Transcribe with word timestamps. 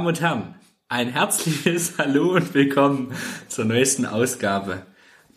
meine 0.00 0.04
Damen 0.04 0.06
und 0.06 0.20
Herren, 0.22 0.54
ein 0.88 1.08
herzliches 1.10 1.94
Hallo 1.98 2.34
und 2.34 2.54
willkommen 2.54 3.12
zur 3.48 3.66
neuesten 3.66 4.06
Ausgabe. 4.06 4.86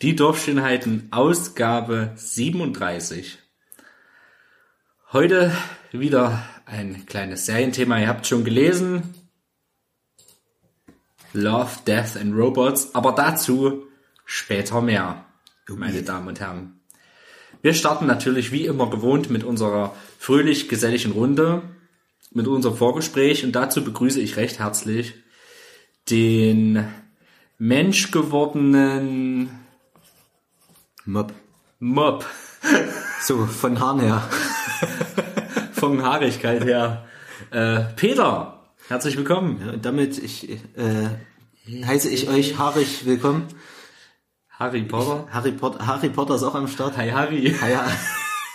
Die 0.02 0.16
Dorfschönheiten 0.16 1.09
Ausgabe 1.12 2.13
37. 2.16 3.39
Heute 5.12 5.52
wieder 5.91 6.48
ein 6.66 7.05
kleines 7.05 7.45
Serienthema. 7.45 7.99
Ihr 7.99 8.08
habt 8.08 8.26
schon 8.26 8.45
gelesen. 8.45 9.13
Love, 11.34 11.80
Death 11.86 12.16
and 12.16 12.34
Robots. 12.34 12.95
Aber 12.95 13.11
dazu 13.11 13.84
später 14.23 14.80
mehr, 14.81 15.25
meine 15.67 16.03
Damen 16.03 16.30
und 16.30 16.39
Herren. 16.39 16.80
Wir 17.61 17.73
starten 17.73 18.05
natürlich 18.05 18.53
wie 18.53 18.66
immer 18.66 18.89
gewohnt 18.89 19.30
mit 19.30 19.44
unserer 19.44 19.94
fröhlich 20.20 20.70
geselligen 20.70 21.11
Runde, 21.11 21.64
mit 22.34 22.48
unserem 22.48 22.76
Vorgespräch 22.76 23.45
und 23.45 23.53
dazu 23.53 23.84
begrüße 23.84 24.20
ich 24.20 24.38
recht 24.38 24.58
herzlich 24.59 25.14
den 26.09 26.88
menschgewordenen 27.58 29.50
Mob. 31.06 31.34
Mob 31.80 32.25
So, 33.22 33.45
von 33.45 33.80
Haaren 33.80 34.00
her. 34.00 34.28
von 35.73 36.02
Haarigkeit 36.02 36.64
her. 36.64 37.06
Äh, 37.52 37.81
Peter, 37.95 38.64
herzlich 38.88 39.18
willkommen. 39.18 39.62
Ja, 39.66 39.73
und 39.73 39.86
damit 39.86 40.18
ich, 40.18 40.50
äh, 40.50 41.09
heiße 41.86 42.09
ich 42.09 42.30
euch 42.30 42.58
haarig 42.58 43.06
willkommen. 43.06 43.47
Harry 44.50 44.84
Potter. 44.84 45.28
Harry 45.31 45.52
Potter, 45.52 45.86
Harry 45.86 46.09
Potter 46.09 46.36
ist 46.36 46.44
auch 46.44 46.56
am 46.56 46.68
Start. 46.68 46.97
Hi 46.97 47.12
Harry. 47.12 47.56
Ja, 47.62 47.68
ja. 47.68 47.86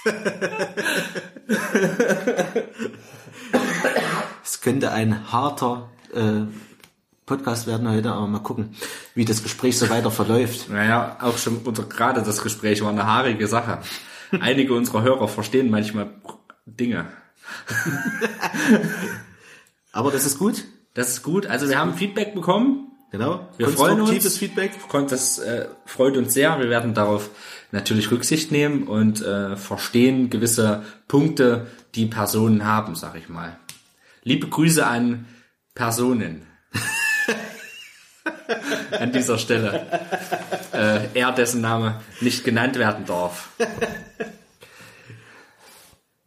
es 4.45 4.61
könnte 4.61 4.93
ein 4.93 5.33
harter 5.33 5.89
äh, 6.15 6.47
Podcast 7.27 7.67
werden 7.67 7.91
heute, 7.91 8.11
aber 8.13 8.27
mal 8.27 8.39
gucken, 8.39 8.75
wie 9.15 9.27
das 9.27 9.43
Gespräch 9.43 9.79
so 9.79 9.91
weiter 9.91 10.11
verläuft. 10.11 10.71
Naja, 10.71 11.19
auch 11.21 11.37
schon 11.37 11.59
unser, 11.59 11.83
gerade 11.85 12.23
das 12.23 12.43
Gespräch 12.43 12.83
war 12.83 12.89
eine 12.89 13.07
haarige 13.07 13.47
Sache. 13.47 13.81
Einige 14.41 14.75
unserer 14.75 15.03
Hörer 15.03 15.29
verstehen 15.29 15.71
manchmal 15.71 16.11
Dinge. 16.65 17.07
Aber 19.93 20.11
das 20.11 20.25
ist 20.25 20.39
gut. 20.39 20.65
Das 20.95 21.11
ist 21.11 21.23
gut. 21.23 21.47
Also 21.47 21.69
wir 21.69 21.79
haben 21.79 21.95
Feedback 21.95 22.35
bekommen. 22.35 22.93
Genau. 23.11 23.49
Wir 23.57 23.69
freuen 23.69 24.01
uns. 24.01 24.11
Konstruktives 24.11 24.39
Feedback. 24.39 24.73
Das 25.09 25.39
äh, 25.39 25.69
freut 25.87 26.17
uns 26.17 26.35
sehr. 26.35 26.59
Wir 26.59 26.69
werden 26.69 26.95
darauf 26.95 27.31
natürlich 27.73 28.11
Rücksicht 28.11 28.53
nehmen 28.53 28.85
und 28.85 29.23
äh, 29.23 29.57
verstehen 29.57 30.31
gewisse 30.31 30.83
Punkte, 31.09 31.67
die 31.95 32.07
Personen 32.07 32.65
haben, 32.65 32.95
sag 32.95 33.17
ich 33.17 33.29
mal. 33.29 33.59
Liebe 34.23 34.49
Grüße 34.49 34.87
an 34.87 35.27
Personen. 35.75 36.47
an 38.91 39.13
dieser 39.13 39.39
Stelle. 39.39 39.87
Äh, 40.73 41.09
er, 41.15 41.33
dessen 41.33 41.61
Name 41.61 42.01
nicht 42.21 42.45
genannt 42.45 42.77
werden 42.77 43.05
darf. 43.07 43.51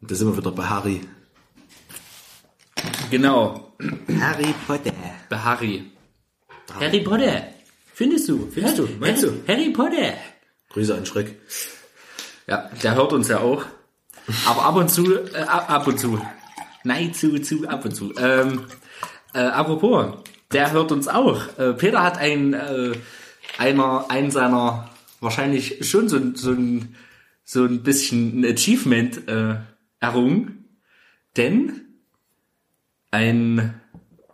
Und 0.01 0.09
da 0.09 0.15
sind 0.15 0.29
wir 0.29 0.37
wieder 0.37 0.51
bei 0.51 0.63
Harry. 0.63 1.01
Genau, 3.09 3.73
Harry 4.19 4.53
Potter. 4.65 4.93
bei 5.29 5.37
Harry. 5.37 5.91
Harry 6.79 7.01
Potter. 7.01 7.43
Findest 7.93 8.29
du? 8.29 8.49
Findest 8.49 8.79
du? 8.79 8.87
Meinst 8.99 9.23
Harry, 9.23 9.41
Harry 9.47 9.69
Potter. 9.71 10.13
Grüße 10.69 10.95
an 10.95 11.05
Schreck. 11.05 11.39
Ja, 12.47 12.69
der 12.81 12.95
hört 12.95 13.13
uns 13.13 13.27
ja 13.27 13.39
auch. 13.39 13.65
Aber 14.47 14.63
ab 14.65 14.75
und 14.75 14.89
zu, 14.89 15.15
äh, 15.33 15.37
ab, 15.47 15.87
und 15.87 15.99
zu. 15.99 16.19
Nein, 16.83 17.13
zu, 17.13 17.39
zu, 17.41 17.67
ab 17.67 17.85
und 17.85 17.95
zu. 17.95 18.13
Ähm, 18.17 18.63
äh, 19.33 19.39
apropos, 19.39 20.15
der 20.51 20.71
hört 20.71 20.91
uns 20.91 21.07
auch. 21.07 21.57
Äh, 21.57 21.73
Peter 21.73 22.03
hat 22.03 22.17
ein, 22.17 22.53
äh, 22.53 22.91
einer, 23.57 24.05
einen 24.09 24.31
seiner, 24.31 24.89
wahrscheinlich 25.19 25.87
schon 25.89 26.09
so, 26.09 26.17
ein- 26.17 26.35
so 26.35 26.51
ein, 26.51 26.95
so 27.43 27.63
ein 27.65 27.83
bisschen 27.83 28.41
ein 28.41 28.45
Achievement 28.53 29.27
äh, 29.27 29.55
errungen. 29.99 30.65
Denn 31.37 31.81
ein 33.11 33.79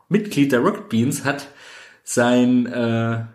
Mitglied 0.10 0.52
der 0.52 0.60
Rocket 0.60 0.90
Beans 0.90 1.26
hat 1.26 1.48
sein 2.04 2.66
äh, 2.68 3.26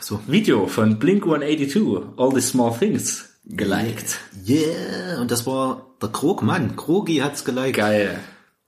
So. 0.00 0.20
Video 0.26 0.66
von 0.68 0.98
Blink 0.98 1.24
182, 1.24 1.82
All 2.16 2.32
the 2.32 2.40
Small 2.40 2.76
Things, 2.78 3.27
geliked. 3.48 4.18
Yeah, 4.46 5.20
und 5.20 5.30
das 5.30 5.46
war 5.46 5.86
der 6.00 6.10
Krogmann. 6.10 6.76
Krogi 6.76 7.16
hat's 7.18 7.44
geliked. 7.44 7.76
Geil. 7.76 8.18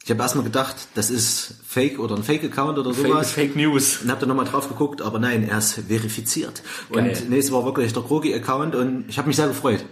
Ich 0.03 0.11
habe 0.11 0.23
erstmal 0.23 0.45
gedacht, 0.45 0.77
das 0.95 1.11
ist 1.11 1.57
Fake 1.67 1.99
oder 1.99 2.17
ein 2.17 2.23
Fake-Account 2.23 2.79
oder 2.79 2.95
Fake, 2.95 3.07
sowas. 3.07 3.33
Fake 3.33 3.55
News. 3.55 4.01
Und 4.03 4.11
hab 4.11 4.19
da 4.19 4.27
nochmal 4.27 4.47
drauf 4.47 4.69
geguckt, 4.69 5.03
aber 5.03 5.19
nein, 5.19 5.47
er 5.47 5.59
ist 5.59 5.75
verifiziert. 5.75 6.63
Geil. 6.91 7.11
Und 7.11 7.29
nee, 7.29 7.39
es 7.39 7.53
war 7.53 7.65
wirklich 7.65 7.93
der 7.93 8.03
Krogi-Account 8.03 8.75
und 8.75 9.05
ich 9.09 9.19
habe 9.19 9.29
mich 9.29 9.37
sehr 9.37 9.49
gefreut. 9.49 9.85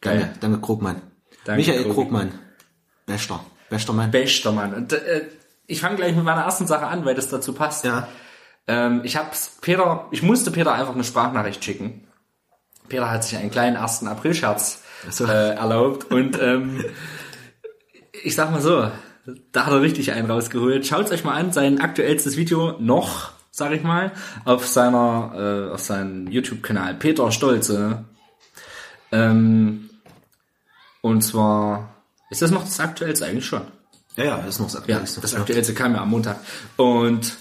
Geil. 0.00 0.20
Danke, 0.20 0.38
danke 0.40 0.60
Krogmann. 0.60 1.02
Danke, 1.44 1.60
Michael 1.60 1.82
Krogi. 1.82 1.94
Krogmann. 1.94 2.38
Bester. 3.06 3.44
Bester 3.68 3.92
Mann. 3.92 4.10
Bester 4.10 4.52
Mann. 4.52 4.72
Und 4.74 4.92
äh, 4.94 5.26
ich 5.66 5.80
fange 5.80 5.96
gleich 5.96 6.14
mit 6.16 6.24
meiner 6.24 6.42
ersten 6.42 6.66
Sache 6.66 6.86
an, 6.86 7.04
weil 7.04 7.14
das 7.14 7.28
dazu 7.28 7.52
passt. 7.52 7.84
ja. 7.84 8.08
Ähm, 8.66 9.02
ich 9.04 9.16
hab's 9.16 9.58
Peter, 9.60 10.06
ich 10.10 10.22
musste 10.22 10.50
Peter 10.50 10.72
einfach 10.72 10.94
eine 10.94 11.04
Sprachnachricht 11.04 11.62
schicken. 11.62 12.06
Peter 12.88 13.10
hat 13.10 13.24
sich 13.24 13.36
einen 13.38 13.50
kleinen 13.50 13.76
1. 13.76 14.04
April-Scherz 14.06 14.82
so. 15.10 15.24
äh, 15.26 15.54
erlaubt 15.54 16.10
und 16.10 16.38
ähm, 16.40 16.84
ich 18.22 18.34
sag 18.34 18.50
mal 18.50 18.60
so, 18.60 18.90
da 19.52 19.66
hat 19.66 19.72
er 19.72 19.80
richtig 19.80 20.12
einen 20.12 20.30
rausgeholt. 20.30 20.86
Schaut's 20.86 21.10
euch 21.10 21.24
mal 21.24 21.34
an, 21.34 21.52
sein 21.52 21.80
aktuellstes 21.80 22.36
Video 22.36 22.76
noch, 22.78 23.32
sag 23.50 23.72
ich 23.72 23.82
mal, 23.82 24.12
auf 24.44 24.66
seiner, 24.66 25.68
äh, 25.70 25.72
auf 25.74 25.80
seinem 25.80 26.26
YouTube-Kanal 26.28 26.94
Peter 26.94 27.30
Stolze. 27.32 28.04
Ähm, 29.12 29.90
und 31.00 31.22
zwar 31.22 31.94
ist 32.30 32.42
das 32.42 32.50
noch 32.50 32.64
das 32.64 32.80
aktuellste 32.80 33.26
eigentlich 33.26 33.46
schon. 33.46 33.62
Ja, 34.16 34.24
ja, 34.24 34.36
das 34.38 34.56
ist 34.56 34.58
noch 34.60 34.66
das 34.66 34.74
Ja, 34.74 34.80
Aktuellste. 34.96 35.20
das 35.20 35.34
aktuellste 35.34 35.74
kam 35.74 35.94
ja 35.94 36.02
am 36.02 36.10
Montag. 36.10 36.38
Und 36.76 37.36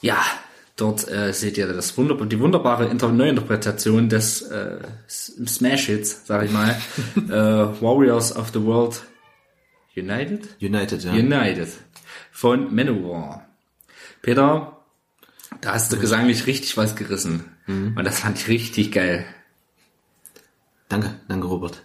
ja, 0.00 0.18
dort 0.78 1.08
äh, 1.08 1.32
seht 1.32 1.58
ihr 1.58 1.66
das 1.66 1.96
wunderbar, 1.98 2.26
die 2.26 2.40
wunderbare 2.40 2.86
Inter 2.86 3.12
Neuinterpretation 3.12 4.08
des 4.08 4.42
äh, 4.42 4.78
Smash-Hits, 5.08 6.22
sag 6.24 6.44
ich 6.44 6.52
mal. 6.52 6.70
äh, 7.16 7.82
Warriors 7.82 8.34
of 8.34 8.50
the 8.52 8.62
World 8.62 9.02
United? 9.96 10.56
United, 10.60 11.04
ja. 11.04 11.12
United 11.12 11.68
von 12.30 12.74
Manowar. 12.74 13.46
Peter, 14.22 14.78
da 15.60 15.74
hast 15.74 15.92
du 15.92 15.98
gesanglich 15.98 16.46
richtig 16.46 16.76
was 16.76 16.94
gerissen. 16.94 17.44
Mhm. 17.66 17.94
Und 17.96 18.04
das 18.04 18.20
fand 18.20 18.38
ich 18.38 18.48
richtig 18.48 18.92
geil. 18.92 19.26
Danke, 20.88 21.16
danke 21.28 21.46
Robert. 21.48 21.82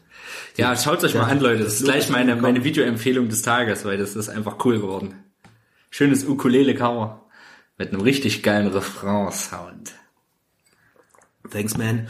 Ja, 0.56 0.76
schaut 0.78 1.04
euch 1.04 1.16
mal 1.16 1.24
an, 1.24 1.40
Leute. 1.40 1.64
Das 1.64 1.76
ist 1.76 1.84
gleich 1.84 2.10
meine, 2.10 2.36
meine 2.36 2.64
Videoempfehlung 2.64 3.28
des 3.28 3.42
Tages, 3.42 3.86
weil 3.86 3.98
das 3.98 4.16
ist 4.16 4.30
einfach 4.30 4.64
cool 4.66 4.80
geworden. 4.80 5.16
Schönes 5.90 6.26
Ukulele-Cover 6.28 7.23
mit 7.78 7.90
einem 7.92 8.02
richtig 8.02 8.44
geilen 8.44 8.68
Refrain-Sound. 8.68 9.94
Thanks, 11.52 11.78
man. 11.78 12.08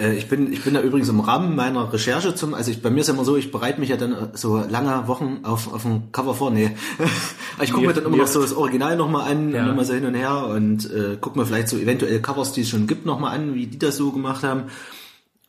Äh, 0.00 0.16
ich 0.16 0.28
bin, 0.28 0.52
ich 0.52 0.62
bin 0.64 0.74
da 0.74 0.80
übrigens 0.80 1.08
im 1.08 1.20
Rahmen 1.20 1.54
meiner 1.54 1.92
Recherche 1.92 2.34
zum, 2.34 2.52
also 2.52 2.70
ich, 2.70 2.82
bei 2.82 2.90
mir 2.90 3.00
ist 3.00 3.06
ja 3.06 3.14
immer 3.14 3.24
so, 3.24 3.36
ich 3.36 3.52
bereite 3.52 3.78
mich 3.78 3.90
ja 3.90 3.96
dann 3.96 4.12
äh, 4.12 4.28
so 4.34 4.58
lange 4.58 5.06
Wochen 5.06 5.40
auf, 5.44 5.72
auf 5.72 5.84
ein 5.84 6.10
Cover 6.12 6.34
vor, 6.34 6.50
nee. 6.50 6.70
Ich 7.62 7.70
gucke 7.72 7.86
mir 7.86 7.92
dann 7.92 8.06
immer 8.06 8.16
noch 8.16 8.26
so 8.26 8.40
das 8.40 8.54
Original 8.54 8.96
nochmal 8.96 9.30
an, 9.30 9.52
Ja. 9.52 9.62
und 9.64 9.70
immer 9.70 9.84
so 9.84 9.92
hin 9.92 10.06
und 10.06 10.14
her 10.14 10.46
und 10.46 10.90
äh, 10.90 11.16
gucke 11.20 11.38
mir 11.38 11.46
vielleicht 11.46 11.68
so 11.68 11.76
eventuell 11.78 12.20
Covers, 12.20 12.52
die 12.52 12.62
es 12.62 12.70
schon 12.70 12.86
gibt, 12.86 13.06
nochmal 13.06 13.36
an, 13.36 13.54
wie 13.54 13.66
die 13.66 13.78
das 13.78 13.96
so 13.96 14.10
gemacht 14.10 14.42
haben. 14.42 14.64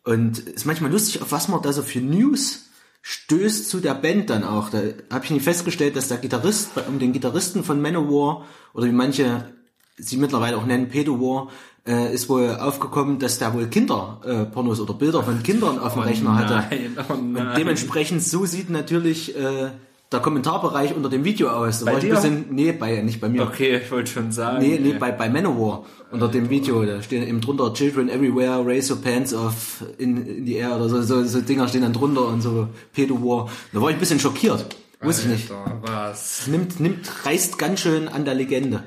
Und 0.04 0.38
ist 0.40 0.66
manchmal 0.66 0.92
lustig, 0.92 1.22
auf 1.22 1.32
was 1.32 1.48
man 1.48 1.62
da 1.64 1.72
so 1.74 1.82
für 1.82 2.02
News 2.02 2.66
stößt 3.04 3.70
zu 3.70 3.82
der 3.82 3.94
Band 3.94 4.30
dann 4.30 4.44
auch. 4.44 4.70
Da 4.70 4.82
habe 5.12 5.26
ich 5.26 5.32
nicht 5.32 5.44
festgestellt, 5.44 5.96
dass 5.96 6.08
der 6.08 6.18
Gitarrist, 6.18 6.72
um 6.88 7.00
den 7.00 7.14
Gitarristen 7.14 7.64
von 7.64 7.82
Manowar, 7.82 8.46
oder 8.74 8.88
wie 8.88 8.92
manche 8.92 9.54
sie 9.98 10.18
mittlerweile 10.18 10.58
auch 10.58 10.66
nennen, 10.66 10.88
Pedowar, 10.88 11.50
äh, 11.86 12.14
ist 12.14 12.30
wohl 12.30 12.50
aufgekommen, 12.56 13.20
dass 13.20 13.40
der 13.40 13.54
wohl 13.54 13.68
Kinderpornos 13.68 14.80
äh, 14.80 14.82
oder 14.82 14.94
Bilder 14.94 15.22
von 15.22 15.44
Kindern 15.44 15.80
auf 15.80 15.94
dem 15.94 16.04
Rechner 16.04 16.36
hatte. 16.36 16.64
Nein, 16.70 16.98
oh 16.98 17.14
Und 17.14 17.34
nein. 17.34 17.56
dementsprechend, 17.58 18.24
so 18.24 18.46
sieht 18.46 18.70
natürlich 18.70 19.36
äh, 19.36 19.72
der 20.14 20.22
Kommentarbereich 20.22 20.96
unter 20.96 21.10
dem 21.10 21.24
Video 21.24 21.50
aus. 21.50 21.80
Da 21.80 21.86
Bei 21.86 21.94
war 21.94 21.98
ich 22.00 22.06
ein 22.06 22.12
bisschen, 22.12 22.46
nee, 22.52 22.72
bei, 22.72 23.02
nicht 23.02 23.20
bei 23.20 23.30
mir. 23.30 23.44
Okay, 23.44 23.78
ich 23.84 23.92
wollte 23.92 24.12
schon 24.12 24.32
sagen. 24.32 24.60
Nee, 24.60 24.80
nee, 24.80 24.92
ey. 24.92 24.98
bei, 24.98 25.12
bei 25.12 25.30
Manowar 25.30 25.86
unter 26.12 26.28
dem 26.28 26.50
Video, 26.50 26.86
da 26.86 27.02
stehen 27.02 27.28
eben 27.28 27.42
drunter 27.42 27.74
Children 27.74 28.10
everywhere, 28.10 28.66
raise 28.66 28.94
your 28.94 29.02
pants 29.02 29.34
off 29.34 29.84
in, 29.98 30.26
in 30.26 30.46
the 30.46 30.56
air 30.56 30.76
oder 30.76 30.88
so, 30.88 31.02
so, 31.02 31.24
so 31.24 31.42
Dinger 31.42 31.68
stehen 31.68 31.82
dann 31.82 31.94
drunter 31.94 32.28
und 32.28 32.42
so 32.42 32.68
Pedo-War. 32.94 33.50
Da 33.74 33.82
war 33.82 33.90
ich 33.90 33.96
ein 33.96 34.00
bisschen 34.00 34.20
schockiert. 34.20 34.66
Wusste 35.02 35.24
ich 35.24 35.30
nicht. 35.30 35.52
Was? 35.82 36.48
Nimmt, 36.48 36.80
nimmt, 36.80 37.26
reißt 37.26 37.58
ganz 37.58 37.82
schön 37.82 38.08
an 38.08 38.26
der 38.26 38.36
Legende 38.36 38.84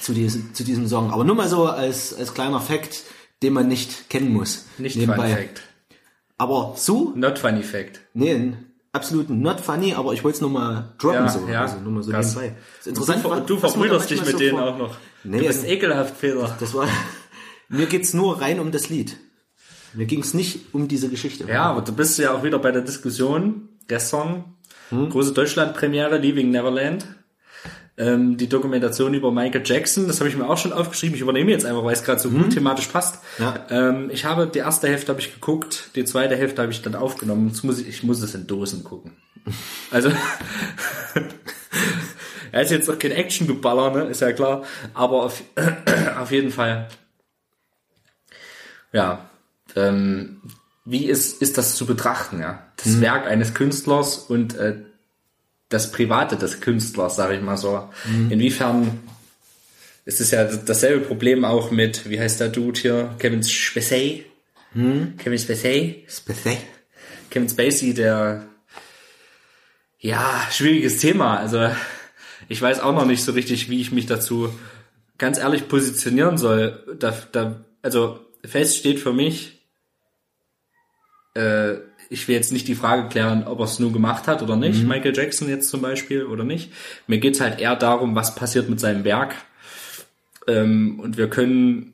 zu 0.00 0.12
diesem, 0.12 0.54
zu 0.54 0.64
diesem 0.64 0.86
Song. 0.86 1.12
Aber 1.12 1.24
nur 1.24 1.34
mal 1.34 1.48
so 1.48 1.66
als, 1.66 2.14
als 2.14 2.34
kleiner 2.34 2.60
Fact, 2.60 3.04
den 3.42 3.52
man 3.52 3.68
nicht 3.68 4.10
kennen 4.10 4.32
muss. 4.32 4.66
Nicht 4.78 4.96
Fun 4.98 5.14
Fact. 5.14 5.62
Aber 6.36 6.74
so, 6.76 7.12
Not 7.16 7.38
Funny 7.38 7.62
Fact. 7.62 8.00
nee, 8.14 8.52
absolut 8.92 9.30
not 9.30 9.60
funny, 9.60 9.94
aber 9.94 10.12
ich 10.12 10.24
wollte 10.24 10.36
es 10.36 10.40
nur 10.40 10.50
mal 10.50 10.94
droppen, 10.98 11.24
Ja, 11.24 11.28
so. 11.28 11.48
ja. 11.48 11.60
Also 11.62 11.78
nur 11.80 11.92
mal 11.92 12.02
so 12.02 12.10
Krass. 12.10 12.34
nebenbei. 12.34 12.56
Das 12.56 12.78
ist 12.78 12.86
Du, 12.86 12.90
interessant, 12.90 13.22
ver- 13.22 13.40
du 13.40 13.54
da 13.56 13.60
verbrüderst 13.68 14.10
dich 14.10 14.20
mit 14.20 14.30
so 14.32 14.38
denen 14.38 14.58
auch 14.58 14.78
noch. 14.78 14.96
Nee, 15.24 15.38
du 15.40 15.46
bist 15.46 15.60
also- 15.60 15.72
ekelhaft, 15.72 16.20
Peter. 16.20 16.56
Das 16.60 16.74
war, 16.74 16.88
mir 17.68 17.86
geht's 17.86 18.14
nur 18.14 18.40
rein 18.40 18.60
um 18.60 18.70
das 18.72 18.88
Lied. 18.88 19.16
Mir 19.94 20.06
ging's 20.06 20.34
nicht 20.34 20.74
um 20.74 20.86
diese 20.88 21.08
Geschichte. 21.08 21.44
Ja, 21.48 21.64
aber 21.64 21.80
du 21.82 21.92
bist 21.92 22.18
ja 22.18 22.32
auch 22.34 22.42
wieder 22.44 22.58
bei 22.58 22.70
der 22.72 22.82
Diskussion 22.82 23.68
gestern. 23.88 24.44
Hm? 24.90 25.10
Große 25.10 25.32
Deutschland-Premiere, 25.32 26.18
Leaving 26.18 26.50
Neverland. 26.50 27.06
Ähm, 27.98 28.36
die 28.36 28.48
Dokumentation 28.48 29.12
über 29.14 29.32
Michael 29.32 29.62
Jackson, 29.64 30.06
das 30.06 30.20
habe 30.20 30.30
ich 30.30 30.36
mir 30.36 30.48
auch 30.48 30.56
schon 30.56 30.72
aufgeschrieben. 30.72 31.16
Ich 31.16 31.20
übernehme 31.20 31.50
jetzt 31.50 31.66
einfach, 31.66 31.84
weil 31.84 31.94
es 31.94 32.04
gerade 32.04 32.20
so 32.20 32.30
gut 32.30 32.50
thematisch 32.50 32.86
passt. 32.86 33.18
Ja. 33.38 33.66
Ähm, 33.70 34.08
ich 34.12 34.24
habe 34.24 34.46
die 34.46 34.60
erste 34.60 34.88
Hälfte 34.88 35.10
habe 35.10 35.20
ich 35.20 35.34
geguckt, 35.34 35.90
die 35.96 36.04
zweite 36.04 36.36
Hälfte 36.36 36.62
habe 36.62 36.70
ich 36.72 36.80
dann 36.80 36.94
aufgenommen. 36.94 37.48
Jetzt 37.48 37.64
muss 37.64 37.80
ich, 37.80 37.88
ich 37.88 38.02
muss 38.04 38.22
es 38.22 38.34
in 38.34 38.46
Dosen 38.46 38.84
gucken. 38.84 39.16
Also 39.90 40.10
er 42.52 42.62
ist 42.62 42.70
jetzt 42.70 42.86
noch 42.88 42.98
kein 42.98 43.12
Action-Geballer, 43.12 43.90
ne? 43.90 44.02
ist 44.10 44.20
ja 44.20 44.32
klar. 44.32 44.64
Aber 44.92 45.24
auf, 45.24 45.42
auf 46.20 46.30
jeden 46.30 46.50
Fall 46.50 46.88
ja, 48.92 49.28
ähm, 49.76 50.40
wie 50.84 51.06
ist, 51.06 51.42
ist 51.42 51.58
das 51.58 51.76
zu 51.76 51.86
betrachten, 51.86 52.40
ja? 52.40 52.62
Das 52.76 53.00
Werk 53.00 53.26
eines 53.26 53.54
Künstlers 53.54 54.18
und 54.18 54.56
äh, 54.56 54.76
das 55.68 55.92
Private 55.92 56.36
des 56.36 56.60
Künstlers, 56.60 57.16
sage 57.16 57.36
ich 57.36 57.42
mal 57.42 57.56
so. 57.56 57.88
Inwiefern 58.30 59.00
ist 60.04 60.20
es 60.20 60.30
ja 60.30 60.44
dasselbe 60.44 61.04
Problem 61.04 61.44
auch 61.44 61.70
mit, 61.70 62.08
wie 62.08 62.18
heißt 62.18 62.40
der 62.40 62.48
Dude 62.48 62.80
hier? 62.80 63.14
Kevin 63.18 63.42
Spacey? 63.42 64.24
Kevin 65.18 65.38
Spacey? 65.38 66.06
Spacey. 66.08 66.56
Kevin 67.30 67.48
Spacey, 67.48 67.92
der 67.92 68.48
ja, 69.98 70.46
schwieriges 70.50 70.98
Thema. 70.98 71.38
Also 71.38 71.70
ich 72.48 72.62
weiß 72.62 72.80
auch 72.80 72.94
noch 72.94 73.04
nicht 73.04 73.22
so 73.22 73.32
richtig, 73.32 73.68
wie 73.68 73.80
ich 73.80 73.92
mich 73.92 74.06
dazu 74.06 74.50
ganz 75.18 75.38
ehrlich 75.38 75.68
positionieren 75.68 76.38
soll. 76.38 76.96
Da, 76.98 77.14
da, 77.32 77.64
also 77.82 78.20
fest 78.44 78.76
steht 78.76 79.00
für 79.00 79.12
mich, 79.12 79.66
äh, 81.34 81.74
ich 82.10 82.26
will 82.28 82.34
jetzt 82.34 82.52
nicht 82.52 82.68
die 82.68 82.74
Frage 82.74 83.08
klären, 83.08 83.46
ob 83.46 83.58
er 83.60 83.66
es 83.66 83.78
nur 83.78 83.92
gemacht 83.92 84.26
hat 84.26 84.42
oder 84.42 84.56
nicht, 84.56 84.84
Michael 84.84 85.16
Jackson 85.16 85.48
jetzt 85.48 85.68
zum 85.68 85.82
Beispiel 85.82 86.24
oder 86.24 86.44
nicht. 86.44 86.72
Mir 87.06 87.18
geht's 87.18 87.40
halt 87.40 87.60
eher 87.60 87.76
darum, 87.76 88.14
was 88.14 88.34
passiert 88.34 88.68
mit 88.68 88.80
seinem 88.80 89.04
Werk. 89.04 89.34
Ähm, 90.46 91.00
und 91.00 91.16
wir 91.16 91.28
können 91.28 91.92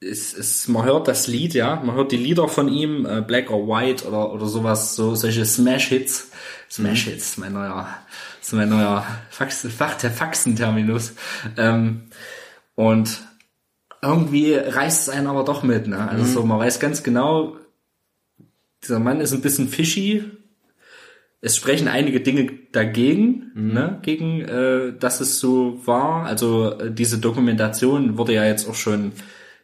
es, 0.00 0.34
es, 0.34 0.68
man 0.68 0.84
hört 0.84 1.08
das 1.08 1.26
Lied, 1.26 1.54
ja, 1.54 1.76
man 1.76 1.96
hört 1.96 2.12
die 2.12 2.16
Lieder 2.16 2.48
von 2.48 2.68
ihm, 2.68 3.06
äh, 3.06 3.22
Black 3.22 3.50
or 3.50 3.66
White 3.68 4.06
oder, 4.06 4.32
oder 4.32 4.46
sowas, 4.46 4.94
so 4.94 5.14
solche 5.14 5.44
Smash-Hits. 5.44 6.30
Smash-Hits, 6.70 7.38
mein 7.38 7.52
neuer, 7.52 7.88
ist 8.40 8.52
mein 8.52 8.68
neuer 8.68 9.06
Fax, 9.30 9.66
Fach, 9.76 9.94
der 9.94 10.10
Faxenterminus. 10.10 11.14
Ähm, 11.56 12.02
und 12.74 13.22
irgendwie 14.02 14.54
reißt 14.54 15.08
es 15.08 15.14
einen 15.14 15.26
aber 15.26 15.44
doch 15.44 15.62
mit, 15.62 15.86
ne? 15.86 16.08
Also 16.08 16.24
so, 16.24 16.42
man 16.42 16.58
weiß 16.58 16.80
ganz 16.80 17.02
genau, 17.02 17.56
dieser 18.84 19.00
Mann 19.00 19.20
ist 19.20 19.32
ein 19.32 19.40
bisschen 19.40 19.68
fishy. 19.68 20.24
Es 21.40 21.56
sprechen 21.56 21.88
einige 21.88 22.20
Dinge 22.20 22.50
dagegen, 22.72 23.50
ne, 23.54 23.98
gegen, 24.02 24.40
äh, 24.42 24.94
dass 24.98 25.20
es 25.20 25.38
so 25.38 25.80
war. 25.86 26.24
Also 26.24 26.78
äh, 26.78 26.90
diese 26.90 27.18
Dokumentation 27.18 28.16
wurde 28.16 28.34
ja 28.34 28.44
jetzt 28.44 28.68
auch 28.68 28.74
schon 28.74 29.12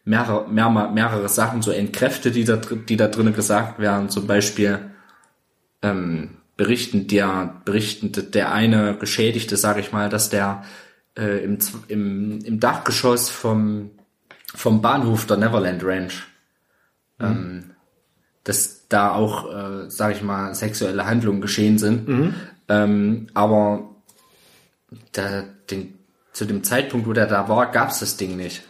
mehrere, 0.04 0.48
mehr, 0.48 0.68
mehrere 0.70 1.28
Sachen 1.28 1.62
so 1.62 1.70
entkräftet, 1.70 2.34
die 2.34 2.44
da, 2.44 2.56
die 2.56 2.96
da 2.96 3.08
drinnen 3.08 3.32
gesagt 3.32 3.78
werden. 3.78 4.10
Zum 4.10 4.26
Beispiel 4.26 4.78
ähm, 5.82 6.36
berichten 6.56 7.06
der 7.06 7.62
berichten 7.64 8.12
der 8.32 8.52
eine 8.52 8.96
Geschädigte, 8.98 9.56
sage 9.56 9.80
ich 9.80 9.92
mal, 9.92 10.10
dass 10.10 10.28
der 10.28 10.64
äh, 11.16 11.42
im, 11.42 11.58
im, 11.88 12.44
im 12.44 12.60
Dachgeschoss 12.60 13.30
vom 13.30 13.90
vom 14.54 14.82
Bahnhof 14.82 15.26
der 15.26 15.36
Neverland 15.36 15.84
Ranch, 15.84 16.26
ähm, 17.20 17.70
dass 18.44 18.79
da 18.90 19.14
auch, 19.14 19.50
äh, 19.50 19.88
sage 19.88 20.14
ich 20.14 20.22
mal, 20.22 20.54
sexuelle 20.54 21.06
Handlungen 21.06 21.40
geschehen 21.40 21.78
sind. 21.78 22.06
Ähm, 22.68 23.28
aber 23.32 23.90
da, 25.12 25.44
den, 25.70 25.98
zu 26.32 26.44
dem 26.44 26.62
Zeitpunkt, 26.62 27.06
wo 27.06 27.12
der 27.12 27.26
da 27.26 27.48
war, 27.48 27.70
gab's 27.70 28.00
das 28.00 28.18
Ding 28.18 28.36
nicht. 28.36 28.62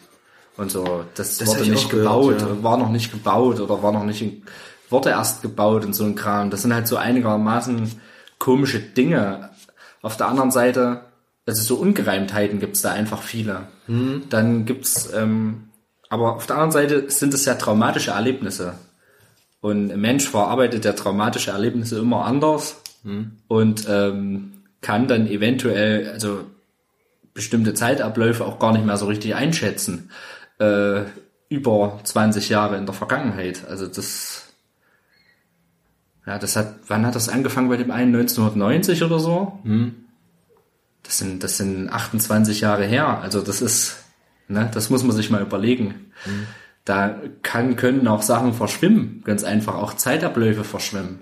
Und 0.56 0.70
so, 0.70 1.04
das, 1.14 1.38
Das 1.38 1.48
wurde 1.48 1.70
nicht 1.70 1.86
auch 1.86 1.90
gehört, 1.90 2.38
gebaut, 2.38 2.40
ja. 2.42 2.62
war 2.62 2.76
noch 2.76 2.90
nicht 2.90 3.10
gebaut 3.10 3.60
oder 3.60 3.82
war 3.82 3.92
noch 3.92 4.04
nicht, 4.04 4.20
in, 4.20 4.42
wurde 4.90 5.10
erst 5.10 5.42
gebaut 5.42 5.84
und 5.84 5.94
so 5.94 6.04
ein 6.04 6.14
Kram. 6.14 6.50
Das 6.50 6.62
sind 6.62 6.74
halt 6.74 6.86
so 6.86 6.96
einigermaßen 6.96 7.90
komische 8.38 8.78
Dinge. 8.78 9.50
Auf 10.02 10.16
der 10.16 10.28
anderen 10.28 10.50
Seite, 10.50 11.02
also 11.46 11.62
so 11.62 11.76
Ungereimtheiten 11.76 12.60
gibt's 12.60 12.82
da 12.82 12.90
einfach 12.92 13.22
viele. 13.22 13.68
Hm. 13.86 14.24
Dann 14.28 14.66
gibt's, 14.66 15.10
ähm, 15.14 15.70
aber 16.10 16.36
auf 16.36 16.46
der 16.46 16.56
anderen 16.56 16.72
Seite 16.72 17.10
sind 17.10 17.32
es 17.32 17.46
ja 17.46 17.54
traumatische 17.54 18.10
Erlebnisse. 18.10 18.74
Und 19.60 19.92
ein 19.92 20.00
Mensch 20.00 20.28
verarbeitet 20.28 20.84
ja 20.84 20.92
traumatische 20.92 21.50
Erlebnisse 21.50 21.98
immer 21.98 22.24
anders 22.24 22.82
und 23.48 23.86
ähm, 23.88 24.52
kann 24.80 25.06
dann 25.06 25.26
eventuell, 25.26 26.08
also 26.10 26.44
bestimmte 27.34 27.74
Zeitabläufe 27.74 28.44
auch 28.44 28.58
gar 28.58 28.72
nicht 28.72 28.84
mehr 28.84 28.96
so 28.96 29.06
richtig 29.06 29.34
einschätzen. 29.34 30.10
Äh, 30.58 31.02
über 31.50 31.98
20 32.04 32.48
Jahre 32.48 32.76
in 32.76 32.86
der 32.86 32.94
Vergangenheit. 32.94 33.66
Also 33.68 33.86
das, 33.86 34.54
ja, 36.26 36.38
das 36.38 36.56
hat, 36.56 36.76
wann 36.86 37.04
hat 37.04 37.16
das 37.16 37.28
angefangen 37.28 37.68
bei 37.68 37.76
dem 37.76 37.90
einen? 37.90 38.14
1990 38.14 39.02
oder 39.02 39.18
so? 39.18 39.58
Das 41.02 41.18
sind, 41.18 41.42
das 41.42 41.56
sind 41.56 41.88
28 41.88 42.60
Jahre 42.60 42.84
her. 42.84 43.18
Also 43.20 43.40
das 43.40 43.60
ist, 43.60 44.04
ne, 44.48 44.70
das 44.72 44.90
muss 44.90 45.02
man 45.02 45.16
sich 45.16 45.28
mal 45.28 45.42
überlegen. 45.42 46.12
Da 46.84 47.20
kann, 47.42 47.76
können 47.76 48.08
auch 48.08 48.22
Sachen 48.22 48.54
verschwimmen. 48.54 49.22
Ganz 49.24 49.44
einfach 49.44 49.74
auch 49.74 49.94
Zeitabläufe 49.94 50.64
verschwimmen. 50.64 51.20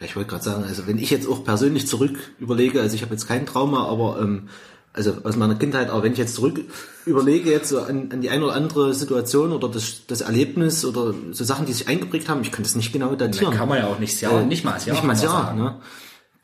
Ich 0.00 0.14
wollte 0.14 0.30
gerade 0.30 0.44
sagen, 0.44 0.64
also 0.64 0.86
wenn 0.86 0.98
ich 0.98 1.10
jetzt 1.10 1.28
auch 1.28 1.44
persönlich 1.44 1.88
zurück 1.88 2.16
überlege, 2.38 2.80
also 2.80 2.94
ich 2.94 3.02
habe 3.02 3.14
jetzt 3.14 3.26
kein 3.26 3.46
Trauma, 3.46 3.86
aber 3.86 4.20
ähm, 4.20 4.48
also 4.92 5.16
aus 5.24 5.36
meiner 5.36 5.56
Kindheit, 5.56 5.90
aber 5.90 6.02
wenn 6.02 6.12
ich 6.12 6.18
jetzt 6.18 6.34
zurück 6.34 6.60
überlege 7.04 7.50
jetzt 7.50 7.68
so 7.68 7.80
an, 7.80 8.10
an 8.12 8.20
die 8.20 8.30
eine 8.30 8.44
oder 8.44 8.54
andere 8.54 8.94
Situation 8.94 9.52
oder 9.52 9.68
das, 9.68 10.06
das 10.06 10.20
Erlebnis 10.20 10.84
oder 10.84 11.14
so 11.32 11.44
Sachen, 11.44 11.66
die 11.66 11.72
sich 11.72 11.88
eingeprägt 11.88 12.28
haben, 12.28 12.42
ich 12.42 12.52
kann 12.52 12.62
das 12.62 12.74
nicht 12.74 12.92
genau 12.92 13.14
datieren. 13.14 13.54
Kann 13.54 13.68
man 13.68 13.78
ja 13.78 13.86
auch 13.88 13.98
nicht, 13.98 14.20
ja, 14.20 14.42
nicht 14.42 14.64
mal 14.64 14.74
als 14.74 14.86
Jahr. 14.86 14.96
nicht 14.96 15.04
mal 15.04 15.14
das 15.14 15.22
man 15.22 15.32
Jahr, 15.32 15.44
sagen. 15.46 15.58
ne? 15.58 15.80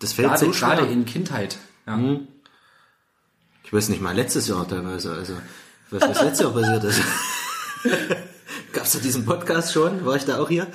Das 0.00 0.12
fällt 0.12 0.29
Gerade, 0.29 0.45
so 0.47 0.53
schwer. 0.53 0.76
gerade 0.76 0.93
in 0.93 1.05
Kindheit. 1.05 1.59
Ja. 1.87 1.99
Ich 3.64 3.73
weiß 3.73 3.88
nicht 3.88 4.03
mal 4.03 4.14
letztes 4.14 4.49
Jahr 4.49 4.67
teilweise, 4.67 5.12
also 5.12 5.35
was, 5.91 6.03
was 6.03 6.23
letztes 6.23 6.41
Jahr 6.41 6.53
passiert 6.53 6.85
ist. 6.85 7.00
Gab's 8.85 8.93
da 8.93 8.99
diesen 8.99 9.25
Podcast 9.25 9.73
schon? 9.73 10.05
War 10.05 10.14
ich 10.17 10.26
da 10.26 10.38
auch 10.41 10.49
hier? 10.50 10.67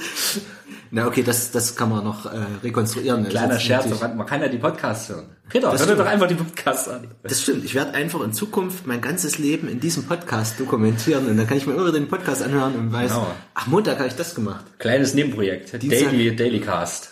Na 0.90 1.06
okay, 1.06 1.22
das, 1.22 1.52
das 1.52 1.76
kann 1.76 1.90
man 1.92 2.04
noch 2.04 2.26
äh, 2.26 2.40
rekonstruieren. 2.64 3.30
Kleiner 3.30 3.60
Scherz, 3.60 3.86
man 4.02 4.26
kann 4.26 4.42
ja 4.42 4.48
die 4.48 4.58
Podcasts 4.58 5.10
hören. 5.10 5.28
Peter, 5.48 5.70
Das 5.72 5.86
hör 5.86 5.96
doch 5.96 6.08
einfach 6.08 6.28
die 6.28 6.34
Podcasts 6.34 6.88
an. 6.88 7.08
Das 7.22 7.44
stimmt. 7.44 7.64
Ich 7.66 7.76
werde 7.76 7.94
einfach 7.94 8.22
in 8.22 8.34
Zukunft 8.34 8.88
mein 8.88 9.00
ganzes 9.00 9.38
Leben 9.38 9.68
in 9.70 9.80
diesem 9.80 10.06
Podcast 10.06 10.60
dokumentieren 10.60 11.28
und 11.28 11.38
dann 11.38 11.46
kann 11.46 11.58
ich 11.58 11.68
mir 11.68 11.74
immer 11.76 11.92
den 11.92 12.08
Podcast 12.08 12.42
anhören 12.42 12.74
und 12.76 12.92
weiß, 12.92 13.12
Genau. 13.12 13.28
ach 13.54 13.68
Montag 13.68 14.00
habe 14.00 14.08
ich 14.08 14.16
das 14.16 14.34
gemacht. 14.34 14.66
Kleines 14.80 15.14
Nebenprojekt. 15.14 15.80
Dienstag. 15.80 16.10
Daily, 16.10 16.36
Daily 16.36 16.62
Cast. 16.62 17.12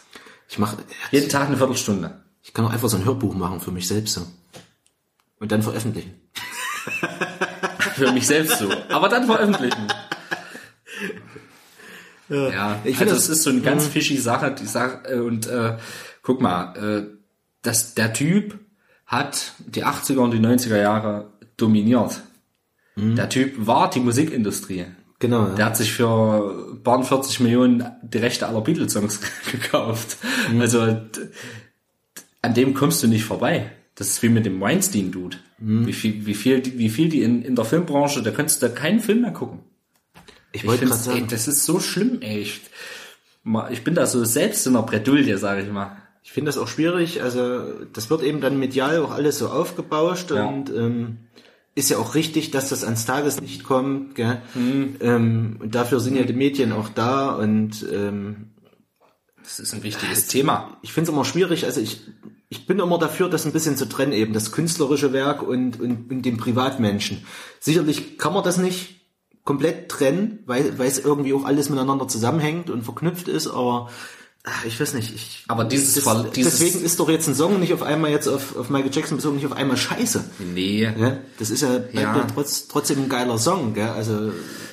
Ich 0.49 0.57
mache, 0.57 0.77
Jeden 1.11 1.29
Tag 1.29 1.45
eine 1.49 1.57
Viertelstunde. 1.57 2.21
ich 2.41 2.55
kann 2.55 2.65
auch 2.65 2.73
einfach 2.73 2.89
so 2.89 2.97
ein 2.97 3.05
Hörbuch 3.05 3.35
machen 3.35 3.59
für 3.59 3.69
mich 3.69 3.87
selbst 3.87 4.15
so 4.15 4.25
und 5.39 5.51
dann 5.51 5.61
veröffentlichen. 5.61 6.15
Für 7.93 8.11
mich 8.11 8.25
selbst 8.25 8.57
so. 8.57 8.67
Aber 8.89 9.09
dann 9.09 9.25
veröffentlichen. 9.27 9.87
Ja, 12.29 12.79
Ich 12.83 12.91
ich 12.91 12.97
finde 12.97 13.13
also 13.13 13.25
das- 13.25 13.29
es 13.29 13.37
ist 13.37 13.43
so 13.43 13.49
eine 13.51 13.61
ganz 13.61 13.87
fishy 13.87 14.17
Sache, 14.17 14.51
die 14.59 14.65
Sache, 14.65 14.99
äh, 15.07 15.19
und 15.19 15.47
äh, 15.47 15.77
guck 16.21 16.41
mal, 16.41 16.75
äh, 16.75 17.17
dass 17.61 17.93
der 17.95 18.13
Typ 18.13 18.59
hat 19.05 19.53
die 19.65 19.85
80er 19.85 20.19
und 20.19 20.31
die 20.31 20.39
90er 20.39 20.77
Jahre 20.77 21.31
dominiert. 21.57 22.21
Der 22.99 23.29
Typ 23.29 23.67
war 23.67 23.89
die 23.91 23.99
Musikindustrie. 23.99 24.85
Genau. 25.19 25.49
Der 25.55 25.65
hat 25.67 25.77
sich 25.77 25.91
für 25.93 26.79
paar 26.83 27.03
40 27.03 27.39
Millionen 27.41 27.85
die 28.03 28.17
Rechte 28.17 28.47
aller 28.47 28.61
Beatles-Songs 28.61 29.19
gekauft. 29.51 30.17
Also 30.59 30.85
d- 30.87 31.21
an 32.41 32.53
dem 32.55 32.73
kommst 32.73 33.03
du 33.03 33.07
nicht 33.07 33.23
vorbei. 33.23 33.71
Das 33.95 34.07
ist 34.09 34.21
wie 34.23 34.29
mit 34.29 34.45
dem 34.45 34.59
Weinstein-Dude. 34.61 35.37
Wie 35.59 35.93
viel, 35.93 36.25
wie 36.25 36.33
viel, 36.35 36.59
die- 36.61 36.77
wie 36.79 36.89
viel 36.89 37.09
die 37.09 37.21
in, 37.21 37.41
in 37.43 37.55
der 37.55 37.65
Filmbranche, 37.65 38.21
da 38.23 38.31
könntest 38.31 38.61
du 38.61 38.67
da 38.67 38.73
keinen 38.73 38.99
Film 38.99 39.21
mehr 39.21 39.31
gucken. 39.31 39.59
Ich 40.57 40.63
Ich 40.63 40.69
wollte 40.69 40.85
gerade 40.85 40.99
ey, 40.99 41.05
sagen, 41.05 41.27
das 41.29 41.47
ist 41.47 41.65
so 41.65 41.79
schlimm, 41.79 42.19
ey. 42.21 42.41
Ich, 43.71 43.83
bin 43.83 43.95
da 43.95 44.05
so 44.05 44.25
selbst 44.25 44.67
in 44.67 44.73
der 44.73 44.81
Bredouille, 44.81 45.37
sage 45.37 45.61
ich 45.61 45.71
mal. 45.71 45.97
ich 46.23 46.31
finde 46.31 46.49
das 46.49 46.57
auch 46.57 46.67
schwierig. 46.67 47.21
Also 47.23 47.63
das 47.93 48.09
wird 48.09 48.21
eben 48.23 48.41
dann 48.41 48.59
medial 48.59 48.99
auch 49.01 49.11
alles 49.11 49.37
so 49.39 49.47
aufgebauscht 49.49 50.31
Ja. 50.31 50.45
und 50.45 50.69
ähm, 50.69 51.17
ist 51.75 51.89
ja 51.89 51.97
auch 51.97 52.15
richtig, 52.15 52.51
dass 52.51 52.69
das 52.69 52.83
ans 52.83 53.05
Tageslicht 53.05 53.63
kommt. 53.63 54.15
Gell? 54.15 54.41
Mhm. 54.55 54.95
Ähm, 54.99 55.55
und 55.59 55.75
dafür 55.75 55.99
sind 55.99 56.15
ja 56.17 56.23
die 56.23 56.33
Medien 56.33 56.73
auch 56.73 56.89
da 56.89 57.29
und 57.29 57.85
ähm, 57.93 58.49
Das 59.43 59.59
ist 59.59 59.73
ein 59.73 59.83
wichtiges 59.83 60.27
Thema. 60.27 60.77
Ich 60.81 60.91
finde 60.91 61.09
es 61.09 61.13
immer 61.15 61.23
schwierig, 61.23 61.65
also 61.65 61.79
ich, 61.79 62.01
ich 62.49 62.65
bin 62.65 62.79
immer 62.79 62.97
dafür, 62.97 63.29
das 63.29 63.45
ein 63.45 63.53
bisschen 63.53 63.77
zu 63.77 63.85
trennen, 63.87 64.11
eben 64.11 64.33
das 64.33 64.51
künstlerische 64.51 65.13
Werk 65.13 65.41
und, 65.43 65.79
und, 65.79 66.11
und 66.11 66.21
den 66.23 66.37
Privatmenschen. 66.37 67.25
Sicherlich 67.59 68.17
kann 68.17 68.33
man 68.33 68.43
das 68.43 68.57
nicht 68.57 68.96
komplett 69.47 69.89
trennen, 69.89 70.39
weil, 70.45 70.77
weil 70.77 70.87
es 70.87 70.99
irgendwie 70.99 71.33
auch 71.33 71.45
alles 71.45 71.69
miteinander 71.69 72.07
zusammenhängt 72.07 72.69
und 72.69 72.83
verknüpft 72.83 73.27
ist, 73.29 73.47
aber 73.47 73.89
ach, 74.43 74.65
ich 74.65 74.79
weiß 74.79 74.93
nicht. 74.93 75.15
Ich, 75.15 75.45
Aber 75.47 75.63
dieses, 75.63 75.95
das, 75.95 76.03
Ver- 76.03 76.29
dieses 76.35 76.59
deswegen 76.59 76.83
ist 76.85 76.99
doch 76.99 77.09
jetzt 77.09 77.27
ein 77.27 77.33
Song 77.35 77.59
nicht 77.59 77.73
auf 77.73 77.81
einmal 77.81 78.11
jetzt 78.11 78.27
auf, 78.27 78.55
auf 78.57 78.69
Michael 78.69 78.91
Jackson 78.93 79.17
bezogen, 79.17 79.37
nicht 79.37 79.45
auf 79.45 79.53
einmal 79.53 79.77
scheiße. 79.77 80.23
nee, 80.53 80.83
Ja? 80.83 81.17
Das 81.39 81.49
ist 81.49 81.61
ja, 81.61 81.79
Ja. 81.93 82.27
trotz, 82.33 82.67
trotzdem 82.67 83.03
ein 83.03 83.09
geiler 83.09 83.37
Song, 83.37 83.73
gell? 83.73 83.87
Also 83.89 84.31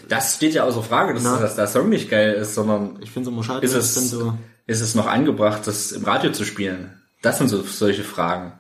das 0.09 0.35
steht 0.37 0.55
ja 0.55 0.65
außer 0.65 0.83
Frage, 0.83 1.15
dass, 1.15 1.23
Na. 1.23 1.39
dass 1.39 1.55
der 1.57 1.67
Song 1.69 1.89
nicht 1.89 2.11
geil 2.11 2.35
ist, 2.35 2.55
sondern 2.55 2.99
ich 3.01 3.11
finde 3.11 3.31
es 3.31 3.33
immer 3.35 3.43
schade, 3.45 3.65
ist 3.65 3.75
es, 3.75 3.95
so. 3.95 4.35
ist 4.67 4.81
es 4.81 4.95
noch 4.95 5.07
angebracht, 5.07 5.67
das 5.67 5.93
im 5.93 6.05
Radio 6.05 6.33
zu 6.33 6.45
spielen? 6.45 7.01
Das 7.23 7.39
sind 7.39 7.49
so 7.49 7.63
solche 7.63 8.05
Fragen. 8.05 8.53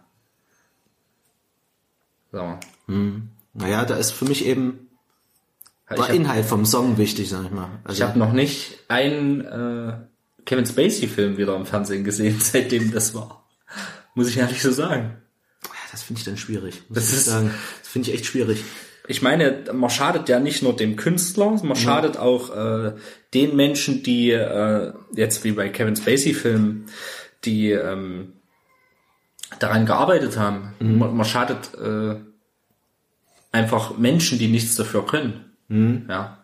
So. 2.32 2.58
Naja, 3.52 3.84
da 3.84 3.96
ist 3.96 4.12
für 4.12 4.24
mich 4.24 4.46
eben 4.46 4.83
Ich 5.90 5.96
der 5.96 6.04
habe 6.06 6.16
Inhalt 6.16 6.44
vom 6.46 6.64
Song 6.64 6.96
wichtig, 6.98 7.28
sag 7.28 7.44
ich 7.44 7.50
mal. 7.50 7.68
Also, 7.84 8.04
hab 8.04 8.16
noch 8.16 8.32
nicht 8.32 8.78
einen 8.88 9.40
äh, 9.42 9.92
Kevin 10.46 10.64
Spacey-Film 10.66 11.36
wieder 11.36 11.54
im 11.56 11.66
Fernsehen 11.66 12.04
gesehen, 12.04 12.36
seitdem 12.40 12.90
das 12.92 13.14
war. 13.14 13.44
Muss 14.14 14.28
ich 14.28 14.38
ehrlich 14.38 14.62
so 14.62 14.70
sagen. 14.72 15.16
das 15.90 16.02
finde 16.02 16.20
ich 16.20 16.24
dann 16.24 16.36
schwierig. 16.38 16.82
Das 16.88 17.08
ich 17.10 17.16
ist- 17.18 17.24
sagen. 17.26 17.50
Das 17.80 17.88
finde 17.88 18.08
ich 18.10 18.14
echt 18.16 18.26
schwierig. 18.26 18.62
Ich 19.06 19.20
meine, 19.20 19.64
man 19.74 19.90
schadet 19.90 20.30
ja 20.30 20.40
nicht 20.40 20.62
nur 20.62 20.74
dem 20.74 20.96
Künstler, 20.96 21.50
man 21.62 21.76
schadet 21.76 22.16
auch 22.16 22.56
äh, 22.56 22.94
den 23.34 23.54
Menschen, 23.54 24.02
die 24.02 24.30
äh, 24.30 24.94
jetzt 25.14 25.44
wie 25.44 25.52
bei 25.52 25.68
Kevin 25.68 25.94
Spacey-Filmen, 25.94 26.86
die 27.44 27.72
ähm, 27.72 28.32
daran 29.58 29.84
gearbeitet 29.84 30.38
haben. 30.38 30.72
Man, 30.80 31.14
man 31.14 31.26
schadet 31.26 31.74
äh, 31.74 32.16
einfach 33.52 33.98
Menschen, 33.98 34.38
die 34.38 34.48
nichts 34.48 34.74
dafür 34.76 35.04
können. 35.06 35.43
Ja. 35.68 36.38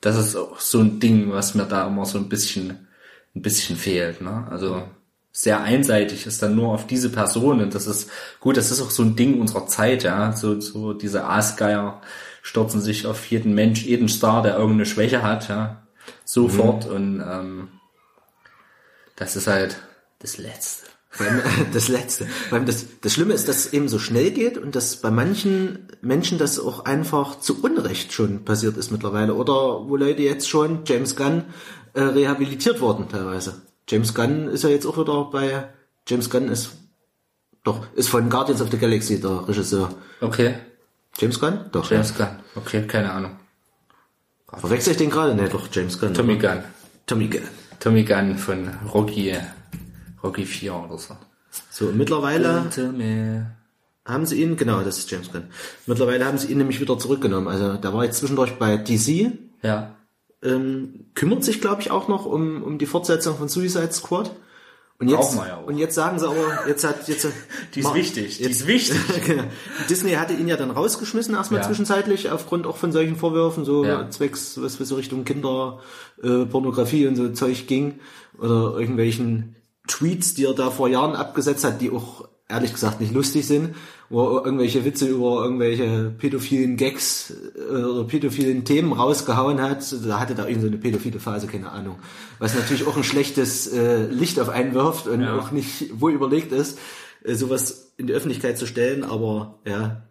Das 0.00 0.16
ist 0.16 0.36
auch 0.36 0.60
so 0.60 0.80
ein 0.80 1.00
Ding, 1.00 1.32
was 1.32 1.54
mir 1.54 1.64
da 1.64 1.86
immer 1.86 2.04
so 2.04 2.18
ein 2.18 2.28
bisschen, 2.28 2.86
ein 3.34 3.42
bisschen 3.42 3.76
fehlt. 3.76 4.20
Ne? 4.20 4.46
Also 4.50 4.84
sehr 5.32 5.60
einseitig 5.62 6.26
ist 6.26 6.42
dann 6.42 6.54
nur 6.54 6.72
auf 6.72 6.86
diese 6.86 7.10
Person 7.10 7.60
und 7.60 7.74
das 7.74 7.86
ist 7.86 8.10
gut. 8.40 8.56
Das 8.56 8.70
ist 8.70 8.80
auch 8.80 8.90
so 8.90 9.02
ein 9.02 9.16
Ding 9.16 9.38
unserer 9.38 9.66
Zeit. 9.66 10.02
Ja, 10.02 10.32
so 10.32 10.60
so 10.60 10.94
diese 10.94 11.24
Aasgeier 11.24 12.00
stürzen 12.42 12.80
sich 12.80 13.06
auf 13.06 13.26
jeden 13.26 13.54
Mensch, 13.54 13.84
jeden 13.84 14.08
Star, 14.08 14.42
der 14.42 14.54
irgendeine 14.54 14.86
Schwäche 14.86 15.22
hat. 15.22 15.48
Ja, 15.48 15.82
sofort 16.24 16.86
und 16.86 17.20
ähm, 17.20 17.68
das 19.16 19.36
ist 19.36 19.46
halt 19.46 19.76
das 20.20 20.38
Letzte. 20.38 20.86
Das 21.72 21.88
Letzte. 21.88 22.26
Das, 22.50 22.86
das 23.00 23.12
Schlimme 23.12 23.34
ist, 23.34 23.48
dass 23.48 23.66
es 23.66 23.72
eben 23.72 23.88
so 23.88 23.98
schnell 23.98 24.30
geht 24.30 24.58
und 24.58 24.74
dass 24.76 24.96
bei 24.96 25.10
manchen 25.10 25.88
Menschen 26.00 26.38
das 26.38 26.58
auch 26.58 26.84
einfach 26.84 27.40
zu 27.40 27.62
Unrecht 27.62 28.12
schon 28.12 28.44
passiert 28.44 28.76
ist 28.76 28.90
mittlerweile. 28.90 29.34
Oder 29.34 29.88
wo 29.88 29.96
Leute 29.96 30.22
jetzt 30.22 30.48
schon, 30.48 30.80
James 30.86 31.16
Gunn, 31.16 31.44
äh, 31.94 32.02
rehabilitiert 32.02 32.80
wurden 32.80 33.08
teilweise. 33.08 33.62
James 33.88 34.14
Gunn 34.14 34.48
ist 34.48 34.64
ja 34.64 34.70
jetzt 34.70 34.86
auch 34.86 34.98
wieder 34.98 35.24
bei, 35.30 35.68
James 36.08 36.28
Gunn 36.30 36.48
ist, 36.48 36.70
doch, 37.64 37.86
ist 37.94 38.08
von 38.08 38.28
Guardians 38.30 38.60
of 38.60 38.70
the 38.70 38.78
Galaxy 38.78 39.20
der 39.20 39.48
Regisseur. 39.48 39.90
Okay, 40.20 40.54
James 41.18 41.40
Gunn? 41.40 41.66
Doch, 41.72 41.90
James 41.90 42.16
Gunn. 42.16 42.28
Okay, 42.54 42.86
keine 42.86 43.12
Ahnung. 43.12 43.36
ja. 44.52 44.58
Verwechsel 44.58 44.92
ich 44.92 44.98
den 44.98 45.10
gerade? 45.10 45.34
Ne, 45.34 45.48
doch, 45.48 45.68
James 45.72 45.98
Gunn. 45.98 46.14
Tommy? 46.14 46.36
Gunn. 46.36 46.64
Tommy 47.06 47.28
Gunn. 47.28 47.42
Tommy 47.80 48.04
Gunn 48.04 48.38
von 48.38 48.68
Rocky, 48.92 49.34
Rocky 50.26 50.44
4 50.44 50.74
oder 50.74 50.98
so. 50.98 51.16
So, 51.70 51.86
mittlerweile 51.92 52.64
haben 54.04 54.26
sie 54.26 54.42
ihn, 54.42 54.56
genau, 54.56 54.82
das 54.82 54.98
ist 54.98 55.10
James 55.10 55.32
Gunn. 55.32 55.44
Mittlerweile 55.86 56.24
haben 56.26 56.38
sie 56.38 56.48
ihn 56.52 56.58
nämlich 56.58 56.80
wieder 56.80 56.98
zurückgenommen. 56.98 57.48
Also, 57.48 57.74
da 57.74 57.92
war 57.92 58.04
jetzt 58.04 58.18
zwischendurch 58.18 58.52
bei 58.58 58.76
DC, 58.76 59.32
Ja. 59.62 59.94
ähm, 60.42 61.06
kümmert 61.14 61.42
sich, 61.44 61.60
glaube 61.60 61.80
ich, 61.82 61.90
auch 61.90 62.08
noch 62.08 62.26
um, 62.26 62.62
um 62.62 62.78
die 62.78 62.86
Fortsetzung 62.86 63.36
von 63.38 63.48
Suicide 63.48 63.92
Squad. 63.92 64.30
Und 64.98 65.08
jetzt, 65.08 65.34
ja 65.34 65.58
auch. 65.58 65.66
und 65.66 65.76
jetzt 65.76 65.94
sagen 65.94 66.18
sie 66.18 66.26
aber, 66.26 66.66
jetzt 66.68 66.82
hat, 66.84 67.06
jetzt, 67.08 67.26
Die 67.74 67.80
ist 67.80 67.84
Ma- 67.86 67.94
wichtig. 67.94 68.38
Die 68.38 68.44
Jetzt, 68.44 68.60
ist 68.62 68.66
wichtig. 68.66 68.98
genau. 69.26 69.42
Disney 69.90 70.12
hatte 70.12 70.32
ihn 70.32 70.48
ja 70.48 70.56
dann 70.56 70.70
rausgeschmissen, 70.70 71.34
erstmal 71.34 71.60
Ja. 71.60 71.66
zwischenzeitlich, 71.66 72.30
aufgrund 72.30 72.66
auch 72.66 72.76
von 72.78 72.92
solchen 72.92 73.16
Vorwürfen, 73.16 73.64
so 73.66 73.84
Ja. 73.84 74.08
zwecks, 74.10 74.58
was 74.62 74.76
für 74.76 74.86
so 74.86 74.94
Richtung 74.94 75.24
Kinderpornografie 75.24 76.42
äh, 76.42 76.46
Pornografie 76.46 77.06
und 77.08 77.16
so 77.16 77.28
Zeug 77.30 77.66
ging, 77.66 77.98
oder 78.38 78.78
irgendwelchen 78.78 79.56
Tweets, 79.86 80.34
die 80.34 80.44
er 80.44 80.54
da 80.54 80.70
vor 80.70 80.88
Jahren 80.88 81.14
abgesetzt 81.16 81.64
hat, 81.64 81.80
die 81.80 81.90
auch 81.90 82.28
ehrlich 82.48 82.72
gesagt 82.72 83.00
nicht 83.00 83.12
lustig 83.12 83.46
sind, 83.46 83.74
wo 84.08 84.36
er 84.36 84.44
irgendwelche 84.44 84.84
Witze 84.84 85.08
über 85.08 85.42
irgendwelche 85.42 86.12
pädophilen 86.16 86.76
Gags 86.76 87.32
äh, 87.56 87.74
oder 87.74 88.04
pädophilen 88.04 88.64
Themen 88.64 88.92
rausgehauen 88.92 89.60
hat. 89.60 89.84
Da 90.06 90.20
hatte 90.20 90.34
da 90.36 90.46
irgend 90.46 90.62
so 90.62 90.68
eine 90.68 90.76
pädophile 90.76 91.18
Phase, 91.18 91.48
keine 91.48 91.72
Ahnung. 91.72 91.96
Was 92.38 92.54
natürlich 92.54 92.86
auch 92.86 92.96
ein 92.96 93.02
schlechtes 93.04 93.66
äh, 93.72 94.06
Licht 94.06 94.38
auf 94.38 94.48
einen 94.48 94.74
wirft 94.74 95.08
und 95.08 95.22
Ja. 95.22 95.36
auch 95.38 95.50
nicht 95.50 96.00
wohl 96.00 96.12
überlegt 96.12 96.52
ist, 96.52 96.78
äh, 97.24 97.34
sowas 97.34 97.92
in 97.96 98.06
die 98.06 98.12
Öffentlichkeit 98.12 98.58
zu 98.58 98.66
stellen, 98.66 99.02
aber 99.02 99.58
ja, 99.66 100.02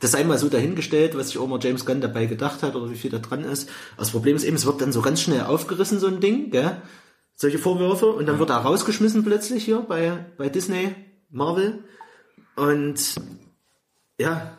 das 0.00 0.10
sei 0.10 0.24
mal 0.24 0.36
so 0.36 0.50
dahingestellt, 0.50 1.16
was 1.16 1.28
sich 1.28 1.38
auch 1.38 1.46
mal 1.48 1.58
James 1.62 1.86
Gunn 1.86 2.02
dabei 2.02 2.26
gedacht 2.26 2.62
hat 2.62 2.76
oder 2.76 2.90
wie 2.90 2.96
viel 2.96 3.10
da 3.10 3.18
dran 3.18 3.44
ist. 3.44 3.70
Das 3.96 4.10
Problem 4.10 4.36
ist 4.36 4.44
eben, 4.44 4.56
es 4.56 4.66
wird 4.66 4.82
dann 4.82 4.92
so 4.92 5.00
ganz 5.00 5.22
schnell 5.22 5.42
aufgerissen, 5.44 5.98
so 5.98 6.06
ein 6.06 6.20
Ding, 6.20 6.50
gell? 6.50 6.76
Solche 7.40 7.58
Vorwürfe 7.58 8.04
und 8.04 8.26
dann 8.26 8.38
wird 8.38 8.50
er 8.50 8.58
rausgeschmissen 8.58 9.24
plötzlich 9.24 9.64
hier 9.64 9.78
bei, 9.78 10.26
bei 10.36 10.50
Disney, 10.50 10.94
Marvel. 11.30 11.84
Und 12.54 13.14
ja, 14.18 14.58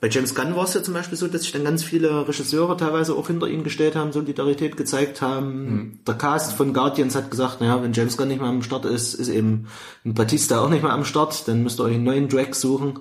bei 0.00 0.08
James 0.08 0.34
Gunn 0.34 0.56
war 0.56 0.64
es 0.64 0.74
ja 0.74 0.82
zum 0.82 0.94
Beispiel 0.94 1.16
so, 1.16 1.28
dass 1.28 1.42
sich 1.42 1.52
dann 1.52 1.62
ganz 1.62 1.84
viele 1.84 2.26
Regisseure 2.26 2.76
teilweise 2.76 3.14
auch 3.14 3.28
hinter 3.28 3.46
ihn 3.46 3.62
gestellt 3.62 3.94
haben, 3.94 4.10
Solidarität 4.10 4.76
gezeigt 4.76 5.22
haben. 5.22 6.00
Der 6.04 6.14
Cast 6.14 6.54
von 6.54 6.74
Guardians 6.74 7.14
hat 7.14 7.30
gesagt, 7.30 7.60
naja, 7.60 7.80
wenn 7.80 7.92
James 7.92 8.16
Gunn 8.16 8.26
nicht 8.26 8.40
mehr 8.40 8.50
am 8.50 8.64
Start 8.64 8.86
ist, 8.86 9.14
ist 9.14 9.28
eben 9.28 9.68
ein 10.04 10.14
Batista 10.14 10.64
auch 10.64 10.68
nicht 10.68 10.82
mehr 10.82 10.92
am 10.92 11.04
Start, 11.04 11.46
dann 11.46 11.62
müsst 11.62 11.78
ihr 11.78 11.84
euch 11.84 11.94
einen 11.94 12.02
neuen 12.02 12.28
Drag 12.28 12.54
suchen. 12.54 12.98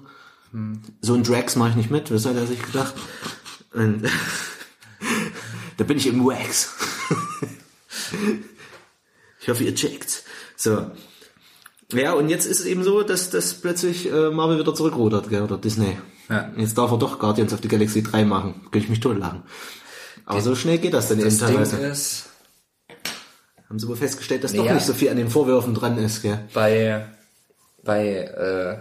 So 1.01 1.15
ein 1.15 1.23
Drags 1.23 1.55
mache 1.55 1.71
ich 1.71 1.75
nicht 1.77 1.89
mit, 1.89 2.13
was 2.13 2.27
hat 2.27 2.35
er 2.35 2.45
sich 2.45 2.61
gedacht? 2.61 2.93
Und 3.73 4.03
da 5.77 5.83
bin 5.83 5.97
ich 5.97 6.05
im 6.05 6.23
Wax. 6.23 6.75
ich 9.49 9.55
hoffe, 9.55 9.63
ihr 9.63 9.75
checkt. 9.75 10.23
So. 10.55 10.85
Ja, 11.93 12.13
und 12.13 12.29
jetzt 12.29 12.45
ist 12.45 12.59
es 12.59 12.65
eben 12.67 12.83
so, 12.83 13.01
dass, 13.01 13.29
dass 13.31 13.55
plötzlich 13.55 14.11
äh, 14.11 14.29
Marvel 14.29 14.59
wieder 14.59 14.75
zurückrudert, 14.75 15.29
gell, 15.29 15.41
oder 15.41 15.57
Disney. 15.57 15.97
Ja. 16.29 16.51
Jetzt 16.55 16.77
darf 16.77 16.91
er 16.91 16.97
doch 16.99 17.17
Guardians 17.17 17.51
of 17.53 17.59
the 17.63 17.67
Galaxy 17.67 18.03
3 18.03 18.25
machen. 18.25 18.61
Könnte 18.65 18.79
ich 18.79 18.89
mich 18.89 18.99
totlachen. 18.99 19.41
Aber 20.25 20.41
so 20.41 20.53
schnell 20.55 20.77
geht 20.77 20.93
das 20.93 21.07
dann 21.07 21.17
Das 21.19 21.25
eben 21.41 21.47
Ding 21.47 21.55
teilweise. 21.55 21.77
ist, 21.77 22.25
Haben 23.67 23.79
sie 23.79 23.87
wohl 23.87 23.95
festgestellt, 23.95 24.43
dass 24.43 24.53
Ja. 24.53 24.63
doch 24.63 24.71
nicht 24.71 24.85
so 24.85 24.93
viel 24.93 25.09
an 25.09 25.17
den 25.17 25.29
Vorwürfen 25.29 25.73
dran 25.73 25.97
ist, 25.97 26.21
gell? 26.21 26.39
bei, 26.53 27.05
bei, 27.83 28.05
äh, 28.25 28.77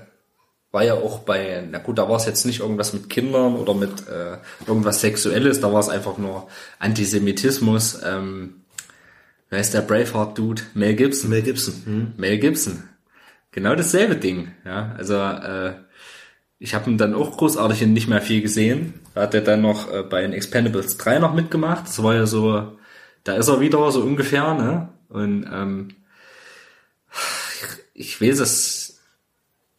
war 0.71 0.85
ja 0.85 0.95
auch 0.95 1.21
bei, 1.21 1.67
na 1.71 1.79
gut, 1.79 1.97
da 1.97 2.09
war 2.11 2.17
es 2.17 2.27
jetzt 2.27 2.45
nicht 2.45 2.61
irgendwas 2.61 2.93
mit 2.93 3.09
Kindern 3.09 3.57
oder 3.57 3.73
mit 3.73 4.07
äh, 4.09 4.37
irgendwas 4.67 5.01
Sexuelles, 5.01 5.61
da 5.61 5.73
war 5.73 5.81
es 5.81 5.89
einfach 5.89 6.19
nur 6.19 6.49
Antisemitismus. 6.79 8.01
Ähm, 8.05 8.65
wer 9.51 9.61
ist 9.61 9.75
der 9.75 9.83
Braveheart-Dude? 9.83 10.63
Mel 10.75 10.95
Gibson. 10.95 11.31
Mel 11.31 11.43
Gibson. 11.43 11.75
Hm? 11.85 12.13
Mel 12.17 12.39
Gibson. 12.39 12.85
Genau 13.51 13.75
dasselbe 13.75 14.17
Ding. 14.17 14.53
Ja, 14.65 14.95
also 14.97 15.15
äh, 15.15 15.75
ich 16.59 16.75
habe 16.75 16.91
ihn 16.91 16.99
dann 16.99 17.15
auch 17.15 17.37
großartig 17.37 17.83
in 17.83 17.93
nicht 17.93 18.09
mehr 18.09 18.21
viel 18.21 18.43
gesehen. 18.43 18.95
Da 19.15 19.23
hat 19.23 19.35
er 19.35 19.41
dann 19.41 19.63
noch 19.63 19.93
äh, 19.93 20.03
bei 20.03 20.23
den 20.23 20.33
Expendables 20.33 20.97
3 20.99 21.21
noch 21.21 21.35
mitgemacht. 21.35 21.87
Das 21.87 22.03
war 22.03 22.15
ja 22.15 22.27
so, 22.27 22.79
da 23.25 23.35
ist 23.35 23.49
er 23.49 23.61
wieder 23.61 23.91
so 23.91 24.03
ungefähr, 24.03 24.55
ne? 24.55 24.89
Und 25.09 25.49
ähm, 25.51 25.89
ich, 27.95 28.21
weiß 28.21 28.41
es, 28.41 29.01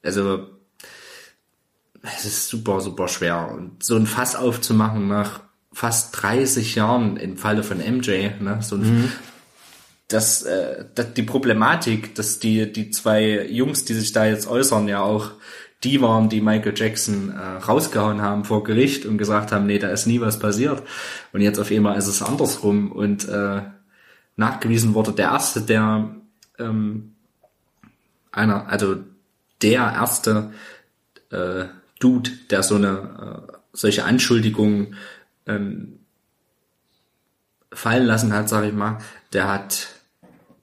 also 0.03 0.47
es 2.01 2.25
ist 2.25 2.49
super, 2.49 2.81
super 2.81 3.07
schwer. 3.07 3.51
Und 3.51 3.83
so 3.83 3.95
ein 3.95 4.07
Fass 4.07 4.35
aufzumachen 4.35 5.07
nach 5.07 5.41
fast 5.71 6.21
30 6.21 6.75
Jahren 6.75 7.17
im 7.17 7.37
Falle 7.37 7.63
von 7.63 7.77
MJ, 7.77 8.31
ne? 8.39 8.59
So 8.61 8.77
ein, 8.77 9.11
das, 10.09 10.43
äh, 10.43 10.85
das, 10.95 11.13
die 11.13 11.23
Problematik, 11.23 12.15
dass 12.15 12.39
die, 12.39 12.71
die 12.71 12.89
zwei 12.89 13.45
Jungs, 13.47 13.85
die 13.85 13.93
sich 13.93 14.11
da 14.11 14.25
jetzt 14.25 14.47
äußern, 14.47 14.87
ja 14.87 15.01
auch 15.01 15.31
die 15.83 16.01
waren, 16.01 16.27
die 16.27 16.41
Michael 16.41 16.73
Jackson 16.75 17.31
äh, 17.31 17.39
rausgehauen 17.39 18.21
haben 18.21 18.43
vor 18.43 18.63
Gericht 18.63 19.05
und 19.05 19.17
gesagt 19.17 19.51
haben, 19.51 19.65
nee, 19.65 19.79
da 19.79 19.89
ist 19.89 20.07
nie 20.07 20.19
was 20.19 20.37
passiert. 20.37 20.83
Und 21.31 21.41
jetzt 21.41 21.59
auf 21.59 21.71
einmal 21.71 21.97
ist 21.97 22.07
es 22.07 22.21
andersrum 22.21 22.91
und 22.91 23.27
äh, 23.29 23.61
nachgewiesen 24.35 24.93
wurde 24.93 25.13
der 25.13 25.29
erste, 25.29 25.61
der 25.61 26.15
ähm, 26.57 27.15
einer, 28.31 28.67
also 28.67 28.97
der 29.61 29.93
erste 29.93 30.51
äh, 31.31 31.65
Dude, 31.99 32.31
der 32.49 32.63
so 32.63 32.75
eine 32.75 33.47
äh, 33.47 33.53
solche 33.71 34.03
Anschuldigungen 34.03 34.95
ähm, 35.45 35.99
fallen 37.71 38.05
lassen 38.05 38.33
hat, 38.33 38.49
sag 38.49 38.65
ich 38.65 38.73
mal, 38.73 38.97
der 39.31 39.47
hat 39.47 39.98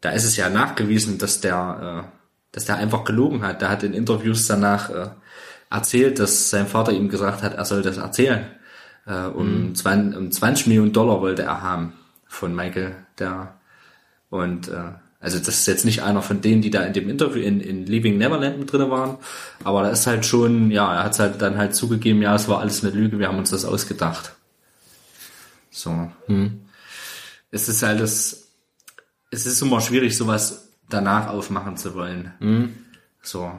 da 0.06 0.12
ist 0.12 0.22
es 0.22 0.36
ja 0.36 0.48
nachgewiesen, 0.48 1.18
dass 1.18 1.40
der, 1.40 2.04
äh, 2.06 2.18
dass 2.52 2.64
der 2.64 2.76
einfach 2.76 3.02
gelogen 3.02 3.42
hat. 3.42 3.60
Der 3.60 3.70
hat 3.70 3.82
in 3.82 3.92
Interviews 3.92 4.46
danach 4.46 4.88
äh, 4.88 5.08
erzählt, 5.68 6.20
dass 6.20 6.48
sein 6.48 6.68
Vater 6.68 6.92
ihm 6.92 7.08
gesagt 7.08 7.42
hat, 7.42 7.54
er 7.54 7.64
soll 7.64 7.82
das 7.82 7.96
erzählen. 7.96 8.46
Äh, 9.04 9.24
um, 9.26 9.70
mhm. 9.70 9.74
20, 9.74 10.16
um 10.16 10.30
20 10.30 10.68
Millionen 10.68 10.92
Dollar 10.92 11.20
wollte 11.20 11.42
er 11.42 11.60
haben 11.60 11.94
von 12.28 12.54
Michael, 12.54 12.94
der 13.18 13.54
und 14.30 14.68
äh, 14.68 14.92
also 15.18 15.38
das 15.38 15.48
ist 15.48 15.66
jetzt 15.66 15.84
nicht 15.84 16.04
einer 16.04 16.22
von 16.22 16.40
denen, 16.40 16.62
die 16.62 16.70
da 16.70 16.84
in 16.84 16.92
dem 16.92 17.08
Interview 17.08 17.42
in, 17.42 17.60
in 17.60 17.84
Leaving 17.84 18.16
Neverland 18.16 18.60
mit 18.60 18.72
drin 18.72 18.88
waren, 18.88 19.16
aber 19.64 19.82
da 19.82 19.88
ist 19.88 20.06
halt 20.06 20.24
schon, 20.24 20.70
ja, 20.70 20.94
er 20.94 21.02
hat 21.02 21.18
halt 21.18 21.42
dann 21.42 21.58
halt 21.58 21.74
zugegeben, 21.74 22.22
ja, 22.22 22.36
es 22.36 22.46
war 22.46 22.60
alles 22.60 22.84
eine 22.84 22.92
Lüge, 22.92 23.18
wir 23.18 23.26
haben 23.26 23.38
uns 23.38 23.50
das 23.50 23.64
ausgedacht. 23.64 24.36
So. 25.70 26.12
Hm. 26.26 26.60
Es 27.50 27.68
ist 27.68 27.82
halt 27.82 28.00
das, 28.00 28.45
es 29.30 29.46
ist 29.46 29.62
immer 29.62 29.80
schwierig, 29.80 30.16
sowas 30.16 30.72
danach 30.88 31.28
aufmachen 31.28 31.76
zu 31.76 31.94
wollen. 31.94 32.32
Hm. 32.38 32.76
So. 33.22 33.50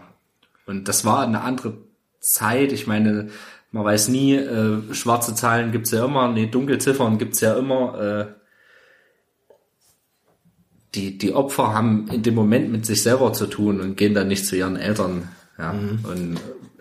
Und 0.65 0.88
das 0.88 1.05
war 1.05 1.24
eine 1.24 1.41
andere 1.41 1.77
Zeit. 2.19 2.71
Ich 2.71 2.88
meine, 2.88 3.29
man 3.71 3.86
weiß 3.86 4.07
nie, 4.09 4.36
äh, 4.36 4.93
schwarze 4.93 5.36
Zahlen 5.36 5.71
gibt's 5.71 5.91
ja 5.91 6.05
immer, 6.05 6.29
nee, 6.29 6.47
Dunkelziffern 6.47 7.17
gibt's 7.17 7.41
ja 7.41 7.57
immer. 7.57 8.00
Äh, 8.00 8.33
die, 10.95 11.17
die 11.17 11.33
Opfer 11.33 11.74
haben 11.74 12.07
in 12.07 12.24
dem 12.24 12.33
Moment 12.33 12.71
mit 12.71 12.86
sich 12.86 13.03
selber 13.03 13.33
zu 13.33 13.45
tun 13.47 13.81
und 13.81 13.97
gehen 13.97 14.13
dann 14.13 14.29
nicht 14.29 14.45
zu 14.45 14.55
ihren 14.55 14.77
Eltern 14.77 15.27
ja, 15.57 15.74
mhm. 15.74 16.00
und 16.03 16.39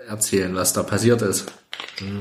erzählen, 0.08 0.54
was 0.54 0.72
da 0.72 0.82
passiert 0.82 1.22
ist. 1.22 1.52
Mhm. 2.00 2.20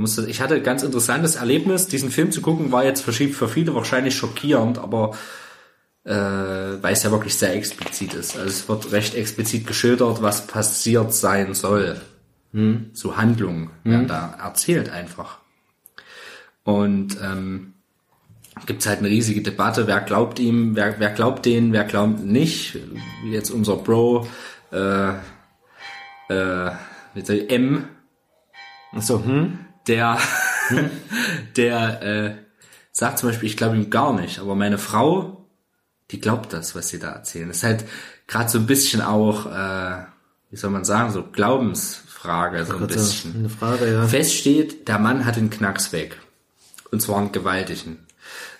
Muss, 0.00 0.18
ich 0.18 0.40
hatte 0.40 0.54
ein 0.54 0.62
ganz 0.62 0.82
interessantes 0.82 1.36
Erlebnis. 1.36 1.86
Diesen 1.86 2.10
Film 2.10 2.32
zu 2.32 2.40
gucken 2.40 2.72
war 2.72 2.84
jetzt 2.84 3.02
für, 3.02 3.12
für 3.12 3.48
viele 3.48 3.74
wahrscheinlich 3.74 4.16
schockierend, 4.16 4.78
aber 4.78 5.12
äh, 6.04 6.12
weil 6.12 6.92
es 6.92 7.02
ja 7.02 7.10
wirklich 7.10 7.34
sehr 7.34 7.54
explizit 7.54 8.14
ist. 8.14 8.36
Also 8.36 8.48
es 8.48 8.68
wird 8.68 8.92
recht 8.92 9.14
explizit 9.14 9.66
geschildert, 9.66 10.22
was 10.22 10.46
passiert 10.46 11.14
sein 11.14 11.54
soll. 11.54 12.00
Mhm. 12.52 12.90
So 12.92 13.16
Handlungen 13.16 13.70
werden 13.84 14.04
mhm. 14.04 14.08
da 14.08 14.38
erzählt 14.42 14.90
einfach. 14.90 15.38
Und 16.64 17.18
ähm, 17.22 17.74
gibt 18.66 18.80
es 18.80 18.88
halt 18.88 18.98
eine 18.98 19.08
riesige 19.08 19.42
Debatte, 19.42 19.86
wer 19.86 20.00
glaubt 20.00 20.38
ihm, 20.38 20.76
wer, 20.76 20.98
wer 20.98 21.10
glaubt 21.10 21.46
den, 21.46 21.72
wer 21.72 21.84
glaubt 21.84 22.20
nicht. 22.20 22.78
Wie 23.22 23.32
jetzt 23.32 23.50
unser 23.50 23.76
Bro 23.76 24.26
äh, 24.72 25.12
äh, 26.28 27.46
M. 27.48 27.84
Achso, 28.92 29.22
hm? 29.24 29.58
Der, 29.86 30.18
hm? 30.68 30.90
der 31.56 32.02
äh, 32.02 32.34
sagt 32.92 33.18
zum 33.18 33.28
Beispiel, 33.28 33.48
ich 33.48 33.56
glaube 33.56 33.76
ihm 33.76 33.90
gar 33.90 34.12
nicht, 34.12 34.38
aber 34.38 34.54
meine 34.54 34.78
Frau, 34.78 35.46
die 36.10 36.20
glaubt 36.20 36.52
das, 36.52 36.74
was 36.74 36.88
sie 36.88 36.98
da 36.98 37.10
erzählen. 37.10 37.48
Das 37.48 37.58
ist 37.58 37.64
halt 37.64 37.84
gerade 38.26 38.50
so 38.50 38.58
ein 38.58 38.66
bisschen 38.66 39.00
auch, 39.00 39.46
äh, 39.46 40.04
wie 40.50 40.56
soll 40.56 40.70
man 40.70 40.84
sagen, 40.84 41.12
so 41.12 41.22
Glaubensfrage, 41.22 42.64
so 42.64 42.76
ein 42.76 42.86
bisschen. 42.86 43.34
Eine 43.36 43.48
Frage, 43.48 43.92
ja. 43.92 44.06
Fest 44.06 44.34
steht, 44.34 44.88
der 44.88 44.98
Mann 44.98 45.24
hat 45.24 45.36
den 45.36 45.50
Knacks 45.50 45.92
weg. 45.92 46.18
Und 46.90 47.00
zwar 47.00 47.18
einen 47.18 47.32
gewaltigen 47.32 48.06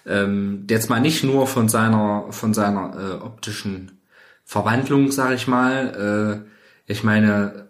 ähm, 0.06 0.66
jetzt 0.68 0.90
mal 0.90 1.00
nicht 1.00 1.24
nur 1.24 1.46
von 1.46 1.68
seiner 1.68 2.26
von 2.30 2.54
seiner 2.54 2.94
äh, 2.98 3.24
optischen 3.24 4.00
Verwandlung, 4.44 5.12
sage 5.12 5.34
ich 5.34 5.46
mal. 5.46 6.44
Äh, 6.86 6.92
ich 6.92 7.04
meine, 7.04 7.68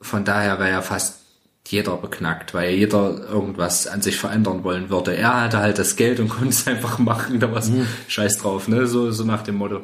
von 0.00 0.24
daher 0.24 0.58
wäre 0.58 0.70
ja 0.70 0.82
fast 0.82 1.20
jeder 1.70 1.96
beknackt, 1.96 2.54
weil 2.54 2.74
jeder 2.74 3.28
irgendwas 3.28 3.86
an 3.86 4.02
sich 4.02 4.16
verändern 4.16 4.64
wollen 4.64 4.90
würde. 4.90 5.16
Er 5.16 5.42
hatte 5.42 5.58
halt 5.58 5.78
das 5.78 5.96
Geld 5.96 6.20
und 6.20 6.28
konnte 6.28 6.50
es 6.50 6.66
einfach 6.66 6.98
machen, 6.98 7.40
da 7.40 7.52
was 7.52 7.70
mhm. 7.70 7.86
Scheiß 8.08 8.38
drauf, 8.38 8.68
ne? 8.68 8.86
So, 8.86 9.10
so 9.10 9.24
nach 9.24 9.42
dem 9.42 9.56
Motto. 9.56 9.82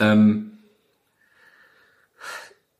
Ähm, 0.00 0.48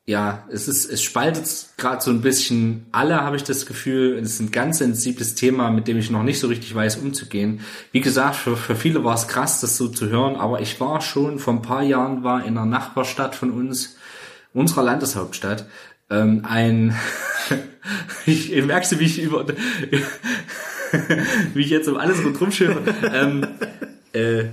ja, 0.09 0.45
es 0.51 0.69
ist, 0.69 0.91
es 0.91 1.03
spaltet 1.03 1.67
gerade 1.77 2.01
so 2.01 2.11
ein 2.11 2.23
bisschen 2.23 2.87
alle, 2.93 3.21
habe 3.21 3.37
ich 3.37 3.45
das 3.45 3.67
Gefühl. 3.67 4.19
Es 4.19 4.31
ist 4.31 4.41
ein 4.41 4.51
ganz 4.51 4.79
sensibles 4.79 5.35
Thema, 5.35 5.71
mit 5.71 5.87
dem 5.87 5.99
ich 5.99 6.09
noch 6.09 6.23
nicht 6.23 6.41
so 6.41 6.47
richtig 6.47 6.75
weiß, 6.75 6.97
umzugehen. 6.97 7.61
Wie 7.93 8.01
gesagt, 8.01 8.37
für, 8.37 8.57
für 8.57 8.75
viele 8.75 9.05
war 9.05 9.15
es 9.15 9.29
krass, 9.29 9.61
das 9.61 9.77
so 9.77 9.87
zu 9.87 10.09
hören, 10.09 10.37
aber 10.37 10.63
ich 10.63 10.81
war 10.81 11.03
schon 11.03 11.39
vor 11.39 11.53
ein 11.53 11.61
paar 11.61 11.83
Jahren 11.83 12.25
war 12.25 12.43
in 12.43 12.57
einer 12.57 12.65
Nachbarstadt 12.65 13.35
von 13.35 13.51
uns, 13.51 13.97
unserer 14.55 14.83
Landeshauptstadt, 14.83 15.67
ähm, 16.11 16.43
ein, 16.45 16.97
ich, 18.27 18.53
ich 18.53 18.65
merkst 18.65 18.93
du, 18.93 18.99
wie 18.99 19.05
ich 19.05 19.23
über, 19.23 19.47
wie 21.55 21.61
ich 21.61 21.71
jetzt 21.71 21.89
um 21.89 21.97
alles 21.97 22.25
rundherum 22.25 22.79
ähm, 23.13 23.47
äh, 24.13 24.45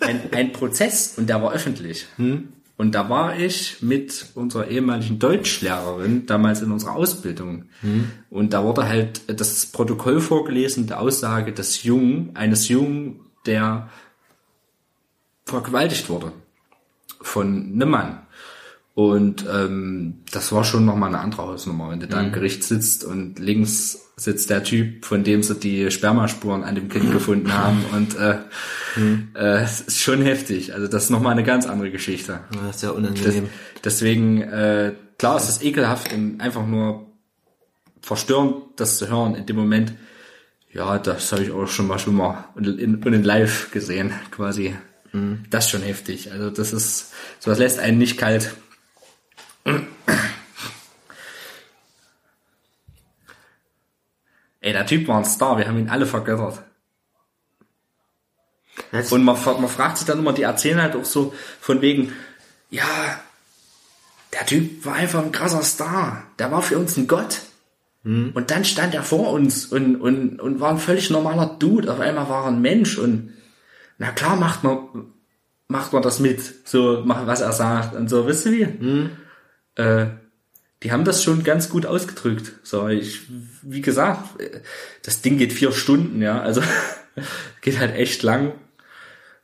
ein, 0.00 0.20
ein 0.32 0.52
Prozess 0.52 1.14
und 1.16 1.28
der 1.28 1.42
war 1.42 1.52
öffentlich. 1.52 2.06
Hm? 2.16 2.48
Und 2.78 2.94
da 2.94 3.10
war 3.10 3.36
ich 3.36 3.82
mit 3.82 4.26
unserer 4.36 4.68
ehemaligen 4.68 5.18
Deutschlehrerin 5.18 6.26
damals 6.26 6.62
in 6.62 6.70
unserer 6.70 6.94
Ausbildung. 6.94 7.64
Mhm. 7.82 8.12
Und 8.30 8.52
da 8.52 8.62
wurde 8.62 8.86
halt 8.86 9.22
das 9.26 9.66
Protokoll 9.66 10.20
vorgelesen 10.20 10.86
der 10.86 11.00
Aussage 11.00 11.52
des 11.52 11.82
Jungen, 11.82 12.36
eines 12.36 12.68
Jungen, 12.68 13.18
der 13.46 13.90
vergewaltigt 15.44 16.08
wurde 16.08 16.30
von 17.20 17.72
einem 17.72 17.90
Mann. 17.90 18.20
Und 18.98 19.46
ähm, 19.48 20.24
das 20.32 20.50
war 20.50 20.64
schon 20.64 20.84
nochmal 20.84 21.10
eine 21.10 21.20
andere 21.20 21.42
Hausnummer, 21.42 21.88
wenn 21.88 22.00
du 22.00 22.08
da 22.08 22.18
im 22.18 22.30
mhm. 22.30 22.32
Gericht 22.32 22.64
sitzt 22.64 23.04
und 23.04 23.38
links 23.38 24.10
sitzt 24.16 24.50
der 24.50 24.64
Typ, 24.64 25.04
von 25.04 25.22
dem 25.22 25.44
sie 25.44 25.54
die 25.54 25.92
Spermaspuren 25.92 26.64
an 26.64 26.74
dem 26.74 26.88
Kind 26.88 27.12
gefunden 27.12 27.54
haben. 27.54 27.84
Und 27.92 28.18
äh, 28.18 28.38
mhm. 28.96 29.28
äh, 29.36 29.62
es 29.62 29.82
ist 29.82 30.00
schon 30.00 30.20
heftig. 30.22 30.74
Also 30.74 30.88
das 30.88 31.04
ist 31.04 31.10
nochmal 31.10 31.30
eine 31.30 31.44
ganz 31.44 31.68
andere 31.68 31.92
Geschichte. 31.92 32.40
Das 32.50 32.74
ist 32.74 32.82
ja 32.82 32.90
unangenehm. 32.90 33.44
Das, 33.74 33.82
deswegen, 33.84 34.42
äh, 34.42 34.94
klar 35.16 35.36
ist 35.36 35.48
es 35.48 35.62
ekelhaft 35.62 36.12
und 36.12 36.40
einfach 36.40 36.66
nur 36.66 37.06
verstörend, 38.02 38.56
das 38.74 38.98
zu 38.98 39.08
hören 39.08 39.36
in 39.36 39.46
dem 39.46 39.54
Moment. 39.54 39.92
Ja, 40.72 40.98
das 40.98 41.30
habe 41.30 41.44
ich 41.44 41.52
auch 41.52 41.68
schon 41.68 41.86
mal 41.86 42.00
schon 42.00 42.16
mal 42.16 42.48
in, 42.56 42.64
in, 42.80 43.00
in 43.00 43.22
live 43.22 43.70
gesehen, 43.70 44.10
quasi. 44.32 44.74
Mhm. 45.12 45.44
Das 45.50 45.66
ist 45.66 45.70
schon 45.70 45.82
heftig. 45.82 46.32
Also 46.32 46.50
das 46.50 46.72
ist, 46.72 47.12
sowas 47.38 47.60
lässt 47.60 47.78
einen 47.78 47.98
nicht 47.98 48.18
kalt. 48.18 48.56
Ey, 54.60 54.72
der 54.72 54.86
Typ 54.86 55.08
war 55.08 55.18
ein 55.18 55.24
Star, 55.24 55.56
wir 55.56 55.66
haben 55.66 55.78
ihn 55.78 55.88
alle 55.88 56.06
vergöttert. 56.06 56.62
Jetzt. 58.92 59.12
Und 59.12 59.24
man, 59.24 59.38
man 59.44 59.68
fragt 59.68 59.98
sich 59.98 60.06
dann 60.06 60.18
immer, 60.18 60.32
die 60.32 60.42
erzählen 60.42 60.82
halt 60.82 60.96
auch 60.96 61.04
so 61.04 61.34
von 61.60 61.80
wegen, 61.80 62.12
ja, 62.70 62.84
der 64.32 64.46
Typ 64.46 64.84
war 64.84 64.94
einfach 64.94 65.22
ein 65.22 65.32
krasser 65.32 65.62
Star. 65.62 66.24
Der 66.38 66.50
war 66.52 66.62
für 66.62 66.78
uns 66.78 66.96
ein 66.96 67.06
Gott. 67.06 67.40
Hm. 68.04 68.32
Und 68.34 68.50
dann 68.50 68.64
stand 68.64 68.94
er 68.94 69.02
vor 69.02 69.32
uns 69.32 69.66
und, 69.66 69.96
und, 69.96 70.40
und 70.40 70.60
war 70.60 70.70
ein 70.70 70.78
völlig 70.78 71.10
normaler 71.10 71.56
Dude. 71.58 71.90
Auf 71.90 72.00
einmal 72.00 72.28
war 72.28 72.44
er 72.44 72.48
ein 72.48 72.60
Mensch 72.60 72.98
und 72.98 73.32
na 73.98 74.10
klar 74.10 74.36
macht 74.36 74.64
man, 74.64 75.12
macht 75.66 75.92
man 75.92 76.02
das 76.02 76.20
mit. 76.20 76.68
So, 76.68 77.02
was 77.06 77.40
er 77.40 77.52
sagt 77.52 77.96
und 77.96 78.08
so, 78.08 78.26
wisst 78.26 78.46
ihr 78.46 78.52
wie? 78.52 78.64
Hm 78.64 79.10
äh, 79.78 80.06
die 80.82 80.92
haben 80.92 81.04
das 81.04 81.24
schon 81.24 81.42
ganz 81.42 81.70
gut 81.70 81.86
ausgedrückt. 81.86 82.52
So, 82.62 82.88
ich, 82.88 83.22
wie 83.62 83.80
gesagt, 83.80 84.28
das 85.02 85.22
Ding 85.22 85.38
geht 85.38 85.52
vier 85.52 85.72
Stunden, 85.72 86.22
ja, 86.22 86.40
also 86.40 86.62
geht 87.62 87.78
halt 87.78 87.94
echt 87.94 88.22
lang. 88.22 88.52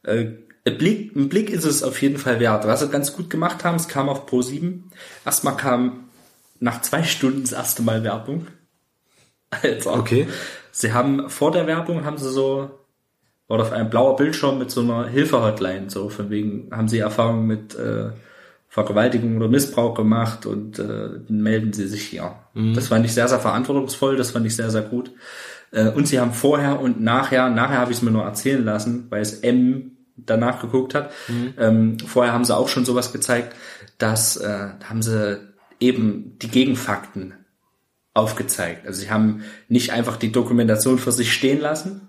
Äh, 0.03 0.27
ein 0.67 0.79
Blick, 0.79 1.15
ein 1.15 1.29
Blick 1.29 1.51
ist 1.51 1.65
es 1.65 1.83
auf 1.83 2.01
jeden 2.01 2.19
Fall 2.19 2.41
wert. 2.41 2.67
Was 2.67 2.81
sie 2.81 2.89
ganz 2.89 3.13
gut 3.13 3.31
gemacht 3.31 3.65
haben, 3.65 3.77
es 3.77 3.89
kam 3.89 4.09
auf 4.09 4.27
Pro 4.27 4.43
7. 4.43 4.91
Erstmal 5.25 5.57
kam 5.57 6.09
nach 6.61 6.81
zwei 6.83 7.03
Stunden 7.03 7.43
das 7.43 7.53
erste 7.53 7.83
Mal 7.83 8.05
Werbung. 8.05 8.47
Also, 9.63 9.93
okay. 9.93 10.27
Sie 10.73 10.93
haben 10.93 11.31
vor 11.31 11.53
der 11.53 11.69
Werbung 11.69 12.05
haben 12.05 12.19
sie 12.19 12.29
so 12.29 12.85
war 13.47 13.61
auf 13.61 13.71
einem 13.71 13.89
blauer 13.89 14.17
Bildschirm 14.17 14.59
mit 14.59 14.73
so 14.73 14.81
einer 14.81 15.07
Hilfe-Hotline, 15.07 15.91
so 15.91 16.09
von 16.09 16.31
wegen 16.31 16.71
haben 16.73 16.89
sie 16.89 16.99
Erfahrung 16.99 17.47
mit 17.47 17.77
äh, 17.77 18.11
Vergewaltigung 18.75 19.37
oder 19.37 19.47
Missbrauch 19.47 19.95
gemacht 19.95 20.47
und 20.47 20.81
äh, 20.81 21.21
melden 21.29 21.73
Sie 21.73 21.87
sich 21.87 22.03
hier. 22.03 22.35
Mhm. 22.55 22.75
Das 22.75 22.89
fand 22.89 23.07
ich 23.07 23.15
sehr, 23.15 23.29
sehr 23.29 23.39
verantwortungsvoll, 23.39 24.17
das 24.17 24.33
fand 24.33 24.47
ich 24.47 24.57
sehr, 24.57 24.69
sehr 24.69 24.83
gut. 24.83 25.13
Äh, 25.71 25.91
und 25.91 26.09
sie 26.09 26.19
haben 26.19 26.33
vorher 26.33 26.81
und 26.81 27.01
nachher, 27.01 27.51
nachher 27.51 27.79
habe 27.79 27.93
ich 27.93 27.99
es 27.99 28.03
mir 28.03 28.11
nur 28.11 28.25
erzählen 28.25 28.65
lassen, 28.65 29.07
weil 29.11 29.23
es 29.23 29.39
M 29.39 29.93
danach 30.17 30.61
geguckt 30.61 30.93
hat. 30.97 31.13
Mhm. 31.29 31.55
Ähm, 31.57 31.99
vorher 32.01 32.33
haben 32.33 32.45
sie 32.45 32.57
auch 32.57 32.67
schon 32.67 32.85
sowas 32.85 33.13
gezeigt, 33.13 33.55
dass 33.99 34.37
äh, 34.39 34.71
haben 34.83 35.03
sie 35.03 35.39
eben 35.79 36.37
die 36.43 36.49
Gegenfakten 36.49 37.35
aufgezeigt. 38.13 38.89
Also 38.89 39.03
sie 39.03 39.11
haben 39.11 39.45
nicht 39.69 39.93
einfach 39.93 40.17
die 40.17 40.33
Dokumentation 40.33 40.99
für 40.99 41.13
sich 41.13 41.33
stehen 41.33 41.61
lassen, 41.61 42.09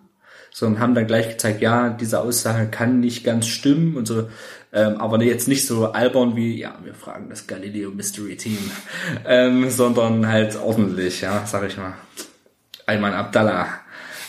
sondern 0.52 0.82
haben 0.82 0.96
dann 0.96 1.06
gleich 1.06 1.30
gezeigt, 1.30 1.62
ja, 1.62 1.90
diese 1.90 2.22
Aussage 2.22 2.70
kann 2.72 3.02
nicht 3.02 3.24
ganz 3.24 3.46
stimmen 3.46 3.98
und 3.98 4.08
so. 4.08 4.30
Ähm, 4.76 4.98
aber 4.98 5.24
jetzt 5.24 5.48
nicht 5.48 5.66
so 5.66 5.94
albern 5.94 6.36
wie, 6.36 6.60
ja, 6.60 6.78
wir 6.84 6.94
fragen 6.94 7.30
das 7.30 7.48
Galileo 7.48 7.92
Mystery 7.92 8.36
Team, 8.36 8.60
ähm, 9.26 9.70
sondern 9.70 10.28
halt 10.28 10.58
ordentlich, 10.58 11.22
ja, 11.22 11.46
sag 11.46 11.64
ich 11.64 11.78
mal. 11.78 11.94
Ayman 12.86 13.14
Abdallah, 13.14 13.70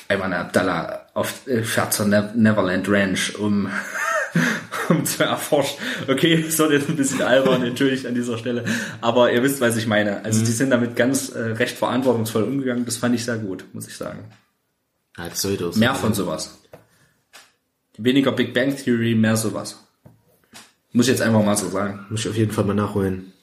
Ayman 0.08 0.32
Abdallah 0.32 1.06
auf, 1.14 1.48
äh, 1.48 1.64
fährt 1.64 1.92
zur 1.92 2.06
ne 2.06 2.32
Neverland 2.36 2.88
Ranch, 2.88 3.36
um 3.36 3.68
um 4.88 5.04
zu 5.04 5.24
erforschen. 5.24 5.78
Okay, 6.06 6.40
das 6.46 6.58
wird 6.58 6.70
jetzt 6.70 6.88
ein 6.88 6.96
bisschen 6.96 7.22
albern, 7.22 7.64
entschuldigt 7.64 8.06
an 8.06 8.14
dieser 8.14 8.38
Stelle. 8.38 8.64
Aber 9.00 9.32
ihr 9.32 9.42
wisst, 9.42 9.60
was 9.60 9.76
ich 9.76 9.88
meine. 9.88 10.24
Also 10.24 10.44
die 10.44 10.52
sind 10.52 10.70
damit 10.70 10.94
ganz 10.94 11.30
äh, 11.30 11.40
recht 11.40 11.76
verantwortungsvoll 11.76 12.44
umgegangen. 12.44 12.84
Das 12.84 12.98
fand 12.98 13.16
ich 13.16 13.24
sehr 13.24 13.38
gut, 13.38 13.64
muss 13.72 13.88
ich 13.88 13.96
sagen. 13.96 14.30
Ja, 15.18 15.28
das 15.28 15.42
sollte 15.42 15.66
auch 15.66 15.72
so 15.72 15.80
Mehr 15.80 15.92
sein. 15.94 16.00
von 16.00 16.14
sowas. 16.14 16.58
Weniger 17.98 18.30
Big 18.30 18.54
Bang 18.54 18.76
Theory, 18.76 19.16
mehr 19.16 19.36
sowas. 19.36 19.85
Muss 20.96 21.08
ich 21.08 21.12
jetzt 21.12 21.20
einfach 21.20 21.44
mal 21.44 21.58
so 21.58 21.68
sagen. 21.68 22.06
Muss 22.08 22.20
ich 22.20 22.28
auf 22.30 22.36
jeden 22.36 22.52
Fall 22.52 22.64
mal 22.64 22.72
nachholen. 22.72 23.34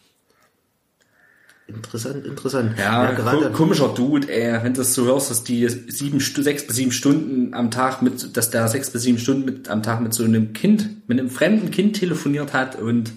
Interessant, 1.68 2.26
interessant. 2.26 2.80
Ja, 2.80 3.12
gerade. 3.12 3.46
ko 3.46 3.50
komischer 3.52 3.90
Dude, 3.90 4.28
ey, 4.28 4.64
wenn 4.64 4.74
du 4.74 4.80
das 4.80 4.96
so 4.96 5.06
hörst, 5.06 5.30
dass 5.30 5.44
die 5.44 5.70
sieben, 5.70 6.20
sechs 6.20 6.66
bis 6.66 6.76
sieben 6.76 6.92
Stunden 6.92 7.54
am 7.54 7.70
Tag 7.70 8.02
mit, 8.02 8.36
dass 8.36 8.50
der 8.50 8.68
sechs 8.70 8.90
bis 8.90 9.04
sieben 9.04 9.20
Stunden 9.20 9.46
mit, 9.46 9.70
am 9.70 9.84
Tag 9.84 10.02
mit 10.02 10.16
so 10.16 10.24
einem 10.24 10.54
Kind, 10.54 11.08
mit 11.08 11.20
einem 11.20 11.30
fremden 11.30 11.70
Kind 11.70 11.96
telefoniert 11.96 12.54
hat 12.54 12.76
und 12.76 13.12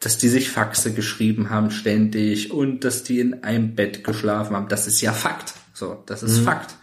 dass 0.00 0.18
die 0.18 0.28
sich 0.28 0.50
Faxe 0.50 0.92
geschrieben 0.92 1.48
haben 1.48 1.70
ständig 1.70 2.52
und 2.52 2.84
dass 2.84 3.04
die 3.04 3.20
in 3.20 3.42
einem 3.42 3.74
Bett 3.74 4.04
geschlafen 4.04 4.54
haben, 4.54 4.68
das 4.68 4.86
ist 4.86 5.00
ja 5.00 5.14
Fakt. 5.14 5.54
So, 5.72 6.02
das 6.04 6.22
ist 6.22 6.40
Fakt. 6.40 6.74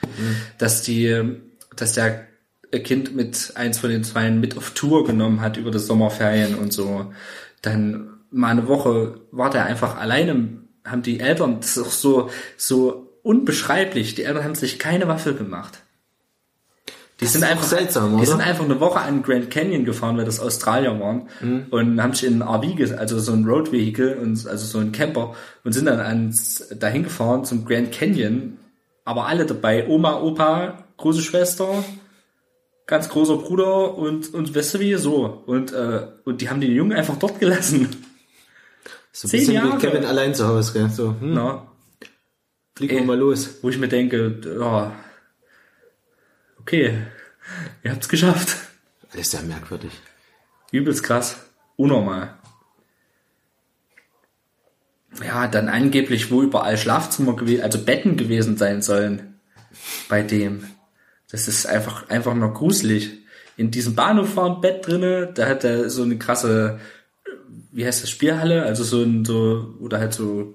Dass 0.57 0.81
die, 0.81 1.37
dass 1.75 1.93
der 1.93 2.28
Kind 2.71 3.15
mit 3.15 3.53
eins 3.55 3.79
von 3.79 3.89
den 3.89 4.03
zwei 4.03 4.29
mit 4.29 4.57
auf 4.57 4.71
Tour 4.71 5.05
genommen 5.05 5.41
hat 5.41 5.57
über 5.57 5.71
das 5.71 5.87
Sommerferien 5.87 6.55
und 6.55 6.71
so. 6.71 7.11
Dann 7.61 8.09
mal 8.31 8.49
eine 8.49 8.67
Woche 8.67 9.21
war 9.31 9.49
der 9.49 9.65
einfach 9.65 9.97
alleine, 9.97 10.59
haben 10.85 11.01
die 11.01 11.19
Eltern, 11.19 11.57
das 11.59 11.77
ist 11.77 11.83
auch 11.83 11.91
so, 11.91 12.29
so 12.57 13.09
unbeschreiblich, 13.23 14.15
die 14.15 14.23
Eltern 14.23 14.43
haben 14.43 14.55
sich 14.55 14.79
keine 14.79 15.07
Waffe 15.07 15.33
gemacht. 15.33 15.79
Die 17.19 17.25
sind 17.25 17.41
ist 17.41 17.47
auch 17.47 17.51
einfach 17.51 17.65
seltsam, 17.65 18.11
Die 18.11 18.15
oder? 18.17 18.25
sind 18.25 18.41
einfach 18.41 18.63
eine 18.63 18.79
Woche 18.79 18.99
an 18.99 19.23
Grand 19.23 19.51
Canyon 19.51 19.83
gefahren, 19.83 20.15
weil 20.17 20.23
das 20.23 20.39
Australier 20.39 20.97
waren 21.01 21.27
und 21.69 22.01
haben 22.01 22.13
sich 22.13 22.29
in 22.29 22.41
ein 22.41 22.47
RV, 22.47 22.97
also 22.97 23.19
so 23.19 23.33
ein 23.33 23.43
Road 23.45 23.71
Vehicle 23.73 24.17
und 24.17 24.47
also 24.47 24.65
so 24.65 24.79
ein 24.79 24.93
Camper 24.93 25.35
und 25.65 25.73
sind 25.73 25.85
dann 25.85 25.99
ans 25.99 26.69
dahin 26.79 27.03
gefahren 27.03 27.43
zum 27.43 27.65
Grand 27.65 27.91
Canyon, 27.91 28.57
aber 29.03 29.25
alle 29.27 29.45
dabei, 29.45 29.87
Oma, 29.87 30.21
Opa, 30.21 30.85
große 30.95 31.21
Schwester, 31.21 31.83
ganz 32.89 33.07
großer 33.07 33.37
Bruder 33.37 33.93
und 33.95 34.33
und 34.33 34.55
weißt 34.55 34.73
du 34.73 34.79
wie 34.79 34.95
so 34.95 35.43
und 35.45 35.71
äh, 35.71 36.07
und 36.25 36.41
die 36.41 36.49
haben 36.49 36.59
den 36.59 36.71
Jungen 36.71 36.93
einfach 36.93 37.17
dort 37.17 37.39
gelassen. 37.39 37.87
so 39.11 39.27
ein 39.27 39.29
zehn 39.29 39.39
bisschen 39.41 39.53
Jahre. 39.53 39.77
wie 39.77 39.85
Kevin 39.85 40.05
allein 40.05 40.33
zu 40.33 40.47
Hause, 40.47 40.73
gell? 40.73 40.89
So, 40.89 41.09
hm, 41.19 41.33
Na, 41.35 41.67
fliegen 42.75 42.95
wir 42.95 43.01
Ey. 43.01 43.05
mal 43.05 43.17
los. 43.17 43.59
wo 43.61 43.69
ich 43.69 43.77
mir 43.77 43.89
denke, 43.89 44.41
ja, 44.59 44.95
okay, 46.59 46.97
ihr 47.83 47.91
habt's 47.91 48.09
geschafft. 48.09 48.55
Ist 49.13 49.33
ja 49.33 49.41
merkwürdig. 49.41 49.91
Übelst 50.71 51.03
krass. 51.03 51.37
Unnormal. 51.75 52.37
Ja, 55.23 55.47
dann 55.47 55.69
angeblich, 55.69 56.31
wo 56.31 56.41
überall 56.41 56.77
Schlafzimmer 56.77 57.35
gewesen, 57.35 57.61
also 57.63 57.83
Betten 57.83 58.17
gewesen 58.17 58.57
sein 58.57 58.81
sollen. 58.81 59.39
Bei 60.07 60.21
dem. 60.23 60.63
Das 61.31 61.47
ist 61.47 61.65
einfach, 61.65 62.09
einfach 62.09 62.33
nur 62.33 62.53
gruselig. 62.53 63.11
In 63.57 63.71
diesem 63.71 63.95
Bahnhof 63.95 64.35
war 64.35 64.45
ein 64.45 64.61
Bett 64.61 64.87
drinne, 64.87 65.29
da 65.33 65.47
hat 65.47 65.63
er 65.63 65.89
so 65.89 66.03
eine 66.03 66.17
krasse, 66.17 66.79
wie 67.71 67.85
heißt 67.85 68.03
das, 68.03 68.09
Spielhalle, 68.09 68.63
also 68.63 68.83
so 68.83 69.03
ein, 69.03 69.25
so, 69.25 69.75
oder 69.79 69.99
halt 69.99 70.13
so 70.13 70.53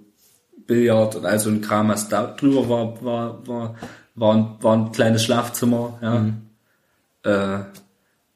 Billard 0.66 1.16
und 1.16 1.26
all 1.26 1.38
so 1.38 1.50
ein 1.50 1.60
Kram, 1.60 1.88
was 1.88 2.08
da 2.08 2.26
drüber 2.26 2.68
war, 2.68 3.04
war, 3.04 3.46
war, 3.46 3.74
war 4.14 4.34
ein, 4.34 4.56
war 4.60 4.76
ein 4.76 4.92
kleines 4.92 5.22
Schlafzimmer, 5.22 5.98
ja. 6.02 7.60
Äh, 7.60 7.64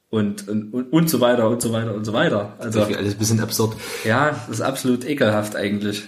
und, 0.09 0.47
und, 0.47 0.73
und, 0.73 0.91
und 0.91 1.09
so 1.09 1.21
weiter 1.21 1.47
und 1.49 1.61
so 1.61 1.71
weiter 1.71 1.93
und 1.93 2.03
so 2.03 2.13
weiter. 2.13 2.53
Also, 2.57 2.81
alles 2.81 3.13
ein 3.13 3.19
bisschen 3.19 3.39
absurd. 3.39 3.75
ja, 4.03 4.31
das 4.31 4.49
ist 4.49 4.61
absolut 4.61 5.05
ekelhaft 5.05 5.55
eigentlich. 5.55 6.07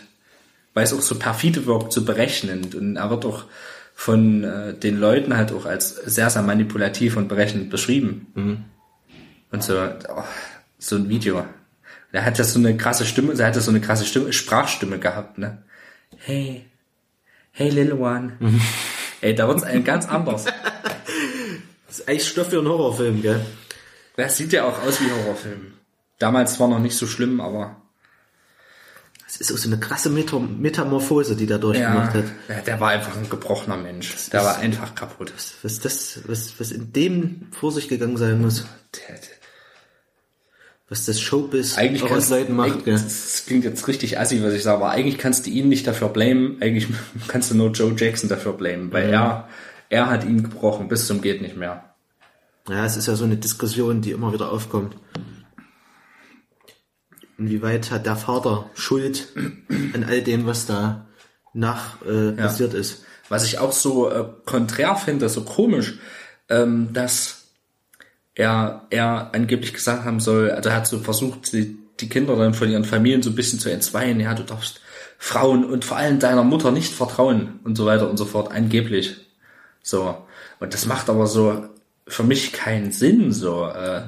Weil 0.74 0.86
es 0.86 0.94
auch 0.94 1.02
so 1.02 1.16
perfide 1.16 1.66
wirkt, 1.66 1.94
so 1.94 2.04
berechnend. 2.04 2.74
Und 2.74 2.96
er 2.96 3.10
wird 3.10 3.26
auch 3.26 3.44
von 4.02 4.44
äh, 4.44 4.74
den 4.74 4.98
Leuten 4.98 5.38
halt 5.38 5.52
auch 5.52 5.68
als 5.68 5.94
sehr, 5.96 6.32
sehr 6.32 6.42
manipulativ 6.42 7.18
und 7.18 7.28
berechnend 7.28 7.70
beschrieben. 7.70 8.26
Und 9.52 9.64
so, 9.64 9.78
oh, 9.78 10.24
so 10.80 10.96
ein 10.96 11.08
Video. 11.08 11.46
Er 12.12 12.26
hat 12.26 12.40
ja 12.40 12.44
so 12.44 12.58
eine 12.58 12.76
krasse 12.76 13.06
Stimme, 13.06 13.34
er 13.38 13.46
hat 13.46 13.56
ja 13.56 13.62
so 13.62 13.70
eine 13.70 13.80
krasse 13.80 14.06
Stimme, 14.06 14.34
Sprachstimme 14.34 14.98
gehabt, 14.98 15.38
ne? 15.38 15.62
Hey, 16.18 16.66
hey 17.52 17.70
little 17.70 17.98
one. 17.98 18.38
Ey, 19.22 19.36
da 19.36 19.48
wird's 19.48 19.62
einem 19.62 19.84
ganz 19.84 20.08
anders. 20.08 20.46
Das 21.86 22.00
ist 22.00 22.08
eigentlich 22.08 22.28
Stoff 22.28 22.50
für 22.50 22.60
einen 22.60 22.70
Horrorfilm, 22.70 23.22
gell? 23.22 23.46
Das 24.16 24.38
sieht 24.38 24.54
ja 24.54 24.64
auch 24.64 24.82
aus 24.82 25.02
wie 25.02 25.12
Horrorfilm. 25.12 25.74
Damals 26.20 26.58
war 26.58 26.70
noch 26.70 26.80
nicht 26.80 26.96
so 26.96 27.06
schlimm, 27.06 27.42
aber 27.42 27.81
Das 27.81 27.81
ist 29.42 29.52
auch 29.52 29.58
so 29.58 29.68
eine 29.68 29.80
krasse 29.80 30.10
Meta 30.10 30.40
Metamorphose, 30.40 31.36
die 31.36 31.48
da 31.48 31.58
durchgemacht 31.58 32.14
ja, 32.16 32.22
hat. 32.22 32.26
ja, 32.48 32.62
der 32.62 32.80
war 32.80 32.90
einfach 32.92 33.18
ein 33.18 33.30
gebrochener 33.30 33.76
Mensch. 33.78 34.16
Der 34.32 34.44
war 34.44 34.58
einfach 34.60 34.96
kaputt. 34.96 35.34
Was 35.64 35.80
das, 35.80 36.20
was, 36.28 36.54
was 36.60 36.72
in 36.72 36.94
dem 36.94 37.48
vor 37.52 37.72
sich 37.72 37.88
gegangen 37.90 38.18
sein 38.18 38.40
muss. 38.42 38.66
Der- 39.08 39.16
der- 39.16 39.28
Was 40.90 41.06
das 41.06 41.20
Showbiz 41.22 41.78
Eigentlich 41.78 42.04
auch 42.04 42.12
aus 42.12 42.30
Leuten 42.30 42.56
macht, 42.56 42.84
gell? 42.86 42.94
das 42.96 43.44
klingt 43.46 43.64
jetzt 43.64 43.88
richtig 43.88 44.20
assi, 44.20 44.44
was 44.44 44.54
ich 44.54 44.64
sage, 44.64 44.78
aber 44.78 44.90
eigentlich 44.92 45.18
kannst 45.18 45.46
du 45.46 45.50
ihn 45.50 45.70
nicht 45.70 45.88
dafür 45.88 46.10
blamen. 46.10 46.58
Eigentlich 46.62 46.88
kannst 47.28 47.50
du 47.52 47.56
nur 47.56 47.72
Joe 47.72 47.94
Jackson 47.98 48.30
dafür 48.30 48.54
blamen, 48.54 48.92
weil 48.92 49.10
er, 49.10 49.48
er 49.90 50.10
hat 50.10 50.24
ihn 50.26 50.44
gebrochen 50.44 50.88
bis 50.90 51.08
zum 51.08 51.22
geht 51.22 51.42
nicht 51.42 51.56
mehr. 51.58 51.86
Ja, 52.70 52.86
es 52.86 52.96
ist 52.98 53.08
ja 53.08 53.16
so 53.16 53.24
eine 53.24 53.38
Diskussion, 53.38 54.02
die 54.02 54.12
immer 54.12 54.34
wieder 54.34 54.52
aufkommt. 54.52 54.96
Inwieweit 57.42 57.90
hat 57.90 58.06
der 58.06 58.16
Vater 58.16 58.70
Schuld 58.76 59.30
an 59.96 60.04
all 60.08 60.22
dem, 60.22 60.46
was 60.46 60.68
da 60.68 61.08
nach 61.54 62.00
äh, 62.06 62.34
passiert 62.34 62.76
ist? 62.76 63.04
Was 63.30 63.46
ich 63.46 63.58
auch 63.58 63.72
so 63.72 64.12
äh, 64.12 64.26
konträr 64.46 64.96
finde, 64.96 65.28
so 65.28 65.42
komisch, 65.42 65.96
ähm, 66.50 66.90
dass 66.94 67.48
er, 68.36 68.86
er 68.92 69.34
angeblich 69.34 69.74
gesagt 69.74 70.06
haben 70.06 70.20
soll, 70.20 70.52
also 70.52 70.70
er 70.70 70.76
hat 70.76 70.86
so 70.86 71.00
versucht, 71.00 71.52
die, 71.52 71.80
die 72.00 72.10
Kinder 72.10 72.36
dann 72.36 72.54
von 72.54 72.70
ihren 72.70 72.86
Familien 72.86 73.24
so 73.24 73.32
ein 73.32 73.36
bisschen 73.36 73.58
zu 73.58 73.72
entzweien, 73.72 74.20
ja, 74.20 74.36
du 74.36 74.44
darfst 74.44 74.80
Frauen 75.18 75.66
und 75.66 75.84
vor 75.84 75.98
allem 75.98 76.20
deiner 76.20 76.44
Mutter 76.44 76.72
nicht 76.72 76.94
vertrauen 76.94 77.60
und 77.64 77.76
so 77.76 77.88
weiter 77.88 78.08
und 78.08 78.18
so 78.18 78.26
fort, 78.26 78.52
angeblich. 78.52 79.18
So. 79.82 80.16
Und 80.60 80.76
das 80.76 80.86
macht 80.86 81.10
aber 81.10 81.26
so 81.26 81.70
für 82.08 82.24
mich 82.24 82.54
keinen 82.54 82.92
Sinn, 82.92 83.32
so, 83.32 83.66
äh, 83.66 84.04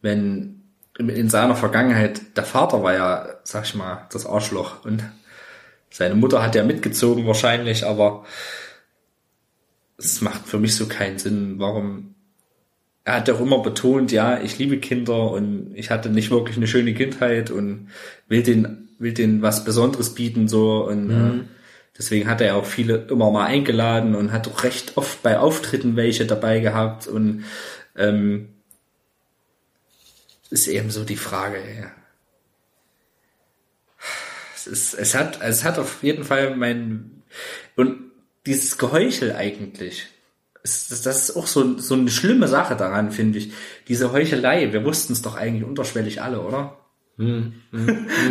wenn 0.00 0.53
in- 0.98 1.08
in 1.08 1.28
seiner 1.28 1.56
Vergangenheit, 1.56 2.36
der 2.36 2.44
Vater 2.44 2.82
war 2.82 2.94
ja, 2.94 3.28
sag 3.44 3.64
ich 3.64 3.74
mal, 3.74 4.06
das 4.12 4.26
Arschloch 4.26 4.84
und 4.84 5.02
seine 5.90 6.14
Mutter 6.14 6.42
hat 6.42 6.54
ja 6.54 6.64
mitgezogen 6.64 7.26
wahrscheinlich, 7.26 7.86
aber 7.86 8.24
es 9.96 10.20
macht 10.20 10.46
für 10.46 10.58
mich 10.58 10.74
so 10.74 10.86
keinen 10.86 11.18
Sinn. 11.18 11.54
Warum? 11.58 12.14
Er 13.04 13.16
hat 13.16 13.28
ja 13.28 13.34
auch 13.34 13.40
immer 13.40 13.62
betont, 13.62 14.12
ja, 14.12 14.40
ich 14.40 14.58
liebe 14.58 14.78
Kinder 14.78 15.30
und 15.30 15.72
ich 15.74 15.90
hatte 15.90 16.08
nicht 16.10 16.30
wirklich 16.30 16.56
eine 16.56 16.66
schöne 16.66 16.94
Kindheit 16.94 17.50
und 17.50 17.88
will 18.28 18.42
den, 18.42 18.88
will 18.98 19.12
denen 19.12 19.42
was 19.42 19.64
Besonderes 19.64 20.14
bieten, 20.14 20.48
so 20.48 20.86
und 20.88 21.10
äh, 21.10 21.14
deswegen 21.98 22.28
hat 22.28 22.40
er 22.40 22.46
ja 22.48 22.54
auch 22.54 22.64
viele 22.64 23.06
immer 23.10 23.30
mal 23.30 23.44
eingeladen 23.46 24.14
und 24.14 24.32
hat 24.32 24.48
auch 24.48 24.64
recht 24.64 24.96
oft 24.96 25.22
bei 25.22 25.38
Auftritten 25.38 25.96
welche 25.96 26.24
dabei 26.26 26.60
gehabt 26.60 27.06
und 27.06 27.44
ähm, 27.96 28.48
ist 30.54 30.68
eben 30.68 30.90
so 30.90 31.04
die 31.04 31.16
Frage, 31.16 31.58
ja. 31.58 31.90
Es, 34.54 34.66
ist, 34.68 34.94
es 34.94 35.14
hat, 35.14 35.42
es 35.42 35.64
hat 35.64 35.78
auf 35.78 36.02
jeden 36.02 36.24
Fall 36.24 36.56
mein, 36.56 37.22
und 37.74 38.12
dieses 38.46 38.78
Geheuchel 38.78 39.34
eigentlich, 39.34 40.06
das, 40.62 40.88
das 41.02 41.28
ist 41.28 41.36
auch 41.36 41.48
so, 41.48 41.78
so 41.78 41.94
eine 41.94 42.10
schlimme 42.10 42.46
Sache 42.46 42.76
daran, 42.76 43.10
finde 43.10 43.38
ich. 43.38 43.52
Diese 43.88 44.12
Heuchelei, 44.12 44.72
wir 44.72 44.84
wussten 44.84 45.12
es 45.12 45.22
doch 45.22 45.34
eigentlich 45.34 45.64
unterschwellig 45.64 46.22
alle, 46.22 46.40
oder? 46.40 46.78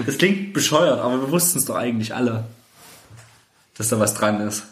Das 0.06 0.18
klingt 0.18 0.54
bescheuert, 0.54 1.00
aber 1.00 1.22
wir 1.22 1.32
wussten 1.32 1.60
es 1.60 1.66
doch 1.66 1.76
eigentlich 1.76 2.16
alle, 2.16 2.48
dass 3.76 3.90
da 3.90 4.00
was 4.00 4.14
dran 4.14 4.42
ist. 4.48 4.64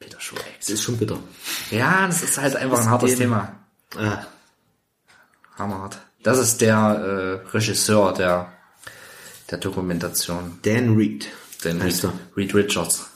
Peter 0.00 0.20
Schweig. 0.20 0.44
Es 0.58 0.70
ist 0.70 0.82
schon 0.82 0.96
bitter. 0.96 1.18
Ja, 1.70 2.06
das 2.06 2.22
ist 2.22 2.38
halt 2.38 2.56
einfach 2.56 2.80
ein 2.80 2.90
hartes 2.90 3.16
Thema. 3.16 3.54
Ah, 3.96 4.24
Hammerhart. 5.58 5.98
Das 6.22 6.38
ist 6.38 6.60
der 6.60 6.76
äh, 7.46 7.48
Regisseur 7.50 8.12
der, 8.12 8.52
der 9.50 9.58
Dokumentation. 9.58 10.58
Dan 10.62 10.96
Reed. 10.96 11.28
Heißt 11.64 12.04
Reed, 12.04 12.04
er. 12.04 12.36
Reed 12.36 12.54
Richards. 12.54 13.10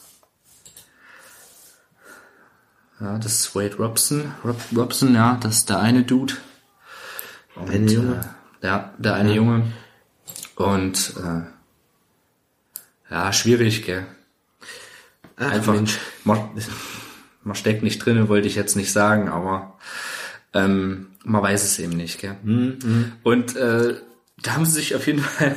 Ja, 3.00 3.18
das 3.18 3.32
ist 3.32 3.56
Wade 3.56 3.76
Robson. 3.76 4.32
Rob, 4.44 4.60
Robson, 4.76 5.14
ja, 5.14 5.36
das 5.40 5.58
ist 5.58 5.70
der 5.70 5.80
eine 5.80 6.04
Dude. 6.04 6.34
Und, 7.56 7.70
Eine 7.70 7.90
Junge. 7.90 8.34
Äh, 8.60 8.66
ja, 8.66 8.94
der 8.96 9.14
eine 9.14 9.34
Junge. 9.34 9.72
Und 10.54 11.14
äh, 11.16 11.42
ja, 13.12 13.32
schwierig, 13.32 13.84
gell. 13.84 14.06
Ach, 15.36 15.50
Einfach. 15.50 15.74
Mensch. 15.74 15.98
Man, 17.44 17.54
steckt 17.54 17.82
nicht 17.82 17.98
drin, 17.98 18.28
wollte 18.28 18.48
ich 18.48 18.54
jetzt 18.54 18.76
nicht 18.76 18.92
sagen, 18.92 19.28
aber 19.28 19.78
ähm, 20.54 21.08
man 21.24 21.42
weiß 21.42 21.64
es 21.64 21.78
eben 21.78 21.96
nicht. 21.96 22.20
Gell? 22.20 22.36
Und 23.22 23.56
äh, 23.56 23.94
da 24.42 24.54
haben 24.54 24.64
sie 24.64 24.72
sich 24.72 24.94
auf 24.94 25.06
jeden 25.06 25.20
Fall 25.22 25.56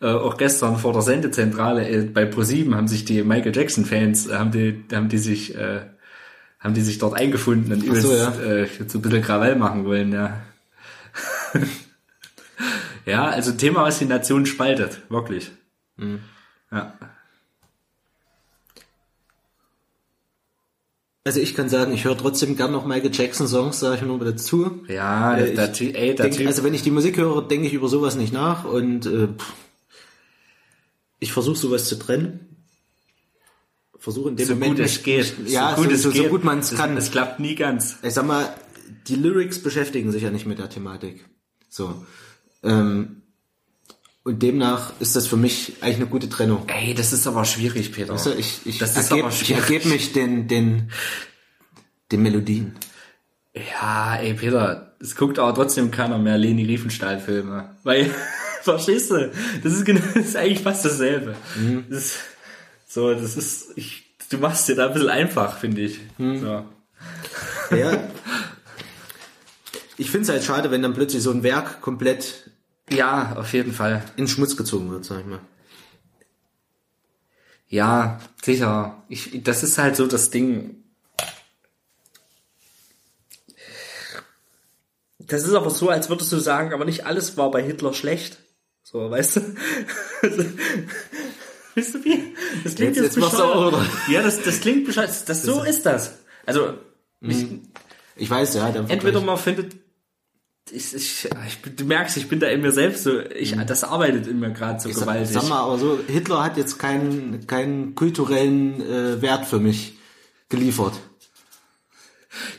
äh, 0.00 0.06
auch 0.06 0.36
gestern 0.36 0.78
vor 0.78 0.92
der 0.92 1.02
Sendezentrale 1.02 1.88
äh, 1.88 2.04
bei 2.04 2.24
ProSieben 2.24 2.74
haben 2.74 2.88
sich 2.88 3.04
die 3.04 3.22
Michael 3.22 3.54
Jackson 3.54 3.84
Fans 3.84 4.26
äh, 4.26 4.36
haben 4.36 4.50
die 4.50 4.84
haben 4.92 5.08
die 5.08 5.18
sich 5.18 5.54
äh, 5.54 5.82
haben 6.64 6.74
die 6.74 6.80
sich 6.80 6.98
dort 6.98 7.14
eingefunden 7.14 7.72
und 7.72 7.84
übelst 7.84 8.02
so, 8.06 8.14
ja. 8.14 8.34
äh, 8.40 8.66
so 8.86 8.98
ein 8.98 9.02
bisschen 9.02 9.22
Krawall 9.22 9.54
machen 9.54 9.84
wollen, 9.84 10.12
ja. 10.12 10.40
ja, 13.06 13.26
also 13.26 13.52
Thema, 13.52 13.82
was 13.82 13.98
die 13.98 14.06
Nation 14.06 14.46
spaltet, 14.46 15.02
wirklich. 15.10 15.52
Ja. 16.72 16.94
Also 21.26 21.40
ich 21.40 21.54
kann 21.54 21.70
sagen, 21.70 21.92
ich 21.94 22.04
höre 22.04 22.18
trotzdem 22.18 22.54
gern 22.56 22.70
noch 22.70 22.84
Michael 22.84 23.10
Jackson 23.12 23.48
Songs, 23.48 23.80
sage 23.80 23.96
ich 23.96 24.02
nur 24.02 24.18
mal 24.18 24.26
dazu. 24.26 24.82
Ja, 24.88 25.38
Äh, 25.38 25.54
der, 25.54 25.72
Ty- 25.72 25.94
ey, 25.94 26.14
der 26.14 26.26
Denk, 26.26 26.36
Typ, 26.36 26.46
also 26.46 26.62
wenn 26.64 26.74
ich 26.74 26.82
die 26.82 26.90
Musik 26.90 27.16
höre, 27.16 27.40
denke 27.48 27.66
ich 27.66 27.72
über 27.72 27.88
sowas 27.88 28.14
nicht 28.14 28.32
nach 28.34 28.64
und 28.66 29.06
äh, 29.06 29.28
pff, 29.28 29.52
ich 31.20 31.32
versuche 31.32 31.56
sowas 31.56 31.86
zu 31.88 31.98
trennen. 31.98 32.40
Versuche 33.98 34.28
in 34.28 34.36
dem 34.36 34.46
so 34.46 34.52
Moment 34.54 34.76
gut 34.76 34.84
es 34.84 35.02
geht, 35.02 35.34
ja, 35.46 35.70
so 35.74 35.76
gut 35.82 35.90
so, 35.92 35.94
es 35.94 36.02
so, 36.02 36.10
so 36.10 36.24
gut 36.28 36.44
man 36.44 36.58
es 36.58 36.74
kann. 36.74 36.94
Es 36.98 37.10
klappt 37.10 37.40
nie 37.40 37.54
ganz. 37.54 37.96
ich 38.02 38.12
sag 38.12 38.26
mal, 38.26 38.46
die 39.08 39.16
Lyrics 39.16 39.62
beschäftigen 39.62 40.12
sich 40.12 40.24
ja 40.24 40.30
nicht 40.30 40.44
mit 40.44 40.58
der 40.58 40.68
Thematik. 40.68 41.24
So. 41.70 42.04
Ähm, 42.62 43.22
und 44.24 44.42
demnach 44.42 44.92
ist 45.00 45.16
das 45.16 45.26
für 45.26 45.36
mich 45.36 45.74
eigentlich 45.82 45.96
eine 45.96 46.06
gute 46.06 46.28
Trennung. 46.30 46.66
Ey, 46.66 46.94
das 46.94 47.12
ist 47.12 47.26
aber 47.26 47.44
schwierig, 47.44 47.92
Peter. 47.92 48.14
Also 48.14 48.34
ich, 48.34 48.60
ich 48.64 48.78
das 48.78 48.96
ist 48.96 49.10
ergebe 49.10 49.26
aber 49.26 49.34
ich 49.34 49.46
schwierig. 49.46 49.62
ergeb 49.62 49.84
mich 49.84 50.12
den, 50.14 50.48
den, 50.48 50.90
den 52.10 52.22
Melodien. 52.22 52.74
Ja, 53.54 54.16
ey, 54.16 54.32
Peter, 54.34 54.96
es 54.98 55.14
guckt 55.14 55.38
aber 55.38 55.54
trotzdem 55.54 55.90
keiner 55.90 56.18
mehr 56.18 56.38
Leni 56.38 56.64
Riefenstahl-Filme. 56.64 57.76
Weil, 57.82 58.10
verstehst 58.62 59.10
du? 59.10 59.30
Das 59.62 59.72
ist, 59.74 59.84
genau, 59.84 60.00
das 60.14 60.24
ist 60.24 60.36
eigentlich 60.36 60.62
fast 60.62 60.86
dasselbe. 60.86 61.36
Mhm. 61.56 61.84
Das 61.90 61.98
ist, 62.06 62.18
so, 62.88 63.12
das 63.12 63.36
ist, 63.36 63.72
ich, 63.76 64.04
du 64.30 64.38
machst 64.38 64.66
dir 64.68 64.74
da 64.74 64.86
ein 64.86 64.94
bisschen 64.94 65.10
einfach, 65.10 65.58
finde 65.58 65.82
ich. 65.82 66.00
Mhm. 66.16 66.40
So. 66.40 66.64
Ja. 67.76 68.08
Ich 69.96 70.10
finde 70.10 70.24
es 70.24 70.28
halt 70.28 70.42
schade, 70.42 70.72
wenn 70.72 70.82
dann 70.82 70.92
plötzlich 70.92 71.22
so 71.22 71.30
ein 71.30 71.44
Werk 71.44 71.80
komplett 71.80 72.43
Ja, 72.90 73.36
auf 73.36 73.52
jeden 73.52 73.72
Fall. 73.72 74.02
in 74.16 74.28
Schmutz 74.28 74.56
gezogen 74.56 74.90
wird, 74.90 75.04
sag 75.04 75.20
ich 75.20 75.26
mal. 75.26 75.40
Ja, 77.68 78.20
sicher. 78.42 79.02
Ich, 79.08 79.42
das 79.42 79.62
ist 79.62 79.78
halt 79.78 79.96
so 79.96 80.06
das 80.06 80.30
Ding. 80.30 80.82
Das 85.18 85.44
ist 85.44 85.54
aber 85.54 85.70
so, 85.70 85.88
als 85.88 86.08
würdest 86.08 86.30
du 86.32 86.38
sagen, 86.38 86.72
aber 86.72 86.84
nicht 86.84 87.06
alles 87.06 87.36
war 87.36 87.50
bei 87.50 87.62
Hitler 87.62 87.94
schlecht. 87.94 88.38
So, 88.82 89.10
weißt 89.10 89.36
du? 89.36 89.40
weißt 90.22 91.94
du 91.94 92.04
wie? 92.04 92.34
Das 92.62 92.74
klingt 92.74 92.96
Jetzt- 92.96 93.16
jetzt, 93.16 93.16
jetzt 93.16 93.40
auch, 93.40 93.68
oder? 93.72 93.84
Ja, 94.10 94.22
das, 94.22 94.42
das 94.42 94.60
klingt 94.60 94.84
bescheuert. 94.84 95.10
Das, 95.28 95.42
so 95.42 95.62
ist 95.62 95.86
das. 95.86 96.18
Also, 96.44 96.74
ich, 97.20 97.46
Ich 98.16 98.28
weiß, 98.28 98.54
ja. 98.54 98.70
Der 98.70 98.88
entweder 98.90 99.20
man 99.22 99.38
findet, 99.38 99.74
ich, 100.70 100.94
ich, 100.94 101.28
ich, 101.46 101.62
bin- 101.62 101.76
du 101.76 101.84
merkst, 101.84 102.16
ich 102.16 102.28
bin 102.28 102.40
da 102.40 102.46
in 102.48 102.60
mir 102.62 102.72
selbst 102.72 103.04
so, 103.04 103.20
ich, 103.20 103.54
das 103.66 103.84
arbeitet 103.84 104.26
in 104.26 104.40
mir 104.40 104.50
gerade 104.52 104.80
so 104.80 104.88
Ich 104.88 104.94
sag, 104.96 105.04
gewaltig. 105.08 105.32
sag 105.34 105.48
mal, 105.48 105.60
aber 105.60 105.78
so, 105.78 105.98
Hitler 106.06 106.42
hat 106.42 106.56
jetzt 106.56 106.78
keinen, 106.78 107.46
keinen 107.46 107.94
kulturellen 107.94 108.80
äh, 108.80 109.20
Wert 109.22 109.44
für 109.46 109.58
mich 109.60 109.98
geliefert. 110.48 110.94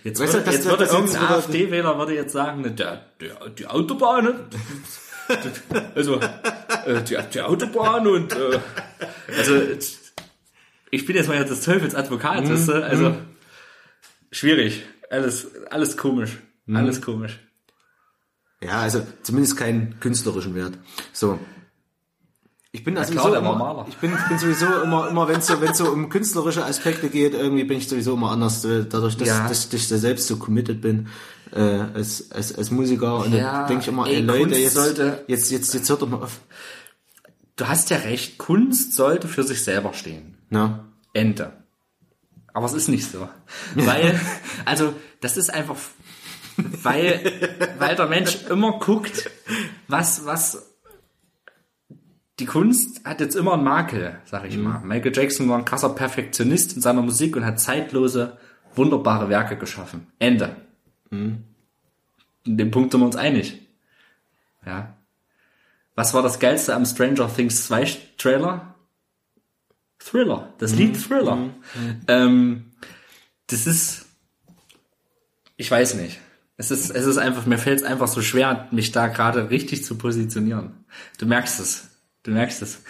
Jetzt 0.04 0.20
Weißt 0.22 0.34
würde, 0.34 0.46
das- 0.46 0.56
jetzt 0.56 0.65
würde 0.65 0.86
das- 0.86 0.94
irgendein 0.94 1.22
das- 1.22 1.32
AfD-Wähler 1.32 1.98
würde 1.98 2.13
jetzt 2.13 2.32
sagen, 2.34 2.62
ne, 2.62 2.72
der, 2.72 3.06
der, 3.20 3.50
die 3.50 3.68
Autobahn, 3.68 4.24
ne? 4.26 4.39
also 5.96 6.20
äh, 6.86 7.02
die, 7.04 7.18
die 7.34 7.41
Autobahn 7.41 8.06
und 8.08 8.32
äh, 8.34 8.60
also 9.36 9.60
ich 10.91 11.06
bin 11.08 11.15
jetzt 11.15 11.28
mal 11.28 11.38
jetzt 11.38 11.50
des 11.50 11.62
Teufels 11.62 11.96
Advokat, 11.96 12.44
Mhm, 12.46 12.50
weißt 12.52 12.68
du? 12.70 12.86
also 12.86 13.15
schwierig, 14.32 14.84
alles 15.10 15.48
alles 15.72 15.98
komisch, 15.98 16.38
Mhm. 16.68 16.76
alles 16.78 17.02
komisch. 17.02 17.39
Ja, 18.65 18.82
also 18.82 19.01
zumindest 19.23 19.58
keinen 19.58 19.99
künstlerischen 19.99 20.56
Wert. 20.56 20.78
So. 21.13 21.39
Ich 22.71 22.84
bin 22.84 22.97
also 22.97 23.13
klar, 23.13 23.23
sowieso 23.25 23.41
der 23.41 23.49
war 23.49 23.71
immer, 23.71 23.86
ich 23.88 23.95
bin, 23.97 24.12
ich 24.13 24.28
bin 24.28 24.38
sowieso 24.38 24.82
immer, 24.84 25.08
immer 25.10 25.28
wenn 25.30 25.38
es 25.39 25.47
so, 25.47 25.62
wenn's 25.62 25.78
so 25.78 25.89
um 25.89 26.10
künstlerische 26.10 26.65
Aspekte 26.65 27.10
geht, 27.10 27.34
irgendwie 27.34 27.63
bin 27.63 27.78
ich 27.78 27.88
sowieso 27.88 28.15
immer 28.15 28.32
anders, 28.32 28.65
äh, 28.65 28.84
dadurch, 28.89 29.15
dass, 29.15 29.30
Ja. 29.30 29.47
dass, 29.47 29.69
dass 29.69 29.82
ich 29.82 29.88
da 29.88 29.97
selbst 29.97 30.28
so 30.28 30.36
committed 30.36 30.82
bin 30.82 31.08
äh, 31.54 31.60
als, 31.62 32.32
als, 32.32 32.54
als 32.58 32.71
Musiker 32.71 33.19
und 33.19 33.34
Ja, 33.34 33.60
dann 33.60 33.67
denke 33.69 33.84
ich 33.84 33.88
immer, 33.88 34.08
ey, 34.08 34.15
ey, 34.15 34.21
Leute, 34.21 34.56
jetzt, 34.58 34.73
sollte- 34.75 35.23
jetzt, 35.28 35.51
jetzt, 35.51 35.73
jetzt 35.73 35.89
hört 35.89 36.01
doch 36.01 36.10
mal 36.10 36.21
auf. 36.23 36.39
Du 37.56 37.65
hast 37.67 37.89
ja 37.91 37.97
recht, 37.97 38.38
Kunst 38.38 38.93
sollte 38.93 39.30
für 39.30 39.43
sich 39.43 39.63
selber 39.63 39.93
stehen. 39.93 40.38
Na? 40.49 40.84
Ende. 41.13 41.54
Aber 42.54 42.65
es 42.65 42.73
ist 42.73 42.89
nicht 42.89 43.10
so. 43.10 43.30
Weil, 43.75 44.19
also, 44.65 44.93
das 45.21 45.38
ist 45.38 45.54
einfach, 45.54 45.78
weil, 46.58 47.22
weil 47.80 47.96
der 47.96 48.08
Mensch 48.08 48.46
immer 48.50 48.80
guckt, 48.80 49.30
was, 49.88 50.26
was, 50.26 50.76
die 52.39 52.46
Kunst 52.46 53.06
hat 53.06 53.20
jetzt 53.20 53.36
immer 53.36 53.54
einen 53.54 53.63
Makel, 53.63 54.20
sag 54.26 54.46
ich 54.46 54.58
mal. 54.58 54.80
Michael 54.80 55.15
Jackson 55.15 55.50
war 55.50 55.58
ein 55.58 55.65
krasser 55.65 55.89
Perfektionist 55.89 56.76
in 56.76 56.82
seiner 56.82 57.02
Musik 57.02 57.36
und 57.36 57.46
hat 57.46 57.60
zeitlose, 57.60 58.38
wunderbare 58.76 59.30
Werke 59.30 59.58
geschaffen. 59.58 60.08
Ende. 60.20 60.56
In 62.46 62.58
dem 62.58 62.72
Punkt 62.72 62.91
sind 62.91 63.02
wir 63.02 63.06
uns 63.06 63.15
einig. 63.15 63.62
Ja. 64.65 64.96
Was 65.96 66.13
war 66.13 66.22
das 66.22 66.39
Geilste 66.39 66.76
am 66.76 66.86
Stranger 66.86 67.34
Things 67.34 67.68
2 67.68 67.98
Trailer? 68.18 68.76
Thriller. 69.98 70.54
Das 70.60 70.76
Lied 70.76 71.02
Thriller. 71.02 71.50
Ähm, 72.08 72.72
das 73.48 73.65
ist, 73.65 74.06
ich 75.58 75.72
weiß 75.72 75.96
nicht. 75.96 76.20
Es 76.58 76.72
ist, 76.72 76.89
es 76.91 77.06
ist 77.06 77.18
einfach, 77.18 77.46
mir 77.46 77.58
fällt 77.58 77.80
es 77.80 77.86
einfach 77.86 78.08
so 78.08 78.22
schwer, 78.22 78.68
mich 78.72 78.91
da 78.91 79.08
gerade 79.08 79.50
richtig 79.50 79.84
zu 79.84 79.98
positionieren. 79.98 80.86
Du 81.18 81.26
merkst 81.26 81.60
es. 81.60 81.89
Du 82.24 82.32
merkst 82.32 82.62
es. 82.62 82.82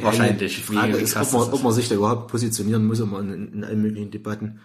Wahrscheinlich. 0.00 0.56
Die 0.56 0.62
Frage 0.62 0.96
ist, 0.96 1.16
ob 1.16 1.32
man, 1.32 1.42
ob 1.52 1.62
man 1.62 1.72
sich 1.72 1.88
da 1.88 1.96
überhaupt 1.96 2.30
positionieren 2.30 2.86
muss 2.86 3.00
immer 3.00 3.20
in, 3.20 3.52
in 3.52 3.64
allen 3.64 3.82
möglichen 3.82 4.10
Debatten. 4.10 4.60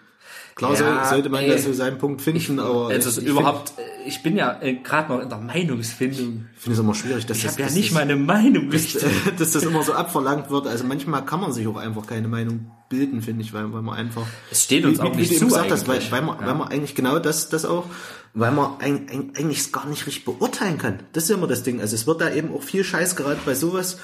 Klar 0.58 0.72
Ja, 0.72 0.78
soll, 0.78 1.10
sollte 1.10 1.30
man 1.30 1.44
ey. 1.44 1.52
da 1.52 1.58
so 1.60 1.72
seinen 1.72 2.00
Punkt 2.00 2.20
finden, 2.22 2.60
aber 2.60 2.88
Also 2.88 3.12
ich, 3.12 3.26
ich 3.28 3.32
überhaupt, 3.32 3.74
äh, 3.78 4.08
ich 4.08 4.24
bin 4.24 4.36
ja 4.36 4.60
äh, 4.60 4.74
gerade 4.74 5.14
noch 5.14 5.22
in 5.22 5.30
der 5.30 5.38
Meinungsfindung. 5.38 6.48
finde 6.58 6.74
es 6.74 6.80
immer 6.80 6.96
schwierig, 6.96 7.28
dass 7.28 7.38
Ich 7.38 7.44
das, 7.44 7.52
habe 7.54 7.62
ja 7.62 7.68
dass 7.68 7.76
nicht 7.76 7.90
das, 7.90 7.94
mal 7.94 8.02
eine 8.02 8.16
Meinung 8.16 8.70
richtig. 8.70 9.04
dass 9.38 9.52
das 9.52 9.64
immer 9.64 9.84
so 9.84 9.94
abverlangt 9.94 10.50
wird. 10.50 10.66
Also 10.66 10.84
manchmal 10.84 11.24
kann 11.26 11.42
man 11.42 11.54
sich 11.54 11.68
auch 11.68 11.78
einfach 11.78 12.08
keine 12.08 12.28
Meinung 12.28 12.72
bilden, 12.90 13.22
finde 13.22 13.44
ich, 13.44 13.54
weil, 13.54 13.72
weil 13.72 13.84
man 13.84 13.96
einfach. 13.96 14.26
Es 14.50 14.64
steht 14.64 14.84
uns 14.86 15.00
auch 15.00 15.14
nicht 15.16 15.30
du 15.30 15.36
eben 15.36 15.40
zu 15.40 15.46
gesagt 15.46 15.72
hast, 15.72 15.88
weil, 15.88 16.02
weil, 16.10 16.22
man, 16.24 16.40
weil 16.40 16.56
man 16.56 16.68
eigentlich 16.70 16.96
genau 16.96 17.20
das, 17.20 17.50
das 17.50 17.64
auch, 17.64 17.86
weil 18.34 18.52
man 18.52 18.80
ein, 18.80 19.08
ein, 19.10 19.34
eigentlich 19.38 19.60
es 19.60 19.72
gar 19.72 19.86
nicht 19.88 20.08
richtig 20.08 20.26
beurteilen 20.26 20.80
kann. 20.80 21.04
Das 21.14 21.26
ist 21.26 21.30
ja 21.30 21.36
immer 21.36 21.48
das 21.48 21.62
Ding. 21.62 21.82
Also 21.82 21.96
es 21.96 22.08
wird 22.08 22.20
da 22.22 22.32
eben 22.34 22.52
auch 22.52 22.64
viel 22.64 22.84
Scheiß 22.84 23.16
gerade 23.16 23.40
bei 23.46 23.54
sowas. 23.54 23.98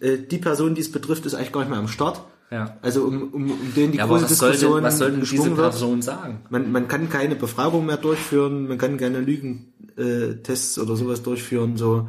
Äh, 0.00 0.16
die 0.30 0.38
Person, 0.38 0.74
die 0.74 0.80
es 0.80 0.90
betrifft, 0.90 1.26
ist 1.26 1.34
eigentlich 1.34 1.52
gar 1.52 1.60
nicht 1.60 1.70
mehr 1.70 1.78
am 1.78 1.88
Start. 1.88 2.22
Ja. 2.50 2.76
Also 2.82 3.04
um, 3.04 3.32
um, 3.32 3.50
um 3.50 3.74
den 3.76 3.92
die 3.92 3.98
Ja, 3.98 4.06
große 4.06 4.24
was 4.24 4.38
soll 4.38 4.50
Diskussion 4.50 4.76
denn, 4.76 4.84
was 4.84 4.98
soll 4.98 5.10
denn 5.12 5.20
diese 5.20 5.34
geschwungen 5.34 5.56
wird. 5.56 5.70
Person 5.70 6.02
sagen? 6.02 6.40
Man, 6.50 6.72
man 6.72 6.88
kann 6.88 7.08
keine 7.08 7.36
Befragung 7.36 7.86
mehr 7.86 7.96
durchführen, 7.96 8.66
man 8.66 8.76
kann 8.76 8.96
keine 8.96 9.20
Lügentests 9.20 10.78
oder 10.78 10.96
sowas 10.96 11.22
durchführen. 11.22 11.76
So. 11.76 12.08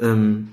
Ähm, 0.00 0.48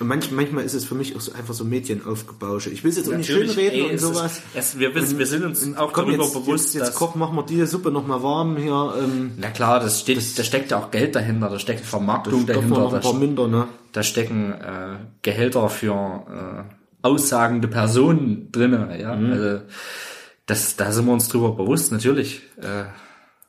und 0.00 0.06
manch, 0.06 0.30
manchmal 0.30 0.64
ist 0.64 0.74
es 0.74 0.84
für 0.84 0.94
mich 0.94 1.16
auch 1.16 1.20
so 1.20 1.32
einfach 1.32 1.54
so 1.54 1.64
Medienaufgebausche. 1.64 2.70
Ich 2.70 2.84
will 2.84 2.90
es 2.90 2.98
jetzt 2.98 3.10
auch 3.10 3.16
nicht 3.16 3.26
schönreden 3.26 3.86
ey, 3.86 3.90
und 3.92 3.98
sowas. 3.98 4.42
Es, 4.54 4.78
wir, 4.78 4.94
wissen, 4.94 5.18
wir 5.18 5.26
sind 5.26 5.44
uns 5.44 5.76
auch 5.76 5.92
Komm, 5.92 6.06
darüber 6.06 6.24
jetzt, 6.24 6.34
bewusst, 6.34 6.74
jetzt, 6.74 6.86
jetzt 6.86 6.94
koch, 6.96 7.14
machen 7.14 7.36
wir 7.36 7.42
die 7.44 7.64
Suppe 7.66 7.90
noch 7.90 8.06
mal 8.06 8.22
warm 8.22 8.56
hier. 8.56 8.94
Ähm, 9.00 9.32
Na 9.38 9.50
klar, 9.50 9.80
das 9.80 10.00
steht, 10.00 10.38
da 10.38 10.44
steckt 10.44 10.70
ja 10.70 10.78
auch 10.78 10.90
Geld 10.90 11.16
dahinter, 11.16 11.48
da 11.48 11.58
steckt 11.58 11.84
Vermarktung 11.84 12.46
dahinter, 12.46 13.00
da, 13.02 13.12
Minder, 13.12 13.48
ne? 13.48 13.66
da 13.92 14.02
stecken 14.02 14.52
äh, 14.52 14.96
Gehälter 15.22 15.68
für 15.68 16.66
äh, 16.68 16.77
aussagende 17.08 17.68
Personen 17.68 18.50
drinne, 18.52 18.98
ja. 19.00 19.16
Mhm. 19.16 19.32
Also, 19.32 19.60
das, 20.46 20.76
da 20.76 20.92
sind 20.92 21.06
wir 21.06 21.12
uns 21.12 21.28
drüber 21.28 21.52
bewusst, 21.56 21.92
natürlich. 21.92 22.42
Äh, 22.60 22.84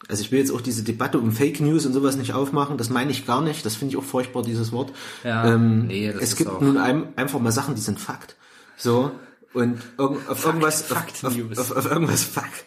Also 0.07 0.21
ich 0.23 0.31
will 0.31 0.39
jetzt 0.39 0.51
auch 0.51 0.61
diese 0.61 0.83
Debatte 0.83 1.19
um 1.19 1.31
Fake 1.31 1.59
News 1.59 1.85
und 1.85 1.93
sowas 1.93 2.15
nicht 2.17 2.33
aufmachen. 2.33 2.77
Das 2.77 2.89
meine 2.89 3.11
ich 3.11 3.27
gar 3.27 3.41
nicht. 3.41 3.63
Das 3.65 3.75
finde 3.75 3.93
ich 3.93 3.97
auch 3.97 4.03
furchtbar, 4.03 4.41
dieses 4.43 4.71
Wort. 4.71 4.91
Ja, 5.23 5.53
ähm, 5.53 5.87
nee, 5.87 6.07
das 6.11 6.15
es 6.23 6.29
ist 6.31 6.35
gibt 6.37 6.49
auch- 6.49 6.61
nun 6.61 6.77
ein, 6.77 7.09
einfach 7.15 7.39
mal 7.39 7.51
Sachen, 7.51 7.75
die 7.75 7.81
sind 7.81 7.99
Fakt. 7.99 8.35
So. 8.75 9.11
Und 9.53 9.79
irg 9.97 10.17
auf 10.29 10.45
irgendwas, 10.45 10.81
Fakt 10.83 11.23
auf, 11.23 11.35
News. 11.35 11.57
auf, 11.57 11.71
auf, 11.71 11.77
auf 11.85 11.91
irgendwas 11.91 12.23
Fakt. 12.23 12.65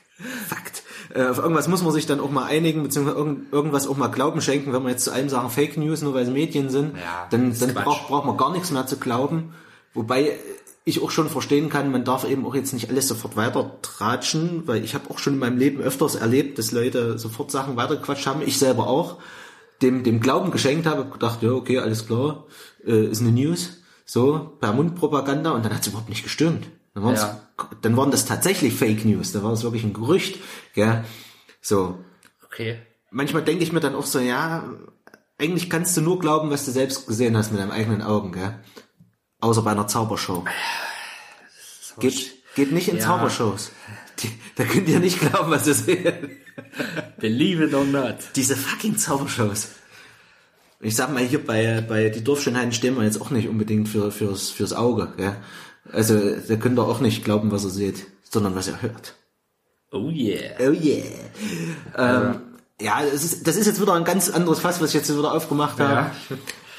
Fakt. 0.48 0.82
Äh, 1.14 1.26
auf 1.26 1.38
irgendwas 1.38 1.68
muss 1.68 1.82
man 1.82 1.92
sich 1.92 2.06
dann 2.06 2.20
auch 2.20 2.30
mal 2.30 2.44
einigen, 2.46 2.82
beziehungsweise 2.82 3.16
irgend, 3.18 3.52
irgendwas 3.52 3.86
auch 3.86 3.96
mal 3.96 4.08
Glauben 4.08 4.40
schenken, 4.40 4.72
wenn 4.72 4.82
wir 4.84 4.90
jetzt 4.90 5.04
zu 5.04 5.12
allem 5.12 5.28
sagen 5.28 5.50
Fake 5.50 5.76
News, 5.76 6.00
nur 6.02 6.14
weil 6.14 6.24
es 6.24 6.30
Medien 6.30 6.70
sind, 6.70 6.96
Ja, 6.96 7.26
dann, 7.30 7.58
dann 7.58 7.74
braucht, 7.74 8.08
braucht 8.08 8.26
man 8.26 8.36
gar 8.36 8.50
nichts 8.52 8.70
mehr 8.70 8.86
zu 8.86 8.96
glauben. 8.98 9.52
Wobei, 9.94 10.32
ich 10.84 11.02
auch 11.02 11.10
schon 11.10 11.28
verstehen 11.28 11.68
kann, 11.68 11.90
man 11.92 12.04
darf 12.04 12.28
eben 12.28 12.44
auch 12.44 12.54
jetzt 12.54 12.72
nicht 12.72 12.88
alles 12.90 13.06
sofort 13.08 13.36
weiter 13.36 13.78
tratschen, 13.82 14.66
weil 14.66 14.84
ich 14.84 14.94
habe 14.94 15.10
auch 15.10 15.18
schon 15.18 15.34
in 15.34 15.38
meinem 15.38 15.58
Leben 15.58 15.80
öfters 15.80 16.16
erlebt, 16.16 16.58
dass 16.58 16.72
Leute 16.72 17.18
sofort 17.18 17.50
Sachen 17.50 17.76
weitergequatscht 17.76 18.26
haben, 18.26 18.42
ich 18.42 18.58
selber 18.58 18.88
auch, 18.88 19.18
dem, 19.80 20.02
dem 20.02 20.20
Glauben 20.20 20.50
geschenkt 20.50 20.86
habe, 20.86 21.04
gedacht, 21.04 21.42
ja, 21.42 21.52
okay, 21.52 21.78
alles 21.78 22.06
klar, 22.06 22.46
äh, 22.84 23.06
ist 23.06 23.20
eine 23.20 23.30
News, 23.32 23.82
so, 24.04 24.56
per 24.60 24.72
Mundpropaganda 24.72 25.52
und 25.52 25.64
dann 25.64 25.72
hat 25.72 25.82
es 25.82 25.88
überhaupt 25.88 26.08
nicht 26.08 26.24
gestimmt. 26.24 26.66
Dann, 26.94 27.04
waren's, 27.04 27.20
Ja. 27.22 27.40
dann 27.80 27.96
waren 27.96 28.10
das 28.10 28.24
tatsächlich 28.24 28.74
Fake 28.74 29.04
News, 29.04 29.32
da 29.32 29.42
war 29.42 29.52
es 29.52 29.62
wirklich 29.62 29.84
ein 29.84 29.92
Gerücht, 29.92 30.38
gell, 30.74 31.04
so. 31.60 31.98
Okay. 32.44 32.78
Manchmal 33.10 33.42
denke 33.44 33.62
ich 33.62 33.72
mir 33.72 33.80
dann 33.80 33.94
auch 33.94 34.06
so, 34.06 34.18
ja, 34.18 34.64
eigentlich 35.38 35.70
kannst 35.70 35.96
du 35.96 36.00
nur 36.00 36.18
glauben, 36.18 36.50
was 36.50 36.64
du 36.64 36.70
selbst 36.70 37.06
gesehen 37.06 37.36
hast 37.36 37.52
mit 37.52 37.60
deinen 37.60 37.70
eigenen 37.72 38.02
Augen, 38.02 38.32
gell? 38.32 38.54
Außer 39.42 39.62
bei 39.62 39.72
einer 39.72 39.88
Zaubershow. 39.88 40.44
Geht, 41.98 42.32
geht 42.54 42.70
nicht 42.70 42.86
in 42.86 42.98
Ja. 42.98 43.02
Zaubershows. 43.02 43.72
Die, 44.20 44.30
da 44.54 44.62
könnt 44.62 44.88
ihr 44.88 45.00
nicht 45.00 45.18
glauben, 45.18 45.50
was 45.50 45.66
ihr 45.66 45.74
seht. 45.74 46.14
Believe 47.18 47.64
it 47.64 47.74
or 47.74 47.84
not. 47.84 48.14
Diese 48.36 48.54
fucking 48.54 48.96
Zaubershows. 48.96 49.70
Ich 50.78 50.94
sag 50.94 51.12
mal, 51.12 51.24
hier 51.24 51.44
bei, 51.44 51.80
bei 51.80 52.08
die 52.08 52.22
Dorfschönheiten 52.22 52.70
stehen 52.72 52.96
wir 52.96 53.02
jetzt 53.02 53.20
auch 53.20 53.30
nicht 53.30 53.48
unbedingt 53.48 53.88
für, 53.88 54.12
fürs, 54.12 54.50
fürs 54.50 54.72
Auge, 54.72 55.12
gell? 55.16 55.36
Also, 55.90 56.36
da 56.36 56.54
könnt 56.54 56.78
ihr 56.78 56.84
auch 56.84 57.00
nicht 57.00 57.24
glauben, 57.24 57.50
was 57.50 57.64
ihr 57.64 57.70
seht, 57.70 58.06
sondern 58.22 58.54
was 58.54 58.68
ihr 58.68 58.80
hört. 58.80 59.16
Oh 59.90 60.08
yeah. 60.08 60.52
Oh 60.60 60.70
yeah. 60.70 61.02
Ähm, 61.96 62.40
ja, 62.80 63.02
das 63.04 63.24
ist, 63.24 63.46
das 63.46 63.56
ist 63.56 63.66
jetzt 63.66 63.80
wieder 63.80 63.94
ein 63.94 64.04
ganz 64.04 64.30
anderes 64.30 64.60
Fass, 64.60 64.80
was 64.80 64.90
ich 64.90 64.94
jetzt 64.94 65.10
wieder 65.10 65.34
aufgemacht 65.34 65.80
habe. 65.80 66.12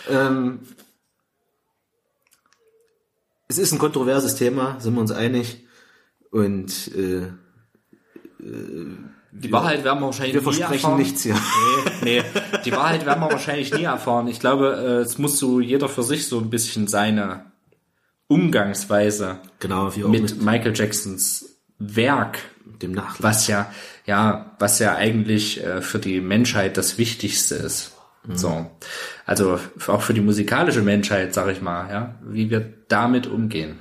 Ja. 0.07 0.27
Ähm, 0.27 0.59
es 3.53 3.59
ist 3.59 3.71
ein 3.73 3.79
kontroverses 3.79 4.35
Thema, 4.35 4.79
sind 4.79 4.93
wir 4.95 5.01
uns 5.01 5.11
einig. 5.11 5.65
Und 6.31 6.89
äh, 6.95 7.27
Die 9.31 9.51
Wahrheit 9.51 9.83
werden 9.83 9.99
wir 9.99 10.05
wahrscheinlich 10.07 10.33
wir 10.33 10.41
nie 10.41 10.43
versprechen 10.57 10.73
erfahren. 10.85 10.97
nichts 10.97 11.23
hier. 11.23 11.35
Nee, 12.03 12.21
nee, 12.21 12.23
die 12.65 12.71
Wahrheit 12.71 13.05
werden 13.05 13.19
wir 13.21 13.31
wahrscheinlich 13.31 13.73
nie 13.73 13.83
erfahren. 13.83 14.27
Ich 14.27 14.39
glaube, 14.39 14.75
äh, 14.75 15.01
es 15.01 15.17
muss 15.17 15.37
so 15.39 15.59
jeder 15.59 15.89
für 15.89 16.03
sich 16.03 16.27
so 16.27 16.39
ein 16.39 16.49
bisschen 16.49 16.87
seine 16.87 17.51
Umgangsweise 18.27 19.39
Genau, 19.59 19.91
mit 19.95 20.21
mit, 20.21 20.41
Michael 20.41 20.73
Jacksons 20.75 21.57
Werk, 21.77 22.39
dem 22.81 22.91
Nachlass. 22.93 23.21
was 23.23 23.47
ja, 23.47 23.71
ja, 24.05 24.55
was 24.59 24.79
ja 24.79 24.95
eigentlich 24.95 25.63
äh, 25.63 25.81
für 25.81 25.99
die 25.99 26.19
Menschheit 26.21 26.77
das 26.77 26.97
Wichtigste 26.97 27.55
ist. 27.55 27.92
So, 28.25 28.71
also 29.25 29.59
auch 29.87 30.01
für 30.01 30.13
die 30.13 30.21
musikalische 30.21 30.81
Menschheit, 30.81 31.33
sag 31.33 31.49
ich 31.49 31.61
mal, 31.61 31.89
ja, 31.89 32.15
wie 32.21 32.49
wir 32.49 32.73
damit 32.87 33.27
umgehen. 33.27 33.79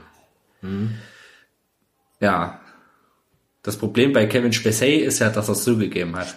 Ja, 2.21 2.61
das 3.63 3.77
Problem 3.77 4.13
bei 4.13 4.27
Kevin 4.27 4.53
Spacey 4.53 4.97
ist 4.97 5.21
ja, 5.21 5.31
dass 5.31 5.49
er 5.49 5.53
es 5.53 5.63
zugegeben 5.63 6.17
hat. 6.17 6.37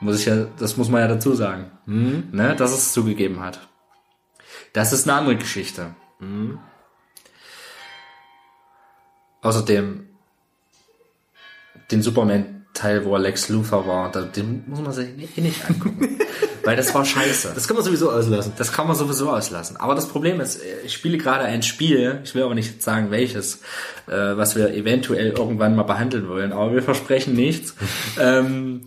Muss 0.00 0.20
ich 0.20 0.26
ja, 0.26 0.46
das 0.58 0.76
muss 0.76 0.90
man 0.90 1.00
ja 1.00 1.08
dazu 1.08 1.34
sagen, 1.34 1.70
ne, 1.86 2.54
dass 2.54 2.72
es 2.72 2.92
zugegeben 2.92 3.40
hat. 3.40 3.66
Das 4.74 4.92
ist 4.92 5.08
eine 5.08 5.18
andere 5.18 5.36
Geschichte. 5.36 5.94
Außerdem 9.40 10.06
den 11.90 12.02
Superman-Teil, 12.76 13.04
wo 13.04 13.14
er 13.14 13.20
Lex 13.20 13.48
Luthor 13.48 13.86
war, 13.86 14.10
da- 14.10 14.22
den 14.22 14.64
muss 14.66 14.80
man 14.80 14.92
sich 14.92 15.08
eh 15.36 15.40
nicht 15.40 15.64
angucken, 15.68 16.18
weil 16.64 16.76
das 16.76 16.94
war 16.94 17.04
scheiße. 17.04 17.52
Das 17.54 17.66
kann 17.66 17.76
man 17.76 17.84
sowieso 17.84 18.10
auslassen. 18.10 18.52
Das 18.56 18.72
kann 18.72 18.86
man 18.86 18.96
sowieso 18.96 19.30
auslassen. 19.30 19.76
Aber 19.76 19.94
das 19.94 20.08
Problem 20.08 20.40
ist, 20.40 20.60
ich 20.84 20.92
spiele 20.92 21.18
gerade 21.18 21.44
ein 21.44 21.62
Spiel, 21.62 22.20
ich 22.24 22.34
will 22.34 22.42
aber 22.42 22.54
nicht 22.54 22.82
sagen 22.82 23.10
welches, 23.10 23.56
äh, 24.06 24.36
was 24.36 24.56
wir 24.56 24.74
eventuell 24.74 25.30
irgendwann 25.30 25.76
mal 25.76 25.84
behandeln 25.84 26.28
wollen, 26.28 26.52
aber 26.52 26.72
wir 26.74 26.82
versprechen 26.82 27.34
nichts. 27.34 27.74
ähm, 28.20 28.82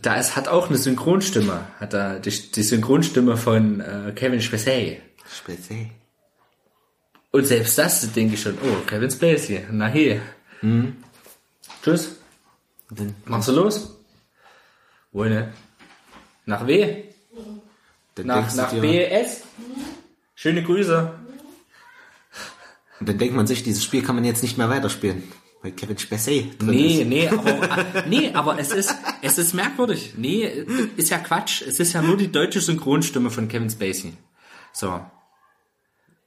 da 0.00 0.16
es 0.16 0.36
hat 0.36 0.48
auch 0.48 0.68
eine 0.68 0.78
Synchronstimme, 0.78 1.60
hat 1.78 1.92
er 1.92 2.18
die, 2.18 2.30
die 2.30 2.62
Synchronstimme 2.62 3.36
von 3.36 3.80
äh, 3.80 4.12
Kevin 4.14 4.40
Spacey. 4.40 5.00
Spacey. 5.30 5.90
Und 7.30 7.46
selbst 7.46 7.78
das 7.78 8.10
denke 8.12 8.34
ich 8.34 8.42
schon, 8.42 8.54
oh, 8.62 8.86
Kevin 8.86 9.10
Spacey, 9.10 9.64
na 9.70 9.86
hey. 9.86 10.20
Tschüss, 11.82 12.04
Dann, 12.04 12.21
machst 13.26 13.48
du 13.48 13.52
los? 13.52 13.96
Wohl 15.12 15.30
ne? 15.30 15.52
Nach 16.46 16.66
W? 16.66 17.04
dann, 18.14 18.26
Nach, 18.26 18.36
denkst 18.36 18.54
du 18.54 18.60
nach 18.60 18.70
dir, 18.70 18.80
BS? 18.80 19.42
Schöne 20.34 20.62
Grüße. 20.62 21.12
und 23.00 23.08
dann 23.08 23.18
denkt 23.18 23.34
man 23.34 23.46
sich, 23.46 23.62
dieses 23.62 23.84
Spiel 23.84 24.02
kann 24.02 24.14
man 24.16 24.24
jetzt 24.24 24.42
nicht 24.42 24.58
mehr 24.58 24.68
weiterspielen. 24.68 25.22
Weil 25.62 25.72
Kevin 25.72 25.96
Spacey 25.96 26.52
drin 26.58 26.70
Nee, 26.70 27.02
ist. 27.02 27.06
nee, 27.08 27.28
aber, 27.28 27.84
nee, 28.08 28.32
aber 28.34 28.58
es 28.58 28.72
ist, 28.72 28.94
es 29.22 29.38
ist 29.38 29.54
merkwürdig. 29.54 30.14
Nee, 30.16 30.44
ist 30.96 31.10
ja 31.10 31.18
Quatsch. 31.18 31.62
Es 31.62 31.78
ist 31.78 31.92
ja 31.92 32.02
nur 32.02 32.16
die 32.16 32.32
deutsche 32.32 32.60
Synchronstimme 32.60 33.30
von 33.30 33.46
Kevin 33.46 33.70
Spacey. 33.70 34.14
So. 34.72 35.00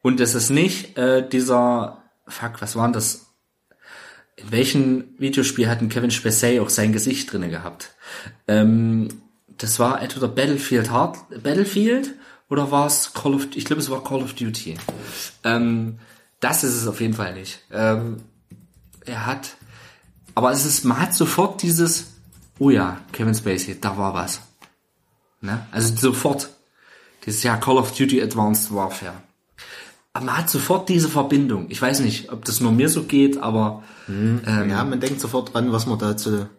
Und 0.02 0.22
es 0.22 0.36
ist 0.36 0.52
nicht 0.52 0.98
äh, 0.98 1.28
dieser, 1.28 2.02
fuck, 2.28 2.62
was 2.62 2.78
war 2.78 2.86
denn 2.88 2.94
das? 2.94 3.26
In 4.38 4.52
welchem 4.52 5.06
Videospiel 5.18 5.70
hatten 5.70 5.90
Kevin 5.90 6.12
Spacey 6.12 6.60
auch 6.60 6.70
sein 6.70 6.92
Gesicht 6.92 7.32
drinne 7.32 7.50
gehabt? 7.50 7.96
Ähm, 8.48 9.08
das 9.58 9.80
war 9.80 10.02
entweder 10.02 10.28
Battlefield 10.28 10.92
Hard, 10.92 11.18
Battlefield 11.42 12.14
oder 12.50 12.70
war 12.72 12.88
es 12.88 13.14
Call 13.14 13.34
of, 13.34 13.48
ich 13.56 13.66
glaube 13.66 13.82
es 13.82 13.90
war 13.90 14.04
Call 14.04 14.22
of 14.22 14.34
Duty. 14.34 14.76
Ähm, 15.44 16.00
das 16.42 16.64
ist 16.64 16.76
es 16.76 16.88
auf 16.88 17.00
jeden 17.00 17.14
Fall 17.14 17.34
nicht. 17.34 17.62
Ähm, 17.72 18.18
er 19.06 19.26
hat, 19.26 19.56
aber 20.34 20.52
es 20.52 20.66
ist, 20.66 20.84
man 20.84 21.00
hat 21.00 21.14
sofort 21.14 21.62
dieses, 21.62 22.08
oh 22.60 22.70
ja, 22.70 23.00
Kevin 23.14 23.34
Spacey, 23.34 23.80
da 23.80 23.98
war 23.98 24.14
was. 24.14 24.42
Ne? 25.42 25.66
Also 25.72 25.96
sofort. 25.96 26.50
Dieses 27.26 27.42
ja 27.42 27.58
Call 27.58 27.78
of 27.78 27.96
Duty 27.96 28.22
Advanced 28.22 28.74
Warfare. 28.74 29.16
Aber 30.14 30.26
man 30.26 30.38
hat 30.38 30.50
sofort 30.50 30.90
diese 30.90 31.10
Verbindung. 31.10 31.68
Ich 31.70 31.82
weiß 31.82 32.02
nicht, 32.02 32.32
ob 32.32 32.46
das 32.46 32.60
nur 32.62 32.72
mir 32.72 32.90
so 32.90 33.04
geht, 33.04 33.38
aber 33.38 33.84
ähm, 34.08 34.42
Ja, 34.70 34.84
man 34.84 35.00
denkt 35.00 35.20
sofort 35.22 35.54
dran, 35.54 35.72
was 35.72 35.86
man 35.86 35.98
da 36.00 36.16
zu 36.18 36.50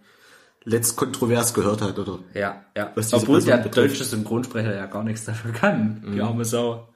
letzt 0.64 0.96
kontrovers 0.96 1.54
gehört 1.54 1.80
hat, 1.82 1.98
oder? 1.98 2.18
ja, 2.34 2.62
ja. 2.76 2.90
Obwohl 2.94 3.00
Person 3.38 3.44
der 3.46 3.56
betrifft. 3.58 3.76
deutsche 3.94 4.04
Synchronsprecher 4.04 4.74
ja 4.74 4.86
gar 4.86 5.04
nichts 5.04 5.24
dafür 5.24 5.52
kann, 5.52 6.02
die 6.12 6.20
arme 6.20 6.44
Sau. 6.44 6.88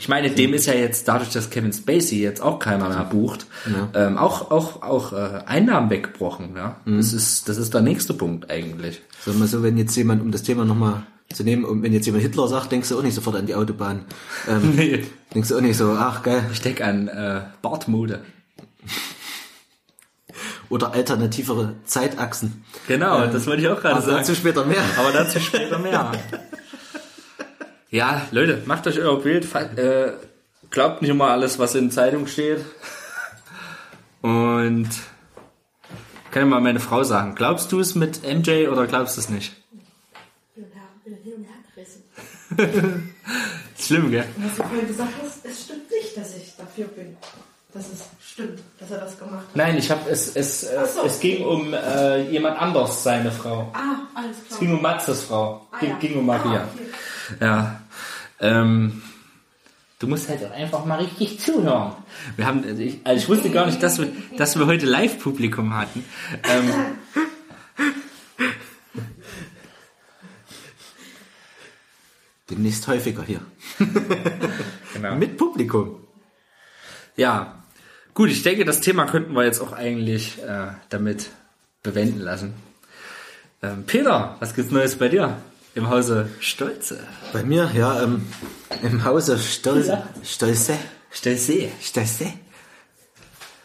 Ich 0.00 0.08
meine, 0.08 0.30
dem 0.30 0.54
ist 0.54 0.66
ja 0.66 0.74
jetzt 0.74 1.08
dadurch, 1.08 1.30
dass 1.32 1.50
Kevin 1.50 1.72
Spacey 1.72 2.22
jetzt 2.22 2.40
auch 2.40 2.60
keiner 2.60 2.88
mehr 2.88 3.04
bucht, 3.04 3.46
ähm, 3.94 4.16
auch 4.16 4.50
auch 4.52 4.80
auch 4.82 5.12
äh, 5.12 5.42
Einnahmen 5.44 5.90
weggebrochen. 5.90 6.54
Ja, 6.56 6.76
das 6.86 7.12
ist 7.12 7.48
das 7.48 7.58
ist 7.58 7.74
der 7.74 7.80
nächste 7.82 8.14
Punkt 8.14 8.48
eigentlich. 8.48 9.02
Sag 9.26 9.36
mal 9.38 9.48
so, 9.48 9.62
wenn 9.64 9.76
jetzt 9.76 9.96
jemand, 9.96 10.22
um 10.22 10.30
das 10.30 10.44
Thema 10.44 10.64
nochmal 10.64 11.02
zu 11.34 11.42
nehmen, 11.42 11.64
und 11.64 11.82
wenn 11.82 11.92
jetzt 11.92 12.06
jemand 12.06 12.22
Hitler 12.22 12.46
sagt, 12.48 12.70
denkst 12.72 12.88
du 12.88 12.98
auch 12.98 13.02
nicht 13.02 13.14
sofort 13.14 13.36
an 13.36 13.46
die 13.46 13.54
Autobahn. 13.56 14.04
Ähm, 14.48 14.72
Nee. 14.76 15.04
Denkst 15.34 15.48
du 15.48 15.56
auch 15.56 15.60
nicht 15.60 15.76
so, 15.76 15.90
ach 15.98 16.22
geil. 16.22 16.42
Ich 16.52 16.60
denke 16.62 16.84
an 16.86 17.08
äh, 17.08 17.40
Bartmode. 17.60 18.20
Oder 20.70 20.92
alternativere 20.92 21.74
Zeitachsen. 21.84 22.64
Genau, 22.86 23.26
das 23.26 23.46
wollte 23.46 23.62
ich 23.62 23.68
auch 23.68 23.80
gerade 23.80 23.94
Aber 23.96 24.02
sagen. 24.02 24.16
dazu 24.18 24.34
später 24.34 24.64
mehr. 24.66 24.82
Aber 24.98 25.12
dazu 25.12 25.40
später 25.40 25.78
mehr. 25.78 26.12
Ja, 27.90 28.26
Leute, 28.32 28.62
macht 28.66 28.86
euch 28.86 28.98
euer 28.98 29.18
Bild. 29.22 29.46
Äh, 29.54 30.12
glaubt 30.68 31.00
nicht 31.00 31.10
immer 31.10 31.28
alles, 31.28 31.58
was 31.58 31.74
in 31.74 31.90
Zeitung 31.90 32.26
steht. 32.26 32.62
Und 34.20 34.90
kann 36.30 36.42
ich 36.42 36.48
mal 36.50 36.60
meine 36.60 36.80
Frau 36.80 37.02
sagen, 37.04 37.34
glaubst 37.34 37.72
du 37.72 37.80
es 37.80 37.94
mit 37.94 38.22
MJ 38.22 38.68
oder 38.68 38.86
glaubst 38.86 39.16
du 39.16 39.20
es 39.22 39.30
nicht? 39.30 39.56
Bin 40.54 40.66
bin 41.02 41.14
hin 41.22 41.32
und 41.36 41.44
her 41.44 41.54
gerissen. 41.74 43.14
Ist 43.78 43.86
schlimm, 43.86 44.10
gell? 44.10 44.26
Und 44.36 44.44
was 44.44 44.56
du 44.56 44.62
vorhin 44.64 44.86
gesagt 44.86 45.12
hast, 45.22 45.46
es 45.46 45.62
stimmt 45.64 45.90
nicht, 45.90 46.14
dass 46.14 46.36
ich 46.36 46.54
dafür 46.58 46.88
bin. 46.88 47.16
Dass 47.72 47.86
es 47.86 48.04
stimmt, 48.38 48.60
dass 48.78 48.90
er 48.90 48.98
das 48.98 49.18
gemacht 49.18 49.46
hat. 49.48 49.56
Nein, 49.56 49.76
ich 49.78 49.90
habe 49.90 50.08
es 50.10 50.34
es 50.36 50.62
äh, 50.62 50.86
so. 50.86 51.02
es 51.04 51.18
ging 51.18 51.44
um 51.44 51.74
äh, 51.74 52.30
jemand 52.30 52.60
anders, 52.60 53.02
seine 53.02 53.32
Frau. 53.32 53.70
Ah, 53.74 53.96
alles 54.14 54.36
Es 54.38 54.46
klar. 54.48 54.60
ging 54.60 54.72
um 54.74 54.82
Matzes 54.82 55.24
Frau. 55.24 55.66
Ah, 55.72 55.78
ging, 55.80 55.90
ja. 55.90 55.96
ging 55.98 56.18
um 56.18 56.26
Maria. 56.26 56.60
Ah, 56.60 56.68
okay. 56.72 57.40
Ja. 57.40 57.80
Ähm, 58.40 59.02
du 59.98 60.06
musst 60.06 60.28
halt 60.28 60.44
auch 60.44 60.52
einfach 60.52 60.84
mal 60.84 61.00
richtig 61.00 61.40
zuhören. 61.40 61.92
Wir 62.36 62.46
haben, 62.46 62.62
also 62.64 62.80
ich, 62.80 63.00
also 63.04 63.20
ich 63.20 63.28
wusste 63.28 63.50
gar 63.50 63.66
nicht, 63.66 63.82
dass 63.82 63.98
wir, 63.98 64.08
dass 64.36 64.56
wir 64.56 64.66
heute 64.66 64.86
Live-Publikum 64.86 65.74
hatten. 65.74 66.04
Ähm, 66.44 66.70
Demnächst 72.48 72.86
häufiger 72.86 73.24
hier. 73.24 73.40
genau. 74.94 75.16
Mit 75.16 75.36
Publikum. 75.36 75.96
Ja. 77.16 77.57
Gut, 78.18 78.30
ich 78.30 78.42
denke, 78.42 78.64
das 78.64 78.80
Thema 78.80 79.06
könnten 79.06 79.32
wir 79.34 79.44
jetzt 79.44 79.60
auch 79.60 79.70
eigentlich 79.70 80.42
äh, 80.42 80.72
damit 80.88 81.30
bewenden 81.84 82.18
lassen. 82.18 82.52
Ähm, 83.62 83.84
Peter, 83.86 84.34
was 84.40 84.56
gibt's 84.56 84.72
Neues 84.72 84.96
bei 84.96 85.08
dir? 85.08 85.40
Im 85.76 85.88
Hause 85.88 86.28
Stolze. 86.40 86.98
Bei 87.32 87.44
mir, 87.44 87.70
ja, 87.76 88.02
ähm, 88.02 88.26
im 88.82 89.04
Hause 89.04 89.38
Stolze, 89.38 89.90
Ja. 89.90 90.08
Stolze, 90.24 90.76
Stelzé. 91.14 91.68
Stelzé. 91.80 92.32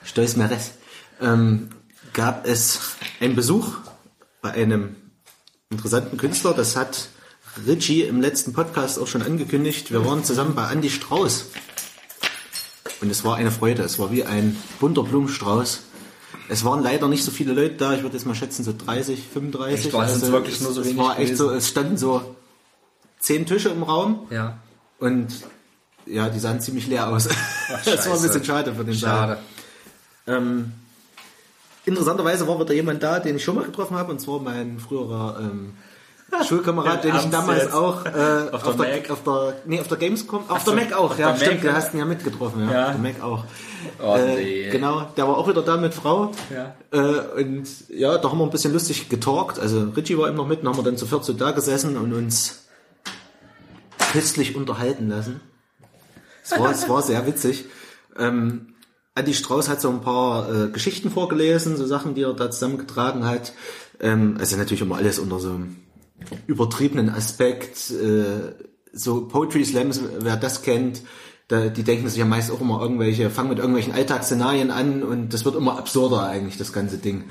Stolz 0.04 0.36
Meres. 0.36 0.74
Ähm, 1.20 1.70
gab 2.14 2.45
es 2.45 2.95
einen 3.20 3.36
Besuch 3.36 3.78
bei 4.43 4.51
einem 4.51 4.97
interessanten 5.72 6.18
Künstler, 6.18 6.54
das 6.54 6.76
hat 6.76 7.08
Richie 7.66 8.04
im 8.04 8.22
letzten 8.22 8.54
Podcast 8.54 8.99
auch 8.99 9.08
schon 9.08 9.24
angekündigt. 9.24 9.89
Wir 9.89 10.06
waren 10.06 10.24
zusammen 10.24 10.54
bei 10.54 10.72
Andy 10.72 10.91
Strauß. 10.91 11.47
Und 13.04 13.10
es 13.10 13.26
war 13.26 13.36
eine 13.36 13.51
Freude. 13.51 13.84
Es 13.84 13.99
war 13.99 14.12
wie 14.12 14.24
ein 14.24 14.56
bunter 14.80 15.04
Blumenstrauß. 15.04 15.82
Es 16.47 16.64
waren 16.64 16.82
leider 16.82 17.10
nicht 17.10 17.26
so 17.26 17.32
viele 17.32 17.51
Leute 17.51 17.76
da. 17.76 17.93
Ich 17.93 18.01
würde 18.01 18.16
jetzt 18.16 18.26
mal 18.26 18.34
schätzen, 18.34 18.64
so 18.64 18.74
30, 18.74 19.28
35. 19.28 19.74
Echt? 19.74 19.93
Es 19.93 20.22
jetzt 20.22 20.32
wirklich 20.32 20.62
nur 20.62 20.72
so 20.72 20.80
es 20.80 20.88
wenig 20.88 20.99
war 20.99 21.20
echt 21.20 21.36
so, 21.36 21.51
es 21.51 21.68
standen 21.68 21.97
so 21.97 22.34
zehn 23.20 23.45
Tische 23.45 23.68
im 23.70 23.84
Raum. 23.84 24.26
Ja. 24.30 24.58
Und 24.99 25.34
ja, 26.06 26.30
die 26.30 26.39
sahen 26.39 26.62
ziemlich 26.62 26.88
leer 26.88 27.10
aus. 27.10 27.28
das 27.86 28.08
war 28.08 28.16
ein 28.16 28.22
bisschen 28.22 28.45
schade 28.45 28.74
für 28.74 28.86
den. 28.86 28.95
Schade. 28.95 29.38
Ähm, 30.26 30.72
interessanterweise 31.84 32.47
war 32.47 32.58
wieder 32.58 32.74
jemand 32.74 33.04
da, 33.04 33.20
den 33.20 33.36
ich 33.36 33.43
schon 33.43 33.56
mal 33.56 33.66
getroffen 33.66 33.97
habe, 33.97 34.14
und 34.14 34.22
zwar 34.22 34.39
mein 34.39 34.80
früherer 34.80 35.39
ähm, 35.41 35.74
Schulkamerad, 36.48 37.04
den 37.04 37.16
ich 37.16 37.30
damals 37.30 37.64
jetzt. 37.64 37.74
auch 37.74 38.06
äh, 38.06 38.50
Auf 38.52 38.66
auf, 38.66 38.76
der 38.76 38.86
der, 38.86 38.96
Mac? 39.02 39.10
auf 39.12 39.24
der 39.24 39.56
nee, 39.66 39.80
auf 39.80 39.88
der 39.88 39.98
Gamescom, 39.98 40.40
auf 40.42 40.46
Ach 40.50 40.64
der 40.64 40.74
so, 40.74 40.76
Mac 40.76 40.94
auch, 40.94 41.18
ja, 41.18 41.36
stimmt, 41.36 41.52
Mac, 41.54 41.62
du 41.62 41.68
ja. 41.68 41.74
hast 41.74 41.94
ihn 41.94 42.00
ja 42.00 42.06
mitgetroffen, 42.06 42.66
ja, 42.66 42.72
Ja. 42.72 42.86
auf 42.88 42.92
der 42.94 43.02
Mac 43.02 43.24
auch. 43.24 43.44
Oh, 44.02 44.16
äh, 44.16 44.36
nee. 44.36 44.70
Genau, 44.70 45.02
der 45.18 45.28
war 45.28 45.38
auch 45.38 45.48
wieder 45.48 45.62
da 45.62 45.78
mit 45.78 45.94
Frau. 45.94 46.32
Ja. 46.54 46.76
Äh, 46.92 47.42
und 47.44 47.68
ja, 47.90 48.18
da 48.18 48.30
haben 48.32 48.38
wir 48.40 48.46
ein 48.46 48.50
bisschen 48.50 48.74
lustig 48.74 49.10
getalkt. 49.10 49.60
Also 49.60 49.90
Richie 49.96 50.18
war 50.18 50.28
eben 50.28 50.38
noch 50.38 50.48
mit, 50.48 50.62
und 50.62 50.68
haben 50.70 50.78
wir 50.78 50.84
dann 50.84 50.98
zu 50.98 51.06
viert 51.06 51.26
so 51.26 51.34
da 51.34 51.52
gesessen 51.52 51.98
und 51.98 52.14
uns 52.14 52.66
köstlich 54.12 54.56
unterhalten 54.56 55.10
lassen. 55.10 55.42
Es 56.44 56.52
war, 56.60 56.72
es 56.72 56.90
war 56.90 57.02
sehr 57.02 57.26
witzig. 57.26 57.66
Ähm, 58.18 58.74
Andi 59.16 59.34
Strauß 59.34 59.70
hat 59.70 59.80
so 59.82 59.90
ein 59.90 60.02
paar 60.02 60.50
äh, 60.50 60.70
Geschichten 60.70 61.10
vorgelesen, 61.12 61.78
so 61.78 61.86
Sachen, 61.86 62.16
die 62.16 62.24
er 62.24 62.34
da 62.34 62.50
zusammengetragen 62.52 63.26
hat. 63.26 63.54
Ähm, 64.00 64.38
also 64.40 64.58
natürlich 64.58 64.82
immer 64.82 64.98
alles 64.98 65.20
unter 65.20 65.40
so 65.40 65.50
einem 65.50 65.78
übertriebenen 66.48 67.10
Aspekt. 67.10 67.92
Äh, 67.92 68.54
so 68.96 69.26
Poetry 69.28 69.66
Slams, 69.66 70.02
wer 70.20 70.38
das 70.38 70.62
kennt, 70.62 71.02
da, 71.48 71.68
die 71.68 71.84
denken 71.84 72.08
sich 72.10 72.20
ja 72.20 72.26
meist 72.26 72.52
auch 72.52 72.62
immer 72.62 72.80
irgendwelche, 72.80 73.30
fangen 73.32 73.50
mit 73.50 73.58
irgendwelchen 73.58 73.94
Alltagsszenarien 73.94 74.70
an 74.72 75.02
und 75.04 75.34
das 75.34 75.46
wird 75.46 75.56
immer 75.56 75.78
absurder 75.80 76.24
eigentlich, 76.28 76.58
das 76.58 76.74
ganze 76.74 76.98
Ding. 77.00 77.24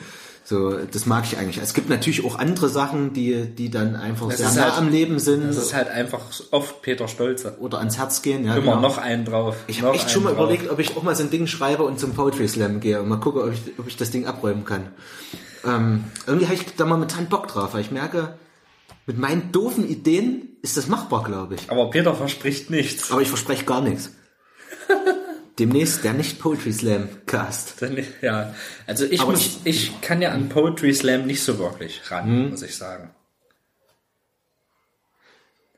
So, 0.44 0.72
das 0.76 1.06
mag 1.06 1.22
ich 1.24 1.38
eigentlich. 1.38 1.58
Es 1.62 1.72
gibt 1.72 1.88
natürlich 1.88 2.24
auch 2.24 2.36
andere 2.36 2.68
Sachen, 2.68 3.12
die, 3.12 3.46
die 3.46 3.70
dann 3.70 3.94
einfach 3.94 4.28
Das 4.28 4.38
sehr 4.38 4.50
nah 4.50 4.62
halt- 4.72 4.78
am 4.78 4.88
Leben 4.90 5.20
sind 5.20 5.46
Das 5.46 5.56
ist 5.56 5.72
halt 5.72 5.88
einfach 5.88 6.20
oft 6.50 6.82
Peter 6.82 7.06
Stolze. 7.06 7.58
oder 7.60 7.78
ans 7.78 7.96
Herz 7.96 8.22
gehen. 8.22 8.44
Ja, 8.44 8.56
Immer 8.56 8.72
genau. 8.74 8.80
noch 8.80 8.98
einen 8.98 9.24
drauf. 9.24 9.54
Ich 9.68 9.82
habe 9.82 9.94
echt 9.94 10.10
schon 10.10 10.24
mal 10.24 10.34
drauf. 10.34 10.50
überlegt, 10.50 10.68
ob 10.68 10.80
ich 10.80 10.96
auch 10.96 11.04
mal 11.04 11.14
so 11.14 11.22
ein 11.22 11.30
Ding 11.30 11.46
schreibe 11.46 11.84
und 11.84 12.00
zum 12.00 12.12
Poetry 12.14 12.48
Slam 12.48 12.80
gehe 12.80 13.00
und 13.00 13.08
mal 13.08 13.20
gucke, 13.20 13.44
ob 13.44 13.52
ich, 13.52 13.60
ob 13.78 13.86
ich 13.86 13.96
das 13.96 14.10
Ding 14.10 14.26
abräumen 14.26 14.64
kann. 14.64 14.88
Ähm, 15.64 16.04
irgendwie 16.26 16.46
habe 16.46 16.56
ich 16.56 16.66
da 16.76 16.86
momentan 16.86 17.26
Bock 17.26 17.46
drauf, 17.46 17.72
weil 17.74 17.82
ich 17.82 17.92
merke, 17.92 18.34
mit 19.06 19.18
meinen 19.18 19.52
doofen 19.52 19.88
Ideen 19.88 20.56
ist 20.62 20.76
das 20.76 20.86
machbar, 20.86 21.24
glaube 21.24 21.56
ich. 21.56 21.70
Aber 21.70 21.90
Peter 21.90 22.14
verspricht 22.14 22.70
nichts. 22.70 23.10
Aber 23.10 23.20
ich 23.20 23.28
verspreche 23.28 23.64
gar 23.64 23.80
nichts. 23.80 24.12
Demnächst 25.58 26.04
der 26.04 26.12
nicht 26.12 26.38
Poetry 26.38 26.72
Slam 26.72 27.08
Cast. 27.26 27.74
Ja, 28.22 28.54
also 28.86 29.04
ich, 29.04 29.20
Aber 29.20 29.32
muss, 29.32 29.60
ich 29.64 30.00
kann 30.00 30.22
ja 30.22 30.30
an 30.30 30.48
Poetry 30.48 30.94
Slam 30.94 31.26
nicht 31.26 31.42
so 31.42 31.58
wirklich 31.58 32.10
ran, 32.10 32.50
muss 32.50 32.62
ich 32.62 32.76
sagen. 32.76 33.10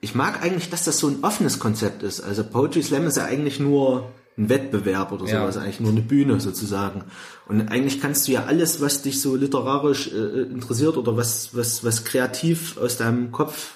Ich 0.01 0.15
mag 0.15 0.43
eigentlich, 0.43 0.69
dass 0.69 0.85
das 0.85 0.99
so 0.99 1.09
ein 1.09 1.25
offenes 1.25 1.59
Konzept 1.59 2.03
ist. 2.03 2.21
Also 2.21 2.45
Poetry 2.45 2.83
Slam 2.83 3.07
ist 3.07 3.17
ja 3.17 3.25
eigentlich 3.25 3.59
nur 3.59 4.13
ein 4.37 4.49
Wettbewerb 4.49 5.13
oder 5.13 5.27
Ja. 5.27 5.43
sowas, 5.43 5.57
eigentlich 5.57 5.81
nur 5.81 5.93
eine 5.93 6.01
Bühne 6.03 6.41
sozusagen. 6.41 7.05
Und 7.47 7.69
eigentlich 7.69 8.01
kannst 8.01 8.27
du 8.27 8.33
ja 8.33 8.45
alles, 8.47 8.81
was 8.81 9.03
dich 9.03 9.21
so 9.21 9.37
literarisch 9.37 10.09
äh, 10.13 10.43
interessiert 10.43 10.97
oder 10.97 11.17
was, 11.17 11.51
was, 11.57 11.85
was 11.85 12.05
kreativ 12.05 12.77
aus 12.79 12.97
deinem 12.97 13.31
Kopf, 13.31 13.75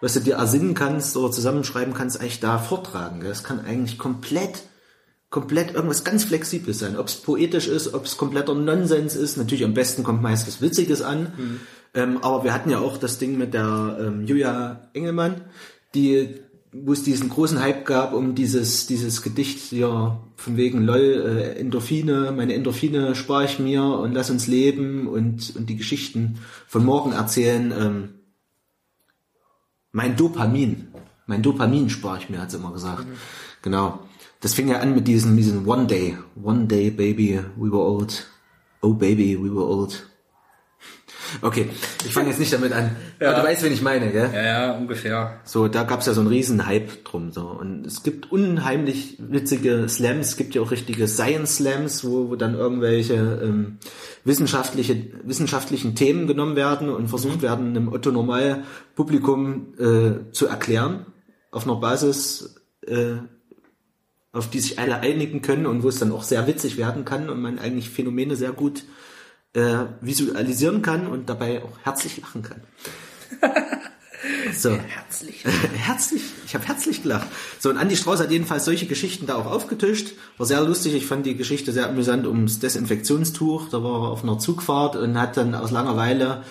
was 0.00 0.12
du 0.14 0.20
dir 0.20 0.34
ersinnen 0.34 0.74
kannst 0.74 1.16
oder 1.16 1.30
zusammenschreiben 1.30 1.94
kannst, 1.94 2.20
eigentlich 2.20 2.40
da 2.40 2.58
vortragen. 2.58 3.20
gell? 3.20 3.30
Das 3.30 3.44
kann 3.44 3.64
eigentlich 3.64 3.96
komplett, 3.96 4.64
komplett 5.30 5.74
irgendwas 5.74 6.04
ganz 6.04 6.24
Flexibles 6.24 6.80
sein. 6.80 6.98
Ob 6.98 7.06
es 7.06 7.14
poetisch 7.16 7.66
ist, 7.66 7.94
ob 7.94 8.04
es 8.04 8.18
kompletter 8.18 8.54
Nonsens 8.54 9.16
ist. 9.16 9.38
Natürlich 9.38 9.64
am 9.64 9.72
besten 9.72 10.02
kommt 10.02 10.20
meist 10.20 10.46
was 10.46 10.60
Witziges 10.60 11.00
an. 11.00 11.60
Ähm, 11.94 12.18
aber 12.22 12.44
wir 12.44 12.52
hatten 12.52 12.68
ja 12.70 12.80
auch 12.80 12.98
das 12.98 13.18
Ding 13.18 13.38
mit 13.38 13.54
der 13.54 13.96
ähm, 14.00 14.26
Julia 14.26 14.88
Engelmann, 14.92 15.40
die, 15.94 16.40
wo 16.74 16.92
es 16.92 17.04
diesen 17.04 17.28
großen 17.28 17.60
Hype 17.60 17.84
gab 17.86 18.12
um 18.12 18.34
dieses, 18.34 18.86
dieses 18.86 19.22
Gedicht 19.22 19.58
hier 19.58 20.18
von 20.36 20.56
wegen 20.56 20.84
LOL, 20.84 21.00
äh, 21.00 21.58
Endorphine, 21.58 22.32
meine 22.36 22.54
Endorphine 22.54 23.14
spare 23.14 23.44
ich 23.44 23.58
mir 23.58 23.84
und 23.84 24.12
lass 24.12 24.30
uns 24.30 24.46
leben 24.48 25.06
und, 25.06 25.54
und 25.56 25.70
die 25.70 25.76
Geschichten 25.76 26.40
von 26.66 26.84
morgen 26.84 27.12
erzählen. 27.12 27.72
Ähm, 27.72 28.08
mein 29.92 30.16
Dopamin, 30.16 30.88
mein 31.26 31.42
Dopamin 31.42 31.88
spare 31.90 32.18
ich 32.18 32.28
mir, 32.28 32.40
hat 32.40 32.50
sie 32.50 32.56
immer 32.56 32.72
gesagt. 32.72 33.06
Genau. 33.62 34.00
Das 34.40 34.54
fing 34.54 34.68
ja 34.68 34.80
an 34.80 34.94
mit 34.94 35.06
diesem, 35.06 35.36
diesem 35.36 35.66
One 35.68 35.86
Day. 35.86 36.18
One 36.42 36.66
Day, 36.66 36.90
baby, 36.90 37.40
we 37.56 37.70
were 37.70 37.78
old. 37.78 38.26
Oh, 38.82 38.92
baby, 38.92 39.38
we 39.40 39.48
were 39.48 39.64
old. 39.64 40.06
Okay, 41.42 41.68
ich 42.04 42.12
fange 42.12 42.28
jetzt 42.28 42.38
nicht 42.38 42.52
damit 42.52 42.72
an. 42.72 42.96
Aber 43.20 43.34
du 43.34 43.44
weißt, 43.44 43.62
wen 43.62 43.72
ich 43.72 43.82
meine, 43.82 44.10
gell? 44.10 44.30
Ja, 44.32 44.42
ja, 44.42 44.72
ungefähr. 44.72 45.40
So, 45.44 45.68
da 45.68 45.84
gab's 45.84 46.06
ja 46.06 46.12
so 46.12 46.20
einen 46.20 46.28
riesen 46.28 46.66
Hype 46.66 47.04
drum. 47.04 47.32
So. 47.32 47.46
Und 47.46 47.86
es 47.86 48.02
gibt 48.02 48.30
unheimlich 48.32 49.16
witzige 49.18 49.88
Slams, 49.88 50.28
es 50.28 50.36
gibt 50.36 50.54
ja 50.54 50.62
auch 50.62 50.70
richtige 50.70 51.08
Science 51.08 51.56
Slams, 51.56 52.04
wo, 52.04 52.30
wo 52.30 52.36
dann 52.36 52.54
irgendwelche 52.54 53.14
ähm, 53.14 53.78
wissenschaftliche, 54.24 54.96
wissenschaftlichen 55.24 55.94
Themen 55.94 56.26
genommen 56.26 56.56
werden 56.56 56.88
und 56.88 57.08
versucht 57.08 57.42
werden, 57.42 57.68
einem 57.68 57.92
Otto-Normal-Publikum 57.92 59.74
äh, 59.78 60.32
zu 60.32 60.46
erklären, 60.46 61.06
auf 61.50 61.64
einer 61.64 61.76
Basis, 61.76 62.56
äh, 62.86 63.16
auf 64.32 64.50
die 64.50 64.60
sich 64.60 64.78
alle 64.78 65.00
einigen 65.00 65.42
können 65.42 65.66
und 65.66 65.82
wo 65.82 65.88
es 65.88 65.98
dann 65.98 66.12
auch 66.12 66.24
sehr 66.24 66.46
witzig 66.46 66.76
werden 66.76 67.04
kann 67.04 67.30
und 67.30 67.40
man 67.40 67.58
eigentlich 67.58 67.90
Phänomene 67.90 68.34
sehr 68.34 68.52
gut 68.52 68.84
äh, 69.54 69.86
visualisieren 70.00 70.82
kann 70.82 71.06
und 71.06 71.28
dabei 71.28 71.62
auch 71.62 71.78
herzlich 71.82 72.18
lachen 72.18 72.42
kann. 72.42 72.60
So. 74.56 74.70
Herzlich. 74.70 75.44
herzlich, 75.76 76.22
ich 76.46 76.54
habe 76.54 76.66
herzlich 76.66 77.02
gelacht. 77.02 77.28
So, 77.58 77.70
und 77.70 77.76
Andi 77.76 77.96
Strauß 77.96 78.20
hat 78.20 78.30
jedenfalls 78.30 78.64
solche 78.64 78.86
Geschichten 78.86 79.26
da 79.26 79.34
auch 79.34 79.46
aufgetischt. 79.46 80.12
War 80.38 80.46
sehr 80.46 80.62
lustig, 80.62 80.94
ich 80.94 81.06
fand 81.06 81.26
die 81.26 81.36
Geschichte 81.36 81.72
sehr 81.72 81.88
amüsant 81.88 82.26
ums 82.26 82.58
Desinfektionstuch. 82.58 83.68
Da 83.68 83.82
war 83.82 84.02
er 84.02 84.10
auf 84.10 84.22
einer 84.22 84.38
Zugfahrt 84.38 84.96
und 84.96 85.20
hat 85.20 85.36
dann 85.36 85.54
aus 85.54 85.70
Langeweile 85.70 86.42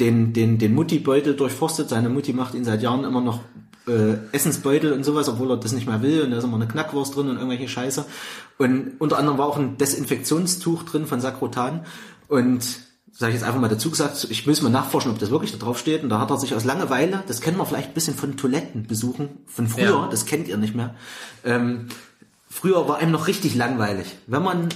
den, 0.00 0.32
den, 0.32 0.58
den 0.58 0.74
Mutti-Beutel 0.74 1.36
durchforstet. 1.36 1.88
Seine 1.88 2.08
Mutti 2.08 2.32
macht 2.32 2.54
ihn 2.54 2.64
seit 2.64 2.82
Jahren 2.82 3.04
immer 3.04 3.20
noch 3.20 3.40
äh, 3.86 4.14
Essensbeutel 4.32 4.92
und 4.92 5.04
sowas, 5.04 5.28
obwohl 5.28 5.50
er 5.50 5.56
das 5.56 5.72
nicht 5.72 5.86
mehr 5.86 6.02
will. 6.02 6.22
Und 6.22 6.30
da 6.30 6.38
ist 6.38 6.44
immer 6.44 6.56
eine 6.56 6.68
Knackwurst 6.68 7.14
drin 7.14 7.28
und 7.28 7.36
irgendwelche 7.36 7.68
Scheiße. 7.68 8.04
Und 8.58 8.92
unter 8.98 9.18
anderem 9.18 9.38
war 9.38 9.46
auch 9.46 9.58
ein 9.58 9.78
Desinfektionstuch 9.78 10.82
drin 10.84 11.06
von 11.06 11.20
Sakrotan. 11.20 11.84
Und 12.30 12.62
sage 13.12 13.32
ich 13.32 13.40
jetzt 13.40 13.46
einfach 13.46 13.60
mal 13.60 13.68
dazu 13.68 13.90
gesagt, 13.90 14.26
ich 14.30 14.46
will 14.46 14.52
es 14.54 14.62
mal 14.62 14.70
nachforschen, 14.70 15.10
ob 15.10 15.18
das 15.18 15.30
wirklich 15.30 15.52
da 15.52 15.58
drauf 15.58 15.78
steht. 15.78 16.02
Und 16.02 16.08
da 16.08 16.20
hat 16.20 16.30
er 16.30 16.38
sich 16.38 16.54
aus 16.54 16.64
Langeweile, 16.64 17.22
das 17.26 17.40
kennen 17.40 17.58
wir 17.58 17.66
vielleicht 17.66 17.88
ein 17.90 17.94
bisschen 17.94 18.14
von 18.14 18.36
Toilettenbesuchen 18.36 19.28
von 19.46 19.66
früher, 19.68 19.84
Ja. 19.90 20.08
das 20.10 20.24
kennt 20.24 20.48
ihr 20.48 20.56
nicht 20.56 20.74
mehr. 20.74 20.94
Ähm, 21.44 21.88
früher 22.48 22.88
war 22.88 22.96
einem 22.98 23.10
noch 23.12 23.26
richtig 23.26 23.54
langweilig. 23.56 24.16
Wenn 24.26 24.42
man, 24.42 24.68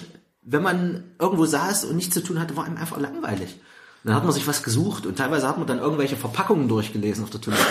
wenn 0.42 0.62
man 0.62 1.04
irgendwo 1.18 1.46
saß 1.46 1.84
und 1.86 1.96
nichts 1.96 2.12
zu 2.12 2.22
tun 2.22 2.38
hatte, 2.40 2.56
war 2.56 2.64
einem 2.64 2.76
einfach 2.76 2.98
langweilig. 2.98 3.54
Und 4.02 4.08
dann 4.08 4.16
hat 4.16 4.24
man 4.24 4.32
sich 4.34 4.46
was 4.46 4.62
gesucht 4.62 5.06
und 5.06 5.16
teilweise 5.16 5.48
hat 5.48 5.56
man 5.56 5.66
dann 5.66 5.78
irgendwelche 5.78 6.16
Verpackungen 6.16 6.68
durchgelesen 6.68 7.24
auf 7.24 7.30
der 7.30 7.40
Toilette. 7.40 7.62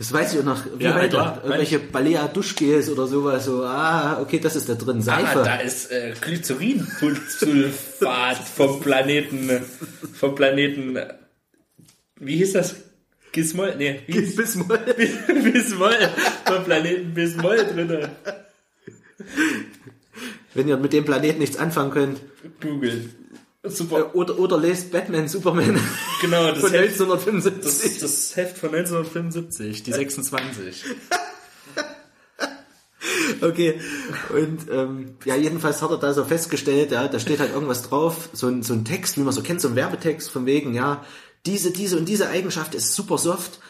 Das 0.00 0.12
weiß 0.14 0.32
ich 0.32 0.40
auch 0.40 0.44
noch, 0.44 0.64
wie 0.78 0.84
Ja, 0.84 0.94
heute. 0.94 1.08
klar. 1.10 1.42
Irgendwelche 1.44 1.78
Balea 1.78 2.26
Duschgels 2.28 2.88
oder 2.88 3.06
sowas, 3.06 3.44
so, 3.44 3.64
ah, 3.66 4.18
okay, 4.22 4.38
das 4.40 4.56
ist 4.56 4.66
da 4.70 4.74
drin, 4.74 4.96
Ah, 5.00 5.02
Seife. 5.02 5.42
da 5.44 5.56
ist 5.56 5.90
äh, 5.92 6.14
Glycerinsulfat 6.18 8.38
vom 8.56 8.80
Planeten, 8.80 9.50
vom 10.14 10.34
Planeten, 10.34 10.98
wie 12.18 12.36
hieß 12.38 12.54
das? 12.54 12.76
Gismol? 13.32 13.74
Nee, 13.76 14.00
wie 14.06 14.12
hieß 14.20 14.36
Bismol. 14.36 14.78
Bismol, 15.52 15.92
vom 16.46 16.64
Planeten 16.64 17.12
Bismol 17.12 17.58
drinne. 17.58 18.08
Wenn 20.54 20.66
ihr 20.66 20.78
mit 20.78 20.94
dem 20.94 21.04
Planeten 21.04 21.40
nichts 21.40 21.58
anfangen 21.58 21.90
könnt, 21.90 22.20
Google. 22.62 23.10
Äh, 23.62 23.70
Super. 23.70 24.14
oder, 24.14 24.38
oder 24.38 24.58
lest 24.58 24.90
Batman, 24.90 25.28
Superman 25.28 25.80
Genau, 26.20 26.46
das 26.48 26.60
von 26.60 26.70
Heft, 26.70 27.00
1975. 27.00 27.98
das, 27.98 28.00
das 28.00 28.36
Heft 28.36 28.58
von 28.58 28.70
1975, 28.74 29.82
die 29.82 29.92
26. 29.92 30.84
Okay. 33.42 33.80
Und 34.30 34.70
ähm, 34.70 35.16
ja, 35.24 35.34
jedenfalls 35.34 35.80
hat 35.80 35.90
er 35.90 35.96
da 35.96 36.12
so 36.12 36.24
festgestellt, 36.24 36.92
ja, 36.92 37.08
da 37.08 37.18
steht 37.18 37.40
halt 37.40 37.52
irgendwas 37.52 37.82
drauf, 37.82 38.28
so 38.32 38.48
ein, 38.48 38.62
so 38.62 38.74
ein 38.74 38.84
Text, 38.84 39.16
wie 39.16 39.22
man 39.22 39.32
so 39.32 39.42
kennt, 39.42 39.60
so 39.60 39.68
ein 39.68 39.76
Werbetext 39.76 40.30
von 40.30 40.46
wegen, 40.46 40.74
ja, 40.74 41.04
diese, 41.46 41.70
diese 41.70 41.96
und 41.96 42.06
diese 42.06 42.28
Eigenschaft 42.28 42.74
ist 42.74 42.94
super 42.94 43.16
soft 43.16 43.60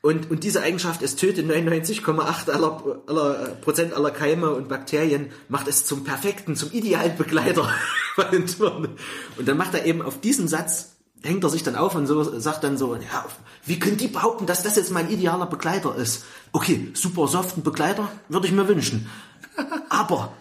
Und, 0.00 0.30
und 0.30 0.44
diese 0.44 0.62
Eigenschaft, 0.62 1.02
es 1.02 1.16
tötet 1.16 1.50
99,8 1.50 2.50
aller, 2.50 3.02
aller 3.06 3.34
Prozent 3.60 3.92
aller 3.94 4.12
Keime 4.12 4.50
und 4.52 4.68
Bakterien, 4.68 5.30
macht 5.48 5.66
es 5.66 5.86
zum 5.86 6.04
perfekten, 6.04 6.54
zum 6.54 6.70
idealen 6.72 7.16
Begleiter 7.16 7.68
bei 8.16 8.24
den 8.24 8.46
Türen. 8.46 8.96
Und 9.36 9.48
dann 9.48 9.56
macht 9.56 9.74
er 9.74 9.86
eben 9.86 10.00
auf 10.02 10.20
diesen 10.20 10.46
Satz, 10.46 10.96
hängt 11.22 11.42
er 11.42 11.50
sich 11.50 11.64
dann 11.64 11.74
auf 11.74 11.96
und 11.96 12.06
so, 12.06 12.38
sagt 12.38 12.62
dann 12.62 12.78
so, 12.78 12.94
ja, 12.94 13.26
wie 13.66 13.80
können 13.80 13.96
die 13.96 14.06
behaupten, 14.06 14.46
dass 14.46 14.62
das 14.62 14.76
jetzt 14.76 14.92
mein 14.92 15.10
idealer 15.10 15.46
Begleiter 15.46 15.96
ist? 15.96 16.24
Okay, 16.52 16.90
super 16.94 17.26
soften 17.26 17.64
Begleiter, 17.64 18.08
würde 18.28 18.46
ich 18.46 18.52
mir 18.52 18.68
wünschen. 18.68 19.10
Aber 19.88 20.32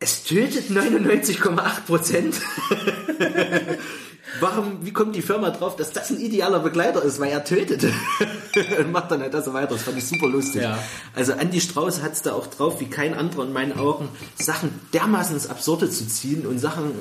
es 0.00 0.24
tötet 0.24 0.68
99,8 0.68 1.80
Prozent. 1.86 2.34
Warum, 4.40 4.84
wie 4.84 4.92
kommt 4.92 5.14
die 5.14 5.22
Firma 5.22 5.50
drauf, 5.50 5.76
dass 5.76 5.92
das 5.92 6.10
ein 6.10 6.18
idealer 6.18 6.60
Begleiter 6.60 7.02
ist, 7.02 7.20
weil 7.20 7.30
er 7.30 7.44
tötet? 7.44 7.84
und 8.78 8.92
macht 8.92 9.10
dann 9.10 9.20
halt 9.20 9.34
das 9.34 9.44
so 9.44 9.52
weiter. 9.52 9.74
Das 9.74 9.82
fand 9.82 9.98
ich 9.98 10.06
super 10.06 10.28
lustig. 10.28 10.62
Ja. 10.62 10.78
Also 11.14 11.32
Andy 11.32 11.60
Strauß 11.60 12.02
hat 12.02 12.12
es 12.12 12.22
da 12.22 12.32
auch 12.32 12.46
drauf, 12.46 12.80
wie 12.80 12.86
kein 12.86 13.14
anderer 13.14 13.44
in 13.44 13.52
meinen 13.52 13.78
Augen, 13.78 14.08
Sachen 14.36 14.70
dermaßen 14.92 15.34
ins 15.34 15.48
Absurde 15.48 15.90
zu 15.90 16.06
ziehen 16.06 16.46
und 16.46 16.58
Sachen 16.58 16.92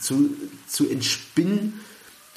zu, 0.00 0.30
zu 0.66 0.88
entspinnen, 0.88 1.80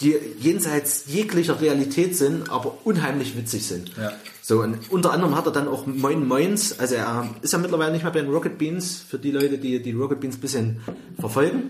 die 0.01 0.17
jenseits 0.39 1.05
jeglicher 1.07 1.61
Realität 1.61 2.17
sind, 2.17 2.49
aber 2.49 2.79
unheimlich 2.85 3.37
witzig 3.37 3.67
sind. 3.67 3.95
Ja. 3.97 4.13
So, 4.41 4.61
und 4.61 4.91
unter 4.91 5.11
anderem 5.11 5.35
hat 5.35 5.45
er 5.45 5.51
dann 5.51 5.67
auch 5.67 5.85
Moin 5.85 6.27
Moins, 6.27 6.79
also 6.79 6.95
er 6.95 7.29
ist 7.41 7.53
ja 7.53 7.59
mittlerweile 7.59 7.91
nicht 7.91 8.03
mehr 8.03 8.11
bei 8.11 8.21
den 8.21 8.31
Rocket 8.31 8.57
Beans, 8.57 9.05
für 9.07 9.19
die 9.19 9.31
Leute, 9.31 9.59
die 9.59 9.81
die 9.81 9.91
Rocket 9.91 10.19
Beans 10.19 10.37
ein 10.37 10.41
bisschen 10.41 10.81
verfolgen. 11.19 11.69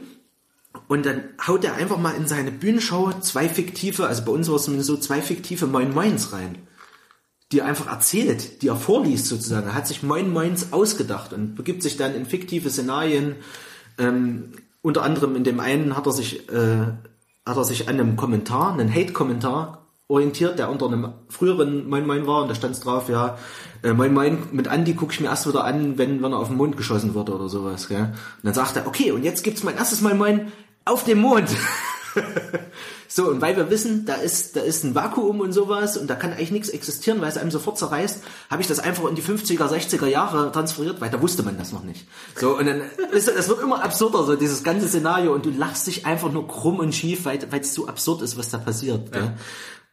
Und 0.88 1.05
dann 1.05 1.24
haut 1.45 1.63
er 1.63 1.76
einfach 1.76 1.97
mal 1.97 2.15
in 2.15 2.28
seine 2.28 2.51
Bühnenshow 2.51 3.11
zwei 3.22 3.49
fiktive, 3.49 4.07
also 4.07 4.24
bei 4.24 4.32
uns 4.32 4.49
war 4.49 4.55
es 4.55 4.63
zumindest 4.63 4.88
so, 4.88 4.97
zwei 4.97 5.22
fiktive 5.22 5.67
Moin 5.67 5.93
Moins 5.93 6.34
rein. 6.34 6.57
Die 7.51 7.59
er 7.59 7.65
einfach 7.65 7.88
erzählt, 7.88 8.61
die 8.61 8.69
er 8.69 8.78
vorliest 8.78 9.28
sozusagen. 9.28 9.67
Er 9.67 9.76
hat 9.76 9.88
sich 9.88 10.03
Moin 10.03 10.32
Moins 10.32 10.72
ausgedacht 10.72 11.34
und 11.34 11.55
begibt 11.55 11.84
sich 11.84 11.97
dann 11.97 12.15
in 12.15 12.26
fiktive 12.26 12.69
Szenarien. 12.69 13.36
Ähm, 13.97 14.53
unter 14.82 15.03
anderem 15.03 15.36
in 15.36 15.43
dem 15.43 15.59
einen 15.59 15.97
hat 15.97 16.05
er 16.05 16.13
sich, 16.13 16.49
äh, 16.49 16.88
hat 17.45 17.57
er 17.57 17.63
sich 17.65 17.89
an 17.89 17.99
einem 17.99 18.15
Kommentar, 18.15 18.74
einen 18.74 18.93
Hate-Kommentar 18.93 19.80
orientiert, 20.12 20.59
der 20.59 20.70
unter 20.70 20.88
einem 20.88 21.14
früheren 21.30 21.89
Moin 21.89 22.05
Moin 22.05 22.28
war 22.28 22.43
und 22.43 22.49
da 22.49 22.55
stand 22.55 22.76
es 22.76 22.82
drauf, 22.82 23.09
ja, 23.09 23.38
äh, 23.82 23.93
Moin 23.93 24.14
Moin 24.14 24.38
mit 24.51 24.68
Andi 24.68 24.93
gucke 24.93 25.14
ich 25.14 25.22
mir 25.22 25.28
erst 25.28 25.47
wieder 25.47 25.64
an, 25.64 25.97
wenn, 25.97 26.22
wenn 26.22 26.34
er 26.34 26.39
auf 26.39 26.49
den 26.49 26.57
Mond 26.57 26.78
geschossen 26.78 27.16
wird 27.16 27.30
oder 27.30 27.49
sowas. 27.49 27.88
Gell? 27.88 28.01
Und 28.01 28.14
dann 28.43 28.53
sagt 28.53 28.76
er, 28.76 28.88
okay, 28.88 29.12
und 29.12 29.24
jetzt 29.24 29.43
gibt's 29.43 29.64
mein 29.64 29.78
erstes 29.78 30.01
Moin 30.01 30.18
Moin 30.18 30.51
auf 30.86 31.05
dem 31.05 31.20
Mond. 31.20 31.49
so, 33.07 33.30
und 33.30 33.41
weil 33.41 33.55
wir 33.55 33.70
wissen, 33.70 34.05
da 34.05 34.16
ist, 34.16 34.55
da 34.55 34.62
ist 34.62 34.84
ein 34.84 34.95
Vakuum 34.95 35.39
und 35.39 35.53
sowas 35.53 35.97
und 35.97 36.09
da 36.09 36.16
kann 36.16 36.32
eigentlich 36.34 36.51
nichts 36.51 36.70
existieren, 36.70 37.22
weil 37.22 37.30
es 37.30 37.38
einem 37.38 37.51
sofort 37.51 37.78
zerreißt, 37.78 38.24
habe 38.49 38.62
ich 38.62 38.68
das 38.68 38.80
einfach 38.80 39.07
in 39.07 39.16
die 39.16 39.24
50er, 39.24 39.68
60er 39.68 40.07
Jahre 40.07 40.51
transferiert, 40.51 40.99
weil 40.99 41.09
da 41.09 41.22
wusste 41.22 41.43
man 41.43 41.57
das 41.57 41.72
noch 41.72 41.84
nicht. 41.84 42.05
So, 42.36 42.57
und 42.57 42.66
dann 42.66 42.82
ist 43.12 43.30
es 43.30 43.47
wird 43.47 43.62
immer 43.62 43.84
absurder, 43.84 44.24
so 44.24 44.36
dieses 44.36 44.64
ganze 44.64 44.88
Szenario 44.88 45.34
und 45.34 45.45
du 45.45 45.51
lachst 45.51 45.88
dich 45.88 46.05
einfach 46.05 46.32
nur 46.32 46.47
krumm 46.47 46.80
und 46.80 46.93
schief, 46.93 47.26
weil 47.26 47.39
es 47.62 47.74
so 47.74 47.88
absurd 47.88 48.22
ist, 48.22 48.38
was 48.38 48.49
da 48.49 48.57
passiert. 48.57 49.12
Gell? 49.12 49.34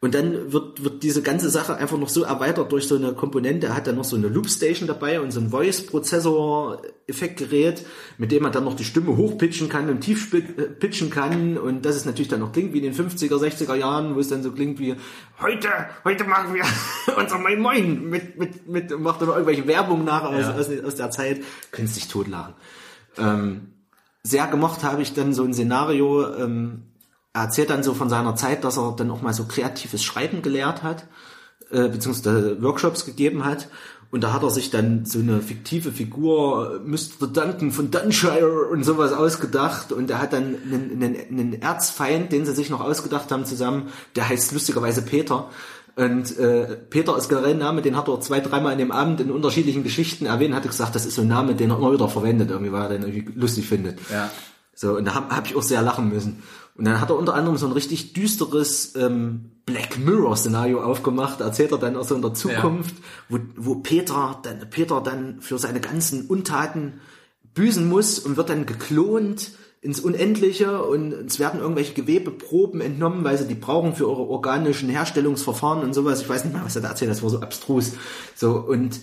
Und 0.00 0.14
dann 0.14 0.52
wird, 0.52 0.84
wird 0.84 1.02
diese 1.02 1.22
ganze 1.22 1.50
Sache 1.50 1.74
einfach 1.76 1.98
noch 1.98 2.08
so 2.08 2.22
erweitert 2.22 2.70
durch 2.70 2.86
so 2.86 2.94
eine 2.94 3.14
Komponente. 3.14 3.66
Er 3.66 3.74
hat 3.74 3.88
dann 3.88 3.96
noch 3.96 4.04
so 4.04 4.14
eine 4.14 4.28
Loopstation 4.28 4.86
dabei 4.86 5.20
und 5.20 5.32
so 5.32 5.40
ein 5.40 5.50
Voice-Prozessor-Effektgerät, 5.50 7.84
mit 8.16 8.30
dem 8.30 8.44
man 8.44 8.52
dann 8.52 8.62
noch 8.64 8.76
die 8.76 8.84
Stimme 8.84 9.16
hochpitchen 9.16 9.68
kann 9.68 9.90
und 9.90 10.02
tief 10.02 10.32
pitchen 10.78 11.10
kann. 11.10 11.58
Und 11.58 11.84
das 11.84 11.96
ist 11.96 12.04
natürlich 12.06 12.28
dann 12.28 12.38
noch 12.38 12.52
klingt 12.52 12.72
wie 12.74 12.78
in 12.78 12.84
den 12.84 12.94
50er, 12.94 13.38
60er 13.38 13.74
Jahren, 13.74 14.14
wo 14.14 14.20
es 14.20 14.28
dann 14.28 14.44
so 14.44 14.52
klingt 14.52 14.78
wie, 14.78 14.94
heute, 15.40 15.68
heute 16.04 16.22
machen 16.24 16.54
wir 16.54 16.62
unser 17.16 17.38
Moin 17.38 17.60
Moin 17.60 18.08
mit, 18.08 18.38
mit, 18.38 18.68
mit, 18.68 18.96
macht 19.00 19.20
dann 19.20 19.26
noch 19.28 19.34
irgendwelche 19.34 19.66
Werbung 19.66 20.04
nach 20.04 20.22
aus, 20.22 20.42
Ja. 20.42 20.54
aus, 20.54 20.68
aus 20.84 20.94
der 20.94 21.10
Zeit. 21.10 21.40
Künstlich 21.72 22.06
totlachen. 22.06 22.54
Ähm, 23.16 23.72
sehr 24.22 24.46
gemocht 24.46 24.84
habe 24.84 25.02
ich 25.02 25.12
dann 25.14 25.32
so 25.32 25.42
ein 25.42 25.52
Szenario, 25.54 26.36
ähm, 26.36 26.84
er 27.38 27.44
erzählt 27.44 27.70
dann 27.70 27.82
so 27.82 27.94
von 27.94 28.08
seiner 28.08 28.36
Zeit, 28.36 28.64
dass 28.64 28.78
er 28.78 28.94
dann 28.96 29.10
auch 29.10 29.22
mal 29.22 29.32
so 29.32 29.44
kreatives 29.44 30.02
Schreiben 30.02 30.42
gelehrt 30.42 30.82
hat, 30.82 31.06
äh, 31.70 31.88
beziehungsweise 31.88 32.62
Workshops 32.62 33.04
gegeben 33.04 33.44
hat. 33.44 33.68
Und 34.10 34.24
da 34.24 34.32
hat 34.32 34.42
er 34.42 34.50
sich 34.50 34.70
dann 34.70 35.04
so 35.04 35.18
eine 35.18 35.42
fiktive 35.42 35.92
Figur, 35.92 36.76
äh, 36.76 36.88
Mr. 36.88 37.26
Duncan 37.26 37.70
von 37.70 37.90
Dunshire 37.90 38.68
und 38.70 38.82
sowas 38.82 39.12
ausgedacht. 39.12 39.92
Und 39.92 40.10
er 40.10 40.20
hat 40.20 40.32
dann 40.32 40.56
einen, 40.64 41.02
einen, 41.02 41.16
einen 41.30 41.62
Erzfeind, 41.62 42.32
den 42.32 42.46
sie 42.46 42.54
sich 42.54 42.70
noch 42.70 42.80
ausgedacht 42.80 43.30
haben 43.30 43.44
zusammen, 43.44 43.88
der 44.16 44.28
heißt 44.28 44.52
lustigerweise 44.52 45.02
Peter. 45.02 45.50
Und 45.94 46.38
äh, 46.38 46.76
Peter 46.88 47.18
ist 47.18 47.28
generell 47.28 47.50
ein 47.50 47.58
Name, 47.58 47.82
den 47.82 47.96
hat 47.96 48.08
er 48.08 48.20
zwei, 48.20 48.40
dreimal 48.40 48.72
in 48.72 48.78
dem 48.78 48.92
Abend 48.92 49.20
in 49.20 49.30
unterschiedlichen 49.32 49.82
Geschichten 49.82 50.26
erwähnt, 50.26 50.54
hat 50.54 50.62
gesagt, 50.62 50.94
das 50.94 51.04
ist 51.04 51.16
so 51.16 51.22
ein 51.22 51.28
Name, 51.28 51.54
den 51.56 51.70
er 51.70 51.76
immer 51.76 51.92
wieder 51.92 52.08
verwendet, 52.08 52.50
irgendwie, 52.50 52.72
weil 52.72 52.82
er 52.82 52.88
den 52.90 53.02
irgendwie 53.02 53.32
lustig 53.34 53.66
findet. 53.66 53.98
Ja. 54.10 54.30
So, 54.76 54.96
und 54.96 55.06
da 55.06 55.14
habe 55.14 55.34
hab 55.34 55.46
ich 55.46 55.56
auch 55.56 55.62
sehr 55.62 55.82
lachen 55.82 56.08
müssen. 56.08 56.44
Und 56.78 56.84
dann 56.86 57.00
hat 57.00 57.10
er 57.10 57.18
unter 57.18 57.34
anderem 57.34 57.56
so 57.56 57.66
ein 57.66 57.72
richtig 57.72 58.12
düsteres 58.12 58.94
ähm, 58.94 59.50
Black 59.66 59.98
Mirror-Szenario 59.98 60.80
aufgemacht, 60.80 61.40
erzählt 61.40 61.72
er 61.72 61.78
dann 61.78 61.96
auch 61.96 62.04
so 62.04 62.14
in 62.14 62.22
der 62.22 62.34
Zukunft, 62.34 62.94
wo, 63.28 63.38
wo 63.56 63.74
Peter, 63.74 64.38
dann, 64.44 64.70
Peter 64.70 65.00
dann 65.00 65.40
für 65.40 65.58
seine 65.58 65.80
ganzen 65.80 66.26
Untaten 66.26 67.00
büßen 67.54 67.86
muss 67.86 68.20
und 68.20 68.36
wird 68.36 68.48
dann 68.48 68.64
geklont 68.64 69.50
ins 69.80 69.98
Unendliche 69.98 70.82
und 70.84 71.12
es 71.12 71.40
werden 71.40 71.60
irgendwelche 71.60 71.94
Gewebeproben 71.94 72.80
entnommen, 72.80 73.24
weil 73.24 73.38
sie 73.38 73.48
die 73.48 73.54
brauchen 73.54 73.94
für 73.94 74.04
ihre 74.04 74.28
organischen 74.28 74.88
Herstellungsverfahren 74.88 75.82
und 75.82 75.94
sowas. 75.94 76.20
Ich 76.20 76.28
weiß 76.28 76.44
nicht 76.44 76.54
mehr, 76.54 76.64
was 76.64 76.76
er 76.76 76.82
da 76.82 76.88
erzählt, 76.90 77.10
das 77.10 77.22
war 77.24 77.30
so 77.30 77.40
abstrus. 77.40 77.92
So, 78.36 78.56
und 78.56 79.00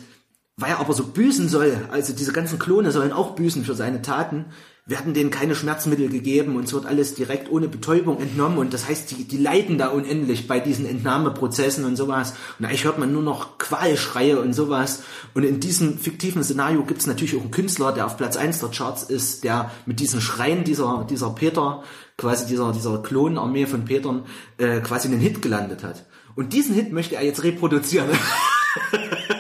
weil 0.58 0.72
er 0.72 0.80
aber 0.80 0.94
so 0.94 1.04
büßen 1.04 1.50
soll, 1.50 1.78
also 1.92 2.14
diese 2.14 2.32
ganzen 2.32 2.58
Klone 2.58 2.92
sollen 2.92 3.12
auch 3.12 3.36
büßen 3.36 3.66
für 3.66 3.76
seine 3.76 4.02
Taten, 4.02 4.46
werden 4.88 5.16
denen 5.16 5.32
keine 5.32 5.56
Schmerzmittel 5.56 6.10
gegeben 6.10 6.56
und 6.56 6.66
es 6.66 6.74
wird 6.74 6.86
alles 6.86 7.16
direkt 7.16 7.52
ohne 7.52 7.68
Betäubung 7.68 8.20
entnommen 8.20 8.60
und 8.60 8.72
das 8.72 8.88
heißt, 8.88 9.10
die, 9.10 9.24
die 9.24 9.38
leiden 9.38 9.80
da 9.80 9.88
unendlich 9.88 10.48
bei 10.48 10.60
diesen 10.60 10.86
Entnahmeprozessen 10.86 11.86
und 11.86 11.96
sowas 11.96 12.36
und 12.60 12.66
eigentlich 12.66 12.86
hört 12.86 13.00
man 13.00 13.12
nur 13.12 13.24
noch 13.24 13.58
Qualschreie 13.58 14.40
und 14.40 14.54
sowas 14.54 15.02
und 15.34 15.42
in 15.42 15.60
diesem 15.60 15.98
fiktiven 15.98 16.44
Szenario 16.44 16.84
gibt 16.84 17.02
es 17.02 17.08
natürlich 17.08 17.36
auch 17.36 17.42
einen 17.42 17.50
Künstler, 17.50 17.94
der 17.94 18.06
auf 18.06 18.16
Platz 18.16 18.38
1 18.38 18.60
der 18.60 18.70
Charts 18.70 19.02
ist, 19.02 19.44
der 19.44 19.72
mit 19.88 20.00
diesen 20.00 20.22
Schreien 20.22 20.64
dieser, 20.64 21.08
dieser 21.10 21.32
Peter, 21.32 21.84
quasi 22.16 22.46
dieser, 22.46 22.72
dieser 22.72 23.00
Klonarmee 23.02 23.66
von 23.66 23.86
Petern, 23.86 24.26
äh, 24.60 24.82
quasi 24.82 25.08
einen 25.08 25.20
Hit 25.20 25.42
gelandet 25.42 25.84
hat. 25.84 26.06
Und 26.36 26.54
diesen 26.54 26.76
Hit 26.76 26.92
möchte 26.92 27.16
er 27.16 27.24
jetzt 27.24 27.44
reproduzieren. 27.44 28.10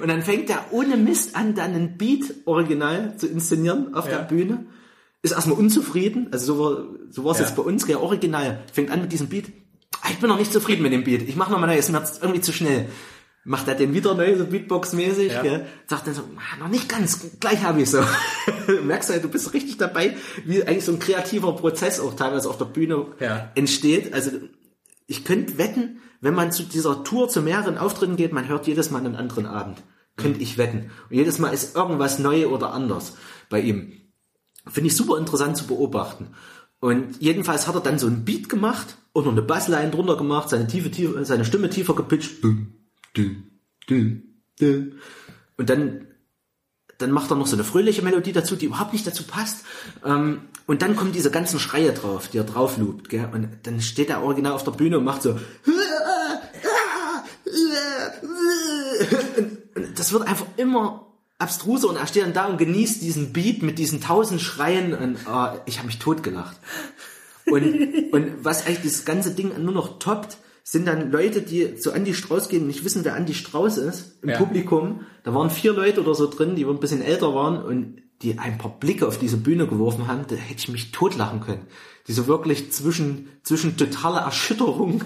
Und 0.00 0.08
dann 0.08 0.22
fängt 0.22 0.48
er 0.50 0.66
ohne 0.70 0.96
Mist 0.96 1.34
an, 1.36 1.54
dann 1.54 1.74
ein 1.74 1.96
Beat 1.98 2.34
original 2.44 3.16
zu 3.16 3.26
inszenieren 3.26 3.94
auf 3.94 4.06
Ja. 4.06 4.18
der 4.18 4.24
Bühne. 4.24 4.66
Ist 5.22 5.32
erstmal 5.32 5.58
unzufrieden, 5.58 6.28
also 6.30 6.46
so 6.54 6.58
war 6.60 6.84
so 7.10 7.24
war's 7.24 7.38
Ja. 7.38 7.44
jetzt 7.46 7.56
bei 7.56 7.62
uns, 7.62 7.86
gell, 7.86 7.96
original. 7.96 8.60
Fängt 8.72 8.90
an 8.90 9.00
mit 9.02 9.12
diesem 9.12 9.28
Beat. 9.28 9.46
Ah, 10.00 10.08
Ich 10.10 10.18
bin 10.18 10.28
noch 10.28 10.38
nicht 10.38 10.52
zufrieden 10.52 10.82
mit 10.82 10.92
dem 10.92 11.02
Beat. 11.04 11.22
Ich 11.28 11.34
mache 11.36 11.50
nochmal 11.50 11.68
neu, 11.68 11.76
ist 11.78 11.90
mir 11.90 11.98
jetzt 11.98 12.22
irgendwie 12.22 12.40
zu 12.40 12.52
schnell. 12.52 12.86
Macht 13.44 13.66
er 13.66 13.74
den 13.74 13.94
wieder 13.94 14.14
neu, 14.14 14.36
so 14.36 14.44
Beatbox-mäßig, 14.44 15.32
Ja. 15.32 15.42
gell? 15.42 15.66
Sagt 15.86 16.06
dann 16.06 16.14
so, 16.14 16.22
ah, 16.36 16.58
noch 16.62 16.68
nicht 16.68 16.88
ganz, 16.88 17.18
gleich 17.40 17.62
habe 17.62 17.80
ich 17.82 17.90
so. 17.90 18.00
Du 18.66 18.82
merkst 18.82 19.08
halt, 19.10 19.24
du 19.24 19.28
bist 19.28 19.54
richtig 19.54 19.78
dabei, 19.78 20.14
wie 20.44 20.62
eigentlich 20.62 20.84
so 20.84 20.92
ein 20.92 20.98
kreativer 20.98 21.56
Prozess 21.56 21.98
auch 22.00 22.14
teilweise 22.14 22.48
auf 22.50 22.58
der 22.58 22.66
Bühne 22.66 23.06
Ja. 23.20 23.50
entsteht. 23.54 24.12
Also 24.12 24.30
ich 25.06 25.24
könnte 25.24 25.56
wetten, 25.58 26.00
wenn 26.20 26.34
man 26.34 26.52
zu 26.52 26.64
dieser 26.64 27.04
Tour 27.04 27.28
zu 27.28 27.42
mehreren 27.42 27.78
Auftritten 27.78 28.16
geht, 28.16 28.32
man 28.32 28.48
hört 28.48 28.66
jedes 28.66 28.90
Mal 28.90 28.98
einen 28.98 29.16
anderen 29.16 29.46
Abend. 29.46 29.82
Könnte 30.16 30.40
ich 30.40 30.58
wetten. 30.58 30.90
Und 31.08 31.16
jedes 31.16 31.38
Mal 31.38 31.50
ist 31.50 31.76
irgendwas 31.76 32.18
neu 32.18 32.48
oder 32.48 32.72
anders 32.72 33.16
bei 33.48 33.60
ihm. 33.60 33.92
Finde 34.66 34.88
ich 34.88 34.96
super 34.96 35.16
interessant 35.16 35.56
zu 35.56 35.66
beobachten. 35.66 36.34
Und 36.80 37.20
jedenfalls 37.20 37.66
hat 37.66 37.74
er 37.74 37.80
dann 37.80 37.98
so 37.98 38.06
ein 38.06 38.24
Beat 38.24 38.48
gemacht 38.48 38.98
und 39.12 39.24
noch 39.24 39.32
eine 39.32 39.42
Bassline 39.42 39.90
drunter 39.90 40.16
gemacht, 40.16 40.48
seine, 40.48 40.66
tiefe, 40.66 40.90
tiefe, 40.90 41.24
seine 41.24 41.44
Stimme 41.44 41.70
tiefer 41.70 41.94
gepitcht. 41.94 42.42
Und 45.56 45.70
dann, 45.70 46.06
dann 46.98 47.10
macht 47.10 47.30
er 47.30 47.36
noch 47.36 47.46
so 47.46 47.56
eine 47.56 47.64
fröhliche 47.64 48.02
Melodie 48.02 48.32
dazu, 48.32 48.54
die 48.54 48.66
überhaupt 48.66 48.92
nicht 48.92 49.06
dazu 49.06 49.24
passt. 49.24 49.64
Ähm, 50.04 50.42
und 50.66 50.82
dann 50.82 50.94
kommen 50.94 51.12
diese 51.12 51.30
ganzen 51.30 51.58
Schreie 51.58 51.92
drauf, 51.92 52.28
die 52.28 52.38
er 52.38 52.44
drauf 52.44 52.76
loopt. 52.76 53.12
Und 53.12 53.48
dann 53.62 53.80
steht 53.80 54.10
er 54.10 54.22
original 54.22 54.52
auf 54.52 54.64
der 54.64 54.72
Bühne 54.72 54.98
und 54.98 55.04
macht 55.04 55.22
so. 55.22 55.38
Das 59.96 60.12
wird 60.12 60.26
einfach 60.26 60.46
immer 60.56 61.06
abstruser 61.38 61.88
und 61.88 61.96
er 61.96 62.06
steht 62.06 62.24
dann 62.24 62.32
da 62.32 62.46
und 62.46 62.58
genießt 62.58 63.00
diesen 63.02 63.32
Beat 63.32 63.62
mit 63.62 63.78
diesen 63.78 64.00
tausend 64.00 64.40
Schreien 64.40 64.92
und 64.92 65.26
ah, 65.26 65.60
ich 65.66 65.78
habe 65.78 65.86
mich 65.86 65.98
totgelacht. 65.98 66.56
Und, 67.46 68.12
und 68.12 68.44
was 68.44 68.66
eigentlich 68.66 68.92
das 68.92 69.04
ganze 69.04 69.30
Ding 69.30 69.52
nur 69.62 69.72
noch 69.72 69.98
toppt, 69.98 70.36
sind 70.64 70.86
dann 70.86 71.10
Leute, 71.10 71.40
die 71.40 71.76
zu 71.76 71.92
Andy 71.92 72.12
Strauß 72.12 72.50
gehen 72.50 72.62
und 72.62 72.66
nicht 72.66 72.84
wissen, 72.84 73.04
wer 73.04 73.16
Andy 73.16 73.32
Strauß 73.32 73.78
ist 73.78 74.22
im 74.22 74.30
Ja. 74.30 74.36
Publikum. 74.38 75.06
Da 75.22 75.32
waren 75.34 75.48
vier 75.48 75.72
Leute 75.72 76.02
oder 76.02 76.14
so 76.14 76.28
drin, 76.28 76.56
die 76.56 76.64
ein 76.66 76.80
bisschen 76.80 77.00
älter 77.00 77.34
waren 77.34 77.62
und 77.62 78.02
die 78.20 78.38
ein 78.38 78.58
paar 78.58 78.78
Blicke 78.78 79.06
auf 79.06 79.18
diese 79.18 79.36
Bühne 79.36 79.66
geworfen 79.66 80.08
haben, 80.08 80.24
da 80.28 80.34
hätte 80.34 80.58
ich 80.58 80.68
mich 80.68 80.90
totlachen 80.92 81.40
können. 81.40 81.66
Die 82.06 82.12
so 82.12 82.26
wirklich 82.26 82.72
zwischen, 82.72 83.28
zwischen 83.44 83.76
totaler 83.76 84.20
Erschütterung 84.20 85.04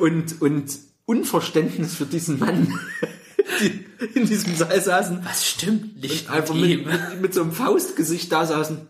und, 0.00 0.40
und 0.40 0.78
Unverständnis 1.06 1.94
für 1.94 2.06
diesen 2.06 2.38
Mann, 2.38 2.78
die 3.60 3.84
in 4.14 4.26
diesem 4.26 4.54
Saal 4.54 4.80
saßen, 4.80 5.24
Was 5.24 5.46
stimmt 5.46 6.00
nicht 6.00 6.30
einfach 6.30 6.54
mit 6.54 6.86
mit, 6.86 7.20
mit, 7.20 7.34
so 7.34 7.42
einem 7.42 7.52
Faustgesicht 7.52 8.32
da 8.32 8.46
saßen, 8.46 8.88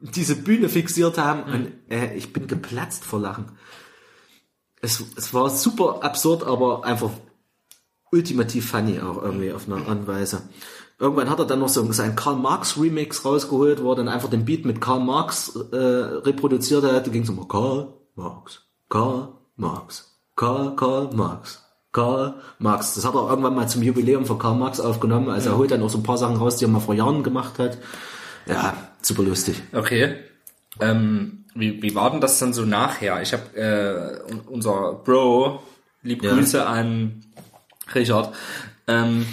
diese 0.00 0.36
Bühne 0.36 0.68
fixiert 0.68 1.18
haben 1.18 1.42
und 1.52 1.72
äh, 1.90 2.14
ich 2.14 2.32
bin 2.32 2.46
geplatzt 2.46 3.04
vor 3.04 3.20
Lachen. 3.20 3.52
Es, 4.80 5.02
es 5.16 5.34
war 5.34 5.50
super 5.50 6.02
absurd, 6.02 6.42
aber 6.42 6.84
einfach 6.84 7.10
ultimativ 8.10 8.70
funny 8.70 8.98
auch 9.00 9.22
irgendwie 9.22 9.52
auf 9.52 9.68
eine 9.68 9.86
Art 9.86 10.06
Weise. 10.06 10.42
Irgendwann 10.98 11.30
hat 11.30 11.38
er 11.38 11.46
dann 11.46 11.60
noch 11.60 11.68
so 11.68 11.90
seinen 11.92 12.16
Karl 12.16 12.36
Marx 12.36 12.78
Remix 12.78 13.24
rausgeholt, 13.24 13.82
wo 13.82 13.92
er 13.92 13.96
dann 13.96 14.08
einfach 14.08 14.28
den 14.28 14.44
Beat 14.44 14.64
mit 14.64 14.80
Karl 14.80 15.00
Marx 15.00 15.56
äh, 15.56 15.76
reproduziert 15.76 16.84
hat. 16.84 17.06
Da 17.06 17.10
ging 17.10 17.22
es 17.22 17.28
immer 17.28 17.48
Karl 17.48 17.94
Marx, 18.16 18.62
Karl 18.88 19.32
Marx, 19.56 20.09
Karl, 20.40 20.74
Karl 20.74 21.10
Marx, 21.12 21.62
Karl 21.92 22.34
Marx. 22.58 22.94
Das 22.94 23.04
hat 23.04 23.14
er 23.14 23.28
irgendwann 23.28 23.54
mal 23.54 23.68
zum 23.68 23.82
Jubiläum 23.82 24.24
von 24.24 24.38
Karl 24.38 24.54
Marx 24.56 24.80
aufgenommen. 24.80 25.28
Also 25.28 25.50
er 25.50 25.58
holt 25.58 25.70
dann 25.70 25.82
auch 25.82 25.90
so 25.90 25.98
ein 25.98 26.02
paar 26.02 26.16
Sachen 26.16 26.36
raus, 26.36 26.56
die 26.56 26.64
er 26.64 26.68
mal 26.68 26.80
vor 26.80 26.94
Jahren 26.94 27.22
gemacht 27.22 27.58
hat. 27.58 27.76
Ja, 28.46 28.74
super 29.02 29.22
lustig. 29.22 29.62
Okay. 29.74 30.16
Ähm, 30.80 31.44
wie, 31.54 31.82
wie 31.82 31.94
war 31.94 32.10
denn 32.10 32.22
das 32.22 32.38
dann 32.38 32.54
so 32.54 32.64
nachher? 32.64 33.20
Ich 33.20 33.34
habe 33.34 33.54
äh, 33.54 34.32
un- 34.32 34.40
unser 34.48 34.94
Bro, 35.04 35.62
lieb 36.02 36.22
Ja. 36.24 36.32
Grüße 36.32 36.66
an 36.66 37.22
Richard, 37.94 38.34
ähm, 38.86 39.26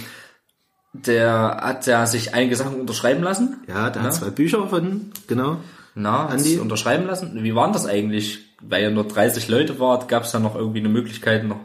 der 0.92 1.60
hat 1.62 1.86
ja 1.86 2.04
sich 2.06 2.34
einige 2.34 2.56
Sachen 2.56 2.80
unterschreiben 2.80 3.22
lassen. 3.22 3.62
Ja, 3.66 3.88
der 3.88 4.02
Ja. 4.02 4.08
hat 4.08 4.14
zwei 4.14 4.30
Bücher 4.30 4.66
von, 4.68 5.12
genau. 5.26 5.56
Na, 5.98 6.26
Andi? 6.26 6.44
sich 6.44 6.60
unterschreiben 6.60 7.06
lassen. 7.06 7.42
Wie 7.42 7.54
waren 7.54 7.72
das 7.72 7.84
eigentlich? 7.86 8.54
Weil 8.62 8.82
ihr 8.82 8.90
nur 8.90 9.06
30 9.06 9.48
Leute 9.48 9.80
wart, 9.80 10.08
gab 10.08 10.22
es 10.22 10.30
da 10.30 10.38
noch 10.38 10.54
irgendwie 10.54 10.78
eine 10.78 10.88
Möglichkeit, 10.88 11.44
noch 11.44 11.60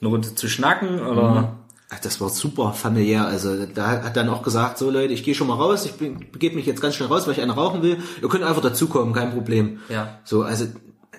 eine 0.00 0.08
Runde 0.08 0.34
zu 0.34 0.48
schnacken? 0.48 1.00
Oder? 1.00 1.58
Ach, 1.90 2.00
Das 2.00 2.20
war 2.20 2.30
super 2.30 2.72
familiär. 2.72 3.26
Also 3.26 3.66
da 3.66 4.02
hat 4.02 4.16
dann 4.16 4.28
auch 4.30 4.42
gesagt, 4.42 4.78
so 4.78 4.90
Leute, 4.90 5.12
ich 5.12 5.22
gehe 5.22 5.34
schon 5.34 5.46
mal 5.48 5.54
raus, 5.54 5.84
ich 5.84 5.92
begebe 5.92 6.56
mich 6.56 6.66
jetzt 6.66 6.80
ganz 6.80 6.94
schnell 6.94 7.08
raus, 7.08 7.26
weil 7.26 7.34
ich 7.34 7.42
eine 7.42 7.52
rauchen 7.52 7.82
will. 7.82 7.98
Ihr 8.22 8.28
könnt 8.28 8.44
einfach 8.44 8.62
dazukommen, 8.62 9.12
kein 9.14 9.32
Problem. 9.32 9.80
Ja. 9.88 10.18
So, 10.24 10.42
also 10.42 10.66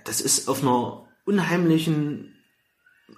das 0.04 0.22
ist 0.22 0.50
auf 0.50 0.62
einer 0.62 1.04
unheimlichen 1.26 2.35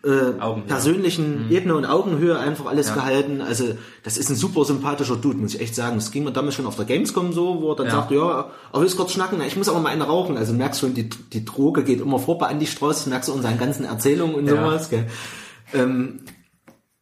äh, 0.08 0.62
persönlichen 0.68 1.52
Ebene 1.52 1.76
und 1.76 1.86
Augenhöhe 1.86 2.38
einfach 2.40 2.66
alles 2.68 2.88
Ja. 2.90 2.94
gehalten. 2.96 3.42
Also 3.42 3.66
das 4.04 4.18
ist 4.18 4.30
ein 4.30 4.36
super 4.36 4.64
sympathischer 4.64 5.16
Dude, 5.18 5.38
muss 5.38 5.54
ich 5.56 5.62
echt 5.62 5.76
sagen. 5.76 5.96
Das 5.96 6.12
ging 6.12 6.24
mir 6.24 6.32
damals 6.32 6.56
schon 6.56 6.66
auf 6.66 6.76
der 6.78 6.86
Gamescom 6.86 7.34
so, 7.34 7.62
wo 7.62 7.72
er 7.72 7.76
dann 7.76 7.88
Ja. 7.88 7.92
sagte, 7.92 8.16
ja, 8.16 8.50
aber 8.72 8.82
willst 8.82 8.96
kurz 8.98 9.12
schnacken? 9.12 9.38
Na, 9.40 9.46
Ich 9.46 9.58
muss 9.58 9.68
aber 9.70 9.80
mal 9.80 9.90
eine 9.90 10.06
rauchen. 10.06 10.38
Also 10.38 10.54
merkst 10.54 10.80
schon, 10.80 10.94
die, 10.94 11.10
die 11.10 11.44
Droge 11.44 11.84
geht 11.84 12.00
immer 12.02 12.20
vor 12.20 12.38
bei 12.38 12.50
Andy 12.50 12.66
Strauß, 12.68 13.08
merkst 13.08 13.30
du 13.30 13.34
in 13.34 13.42
seinen 13.42 13.58
ganzen 13.60 13.86
Erzählungen 13.86 14.36
und 14.36 14.48
Ja. 14.48 14.56
sowas. 14.64 14.90
Gell? 14.90 15.08
Ähm, 15.74 16.20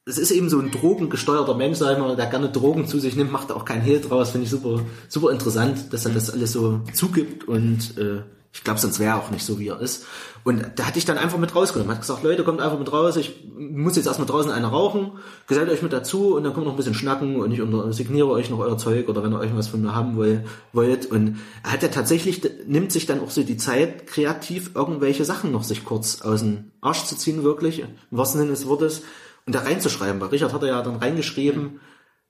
es 0.08 0.18
ist 0.18 0.32
eben 0.32 0.50
so 0.50 0.60
ein 0.60 0.72
drogengesteuerter 0.72 1.56
Mensch, 1.56 1.78
sag 1.80 1.94
ich 1.94 2.00
mal, 2.00 2.16
der 2.16 2.28
gerne 2.28 2.50
Drogen 2.50 2.88
zu 2.88 3.00
sich 3.00 3.16
nimmt, 3.16 3.32
macht 3.32 3.52
auch 3.52 3.66
kein 3.66 3.82
Hehl 3.82 4.00
draus, 4.02 4.30
finde 4.32 4.46
ich 4.46 4.52
super, 4.52 4.82
super 5.10 5.32
interessant, 5.32 5.92
dass 5.94 6.06
er 6.06 6.12
das 6.12 6.30
alles 6.30 6.52
so 6.52 6.82
zugibt 6.94 7.48
und 7.48 7.98
äh, 7.98 8.22
ich 8.56 8.64
glaube, 8.64 8.80
sonst 8.80 9.00
wäre 9.00 9.12
er 9.12 9.18
auch 9.18 9.32
nicht 9.32 9.46
so, 9.46 9.60
wie 9.60 9.68
er 9.68 9.82
ist. 9.82 10.06
Und 10.46 10.66
da 10.78 10.86
hatte 10.86 10.98
ich 10.98 11.04
dann 11.04 11.18
einfach 11.18 11.38
mit 11.38 11.54
rausgenommen, 11.54 11.92
hat 11.92 12.02
gesagt, 12.02 12.24
Leute, 12.24 12.46
kommt 12.46 12.62
einfach 12.62 12.80
mit 12.80 12.90
raus, 12.90 13.18
ich 13.18 13.44
muss 13.54 13.98
jetzt 13.98 14.06
erstmal 14.06 14.28
draußen 14.28 14.50
eine 14.50 14.68
rauchen, 14.68 15.20
gesellt 15.46 15.70
euch 15.70 15.82
mit 15.82 15.92
dazu 15.92 16.36
und 16.36 16.46
dann 16.46 16.56
wir 16.56 16.64
noch 16.64 16.72
ein 16.72 16.78
bisschen 16.78 16.94
schnacken 16.94 17.36
und 17.36 17.52
ich 17.52 17.62
signiere 17.96 18.30
euch 18.30 18.50
noch 18.50 18.60
euer 18.60 18.78
Zeug 18.78 19.10
oder 19.10 19.24
wenn 19.24 19.34
ihr 19.34 19.40
euch 19.40 19.54
was 19.54 19.68
von 19.68 19.82
mir 19.82 19.94
haben 19.94 20.16
wollt. 20.16 21.12
Und 21.12 21.40
er 21.64 21.72
hat 21.74 21.84
ja 21.84 21.90
tatsächlich, 21.90 22.50
nimmt 22.66 22.94
sich 22.94 23.06
dann 23.06 23.20
auch 23.20 23.30
so 23.30 23.44
die 23.44 23.58
Zeit, 23.58 24.08
kreativ 24.08 24.72
irgendwelche 24.74 25.26
Sachen 25.26 25.52
noch 25.52 25.64
sich 25.64 25.84
kurz 25.84 26.22
aus 26.22 26.40
dem 26.40 26.72
Arsch 26.80 27.04
zu 27.04 27.18
ziehen, 27.18 27.44
wirklich, 27.44 27.80
im 27.80 27.88
wahrsten 28.12 28.40
Sinne 28.40 28.52
des 28.52 28.68
Wortes, 28.68 29.02
und 29.46 29.54
da 29.54 29.60
reinzuschreiben. 29.60 30.22
Weil 30.22 30.30
Richard 30.30 30.54
hat 30.54 30.64
er 30.64 30.70
ja 30.70 30.82
dann 30.82 30.96
reingeschrieben, 30.96 31.82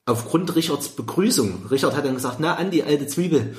aufgrund 0.05 0.55
Richards 0.55 0.89
Begrüßung. 0.89 1.67
Richard 1.69 1.95
hat 1.95 2.05
dann 2.05 2.15
gesagt, 2.15 2.37
na, 2.39 2.55
Andi, 2.55 2.81
alte 2.81 3.05
Zwiebel. 3.05 3.55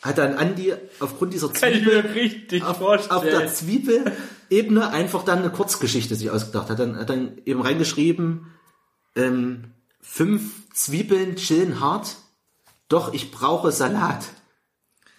Hat 0.00 0.18
dann 0.18 0.34
Andi 0.34 0.74
aufgrund 1.00 1.34
dieser 1.34 1.50
ich 1.50 1.58
Zwiebel 1.58 2.62
auf, 2.62 2.80
auf 3.10 3.24
der 3.24 3.48
Zwiebelebene 3.48 4.90
einfach 4.90 5.24
dann 5.24 5.40
eine 5.40 5.50
Kurzgeschichte 5.50 6.14
sich 6.14 6.30
ausgedacht. 6.30 6.70
Hat 6.70 6.78
dann, 6.78 6.96
hat 6.96 7.10
dann 7.10 7.38
eben 7.44 7.60
reingeschrieben, 7.60 8.46
ähm, 9.16 9.72
fünf 10.00 10.72
Zwiebeln 10.72 11.34
chillen 11.36 11.80
hart, 11.80 12.16
doch 12.88 13.12
ich 13.12 13.32
brauche 13.32 13.72
Salat. 13.72 14.24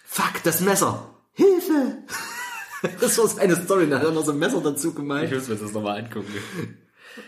Fuck, 0.04 0.42
das 0.44 0.60
Messer. 0.60 1.14
Hilfe! 1.32 1.98
Das 2.98 3.18
war 3.18 3.28
seine 3.28 3.56
Story, 3.56 3.90
da 3.90 3.98
hat 3.98 4.06
er 4.06 4.10
noch 4.10 4.24
so 4.24 4.32
ein 4.32 4.38
Messer 4.38 4.62
dazu 4.62 4.88
ich 4.88 4.94
gemeint. 4.94 5.30
muss 5.30 5.48
mir 5.48 5.56
das 5.56 5.72
nochmal 5.72 5.98
angucken. 6.02 6.32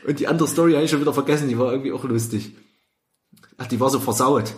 Und 0.07 0.19
die 0.19 0.27
andere 0.27 0.49
Story 0.49 0.73
habe 0.73 0.85
ich 0.85 0.91
schon 0.91 1.03
wieder 1.03 1.13
vergessen, 1.13 1.47
die 1.47 1.59
war 1.59 1.71
irgendwie 1.71 1.93
auch 1.93 2.05
lustig. 2.05 2.57
Ach, 3.59 3.67
die 3.67 3.79
war 3.79 3.91
so 3.91 4.01
versaut. 4.01 4.55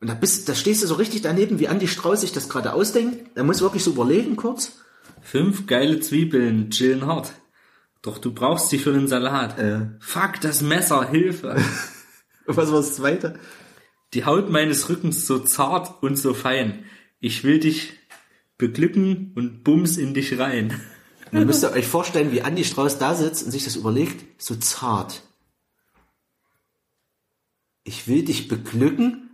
Und 0.00 0.08
da, 0.08 0.14
bist, 0.14 0.48
da 0.48 0.54
stehst 0.54 0.82
du 0.82 0.86
so 0.86 0.94
richtig 0.94 1.22
daneben, 1.22 1.58
wie 1.58 1.68
Andi 1.68 1.88
Strauß 1.88 2.20
sich 2.20 2.32
das 2.32 2.48
gerade 2.48 2.72
ausdenkt. 2.72 3.30
Er 3.34 3.44
muss 3.44 3.62
wirklich 3.62 3.82
so 3.82 3.92
überlegen 3.92 4.36
kurz. 4.36 4.78
Fünf 5.22 5.66
geile 5.66 6.00
Zwiebeln 6.00 6.70
chillen 6.70 7.06
hart. 7.06 7.32
Doch 8.02 8.18
du 8.18 8.32
brauchst 8.32 8.68
sie 8.68 8.78
für 8.78 8.92
den 8.92 9.08
Salat. 9.08 9.58
Äh. 9.58 9.88
Fuck, 10.00 10.40
das 10.42 10.60
Messer, 10.60 11.08
Hilfe. 11.08 11.56
Was 12.46 12.70
war 12.70 12.76
das 12.76 12.94
zweite? 12.96 13.38
Die 14.14 14.24
Haut 14.24 14.50
meines 14.50 14.88
Rückens 14.88 15.26
so 15.26 15.38
zart 15.40 16.02
und 16.02 16.16
so 16.16 16.34
fein. 16.34 16.84
Ich 17.18 17.42
will 17.42 17.58
dich 17.58 17.94
beglücken 18.58 19.32
und 19.34 19.64
bums 19.64 19.96
in 19.96 20.14
dich 20.14 20.38
rein. 20.38 20.80
Und 21.32 21.40
dann 21.40 21.48
müsst 21.48 21.64
ihr 21.64 21.72
euch 21.72 21.88
vorstellen, 21.88 22.30
wie 22.30 22.42
Andi 22.42 22.62
Strauß 22.62 22.98
da 22.98 23.16
sitzt 23.16 23.44
und 23.44 23.50
sich 23.50 23.64
das 23.64 23.74
überlegt, 23.74 24.40
so 24.40 24.54
zart. 24.54 25.24
Ich 27.82 28.06
will 28.06 28.24
dich 28.24 28.46
beglücken 28.46 29.25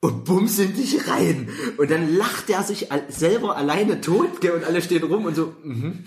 und 0.00 0.24
bums 0.24 0.58
in 0.58 0.74
dich 0.74 1.08
rein. 1.08 1.48
Und 1.76 1.90
dann 1.90 2.14
lacht 2.16 2.48
er 2.50 2.62
sich 2.62 2.88
selber 3.08 3.56
alleine 3.56 4.00
tot, 4.00 4.40
gell, 4.40 4.52
und 4.52 4.64
alle 4.64 4.82
stehen 4.82 5.02
rum 5.02 5.24
und 5.24 5.34
so, 5.34 5.54
mhm. 5.62 6.04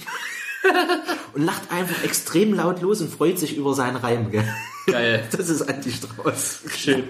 und 1.34 1.44
lacht 1.44 1.72
einfach 1.72 2.04
extrem 2.04 2.54
laut 2.54 2.82
los 2.82 3.02
und 3.02 3.12
freut 3.12 3.40
sich 3.40 3.58
über 3.58 3.74
seinen 3.74 3.98
Reim, 3.98 4.32
gell. 4.32 4.48
Geil. 4.88 5.28
Das 5.32 5.50
ist 5.50 5.62
Andi 5.62 5.92
Strauß. 5.92 6.62
Schön. 6.76 7.04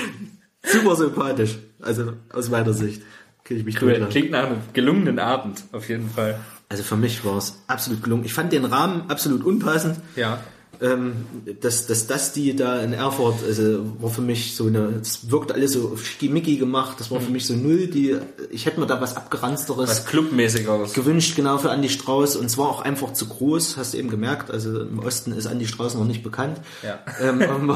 Super 0.62 0.96
sympathisch. 0.96 1.58
Also, 1.80 2.14
aus 2.32 2.48
meiner 2.48 2.72
Sicht. 2.72 3.02
Ich 3.46 3.64
mich 3.64 3.80
Cool. 3.82 4.06
Klingt 4.08 4.30
nach 4.30 4.46
einem 4.46 4.60
gelungenen 4.72 5.18
Abend, 5.18 5.64
auf 5.72 5.90
jeden 5.90 6.08
Fall. 6.08 6.40
Also 6.70 6.82
für 6.82 6.96
mich 6.96 7.24
war 7.26 7.36
es 7.36 7.62
absolut 7.66 8.02
gelungen. 8.02 8.24
Ich 8.24 8.32
fand 8.32 8.52
den 8.52 8.64
Rahmen 8.64 9.10
absolut 9.10 9.44
unpassend. 9.44 9.98
Ja. 10.16 10.40
Ähm, 10.84 11.26
dass, 11.60 11.86
dass 11.86 12.06
das 12.06 12.32
die 12.32 12.54
da 12.54 12.80
in 12.80 12.92
Erfurt, 12.92 13.36
also 13.46 13.80
war 14.00 14.10
für 14.10 14.20
mich 14.20 14.54
so 14.54 14.66
eine, 14.66 15.00
es 15.00 15.30
wirkt 15.30 15.52
alles 15.52 15.72
so 15.72 15.96
schickimicki 15.96 16.56
gemacht, 16.56 17.00
das 17.00 17.10
war 17.10 17.20
für 17.20 17.30
mich 17.30 17.46
so 17.46 17.54
null, 17.54 17.86
die, 17.86 18.16
ich 18.50 18.66
hätte 18.66 18.80
mir 18.80 18.86
da 18.86 19.00
was 19.00 19.16
abgeranzteres 19.16 19.88
Was 19.88 20.06
Clubmäßigeres. 20.06 20.92
gewünscht, 20.92 21.36
genau 21.36 21.56
für 21.58 21.70
Andy 21.70 21.88
Strauß 21.88 22.36
und 22.36 22.46
es 22.46 22.58
war 22.58 22.68
auch 22.68 22.82
einfach 22.82 23.14
zu 23.14 23.26
groß, 23.26 23.78
hast 23.78 23.94
du 23.94 23.98
eben 23.98 24.10
gemerkt, 24.10 24.50
also 24.50 24.80
im 24.80 24.98
Osten 24.98 25.32
ist 25.32 25.46
Andy 25.46 25.66
Strauß 25.66 25.94
noch 25.94 26.04
nicht 26.04 26.22
bekannt. 26.22 26.60
Ja. 26.82 26.98
Ähm, 27.20 27.42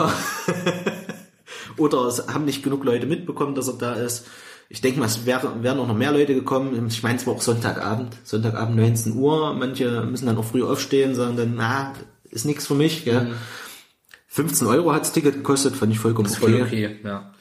oder 1.78 2.06
es 2.06 2.28
haben 2.28 2.44
nicht 2.44 2.62
genug 2.62 2.84
Leute 2.84 3.06
mitbekommen, 3.06 3.54
dass 3.54 3.68
er 3.68 3.74
da 3.74 3.94
ist. 3.94 4.26
Ich 4.68 4.82
denke 4.82 5.00
mal, 5.00 5.06
es 5.06 5.24
wäre, 5.24 5.62
wären 5.62 5.78
auch 5.78 5.86
noch 5.86 5.96
mehr 5.96 6.12
Leute 6.12 6.34
gekommen. 6.34 6.86
Ich 6.88 7.02
meine, 7.02 7.16
es 7.16 7.26
war 7.26 7.34
auch 7.34 7.40
Sonntagabend, 7.40 8.14
Sonntagabend 8.24 8.76
19 8.76 9.14
Uhr. 9.14 9.54
Manche 9.54 10.02
müssen 10.02 10.26
dann 10.26 10.36
auch 10.36 10.44
früh 10.44 10.62
aufstehen, 10.62 11.14
sagen 11.14 11.38
dann, 11.38 11.54
na, 11.56 11.94
ist 12.31 12.45
nichts 12.45 12.66
für 12.66 12.74
mich. 12.74 13.05
Gell? 13.05 13.35
15 14.29 14.66
Euro 14.66 14.93
hat's 14.93 15.12
Ticket 15.12 15.35
gekostet, 15.35 15.74
fand 15.74 15.93
ich 15.93 15.99
vollkommen 15.99 16.29
okay. 16.29 16.39
Voll 16.39 16.62
okay, 16.62 17.01
ja. 17.03 17.33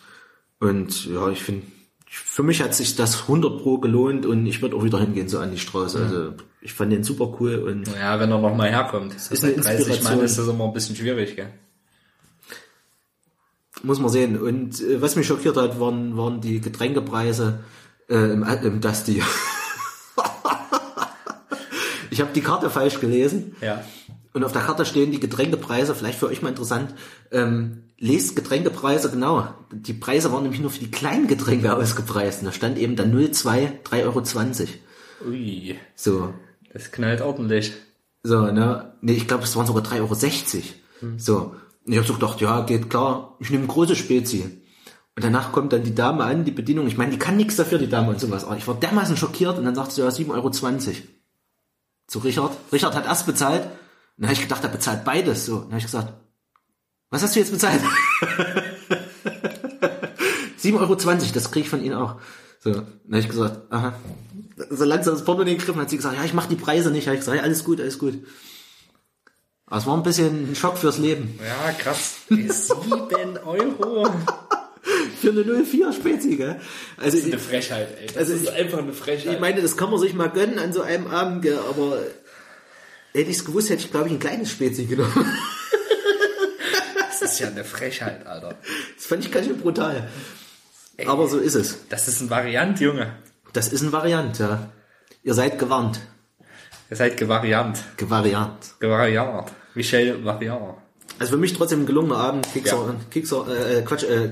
Und 0.60 1.06
ja, 1.06 1.30
ich 1.30 1.44
finde, 1.44 1.68
für 2.08 2.44
mich 2.44 2.62
hat 2.62 2.74
sich 2.74 2.96
das 2.96 3.24
100 3.24 3.62
pro 3.62 3.78
gelohnt 3.78 4.26
und 4.26 4.46
ich 4.46 4.62
würde 4.62 4.76
auch 4.76 4.84
wieder 4.84 5.00
hingehen, 5.00 5.28
so 5.28 5.40
an 5.40 5.52
die 5.52 5.60
Straße. 5.60 6.00
Also 6.00 6.34
ich 6.62 6.74
fand 6.74 6.92
den 6.92 7.04
super 7.04 7.36
cool 7.40 7.56
und 7.56 7.88
Ja, 7.96 8.20
wenn 8.20 8.32
er 8.32 8.40
noch 8.40 8.56
mal 8.56 8.70
herkommt. 8.70 9.14
Das 9.14 9.28
Ist 9.28 9.44
eine 9.44 9.54
bei 9.54 9.62
30 9.62 9.78
Mann 9.78 9.94
Inspiration. 9.94 10.26
ist 10.26 10.38
das 10.38 10.48
immer 10.48 10.66
ein 10.66 10.74
bisschen 10.74 10.96
schwierig, 10.96 11.36
gell? 11.36 11.54
muss 13.84 14.00
man 14.00 14.10
sehen. 14.10 14.40
Und 14.40 14.82
äh, 14.82 15.02
was 15.02 15.16
mich 15.16 15.28
schockiert 15.28 15.58
hat, 15.58 15.80
waren, 15.80 16.18
waren 16.18 16.42
die 16.42 16.62
Getränkepreise 16.62 17.60
äh, 18.10 18.32
im, 18.32 18.44
im 18.44 18.82
Dusty. 18.82 19.22
ich 22.10 22.22
habe 22.22 22.32
die 22.34 22.42
Karte 22.42 22.70
falsch 22.70 23.00
gelesen. 23.00 23.56
Ja. 23.62 23.84
Und 24.38 24.44
auf 24.44 24.52
der 24.52 24.62
Karte 24.62 24.86
stehen 24.86 25.12
die 25.12 25.20
Getränkepreise, 25.20 25.96
vielleicht 25.96 26.20
für 26.20 26.28
euch 26.28 26.44
mal 26.44 26.50
interessant. 26.50 26.94
Ähm, 27.32 27.86
lest 27.98 28.36
Getränkepreise 28.36 29.10
genau. 29.10 29.48
Die 29.72 29.94
Preise 29.94 30.32
waren 30.32 30.44
nämlich 30.44 30.62
nur 30.62 30.70
für 30.70 30.78
die 30.78 30.92
kleinen 30.92 31.26
Getränke 31.26 31.76
ausgepreist. 31.76 32.42
Und 32.42 32.46
da 32.46 32.52
stand 32.52 32.78
eben 32.78 32.96
dann 32.96 33.12
0,2, 33.12 33.84
3,20 33.84 34.04
Euro. 34.06 34.22
Ui, 35.28 35.76
So. 35.96 36.36
das 36.72 36.92
knallt 36.92 37.22
ordentlich. 37.22 37.74
So, 38.22 38.52
ne? 38.52 38.94
Nee, 39.02 39.14
ich 39.14 39.28
glaube, 39.28 39.46
es 39.46 39.56
waren 39.56 39.66
sogar 39.66 39.82
3,60 39.82 40.02
Euro. 40.02 41.14
So. 41.18 41.56
Und 41.84 41.92
ich 41.92 41.98
habe 41.98 42.08
so 42.08 42.14
gedacht, 42.14 42.40
ja, 42.40 42.62
geht 42.62 42.92
klar, 42.92 43.38
ich 43.40 43.50
nehme 43.50 43.66
große 43.66 43.96
Spezi. 43.96 44.62
Und 45.16 45.24
danach 45.24 45.52
kommt 45.52 45.74
dann 45.74 45.82
die 45.82 45.96
Dame 45.96 46.26
an, 46.26 46.46
die 46.46 46.52
Bedienung. 46.52 46.86
Ich 46.86 46.96
meine, 46.96 47.10
die 47.10 47.18
kann 47.18 47.38
nichts 47.38 47.56
dafür, 47.56 47.80
die 47.80 47.90
Dame 47.90 48.10
und 48.10 48.20
sowas. 48.20 48.46
Aber 48.46 48.56
ich 48.56 48.68
war 48.68 48.76
dermaßen 48.76 49.18
schockiert 49.18 49.58
und 49.58 49.66
dann 49.66 49.74
sagt 49.74 49.94
sie, 49.94 50.02
ja, 50.02 50.10
7,20 50.10 50.30
Euro. 50.30 50.52
Zu 52.06 52.20
Richard. 52.20 52.52
Richard 52.72 52.96
hat 52.96 53.08
erst 53.08 53.26
bezahlt 53.26 53.68
dann 54.18 54.30
habe 54.30 54.34
ich 54.34 54.42
gedacht, 54.42 54.64
er 54.64 54.70
bezahlt 54.70 55.04
beides. 55.06 55.46
So, 55.46 55.60
dann 55.60 55.68
habe 55.70 55.78
ich 55.78 55.86
gesagt, 55.86 56.14
was 57.10 57.24
hast 57.24 57.36
du 57.36 57.40
jetzt 57.40 57.52
bezahlt? 57.52 57.82
7,20 60.62 60.74
Euro, 60.80 60.96
das 60.96 61.52
kriege 61.52 61.64
ich 61.66 61.70
von 61.70 61.84
Ihnen 61.84 61.96
auch. 61.96 62.16
So, 62.60 62.72
dann 62.74 62.86
habe 63.10 63.20
ich 63.20 63.30
gesagt, 63.30 63.72
aha. 63.72 63.94
So 64.72 64.86
langsam 64.86 65.14
das 65.14 65.24
Portemonnaie 65.24 65.56
gegriffen, 65.58 65.80
hat 65.80 65.90
sie 65.92 65.98
gesagt, 65.98 66.18
ja, 66.18 66.24
ich 66.24 66.34
mache 66.34 66.50
die 66.50 66.56
Preise 66.56 66.90
nicht. 66.90 67.08
Habe 67.08 67.16
ich 67.16 67.22
gesagt, 67.22 67.38
ja, 67.38 67.44
alles 67.44 67.64
gut, 67.64 67.80
alles 67.80 68.00
gut. 68.00 68.16
Aber 69.68 69.78
es 69.78 69.86
war 69.86 69.96
ein 69.96 70.04
bisschen 70.04 70.52
ein 70.52 70.56
Schock 70.56 70.78
fürs 70.78 70.98
Leben. 70.98 71.38
Ja, 71.46 71.72
krass. 71.74 72.16
7 72.30 73.38
Euro. 73.46 74.10
Für 75.22 75.32
eine 75.32 75.44
04 75.66 75.94
Spezi, 75.94 76.38
gell? 76.38 76.62
Also, 76.96 77.18
Eine 77.26 77.38
Frechheit, 77.40 77.90
ey. 78.00 78.08
Das 78.08 78.18
Also 78.18 78.34
ist 78.34 78.44
ich- 78.44 78.52
einfach 78.54 78.78
eine 78.80 78.94
Frechheit. 78.94 79.34
ich 79.34 79.40
meine, 79.40 79.62
das 79.62 79.76
kann 79.76 79.90
man 79.92 80.00
sich 80.00 80.14
mal 80.14 80.30
gönnen 80.30 80.60
an 80.60 80.72
so 80.74 80.82
einem 80.82 81.08
Abend, 81.08 81.42
gell? 81.42 81.60
aber 81.70 82.00
hätte 83.18 83.32
ich 83.32 83.38
es 83.38 83.46
gewusst, 83.46 83.70
hätte 83.70 83.84
ich, 83.84 83.92
glaube 83.92 84.08
ich, 84.08 84.14
ein 84.14 84.20
kleines 84.20 84.52
Spezi 84.52 84.86
genommen. 84.86 85.14
das 86.98 87.22
ist 87.22 87.40
ja 87.40 87.48
eine 87.48 87.64
Frechheit, 87.64 88.26
Alter. 88.26 88.56
Das 88.96 89.06
fand 89.06 89.26
ich 89.26 89.32
ganz 89.32 89.48
schön 89.48 89.58
brutal. 89.58 90.10
Aber 91.06 91.28
so 91.28 91.38
ist 91.38 91.56
es. 91.56 91.88
Das 91.90 92.08
ist 92.08 92.22
ein 92.22 92.30
Variant, 92.30 92.80
Junge. 92.80 93.14
Das 93.54 93.70
ist 93.70 93.82
ein 93.82 93.92
Variant, 93.92 94.40
ja. 94.40 94.70
Ihr 95.24 95.34
seid 95.34 95.60
gewarnt. 95.60 96.00
Ihr 96.90 96.96
seid 96.96 97.18
Gevariant. 97.18 97.84
Gewariant. 97.98 98.76
Gevariant. 98.80 99.52
Michel 99.76 100.24
Variant. 100.24 100.76
Also 101.20 101.34
für 101.34 101.38
mich 101.38 101.54
trotzdem 101.54 101.82
ein 101.82 101.86
gelungener 101.86 102.18
Abend. 102.18 102.48
Kickser, 102.54 102.78
Ja. 102.88 102.96
Kickser, 103.10 103.46
äh, 103.50 103.80
äh, 103.80 103.82
Quatsch, 103.82 104.04
äh, 104.04 104.32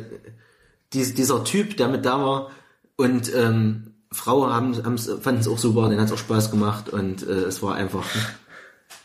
dies, 0.93 1.13
dieser 1.13 1.43
Typ, 1.43 1.75
der 1.77 1.89
mit 1.89 2.05
da 2.05 2.19
war 2.23 2.51
und 2.95 3.33
ähm, 3.36 3.95
Frau 4.11 4.49
haben, 4.49 4.73
fanden 4.97 5.41
es 5.41 5.47
auch 5.47 5.57
super, 5.57 5.89
denen 5.89 5.99
hat 5.99 6.07
es 6.07 6.13
auch 6.13 6.17
Spaß 6.17 6.51
gemacht 6.51 6.89
und 6.89 7.27
äh, 7.27 7.31
es 7.31 7.61
war 7.61 7.75
einfach 7.75 8.05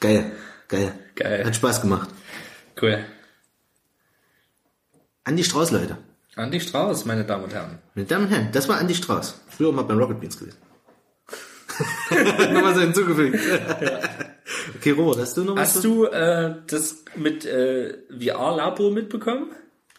geil, 0.01 0.33
geil, 0.69 0.93
Geil. 1.15 1.45
hat 1.45 1.57
Spaß 1.57 1.83
gemacht. 1.83 2.09
Cool. 2.81 3.05
Andi 5.25 5.45
Strauß, 5.45 5.71
Leute. 5.71 5.99
Andi 6.37 6.61
Strauß, 6.61 7.05
meine 7.05 7.25
Damen 7.25 7.45
und 7.45 7.53
Herren. 7.53 7.79
Meine 7.95 8.07
Damen 8.07 8.25
und 8.25 8.31
Herren, 8.31 8.49
das 8.53 8.69
war 8.69 8.79
Andi 8.79 8.95
Strauß. 8.95 9.41
Früher 9.49 9.73
mal 9.73 9.83
beim 9.83 9.99
Rocket 9.99 10.21
Beans 10.21 10.39
gewesen. 10.39 10.59
Nochmal 12.53 12.75
so 12.75 12.81
hinzugefügt. 12.81 13.39
okay, 14.77 14.91
Robert, 14.91 15.19
hast 15.19 15.37
du 15.37 15.45
noch 15.45 15.57
was? 15.57 15.75
Hast 15.75 15.85
du 15.85 16.07
äh, 16.07 16.55
das 16.67 17.05
mit 17.17 17.45
äh, 17.45 17.99
VR-Labo 18.11 18.91
mitbekommen? 18.91 19.51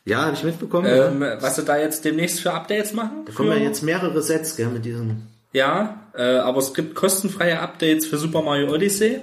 Ja, 0.05 0.25
habe 0.25 0.35
ich 0.35 0.43
mitbekommen. 0.43 0.87
Ähm, 0.89 1.21
ja. 1.21 1.41
was 1.41 1.55
sie 1.57 1.63
da 1.63 1.77
jetzt 1.77 2.03
demnächst 2.05 2.39
für 2.39 2.53
Updates 2.53 2.93
machen? 2.93 3.25
Da 3.25 3.33
kommen 3.33 3.49
ja 3.51 3.57
jetzt 3.57 3.83
mehrere 3.83 4.21
Sets, 4.21 4.55
gell, 4.55 4.67
mit 4.67 4.83
diesem. 4.83 5.27
Ja, 5.53 6.07
äh, 6.15 6.37
aber 6.37 6.59
es 6.59 6.73
gibt 6.73 6.95
kostenfreie 6.95 7.59
Updates 7.59 8.07
für 8.07 8.17
Super 8.17 8.41
Mario 8.41 8.73
Odyssey, 8.73 9.21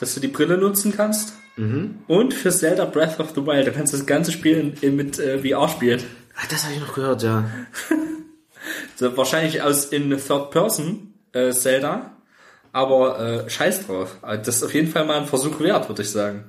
dass 0.00 0.14
du 0.14 0.20
die 0.20 0.28
Brille 0.28 0.58
nutzen 0.58 0.92
kannst. 0.96 1.32
Mhm. 1.56 1.98
Und 2.06 2.34
für 2.34 2.50
Zelda 2.50 2.84
Breath 2.84 3.18
of 3.20 3.30
the 3.34 3.44
Wild, 3.44 3.66
da 3.66 3.70
kannst 3.72 3.92
du 3.92 3.96
das 3.96 4.06
ganze 4.06 4.30
Spiel 4.32 4.56
in, 4.58 4.72
in, 4.80 4.96
mit 4.96 5.18
äh, 5.18 5.38
VR 5.38 5.68
spielen. 5.68 6.00
Ah, 6.36 6.46
das 6.50 6.64
habe 6.64 6.74
ich 6.74 6.80
noch 6.80 6.94
gehört, 6.94 7.22
ja. 7.22 7.44
So, 8.96 9.16
wahrscheinlich 9.16 9.62
aus 9.62 9.86
in 9.86 10.10
Third 10.10 10.50
Person 10.50 11.14
äh, 11.32 11.52
Zelda, 11.52 12.16
aber 12.72 13.44
äh, 13.46 13.50
scheiß 13.50 13.86
drauf. 13.86 14.18
Also 14.22 14.42
Das 14.44 14.56
ist 14.56 14.62
auf 14.64 14.74
jeden 14.74 14.88
Fall 14.90 15.04
mal 15.06 15.20
ein 15.20 15.26
Versuch 15.26 15.58
wert, 15.60 15.88
würde 15.88 16.02
ich 16.02 16.10
sagen. 16.10 16.44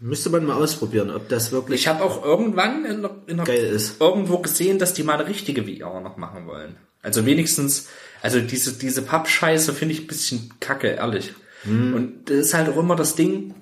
Müsste 0.00 0.30
man 0.30 0.44
mal 0.44 0.56
ausprobieren, 0.62 1.10
ob 1.10 1.28
das 1.28 1.50
wirklich 1.50 1.80
Ich 1.80 1.88
habe 1.88 2.04
auch 2.04 2.24
irgendwann 2.24 2.84
in, 2.84 3.02
der- 3.02 3.16
in 3.26 3.36
der, 3.38 3.46
geil 3.46 3.64
ist. 3.64 4.00
irgendwo 4.00 4.38
gesehen, 4.38 4.78
dass 4.78 4.94
die 4.94 5.02
mal 5.02 5.14
eine 5.18 5.28
richtige 5.28 5.62
VR 5.64 6.00
noch 6.00 6.16
machen 6.16 6.46
wollen. 6.46 6.76
Also 7.02 7.24
wenigstens, 7.26 7.88
also 8.22 8.40
diese, 8.40 8.74
diese 8.78 9.02
Pappscheiße 9.02 9.72
finde 9.72 9.94
ich 9.94 10.02
ein 10.02 10.06
bisschen 10.08 10.52
kacke, 10.60 10.88
ehrlich. 10.88 11.32
Und 11.64 12.24
das 12.26 12.36
ist 12.36 12.54
halt 12.54 12.68
auch 12.68 12.76
immer 12.76 12.96
das 12.96 13.14
Ding, 13.14 13.54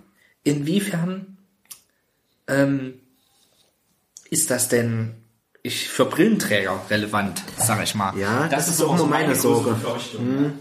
inwiefern 0.44 1.38
ähm, 2.46 2.94
ist 4.30 4.50
das 4.50 4.68
denn 4.68 5.14
ich, 5.62 5.88
für 5.88 6.04
Brillenträger 6.04 6.80
relevant, 6.90 7.42
sag 7.58 7.82
ich 7.82 7.94
mal. 7.94 8.16
Ja, 8.16 8.48
das 8.48 8.68
ist 8.68 8.82
auch 8.82 8.94
immer 8.94 9.06
meine 9.06 9.32
große 9.32 9.40
Sorge. 9.40 9.70
Befürchtung. 9.70 10.52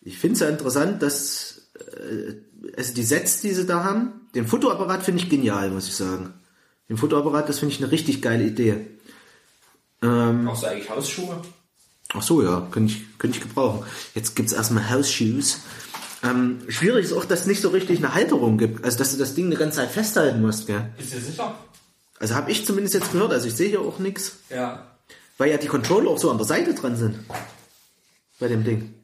Ich 0.00 0.18
finde 0.18 0.34
es 0.34 0.40
ja 0.40 0.48
interessant, 0.48 1.02
dass 1.02 1.68
äh, 1.74 2.34
also 2.76 2.94
die 2.94 3.02
Sets, 3.02 3.40
die 3.40 3.52
sie 3.52 3.66
da 3.66 3.84
haben, 3.84 4.28
den 4.34 4.46
Fotoapparat 4.46 5.02
finde 5.02 5.22
ich 5.22 5.30
genial, 5.30 5.70
muss 5.70 5.88
ich 5.88 5.94
sagen. 5.94 6.34
Den 6.88 6.96
Fotoapparat, 6.96 7.48
das 7.48 7.58
finde 7.58 7.74
ich 7.74 7.82
eine 7.82 7.92
richtig 7.92 8.22
geile 8.22 8.44
Idee. 8.44 8.86
Brauchst 10.00 10.62
du 10.62 10.66
eigentlich 10.66 10.90
Hausschuhe? 10.90 11.42
Ach 12.14 12.22
so, 12.22 12.42
ja, 12.42 12.66
könnte 12.70 12.92
ich, 12.92 13.18
könnte 13.18 13.36
ich 13.38 13.42
gebrauchen. 13.42 13.84
Jetzt 14.14 14.36
gibt's 14.36 14.52
erstmal 14.52 14.88
House 14.90 15.10
Shoes. 15.10 15.60
Ähm, 16.22 16.60
schwierig 16.68 17.04
ist 17.06 17.12
auch, 17.12 17.24
dass 17.24 17.40
es 17.40 17.46
nicht 17.46 17.60
so 17.60 17.68
richtig 17.70 17.98
eine 17.98 18.14
Halterung 18.14 18.58
gibt. 18.58 18.84
Also, 18.84 18.98
dass 18.98 19.12
du 19.12 19.18
das 19.18 19.34
Ding 19.34 19.46
eine 19.46 19.56
ganze 19.56 19.78
Zeit 19.78 19.90
festhalten 19.90 20.40
musst, 20.40 20.66
gell? 20.66 20.90
Bist 20.96 21.12
du 21.14 21.20
sicher? 21.20 21.54
Also, 22.18 22.34
habe 22.34 22.50
ich 22.50 22.64
zumindest 22.64 22.94
jetzt 22.94 23.12
gehört. 23.12 23.32
Also, 23.32 23.48
ich 23.48 23.54
sehe 23.54 23.68
hier 23.68 23.80
auch 23.80 23.98
nichts. 23.98 24.36
Ja. 24.50 24.86
Weil 25.38 25.50
ja 25.50 25.58
die 25.58 25.66
Controller 25.66 26.10
auch 26.10 26.18
so 26.18 26.30
an 26.30 26.38
der 26.38 26.46
Seite 26.46 26.74
dran 26.74 26.96
sind. 26.96 27.18
Bei 28.38 28.48
dem 28.48 28.64
Ding. 28.64 28.94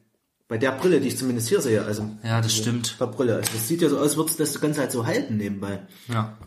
Bei 0.47 0.57
der 0.57 0.71
Brille, 0.71 0.99
die 0.99 1.07
ich 1.09 1.17
zumindest 1.17 1.49
hier 1.49 1.61
sehe. 1.61 1.83
Also, 1.85 2.09
Ja, 2.23 2.41
das 2.41 2.55
stimmt. 2.55 2.95
bei 2.99 3.05
Brille. 3.05 3.35
Also, 3.35 3.49
das 3.53 3.67
sieht 3.67 3.81
ja 3.81 3.89
so 3.89 3.97
aus, 3.97 4.03
als 4.09 4.17
würdest 4.17 4.39
du 4.39 4.43
das 4.43 4.59
ganze 4.61 4.79
halt 4.81 4.91
so 4.91 5.05
halten 5.05 5.37
nebenbei. 5.37 5.79
Ja. 6.07 6.37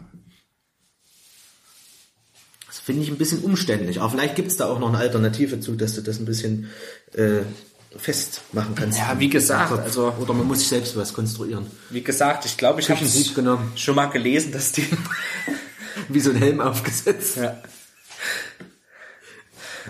Finde 2.87 3.03
ich 3.03 3.09
ein 3.11 3.19
bisschen 3.19 3.41
umständlich. 3.41 4.01
Aber 4.01 4.11
vielleicht 4.11 4.37
gibt's 4.37 4.57
da 4.57 4.67
auch 4.67 4.79
noch 4.79 4.91
eine 4.91 4.99
Alternative 4.99 5.59
zu, 5.59 5.75
dass 5.75 5.97
du 5.97 6.03
das 6.03 6.21
ein 6.21 6.25
bisschen 6.25 6.71
äh, 7.15 7.41
festmachen 7.99 8.77
kannst. 8.77 8.97
Ja, 8.99 9.17
wie 9.19 9.29
gesagt, 9.29 9.73
also- 9.77 10.15
Oder 10.21 10.35
man 10.35 10.47
muss 10.47 10.61
sich 10.61 10.69
selbst 10.69 10.97
was 10.97 11.13
konstruieren. 11.13 11.67
Wie 11.91 12.03
gesagt, 12.03 12.45
ich 12.47 12.57
glaube, 12.57 12.81
ich 12.81 12.89
habe 12.89 13.01
genommen. 13.35 13.73
schon 13.75 13.97
mal 13.97 14.07
gelesen, 14.07 14.53
dass 14.53 14.71
die 14.71 14.87
Wie 16.09 16.21
so 16.21 16.31
ein 16.31 16.37
Helm 16.37 16.61
aufgesetzt. 16.61 17.39
Ja. 17.39 17.61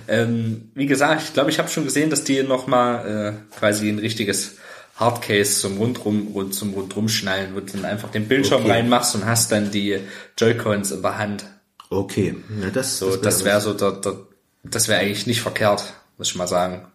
Ähm, 0.09 0.71
wie 0.75 0.87
gesagt, 0.87 1.23
ich 1.23 1.35
glaube, 1.35 1.51
ich 1.51 1.59
habe 1.59 1.69
schon 1.69 1.85
gesehen, 1.85 2.09
dass 2.09 2.25
die 2.25 2.43
nochmal 2.43 3.43
äh, 3.53 3.59
quasi 3.59 3.91
ein 3.91 3.99
richtiges 3.99 4.53
Hardcase 4.95 5.61
zum 5.61 5.77
Rundrum 5.77 6.29
und 6.29 6.55
zum 6.55 6.73
Rundrum 6.73 7.11
schnallen, 7.11 7.55
wo 7.55 7.61
du 7.61 7.67
dann 7.73 7.85
einfach 7.85 8.11
den 8.11 8.27
Bildschirm 8.29 8.63
Okay. 8.63 8.71
reinmachst 8.73 9.15
und 9.15 9.27
hast 9.27 9.53
dann 9.53 9.71
die 9.71 9.99
Joy-Cons 10.39 10.93
in 10.93 11.03
der 11.03 11.19
Hand. 11.19 11.45
Okay, 11.89 12.37
ja, 12.61 12.71
das, 12.71 12.99
So, 12.99 13.17
das 13.17 13.45
wäre 13.45 13.61
so 13.61 13.75
der, 13.75 13.93
der 13.93 14.27
das 14.65 14.89
wäre 14.89 15.01
eigentlich 15.01 15.27
nicht 15.27 15.41
verkehrt, 15.41 15.95
muss 16.19 16.29
ich 16.29 16.35
mal 16.35 16.49
sagen. 16.49 16.91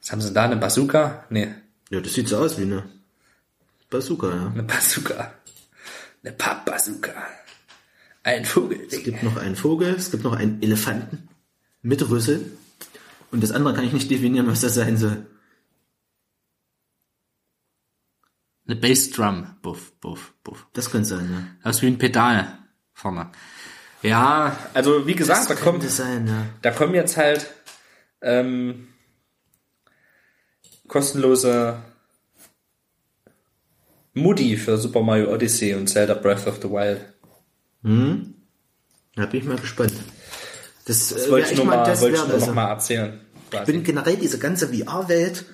Was 0.00 0.12
haben 0.12 0.20
sie 0.20 0.32
da? 0.32 0.44
Eine 0.44 0.56
Bazooka? 0.56 1.24
Nee, 1.30 1.54
Ja, 1.90 2.00
das 2.00 2.14
sieht 2.14 2.28
so 2.28 2.38
aus 2.38 2.58
wie 2.58 2.62
eine 2.62 2.88
Bazooka, 3.90 4.28
ja. 4.28 4.46
eine 4.48 4.62
Bazooka. 4.62 5.34
Eine 6.22 6.32
Papp-Bazooka. 6.32 7.12
Ein 8.22 8.46
Vogel. 8.46 8.80
Es 8.90 9.02
gibt 9.02 9.22
noch 9.22 9.36
einen 9.36 9.56
Vogel, 9.56 9.94
es 9.94 10.10
gibt 10.10 10.24
noch 10.24 10.32
einen 10.32 10.62
Elefanten 10.62 11.28
mit 11.82 12.08
Rüssel. 12.08 12.56
Und 13.30 13.42
das 13.42 13.52
andere 13.52 13.74
kann 13.74 13.84
ich 13.84 13.92
nicht 13.92 14.10
definieren, 14.10 14.46
was 14.46 14.62
das 14.62 14.74
sein 14.74 14.96
soll. 14.96 15.26
Eine 18.66 18.76
Bassdrum. 18.76 19.56
Buff, 19.60 19.92
buff, 20.00 20.32
buff. 20.42 20.66
Das 20.72 20.90
könnte 20.90 21.08
sein, 21.08 21.30
ja. 21.30 21.46
Das 21.62 21.76
ist 21.76 21.82
wie 21.82 21.88
ein 21.88 21.98
Pedal 21.98 22.58
vorne. 22.94 23.30
Ja, 24.04 24.56
also 24.74 25.06
wie 25.06 25.14
gesagt, 25.14 25.48
da 25.48 25.54
kommt, 25.54 25.82
sein, 25.90 26.26
ja. 26.26 26.46
da 26.60 26.70
kommen 26.70 26.94
jetzt 26.94 27.16
halt 27.16 27.50
ähm, 28.20 28.88
kostenlose 30.86 31.78
Moody 34.12 34.58
für 34.58 34.76
Super 34.76 35.00
Mario 35.00 35.32
Odyssey 35.32 35.74
und 35.74 35.88
Zelda 35.88 36.12
Breath 36.12 36.46
of 36.46 36.58
the 36.60 36.68
Wild. 36.70 37.00
Da 37.82 39.26
bin 39.26 39.40
ich 39.40 39.44
mal 39.44 39.56
gespannt. 39.56 39.94
Das, 40.84 41.08
Das 41.08 41.26
äh, 41.26 41.30
wollte 41.30 41.52
ich 41.52 41.56
nur 41.56 41.66
mal 41.66 42.00
wollte 42.00 42.16
ich 42.16 42.28
nur 42.28 42.38
noch 42.38 42.54
mal 42.54 42.68
erzählen. 42.68 43.20
Ich 43.52 43.60
bin 43.60 43.84
generell 43.84 44.16
diese 44.16 44.38
ganze 44.38 44.68
VR-Welt 44.68 45.46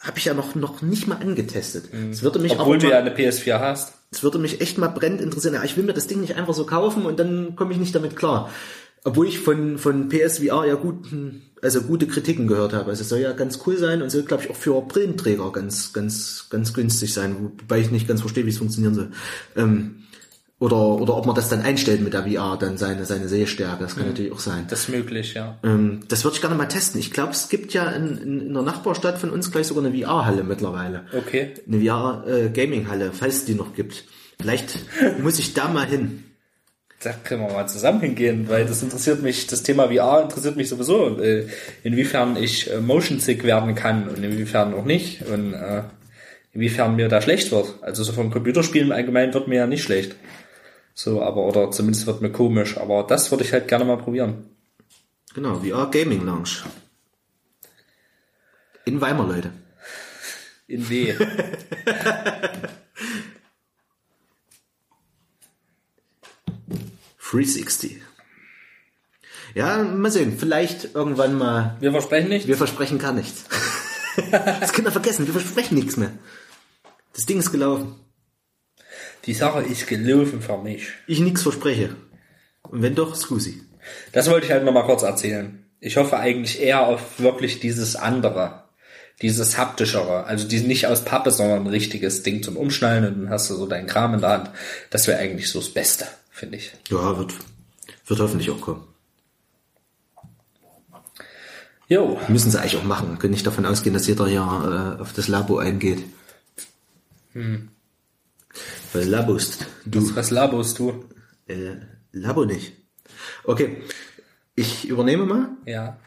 habe 0.00 0.18
ich 0.18 0.24
ja 0.24 0.34
noch, 0.34 0.54
noch 0.54 0.80
nicht 0.82 1.06
mal 1.06 1.16
angetestet. 1.16 1.92
Es 2.10 2.22
würde 2.22 2.38
mich 2.38 2.54
Mhm. 2.54 2.60
Obwohl 2.60 2.76
aber 2.76 2.86
du 2.86 2.90
ja 2.90 3.00
mal, 3.02 3.10
eine 3.10 3.14
PS4 3.14 3.60
hast. 3.60 3.92
es 4.10 4.22
würde 4.22 4.38
mich 4.38 4.60
echt 4.60 4.78
mal 4.78 4.88
brennend 4.88 5.20
interessieren. 5.20 5.54
Ja, 5.54 5.64
ich 5.64 5.76
will 5.76 5.84
mir 5.84 5.92
das 5.92 6.06
Ding 6.06 6.20
nicht 6.20 6.36
einfach 6.36 6.54
so 6.54 6.64
kaufen 6.64 7.04
und 7.04 7.18
dann 7.20 7.54
komme 7.54 7.72
ich 7.72 7.78
nicht 7.78 7.94
damit 7.94 8.16
klar. 8.16 8.50
Obwohl 9.04 9.28
ich 9.28 9.38
von, 9.38 9.78
von 9.78 10.08
PSVR 10.08 10.66
ja 10.66 10.74
guten, 10.74 11.42
also 11.62 11.82
gute 11.82 12.06
Kritiken 12.06 12.46
gehört 12.46 12.72
habe. 12.72 12.90
Also 12.90 13.02
es 13.02 13.08
soll 13.08 13.20
ja 13.20 13.32
ganz 13.32 13.60
cool 13.66 13.78
sein 13.78 14.02
und 14.02 14.10
soll, 14.10 14.22
glaube 14.22 14.42
ich, 14.44 14.50
auch 14.50 14.56
für 14.56 14.80
Brillenträger 14.82 15.52
ganz, 15.52 15.92
ganz, 15.92 16.46
ganz 16.50 16.74
günstig 16.74 17.12
sein, 17.14 17.36
wobei 17.60 17.80
ich 17.80 17.90
nicht 17.90 18.08
ganz 18.08 18.20
verstehe, 18.20 18.44
wie 18.44 18.50
es 18.50 18.58
funktionieren 18.58 18.94
soll. 18.94 19.10
Ähm, 19.56 20.04
oder, 20.60 20.76
oder 20.76 21.16
ob 21.16 21.24
man 21.24 21.34
das 21.34 21.48
dann 21.48 21.62
einstellt 21.62 22.02
mit 22.02 22.12
der 22.12 22.24
VR, 22.24 22.58
dann 22.60 22.76
seine, 22.76 23.06
seine 23.06 23.28
Sehstärke. 23.28 23.82
Das 23.82 23.96
kann 23.96 24.06
natürlich 24.06 24.30
auch 24.30 24.40
sein. 24.40 24.66
Das 24.68 24.80
ist 24.80 24.88
möglich, 24.90 25.32
ja. 25.32 25.58
Ähm, 25.64 26.00
das 26.08 26.22
würde 26.22 26.34
ich 26.34 26.42
gerne 26.42 26.54
mal 26.54 26.66
testen. 26.66 27.00
Ich 27.00 27.10
glaube, 27.10 27.32
es 27.32 27.48
gibt 27.48 27.72
ja 27.72 27.88
in, 27.90 28.18
in, 28.18 28.40
in 28.48 28.54
der 28.54 28.62
Nachbarstadt 28.62 29.18
von 29.18 29.30
uns 29.30 29.50
gleich 29.50 29.66
sogar 29.66 29.84
eine 29.84 29.98
VR-Halle 29.98 30.44
mittlerweile. 30.44 31.06
Okay. 31.16 31.54
Eine 31.66 31.82
VR-Gaming-Halle, 31.82 33.12
falls 33.12 33.36
es 33.36 33.44
die 33.46 33.54
noch 33.54 33.74
gibt. 33.74 34.04
Vielleicht 34.38 34.78
muss 35.22 35.38
ich 35.38 35.54
da 35.54 35.66
mal 35.68 35.86
hin. 35.86 36.24
Da 37.02 37.14
können 37.14 37.40
wir 37.40 37.54
mal 37.54 37.66
zusammen 37.66 38.02
hingehen, 38.02 38.50
weil 38.50 38.66
das 38.66 38.82
interessiert 38.82 39.22
mich, 39.22 39.46
das 39.46 39.62
Thema 39.62 39.88
VR 39.88 40.24
interessiert 40.24 40.56
mich 40.56 40.68
sowieso, 40.68 41.18
äh, 41.18 41.46
inwiefern 41.82 42.36
ich 42.36 42.70
äh, 42.70 42.82
motion 42.82 43.18
sick 43.18 43.44
werden 43.44 43.74
kann 43.74 44.08
und 44.08 44.22
inwiefern 44.22 44.74
auch 44.74 44.84
nicht. 44.84 45.22
Und 45.26 45.54
äh, 45.54 45.84
inwiefern 46.52 46.96
mir 46.96 47.08
da 47.08 47.20
schlecht 47.20 47.52
wird. 47.52 47.74
Also 47.80 48.02
so 48.02 48.12
vom 48.12 48.30
Computerspielen 48.30 48.88
im 48.88 48.92
Allgemeinen 48.92 49.32
wird 49.34 49.48
mir 49.48 49.56
ja 49.56 49.66
nicht 49.66 49.82
schlecht. 49.82 50.16
So, 51.02 51.22
aber, 51.22 51.46
oder 51.46 51.70
zumindest 51.70 52.06
wird 52.06 52.20
mir 52.20 52.30
komisch. 52.30 52.76
Aber 52.76 53.04
das 53.04 53.30
würde 53.30 53.42
ich 53.42 53.54
halt 53.54 53.68
gerne 53.68 53.86
mal 53.86 53.96
probieren. 53.96 54.50
Genau, 55.32 55.60
VR 55.60 55.90
Gaming 55.90 56.26
Lounge. 56.26 56.64
In 58.84 59.00
Weimar, 59.00 59.26
Leute. 59.26 59.50
In 60.66 60.90
W. 60.90 61.14
360. 67.30 68.02
Ja, 69.54 69.82
mal 69.82 70.10
sehen, 70.10 70.36
vielleicht 70.38 70.94
irgendwann 70.94 71.32
mal. 71.38 71.78
Wir 71.80 71.92
versprechen 71.92 72.28
nicht. 72.28 72.46
Wir 72.46 72.58
versprechen 72.58 72.98
gar 72.98 73.14
nichts. 73.14 73.46
das 74.30 74.74
könnt 74.74 74.86
ihr 74.86 74.92
vergessen, 74.92 75.24
wir 75.24 75.32
versprechen 75.32 75.76
nichts 75.76 75.96
mehr. 75.96 76.12
Das 77.14 77.24
Ding 77.24 77.38
ist 77.38 77.52
gelaufen. 77.52 77.94
Die 79.26 79.34
Sache 79.34 79.62
ist 79.62 79.86
gelaufen 79.86 80.40
für 80.40 80.58
mich. 80.58 80.88
Ich 81.06 81.20
nichts 81.20 81.42
verspreche. 81.42 81.96
Und 82.62 82.82
wenn 82.82 82.94
doch, 82.94 83.14
Scusi. 83.14 83.62
Das 84.12 84.30
wollte 84.30 84.46
ich 84.46 84.52
halt 84.52 84.64
noch 84.64 84.72
mal 84.72 84.84
kurz 84.84 85.02
erzählen. 85.02 85.64
Ich 85.80 85.96
hoffe 85.96 86.18
eigentlich 86.18 86.60
eher 86.60 86.86
auf 86.86 87.20
wirklich 87.20 87.60
dieses 87.60 87.96
andere. 87.96 88.64
Dieses 89.22 89.58
haptischere. 89.58 90.24
Also 90.24 90.48
die 90.48 90.60
nicht 90.60 90.86
aus 90.86 91.04
Pappe, 91.04 91.30
sondern 91.30 91.62
ein 91.62 91.66
richtiges 91.66 92.22
Ding 92.22 92.42
zum 92.42 92.56
Umschnallen 92.56 93.06
und 93.06 93.22
dann 93.22 93.30
hast 93.30 93.50
du 93.50 93.54
so 93.54 93.66
deinen 93.66 93.86
Kram 93.86 94.14
in 94.14 94.20
der 94.20 94.30
Hand. 94.30 94.50
Das 94.90 95.06
wäre 95.06 95.18
eigentlich 95.18 95.50
so 95.50 95.58
das 95.58 95.68
Beste, 95.68 96.06
finde 96.30 96.56
ich. 96.56 96.72
Ja, 96.88 97.18
wird, 97.18 97.34
wird 98.06 98.20
hoffentlich 98.20 98.50
auch 98.50 98.60
kommen. 98.60 98.84
Jo. 101.88 102.18
Müssen 102.28 102.50
sie 102.50 102.58
eigentlich 102.58 102.76
auch 102.76 102.84
machen. 102.84 103.18
Können 103.18 103.32
nicht 103.32 103.46
davon 103.46 103.66
ausgehen, 103.66 103.94
dass 103.94 104.06
jeder 104.06 104.26
hier 104.26 104.96
äh, 104.98 105.02
auf 105.02 105.12
das 105.12 105.28
Labo 105.28 105.58
eingeht. 105.58 106.04
Hm. 107.32 107.68
Was 108.92 109.06
labost 109.06 109.66
du? 109.86 110.00
Was, 110.00 110.16
was 110.16 110.30
laberst 110.30 110.78
du? 110.78 111.04
Äh, 111.46 111.76
Labo 112.12 112.44
nicht. 112.44 112.72
Okay, 113.44 113.82
ich 114.54 114.88
übernehme 114.88 115.26
mal. 115.26 115.48
Ja. 115.64 115.98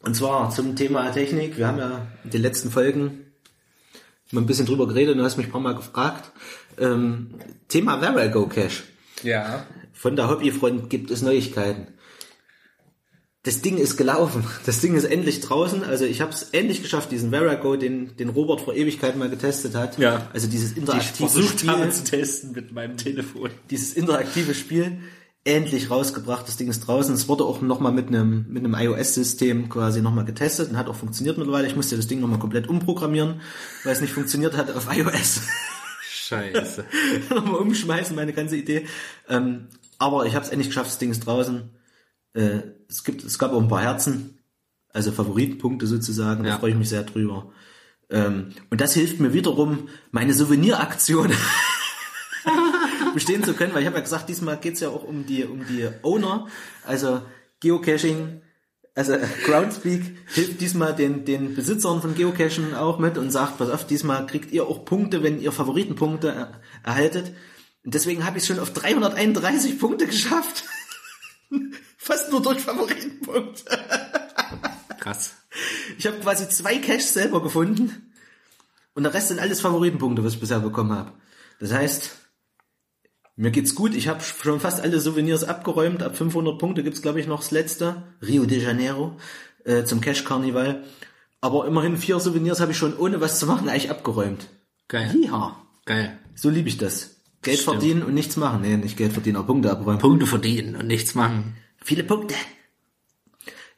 Und 0.00 0.14
zwar 0.14 0.50
zum 0.50 0.76
Thema 0.76 1.10
Technik. 1.10 1.56
Wir 1.56 1.66
haben 1.66 1.78
ja 1.78 2.06
in 2.24 2.30
den 2.30 2.42
letzten 2.42 2.70
Folgen 2.70 3.32
mal 4.30 4.40
ein 4.40 4.46
bisschen 4.46 4.66
drüber 4.66 4.86
geredet. 4.86 5.18
Du 5.18 5.22
hast 5.22 5.36
mich 5.36 5.46
ein 5.46 5.52
paar 5.52 5.60
Mal 5.60 5.74
gefragt. 5.74 6.32
Ähm, 6.78 7.34
Thema 7.68 8.00
Verigo 8.00 8.46
Cache. 8.46 8.82
Ja. 9.22 9.66
Von 9.92 10.16
der 10.16 10.28
Hobbyfront 10.28 10.90
gibt 10.90 11.10
es 11.10 11.22
Neuigkeiten. 11.22 11.88
Das 13.44 13.60
Ding 13.60 13.76
ist 13.76 13.96
gelaufen. 13.96 14.44
Das 14.66 14.80
Ding 14.80 14.94
ist 14.94 15.04
endlich 15.04 15.40
draußen. 15.40 15.82
Also 15.82 16.04
ich 16.04 16.20
habe 16.20 16.30
es 16.30 16.44
endlich 16.52 16.80
geschafft, 16.80 17.10
diesen 17.10 17.30
Verigo, 17.30 17.74
den, 17.76 18.16
den 18.16 18.28
Robert 18.28 18.60
vor 18.60 18.74
Ewigkeit 18.74 19.16
mal 19.16 19.28
getestet 19.28 19.74
hat. 19.74 19.98
Ja. 19.98 20.28
Also 20.32 20.46
dieses 20.46 20.74
Die 20.74 20.80
ich 20.80 20.80
interaktive 20.82 21.28
versucht 21.28 21.58
Spiel, 21.60 21.70
habe 21.70 21.90
zu 21.90 22.04
testen 22.04 22.52
mit 22.52 22.72
meinem 22.72 22.96
Telefon. 22.96 23.50
dieses 23.70 23.94
interaktive 23.94 24.54
Spiel 24.54 24.98
endlich 25.44 25.90
rausgebracht. 25.90 26.46
Das 26.46 26.56
Ding 26.56 26.68
ist 26.68 26.86
draußen. 26.86 27.12
Es 27.14 27.28
wurde 27.28 27.44
auch 27.44 27.60
nochmal 27.60 27.90
mit 27.90 28.08
einem, 28.08 28.46
mit 28.48 28.64
einem 28.64 28.74
iOS-System 28.74 29.68
quasi 29.68 30.02
nochmal 30.02 30.24
getestet 30.24 30.70
und 30.70 30.76
hat 30.76 30.88
auch 30.88 30.94
funktioniert 30.94 31.36
mittlerweile. 31.36 31.66
Ich 31.66 31.74
musste 31.74 31.96
das 31.96 32.06
Ding 32.06 32.20
nochmal 32.20 32.38
komplett 32.38 32.68
umprogrammieren, 32.68 33.40
weil 33.82 33.92
es 33.92 34.00
nicht 34.00 34.12
funktioniert 34.12 34.56
hat 34.56 34.70
auf 34.70 34.86
iOS. 34.96 35.40
Scheiße. 36.08 36.84
nochmal 37.30 37.60
umschmeißen, 37.60 38.14
meine 38.14 38.32
ganze 38.32 38.56
Idee. 38.56 38.86
Ähm, 39.28 39.66
aber 39.98 40.26
ich 40.26 40.36
habe 40.36 40.44
es 40.44 40.50
endlich 40.50 40.68
geschafft, 40.68 40.90
das 40.90 40.98
Ding 40.98 41.10
ist 41.10 41.26
draußen. 41.26 41.70
Äh, 42.34 42.60
es 42.92 43.04
gibt, 43.04 43.24
es 43.24 43.38
gab 43.38 43.52
auch 43.52 43.60
ein 43.60 43.68
paar 43.68 43.80
Herzen, 43.82 44.38
also 44.90 45.10
Favoritenpunkte 45.12 45.86
sozusagen. 45.86 46.44
Da 46.44 46.50
Ja. 46.50 46.58
freue 46.58 46.70
ich 46.72 46.76
mich 46.76 46.88
sehr 46.90 47.02
drüber. 47.04 47.50
Ähm, 48.10 48.50
und 48.70 48.80
das 48.80 48.92
hilft 48.94 49.20
mir 49.20 49.32
wiederum, 49.32 49.88
meine 50.10 50.34
Souveniraktion 50.34 51.32
bestehen 53.14 53.42
zu 53.44 53.54
können, 53.54 53.72
weil 53.74 53.80
ich 53.82 53.86
habe 53.86 53.96
ja 53.96 54.02
gesagt, 54.02 54.28
diesmal 54.28 54.58
geht's 54.58 54.80
ja 54.80 54.88
auch 54.90 55.02
um 55.04 55.24
die, 55.26 55.44
um 55.44 55.66
die 55.66 55.88
Owner, 56.02 56.46
also 56.86 57.22
Geocaching, 57.60 58.42
also 58.94 59.16
Groundspeak 59.46 60.02
hilft 60.34 60.60
diesmal 60.60 60.94
den, 60.94 61.24
den 61.24 61.54
Besitzern 61.54 62.02
von 62.02 62.14
Geocachen 62.14 62.74
auch 62.74 62.98
mit 62.98 63.16
und 63.16 63.30
sagt, 63.30 63.56
pass 63.58 63.70
auf, 63.70 63.86
diesmal 63.86 64.26
kriegt 64.26 64.52
ihr 64.52 64.66
auch 64.66 64.84
Punkte, 64.84 65.22
wenn 65.22 65.40
ihr 65.40 65.52
Favoritenpunkte 65.52 66.28
er, 66.32 66.60
erhaltet. 66.84 67.32
Und 67.84 67.94
deswegen 67.94 68.26
habe 68.26 68.38
ich 68.38 68.44
schon 68.44 68.58
auf 68.58 68.72
331 68.74 69.78
Punkte 69.78 70.06
geschafft. 70.06 70.64
Fast 72.04 72.32
nur 72.32 72.42
durch 72.42 72.58
Favoritenpunkte. 72.58 73.62
Krass. 74.98 75.34
Ich 75.96 76.04
habe 76.04 76.18
quasi 76.18 76.48
zwei 76.48 76.78
Caches 76.78 77.12
selber 77.12 77.40
gefunden 77.40 78.12
und 78.94 79.04
der 79.04 79.14
Rest 79.14 79.28
sind 79.28 79.38
alles 79.38 79.60
Favoritenpunkte, 79.60 80.24
was 80.24 80.34
ich 80.34 80.40
bisher 80.40 80.58
bekommen 80.58 80.90
habe. 80.90 81.12
Das 81.60 81.72
heißt, 81.72 82.10
mir 83.36 83.52
geht's 83.52 83.76
gut. 83.76 83.94
Ich 83.94 84.08
habe 84.08 84.20
schon 84.20 84.58
fast 84.58 84.80
alle 84.80 84.98
Souvenirs 85.00 85.44
abgeräumt. 85.44 86.02
Ab 86.02 86.16
500 86.16 86.58
Punkte 86.58 86.82
gibt's 86.82 87.02
glaube 87.02 87.20
ich 87.20 87.28
noch 87.28 87.38
das 87.38 87.52
letzte 87.52 88.02
Rio 88.20 88.46
de 88.46 88.60
Janeiro 88.60 89.16
äh, 89.62 89.84
zum 89.84 90.00
Cache 90.00 90.24
Carnival. 90.24 90.82
Aber 91.40 91.68
immerhin 91.68 91.96
vier 91.96 92.18
Souvenirs 92.18 92.58
habe 92.58 92.72
ich 92.72 92.78
schon 92.78 92.98
ohne 92.98 93.20
was 93.20 93.38
zu 93.38 93.46
machen 93.46 93.68
eigentlich 93.68 93.90
abgeräumt. 93.92 94.48
Geil. 94.88 95.14
Ja, 95.22 95.56
Geil. 95.84 96.18
so 96.34 96.50
liebe 96.50 96.68
ich 96.68 96.78
das. 96.78 97.20
Geld 97.42 97.60
Stimmt. 97.60 97.76
verdienen 97.76 98.02
und 98.02 98.14
nichts 98.14 98.36
machen. 98.36 98.62
Nee, 98.62 98.76
nicht 98.76 98.96
Geld 98.96 99.12
verdienen, 99.12 99.36
aber 99.36 99.46
Punkte 99.46 99.70
abräumen. 99.70 100.00
Punkte 100.00 100.26
verdienen 100.26 100.74
und 100.74 100.88
nichts 100.88 101.14
machen. 101.14 101.56
Viele 101.84 102.04
Punkte. 102.04 102.34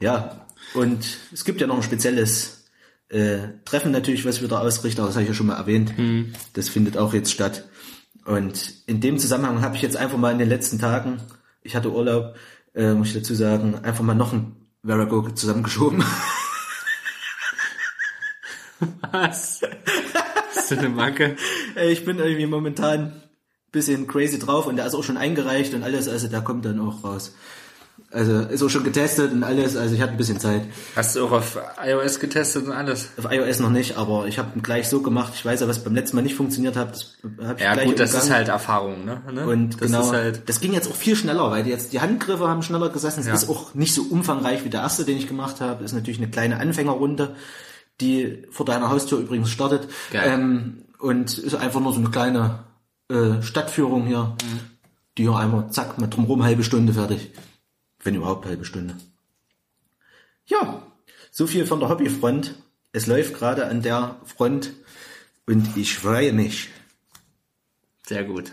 Ja, 0.00 0.46
und 0.74 1.18
es 1.32 1.44
gibt 1.44 1.61
ja 1.61 1.66
noch 1.66 1.76
ein 1.76 1.82
spezielles 1.82 2.64
äh, 3.09 3.38
Treffen 3.64 3.92
natürlich, 3.92 4.24
was 4.24 4.40
wir 4.40 4.48
da 4.48 4.59
ausrichten, 4.59 5.00
aber 5.00 5.09
das 5.09 5.16
habe 5.16 5.22
ich 5.22 5.28
ja 5.28 5.34
schon 5.34 5.46
mal 5.46 5.57
erwähnt. 5.57 5.94
Das 6.52 6.68
findet 6.68 6.96
auch 6.96 7.14
jetzt 7.14 7.30
statt. 7.32 7.68
Und 8.24 8.74
in 8.86 9.00
dem 9.00 9.18
Zusammenhang 9.18 9.62
habe 9.62 9.76
ich 9.76 9.82
jetzt 9.82 9.96
einfach 9.96 10.18
mal 10.18 10.32
in 10.32 10.38
den 10.38 10.48
letzten 10.48 10.78
Tagen, 10.78 11.20
ich 11.62 11.76
hatte 11.76 11.92
Urlaub, 11.92 12.36
äh, 12.74 12.92
muss 12.94 13.09
ich 13.09 13.14
dazu 13.14 13.34
sagen, 13.34 13.76
einfach 13.76 14.02
mal 14.02 14.14
noch 14.14 14.32
ein 14.32 14.57
Verago 14.82 15.30
zusammengeschoben. 15.30 16.02
Was? 19.12 19.62
Ist 19.62 20.70
das 20.70 20.78
eine 20.78 20.88
Macke? 20.88 21.36
Ich 21.88 22.05
bin 22.05 22.18
irgendwie 22.18 22.46
momentan 22.46 23.00
ein 23.00 23.22
bisschen 23.72 24.07
crazy 24.07 24.38
drauf 24.38 24.66
und 24.66 24.76
der 24.76 24.86
ist 24.86 24.94
auch 24.94 25.05
schon 25.05 25.16
eingereicht 25.16 25.74
und 25.74 25.82
alles, 25.82 26.09
also 26.09 26.28
der 26.28 26.40
kommt 26.40 26.64
dann 26.64 26.80
auch 26.80 27.05
raus. 27.05 27.34
Also 28.14 28.38
ist 28.42 28.62
auch 28.62 28.68
schon 28.70 28.84
getestet 28.84 29.32
und 29.32 29.42
alles, 29.42 29.76
also 29.76 29.92
ich 29.94 30.00
hatte 30.00 30.12
ein 30.12 30.16
bisschen 30.16 30.38
Zeit. 30.38 30.62
Hast 30.94 31.16
du 31.16 31.26
auch 31.26 31.32
auf 31.32 31.58
iOS 31.84 32.20
getestet 32.20 32.64
und 32.66 32.72
alles? 32.72 33.08
Auf 33.18 33.30
iOS 33.32 33.58
noch 33.58 33.70
nicht, 33.70 33.96
aber 33.98 34.26
ich 34.28 34.38
habe 34.38 34.60
gleich 34.60 34.88
so 34.88 35.02
gemacht. 35.02 35.32
Ich 35.34 35.44
weiß 35.44 35.60
ja, 35.60 35.66
was 35.68 35.82
beim 35.82 35.94
letzten 35.96 36.14
Mal 36.16 36.22
nicht 36.22 36.36
funktioniert 36.36 36.76
hat. 36.76 36.92
Das 36.94 37.16
hab 37.46 37.56
ich 37.58 37.64
Ja 37.64 37.74
gleich 37.74 37.86
gut, 37.86 37.98
das 37.98 38.10
umgangen. 38.12 38.28
ist 38.30 38.34
halt 38.36 38.48
Erfahrung, 38.48 39.04
ne? 39.04 39.20
ne? 39.32 39.46
Und 39.46 39.80
das 39.80 39.90
genau, 39.90 40.12
halt, 40.12 40.48
das 40.48 40.60
ging 40.60 40.72
jetzt 40.72 40.88
auch 40.88 40.94
viel 40.94 41.16
schneller, 41.16 41.50
weil 41.50 41.66
jetzt 41.66 41.92
die 41.92 42.00
Handgriffe 42.00 42.46
haben 42.46 42.62
schneller 42.62 42.88
gesessen. 42.90 43.20
Es 43.20 43.26
Ja. 43.26 43.34
ist 43.34 43.48
auch 43.50 43.74
nicht 43.74 43.92
so 43.92 44.02
umfangreich 44.02 44.64
wie 44.64 44.70
der 44.70 44.82
erste, 44.82 45.04
den 45.04 45.16
ich 45.18 45.26
gemacht 45.26 45.60
habe. 45.60 45.82
Das 45.82 45.90
ist 45.90 45.96
natürlich 45.96 46.18
eine 46.20 46.30
kleine 46.30 46.58
Anfängerrunde, 46.60 47.34
die 48.00 48.44
vor 48.50 48.64
deiner 48.64 48.90
Haustür 48.90 49.18
übrigens 49.18 49.50
startet. 49.50 49.88
Geil. 50.12 50.22
Ähm, 50.26 50.84
und 51.00 51.36
ist 51.36 51.54
einfach 51.56 51.80
nur 51.80 51.92
so 51.92 51.98
eine 51.98 52.10
kleine 52.10 52.60
äh, 53.10 53.42
Stadtführung 53.42 54.06
hier, 54.06 54.36
Mhm. 54.42 54.60
die 55.18 55.22
hier 55.24 55.34
einmal 55.36 55.68
zack, 55.70 55.98
mal 55.98 56.06
drumherum 56.06 56.42
halbe 56.44 56.62
Stunde 56.64 56.92
fertig. 56.92 57.30
Wenn 58.05 58.14
überhaupt 58.14 58.46
halbe 58.46 58.64
Stunde. 58.64 58.96
Ja, 60.46 60.86
so 61.30 61.46
viel 61.46 61.66
von 61.66 61.80
der 61.80 61.88
Hobbyfront. 61.88 62.55
Es 62.92 63.07
läuft 63.07 63.34
gerade 63.34 63.66
an 63.66 63.82
der 63.82 64.20
Front 64.24 64.72
und 65.46 65.76
ich 65.76 65.96
freue 65.96 66.32
mich. 66.32 66.68
sehr 68.07 68.24
gut. 68.24 68.52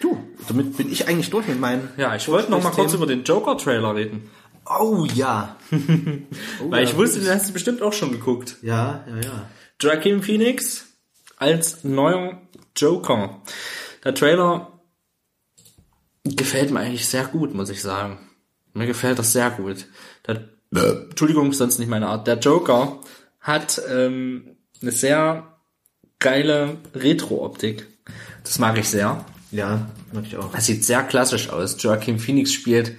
Du, 0.00 0.18
damit 0.48 0.76
bin 0.76 0.90
ich 0.92 1.08
eigentlich 1.08 1.30
durch 1.30 1.46
mit 1.46 1.60
meinen. 1.60 1.88
Ja, 1.96 2.14
ich 2.16 2.28
wollte 2.28 2.50
noch 2.50 2.62
mal 2.62 2.70
kurz 2.70 2.92
über 2.92 3.06
den 3.06 3.24
Joker-Trailer 3.24 3.94
reden. 3.94 4.30
Oh 4.66 5.06
ja. 5.14 5.56
Oh, 5.70 5.76
Weil 6.70 6.84
ja, 6.84 6.90
ich 6.90 6.96
wusste, 6.96 7.20
den 7.20 7.30
hast 7.30 7.48
du 7.48 7.52
bestimmt 7.52 7.82
auch 7.82 7.92
schon 7.92 8.12
geguckt. 8.12 8.56
Ja, 8.62 9.04
ja, 9.08 9.16
ja. 9.20 9.50
Joaquin 9.80 10.22
Phoenix 10.22 10.86
als 11.36 11.84
neuer 11.84 12.42
Joker. 12.76 13.40
Der 14.04 14.14
Trailer 14.14 14.71
gefällt 16.24 16.70
mir 16.70 16.80
eigentlich 16.80 17.06
sehr 17.06 17.24
gut, 17.24 17.54
muss 17.54 17.70
ich 17.70 17.82
sagen. 17.82 18.18
Mir 18.74 18.86
gefällt 18.86 19.18
das 19.18 19.32
sehr 19.32 19.50
gut. 19.50 19.86
Der, 20.26 20.48
Entschuldigung, 21.10 21.52
sonst 21.52 21.78
nicht 21.78 21.88
meine 21.88 22.08
Art. 22.08 22.26
Der 22.26 22.38
Joker 22.38 23.00
hat 23.40 23.80
ähm, 23.90 24.56
eine 24.80 24.92
sehr 24.92 25.58
geile 26.18 26.78
Retro-Optik. 26.94 27.86
Das 28.44 28.58
mag 28.58 28.78
ich 28.78 28.88
sehr. 28.88 29.24
Ja, 29.50 29.90
mag 30.12 30.24
ich 30.24 30.36
auch. 30.36 30.54
Es 30.54 30.66
sieht 30.66 30.84
sehr 30.84 31.02
klassisch 31.02 31.50
aus. 31.50 31.76
Joaquin 31.82 32.18
Phoenix 32.18 32.52
spielt 32.52 32.92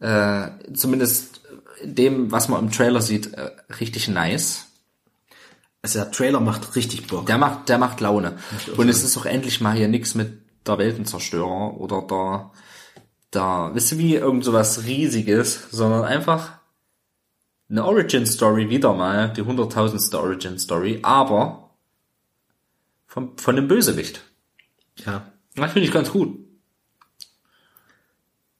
äh, 0.00 0.48
zumindest 0.72 1.40
in 1.82 1.94
dem, 1.94 2.32
was 2.32 2.48
man 2.48 2.60
im 2.60 2.70
Trailer 2.70 3.02
sieht, 3.02 3.34
äh, 3.34 3.50
richtig 3.80 4.08
nice. 4.08 4.66
Also 5.82 5.98
der 5.98 6.12
Trailer 6.12 6.40
macht 6.40 6.76
richtig 6.76 7.08
Bock. 7.08 7.26
Der 7.26 7.38
macht, 7.38 7.68
der 7.68 7.78
macht 7.78 8.00
Laune. 8.00 8.38
Und 8.76 8.88
es 8.88 9.02
ist 9.02 9.16
auch 9.18 9.26
endlich 9.26 9.60
mal 9.60 9.76
hier 9.76 9.88
nix 9.88 10.14
mit 10.14 10.41
der 10.66 10.78
Weltenzerstörer 10.78 11.76
oder 11.78 12.02
der, 12.02 12.50
der, 13.34 13.70
wisst 13.74 13.92
ihr 13.92 13.98
wie, 13.98 14.14
irgend 14.16 14.44
sowas 14.44 14.84
riesiges, 14.84 15.68
sondern 15.70 16.04
einfach 16.04 16.52
eine 17.70 17.84
Origin 17.84 18.26
Story 18.26 18.68
wieder 18.68 18.92
mal, 18.94 19.32
die 19.32 19.42
hunderttausendste 19.42 20.20
Origin 20.20 20.58
Story, 20.58 21.00
aber 21.02 21.70
von, 23.06 23.36
von 23.38 23.56
dem 23.56 23.68
Bösewicht. 23.68 24.22
Ja. 25.04 25.26
Das 25.54 25.72
finde 25.72 25.86
ich 25.88 25.92
ganz 25.92 26.10
gut. 26.10 26.38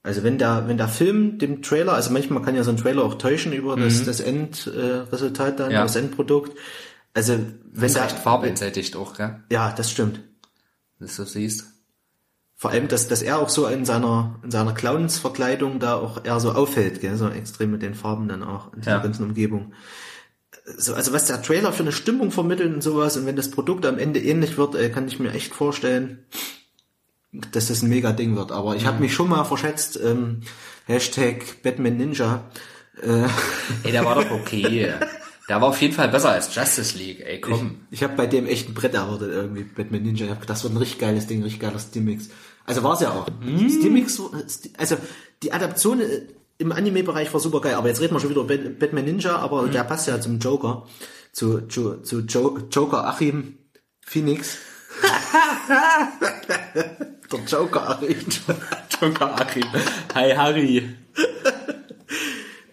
Also 0.02 0.24
wenn 0.24 0.36
der, 0.38 0.66
wenn 0.66 0.78
der 0.78 0.88
Film 0.88 1.38
dem 1.38 1.62
Trailer, 1.62 1.92
also 1.92 2.10
manchmal 2.10 2.42
kann 2.42 2.56
ja 2.56 2.64
so 2.64 2.70
ein 2.70 2.76
Trailer 2.76 3.04
auch 3.04 3.14
täuschen 3.14 3.52
über 3.52 3.76
das, 3.76 4.04
das 4.04 4.18
Endresultat 4.20 5.54
äh, 5.54 5.56
dann, 5.56 5.70
Ja. 5.70 5.82
das 5.82 5.94
Endprodukt. 5.94 6.58
Also 7.14 7.38
wenn 7.72 7.84
Ist 7.86 7.96
da, 7.96 8.02
recht 8.04 8.18
farbeinsättigt 8.18 8.96
auch, 8.96 9.14
gell? 9.14 9.42
ja, 9.50 9.72
das 9.72 9.90
stimmt. 9.90 10.20
Wenn 10.98 11.06
du 11.08 11.12
so 11.12 11.24
siehst. 11.24 11.71
Vor 12.62 12.70
allem, 12.70 12.86
dass, 12.86 13.08
dass 13.08 13.22
er 13.22 13.40
auch 13.40 13.48
so 13.48 13.66
in 13.66 13.84
seiner, 13.84 14.36
in 14.44 14.52
seiner 14.52 14.72
Clowns-Verkleidung 14.72 15.80
da 15.80 15.96
auch 15.96 16.24
eher 16.24 16.38
so 16.38 16.52
auffällt, 16.52 17.00
gell? 17.00 17.16
so 17.16 17.28
extrem 17.28 17.72
mit 17.72 17.82
den 17.82 17.96
Farben 17.96 18.28
dann 18.28 18.44
auch 18.44 18.72
in 18.72 18.82
dieser 18.82 18.92
Ja. 18.92 18.98
ganzen 18.98 19.24
Umgebung. 19.24 19.72
So, 20.76 20.94
also 20.94 21.12
was 21.12 21.24
der 21.24 21.42
Trailer 21.42 21.72
für 21.72 21.82
eine 21.82 21.90
Stimmung 21.90 22.30
vermittelt 22.30 22.72
und 22.72 22.80
sowas 22.80 23.16
und 23.16 23.26
wenn 23.26 23.34
das 23.34 23.50
Produkt 23.50 23.84
am 23.84 23.98
Ende 23.98 24.20
ähnlich 24.20 24.58
wird, 24.58 24.76
äh, 24.76 24.90
kann 24.90 25.08
ich 25.08 25.18
mir 25.18 25.32
echt 25.32 25.52
vorstellen, 25.52 26.24
dass 27.50 27.66
das 27.66 27.82
ein 27.82 27.88
mega 27.88 28.12
Ding 28.12 28.36
wird. 28.36 28.52
Aber 28.52 28.76
ich 28.76 28.86
habe 28.86 29.00
mich 29.00 29.12
schon 29.12 29.28
mal 29.28 29.42
verschätzt, 29.42 29.98
ähm, 30.00 30.42
Hashtag 30.86 31.64
Batman 31.64 31.96
Ninja. 31.96 32.44
Äh, 33.02 33.24
Ey, 33.82 33.90
der 33.90 34.04
war 34.04 34.14
doch 34.14 34.30
okay. 34.30 34.92
der 35.48 35.60
war 35.60 35.66
auf 35.70 35.80
jeden 35.82 35.94
Fall 35.94 36.10
besser 36.10 36.30
als 36.30 36.54
Justice 36.54 36.96
League, 36.96 37.24
ey, 37.26 37.40
komm. 37.40 37.80
ich 37.90 38.04
habe 38.04 38.14
bei 38.14 38.28
dem 38.28 38.46
echt 38.46 38.68
ein 38.68 38.74
Brett 38.74 38.94
erwartet 38.94 39.32
irgendwie, 39.32 39.64
Batman 39.64 40.04
Ninja. 40.04 40.26
Ich 40.26 40.30
hab 40.30 40.40
gedacht, 40.40 40.56
das 40.58 40.62
wird 40.62 40.74
ein 40.74 40.76
richtig 40.76 41.00
geiles 41.00 41.26
Ding, 41.26 41.42
richtig 41.42 41.60
geiler 41.60 41.80
Stimmix. 41.80 42.28
Also 42.64 42.82
war 42.82 42.94
es 42.94 43.00
ja 43.00 43.10
auch. 43.10 43.26
Stimmix, 43.68 44.20
also 44.78 44.96
die 45.42 45.52
Adaption 45.52 46.00
äh, 46.00 46.22
im 46.58 46.70
Anime-Bereich 46.72 47.32
war 47.32 47.40
super 47.40 47.60
geil, 47.60 47.74
aber 47.74 47.88
jetzt 47.88 48.00
reden 48.00 48.14
wir 48.14 48.20
schon 48.20 48.30
wieder 48.30 48.42
über 48.42 48.56
Bat- 48.56 48.78
Batman 48.78 49.04
Ninja, 49.04 49.36
aber 49.36 49.66
der 49.68 49.82
passt 49.84 50.06
ja 50.06 50.20
zum 50.20 50.38
Joker, 50.38 50.86
zu, 51.32 51.62
zu, 51.62 51.96
zu 52.02 52.20
jo 52.20 52.58
Joker 52.70 53.06
Achim 53.08 53.58
Phoenix. 54.00 54.58
Der 56.74 57.40
Joker 57.46 57.88
Achim. 57.90 58.16
Joker 59.00 59.40
Achim. 59.40 59.64
Hi 60.14 60.30
Harry. 60.34 60.94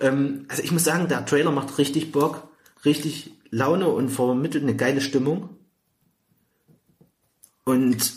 Ähm, 0.02 0.46
also 0.48 0.64
ich 0.64 0.72
muss 0.72 0.86
sagen, 0.86 1.10
der 1.10 1.26
Trailer 1.26 1.52
macht 1.52 1.78
richtig 1.78 2.14
Bock, 2.14 2.48
richtig 2.86 3.32
Laune 3.50 3.90
und 3.90 4.08
vermittelt 4.08 4.64
eine 4.64 4.74
geile 4.78 5.02
Stimmung. 5.02 5.50
Und 7.66 8.14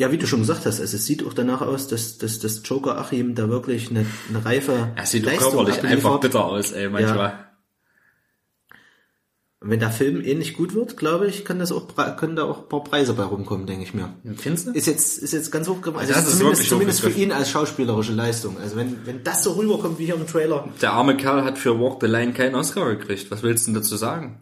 ja, 0.00 0.10
wie 0.10 0.16
du 0.16 0.26
schon 0.26 0.40
gesagt 0.40 0.64
hast, 0.64 0.80
also 0.80 0.96
es 0.96 1.04
sieht 1.04 1.26
auch 1.26 1.34
danach 1.34 1.60
aus, 1.60 1.86
dass, 1.86 2.16
dass, 2.16 2.38
dass 2.38 2.62
Joker 2.64 2.96
Achim 2.96 3.34
da 3.34 3.50
wirklich 3.50 3.90
eine, 3.90 4.06
eine 4.30 4.42
reife 4.42 4.92
Er 4.96 5.04
sieht 5.04 5.26
doch 5.26 5.30
Leistung 5.30 5.52
körperlich 5.52 5.82
einfach 5.84 6.18
bitter 6.20 6.42
aus, 6.46 6.72
ey, 6.72 6.88
manchmal. 6.88 7.50
Und 9.62 9.68
wenn 9.68 9.78
der 9.78 9.90
Film 9.90 10.24
ähnlich 10.24 10.56
gut 10.56 10.72
wird, 10.72 10.96
glaube 10.96 11.26
ich, 11.26 11.44
kann 11.44 11.58
das 11.58 11.70
auch, 11.70 11.86
können 12.16 12.34
da 12.34 12.44
auch 12.44 12.62
ein 12.62 12.68
paar 12.70 12.82
Preise 12.82 13.12
bei 13.12 13.24
rumkommen, 13.24 13.66
denke 13.66 13.82
ich 13.84 13.92
mir. 13.92 14.14
Findest 14.36 14.68
du? 14.68 14.70
Ist 14.70 14.86
jetzt, 14.86 15.18
ist 15.18 15.34
jetzt 15.34 15.52
ganz 15.52 15.68
hochgegriffen. 15.68 16.00
Also 16.00 16.14
Das 16.14 16.24
das 16.24 16.32
ist 16.32 16.38
zumindest, 16.38 16.68
zumindest 16.70 17.00
für 17.02 17.10
ihn 17.10 17.30
als 17.30 17.50
schauspielerische 17.50 18.14
Leistung. 18.14 18.56
Also 18.58 18.76
wenn, 18.76 19.04
wenn 19.04 19.22
das 19.22 19.44
so 19.44 19.52
rüberkommt 19.52 19.98
wie 19.98 20.06
hier 20.06 20.14
im 20.14 20.26
Trailer, 20.26 20.66
Der 20.80 20.94
arme 20.94 21.14
Kerl 21.14 21.44
hat 21.44 21.58
für 21.58 21.78
Walk 21.78 21.98
the 22.00 22.06
Line 22.06 22.32
keinen 22.32 22.54
Oscar 22.54 22.96
gekriegt. 22.96 23.30
Was 23.30 23.42
willst 23.42 23.66
du 23.66 23.72
denn 23.72 23.82
dazu 23.82 23.96
sagen? 23.96 24.40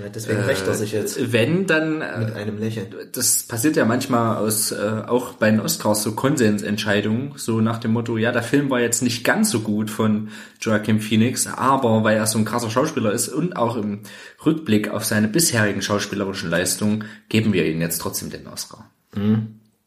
Ja, 0.00 0.08
deswegen 0.08 0.40
rächt 0.40 0.66
er 0.66 0.74
sich 0.74 0.92
jetzt 0.92 1.32
Wenn, 1.32 1.66
dann, 1.66 2.00
äh, 2.02 2.18
mit 2.20 2.34
einem 2.34 2.58
Lächeln. 2.58 2.86
das 3.12 3.42
passiert 3.42 3.76
ja 3.76 3.84
manchmal 3.84 4.36
aus, 4.36 4.70
äh, 4.72 5.02
auch 5.06 5.34
bei 5.34 5.50
den 5.50 5.60
Oscars, 5.60 6.02
so 6.02 6.12
Konsensentscheidungen, 6.12 7.32
so 7.36 7.60
nach 7.60 7.78
dem 7.78 7.92
Motto, 7.92 8.16
ja, 8.16 8.30
der 8.32 8.42
Film 8.42 8.70
war 8.70 8.80
jetzt 8.80 9.02
nicht 9.02 9.24
ganz 9.24 9.50
so 9.50 9.60
gut 9.60 9.90
von 9.90 10.28
Joaquin 10.60 11.00
Phoenix, 11.00 11.46
aber 11.46 12.04
weil 12.04 12.16
er 12.16 12.26
so 12.26 12.38
ein 12.38 12.44
krasser 12.44 12.70
Schauspieler 12.70 13.12
ist 13.12 13.28
und 13.28 13.56
auch 13.56 13.76
im 13.76 14.00
Rückblick 14.44 14.88
auf 14.90 15.04
seine 15.04 15.28
bisherigen 15.28 15.82
schauspielerischen 15.82 16.50
Leistungen, 16.50 17.04
geben 17.28 17.52
wir 17.52 17.66
ihm 17.66 17.80
jetzt 17.80 17.98
trotzdem 18.00 18.30
den 18.30 18.46
Oscar. 18.46 18.90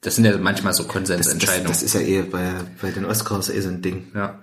Das 0.02 0.16
sind 0.16 0.26
ja 0.26 0.38
manchmal 0.38 0.74
so 0.74 0.84
Das, 0.84 0.88
das, 0.88 0.94
Konsensentscheidungen. 0.94 1.68
das 1.68 1.84
ist 1.84 1.94
ja 1.94 2.02
eh 2.02 2.22
bei, 2.24 2.54
bei 2.82 2.92
den 2.92 3.06
Oscars 3.06 3.50
eh 3.50 3.62
so 3.62 3.70
ein 3.70 3.82
Ding. 3.82 4.08
ja. 4.16 4.40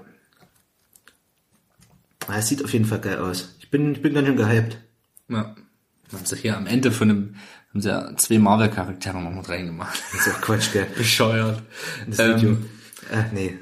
Ah, 2.27 2.39
Es 2.39 2.49
sieht 2.49 2.62
auf 2.64 2.73
jeden 2.75 2.85
Fall 2.85 3.01
geil 3.01 3.19
aus. 3.19 3.57
Ich 3.59 3.71
bin, 3.71 3.93
ich 3.93 4.03
bin 4.03 4.12
ganz 4.12 4.27
schön 4.27 4.37
gehypt. 4.37 4.79
Ja. 5.29 5.55
Haben 6.12 6.24
sie 6.24 6.37
hier 6.37 6.57
am 6.57 6.66
Ende 6.66 6.91
von 6.91 7.11
einem, 7.11 7.35
haben 7.70 7.81
sie 7.83 7.89
ja 7.91 8.16
zwei 8.16 8.39
Marvel-Charaktere 8.39 9.20
noch 9.20 9.31
mit 9.31 9.49
reingemacht. 9.49 10.03
Das 10.12 10.26
ist 10.26 10.35
auch 10.35 10.41
Quatsch, 10.41 10.72
gell? 10.72 10.87
Bescheuert. 10.97 11.62
Das 12.07 12.18
Ähm, 12.18 12.37
Video. 12.37 12.53
Äh, 13.11 13.24
nee. 13.33 13.59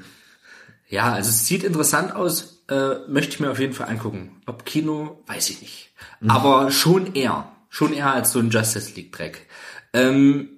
Ja, 0.89 1.13
also 1.13 1.29
es 1.29 1.45
sieht 1.45 1.63
interessant 1.63 2.15
aus, 2.15 2.63
äh, 2.69 2.95
möchte 3.09 3.33
ich 3.33 3.39
mir 3.41 3.51
auf 3.51 3.59
jeden 3.59 3.73
Fall 3.73 3.89
angucken. 3.89 4.41
Ob 4.45 4.65
Kino, 4.65 5.23
weiß 5.27 5.49
ich 5.49 5.61
nicht. 5.61 5.91
Aber 6.27 6.71
schon 6.71 7.13
eher. 7.15 7.51
Schon 7.69 7.93
eher 7.93 8.13
als 8.13 8.31
so 8.31 8.39
ein 8.39 8.49
Justice 8.49 8.93
League 8.95 9.11
Dreck. 9.11 9.45
Ähm, 9.93 10.49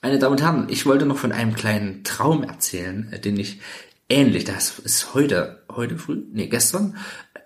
meine 0.00 0.18
Damen 0.20 0.32
und 0.32 0.42
Herren, 0.42 0.66
ich 0.68 0.86
wollte 0.86 1.06
noch 1.06 1.18
von 1.18 1.32
einem 1.32 1.54
kleinen 1.54 2.04
Traum 2.04 2.44
erzählen, 2.44 3.12
äh, 3.12 3.18
den 3.18 3.36
ich 3.36 3.60
ähnlich, 4.08 4.44
das 4.44 4.78
ist 4.78 5.14
heute, 5.14 5.64
heute 5.70 5.98
früh, 5.98 6.22
nee, 6.32 6.46
gestern, 6.46 6.96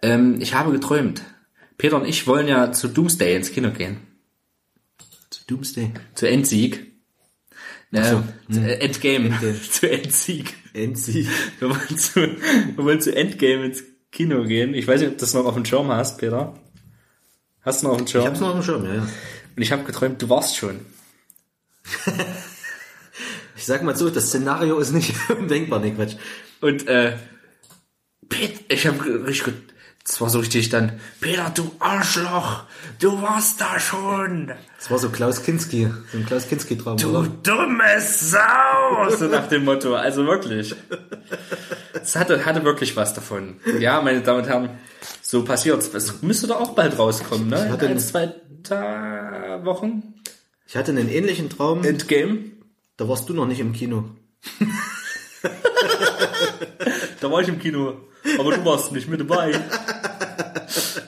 ähm, 0.02 0.40
ich 0.40 0.52
habe 0.54 0.72
geträumt. 0.72 1.22
Peter 1.80 1.96
und 1.96 2.04
ich 2.04 2.26
wollen 2.26 2.46
ja 2.46 2.72
zu 2.72 2.88
Doomsday 2.88 3.34
ins 3.36 3.52
Kino 3.52 3.70
gehen. 3.70 4.02
Zu 5.30 5.46
Doomsday. 5.46 5.92
Zu 6.14 6.28
Endsieg. 6.28 6.92
Äh, 7.90 8.04
so, 8.04 8.22
zu, 8.52 8.60
äh, 8.60 8.80
Endgame. 8.80 9.32
zu 9.70 9.90
Endsieg. 9.90 10.54
NC. 10.74 11.26
Wir 11.58 11.70
wollen, 11.70 11.96
zu, 11.96 12.20
wir 12.20 12.84
wollen 12.84 13.00
zu 13.00 13.16
Endgame 13.16 13.64
ins 13.64 13.82
Kino 14.12 14.44
gehen. 14.44 14.74
Ich 14.74 14.86
weiß 14.86 15.00
nicht, 15.00 15.08
ob 15.08 15.16
du 15.16 15.20
das 15.20 15.32
noch 15.32 15.46
auf 15.46 15.54
dem 15.54 15.64
Schirm 15.64 15.88
hast, 15.88 16.18
Peter. 16.18 16.52
Hast 17.62 17.82
du 17.82 17.86
noch 17.86 17.94
auf 17.94 17.98
dem 18.02 18.06
Schirm? 18.08 18.22
Ich 18.24 18.28
hab's 18.28 18.40
noch 18.40 18.48
auf 18.48 18.56
dem 18.56 18.62
Schirm, 18.62 18.84
ja, 18.84 18.94
ja. 18.96 19.02
Und 19.56 19.62
ich 19.62 19.72
habe 19.72 19.84
geträumt, 19.84 20.20
du 20.20 20.28
warst 20.28 20.58
schon. 20.58 20.80
Ich 23.56 23.64
sag 23.64 23.82
mal 23.82 23.96
so, 23.96 24.10
das 24.10 24.26
Szenario 24.26 24.78
ist 24.78 24.92
nicht 24.92 25.14
undenkbar, 25.30 25.80
nee, 25.80 25.92
Quatsch. 25.92 26.16
Und 26.60 26.86
äh, 26.88 27.16
Pet, 28.28 28.66
ich 28.68 28.86
habe 28.86 29.26
richtig 29.26 29.44
gut. 29.44 29.54
Das 30.04 30.20
war 30.20 30.28
so 30.30 30.38
richtig 30.40 30.70
dann, 30.70 30.98
Peter, 31.20 31.50
du 31.54 31.70
Arschloch, 31.78 32.64
du 32.98 33.20
warst 33.22 33.60
da 33.60 33.78
schon. 33.78 34.50
Das 34.78 34.90
war 34.90 34.98
so 34.98 35.10
Klaus 35.10 35.42
Kinski, 35.42 35.88
so 36.10 36.18
ein 36.18 36.26
Klaus 36.26 36.48
Kinski-Traum, 36.48 36.96
Du 36.96 37.10
oder? 37.16 37.28
dumme 37.42 38.00
Sau! 38.00 38.38
So 39.16 39.26
nach 39.26 39.46
dem 39.48 39.64
Motto. 39.64 39.94
Also 39.94 40.26
wirklich. 40.26 40.74
Es 42.02 42.16
hatte, 42.16 42.44
hatte 42.44 42.64
wirklich 42.64 42.96
was 42.96 43.14
davon. 43.14 43.60
Ja, 43.78 44.00
meine 44.00 44.22
Damen 44.22 44.40
und 44.40 44.48
Herren, 44.48 44.70
so 45.22 45.44
passiert's. 45.44 45.92
Es 45.94 46.22
müsste 46.22 46.46
doch 46.48 46.60
auch 46.60 46.74
bald 46.74 46.98
rauskommen, 46.98 47.48
ne? 47.48 47.66
In 47.66 47.72
hatte 47.72 47.86
ein, 47.86 47.92
ein- 47.92 47.98
zwei 48.00 48.34
Ta 48.64 49.60
Wochen. 49.64 50.14
Ich 50.66 50.76
hatte 50.76 50.92
einen 50.92 51.08
ähnlichen 51.08 51.50
Traum, 51.50 51.84
Endgame. 51.84 52.38
da 52.96 53.08
warst 53.08 53.28
du 53.28 53.34
noch 53.34 53.46
nicht 53.46 53.60
im 53.60 53.72
Kino. 53.72 54.10
Da 57.20 57.30
war 57.30 57.40
ich 57.40 57.48
im 57.48 57.58
Kino. 57.58 58.00
Aber 58.38 58.54
du 58.54 58.64
warst 58.64 58.92
nicht 58.92 59.08
mit 59.08 59.20
dabei. 59.20 59.52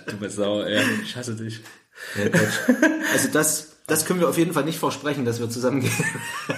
Dumme 0.06 0.30
Sau, 0.30 0.62
ey. 0.62 0.82
Ich 1.02 1.16
hasse 1.16 1.34
dich. 1.34 1.60
Ja. 2.16 2.30
Also 3.12 3.28
das, 3.32 3.76
das 3.86 4.04
können 4.06 4.20
wir 4.20 4.28
auf 4.28 4.38
jeden 4.38 4.52
Fall 4.52 4.64
nicht 4.64 4.78
versprechen, 4.78 5.24
dass 5.24 5.38
wir 5.40 5.48
zusammen 5.50 5.80
gehen. 5.80 5.92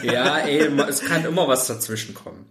Ja, 0.03 0.39
ey, 0.39 0.69
ma- 0.71 0.87
es 0.89 1.01
kann 1.03 1.25
immer 1.25 1.49
was 1.49 1.67
dazwischen 1.67 2.15
kommen. 2.15 2.47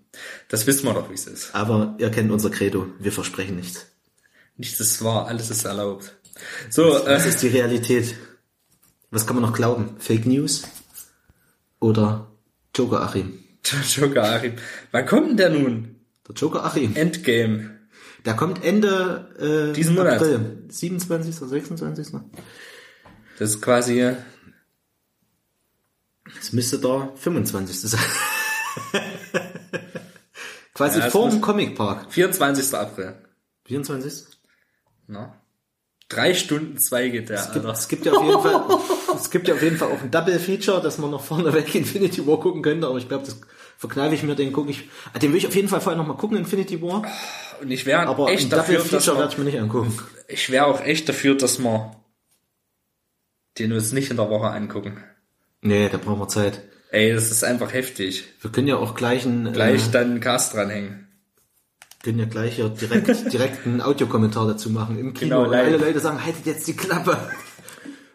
Das 0.50 0.68
wissen 0.68 0.86
wir 0.86 0.94
doch, 0.94 1.10
wie 1.10 1.14
es 1.16 1.26
ist. 1.28 1.56
Aber 1.56 1.96
ihr 1.98 2.12
kennt 2.12 2.32
unser 2.32 2.50
Credo, 2.50 2.88
wir 3.00 3.12
versprechen 3.12 3.56
nichts. 3.56 3.88
Nichts 4.58 4.80
ist 4.80 5.04
wahr, 5.04 5.28
alles 5.28 5.50
ist 5.50 5.66
erlaubt. 5.66 6.14
So, 6.70 6.94
Was 7.06 7.26
äh, 7.26 7.30
ist 7.30 7.42
die 7.42 7.48
Realität? 7.48 8.16
Was 9.12 9.26
kann 9.26 9.36
man 9.36 9.44
noch 9.44 9.54
glauben? 9.56 9.96
Fake 10.00 10.26
News? 10.26 10.64
Oder 11.80 12.28
Joker 12.76 13.02
Achim? 13.02 13.40
Joker 13.96 14.24
Achim. 14.24 14.54
Wann 14.92 15.06
kommt 15.06 15.30
denn 15.30 15.38
der 15.38 15.50
nun? 15.50 15.93
Der 16.28 16.36
Joker 16.36 16.64
Achim. 16.66 16.96
Endgame. 16.96 17.80
Der 18.26 18.36
kommt 18.36 18.64
Ende 18.64 19.70
äh, 19.72 19.74
Diesen 19.76 19.96
Monat. 19.96 20.16
April. 20.16 20.64
27. 20.70 21.42
oder 21.42 21.50
26. 21.50 22.08
Das 23.40 23.50
ist 23.50 23.62
quasi, 23.62 24.14
Es 26.40 26.54
müsste 26.54 26.80
der 26.80 27.12
25. 27.16 27.80
sein. 27.82 28.00
Quasi 30.74 31.00
Ja, 31.00 31.10
vor 31.12 31.30
dem 31.30 31.42
Comic 31.42 31.76
Park. 31.76 32.12
24. 32.12 32.74
April. 32.74 33.16
24. 33.66 34.26
Na? 35.08 35.36
Drei 36.10 36.34
Stunden 36.34 36.80
zwei 36.80 37.10
geht 37.10 37.30
der, 37.30 37.40
Es 37.40 37.52
gibt, 37.52 37.66
es 37.66 37.88
gibt 37.88 38.06
ja 38.06 38.14
auf 38.14 38.24
jeden 38.24 38.42
Fall, 38.42 38.66
es 39.16 39.30
gibt 39.30 39.48
ja 39.48 39.54
auf 39.56 39.62
jeden 39.62 39.78
Fall 39.78 39.90
auch 39.92 40.02
ein 40.02 40.12
Double 40.12 40.40
Feature, 40.40 40.82
dass 40.82 40.98
man 40.98 41.12
noch 41.12 41.24
vorneweg 41.24 41.74
Infinity 41.76 42.26
War 42.26 42.40
gucken 42.40 42.62
könnte, 42.62 42.88
aber 42.88 42.98
ich 42.98 43.08
glaube, 43.08 43.26
das 43.26 43.40
verkneife 43.84 44.16
ich 44.16 44.24
mir, 44.24 44.34
den 44.34 44.54
gucke 44.54 44.72
ich, 44.72 44.88
ah, 45.12 45.20
den 45.20 45.34
will 45.34 45.40
ich 45.40 45.46
auf 45.46 45.56
jeden 45.56 45.68
Fall 45.68 45.82
vorher 45.82 46.02
noch 46.02 46.08
mal 46.08 46.16
gucken, 46.16 46.38
Infinity 46.38 46.82
War, 46.82 47.04
Und 47.60 47.70
ich 47.70 47.86
wäre 47.86 48.08
aber 48.08 48.30
echt 48.30 48.50
dafür, 48.54 48.80
dass 48.80 49.08
werde 49.08 49.20
wir, 49.20 49.28
ich 49.28 49.38
mir 49.38 49.44
nicht 49.44 49.60
angucken. 49.60 49.94
ich 50.30 50.50
wäre 50.50 50.68
auch 50.68 50.80
echt 50.80 51.10
dafür, 51.10 51.36
dass 51.36 51.60
wir 51.60 51.94
den 53.60 53.74
uns 53.74 53.92
nicht 53.92 54.10
in 54.10 54.16
der 54.16 54.30
Woche 54.30 54.48
angucken. 54.52 55.04
Nee, 55.60 55.90
da 55.90 55.98
brauchen 55.98 56.20
wir 56.22 56.30
Zeit. 56.30 56.62
Ey, 56.92 57.14
das 57.14 57.30
ist 57.30 57.44
einfach 57.44 57.74
heftig. 57.74 58.24
Wir 58.40 58.54
können 58.54 58.70
ja 58.70 58.78
auch 58.78 58.96
gleich 58.96 59.26
ein, 59.26 59.52
Gleich 59.52 59.90
äh, 59.90 59.92
dann 59.92 60.12
einen 60.12 60.20
Cast 60.22 60.54
dranhängen. 60.54 61.10
Können 62.04 62.20
ja 62.20 62.26
gleich 62.26 62.56
hier 62.56 62.70
direkt, 62.70 63.34
direkt 63.34 63.68
einen 63.68 63.82
Audiokommentar 63.82 64.48
dazu 64.48 64.70
machen 64.70 64.98
im 64.98 65.14
Kino. 65.14 65.44
Genau, 65.44 65.52
alle 65.52 65.76
Leute 65.76 66.00
sagen, 66.00 66.24
haltet 66.24 66.46
jetzt 66.46 66.66
die 66.70 66.76
Klappe. 66.78 67.18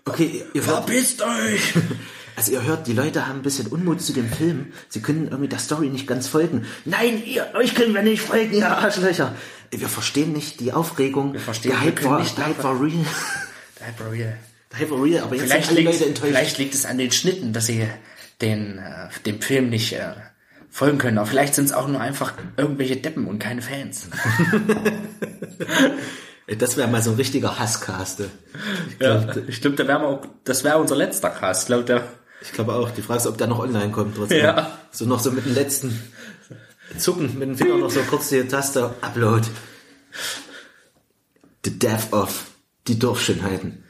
Okay, 0.06 0.44
ihr 0.54 0.62
Verpisst 0.62 1.20
euch! 1.20 1.74
also 2.38 2.52
ihr 2.52 2.62
hört, 2.62 2.86
die 2.86 2.92
Leute 2.92 3.26
haben 3.26 3.40
ein 3.40 3.42
bisschen 3.42 3.66
Unmut 3.66 4.00
zu 4.00 4.12
dem 4.12 4.30
Film. 4.30 4.72
Sie 4.88 5.02
können 5.02 5.24
irgendwie 5.26 5.48
der 5.48 5.58
Story 5.58 5.88
nicht 5.88 6.06
ganz 6.06 6.28
folgen. 6.28 6.66
Nein, 6.84 7.20
ihr, 7.26 7.48
euch 7.54 7.74
können 7.74 7.92
wir 7.92 8.02
nicht 8.02 8.22
folgen, 8.22 8.52
ihr 8.52 8.70
Arschlöcher. 8.70 9.34
Wir 9.72 9.88
verstehen 9.88 10.34
nicht 10.34 10.60
die 10.60 10.72
Aufregung. 10.72 11.32
Wir 11.32 11.40
verstehen, 11.40 11.72
der 11.72 11.80
Hype 11.80 12.04
war, 12.04 12.20
nicht 12.20 12.38
der 12.38 12.46
Hype 12.46 12.62
war 12.62 12.80
real. 12.80 13.04
Der 13.80 13.86
Hype 14.78 14.90
war 14.90 15.02
real, 15.02 15.24
aber 15.24 15.34
jetzt 15.34 15.46
Vielleicht 15.46 15.66
sind 15.68 15.78
alle 15.78 15.86
liegt, 15.88 15.92
Leute 15.94 16.08
enttäuscht. 16.10 16.28
vielleicht 16.28 16.58
liegt 16.58 16.74
es 16.74 16.86
an 16.86 16.98
den 16.98 17.10
Schnitten, 17.10 17.52
dass 17.52 17.66
sie 17.66 17.88
den, 18.40 18.78
äh, 18.78 19.08
dem 19.26 19.42
Film 19.42 19.68
nicht 19.68 19.94
äh, 19.94 20.12
folgen 20.70 20.98
können. 20.98 21.18
Aber 21.18 21.26
vielleicht 21.26 21.56
sind 21.56 21.64
es 21.64 21.72
auch 21.72 21.88
nur 21.88 22.00
einfach 22.00 22.34
irgendwelche 22.56 22.98
Deppen 22.98 23.26
und 23.26 23.40
keine 23.40 23.62
Fans. 23.62 24.06
Das 26.56 26.78
wäre 26.78 26.88
mal 26.88 27.02
so 27.02 27.10
ein 27.10 27.16
richtiger 27.16 27.58
Hasscast. 27.58 28.20
Ich 28.20 28.26
Ja, 29.00 29.18
glaube 29.18 29.44
ich 29.48 29.60
glaube, 29.60 29.76
da 29.76 29.86
wir 29.86 30.00
auch, 30.00 30.22
das 30.44 30.64
wäre 30.64 30.78
unser 30.78 30.96
letzter 30.96 31.28
Cast. 31.28 31.64
Ich 31.64 31.66
glaube, 31.66 31.84
der, 31.84 32.08
ich 32.40 32.52
glaube 32.52 32.74
auch. 32.74 32.90
Die 32.90 33.02
Frage 33.02 33.20
ist, 33.20 33.26
ob 33.26 33.38
der 33.38 33.46
noch 33.46 33.58
online 33.58 33.90
kommt. 33.90 34.16
Trotzdem. 34.16 34.44
Ja. 34.44 34.78
So 34.90 35.04
noch 35.04 35.20
so 35.20 35.30
mit 35.32 35.44
dem 35.44 35.54
letzten 35.54 36.00
Zucken, 36.96 37.38
mit 37.38 37.48
dem 37.48 37.56
Finger 37.56 37.78
noch 37.78 37.90
so 37.90 38.00
kurz 38.02 38.28
die 38.30 38.42
Taste 38.44 38.94
Upload. 39.00 39.46
The 41.64 41.78
Death 41.78 42.12
of 42.12 42.46
die 42.86 42.98
Dorfschönheiten. 42.98 43.84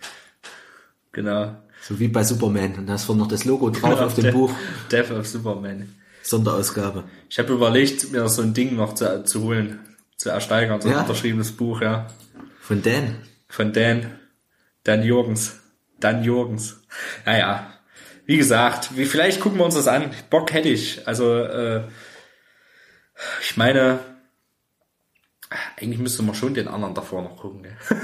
genau. 1.13 1.57
So 1.81 1.99
wie 2.01 2.09
bei 2.09 2.25
Superman. 2.25 2.75
Und 2.75 2.87
da 2.89 2.97
ist 2.97 3.05
vorne 3.05 3.23
noch 3.23 3.29
das 3.29 3.45
Logo 3.45 3.71
drauf 3.71 4.01
auf 4.01 4.15
dem 4.15 4.25
Death- 4.25 4.33
Buch. 4.35 4.53
Death 4.91 5.11
of 5.13 5.27
Superman. 5.27 5.95
Sonderausgabe. 6.23 7.05
Ich 7.31 7.39
habe 7.39 7.53
überlegt, 7.55 8.11
mir 8.11 8.29
so 8.29 8.43
ein 8.43 8.53
Ding 8.53 8.75
noch 8.77 8.95
zu, 8.95 9.25
zu 9.25 9.43
holen, 9.45 9.79
zu 10.17 10.29
ersteigern, 10.29 10.81
so 10.83 10.89
ein 10.89 10.95
Ja? 10.95 11.01
unterschriebenes 11.03 11.53
Buch, 11.53 11.81
ja. 11.81 12.09
Von 12.61 12.83
Dan. 12.83 13.17
Von 13.49 13.73
Dan, 13.73 14.11
Dan 14.85 15.03
Jürgens. 15.03 15.61
Dan 16.01 16.23
Jürgens. 16.25 16.81
Naja, 17.25 17.73
wie 18.29 18.37
gesagt, 18.37 18.91
wie, 18.95 19.07
vielleicht 19.07 19.41
gucken 19.41 19.59
wir 19.59 19.65
uns 19.65 19.75
das 19.75 19.89
an. 19.89 20.11
Bock 20.29 20.53
hätte 20.53 20.69
ich. 20.69 21.09
Also, 21.09 21.35
äh, 21.39 21.81
ich 23.41 23.57
meine, 23.57 24.01
eigentlich 25.81 25.99
müsste 25.99 26.23
man 26.23 26.35
schon 26.35 26.53
den 26.53 26.69
anderen 26.69 26.93
davor 26.95 27.23
noch 27.23 27.39
gucken. 27.39 27.63
Gell? 27.63 27.77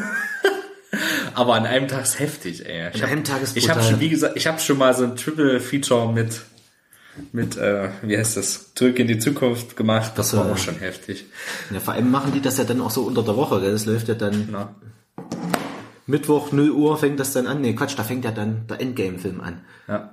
Aber 1.35 1.55
an 1.57 1.67
einem 1.67 1.89
Tag 1.89 2.05
ist 2.05 2.19
heftig, 2.21 2.65
ey. 2.65 2.89
Ich 2.89 2.97
An 2.97 3.03
hab- 3.03 3.11
einem 3.11 3.25
Tag 3.25 3.43
ist 3.43 3.55
Ich 3.55 3.69
habe 3.69 3.83
schon, 3.83 4.01
wie 4.01 4.09
gesagt, 4.09 4.35
ich 4.37 4.47
habe 4.47 4.59
schon 4.61 4.79
mal 4.79 4.95
so 4.95 5.05
ein 5.05 5.15
Triple 5.17 5.61
Feature 5.61 6.11
mit 6.11 6.41
mit 7.33 7.57
äh, 7.59 7.91
wie 8.03 8.17
heißt 8.17 8.39
das? 8.39 8.73
Zurück 8.75 8.99
in 8.99 9.07
die 9.07 9.19
Zukunft 9.19 9.77
gemacht. 9.77 10.13
Das 10.17 10.35
war 10.35 10.51
auch 10.51 10.57
schon 10.57 10.77
heftig. 10.79 11.27
Ja, 11.71 11.81
vor 11.81 11.93
allem 11.95 12.11
machen 12.11 12.33
die 12.33 12.41
das 12.41 12.57
ja 12.57 12.65
dann 12.65 12.81
auch 12.81 12.91
so 12.91 13.03
unter 13.03 13.23
der 13.23 13.37
Woche. 13.37 13.61
Gell? 13.61 13.73
Das 13.73 13.85
läuft 13.85 14.09
ja 14.09 14.15
dann 14.15 14.49
Na, 14.51 14.75
Mittwoch 16.07 16.53
0 16.53 16.71
Uhr 16.71 16.99
fängt 16.99 17.19
das 17.21 17.33
dann 17.33 17.47
an. 17.47 17.61
Nee, 17.61 17.75
Quatsch, 17.75 17.99
da 17.99 18.05
fängt 18.05 18.25
ja 18.25 18.31
dann 18.31 18.67
der 18.67 18.81
Endgame-Film 18.81 19.41
an. 19.41 19.61
ja. 19.89 20.11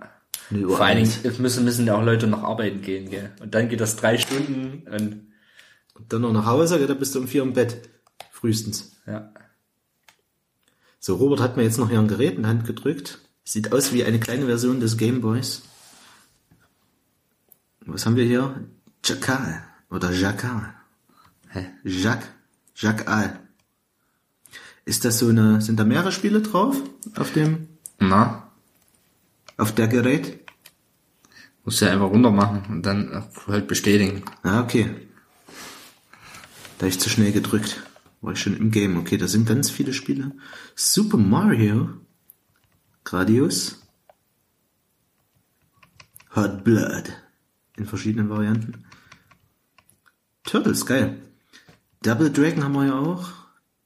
0 0.50 0.66
Uhr 0.66 0.78
Vor 0.78 0.86
allen 0.86 1.04
Dingen 1.04 1.42
müssen, 1.42 1.64
müssen 1.64 1.88
ja 1.88 1.96
auch 1.96 2.04
Leute 2.04 2.28
noch 2.28 2.44
arbeiten 2.44 2.82
gehen, 2.82 3.10
gell? 3.10 3.32
Und 3.39 3.54
dann 3.56 3.70
geht 3.70 3.80
das 3.80 3.96
drei 3.96 4.18
Stunden 4.18 4.86
und 4.89 5.28
Dann 6.10 6.22
noch 6.22 6.34
nach 6.34 6.46
Hause, 6.46 6.78
gell? 6.78 6.88
da 6.88 6.94
bist 6.94 7.16
du 7.16 7.20
um 7.20 7.28
vier 7.28 7.44
im 7.44 7.54
Bett. 7.54 7.89
Frühestens. 8.32 8.98
ja. 9.08 9.32
So, 11.00 11.16
Robert 11.16 11.39
hat 11.39 11.58
mir 11.58 11.64
jetzt 11.64 11.78
noch 11.80 11.89
hier 11.89 12.00
ein 12.00 12.08
Gerät 12.08 12.36
in 12.36 12.44
die 12.44 12.48
Hand 12.50 12.66
gedrückt. 12.66 13.20
Sieht 13.44 13.72
aus 13.74 13.92
wie 13.92 14.04
eine 14.04 14.20
kleine 14.20 14.46
Version 14.46 14.80
des 14.80 14.98
Gameboys. 14.98 15.64
Was 17.86 18.06
haben 18.06 18.16
wir 18.16 18.26
hier? 18.26 18.64
Jackal. 19.04 19.64
Oder 19.89 20.12
Jackal. 20.12 20.74
Hä? 21.50 21.66
Jacques. 21.84 22.28
Jackal. 22.76 23.39
Ist 24.86 25.06
das 25.06 25.20
so 25.20 25.30
eine, 25.30 25.62
sind 25.62 25.80
da 25.80 25.84
mehrere 25.84 26.12
Spiele 26.12 26.42
drauf? 26.42 26.76
Auf 27.16 27.34
dem, 27.34 27.68
Na? 28.00 28.52
auf 29.58 29.74
der 29.74 29.88
Gerät? 29.88 30.40
Musst 31.64 31.82
du 31.82 31.86
ja 31.86 31.92
einfach 31.92 32.10
runter 32.10 32.32
machen 32.32 32.64
und 32.70 32.86
dann 32.86 33.24
halt 33.48 33.68
bestätigen. 33.68 34.24
Ah, 34.42 34.62
okay. 34.62 34.90
Da 36.80 36.88
ich 36.88 37.00
zu 37.00 37.10
schnell 37.10 37.32
gedrückt. 37.32 37.84
War 38.22 38.34
ich 38.34 38.42
schon 38.42 38.58
im 38.58 38.72
Game. 38.72 38.98
Okay, 38.98 39.18
da 39.18 39.28
sind 39.28 39.48
ganz 39.48 39.70
viele 39.70 39.94
Spiele. 39.94 40.32
Super 40.76 41.18
Mario. 41.18 41.90
Gradius. 43.04 43.82
Hot 46.36 46.64
Blood. 46.64 47.12
In 47.78 47.86
verschiedenen 47.86 48.30
Varianten. 48.30 48.86
Turtles, 50.44 50.86
geil. 50.86 51.22
Double 52.02 52.32
Dragon 52.32 52.64
haben 52.64 52.74
wir 52.74 52.88
ja 52.88 52.98
auch. 52.98 53.41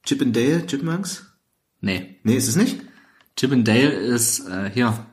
Chip 0.06 0.22
and 0.22 0.34
Dale, 0.34 0.64
Chipmunks. 0.66 1.26
Nee. 1.80 2.16
Nee, 2.22 2.36
ist 2.36 2.48
es 2.48 2.56
nicht? 2.56 2.80
Chip 3.36 3.52
and 3.52 3.66
Dale 3.66 3.90
ist 3.90 4.48
äh, 4.48 4.70
hier. 4.72 5.04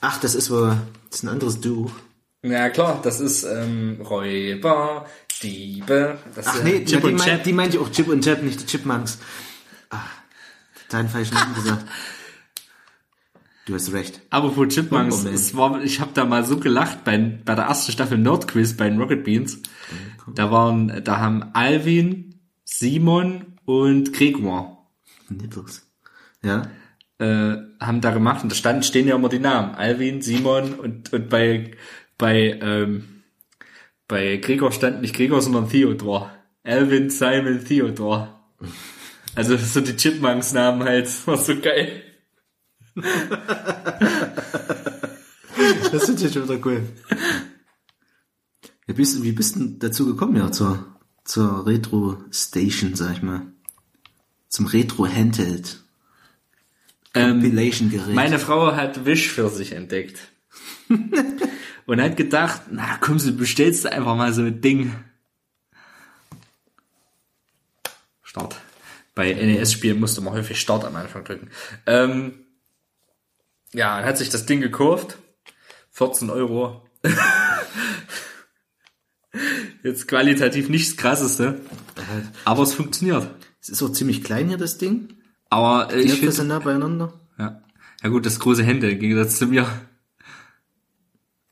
Ach, 0.00 0.18
das 0.20 0.34
ist 0.34 0.50
wohl, 0.50 0.76
das 1.08 1.20
ist 1.20 1.22
ein 1.22 1.28
anderes 1.28 1.60
Duo. 1.60 1.90
Ja 2.42 2.70
klar, 2.70 3.00
das 3.02 3.20
ist 3.20 3.44
ähm, 3.44 4.00
Räuber, 4.00 5.06
Diebe. 5.42 6.18
Das 6.34 6.48
Ach 6.48 6.56
ist, 6.56 6.64
nee, 6.64 6.76
äh, 6.76 6.84
Chip 6.84 7.02
die, 7.02 7.06
und 7.06 7.16
mein, 7.18 7.26
Chap. 7.26 7.44
die 7.44 7.52
meinte 7.52 7.76
ich 7.76 7.82
auch 7.82 7.90
Chip 7.92 8.08
und 8.08 8.24
Chap, 8.24 8.42
nicht 8.42 8.60
die 8.62 8.66
Chipmunks. 8.66 9.18
Ah, 9.90 10.00
deinen 10.88 11.08
falschen 11.08 11.34
Namen 11.34 11.54
gesagt. 11.54 11.84
Du 13.66 13.74
hast 13.76 13.92
recht. 13.92 14.20
Apropos 14.30 14.74
Chipmunks, 14.74 15.16
Bomberman. 15.16 15.34
es 15.34 15.56
war, 15.56 15.82
ich 15.82 16.00
habe 16.00 16.10
da 16.14 16.24
mal 16.24 16.44
so 16.44 16.56
gelacht 16.56 17.04
bei, 17.04 17.18
bei 17.18 17.54
der 17.54 17.66
ersten 17.66 17.92
Staffel 17.92 18.18
Nerdquiz 18.18 18.76
bei 18.76 18.88
den 18.88 18.98
Rocket 18.98 19.22
Beans. 19.22 19.60
Da 20.34 20.50
waren, 20.50 21.04
da 21.04 21.18
haben 21.18 21.44
Alvin, 21.52 22.29
Simon 22.80 23.58
und 23.66 24.14
Gregor 24.14 24.88
Nipples. 25.28 25.86
Ja? 26.42 26.62
äh, 27.18 27.58
haben 27.78 28.00
da 28.00 28.10
gemacht 28.10 28.42
und 28.42 28.50
da 28.50 28.56
standen, 28.56 28.82
stehen 28.82 29.06
ja 29.06 29.16
immer 29.16 29.28
die 29.28 29.38
Namen. 29.38 29.74
Alvin, 29.74 30.22
Simon 30.22 30.72
und, 30.74 31.12
und 31.12 31.28
bei, 31.28 31.72
bei, 32.16 32.58
ähm, 32.62 33.22
bei 34.08 34.38
Gregor 34.38 34.72
stand 34.72 35.02
nicht 35.02 35.14
Gregor, 35.14 35.42
sondern 35.42 35.68
Theodor. 35.68 36.32
Alvin, 36.64 37.10
Simon, 37.10 37.62
Theodor. 37.62 38.40
Also 39.34 39.58
so 39.58 39.82
die 39.82 39.96
Chipmunks-Namen 39.96 40.82
halt, 40.82 41.04
das 41.04 41.26
war 41.26 41.36
so 41.36 41.56
geil. 41.60 42.02
Das 45.92 46.06
sind 46.06 46.22
ja 46.22 46.30
schon 46.30 46.48
wieder 46.48 46.66
cool. 46.66 46.82
Wie 48.86 48.92
bist, 48.94 49.22
wie 49.22 49.32
bist 49.32 49.56
du 49.56 49.58
denn 49.60 49.78
dazu 49.78 50.06
gekommen, 50.06 50.36
ja, 50.36 50.50
zur, 50.50 50.99
zur 51.24 51.66
Retro 51.66 52.18
Station, 52.30 52.94
sag 52.94 53.12
ich 53.12 53.22
mal? 53.22 53.42
Zum 54.48 54.66
Retro 54.66 55.06
Handheld. 55.06 55.80
Ähm, 57.14 57.40
Compilation-Gerät. 57.40 58.14
Meine 58.14 58.38
Frau 58.38 58.74
hat 58.74 59.04
Wish 59.04 59.28
für 59.30 59.48
sich 59.50 59.72
entdeckt. 59.72 60.20
und 61.86 62.00
hat 62.00 62.16
gedacht, 62.16 62.62
na 62.70 62.96
komm, 63.00 63.18
du 63.18 63.32
bestellst 63.32 63.86
einfach 63.86 64.16
mal 64.16 64.32
so 64.32 64.42
ein 64.42 64.60
Ding. 64.60 64.94
Start. 68.22 68.60
Bei 69.14 69.32
NES-Spielen 69.32 69.98
musste 69.98 70.20
man 70.20 70.34
häufig 70.34 70.60
Start 70.60 70.84
am 70.84 70.96
Anfang 70.96 71.24
drücken. 71.24 71.50
Ähm, 71.86 72.46
ja, 73.72 74.02
hat 74.04 74.18
sich 74.18 74.30
das 74.30 74.46
Ding 74.46 74.60
gekauft. 74.60 75.18
14 75.92 76.30
Euro. 76.30 76.88
Jetzt 79.82 80.08
qualitativ 80.08 80.68
nichts 80.68 80.96
krasseste. 80.96 81.60
Aber 82.44 82.62
es 82.62 82.74
funktioniert. 82.74 83.28
Es 83.60 83.68
ist 83.70 83.82
auch 83.82 83.90
ziemlich 83.92 84.22
klein 84.22 84.48
hier, 84.48 84.56
das 84.58 84.78
Ding. 84.78 85.14
Aber 85.48 85.92
äh, 85.92 85.96
Die 85.96 86.00
ich 86.00 86.04
Knöpfe 86.06 86.16
finde, 86.18 86.32
sind 86.32 86.48
nah 86.48 86.58
beieinander. 86.58 87.12
ja. 87.38 87.62
Ja 88.02 88.08
gut, 88.08 88.24
das 88.24 88.40
große 88.40 88.62
Hände 88.62 88.90
im 88.90 88.98
Gegensatz 88.98 89.36
zu 89.38 89.46
mir. 89.46 89.66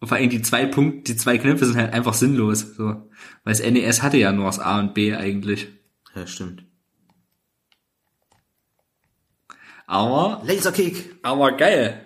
Und 0.00 0.08
vor 0.08 0.16
allem 0.16 0.30
die 0.30 0.40
zwei 0.40 0.64
Punkte, 0.64 1.12
die 1.12 1.18
zwei 1.18 1.36
Knöpfe 1.36 1.66
sind 1.66 1.76
halt 1.76 1.92
einfach 1.92 2.14
sinnlos. 2.14 2.60
So. 2.74 2.84
Weil 3.44 3.54
das 3.54 3.60
NES 3.60 4.02
hatte 4.02 4.16
ja 4.16 4.32
nur 4.32 4.46
das 4.46 4.58
A 4.58 4.78
und 4.78 4.94
B 4.94 5.14
eigentlich. 5.14 5.68
Ja, 6.14 6.26
stimmt. 6.26 6.64
Aber, 9.86 10.42
Laserkick. 10.44 11.16
aber 11.22 11.52
geil. 11.56 12.04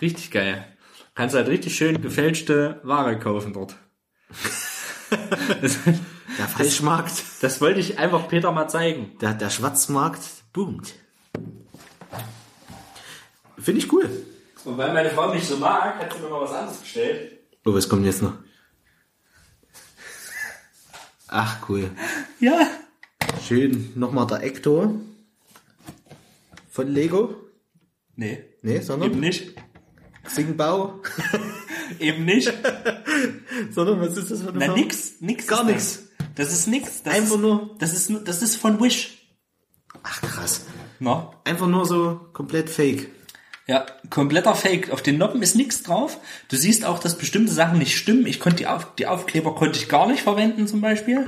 Richtig 0.00 0.30
geil. 0.30 0.64
Kannst 1.14 1.34
halt 1.34 1.48
richtig 1.48 1.76
schön 1.76 2.00
gefälschte 2.00 2.80
Ware 2.82 3.18
kaufen 3.18 3.52
dort. 3.52 3.76
das, 5.60 5.78
Der 6.38 6.48
Falschmarkt. 6.48 7.12
das 7.40 7.60
wollte 7.60 7.80
ich 7.80 7.98
einfach 7.98 8.28
Peter 8.28 8.52
mal 8.52 8.68
zeigen. 8.68 9.16
Der, 9.20 9.34
der 9.34 9.50
Schwarzmarkt 9.50 10.20
boomt. 10.52 10.94
Finde 13.58 13.80
ich 13.80 13.92
cool. 13.92 14.08
Und 14.64 14.78
weil 14.78 14.92
meine 14.92 15.10
Frau 15.10 15.32
mich 15.32 15.44
so 15.46 15.56
mag, 15.56 15.98
hat 15.98 16.12
sie 16.12 16.20
mir 16.20 16.28
mal 16.28 16.40
was 16.42 16.52
anderes 16.52 16.78
bestellt. 16.78 17.38
Oh, 17.64 17.74
was 17.74 17.88
kommt 17.88 18.04
jetzt 18.04 18.22
noch? 18.22 18.34
Ach, 21.28 21.68
cool. 21.68 21.90
Ja. 22.40 22.66
Schön. 23.46 23.92
Nochmal 23.94 24.26
der 24.26 24.42
Ector. 24.42 24.94
Von 26.70 26.88
Lego. 26.88 27.34
Nee. 28.16 28.44
Nee, 28.62 28.76
Eben 28.76 28.84
sondern 28.84 29.20
nicht. 29.20 29.54
Xingbao. 30.24 31.00
Eben 32.00 32.24
nicht. 32.24 32.52
sondern 33.70 34.00
was 34.00 34.16
ist 34.16 34.30
das 34.30 34.42
für 34.42 34.48
eine 34.50 34.66
Na, 34.66 34.74
nix, 34.74 35.20
nix. 35.20 35.46
Gar 35.46 35.64
nix. 35.64 36.08
das. 36.34 36.52
Ist 36.52 36.66
nix. 36.68 37.02
Das 37.02 37.14
Einfach 37.14 37.34
ist, 37.36 37.40
nur- 37.40 37.76
Das 37.78 37.92
ist, 37.92 38.10
nur- 38.10 38.20
das 38.20 38.42
ist 38.42 38.56
von 38.56 38.80
Wish. 38.80 39.18
Ach 40.02 40.20
krass. 40.22 40.66
Na? 40.98 41.30
Einfach 41.44 41.68
nur 41.68 41.84
so 41.86 42.20
komplett 42.32 42.70
fake. 42.70 43.10
Ja, 43.72 43.86
kompletter 44.10 44.54
Fake. 44.54 44.90
Auf 44.90 45.00
den 45.00 45.16
Noppen 45.16 45.40
ist 45.40 45.56
nichts 45.56 45.82
drauf. 45.82 46.18
Du 46.48 46.56
siehst 46.56 46.84
auch, 46.84 46.98
dass 46.98 47.16
bestimmte 47.16 47.52
Sachen 47.52 47.78
nicht 47.78 47.96
stimmen. 47.96 48.26
Ich 48.26 48.38
konnte 48.38 48.56
die, 48.58 48.66
Auf 48.66 48.94
die 48.96 49.06
Aufkleber 49.06 49.54
konnte 49.54 49.78
ich 49.78 49.88
gar 49.88 50.06
nicht 50.06 50.20
verwenden 50.22 50.66
zum 50.66 50.82
Beispiel. 50.82 51.26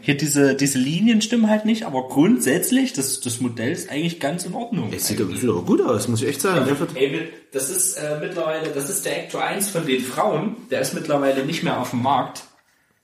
Hier 0.00 0.16
diese, 0.16 0.54
diese 0.54 0.78
Linien 0.78 1.22
stimmen 1.22 1.50
halt 1.50 1.64
nicht, 1.64 1.84
aber 1.84 2.06
grundsätzlich, 2.08 2.92
das, 2.92 3.20
das 3.20 3.40
Modell 3.40 3.72
ist 3.72 3.90
eigentlich 3.90 4.20
ganz 4.20 4.44
in 4.44 4.54
Ordnung. 4.54 4.92
Es 4.92 5.08
sieht, 5.08 5.20
aber- 5.20 5.34
sieht 5.36 5.50
aber 5.50 5.62
gut 5.62 5.80
aus, 5.80 6.06
muss 6.06 6.22
ich 6.22 6.28
echt 6.28 6.40
sagen. 6.40 6.66
Wird- 6.78 6.96
Ey, 6.96 7.28
das 7.52 7.68
ist 7.68 7.94
äh, 7.96 8.18
mittlerweile, 8.20 8.68
das 8.70 8.88
ist 8.88 9.04
der 9.04 9.24
Ecto 9.24 9.38
1 9.38 9.70
von 9.70 9.84
den 9.84 10.00
Frauen. 10.04 10.56
Der 10.70 10.80
ist 10.82 10.94
mittlerweile 10.94 11.44
nicht 11.44 11.64
mehr 11.64 11.80
auf 11.80 11.90
dem 11.90 12.02
Markt. 12.02 12.44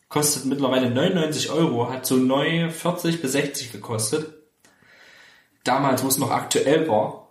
Kostet 0.09 0.45
mittlerweile 0.45 0.89
99 0.91 1.51
Euro, 1.51 1.91
hat 1.93 2.07
so 2.07 2.17
neu 2.17 2.71
40 2.71 3.21
bis 3.21 3.33
60 3.33 3.73
gekostet. 3.73 4.35
Damals, 5.65 6.03
wo 6.05 6.09
es 6.09 6.19
noch 6.19 6.31
aktuell 6.31 6.89
war. 6.89 7.28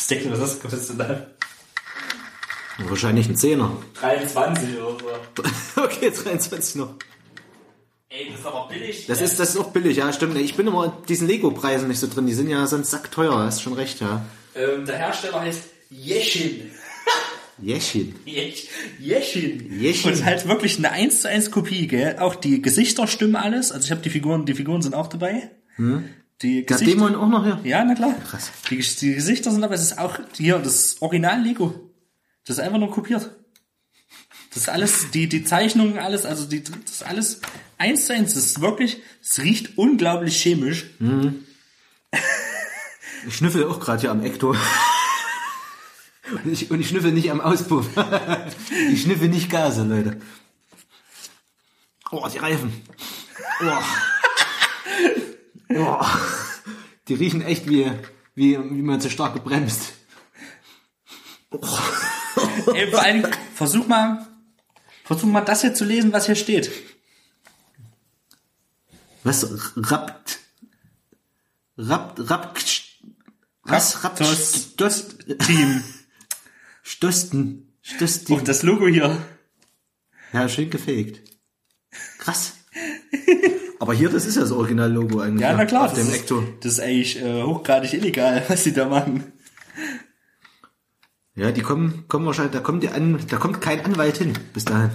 Was 0.00 0.06
denkst 0.06 0.24
du, 0.24 0.30
was 0.32 0.38
das 0.38 0.60
kostet 0.60 0.98
dann? 0.98 1.26
Wahrscheinlich 2.88 3.28
ein 3.28 3.36
Zehner. 3.36 3.76
23 4.00 4.78
oder 4.80 5.20
so. 5.36 5.82
okay, 5.82 6.10
23 6.10 6.76
noch. 6.76 6.94
Ey, 8.08 8.28
das 8.30 8.40
ist 8.40 8.46
aber 8.46 8.66
billig. 8.68 9.04
Das 9.06 9.20
ist, 9.20 9.38
das 9.38 9.50
ist 9.50 9.56
auch 9.58 9.70
billig, 9.72 9.98
ja, 9.98 10.10
stimmt. 10.14 10.38
Ich 10.38 10.54
bin 10.56 10.66
immer 10.66 10.86
in 10.86 10.92
diesen 11.06 11.28
Lego-Preisen 11.28 11.86
nicht 11.86 12.00
so 12.00 12.06
drin. 12.08 12.26
Die 12.26 12.32
sind 12.32 12.48
ja 12.48 12.66
sonst 12.66 12.90
sackteuer, 12.90 13.36
hast 13.40 13.60
schon 13.60 13.74
recht, 13.74 14.00
ja. 14.00 14.24
ähm, 14.56 14.86
der 14.86 14.96
Hersteller 14.96 15.42
heißt 15.42 15.64
Yeshin. 15.90 16.70
Jäschchen. 17.58 18.14
Yesh- 18.24 18.68
Yeshin. 18.98 19.70
Yeshin. 19.70 20.12
Und 20.14 20.24
halt 20.24 20.48
wirklich 20.48 20.78
eine 20.78 20.90
1 20.92 21.20
zu 21.20 21.28
1 21.28 21.50
Kopie, 21.50 21.86
gell? 21.88 22.16
Auch 22.18 22.34
die 22.34 22.62
Gesichter 22.62 23.06
stimmen 23.06 23.36
alles. 23.36 23.70
Also 23.70 23.84
ich 23.84 23.90
habe 23.90 24.00
die 24.00 24.08
Figuren, 24.08 24.46
die 24.46 24.54
Figuren 24.54 24.80
sind 24.80 24.94
auch 24.94 25.08
dabei. 25.08 25.50
Die 26.42 26.64
Der 26.64 26.78
Gesichter. 26.78 26.94
Dämon 26.94 27.14
auch 27.14 27.28
noch 27.28 27.44
hier? 27.44 27.60
Ja, 27.64 27.84
na 27.84 27.94
klar. 27.94 28.14
Krass. 28.14 28.50
Die, 28.70 28.78
die 28.78 29.14
Gesichter 29.14 29.50
sind 29.50 29.62
aber, 29.62 29.74
es 29.74 29.82
ist 29.82 29.98
auch 29.98 30.18
hier 30.36 30.58
das 30.58 31.00
Original 31.00 31.42
Lego. 31.42 31.90
Das 32.46 32.56
ist 32.56 32.64
einfach 32.64 32.78
nur 32.78 32.90
kopiert. 32.90 33.30
Das 34.48 34.64
ist 34.64 34.68
alles, 34.68 35.10
die, 35.12 35.28
die 35.28 35.44
Zeichnungen, 35.44 35.98
alles, 35.98 36.24
also 36.24 36.46
die, 36.46 36.64
das 36.64 36.74
ist 36.90 37.06
alles 37.06 37.40
eins 37.78 38.06
zu 38.06 38.14
eins. 38.14 38.34
Das 38.34 38.44
ist 38.46 38.60
wirklich, 38.60 39.00
es 39.22 39.38
riecht 39.38 39.78
unglaublich 39.78 40.40
chemisch. 40.42 40.86
Ich 43.28 43.36
schnüffel 43.36 43.64
auch 43.66 43.78
gerade 43.78 44.00
hier 44.00 44.10
am 44.10 44.24
Ekto. 44.24 44.56
Und 46.32 46.52
ich, 46.52 46.70
und 46.70 46.80
ich 46.80 46.88
schnüffel 46.88 47.12
nicht 47.12 47.30
am 47.30 47.40
Auspuff. 47.40 47.86
Ich 48.92 49.02
schnüffel 49.02 49.28
nicht 49.28 49.50
Gase, 49.50 49.82
Leute. 49.82 50.20
Oh, 52.10 52.26
die 52.32 52.38
Reifen. 52.38 52.72
Oh. 53.62 53.78
Oh. 55.70 56.04
Die 57.08 57.14
riechen 57.14 57.42
echt 57.42 57.68
wie, 57.68 57.90
wie, 58.34 58.58
wie 58.58 58.82
man 58.82 59.00
zu 59.00 59.10
stark 59.10 59.34
gebremst. 59.34 59.92
Ey, 62.74 62.90
vor 62.90 63.02
allem, 63.02 63.26
versuch 63.54 63.86
mal, 63.86 64.26
versuch 65.04 65.28
mal 65.28 65.40
das 65.40 65.62
hier 65.62 65.74
zu 65.74 65.84
lesen, 65.84 66.12
was 66.12 66.26
hier 66.26 66.36
steht. 66.36 66.70
Was? 69.24 69.46
Rapt. 69.76 70.38
Rapt, 71.76 72.30
rapt, 72.30 72.80
was? 73.62 74.04
Rapt, 74.04 74.24
Stost, 74.24 75.24
Team. 75.46 75.82
Stosten, 76.82 77.72
Stosten. 77.82 78.32
Und 78.34 78.48
das 78.48 78.62
Logo 78.62 78.86
hier. 78.86 79.24
Ja, 80.32 80.48
schön 80.48 80.70
gefaked. 80.70 81.22
Krass. 82.18 82.54
Aber 83.80 83.94
hier, 83.94 84.10
das 84.10 84.26
ist 84.26 84.36
ja 84.36 84.42
das 84.42 84.52
Original-Logo 84.52 85.20
eigentlich. 85.20 85.40
Ja, 85.40 85.54
na 85.54 85.64
klar. 85.64 85.86
Auf 85.86 85.94
das, 85.94 86.04
dem 86.04 86.08
ist, 86.08 86.20
Ecto. 86.20 86.44
das 86.60 86.72
ist 86.72 86.80
eigentlich 86.80 87.20
äh, 87.20 87.42
hochgradig 87.42 87.94
illegal, 87.94 88.44
was 88.48 88.62
die 88.62 88.74
da 88.74 88.86
machen. 88.86 89.32
Ja, 91.34 91.50
die 91.50 91.62
kommen, 91.62 92.04
kommen 92.06 92.26
wahrscheinlich, 92.26 92.52
da 92.52 92.60
kommt 92.60 92.82
die 92.82 92.90
an, 92.90 93.18
da 93.28 93.38
kommt 93.38 93.62
kein 93.62 93.82
Anwalt 93.82 94.18
hin 94.18 94.34
bis 94.52 94.66
dahin. 94.66 94.90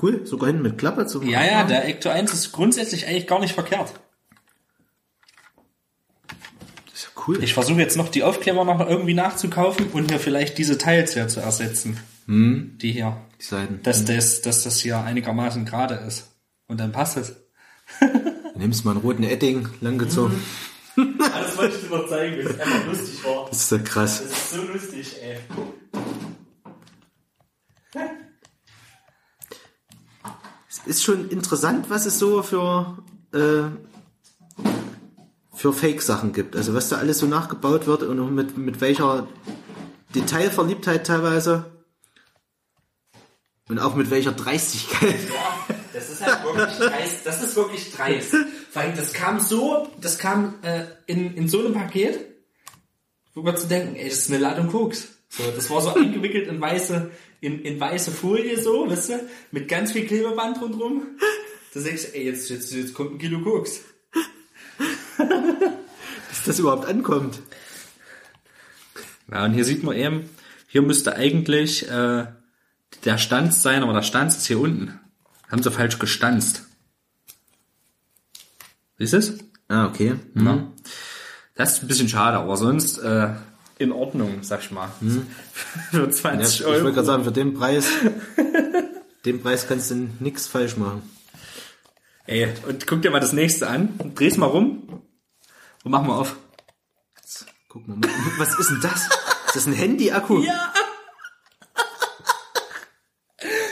Cool, 0.00 0.26
sogar 0.26 0.48
hinten 0.48 0.62
mit 0.62 0.78
Klappe 0.78 1.06
zum 1.06 1.28
Ja, 1.28 1.44
ja, 1.44 1.62
der 1.62 1.86
Ecto 1.86 2.08
1 2.08 2.32
ist 2.32 2.50
grundsätzlich 2.50 3.06
eigentlich 3.06 3.28
gar 3.28 3.38
nicht 3.38 3.54
verkehrt. 3.54 3.92
Das 6.86 6.94
ist 6.94 7.04
ja 7.04 7.22
cool. 7.28 7.44
Ich 7.44 7.54
versuche 7.54 7.78
jetzt 7.78 7.96
noch 7.96 8.08
die 8.08 8.24
Aufkleber 8.24 8.64
noch 8.64 8.80
irgendwie 8.80 9.14
nachzukaufen 9.14 9.86
und 9.92 10.10
mir 10.10 10.18
vielleicht 10.18 10.58
diese 10.58 10.78
Teils 10.78 11.14
hier 11.14 11.28
zu 11.28 11.38
ersetzen. 11.38 12.00
Die 12.26 12.92
hier. 12.92 13.16
die 13.40 13.44
Seiten. 13.44 13.80
Dass 13.84 14.04
das, 14.04 14.42
dass 14.42 14.64
das 14.64 14.80
hier 14.80 14.98
einigermaßen 14.98 15.64
gerade 15.64 15.94
ist. 15.94 16.32
Und 16.66 16.80
dann 16.80 16.90
passt 16.90 17.16
es. 17.16 17.41
Du 18.52 18.58
nimmst 18.58 18.84
mal 18.84 18.92
einen 18.92 19.00
roten 19.00 19.24
Edding, 19.24 19.68
langgezogen. 19.80 20.40
Das 20.94 21.56
wollte 21.56 21.74
ich 21.74 21.88
dir 21.88 21.96
noch 21.96 22.06
zeigen, 22.06 22.36
weil 22.36 22.46
es 22.46 22.60
einfach 22.60 22.86
lustig 22.86 23.24
war. 23.24 23.46
Das 23.48 23.62
ist 23.62 23.72
ja 23.72 23.78
krass. 23.78 24.22
Das 24.22 24.30
ist 24.30 24.50
so 24.50 24.62
lustig, 24.62 25.16
ey. 25.22 25.38
Es 30.68 30.80
ist 30.86 31.02
schon 31.02 31.30
interessant, 31.30 31.88
was 31.88 32.04
es 32.04 32.18
so 32.18 32.42
für, 32.42 32.98
äh, 33.32 33.70
für 35.54 35.72
Fake-Sachen 35.72 36.34
gibt. 36.34 36.56
Also 36.56 36.74
was 36.74 36.90
da 36.90 36.96
alles 36.96 37.20
so 37.20 37.26
nachgebaut 37.26 37.86
wird 37.86 38.02
und 38.02 38.20
auch 38.20 38.28
mit, 38.28 38.58
mit 38.58 38.82
welcher 38.82 39.28
Detailverliebtheit 40.14 41.06
teilweise. 41.06 41.72
Und 43.68 43.78
auch 43.78 43.94
mit 43.94 44.10
welcher 44.10 44.32
Dreistigkeit. 44.32 45.20
Ja, 45.30 45.71
das 46.02 46.10
ist 46.10 46.26
halt 46.26 46.44
wirklich 46.44 46.78
dreist. 46.78 47.26
Das 47.26 47.42
ist 47.42 47.56
wirklich 47.56 47.92
dreist. 47.92 48.34
Weil 48.74 48.92
das 48.94 49.12
kam 49.12 49.40
so, 49.40 49.88
das 50.00 50.18
kam 50.18 50.54
äh, 50.62 50.84
in, 51.06 51.34
in 51.34 51.48
so 51.48 51.60
einem 51.60 51.74
Paket, 51.74 52.18
wo 53.34 53.42
man 53.42 53.56
zu 53.56 53.66
denken, 53.66 53.96
ey, 53.96 54.08
das 54.08 54.18
ist 54.18 54.30
eine 54.30 54.38
Ladung 54.38 54.68
Koks. 54.68 55.08
So, 55.28 55.44
das 55.54 55.70
war 55.70 55.80
so 55.80 55.94
eingewickelt 55.94 56.48
in 56.48 56.60
weiße, 56.60 57.10
in, 57.40 57.62
in 57.62 57.80
weiße 57.80 58.10
Folie 58.10 58.60
so, 58.60 58.88
weißt 58.90 59.08
du, 59.10 59.28
mit 59.50 59.68
ganz 59.68 59.92
viel 59.92 60.06
Klebeband 60.06 60.60
rundrum. 60.60 61.06
Da 61.72 61.80
denkst 61.80 62.02
du, 62.02 62.14
ey, 62.18 62.26
jetzt, 62.26 62.50
jetzt, 62.50 62.72
jetzt 62.72 62.92
kommt 62.92 63.12
ein 63.12 63.18
Kilo 63.18 63.40
Koks. 63.40 63.80
Dass 65.18 66.44
das 66.44 66.58
überhaupt 66.58 66.86
ankommt. 66.86 67.38
Ja, 69.30 69.44
und 69.44 69.54
hier 69.54 69.64
sieht 69.64 69.82
man 69.82 69.96
eben, 69.96 70.28
hier 70.68 70.82
müsste 70.82 71.16
eigentlich 71.16 71.88
äh, 71.88 72.26
der 73.04 73.18
Stanz 73.18 73.62
sein, 73.62 73.82
aber 73.82 73.92
der 73.92 74.02
Stanz 74.02 74.36
ist 74.36 74.46
hier 74.46 74.60
unten. 74.60 74.98
Haben 75.52 75.62
sie 75.62 75.70
falsch 75.70 75.98
gestanzt. 76.00 76.62
Siehst 78.98 79.12
du 79.12 79.16
es? 79.18 79.34
Ah, 79.68 79.86
okay. 79.86 80.16
Ja. 80.34 80.66
Das 81.54 81.74
ist 81.74 81.82
ein 81.84 81.88
bisschen 81.88 82.08
schade, 82.08 82.38
aber 82.38 82.56
sonst 82.56 82.98
äh, 82.98 83.34
in 83.78 83.92
Ordnung, 83.92 84.42
sag 84.42 84.60
ich 84.60 84.70
mal. 84.70 84.90
Für 85.90 86.04
Ja, 86.04 86.10
20 86.10 86.60
ich 86.60 86.66
Euro. 86.66 86.84
wollte 86.84 86.94
gerade 86.94 87.06
sagen, 87.06 87.24
für 87.24 87.32
den 87.32 87.52
Preis, 87.54 87.86
den 89.26 89.42
Preis 89.42 89.68
kannst 89.68 89.90
du 89.90 90.08
nichts 90.20 90.46
falsch 90.46 90.76
machen. 90.76 91.02
Ey, 92.26 92.52
und 92.68 92.86
guck 92.86 93.02
dir 93.02 93.10
mal 93.10 93.20
das 93.20 93.32
nächste 93.32 93.68
an. 93.68 93.98
Dreh's 94.14 94.36
mal 94.38 94.46
rum 94.46 95.02
und 95.84 95.90
mach 95.90 96.02
mal 96.02 96.14
auf. 96.14 96.36
Guck 97.68 97.86
mal, 97.88 97.98
was 98.38 98.58
ist 98.58 98.70
denn 98.70 98.80
das? 98.80 99.02
Ist 99.48 99.56
das 99.56 99.66
ein 99.66 99.72
Handy-Akku? 99.74 100.42
Ja, 100.42 100.72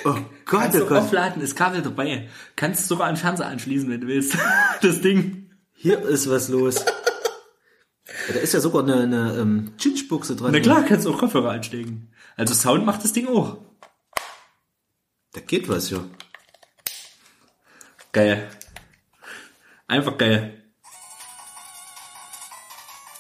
Oh 0.05 0.17
Gott, 0.51 0.63
kannst 0.63 0.81
oh 0.81 0.87
Gott. 0.87 0.99
aufladen, 0.99 1.41
ist 1.43 1.55
Kabel 1.55 1.81
dabei. 1.81 2.29
Kannst 2.57 2.89
sogar 2.89 3.07
an 3.07 3.15
den 3.15 3.21
Fernseher 3.21 3.47
anschließen, 3.47 3.89
wenn 3.89 4.01
du 4.01 4.09
willst. 4.09 4.37
Das 4.83 5.01
Ding. 5.01 5.49
Hier 5.75 6.01
ist 6.03 6.29
was 6.29 6.49
los. 6.49 6.85
Ja, 8.27 8.35
da 8.35 8.41
ist 8.41 8.53
ja 8.53 8.61
sogar 8.61 8.83
eine, 8.83 9.03
eine 9.03 9.39
ähm, 9.39 9.73
Chinchbuchse 9.79 10.35
dran. 10.35 10.51
Na 10.53 10.59
klar, 10.59 10.83
kannst 10.85 11.07
du 11.07 11.13
auch 11.15 11.19
Kopfhörer 11.19 11.53
anstecken. 11.53 12.13
Also 12.37 12.55
Sound 12.55 12.85
macht 12.85 13.05
das 13.05 13.13
Ding 13.13 13.29
auch. 13.29 13.59
Da 15.33 15.41
geht 15.41 15.69
was, 15.69 15.91
ja. 15.91 16.05
Geil. 18.11 18.51
Einfach 19.87 20.19
geil. 20.19 20.65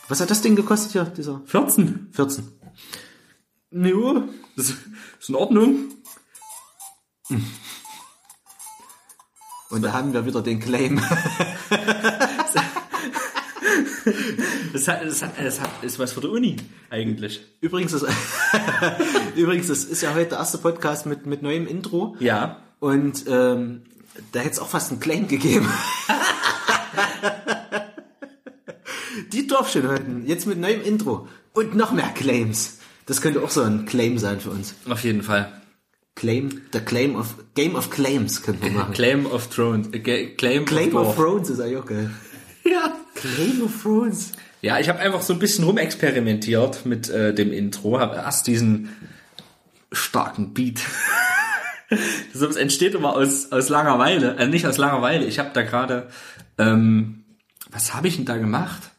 Was 0.08 0.20
hat 0.20 0.30
das 0.30 0.42
Ding 0.42 0.56
gekostet 0.56 0.92
hier, 0.92 1.04
dieser 1.04 1.42
14. 1.46 2.08
14? 2.10 2.48
Jo, 3.70 4.24
das 4.56 4.70
ist 5.20 5.28
in 5.28 5.36
Ordnung. 5.36 5.99
Und 9.70 9.82
da 9.82 9.92
haben 9.92 10.12
wir 10.12 10.26
wieder 10.26 10.42
den 10.42 10.60
Claim. 10.60 11.00
Das, 14.72 14.88
hat, 14.88 15.04
das, 15.04 15.22
hat, 15.22 15.32
das 15.38 15.60
hat, 15.60 15.70
ist 15.82 15.98
was 15.98 16.12
für 16.12 16.20
die 16.20 16.28
Uni, 16.28 16.56
eigentlich. 16.88 17.40
Übrigens, 17.60 17.92
das, 17.92 18.06
übrigens, 19.36 19.66
das 19.66 19.84
ist 19.84 20.00
ja 20.00 20.14
heute 20.14 20.30
der 20.30 20.38
erste 20.38 20.58
Podcast 20.58 21.06
mit, 21.06 21.26
mit 21.26 21.42
neuem 21.42 21.66
Intro. 21.66 22.16
Ja. 22.18 22.62
Und 22.78 23.24
ähm, 23.28 23.82
da 24.32 24.40
hätte 24.40 24.52
es 24.52 24.58
auch 24.58 24.68
fast 24.68 24.90
einen 24.90 25.00
Claim 25.00 25.28
gegeben. 25.28 25.68
Die 29.32 29.46
Dorfschön 29.46 29.86
heute, 29.86 30.04
jetzt 30.24 30.46
mit 30.46 30.58
neuem 30.58 30.82
Intro. 30.82 31.28
Und 31.52 31.74
noch 31.74 31.92
mehr 31.92 32.08
Claims. 32.08 32.78
Das 33.06 33.20
könnte 33.20 33.42
auch 33.42 33.50
so 33.50 33.62
ein 33.62 33.86
Claim 33.86 34.18
sein 34.18 34.40
für 34.40 34.50
uns. 34.50 34.74
Auf 34.88 35.04
jeden 35.04 35.22
Fall. 35.22 35.59
Claim, 36.14 36.62
the 36.72 36.80
Claim 36.80 37.16
of, 37.16 37.36
Game 37.54 37.74
of 37.74 37.90
Claims 37.90 38.42
könnte 38.42 38.64
man 38.64 38.74
machen. 38.74 38.94
Claim 38.94 39.26
of 39.26 39.48
Thrones. 39.48 39.88
Äh, 39.92 40.00
Claim, 40.00 40.64
Claim 40.64 40.96
of 40.96 41.14
Dwarf. 41.14 41.16
Thrones 41.16 41.50
ist 41.50 41.60
eigentlich 41.60 41.78
auch 41.78 41.86
geil. 41.86 42.10
Ja. 42.62 42.94
Claim 43.14 43.62
of 43.62 43.82
Thrones. 43.82 44.32
Ja, 44.60 44.78
ich 44.78 44.90
habe 44.90 44.98
einfach 44.98 45.22
so 45.22 45.32
ein 45.32 45.38
bisschen 45.38 45.64
rumexperimentiert 45.64 46.84
mit 46.84 47.08
äh, 47.08 47.32
dem 47.32 47.52
Intro, 47.52 47.98
habe 47.98 48.16
erst 48.16 48.46
diesen 48.46 48.90
starken 49.90 50.52
Beat. 50.52 50.80
das 52.34 52.56
entsteht 52.56 52.94
immer 52.94 53.14
aus, 53.14 53.50
aus 53.50 53.70
Langeweile, 53.70 54.36
äh, 54.36 54.46
nicht 54.46 54.66
aus 54.66 54.76
Langeweile. 54.76 55.24
Ich 55.24 55.38
habe 55.38 55.50
da 55.54 55.62
gerade, 55.62 56.08
ähm, 56.58 57.24
was 57.70 57.94
habe 57.94 58.08
ich 58.08 58.16
denn 58.16 58.26
da 58.26 58.36
gemacht? 58.36 58.90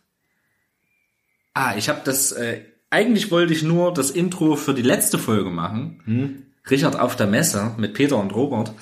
Ah, 1.53 1.75
ich 1.77 1.89
habe 1.89 2.01
das, 2.03 2.31
äh, 2.31 2.61
eigentlich 2.89 3.29
wollte 3.29 3.53
ich 3.53 3.61
nur 3.61 3.93
das 3.93 4.09
Intro 4.09 4.55
für 4.55 4.73
die 4.73 4.81
letzte 4.81 5.19
Folge 5.19 5.51
machen. 5.51 6.50
Richard 6.71 6.99
auf 6.99 7.15
der 7.15 7.27
Messe 7.27 7.71
mit 7.77 7.93
Peter 7.93 8.17
und 8.17 8.33
Robert. 8.33 8.73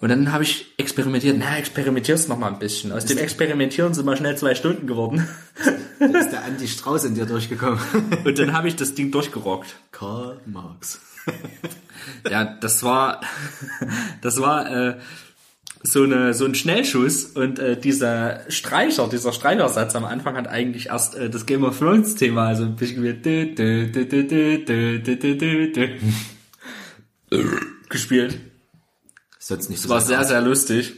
Und 0.00 0.08
dann 0.08 0.32
habe 0.32 0.42
ich 0.42 0.74
experimentiert. 0.78 1.36
Na, 1.38 1.56
experimentierst 1.56 2.28
noch 2.28 2.36
mal 2.36 2.48
ein 2.48 2.58
bisschen. 2.58 2.90
Aus 2.90 3.04
dem 3.04 3.18
Experimentieren 3.18 3.94
sind 3.94 4.04
mal 4.04 4.16
schnell 4.16 4.36
zwei 4.36 4.54
Stunden 4.54 4.86
geworden. 4.86 5.28
Da 6.00 6.18
ist 6.18 6.30
der 6.32 6.44
Andy 6.44 6.66
Strauß 6.66 7.04
in 7.04 7.14
dir 7.14 7.26
durchgekommen. 7.26 7.78
Und 8.24 8.36
dann 8.36 8.52
habe 8.52 8.66
ich 8.66 8.74
das 8.74 8.94
Ding 8.94 9.12
durchgerockt. 9.12 9.76
Karl 9.92 10.40
Marx. 10.46 11.00
Ja, 12.28 12.44
das 12.44 12.82
war, 12.82 13.20
das 14.20 14.40
war 14.40 14.88
äh, 14.88 14.98
so 15.84 16.02
eine 16.02 16.34
so 16.34 16.44
ein 16.44 16.54
Schnellschuss 16.54 17.24
und 17.26 17.58
äh, 17.58 17.76
dieser 17.78 18.40
Streicher, 18.48 19.08
dieser 19.08 19.32
Streichersatz 19.32 19.94
am 19.94 20.04
Anfang 20.04 20.36
hat 20.36 20.48
eigentlich 20.48 20.86
erst 20.86 21.14
äh, 21.14 21.30
das 21.30 21.46
Game 21.46 21.64
of 21.64 21.78
Thrones 21.78 22.14
Thema, 22.14 22.48
also 22.48 22.64
ein 22.64 22.76
bisschen 22.76 23.02
wie 23.02 23.08
gespielt. 27.88 28.38
Das, 29.38 29.48
jetzt 29.48 29.70
nicht 29.70 29.82
so. 29.82 29.88
War 29.88 30.00
sehr, 30.00 30.24
sehr 30.24 30.40
lustig. 30.40 30.94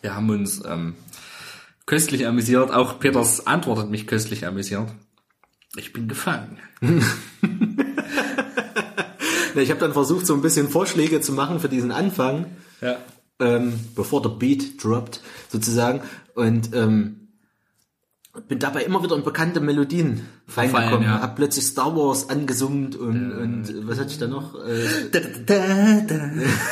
Wir 0.00 0.14
haben 0.14 0.30
uns 0.30 0.62
ähm, 0.64 0.94
köstlich 1.86 2.26
amüsiert. 2.26 2.70
Auch 2.70 2.98
Peters 2.98 3.46
Antwort 3.46 3.78
hat 3.78 3.90
mich 3.90 4.06
köstlich 4.06 4.46
amüsiert. 4.46 4.88
Ich 5.76 5.92
bin 5.92 6.08
gefangen. 6.08 6.58
ich 9.56 9.70
habe 9.70 9.80
dann 9.80 9.92
versucht, 9.92 10.26
so 10.26 10.34
ein 10.34 10.42
bisschen 10.42 10.68
Vorschläge 10.68 11.20
zu 11.20 11.32
machen 11.32 11.60
für 11.60 11.68
diesen 11.68 11.90
Anfang. 11.90 12.46
Ja. 12.80 12.98
Ähm, 13.40 13.80
bevor 13.96 14.22
der 14.22 14.30
Beat 14.30 14.82
droppt, 14.82 15.20
sozusagen. 15.48 16.02
Und 16.34 16.74
ähm, 16.74 17.23
bin 18.48 18.58
dabei 18.58 18.82
immer 18.84 19.02
wieder 19.02 19.14
in 19.16 19.22
bekannte 19.22 19.60
Melodien 19.60 20.26
reingekommen. 20.56 21.02
ja. 21.02 21.20
Hab 21.20 21.36
plötzlich 21.36 21.66
Star 21.66 21.94
Wars 21.96 22.28
angesummt 22.28 22.96
und, 22.96 23.32
und 23.32 23.86
was 23.88 23.98
hatte 23.98 24.10
ich 24.10 24.18
da 24.18 24.26
noch? 24.26 24.54
Äh, 24.64 25.08
Da, 25.12 25.20
da, 25.46 26.00
da. 26.06 26.30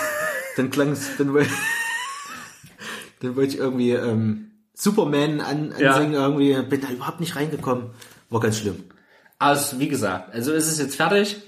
dann 0.57 0.71
klang 0.71 0.91
es, 0.93 1.17
dann, 1.19 1.33
dann 3.21 3.37
wollte 3.37 3.55
ich 3.55 3.59
irgendwie 3.59 3.91
ähm, 3.93 4.51
Superman 4.75 5.41
an, 5.41 5.73
Ja. 5.79 5.93
ansingen, 5.95 6.15
irgendwie, 6.15 6.61
bin 6.69 6.81
da 6.81 6.89
überhaupt 6.91 7.21
nicht 7.21 7.37
reingekommen. 7.37 7.91
War 8.31 8.41
ganz 8.41 8.59
schlimm. 8.59 8.77
Also, 9.39 9.79
wie 9.79 9.89
gesagt, 9.89 10.33
also 10.35 10.53
es 10.53 10.69
ist 10.69 10.79
jetzt 10.79 10.97
fertig. 10.97 11.43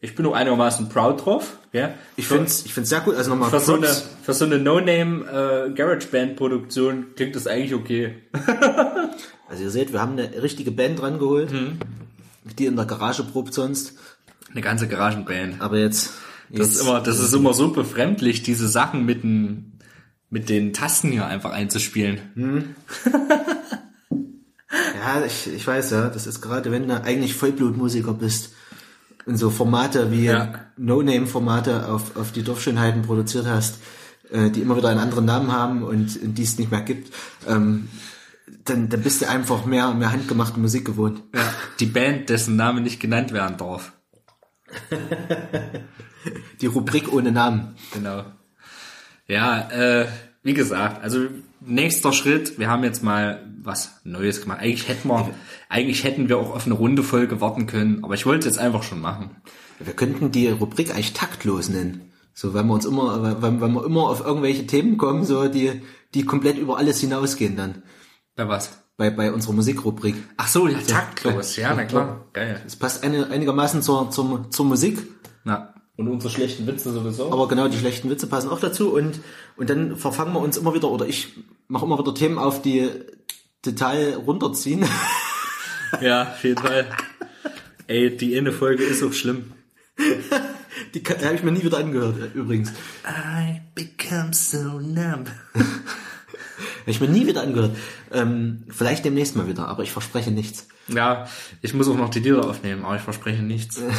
Ich 0.00 0.14
bin 0.14 0.24
auch 0.26 0.32
einigermaßen 0.34 0.88
proud 0.88 1.24
drauf. 1.24 1.58
Ja? 1.72 1.94
Ich 2.16 2.26
find's, 2.28 2.64
ich 2.64 2.72
find's 2.72 2.88
sehr 2.90 3.00
gut. 3.00 3.16
Also 3.16 3.30
nochmal 3.30 3.50
für 3.50 3.58
so 3.60 3.74
eine, 3.74 3.88
für 4.22 4.32
so 4.32 4.44
eine 4.44 4.58
No-Name 4.58 5.66
äh, 5.68 5.74
GarageBand-Produktion 5.74 7.14
klingt 7.16 7.34
das 7.36 7.46
eigentlich 7.46 7.74
okay. 7.74 8.14
Also 9.50 9.62
ihr 9.62 9.70
seht, 9.70 9.94
wir 9.94 10.02
haben 10.02 10.12
eine 10.12 10.42
richtige 10.42 10.70
Band 10.70 11.00
dran 11.00 11.18
geholt, 11.18 11.50
Mhm. 11.52 11.78
die 12.58 12.66
in 12.66 12.76
der 12.76 12.84
Garage 12.84 13.22
probt 13.24 13.54
sonst. 13.54 13.94
Eine 14.52 14.60
ganze 14.60 14.88
Garagenband. 14.88 15.60
Aber 15.62 15.78
jetzt, 15.78 16.12
Das 16.50 16.58
jetzt 16.58 16.74
ist 16.76 16.80
immer, 16.82 17.00
das 17.00 17.18
ist 17.18 17.34
immer 17.34 17.54
so 17.54 17.70
befremdlich, 17.72 18.42
diese 18.42 18.68
Sachen 18.68 19.06
mit 19.06 19.22
den, 19.22 19.78
mit 20.28 20.50
den 20.50 20.74
Tasten 20.74 21.10
hier 21.10 21.26
einfach 21.26 21.52
einzuspielen. 21.52 22.20
ja, 24.10 25.24
ich, 25.26 25.46
ich 25.52 25.66
weiß 25.66 25.90
ja, 25.92 26.08
das 26.08 26.26
ist 26.26 26.40
gerade, 26.42 26.70
wenn 26.70 26.86
du 26.86 27.02
eigentlich 27.02 27.34
Vollblutmusiker 27.34 28.12
bist 28.12 28.52
und 29.28 29.36
so 29.36 29.50
Formate 29.50 30.10
wie 30.10 30.24
Ja. 30.24 30.54
No-Name-Formate 30.78 31.88
auf, 31.88 32.16
auf 32.16 32.32
die 32.32 32.42
Dorfschönheiten 32.42 33.02
produziert 33.02 33.46
hast, 33.46 33.78
äh, 34.30 34.50
die 34.50 34.62
immer 34.62 34.76
wieder 34.76 34.88
einen 34.88 35.00
anderen 35.00 35.26
Namen 35.26 35.52
haben 35.52 35.82
und, 35.82 36.20
und 36.20 36.34
die 36.34 36.42
es 36.42 36.58
nicht 36.58 36.70
mehr 36.70 36.80
gibt, 36.80 37.12
ähm, 37.46 37.88
dann, 38.64 38.88
dann 38.88 39.02
bist 39.02 39.20
du 39.20 39.28
einfach 39.28 39.66
mehr, 39.66 39.92
mehr 39.92 40.12
handgemachte 40.12 40.58
Musik 40.58 40.86
gewohnt. 40.86 41.22
Ja. 41.34 41.42
Die 41.78 41.86
Band, 41.86 42.30
dessen 42.30 42.56
Name 42.56 42.80
nicht 42.80 43.00
genannt 43.00 43.32
werden 43.32 43.58
darf. 43.58 43.92
Die 46.60 46.66
Rubrik 46.66 47.12
ohne 47.12 47.30
Namen. 47.30 47.76
Genau. 47.92 48.24
Ja, 49.26 49.70
äh, 49.70 50.06
wie 50.42 50.54
gesagt, 50.54 51.02
also 51.02 51.26
nächster 51.60 52.12
Schritt, 52.12 52.58
wir 52.58 52.68
haben 52.68 52.84
jetzt 52.84 53.02
mal 53.02 53.46
was 53.62 54.00
Neues 54.04 54.40
gemacht. 54.40 54.60
Eigentlich 54.60 54.88
hätten 54.88 55.08
wir, 55.08 55.30
eigentlich 55.68 56.04
hätten 56.04 56.28
wir 56.28 56.38
auch 56.38 56.54
auf 56.54 56.66
eine 56.66 56.74
runde 56.74 57.02
Folge 57.02 57.40
warten 57.40 57.66
können, 57.66 58.02
aber 58.02 58.14
ich 58.14 58.26
wollte 58.26 58.48
es 58.48 58.56
jetzt 58.56 58.64
einfach 58.64 58.82
schon 58.82 59.00
machen. 59.00 59.36
Wir 59.78 59.92
könnten 59.92 60.32
die 60.32 60.48
Rubrik 60.48 60.90
eigentlich 60.90 61.12
taktlos 61.12 61.68
nennen. 61.68 62.12
So, 62.34 62.54
wenn 62.54 62.66
wir 62.66 62.74
uns 62.74 62.84
immer, 62.84 63.42
wenn, 63.42 63.60
wenn 63.60 63.74
wir 63.74 63.84
immer 63.84 64.08
auf 64.08 64.24
irgendwelche 64.24 64.66
Themen 64.66 64.96
kommen, 64.96 65.24
so, 65.24 65.48
die, 65.48 65.82
die 66.14 66.24
komplett 66.24 66.56
über 66.56 66.78
alles 66.78 67.00
hinausgehen 67.00 67.56
dann. 67.56 67.82
Bei 68.36 68.48
was? 68.48 68.78
Bei, 68.96 69.10
bei 69.10 69.32
unserer 69.32 69.52
Musikrubrik. 69.52 70.16
Ach 70.36 70.48
so, 70.48 70.66
ja, 70.68 70.78
taktlos. 70.78 71.56
Ja, 71.56 71.74
na 71.74 71.84
klar. 71.84 72.26
Geil. 72.32 72.62
Es 72.66 72.76
passt 72.76 73.04
eine, 73.04 73.28
einigermaßen 73.28 73.82
zur, 73.82 74.10
zur, 74.10 74.50
zur 74.50 74.66
Musik, 74.66 75.00
Na, 75.44 75.74
und 75.96 76.08
unsere 76.08 76.32
schlechten 76.32 76.66
Witze 76.66 76.92
sowieso. 76.92 77.32
aber 77.32 77.48
genau 77.48 77.68
die 77.68 77.76
schlechten 77.76 78.08
Witze 78.08 78.28
passen 78.28 78.50
auch 78.50 78.60
dazu 78.60 78.94
und, 78.94 79.20
und 79.56 79.68
dann 79.68 79.96
verfangen 79.96 80.32
wir 80.32 80.40
uns 80.40 80.56
immer 80.56 80.74
wieder, 80.74 80.90
oder 80.90 81.06
ich 81.06 81.34
mache 81.66 81.84
immer 81.84 81.98
wieder 81.98 82.14
Themen 82.14 82.38
auf, 82.38 82.62
die 82.62 82.88
total 83.62 84.14
runterziehen. 84.14 84.84
Ja, 86.00 86.22
auf 86.32 86.44
jeden 86.44 86.60
Fall. 86.60 86.88
Ey, 87.86 88.16
die 88.16 88.36
eine 88.36 88.52
Folge 88.52 88.84
ist 88.84 89.02
auch 89.02 89.12
schlimm. 89.12 89.52
Die 90.94 91.02
kann- 91.02 91.22
habe 91.24 91.34
ich 91.34 91.42
mir 91.42 91.52
nie 91.52 91.64
wieder 91.64 91.78
angehört, 91.78 92.16
äh, 92.20 92.38
übrigens. 92.38 92.70
I 93.06 93.60
become 93.74 94.32
so 94.32 94.78
numb. 94.80 95.28
Habe 95.54 95.66
ich 96.86 97.00
mir 97.00 97.08
nie 97.08 97.26
wieder 97.26 97.42
angehört. 97.42 97.76
Ähm, 98.12 98.64
vielleicht 98.68 99.04
demnächst 99.04 99.36
mal 99.36 99.48
wieder, 99.48 99.66
aber 99.68 99.82
ich 99.82 99.90
verspreche 99.92 100.30
nichts. 100.30 100.68
Ja, 100.88 101.28
ich 101.62 101.74
muss 101.74 101.88
auch 101.88 101.96
noch 101.96 102.08
die 102.10 102.20
Lieder 102.20 102.44
aufnehmen, 102.48 102.84
aber 102.84 102.96
ich 102.96 103.02
verspreche 103.02 103.42
nichts. 103.42 103.80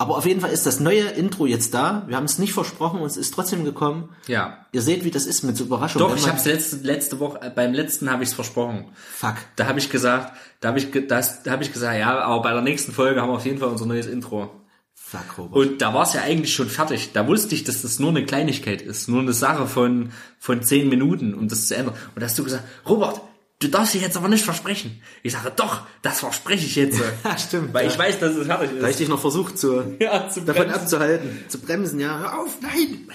Aber 0.00 0.16
auf 0.16 0.24
jeden 0.24 0.40
Fall 0.40 0.50
ist 0.50 0.64
das 0.64 0.80
neue 0.80 1.02
Intro 1.02 1.44
jetzt 1.44 1.74
da. 1.74 2.04
Wir 2.06 2.16
haben 2.16 2.24
es 2.24 2.38
nicht 2.38 2.54
versprochen 2.54 3.00
und 3.00 3.06
es 3.06 3.18
ist 3.18 3.34
trotzdem 3.34 3.66
gekommen. 3.66 4.08
Ja. 4.28 4.64
Ihr 4.72 4.80
seht, 4.80 5.04
wie 5.04 5.10
das 5.10 5.26
ist 5.26 5.42
mit 5.42 5.58
so 5.58 5.64
Überraschungen. 5.64 6.08
Doch, 6.08 6.16
ich 6.16 6.22
man- 6.22 6.32
hab's 6.32 6.46
letzte, 6.46 6.76
letzte 6.76 7.20
Woche, 7.20 7.42
äh, 7.42 7.50
beim 7.50 7.74
letzten 7.74 8.10
habe 8.10 8.22
ich's 8.22 8.32
versprochen. 8.32 8.86
Fuck. 9.14 9.34
Da 9.56 9.66
habe 9.66 9.78
ich 9.78 9.90
gesagt, 9.90 10.32
da 10.60 10.68
habe 10.68 10.78
ich, 10.78 10.88
das, 11.06 11.42
da 11.42 11.50
habe 11.50 11.62
ich 11.64 11.72
gesagt, 11.74 11.98
ja, 11.98 12.18
aber 12.18 12.40
bei 12.42 12.52
der 12.54 12.62
nächsten 12.62 12.92
Folge 12.92 13.20
haben 13.20 13.28
wir 13.28 13.34
auf 13.36 13.44
jeden 13.44 13.58
Fall 13.58 13.68
unser 13.68 13.84
neues 13.84 14.06
Intro. 14.06 14.50
Fuck, 14.94 15.36
Robert. 15.36 15.56
Und 15.56 15.82
da 15.82 15.92
war 15.92 16.04
es 16.04 16.14
ja 16.14 16.22
eigentlich 16.22 16.54
schon 16.54 16.70
fertig. 16.70 17.10
Da 17.12 17.26
wusste 17.28 17.54
ich, 17.54 17.64
dass 17.64 17.82
das 17.82 17.98
nur 17.98 18.08
eine 18.08 18.24
Kleinigkeit 18.24 18.80
ist, 18.80 19.06
nur 19.08 19.20
eine 19.20 19.34
Sache 19.34 19.66
von 19.66 20.12
von 20.38 20.62
zehn 20.62 20.88
Minuten, 20.88 21.34
um 21.34 21.46
das 21.48 21.66
zu 21.66 21.76
ändern. 21.76 21.94
Und 22.14 22.20
da 22.22 22.26
hast 22.26 22.38
du 22.38 22.44
gesagt, 22.44 22.64
Robert, 22.88 23.20
du 23.60 23.68
darfst 23.68 23.94
dich 23.94 24.02
jetzt 24.02 24.16
aber 24.16 24.28
nicht 24.28 24.44
versprechen. 24.44 25.00
Ich 25.22 25.32
sage, 25.32 25.52
doch, 25.54 25.82
das 26.02 26.20
verspreche 26.20 26.66
ich 26.66 26.76
jetzt. 26.76 27.00
Ja, 27.24 27.38
stimmt, 27.38 27.72
Weil 27.72 27.86
ja. 27.86 27.92
ich 27.92 27.98
weiß, 27.98 28.18
dass 28.18 28.34
es 28.34 28.46
fertig 28.46 28.70
da 28.80 28.86
ich 28.86 28.90
ist. 28.90 29.00
dich 29.00 29.08
noch 29.08 29.20
versucht 29.20 29.58
zu, 29.58 29.96
Ja, 30.00 30.28
zu 30.28 30.40
davon 30.40 30.64
bremsen. 30.64 30.80
abzuhalten, 30.82 31.44
zu 31.48 31.60
bremsen, 31.60 32.00
ja. 32.00 32.18
Hör 32.18 32.40
auf, 32.40 32.56
nein! 32.60 33.08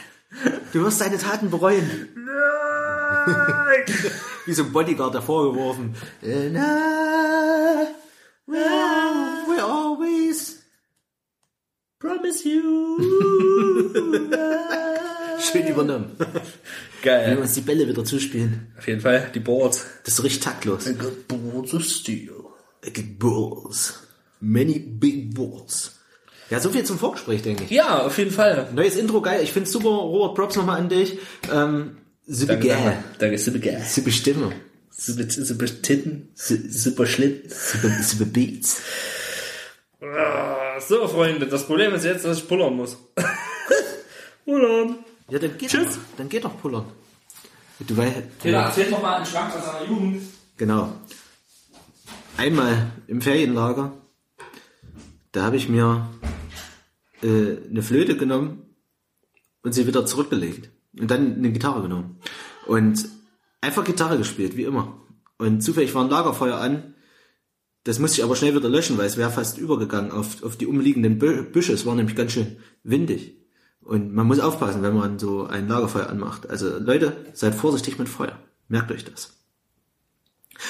Du 0.73 0.83
wirst 0.83 0.99
deine 1.01 1.17
Taten 1.17 1.49
bereuen. 1.49 2.09
Wie 4.45 4.53
so 4.53 4.63
ein 4.63 4.71
Bodyguard 4.71 5.15
davor 5.15 5.51
geworfen. 5.53 5.95
We 8.47 9.63
always 9.63 10.61
Promise 11.99 12.47
you. 12.47 12.97
Schön 15.45 15.67
übernommen. 15.67 16.11
Wenn 16.17 16.33
wir 16.33 16.41
Geil. 17.01 17.37
uns 17.37 17.53
die 17.53 17.61
Bälle 17.61 17.87
wieder 17.87 18.03
zuspielen. 18.03 18.73
Auf 18.77 18.87
jeden 18.87 19.01
Fall, 19.01 19.29
die 19.33 19.39
Boards. 19.39 19.85
Das 20.03 20.13
ist 20.13 20.17
so 20.17 20.23
richtig 20.23 20.41
taktlos. 20.41 20.85
Boards 21.27 21.73
of 21.73 21.83
Steel. 21.83 22.31
Balls. 23.19 24.01
Many 24.39 24.79
big 24.79 25.33
balls. 25.33 25.99
Ja, 26.51 26.59
so 26.59 26.69
viel 26.69 26.83
zum 26.83 26.99
Vorgespräch, 26.99 27.41
denke 27.41 27.63
ich. 27.63 27.71
Ja, 27.71 28.05
auf 28.05 28.17
jeden 28.19 28.29
Fall. 28.31 28.69
Neues 28.73 28.95
Intro, 28.95 29.21
geil. 29.21 29.41
Ich 29.43 29.51
find's 29.51 29.71
super. 29.71 29.89
Robert, 29.89 30.35
Props 30.35 30.55
nochmal 30.55 30.79
an 30.79 30.89
dich. 30.89 31.17
Ähm, 31.51 31.97
super 32.27 32.53
Danke, 32.53 32.67
geil. 32.67 32.77
danke. 32.83 33.03
Danke, 33.19 33.37
super 33.39 33.59
geil. 33.59 33.83
Super 33.87 34.11
Stimme. 34.11 34.51
Super, 34.97 35.23
super 35.29 35.65
Titten, 35.81 36.29
super 36.35 37.05
Schlitten. 37.05 37.49
Super, 37.49 37.89
super 38.01 38.25
Beats. 38.25 38.81
Ah, 40.01 40.79
So, 40.79 41.07
Freunde, 41.07 41.47
das 41.47 41.65
Problem 41.65 41.93
ist 41.95 42.05
jetzt, 42.05 42.23
dass 42.23 42.37
ich 42.37 42.47
pullern 42.47 42.75
muss. 42.75 42.95
pullern. 44.45 44.99
Ja, 45.29 45.39
dann 45.39 45.57
geht 45.57 45.69
Tschüss. 45.69 45.95
doch. 45.95 46.01
Dann 46.17 46.29
geht 46.29 46.43
doch 46.45 46.59
pullern. 46.59 46.85
Du 47.79 47.97
weißt, 47.97 48.39
Peter, 48.39 48.57
erzähl 48.59 48.89
doch 48.89 49.01
mal 49.01 49.15
einen 49.17 49.25
Schwank 49.25 49.53
aus 49.55 49.65
seiner 49.65 49.85
Jugend. 49.89 50.21
Genau. 50.57 50.93
Einmal 52.37 52.91
im 53.07 53.21
Ferienlager, 53.21 53.93
da 55.31 55.43
habe 55.43 55.57
ich 55.57 55.67
mir 55.69 56.09
äh, 57.21 57.57
eine 57.69 57.81
Flöte 57.81 58.15
genommen 58.17 58.63
und 59.63 59.73
sie 59.73 59.87
wieder 59.87 60.05
zurückgelegt. 60.05 60.69
Und 60.99 61.11
dann 61.11 61.35
eine 61.35 61.51
Gitarre 61.51 61.81
genommen. 61.81 62.17
Und 62.67 63.05
einfach 63.61 63.83
Gitarre 63.83 64.17
gespielt, 64.17 64.55
wie 64.55 64.63
immer. 64.63 64.97
Und 65.37 65.61
zufällig 65.61 65.93
war 65.93 66.03
ein 66.05 66.09
Lagerfeuer 66.09 66.57
an. 66.57 66.93
Das 67.83 67.99
musste 67.99 68.17
ich 68.19 68.23
aber 68.23 68.35
schnell 68.37 68.55
wieder 68.55 68.69
löschen, 68.69 68.97
weil 68.97 69.05
es 69.05 69.17
wäre 69.17 69.29
fast 69.31 69.57
übergegangen 69.57 70.11
auf, 70.11 70.43
auf 70.43 70.55
die 70.55 70.65
umliegenden 70.67 71.19
Bü- 71.19 71.43
Büsche. 71.43 71.73
Es 71.73 71.85
war 71.85 71.95
nämlich 71.95 72.15
ganz 72.15 72.31
schön 72.31 72.57
windig. 72.83 73.35
Und 73.85 74.13
man 74.13 74.25
muss 74.25 74.39
aufpassen, 74.39 74.81
wenn 74.81 74.95
man 74.95 75.19
so 75.19 75.45
ein 75.45 75.67
Lagerfeuer 75.67 76.09
anmacht. 76.09 76.49
Also 76.49 76.79
Leute, 76.79 77.15
seid 77.33 77.53
vorsichtig 77.53 77.99
mit 77.99 78.09
Feuer. 78.09 78.37
Merkt 78.67 78.91
euch 78.91 79.05
das. 79.05 79.33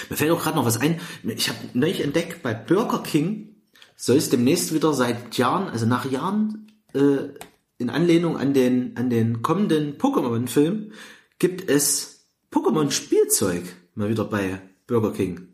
Mir 0.09 0.17
fällt 0.17 0.31
auch 0.31 0.43
gerade 0.43 0.57
noch 0.57 0.65
was 0.65 0.81
ein. 0.81 0.99
Ich 1.23 1.47
habe 1.47 1.59
neulich 1.73 2.01
entdeckt, 2.01 2.43
bei 2.43 2.53
Burger 2.53 3.01
King 3.03 3.55
soll 3.95 4.17
es 4.17 4.29
demnächst 4.29 4.73
wieder 4.73 4.93
seit 4.93 5.37
Jahren, 5.37 5.69
also 5.69 5.85
nach 5.85 6.09
Jahren, 6.11 6.71
äh, 6.93 7.29
in 7.77 7.89
Anlehnung 7.89 8.37
an 8.37 8.53
den, 8.53 8.97
an 8.97 9.09
den 9.09 9.41
kommenden 9.41 9.97
Pokémon-Film, 9.97 10.91
gibt 11.39 11.69
es 11.69 12.27
Pokémon-Spielzeug 12.51 13.63
mal 13.95 14.09
wieder 14.09 14.25
bei 14.25 14.61
Burger 14.87 15.13
King. 15.13 15.47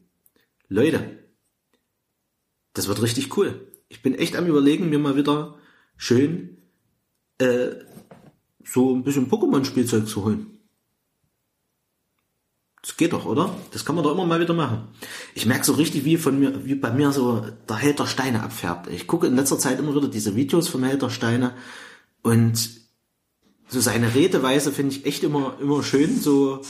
Leute, 0.68 1.20
das 2.74 2.88
wird 2.88 3.04
richtig 3.04 3.38
cool. 3.38 3.68
Ich 3.88 4.02
bin 4.02 4.16
echt 4.16 4.36
am 4.36 4.48
überlegen, 4.48 4.90
mir 4.90 5.00
mal 5.00 5.16
wieder 5.16 5.58
schön 5.98 6.61
äh, 7.42 7.76
so 8.64 8.96
ein 8.96 9.04
bisschen 9.04 9.30
Pokémon-Spielzeug 9.30 10.08
zu 10.08 10.24
holen. 10.24 10.48
Das 12.82 12.98
geht 12.98 13.14
doch, 13.14 13.26
oder? 13.26 13.56
Das 13.72 13.86
kann 13.86 13.96
man 13.96 14.04
doch 14.04 14.12
immer 14.12 14.26
mal 14.26 14.40
wieder 14.40 14.56
machen. 14.56 14.88
Ich 15.36 15.46
merke 15.46 15.66
so 15.66 15.74
richtig, 15.74 16.04
wie 16.04 16.18
von 16.18 16.40
mir, 16.40 16.66
wie 16.66 16.76
bei 16.76 16.92
mir 16.92 17.12
so 17.12 17.46
der 17.70 17.76
Held 17.76 18.00
der 18.00 18.08
Steine 18.08 18.42
abfärbt. 18.42 18.88
Ich 18.88 19.06
gucke 19.06 19.28
in 19.28 19.36
letzter 19.36 19.60
Zeit 19.60 19.80
immer 19.80 19.96
wieder 19.96 20.08
diese 20.08 20.36
Videos 20.36 20.68
vom 20.68 20.84
Held 20.84 21.02
der 21.02 21.12
Steine 21.12 21.54
und 22.24 22.82
so 23.68 23.80
seine 23.80 24.16
Redeweise 24.16 24.72
finde 24.72 24.96
ich 24.96 25.06
echt 25.06 25.24
immer, 25.24 25.58
immer 25.62 25.84
schön, 25.84 26.20
so 26.20 26.62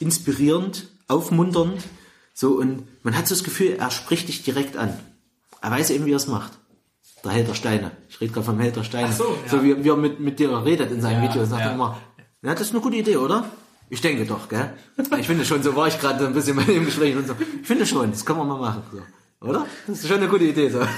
inspirierend, 0.00 0.88
aufmunternd, 1.06 1.82
so 2.34 2.58
und 2.58 2.82
man 3.04 3.16
hat 3.16 3.28
so 3.28 3.34
das 3.34 3.44
Gefühl, 3.44 3.76
er 3.78 3.90
spricht 3.90 4.28
dich 4.28 4.42
direkt 4.42 4.76
an. 4.76 4.98
Er 5.62 5.70
weiß 5.70 5.90
eben, 5.90 6.06
wie 6.06 6.12
er 6.12 6.16
es 6.16 6.26
macht. 6.26 6.52
Der 7.24 7.32
Held 7.32 7.48
der 7.48 7.54
Steine. 7.54 7.92
Ich 8.20 8.24
rede 8.24 8.34
gerade 8.34 8.72
vom 8.74 8.84
Steine. 8.84 9.08
Ach 9.10 9.12
so, 9.16 9.24
ja. 9.24 9.50
so 9.50 9.64
wie, 9.64 9.82
wie 9.82 9.88
er 9.88 9.96
mit, 9.96 10.20
mit 10.20 10.38
dir 10.38 10.50
redet 10.62 10.90
in 10.92 11.00
seinen 11.00 11.22
Ja, 11.24 11.30
Videos. 11.30 11.48
Sagt 11.48 11.62
ja. 11.62 11.68
er 11.68 11.74
immer, 11.74 11.96
ja, 12.42 12.52
das 12.52 12.60
ist 12.60 12.72
eine 12.72 12.80
gute 12.82 12.96
Idee, 12.96 13.16
oder? 13.16 13.46
Ich 13.88 14.02
denke 14.02 14.26
doch, 14.26 14.46
gell? 14.48 14.74
Ich 15.18 15.26
finde 15.26 15.44
schon, 15.46 15.62
so 15.62 15.74
war 15.74 15.88
ich 15.88 15.98
gerade 15.98 16.26
ein 16.26 16.34
bisschen 16.34 16.54
bei 16.54 16.64
dem 16.64 16.84
Gespräch 16.84 17.16
und 17.16 17.26
so. 17.26 17.34
Ich 17.62 17.66
finde 17.66 17.86
schon, 17.86 18.10
das 18.10 18.24
können 18.26 18.40
wir 18.40 18.44
mal 18.44 18.60
machen, 18.60 18.82
so. 18.92 19.48
Oder? 19.48 19.66
Das 19.86 20.00
ist 20.00 20.06
schon 20.08 20.18
eine 20.18 20.28
gute 20.28 20.44
Idee, 20.44 20.68
so. 20.68 20.80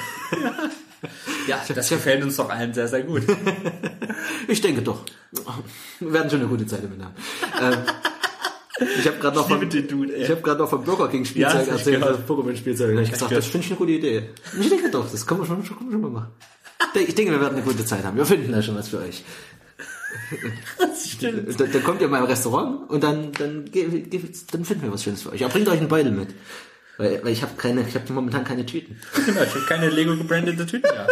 Ja, 1.49 1.61
das 1.75 1.89
gefällt 1.89 2.23
uns 2.23 2.37
doch 2.37 2.49
allen 2.49 2.73
sehr, 2.75 2.87
sehr 2.89 3.03
gut. 3.03 3.23
Ich 4.49 4.61
denke 4.61 4.83
doch. 4.83 5.01
Wir 6.01 6.13
werden 6.13 6.29
schon 6.31 6.41
eine 6.41 6.49
gute 6.49 6.67
Zeit 6.67 6.83
damit 6.83 7.01
haben. 7.01 7.15
ähm, 7.61 7.79
ich 8.99 9.07
habe 9.07 9.19
gerade 9.19 9.37
noch, 9.37 9.49
vom- 9.49 9.61
Dude, 9.69 10.13
ich 10.15 10.29
hab 10.31 10.45
noch 10.59 10.69
vom 10.69 10.83
Burger 10.85 11.09
King 11.09 11.23
Ja, 11.25 11.29
Spielzeug 11.51 11.63
ich 11.63 11.69
erzählt, 11.69 12.03
das 12.03 12.19
Pokémon-Spielzeug. 12.29 12.91
Da 12.91 12.97
hab 12.97 13.03
ich 13.05 13.11
gesagt, 13.13 13.29
gehört. 13.31 13.45
das 13.45 13.51
finde 13.51 13.65
ich 13.67 13.71
eine 13.73 13.79
gute 13.79 13.93
Idee. 13.93 14.31
Ich 14.61 14.69
denke 14.69 14.91
doch, 14.91 15.09
das 15.11 15.27
können 15.27 15.41
wir 15.41 15.47
schon, 15.47 15.65
schon, 15.65 15.77
können 15.79 15.91
wir 15.91 15.95
schon 15.95 16.03
mal 16.03 16.11
machen. 16.11 16.33
Ich 16.95 17.15
denke, 17.15 17.33
wir 17.33 17.41
werden 17.41 17.57
eine 17.57 17.65
gute 17.65 17.85
Zeit 17.85 18.05
haben. 18.05 18.17
Wir 18.17 18.27
finden 18.27 18.53
da 18.53 18.63
schon 18.63 18.77
was 18.77 18.89
für 18.89 18.99
euch. 18.99 19.25
Das 20.79 21.11
stimmt. 21.11 21.59
Dann, 21.61 21.73
dann 21.73 21.83
kommt 21.83 22.01
ihr 22.01 22.09
mal 22.09 22.19
im 22.19 22.25
Restaurant 22.25 22.91
und 22.91 23.03
dann, 23.03 23.33
dann, 23.33 23.71
dann 23.71 24.65
finden 24.65 24.83
wir 24.83 24.93
was 24.93 25.03
Schönes 25.03 25.23
für 25.23 25.33
euch. 25.33 25.45
Aber 25.45 25.53
bringt 25.53 25.69
euch 25.69 25.79
einen 25.79 25.89
Beutel 25.89 26.13
mit. 26.13 26.35
Weil, 26.99 27.25
weil 27.25 27.33
ich 27.33 27.43
habe 27.43 27.55
keine, 27.57 27.87
ich 27.87 27.95
habe 27.95 28.13
momentan 28.13 28.45
keine 28.45 28.67
Tüten. 28.67 29.01
Genau, 29.27 29.43
ich 29.43 29.55
habe 29.55 29.65
keine 29.67 29.89
Lego 29.89 30.17
gebrandete 30.17 30.67
Tüten 30.67 30.91
mehr. 30.91 31.09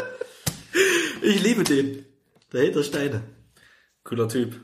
Ich 1.22 1.42
liebe 1.42 1.64
den. 1.64 2.04
Der 2.52 2.62
Held 2.62 2.76
der 2.76 2.82
Steine. 2.82 3.22
Cooler 4.04 4.28
Typ. 4.28 4.60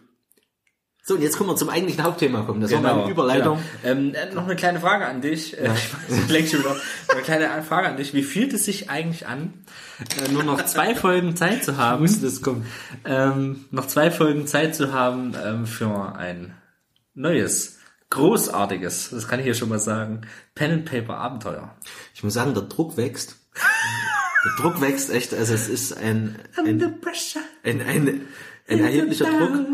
So, 1.09 1.15
und 1.15 1.23
jetzt 1.23 1.39
können 1.39 1.49
wir 1.49 1.55
zum 1.55 1.69
eigentlichen 1.69 2.03
Hauptthema 2.03 2.43
kommen. 2.43 2.61
Das 2.61 2.73
war 2.73 2.81
meine 2.81 3.09
Überleitung. 3.09 3.61
Genau. 3.81 3.99
Ähm, 3.99 4.13
äh, 4.13 4.35
noch 4.35 4.43
eine 4.43 4.57
kleine 4.57 4.81
Frage 4.81 5.07
an 5.07 5.21
dich. 5.21 5.57
Äh, 5.57 5.71
ich 6.09 6.35
weiß, 6.35 6.51
schon 6.51 6.61
wieder. 6.61 6.75
Eine 7.07 7.23
kleine 7.23 7.63
Frage 7.63 7.87
an 7.87 7.97
dich. 7.97 8.13
Wie 8.13 8.25
fühlt 8.25 8.53
es 8.53 8.65
sich 8.65 8.91
eigentlich 8.91 9.29
an, 9.29 9.55
äh, 10.01 10.33
nur 10.33 10.43
noch 10.43 10.65
zwei 10.65 10.95
Folgen 10.97 11.37
Zeit 11.37 11.63
zu 11.63 11.77
haben? 11.77 12.03
Wusste, 12.03 12.27
das 12.27 12.43
kommt. 12.43 12.67
ähm, 13.05 13.67
noch 13.71 13.87
zwei 13.87 14.11
Folgen 14.11 14.49
Zeit 14.49 14.75
zu 14.75 14.93
haben 14.93 15.33
ähm, 15.41 15.67
für 15.67 16.17
ein 16.17 16.57
neues, 17.15 17.79
großartiges, 18.11 19.11
das 19.11 19.29
kann 19.29 19.39
ich 19.39 19.45
hier 19.45 19.55
schon 19.55 19.69
mal 19.69 19.79
sagen, 19.79 20.23
Pen 20.57 20.73
and 20.73 20.85
Paper 20.87 21.19
Abenteuer. 21.19 21.77
Ich 22.17 22.25
muss 22.25 22.35
sagen, 22.35 22.53
der 22.53 22.65
Druck 22.65 22.97
wächst. 22.97 23.37
Der 24.45 24.53
Druck 24.61 24.81
wächst 24.81 25.11
echt. 25.11 25.33
Also 25.35 25.55
es 25.55 25.69
ist 25.69 25.97
ein, 25.97 26.37
ein, 26.57 26.83
ein, 27.63 27.81
ein, 27.81 28.23
ein 28.69 28.81
erheblicher 28.81 29.27
Druck. 29.27 29.67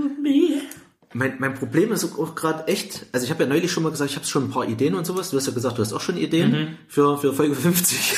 Mein, 1.15 1.37
mein 1.39 1.55
Problem 1.55 1.93
ist 1.93 2.05
auch 2.05 2.35
gerade 2.35 2.67
echt, 2.69 3.07
also 3.13 3.25
ich 3.25 3.31
habe 3.31 3.45
ja 3.45 3.49
neulich 3.49 3.71
schon 3.71 3.83
mal 3.83 3.91
gesagt, 3.91 4.11
ich 4.11 4.17
habe 4.17 4.27
schon 4.27 4.45
ein 4.45 4.51
paar 4.51 4.67
Ideen 4.67 4.95
und 4.95 5.07
sowas. 5.07 5.31
Du 5.31 5.37
hast 5.37 5.47
ja 5.47 5.53
gesagt, 5.53 5.79
du 5.79 5.83
hast 5.83 5.93
auch 5.93 6.01
schon 6.01 6.17
Ideen 6.17 6.79
für, 6.89 7.19
für 7.19 7.33
Folge 7.35 7.55
50. 7.55 7.99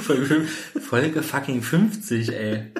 Folge, 0.00 0.46
Folge 0.80 1.22
fucking 1.22 1.62
50, 1.62 2.32
ey. 2.32 2.72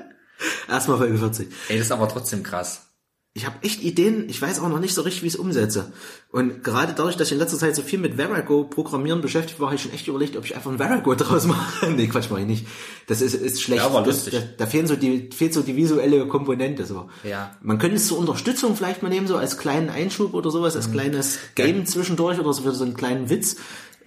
Erstmal 0.69 0.99
Folge 0.99 1.19
40. 1.19 1.49
Ey, 1.69 1.79
das 1.79 1.87
ist 1.87 1.93
aber 1.93 2.09
trotzdem 2.09 2.43
krass. 2.43 2.94
Ich 3.37 3.45
habe 3.47 3.57
echt 3.63 3.83
Ideen, 3.83 4.29
ich 4.29 4.41
weiß 4.41 4.61
auch 4.61 4.69
noch 4.69 4.79
nicht 4.79 4.95
so 4.95 5.03
richtig, 5.03 5.25
wie 5.25 5.27
ich 5.27 5.35
es 5.35 5.39
umsetze. 5.41 5.93
Und 6.31 6.63
gerade 6.63 6.93
dadurch, 6.97 7.17
dass 7.17 7.27
ich 7.27 7.33
in 7.33 7.41
letzter 7.41 7.59
Zeit 7.59 7.75
so 7.75 7.83
viel 7.83 7.99
mit 7.99 8.17
Verago 8.17 8.63
programmieren 8.63 9.23
beschäftigt 9.23 9.59
war, 9.59 9.67
habe 9.67 9.75
ich 9.75 9.83
schon 9.83 9.93
echt 9.93 10.07
überlegt, 10.07 10.37
ob 10.37 10.45
ich 10.45 10.55
einfach 10.55 10.71
ein 10.71 10.79
Verago 10.79 11.15
draus 11.17 11.45
mache. 11.47 11.91
nee, 11.91 12.07
Quatsch, 12.07 12.31
mache 12.31 12.43
ich 12.43 12.47
nicht. 12.47 12.67
Das 13.09 13.21
ist, 13.21 13.35
ist 13.35 13.61
schlecht. 13.61 13.83
Ja, 13.83 13.87
aber 13.89 14.03
das, 14.03 14.27
lustig. 14.27 14.35
Da, 14.35 14.65
da 14.65 14.67
fehlen 14.71 14.87
so 14.87 14.95
die, 14.95 15.31
fehlt 15.35 15.53
so 15.53 15.63
die 15.63 15.75
visuelle 15.75 16.29
Komponente, 16.29 16.87
so. 16.87 17.11
Ja. 17.25 17.57
Man 17.61 17.81
könnte 17.81 17.97
es 17.97 18.07
zur 18.07 18.19
Unterstützung 18.19 18.77
vielleicht 18.77 19.03
mal 19.03 19.09
nehmen, 19.09 19.27
so 19.27 19.37
als 19.37 19.59
kleinen 19.59 19.91
Einschub 19.91 20.33
oder 20.33 20.53
sowas, 20.53 20.75
Mhm. 20.75 20.81
als 20.81 20.93
kleines 20.93 21.39
Game 21.57 21.87
zwischendurch 21.87 22.39
oder 22.39 22.53
so 22.53 22.63
für 22.63 22.73
so 22.73 22.85
einen 22.85 22.95
kleinen 22.95 23.31
Witz. 23.31 23.57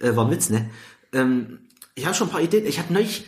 Äh, 0.00 0.16
war 0.16 0.24
ein 0.24 0.30
Witz, 0.30 0.48
ne? 0.48 0.70
Ähm, 1.12 1.58
ich 1.94 2.06
habe 2.06 2.14
schon 2.14 2.28
ein 2.28 2.32
paar 2.32 2.40
Ideen. 2.40 2.64
Ich 2.66 2.78
habe 2.78 2.94
neulich 2.94 3.24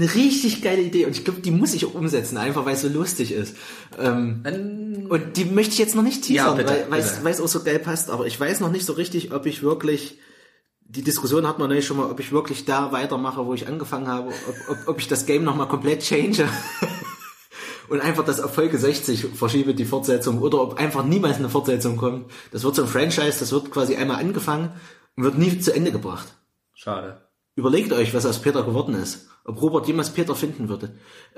eine 0.00 0.14
richtig 0.14 0.62
geile 0.62 0.82
Idee 0.82 1.06
und 1.06 1.12
ich 1.12 1.24
glaube, 1.24 1.40
die 1.40 1.50
muss 1.50 1.74
ich 1.74 1.84
auch 1.86 1.94
umsetzen, 1.94 2.36
einfach 2.36 2.64
weil 2.64 2.74
es 2.74 2.82
so 2.82 2.88
lustig 2.88 3.32
ist. 3.32 3.56
Ähm, 3.98 5.06
und 5.08 5.36
die 5.36 5.44
möchte 5.44 5.72
ich 5.72 5.78
jetzt 5.78 5.94
noch 5.94 6.02
nicht 6.02 6.28
Ja, 6.28 6.54
teasern, 6.54 6.56
bitte, 6.58 6.86
weil 7.22 7.32
es- 7.32 7.40
auch 7.40 7.48
so 7.48 7.62
geil 7.62 7.78
passt, 7.78 8.10
aber 8.10 8.26
ich 8.26 8.38
weiß 8.38 8.60
noch 8.60 8.70
nicht 8.70 8.86
so 8.86 8.92
richtig, 8.92 9.32
ob 9.32 9.46
ich 9.46 9.62
wirklich 9.62 10.18
die 10.90 11.02
Diskussion 11.02 11.46
hat 11.46 11.58
man 11.58 11.68
neulich 11.68 11.86
schon 11.86 11.98
mal, 11.98 12.10
ob 12.10 12.18
ich 12.20 12.32
wirklich 12.32 12.64
da 12.64 12.92
weitermache, 12.92 13.44
wo 13.44 13.52
ich 13.52 13.68
angefangen 13.68 14.06
habe, 14.08 14.28
ob, 14.28 14.70
ob, 14.70 14.88
ob 14.88 14.98
ich 14.98 15.06
das 15.08 15.26
Game 15.26 15.44
nochmal 15.44 15.68
komplett 15.68 16.00
change 16.02 16.48
und 17.88 18.00
einfach 18.00 18.24
das 18.24 18.40
auf 18.40 18.54
Folge 18.54 18.78
60 18.78 19.26
verschiebe, 19.34 19.74
die 19.74 19.84
Fortsetzung, 19.84 20.38
oder 20.40 20.60
ob 20.62 20.78
einfach 20.78 21.04
niemals 21.04 21.36
eine 21.36 21.48
Fortsetzung 21.48 21.96
kommt. 21.96 22.30
Das 22.52 22.64
wird 22.64 22.74
so 22.74 22.82
ein 22.82 22.88
Franchise, 22.88 23.38
das 23.40 23.52
wird 23.52 23.70
quasi 23.70 23.96
einmal 23.96 24.16
angefangen 24.18 24.70
und 25.16 25.24
wird 25.24 25.38
nie 25.38 25.58
zu 25.58 25.74
Ende 25.74 25.92
gebracht. 25.92 26.28
Schade. 26.74 27.22
Überlegt 27.56 27.92
euch, 27.92 28.14
was 28.14 28.24
aus 28.24 28.40
Peter 28.40 28.62
geworden 28.62 28.94
ist. 28.94 29.26
Ob 29.48 29.62
Robert 29.62 29.86
jemals 29.86 30.10
Peter 30.10 30.34
finden 30.34 30.68
würde. 30.68 30.90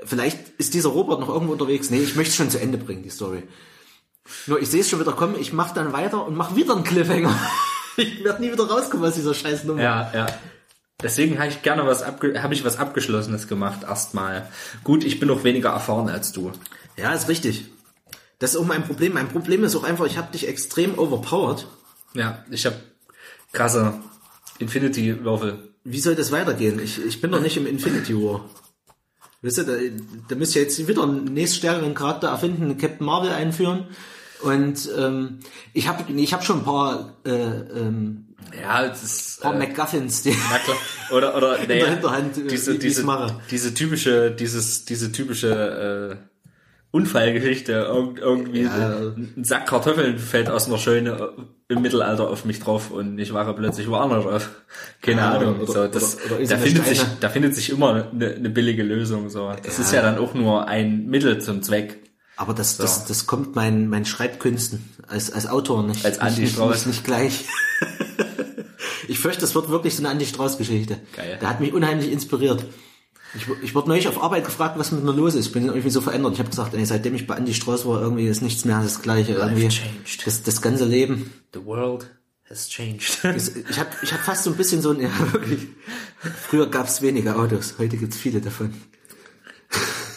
Vielleicht 0.03 0.49
ist 0.57 0.73
dieser 0.73 0.89
Robert 0.89 1.21
noch 1.21 1.29
irgendwo 1.29 1.53
unterwegs. 1.53 1.89
Nee, 1.89 2.01
ich 2.01 2.17
möchte 2.17 2.31
es 2.31 2.35
schon 2.35 2.49
zu 2.49 2.59
Ende 2.59 2.77
bringen, 2.77 3.03
die 3.03 3.09
Story. 3.09 3.43
Nur 4.47 4.61
ich 4.61 4.69
sehe 4.69 4.81
es 4.81 4.89
schon 4.89 4.99
wieder 4.99 5.13
kommen, 5.13 5.35
ich 5.39 5.53
mache 5.53 5.73
dann 5.73 5.93
weiter 5.93 6.27
und 6.27 6.35
mache 6.35 6.57
wieder 6.57 6.75
einen 6.75 6.83
Cliffhanger. 6.83 7.33
ich 7.97 8.21
werde 8.21 8.41
nie 8.41 8.51
wieder 8.51 8.69
rauskommen 8.69 9.05
aus 9.05 9.15
dieser 9.15 9.33
scheiß 9.33 9.63
Nummer. 9.63 9.81
Ja, 9.81 10.11
ja. 10.13 10.27
Deswegen 11.01 11.39
habe 11.39 11.47
ich 11.47 11.61
gerne 11.61 11.85
was 11.85 12.03
abge 12.03 12.43
habe 12.43 12.53
ich 12.53 12.65
was 12.65 12.77
abgeschlossenes 12.77 13.47
gemacht 13.47 13.83
erstmal. 13.83 14.45
Gut, 14.83 15.05
ich 15.05 15.21
bin 15.21 15.29
noch 15.29 15.45
weniger 15.45 15.69
erfahren 15.69 16.09
als 16.09 16.33
du. 16.33 16.51
ja, 16.97 17.13
ist 17.13 17.29
richtig. 17.29 17.71
Das 18.39 18.51
ist 18.51 18.57
auch 18.57 18.65
mein 18.65 18.83
Problem. 18.83 19.13
Mein 19.13 19.29
Problem 19.29 19.63
ist 19.63 19.75
auch 19.77 19.85
einfach, 19.85 20.05
ich 20.05 20.17
habe 20.17 20.33
dich 20.33 20.49
extrem 20.49 20.99
overpowered. 20.99 21.65
Ja, 22.13 22.43
ich 22.51 22.65
habe 22.65 22.75
krasse 23.53 23.93
Infinity 24.59 25.23
Würfel. 25.23 25.70
Wie 25.83 25.99
soll 25.99 26.15
das 26.15 26.31
weitergehen? 26.31 26.79
Ich, 26.79 27.03
ich 27.03 27.21
bin 27.21 27.31
doch 27.31 27.41
nicht 27.41 27.57
im 27.57 27.65
Infinity 27.67 28.15
War. 28.15 28.45
Wisst 29.41 29.57
ihr, 29.57 29.63
da, 29.63 29.73
da 30.29 30.35
müsst 30.35 30.55
ihr 30.55 30.61
jetzt 30.61 30.87
wieder 30.87 31.03
einen 31.03 31.25
nächststärkeren 31.25 31.95
Charakter 31.95 32.27
erfinden, 32.27 32.63
einen 32.63 32.77
Captain 32.77 33.05
Marvel 33.05 33.31
einführen. 33.31 33.85
Und 34.43 34.89
ähm, 34.97 35.39
ich 35.73 35.87
habe 35.87 36.11
ich 36.11 36.33
hab 36.33 36.43
schon 36.43 36.59
ein 36.59 36.63
paar, 36.63 37.17
äh, 37.25 37.31
ähm, 37.31 38.35
Ja, 38.59 38.87
das 38.87 39.03
ist 39.03 39.41
paar 39.41 39.53
äh, 39.55 39.57
MacGuffins, 39.57 40.21
die, 40.23 40.35
na 40.51 40.57
klar. 40.59 40.77
Oder 41.11 41.35
oder 41.35 41.57
nee, 41.67 41.67
der 41.79 41.89
Hinterhand, 41.89 42.37
äh, 42.37 42.47
diese 42.47 42.77
diese 42.77 43.03
mache. 43.03 43.39
diese 43.51 43.73
typische 43.73 44.31
dieses 44.31 44.85
diese 44.85 45.11
typische 45.11 46.19
äh, 46.19 46.27
Unfallgeschichte 46.91 47.71
Irg 47.73 48.19
irgendwie 48.19 48.63
Ja. 48.63 48.99
ein 49.15 49.43
Sack 49.43 49.67
Kartoffeln 49.67 50.17
fällt 50.19 50.49
aus 50.49 50.67
einer 50.67 50.77
Scheune 50.77 51.33
im 51.71 51.81
Mittelalter 51.81 52.29
auf 52.29 52.45
mich 52.45 52.59
drauf 52.59 52.91
und 52.91 53.17
ich 53.17 53.33
wache 53.33 53.53
plötzlich 53.53 53.87
woanders 53.89 54.25
auf. 54.25 54.49
Keine 55.01 55.21
Ja, 55.21 55.31
Ahnung. 55.31 55.59
oder- 55.61 55.67
so, 55.73 55.87
das, 55.87 56.17
oder- 56.25 56.25
oder 56.35 56.39
ist 56.41 56.51
da 56.51 56.57
findet 56.57 56.85
sich 56.85 56.99
Steine. 56.99 57.17
da 57.19 57.29
findet 57.29 57.55
sich 57.55 57.69
immer 57.69 58.07
eine, 58.13 58.33
eine 58.35 58.49
billige 58.49 58.83
Lösung. 58.83 59.29
So, 59.29 59.51
das 59.63 59.77
Ja. 59.77 59.83
ist 59.83 59.93
ja 59.93 60.01
dann 60.01 60.17
auch 60.17 60.33
nur 60.33 60.67
ein 60.67 61.07
Mittel 61.07 61.39
zum 61.41 61.61
Zweck. 61.63 61.99
Aber 62.37 62.53
das, 62.53 62.77
das, 62.77 63.05
das 63.05 63.27
kommt 63.27 63.55
mein, 63.55 63.87
mein 63.87 64.05
Schreibkünsten 64.05 64.89
als, 65.07 65.31
als 65.31 65.47
Autor 65.47 65.83
nicht, 65.83 66.05
Als 66.05 66.19
Andi 66.19 66.41
nicht, 66.41 66.53
Strauß. 66.53 66.85
nicht, 66.85 66.87
nicht 66.87 67.03
gleich. 67.03 67.45
ich 69.07 69.19
fürchte, 69.19 69.41
das 69.41 69.53
wird 69.55 69.69
wirklich 69.69 69.95
so 69.95 70.01
eine 70.01 70.09
Andi 70.09 70.25
Strauß 70.25 70.57
Geschichte. 70.57 70.97
Geil. 71.15 71.37
Der 71.41 71.49
hat 71.49 71.59
mich 71.59 71.73
unheimlich 71.73 72.11
inspiriert. 72.11 72.65
Ich, 73.33 73.47
ich 73.61 73.75
wurde 73.75 73.89
neulich 73.89 74.07
auf 74.07 74.21
Arbeit 74.21 74.45
gefragt, 74.45 74.77
was 74.77 74.91
mit 74.91 75.03
mir 75.03 75.13
los 75.13 75.35
ist. 75.35 75.47
Ich 75.47 75.51
bin 75.53 75.65
irgendwie 75.65 75.89
so 75.89 76.01
verändert. 76.01 76.33
Ich 76.33 76.39
habe 76.39 76.49
gesagt, 76.49 76.73
ey, 76.73 76.85
seitdem 76.85 77.15
ich 77.15 77.27
bei 77.27 77.35
Andi 77.35 77.53
Strauß 77.53 77.85
war, 77.85 78.01
irgendwie 78.01 78.27
ist 78.27 78.41
nichts 78.41 78.65
mehr 78.65 78.81
das 78.81 79.01
Gleiche. 79.01 79.33
Irgendwie 79.33 79.69
changed. 79.69 80.27
das, 80.27 80.43
das 80.43 80.61
ganze 80.61 80.85
Leben. 80.85 81.31
The 81.53 81.63
world 81.65 82.09
has 82.49 82.67
changed. 82.67 83.23
Das, 83.23 83.55
ich 83.55 83.79
habe 83.79 83.89
ich 84.01 84.11
hab 84.11 84.19
fast 84.19 84.43
so 84.43 84.49
ein 84.49 84.57
bisschen 84.57 84.81
so 84.81 84.91
ein, 84.91 84.99
ja 84.99 85.09
wirklich. 85.31 85.67
Früher 86.49 86.69
gab 86.69 86.87
es 86.87 87.01
wenige 87.01 87.35
Autos, 87.35 87.75
heute 87.79 87.97
gibt's 87.97 88.17
viele 88.17 88.41
davon. 88.41 88.73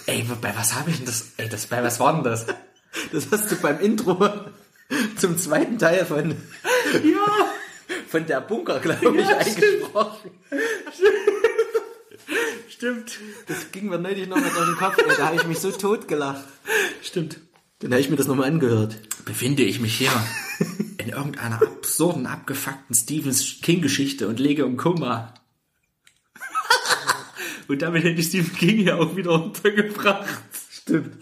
ey, 0.06 0.26
bei 0.40 0.54
was 0.56 0.74
habe 0.74 0.90
ich 0.90 0.96
denn 0.96 1.06
das? 1.06 1.26
Ey, 1.36 1.48
das, 1.48 1.66
bei 1.66 1.82
was 1.82 2.00
war 2.00 2.12
denn 2.14 2.24
das? 2.24 2.46
Das 3.12 3.26
hast 3.30 3.50
du 3.50 3.56
beim 3.56 3.80
Intro 3.80 4.28
zum 5.16 5.36
zweiten 5.38 5.78
Teil 5.78 6.04
von, 6.06 6.30
ja, 6.30 7.50
von 8.08 8.26
der 8.26 8.40
Bunker, 8.40 8.78
glaube 8.80 9.16
ich, 9.20 9.26
eingesprochen. 9.26 10.30
Stimmt. 10.92 11.43
Das 13.46 13.70
ging 13.72 13.88
mir 13.88 13.98
neulich 13.98 14.28
noch 14.28 14.36
mal 14.36 14.50
durch 14.50 14.66
den 14.66 14.76
Kopf. 14.76 14.98
Ey, 14.98 15.16
da 15.16 15.26
habe 15.26 15.36
ich 15.36 15.46
mich 15.46 15.58
so 15.58 15.70
tot 15.70 16.08
gelacht. 16.08 16.44
Stimmt. 17.02 17.38
Dann 17.80 17.92
habe 17.92 18.00
ich 18.00 18.08
mir 18.10 18.16
das 18.16 18.26
nochmal 18.26 18.48
angehört. 18.48 18.96
Befinde 19.24 19.62
ich 19.62 19.80
mich 19.80 19.94
hier 19.96 20.10
in 20.98 21.08
irgendeiner 21.10 21.60
absurden, 21.62 22.26
abgefuckten 22.26 22.94
Stephen 22.94 23.34
King 23.62 23.82
Geschichte 23.82 24.28
und 24.28 24.38
lege 24.40 24.62
im 24.62 24.76
Koma. 24.76 25.34
Und 27.68 27.80
damit 27.82 28.04
hätte 28.04 28.20
ich 28.20 28.28
Stephen 28.28 28.54
King 28.56 28.78
ja 28.86 28.96
auch 28.96 29.16
wieder 29.16 29.32
untergebracht. 29.32 30.28
Stimmt. 30.70 31.16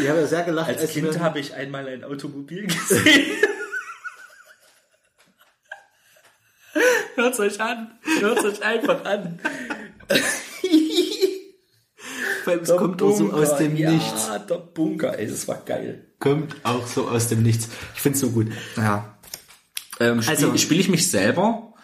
Ich 0.00 0.08
habe 0.08 0.26
sehr 0.26 0.42
gelacht, 0.42 0.68
Als 0.68 0.90
Kind 0.90 1.12
wir- 1.14 1.20
habe 1.20 1.38
ich 1.40 1.54
einmal 1.54 1.86
ein 1.86 2.02
Automobil 2.04 2.66
gesehen. 2.66 3.36
Hört's 7.16 7.40
euch 7.40 7.60
an. 7.60 7.98
Hört's 8.20 8.44
euch 8.44 8.62
einfach 8.62 9.04
an. 9.04 9.40
Weil 12.44 12.58
es 12.60 12.68
kommt 12.68 13.02
auch 13.02 13.16
so 13.16 13.32
aus 13.32 13.56
dem 13.58 13.76
ja, 13.76 13.90
Nichts. 13.90 14.30
der 14.48 14.56
Bunker, 14.56 15.18
ey, 15.18 15.26
das 15.28 15.46
war 15.48 15.60
geil. 15.64 16.06
Kommt 16.18 16.56
auch 16.62 16.86
so 16.86 17.08
aus 17.08 17.28
dem 17.28 17.42
Nichts. 17.42 17.68
Ich 17.94 18.00
find's 18.00 18.20
so 18.20 18.30
gut. 18.30 18.46
Ja. 18.76 19.18
Ähm, 20.00 20.22
spiel, 20.22 20.34
Also- 20.34 20.56
spiele 20.56 20.80
ich 20.80 20.88
mich 20.88 21.10
selber 21.10 21.74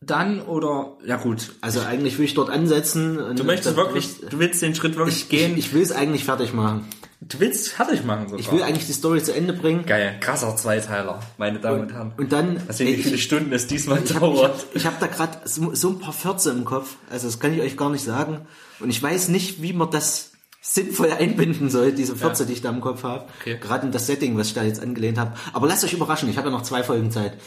dann 0.00 0.40
oder 0.42 0.96
ja 1.04 1.16
gut. 1.16 1.54
Also 1.60 1.80
eigentlich 1.80 2.18
will 2.18 2.24
ich 2.26 2.34
dort 2.34 2.50
ansetzen. 2.50 3.18
und 3.18 3.38
Du 3.38 3.44
möchtest 3.44 3.76
wirklich, 3.76 4.20
du 4.20 4.38
willst 4.38 4.62
den 4.62 4.74
Schritt 4.74 4.96
wirklich 4.96 5.28
gehen. 5.28 5.52
Ich, 5.58 5.66
ich 5.66 5.74
will 5.74 5.82
es 5.82 5.92
eigentlich 5.92 6.24
fertig 6.24 6.52
machen. 6.54 6.86
Du 7.20 7.40
willst 7.40 7.68
fertig 7.70 8.04
machen 8.04 8.26
sogar. 8.28 8.40
Ich 8.40 8.50
will 8.52 8.62
eigentlich 8.62 8.86
die 8.86 8.92
Story 8.92 9.22
zu 9.22 9.34
Ende 9.34 9.52
bringen. 9.52 9.84
Geil, 9.86 10.18
krasser 10.20 10.54
Zweiteiler, 10.56 11.20
meine 11.38 11.58
Damen 11.60 11.82
und 11.82 11.92
Herren. 11.92 12.12
Und 12.16 12.32
dann. 12.32 12.60
Was 12.68 12.78
sehen, 12.78 12.88
ey, 12.88 12.98
wie 12.98 13.02
viele 13.02 13.14
ich, 13.16 13.22
Stunden 13.24 13.52
es 13.52 13.66
diesmal 13.66 14.02
ich 14.02 14.14
habe 14.14 14.26
ich 14.26 14.34
dauert. 14.40 14.52
hab, 14.58 14.76
ich 14.76 14.86
hab 14.86 15.00
da 15.00 15.06
gerade 15.06 15.38
so, 15.48 15.74
so 15.74 15.90
ein 15.90 15.98
paar 15.98 16.12
Fürze 16.12 16.50
im 16.50 16.64
Kopf. 16.64 16.96
Also 17.10 17.26
das 17.28 17.40
kann 17.40 17.52
ich 17.54 17.60
euch 17.60 17.76
gar 17.76 17.90
nicht 17.90 18.04
sagen. 18.04 18.46
Und 18.80 18.90
ich 18.90 19.02
weiß 19.02 19.28
nicht, 19.28 19.62
wie 19.62 19.72
man 19.72 19.90
das 19.90 20.32
sinnvoll 20.60 21.12
einbinden 21.12 21.70
soll, 21.70 21.92
diese 21.92 22.16
Fürze, 22.16 22.44
die 22.44 22.52
ich 22.54 22.62
da 22.62 22.70
im 22.70 22.80
Kopf 22.80 23.04
habe. 23.04 23.26
Okay. 23.40 23.56
Gerade 23.60 23.86
in 23.86 23.92
das 23.92 24.06
Setting, 24.06 24.36
was 24.36 24.48
ich 24.48 24.54
da 24.54 24.64
jetzt 24.64 24.82
angelehnt 24.82 25.16
habe. 25.18 25.34
Aber 25.52 25.66
lasst 25.68 25.84
euch 25.84 25.92
überraschen, 25.92 26.28
ich 26.28 26.36
habe 26.38 26.48
ja 26.48 26.52
noch 26.52 26.62
zwei 26.62 26.82
Folgen 26.82 27.10
Zeit. 27.10 27.38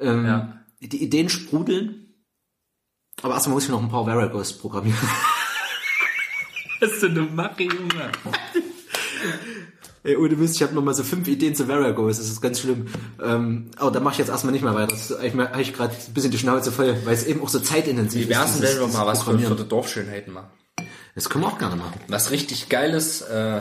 Ähm, 0.00 0.24
Ja. 0.24 0.52
Die 0.80 1.02
Ideen 1.02 1.28
sprudeln. 1.28 2.14
Aber 3.20 3.34
erstmal 3.34 3.54
muss 3.54 3.64
ich 3.64 3.70
noch 3.70 3.82
ein 3.82 3.88
paar 3.88 4.06
Varagos 4.06 4.52
programmieren. 4.52 4.96
Hast 6.80 7.02
du 7.02 7.06
eine 7.08 7.22
Macke, 7.22 7.64
Junge? 7.64 8.12
Ey, 10.04 10.16
ohne 10.16 10.36
Mist, 10.36 10.56
ich 10.56 10.62
habe 10.62 10.74
noch 10.74 10.82
mal 10.82 10.94
so 10.94 11.02
fünf 11.02 11.26
Ideen 11.28 11.54
zu 11.54 11.66
Varagos, 11.68 12.18
das 12.18 12.28
ist 12.28 12.40
ganz 12.40 12.60
schlimm. 12.60 12.86
Ähm, 13.22 13.70
aber 13.76 13.90
da 13.90 14.00
mache 14.00 14.12
ich 14.14 14.18
jetzt 14.18 14.28
erstmal 14.28 14.52
nicht 14.52 14.62
mehr 14.62 14.74
weiter. 14.74 14.88
Das 14.92 15.10
ist- 15.10 15.22
Ich 15.22 15.34
habe 15.34 15.60
ich 15.62 15.74
gerade 15.74 15.94
ein 15.94 16.14
bisschen 16.14 16.30
die 16.30 16.38
Schnauze 16.38 16.70
voll, 16.72 16.96
weil 17.04 17.14
es 17.14 17.24
eben 17.24 17.42
auch 17.42 17.48
so 17.48 17.58
zeitintensiv 17.60 18.26
Wie 18.26 18.30
wär's 18.30 18.52
denn, 18.52 18.60
dieses- 18.62 18.80
wenn 18.80 18.90
wir 18.92 18.98
mal 18.98 19.06
was 19.06 19.22
für, 19.24 19.38
für 19.38 19.54
die 19.56 19.68
Dorfschönheiten 19.68 20.32
machen? 20.32 20.48
Das 21.14 21.28
können 21.28 21.44
wir 21.44 21.48
auch 21.48 21.58
gerne 21.58 21.76
machen. 21.76 21.98
Was 22.08 22.30
richtig 22.30 22.68
geiles, 22.68 23.22
äh, 23.22 23.60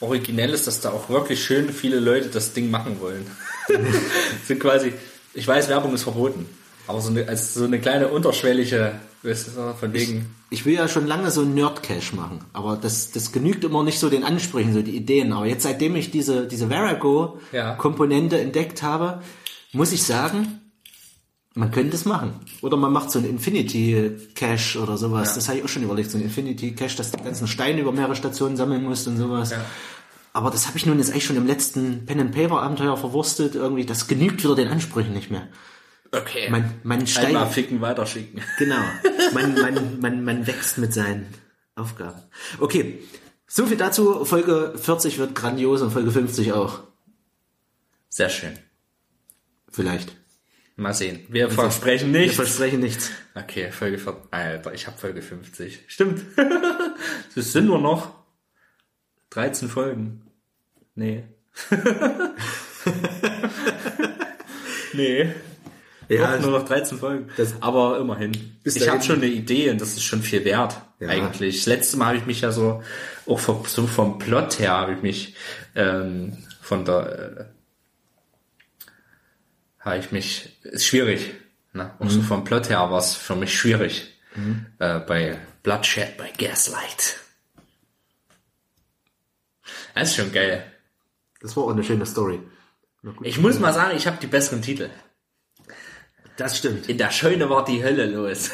originelles, 0.00 0.64
dass 0.64 0.80
da 0.80 0.90
auch 0.90 1.08
wirklich 1.08 1.42
schön 1.42 1.70
viele 1.72 1.98
Leute 2.00 2.28
das 2.28 2.52
Ding 2.52 2.70
machen 2.70 3.00
wollen. 3.00 3.26
Sind 4.46 4.60
quasi, 4.60 4.92
ich 5.34 5.48
weiß, 5.48 5.68
Werbung 5.68 5.94
ist 5.94 6.02
verboten, 6.04 6.46
aber 6.86 7.00
so 7.00 7.10
eine, 7.10 7.26
als 7.26 7.54
so 7.54 7.64
eine 7.64 7.80
kleine 7.80 8.08
unterschwellige, 8.08 8.92
weißt 9.22 9.48
du, 9.56 9.74
von 9.74 9.92
wegen, 9.92 10.34
Ich 10.50 10.64
will 10.64 10.74
ja 10.74 10.88
schon 10.88 11.06
lange 11.06 11.30
so 11.30 11.42
einen 11.42 11.54
Nerd-Cache 11.54 12.16
machen, 12.16 12.40
aber 12.54 12.76
das, 12.76 13.10
das 13.10 13.32
genügt 13.32 13.64
immer 13.64 13.82
nicht 13.82 13.98
so 13.98 14.08
den 14.08 14.24
Ansprüchen, 14.24 14.72
so 14.72 14.80
die 14.80 14.96
Ideen. 14.96 15.32
Aber 15.32 15.46
jetzt, 15.46 15.62
seitdem 15.62 15.94
ich 15.94 16.10
diese, 16.10 16.46
diese 16.46 16.64
Ja. 16.64 16.70
Verago-Komponente 16.70 18.40
entdeckt 18.40 18.82
habe, 18.82 19.22
muss 19.72 19.92
ich 19.92 20.02
sagen, 20.04 20.60
man 21.54 21.70
könnte 21.70 21.96
es 21.96 22.04
machen. 22.04 22.34
Oder 22.62 22.76
man 22.76 22.92
macht 22.92 23.10
so 23.10 23.18
einen 23.18 23.28
Infinity-Cache 23.28 24.78
oder 24.80 24.96
sowas. 24.96 25.30
Ja. 25.30 25.34
Das 25.34 25.48
habe 25.48 25.58
ich 25.58 25.64
auch 25.64 25.68
schon 25.68 25.82
überlegt, 25.82 26.10
so 26.10 26.16
ein 26.16 26.24
Infinity-Cache, 26.24 26.96
dass 26.96 27.10
du 27.10 27.18
die 27.18 27.24
ganzen 27.24 27.46
Steine 27.48 27.80
über 27.80 27.92
mehrere 27.92 28.16
Stationen 28.16 28.56
sammeln 28.56 28.84
musst 28.84 29.06
und 29.06 29.16
sowas. 29.18 29.50
Ja. 29.50 29.64
Aber 30.32 30.50
das 30.50 30.66
habe 30.68 30.78
ich 30.78 30.86
nun 30.86 30.98
jetzt 30.98 31.10
eigentlich 31.10 31.24
schon 31.24 31.36
im 31.36 31.46
letzten 31.46 32.06
Pen-and-Paper-Abenteuer 32.06 32.96
verwurstet. 32.96 33.54
Irgendwie, 33.54 33.84
das 33.84 34.06
genügt 34.06 34.42
wieder 34.44 34.54
den 34.54 34.68
Ansprüchen 34.68 35.12
nicht 35.12 35.30
mehr. 35.30 35.48
Okay, 36.12 36.48
Man, 36.50 36.80
man 36.82 37.06
steigt. 37.06 37.28
einmal 37.28 37.46
ficken, 37.50 37.80
weiterschicken. 37.80 38.42
Genau. 38.58 38.82
Man, 39.32 39.54
man, 39.54 40.00
man, 40.00 40.24
man 40.24 40.46
wächst 40.46 40.78
mit 40.78 40.92
seinen 40.94 41.26
Aufgaben. 41.74 42.20
Okay. 42.60 43.00
So 43.46 43.66
viel 43.66 43.76
dazu. 43.78 44.24
Folge 44.26 44.74
40 44.76 45.18
wird 45.18 45.34
grandios 45.34 45.80
und 45.80 45.90
Folge 45.90 46.10
50 46.10 46.52
auch. 46.52 46.80
Sehr 48.10 48.28
schön. 48.28 48.58
Vielleicht. 49.70 50.14
Mal 50.76 50.92
sehen. 50.94 51.20
Wir 51.28 51.50
versprechen 51.50 52.12
Wir 52.12 52.20
nicht. 52.20 52.34
versprechen 52.36 52.80
nichts. 52.80 53.10
Okay, 53.34 53.72
Folge 53.72 53.98
40. 53.98 54.22
Alter, 54.30 54.74
ich 54.74 54.86
habe 54.86 54.96
Folge 54.98 55.22
50. 55.22 55.84
Stimmt. 55.88 56.22
Es 57.34 57.52
sind 57.52 57.66
nur 57.66 57.80
noch 57.80 58.14
13 59.30 59.68
Folgen. 59.68 60.22
Nee. 60.94 61.24
nee. 64.92 65.32
Ja, 66.08 66.36
Doch, 66.36 66.40
nur 66.42 66.58
noch 66.60 66.64
13 66.66 66.98
Folgen. 66.98 67.28
Aber 67.60 67.98
immerhin. 68.00 68.58
Ich 68.64 68.88
habe 68.88 69.02
schon 69.02 69.16
eine 69.16 69.26
Idee 69.26 69.70
und 69.70 69.80
das 69.80 69.90
ist 69.90 70.02
schon 70.04 70.22
viel 70.22 70.44
wert, 70.44 70.80
Ja. 71.00 71.08
eigentlich. 71.08 71.56
Das 71.56 71.66
letzte 71.66 71.96
Mal 71.98 72.06
habe 72.06 72.16
ich 72.16 72.26
mich 72.26 72.40
ja 72.40 72.50
so, 72.50 72.82
auch 73.26 73.38
vom, 73.38 73.64
so 73.66 73.86
vom 73.86 74.18
Plot 74.18 74.58
her 74.58 74.72
habe 74.72 74.94
ich 74.94 75.02
mich 75.02 75.34
ähm, 75.74 76.38
von 76.62 76.84
der, 76.86 77.48
äh, 78.80 78.84
habe 79.80 79.98
ich 79.98 80.10
mich, 80.12 80.58
ist 80.64 80.86
schwierig. 80.86 81.34
Ne? 81.74 81.92
Auch 81.98 82.04
Mhm. 82.06 82.10
so 82.10 82.22
vom 82.22 82.42
Plot 82.44 82.70
her 82.70 82.78
war 82.90 82.98
es 82.98 83.14
für 83.14 83.36
mich 83.36 83.54
schwierig. 83.58 84.14
Äh, 84.78 85.00
bei 85.00 85.36
Bloodshed, 85.62 86.16
bei 86.16 86.30
Gaslight. 86.38 87.16
Das 89.94 90.10
ist 90.10 90.16
schon 90.16 90.32
geil. 90.32 90.64
Das 91.40 91.56
war 91.56 91.64
auch 91.64 91.70
eine 91.72 91.82
schöne 91.84 92.06
Story. 92.06 92.40
Ich 93.22 93.38
muss 93.38 93.58
mal 93.58 93.72
sagen, 93.72 93.96
ich 93.96 94.06
habe 94.06 94.16
die 94.20 94.26
besseren 94.26 94.62
Titel. 94.62 94.90
Das 96.38 96.56
stimmt. 96.56 96.88
In 96.88 96.98
der 96.98 97.10
Scheune 97.10 97.50
war 97.50 97.64
die 97.64 97.82
Hölle 97.82 98.06
los. 98.06 98.50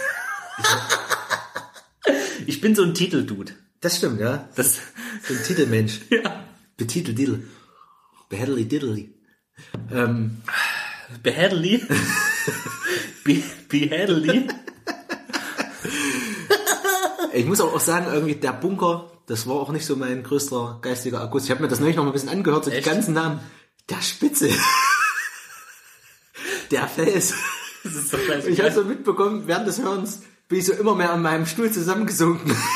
ich 2.47 2.61
bin 2.62 2.74
so 2.74 2.82
ein 2.82 2.94
Titeldude. 2.94 3.52
Das 3.81 3.98
stimmt, 3.98 4.20
ja. 4.20 4.48
Das, 4.56 4.81
So 5.28 5.35
ein 5.35 5.43
Titelmensch. 5.44 6.01
ja. 6.11 6.44
Betitel 6.78 7.15
Diddle. 7.15 7.43
Behedderly 8.31 8.65
Diddly. 8.65 9.15
Ähm, 9.93 10.43
Behädeli. 11.23 11.86
Be 13.24 13.43
Behädeli. 13.69 14.48
ich 17.35 17.44
muss 17.44 17.61
auch 17.61 17.78
sagen, 17.81 18.06
irgendwie 18.12 18.35
der 18.35 18.55
Bunker, 18.55 19.11
das 19.27 19.47
war 19.47 19.56
auch 19.56 19.70
nicht 19.70 19.85
so 19.85 19.94
mein 19.94 20.23
größter 20.23 20.78
geistiger 20.81 21.20
Akkus. 21.20 21.44
Ich 21.44 21.51
habe 21.51 21.62
mir 21.62 21.69
das 21.69 21.81
neulich 21.81 21.97
noch 21.97 22.05
mal 22.05 22.11
ein 22.11 22.15
bisschen 22.15 22.31
angehört, 22.31 22.65
so 22.65 22.70
Echt? 22.70 22.86
die 22.86 22.90
ganzen 22.90 23.12
Namen. 23.12 23.40
Der 23.90 24.01
Spitze. 24.01 24.48
der 26.70 26.89
Fels. 26.89 27.35
Das 27.85 27.94
ist 27.94 28.12
doch 28.12 28.19
Ich 28.48 28.61
habe 28.61 28.73
so 28.73 28.82
mitbekommen, 28.85 29.44
während 29.47 29.69
des 29.69 29.81
Hörens 29.81 30.23
bin 30.48 30.59
ich 30.59 30.66
so 30.66 30.73
immer 30.73 30.94
mehr 30.94 31.12
an 31.12 31.23
meinem 31.23 31.47
Stuhl 31.47 31.70
zusammengesunken. 31.70 32.56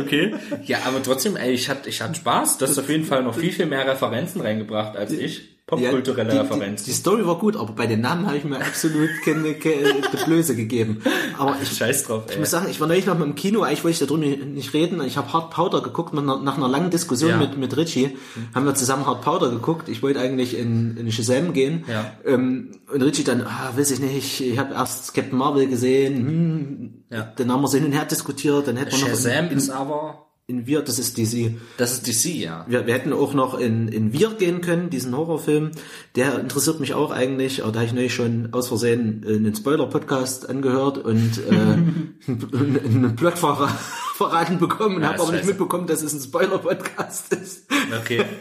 Okay. 0.00 0.32
Ja, 0.64 0.78
aber 0.84 1.02
trotzdem, 1.02 1.34
ey, 1.34 1.52
ich 1.52 1.68
hatte 1.68 1.88
ich 1.88 2.00
hatte 2.00 2.14
Spaß. 2.14 2.58
Du 2.58 2.66
hast 2.66 2.78
auf 2.78 2.88
jeden 2.88 3.04
Fall 3.04 3.24
noch 3.24 3.36
viel, 3.36 3.50
viel 3.50 3.66
mehr 3.66 3.84
Referenzen 3.84 4.40
reingebracht 4.40 4.96
als 4.96 5.10
ich. 5.10 5.55
Popkulturelle 5.66 6.32
Ja, 6.32 6.44
die, 6.44 6.60
die, 6.76 6.84
die 6.84 6.92
Story 6.92 7.26
war 7.26 7.38
gut, 7.38 7.56
aber 7.56 7.72
bei 7.72 7.88
den 7.88 8.00
Namen 8.00 8.24
habe 8.26 8.36
ich 8.36 8.44
mir 8.44 8.58
absolut 8.60 9.08
keine, 9.24 9.54
keine 9.58 9.94
Blöße 10.24 10.54
gegeben. 10.54 11.02
Aber 11.36 11.56
ich, 11.60 11.76
Scheiß 11.76 12.04
drauf, 12.04 12.22
ich 12.28 12.34
ey. 12.34 12.38
muss 12.38 12.50
sagen, 12.50 12.68
ich 12.70 12.80
war 12.80 12.86
neulich 12.86 13.06
noch 13.06 13.18
mal 13.18 13.24
im 13.24 13.34
Kino, 13.34 13.62
eigentlich 13.62 13.82
wollte 13.82 14.00
ich 14.04 14.08
darüber 14.08 14.24
nicht 14.46 14.74
reden. 14.74 15.00
Ich 15.04 15.16
habe 15.16 15.32
Hard 15.32 15.50
Powder 15.50 15.80
geguckt, 15.82 16.14
nach 16.14 16.22
einer, 16.22 16.38
nach 16.38 16.56
einer 16.56 16.68
langen 16.68 16.90
Diskussion 16.90 17.30
Ja. 17.30 17.36
mit, 17.38 17.56
mit 17.58 17.76
Richie. 17.76 18.16
Haben 18.54 18.64
wir 18.64 18.74
zusammen 18.76 19.06
Hard 19.06 19.22
Powder 19.22 19.50
geguckt. 19.50 19.88
Ich 19.88 20.02
wollte 20.04 20.20
eigentlich 20.20 20.56
in, 20.56 20.96
in 20.96 21.10
Shazam 21.10 21.52
gehen. 21.52 21.84
Ja. 21.88 22.12
Ähm, 22.24 22.70
und 22.92 23.02
Richie 23.02 23.24
dann, 23.24 23.42
ah, 23.42 23.72
weiß 23.74 23.90
ich 23.90 23.98
nicht, 23.98 24.40
ich 24.40 24.58
habe 24.58 24.72
erst 24.74 25.14
Captain 25.14 25.36
Marvel 25.36 25.66
gesehen. 25.66 26.16
Hm, 26.16 27.04
Ja. 27.10 27.32
Dann 27.36 27.50
haben 27.50 27.62
wir 27.62 27.68
so 27.68 27.76
hin 27.78 27.86
und 27.86 27.92
her 27.92 28.04
diskutiert. 28.04 28.68
Dann 28.68 28.76
hätten 28.76 28.92
wir 28.92 28.98
noch... 29.00 29.08
Shazam 29.08 29.48
ist 29.50 29.70
aber 29.70 30.25
in 30.48 30.64
Wir, 30.64 30.82
das 30.82 31.00
ist 31.00 31.18
DC. 31.18 31.56
Das 31.76 31.92
ist 31.92 32.06
DC, 32.06 32.36
ja. 32.36 32.64
Wir, 32.68 32.86
wir 32.86 32.94
hätten 32.94 33.12
auch 33.12 33.34
noch 33.34 33.58
in, 33.58 33.88
in 33.88 34.12
Wir 34.12 34.30
gehen 34.30 34.60
können, 34.60 34.90
diesen 34.90 35.16
Horrorfilm. 35.16 35.72
Der 36.14 36.38
interessiert 36.38 36.78
mich 36.78 36.94
auch 36.94 37.10
eigentlich, 37.10 37.64
aber 37.64 37.72
da 37.72 37.80
habe 37.80 37.86
ich 37.88 37.92
neulich 37.92 38.14
schon 38.14 38.50
aus 38.52 38.68
Versehen 38.68 39.24
einen 39.26 39.56
Spoiler-Podcast 39.56 40.48
angehört 40.48 40.98
und 40.98 41.40
äh, 41.50 41.50
einen, 42.28 43.16
Plot 43.16 43.38
ver 43.38 43.68
verraten 44.14 44.58
bekommen 44.60 44.96
und 44.96 45.02
Ja, 45.02 45.08
habe 45.08 45.22
aber 45.22 45.32
nicht 45.32 45.46
mitbekommen, 45.46 45.88
dass 45.88 46.02
es 46.02 46.12
ein 46.14 46.20
Spoiler-Podcast 46.20 47.32
ist. 47.34 47.66
Okay. 48.00 48.24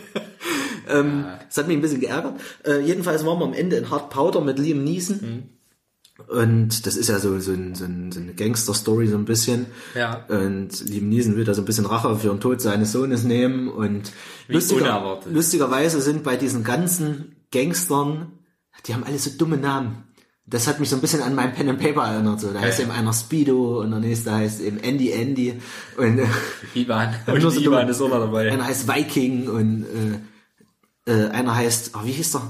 Ähm, 0.88 1.26
Das 1.48 1.58
hat 1.58 1.68
mich 1.68 1.78
ein 1.78 1.82
bisschen 1.82 2.00
geärgert. 2.00 2.40
Äh, 2.64 2.82
jedenfalls 2.82 3.26
waren 3.26 3.40
wir 3.40 3.46
am 3.46 3.54
Ende 3.54 3.76
in 3.76 3.90
Hard 3.90 4.12
Powder 4.12 4.40
mit 4.42 4.60
Liam 4.60 4.84
Neeson. 4.84 5.18
Mhm. 5.20 5.44
Und 6.28 6.86
das 6.86 6.96
ist 6.96 7.10
ja 7.10 7.20
so, 7.20 7.40
so, 7.40 7.52
ein, 7.52 7.76
so, 7.76 7.84
ein, 7.84 8.12
so 8.12 8.22
eine 8.22 8.34
Gangster-Story 8.34 9.08
so 9.08 9.18
ein 9.18 9.26
bisschen. 9.26 9.66
Ja. 9.96 10.26
Und 10.28 10.88
Liam 10.88 11.10
Neeson 11.10 11.36
will 11.36 11.44
da 11.44 11.54
so 11.54 11.62
ein 11.62 11.66
bisschen 11.66 11.86
Rache 11.86 12.16
für 12.16 12.30
den 12.30 12.40
Tod 12.40 12.62
seines 12.62 12.94
Sohnes 12.94 13.24
nehmen. 13.24 13.68
Und 13.68 14.14
unerwartet. 14.48 15.34
lustigerweise 15.34 16.00
sind 16.02 16.24
bei 16.24 16.38
diesen 16.38 16.64
ganzen 16.64 17.36
Gangstern, 17.52 18.32
die 18.86 18.94
haben 18.94 19.04
alle 19.04 19.20
so 19.20 19.30
dumme 19.38 19.58
Namen. 19.58 20.04
Das 20.48 20.68
hat 20.68 20.80
mich 20.80 20.90
so 20.90 20.96
ein 20.96 21.02
bisschen 21.02 21.24
an 21.24 21.34
mein 21.34 21.54
Pen 21.54 21.70
and 21.70 21.80
Paper 21.80 22.04
erinnert. 22.04 22.40
So. 22.40 22.54
Da 22.54 22.62
heißt 22.62 22.80
ja. 22.80 22.86
eben 22.86 22.94
einer 22.94 23.14
Speedo 23.14 23.82
und 23.82 23.92
der 23.92 24.00
nächste 24.00 24.32
heißt 24.32 24.62
eben 24.62 24.78
Andy 24.78 25.12
Andy. 25.12 25.60
Und 25.98 26.20
äh, 26.20 26.28
Ivan. 26.76 27.16
Und 27.28 27.42
so 27.42 27.60
Ivan 27.60 27.90
ist 27.90 28.00
auch 28.00 28.10
noch 28.10 28.20
dabei. 28.20 28.52
einer 28.52 28.66
heißt 28.66 28.88
Viking 28.88 29.50
und 29.50 29.86
äh, 31.08 31.12
äh, 31.12 31.30
einer 31.30 31.56
heißt, 31.56 31.92
oh, 31.96 32.06
wie 32.06 32.12
hieß 32.12 32.34
der? 32.34 32.42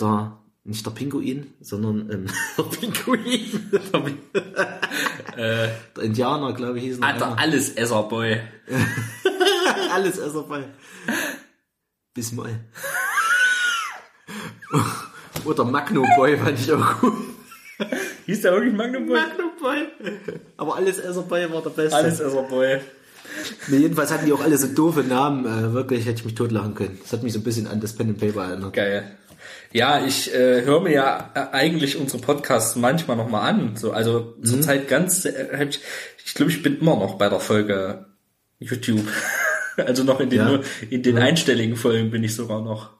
Der, 0.00 0.38
nicht 0.66 0.84
der 0.84 0.90
Pinguin, 0.90 1.52
sondern 1.60 2.10
ähm, 2.10 2.26
der 2.58 2.62
Pinguin. 2.64 3.70
der 5.36 6.02
Indianer, 6.02 6.52
glaube 6.52 6.78
ich, 6.78 6.84
hieß 6.84 6.98
noch 6.98 7.08
Alter, 7.08 7.26
einer. 7.28 7.38
alles 7.38 7.70
Esserboy. 7.70 8.40
Alles 9.92 10.18
ist 10.18 10.34
dabei. 10.34 10.64
Bis 12.14 12.32
mal. 12.32 12.60
Oder 15.44 15.64
Magno 15.64 16.04
Boy 16.16 16.36
fand 16.36 16.58
ich 16.58 16.72
auch 16.72 17.00
gut. 17.00 17.14
Hieß 18.26 18.42
der 18.42 18.52
wirklich 18.52 18.74
Magnum 18.74 19.06
Boy? 19.06 19.20
Magno 19.20 19.50
Boy. 19.60 19.86
Aber 20.56 20.76
alles 20.76 20.98
Esserboy 20.98 21.50
war 21.52 21.62
der 21.62 21.70
Beste. 21.70 21.96
Alles 21.96 22.20
Esserboy. 22.20 22.80
Nee, 23.68 23.76
jedenfalls 23.78 24.10
hatten 24.10 24.26
die 24.26 24.32
auch 24.32 24.42
alle 24.42 24.58
so 24.58 24.66
doofe 24.66 25.02
Namen. 25.02 25.44
Äh, 25.46 25.72
wirklich 25.72 26.06
hätte 26.06 26.18
ich 26.20 26.24
mich 26.24 26.34
totlachen 26.34 26.74
können. 26.74 26.98
Das 27.02 27.12
hat 27.12 27.22
mich 27.22 27.32
so 27.32 27.38
ein 27.40 27.44
bisschen 27.44 27.66
an 27.66 27.80
das 27.80 27.94
Pen 27.94 28.10
and 28.10 28.18
Paper 28.18 28.44
erinnert. 28.48 28.72
Geil. 28.72 29.16
Ja, 29.76 30.06
ich 30.06 30.32
äh, 30.32 30.62
höre 30.62 30.80
mir 30.80 30.92
ja 30.92 31.32
äh, 31.34 31.54
eigentlich 31.54 31.98
unsere 31.98 32.22
Podcasts 32.22 32.76
manchmal 32.76 33.18
nochmal 33.18 33.46
an. 33.46 33.76
So, 33.76 33.92
also 33.92 34.34
zurzeit 34.42 34.88
ganz, 34.88 35.26
äh, 35.26 35.66
ich, 35.68 35.80
ich 36.24 36.32
glaube, 36.32 36.50
ich 36.50 36.62
bin 36.62 36.80
immer 36.80 36.96
noch 36.96 37.18
bei 37.18 37.28
der 37.28 37.40
Folge 37.40 38.06
YouTube. 38.58 39.06
also 39.76 40.02
noch 40.02 40.18
in 40.20 40.30
den, 40.30 40.38
Ja. 40.38 40.60
in 40.88 41.02
den 41.02 41.18
einstelligen 41.18 41.76
Folgen 41.76 42.10
bin 42.10 42.24
ich 42.24 42.34
sogar 42.34 42.62
noch. 42.62 42.94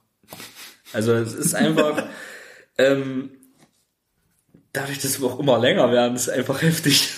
Also 0.93 1.15
es 1.15 1.33
ist 1.33 1.55
einfach, 1.55 2.11
ähm, 2.77 3.31
dadurch, 4.75 4.99
dass 4.99 5.19
wir 5.19 5.29
auch 5.29 5.41
immer 5.41 5.59
länger 5.59 5.91
werden, 5.93 6.15
ist 6.15 6.29
einfach 6.29 6.61
heftig. 6.61 7.09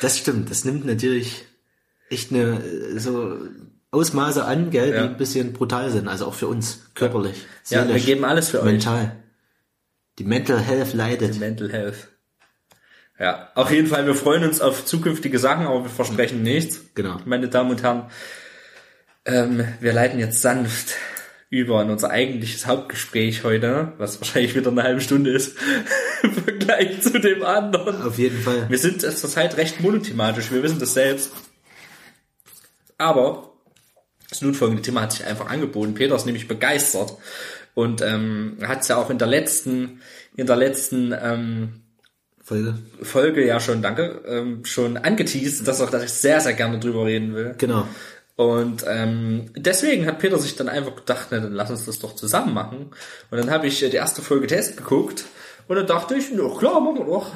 Das 0.00 0.18
stimmt. 0.18 0.52
Das 0.52 0.64
nimmt 0.64 0.86
natürlich 0.86 1.46
echt 2.10 2.30
eine 2.30 2.62
äh, 2.62 3.00
so 3.00 3.38
Ausmaße 3.92 4.44
an, 4.44 4.70
gell, 4.70 4.90
Ja. 4.94 5.02
die 5.02 5.08
ein 5.08 5.16
bisschen 5.16 5.52
brutal 5.52 5.90
sind. 5.90 6.06
Also 6.08 6.26
auch 6.26 6.34
für 6.34 6.46
uns 6.46 6.90
körperlich, 6.94 7.44
Ja, 7.68 7.80
wir 7.80 7.86
seelisch, 7.88 8.06
geben 8.06 8.24
alles 8.24 8.48
für 8.50 8.60
euch. 8.60 8.66
mental. 8.66 9.16
Die 10.18 10.24
Mental 10.24 10.60
Health 10.60 10.92
leidet. 10.94 11.38
Mental 11.40 11.72
Health. 11.72 12.08
Ja, 13.18 13.50
auf 13.54 13.70
jeden 13.70 13.86
Fall, 13.88 14.06
wir 14.06 14.14
freuen 14.14 14.44
uns 14.44 14.60
auf 14.60 14.84
zukünftige 14.86 15.38
Sachen, 15.38 15.66
aber 15.66 15.82
wir 15.84 15.90
versprechen 15.90 16.42
nichts. 16.42 16.80
Genau. 16.94 17.18
Meine 17.26 17.48
Damen 17.48 17.70
und 17.70 17.82
Herren, 17.82 18.10
ähm, 19.26 19.66
wir 19.80 19.92
leiten 19.92 20.18
jetzt 20.18 20.40
sanft 20.40 20.94
über 21.50 21.82
in 21.82 21.90
unser 21.90 22.10
eigentliches 22.10 22.66
Hauptgespräch 22.66 23.42
heute, 23.44 23.92
was 23.98 24.20
wahrscheinlich 24.20 24.54
wieder 24.54 24.70
eine 24.70 24.84
halbe 24.84 25.00
Stunde 25.00 25.30
ist, 25.32 25.56
im 26.22 26.32
Vergleich 26.32 27.02
zu 27.02 27.18
dem 27.18 27.42
anderen. 27.42 28.00
Auf 28.02 28.18
jeden 28.18 28.40
Fall. 28.40 28.70
Wir 28.70 28.78
sind 28.78 29.00
zurzeit 29.02 29.56
recht 29.56 29.80
monothematisch, 29.80 30.50
wir 30.52 30.62
wissen 30.62 30.78
das 30.78 30.94
selbst. 30.94 31.32
Aber 32.98 33.49
das 34.30 34.42
nun 34.42 34.54
folgende 34.54 34.82
Thema 34.82 35.02
hat 35.02 35.12
sich 35.12 35.26
einfach 35.26 35.48
angeboten. 35.48 35.94
Peter 35.94 36.14
ist 36.14 36.26
nämlich 36.26 36.48
begeistert 36.48 37.16
und 37.74 38.00
ähm, 38.00 38.58
hat 38.62 38.82
es 38.82 38.88
ja 38.88 38.96
auch 38.96 39.10
in 39.10 39.18
der 39.18 39.28
letzten, 39.28 40.00
in 40.36 40.46
der 40.46 40.56
letzten 40.56 41.14
ähm, 41.20 41.82
Folge. 42.42 42.74
Folge 43.02 43.46
ja 43.46 43.60
schon, 43.60 43.82
danke, 43.82 44.22
ähm, 44.26 44.64
schon 44.64 44.96
angeteased, 44.96 45.66
dass 45.66 45.80
auch, 45.80 45.90
dass 45.90 46.04
ich 46.04 46.12
sehr, 46.12 46.40
sehr 46.40 46.54
gerne 46.54 46.78
drüber 46.78 47.04
reden 47.04 47.34
will. 47.34 47.54
Genau. 47.58 47.86
Und 48.36 48.84
ähm, 48.88 49.50
deswegen 49.54 50.06
hat 50.06 50.18
Peter 50.18 50.38
sich 50.38 50.56
dann 50.56 50.68
einfach 50.68 50.96
gedacht, 50.96 51.28
na, 51.30 51.40
dann 51.40 51.52
lass 51.52 51.70
uns 51.70 51.84
das 51.84 51.98
doch 51.98 52.16
zusammen 52.16 52.54
machen. 52.54 52.90
Und 53.30 53.38
dann 53.38 53.50
habe 53.50 53.66
ich 53.66 53.82
äh, 53.82 53.90
die 53.90 53.98
erste 53.98 54.22
Folge 54.22 54.46
Test 54.46 54.78
geguckt 54.78 55.26
und 55.68 55.76
dann 55.76 55.86
dachte 55.86 56.14
ich, 56.14 56.30
ja 56.30 56.48
klar, 56.58 56.80
machen 56.80 56.98
wir 56.98 57.04
doch. 57.04 57.32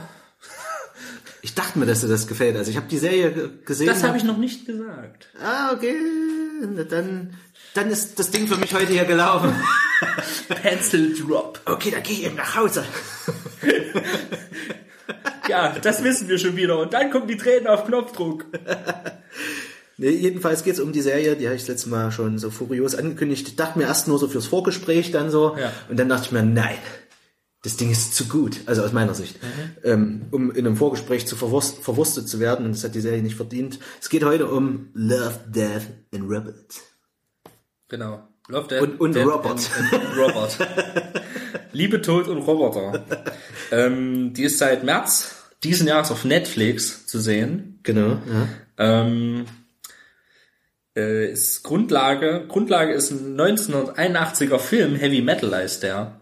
Ich 1.45 1.55
dachte 1.55 1.79
mir, 1.79 1.85
dass 1.85 2.01
dir 2.01 2.09
das 2.09 2.27
gefällt. 2.27 2.57
Also 2.57 2.71
ich 2.71 2.77
habe 2.79 2.87
die 2.89 2.97
Serie 2.97 3.31
ge- 3.31 3.51
gesehen. 3.67 3.87
Das 3.87 4.03
habe 4.03 4.17
ich 4.17 4.25
noch 4.25 4.39
nicht 4.39 4.65
gesagt. 4.65 5.29
Ah, 5.43 5.73
okay. 5.75 5.95
Dann, 6.89 7.35
dann 7.75 7.91
ist 7.91 8.19
das 8.19 8.31
Ding 8.31 8.49
für 8.49 8.57
mich 8.57 8.73
heute 8.75 8.93
hier 8.95 9.05
gelaufen. 9.05 9.53
Pencil 10.63 11.15
Drop. 11.15 11.61
Okay, 11.67 11.91
dann 11.91 12.03
gehe 12.03 12.15
ich 12.15 12.25
eben 12.25 12.37
nach 12.37 12.57
Hause. 12.57 12.85
Ja, 15.47 15.75
das 15.79 16.03
wissen 16.03 16.29
wir 16.29 16.39
schon 16.39 16.57
wieder. 16.57 16.79
Und 16.79 16.95
dann 16.95 17.11
kommen 17.11 17.27
die 17.29 17.37
Tränen 17.37 17.67
auf 17.67 17.85
Knopfdruck. 17.87 18.47
Nee, 19.97 20.11
jedenfalls 20.11 20.65
geht's 20.65 20.81
um 20.81 20.91
die 20.93 21.03
Serie, 21.03 21.37
die 21.37 21.47
habe 21.47 21.55
ich 21.55 21.63
das 21.63 21.69
letzte 21.69 21.89
Mal 21.89 22.11
schon 22.11 22.37
so 22.41 22.51
furios 22.51 22.97
angekündigt. 22.97 23.47
Ich 23.47 23.55
dachte 23.55 23.79
mir 23.79 23.85
erst 23.85 24.09
nur 24.09 24.19
so 24.19 24.27
fürs 24.27 24.45
Vorgespräch 24.49 25.13
dann 25.13 25.31
so. 25.31 25.57
Ja. 25.57 25.71
Und 25.89 26.01
dann 26.01 26.09
dachte 26.09 26.25
ich 26.27 26.33
mir, 26.33 26.43
nein, 26.43 26.75
das 27.65 27.77
Ding 27.77 27.91
ist 27.91 28.15
zu 28.15 28.27
gut, 28.27 28.61
also 28.67 28.83
aus 28.85 28.93
meiner 28.93 29.15
Sicht, 29.15 29.43
Mhm. 29.43 29.49
ähm, 29.85 30.23
um 30.31 30.51
in 30.53 30.67
einem 30.67 30.77
Vorgespräch 30.77 31.27
zu 31.27 31.35
verwurst, 31.35 31.83
verwurstet 31.83 32.29
zu 32.29 32.39
werden. 32.39 32.67
Und 32.67 32.73
das 32.77 32.85
hat 32.85 32.95
die 32.95 33.01
Serie 33.01 33.23
nicht 33.23 33.37
verdient. 33.37 33.79
Es 34.01 34.09
geht 34.09 34.23
heute 34.25 34.47
um 34.47 34.91
Love, 34.95 35.41
Death 35.49 35.83
and 36.15 36.31
Robots. 36.31 36.83
Genau. 37.89 38.23
Love 38.49 38.69
Death, 38.69 38.83
Und- 38.83 39.01
und 39.01 39.15
Death 39.15 39.27
Robert. 39.27 39.71
And, 39.79 39.93
and 39.95 40.17
Robert. 40.19 40.59
Liebe, 41.73 42.01
Tod 42.03 42.29
und 42.29 42.39
Roboter. 42.39 43.05
ähm, 43.73 44.35
die 44.35 44.45
ist 44.45 44.59
seit 44.59 44.85
März 44.85 45.35
diesen 45.63 45.87
Jahres 45.89 46.11
auf 46.11 46.25
Netflix 46.25 47.07
zu 47.07 47.19
sehen. 47.19 47.81
Genau, 47.83 48.19
ja. 48.31 48.49
Ähm, 48.77 49.47
äh, 50.97 51.31
ist 51.33 51.63
Grundlage, 51.63 52.45
Grundlage 52.49 52.93
ist 52.93 53.11
ein 53.11 53.37
1981er 53.37 54.59
Film, 54.59 54.95
Heavy 54.95 55.23
Metal 55.23 55.55
heißt 55.55 55.83
der, 55.83 56.21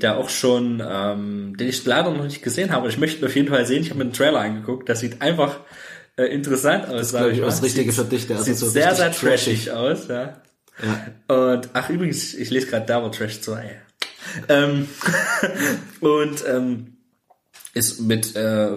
der 0.00 0.16
auch 0.18 0.28
schon, 0.28 0.82
ähm, 0.86 1.56
den 1.56 1.68
ich 1.68 1.84
leider 1.84 2.10
noch 2.10 2.24
nicht 2.24 2.42
gesehen 2.42 2.70
habe, 2.70 2.88
ich 2.88 2.98
möchte 2.98 3.20
ihn 3.20 3.26
auf 3.26 3.36
jeden 3.36 3.48
Fall 3.48 3.66
sehen. 3.66 3.82
Ich 3.82 3.90
habe 3.90 3.98
mir 3.98 4.06
den 4.06 4.12
Trailer 4.12 4.40
angeguckt, 4.40 4.88
das 4.88 5.00
sieht 5.00 5.22
einfach 5.22 5.60
äh, 6.16 6.24
interessant 6.24 6.86
aus. 6.86 7.12
Das 7.12 7.12
glaub 7.12 7.30
ich, 7.30 7.42
auch 7.42 7.46
das 7.46 7.62
Richtige 7.62 7.92
für 7.92 8.04
dich, 8.04 8.26
der 8.26 8.38
sieht 8.38 8.56
so 8.56 8.68
sehr, 8.68 8.94
sehr 8.94 9.08
richtig 9.08 9.28
trashig 9.28 9.70
aus, 9.72 10.08
ja. 10.08 10.40
Und 11.26 11.68
ach 11.72 11.90
übrigens, 11.90 12.34
ich 12.34 12.50
lese 12.50 12.68
gerade 12.68 12.86
Double 12.86 13.10
Trash 13.10 13.40
2. 13.40 13.80
Ähm, 14.48 14.88
und 16.00 16.44
ähm, 16.46 16.98
ist 17.74 18.00
mit 18.00 18.36
äh, 18.36 18.76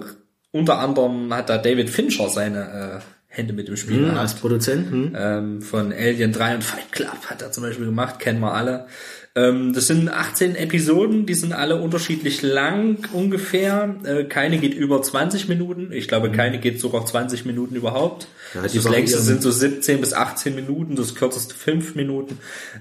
unter 0.52 0.80
anderem 0.80 1.34
hat 1.34 1.50
da 1.50 1.58
David 1.58 1.90
Fincher 1.90 2.30
seine 2.30 3.02
äh, 3.02 3.21
Hände 3.34 3.54
mit 3.54 3.70
im 3.70 3.78
Spiel 3.78 3.96
Hm, 3.96 4.04
gehabt. 4.04 4.20
als 4.20 4.34
Produzent, 4.36 4.92
hm? 4.92 5.16
Ähm, 5.18 5.62
von 5.62 5.94
Alien 5.94 6.34
3 6.34 6.56
und 6.56 6.64
Fight 6.66 6.92
Club 6.92 7.18
hat 7.28 7.42
er 7.42 7.52
zum 7.54 7.64
Beispiel 7.64 7.86
gemacht, 7.86 8.20
kennen 8.20 8.42
wir 8.42 8.54
alle. 8.54 8.88
Ähm, 9.34 9.72
das 9.72 9.88
sind 9.88 10.10
18 10.12 10.58
Episoden, 10.58 11.26
die 11.26 11.34
sind 11.36 11.54
alle 11.54 11.78
unterschiedlich 11.82 12.42
lang 12.42 13.08
ungefähr. 13.14 13.96
Äh, 14.04 14.26
keine 14.26 14.58
geht 14.58 14.74
über 14.74 15.02
20 15.02 15.48
Minuten. 15.48 15.94
Ich 15.94 16.10
glaube, 16.10 16.30
keine 16.34 16.60
geht 16.60 16.82
sogar 16.82 17.06
20 17.06 17.46
Minuten 17.46 17.76
überhaupt. 17.76 18.28
Mhm. 18.54 18.64
Ja, 18.64 18.68
die 18.68 18.78
das 18.80 18.90
längste 18.90 19.20
sind 19.20 19.42
so 19.42 19.50
17 19.50 20.02
bis 20.02 20.12
18 20.12 20.54
Minuten, 20.54 20.98
das 20.98 21.16
kürzeste 21.16 21.56
5 21.56 21.96
Minuten. 21.96 22.38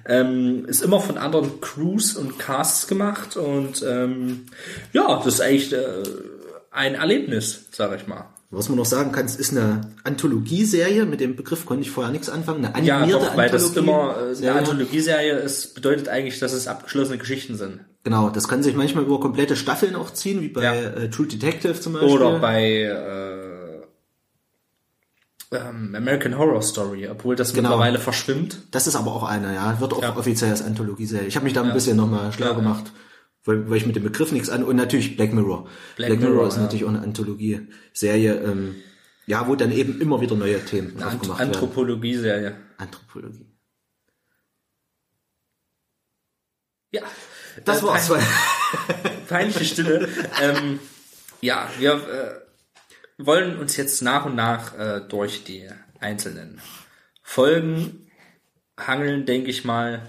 Ähm, 0.09 0.65
ist 0.67 0.83
immer 0.83 0.99
von 0.99 1.17
anderen 1.17 1.61
Crews 1.61 2.17
und 2.17 2.41
Casts 2.41 2.89
gemacht 2.89 3.37
und 3.37 3.85
ähm, 3.89 4.47
ja, 4.93 5.23
das 5.25 5.35
ist 5.35 5.41
eigentlich 5.43 5.73
äh, 5.73 5.79
ein 6.73 6.97
Erlebnis, 6.97 7.67
sag 7.71 7.95
ich 7.95 8.09
mal. 8.09 8.25
Was 8.53 8.69
man 8.69 8.79
noch 8.79 8.85
sagen 8.85 9.13
kann, 9.13 9.27
es 9.27 9.37
ist 9.37 9.53
eine 9.53 9.83
Anthologieserie, 10.03 11.07
mit 11.07 11.21
dem 11.21 11.37
Begriff 11.37 11.65
konnte 11.67 11.83
ich 11.83 11.91
vorher 11.93 12.11
nichts 12.11 12.29
anfangen, 12.29 12.65
eine 12.65 12.85
Ja, 12.87 12.97
animierte 12.99 13.27
doch, 13.27 13.37
weil 13.37 13.49
das 13.49 13.77
immer 13.77 14.17
äh, 14.17 14.23
eine 14.25 14.35
Serie. 14.35 14.59
Anthologieserie 14.59 15.33
ist, 15.39 15.75
bedeutet 15.77 16.09
eigentlich, 16.09 16.41
dass 16.41 16.53
es 16.53 16.67
abgeschlossene 16.67 17.19
Geschichten 17.19 17.57
sind. 17.57 17.79
Genau, 18.03 18.29
das 18.31 18.49
kann 18.49 18.65
sich 18.65 18.75
manchmal 18.75 19.05
über 19.05 19.21
komplette 19.21 19.55
Staffeln 19.55 19.95
auch 19.95 20.11
ziehen, 20.13 20.41
wie 20.41 20.49
bei 20.49 20.65
Ja. 20.65 20.75
äh, 20.75 21.11
True 21.11 21.27
Detective 21.29 21.81
zum 21.81 21.93
Beispiel. 21.93 22.11
Oder 22.11 22.41
bei 22.41 22.83
äh, 22.83 23.83
ähm, 25.57 25.95
American 25.95 26.37
Horror 26.37 26.63
Story, 26.63 27.09
obwohl 27.09 27.37
das 27.37 27.53
Genau. 27.53 27.69
mittlerweile 27.71 28.01
verschwimmt. 28.01 28.59
Das 28.73 28.87
ist 28.89 28.97
aber 28.97 29.13
auch 29.13 29.23
eine, 29.25 29.55
ja. 29.55 29.79
Wird 29.81 29.93
auch 29.93 30.03
Ja. 30.03 30.17
offiziell 30.17 30.51
als 30.51 30.63
Anthologieserie. 30.63 31.29
Ich 31.29 31.37
habe 31.37 31.45
mich 31.45 31.53
da 31.53 31.63
ein 31.63 31.73
bisschen 31.73 31.97
nochmal 31.97 32.33
schlau 32.33 32.47
Ja, 32.47 32.53
ja. 32.53 32.59
gemacht, 32.59 32.93
weil, 33.45 33.69
weil 33.71 33.77
ich 33.79 33.87
mit 33.87 33.97
dem 33.97 34.03
Begriff 34.05 34.33
nichts 34.33 34.49
an. 34.51 34.63
Und 34.65 34.77
natürlich 34.77 35.17
Black 35.17 35.33
Mirror. 35.33 35.69
Black, 35.97 36.09
Black 36.11 36.21
Mirror, 36.21 36.35
Mirror, 36.35 36.49
ist 36.49 36.57
ja. 36.57 36.63
natürlich 36.63 36.85
auch 36.85 36.89
eine 36.91 37.01
Anthologieserie. 37.03 38.35
Ähm, 38.45 38.77
Ja, 39.27 39.47
wo 39.47 39.55
dann 39.57 39.71
eben 39.73 40.01
immer 40.01 40.21
wieder 40.21 40.35
neue 40.37 40.65
Themen 40.65 40.97
Ant 41.03 41.15
aufgemacht 41.15 41.39
werden. 41.39 41.49
Anthropologie-Serie. 41.53 42.57
Anthropologie. 42.79 43.47
Ja. 46.93 47.03
Das 47.65 47.81
Äh, 47.81 47.83
war's. 47.87 48.09
pein- 48.09 48.27
Peinliche 49.29 49.65
Stille. 49.65 50.09
ähm, 50.41 50.81
ja, 51.41 51.69
wir 51.79 51.93
äh, 51.93 53.25
wollen 53.25 53.59
uns 53.59 53.77
jetzt 53.77 54.03
nach 54.03 54.25
und 54.27 54.35
nach 54.35 54.77
äh, 54.79 55.01
durch 55.09 55.45
die 55.45 55.69
einzelnen 56.01 56.61
Folgen 57.23 58.11
hangeln, 58.79 59.27
denke 59.27 59.51
ich 59.51 59.65
mal. 59.65 60.03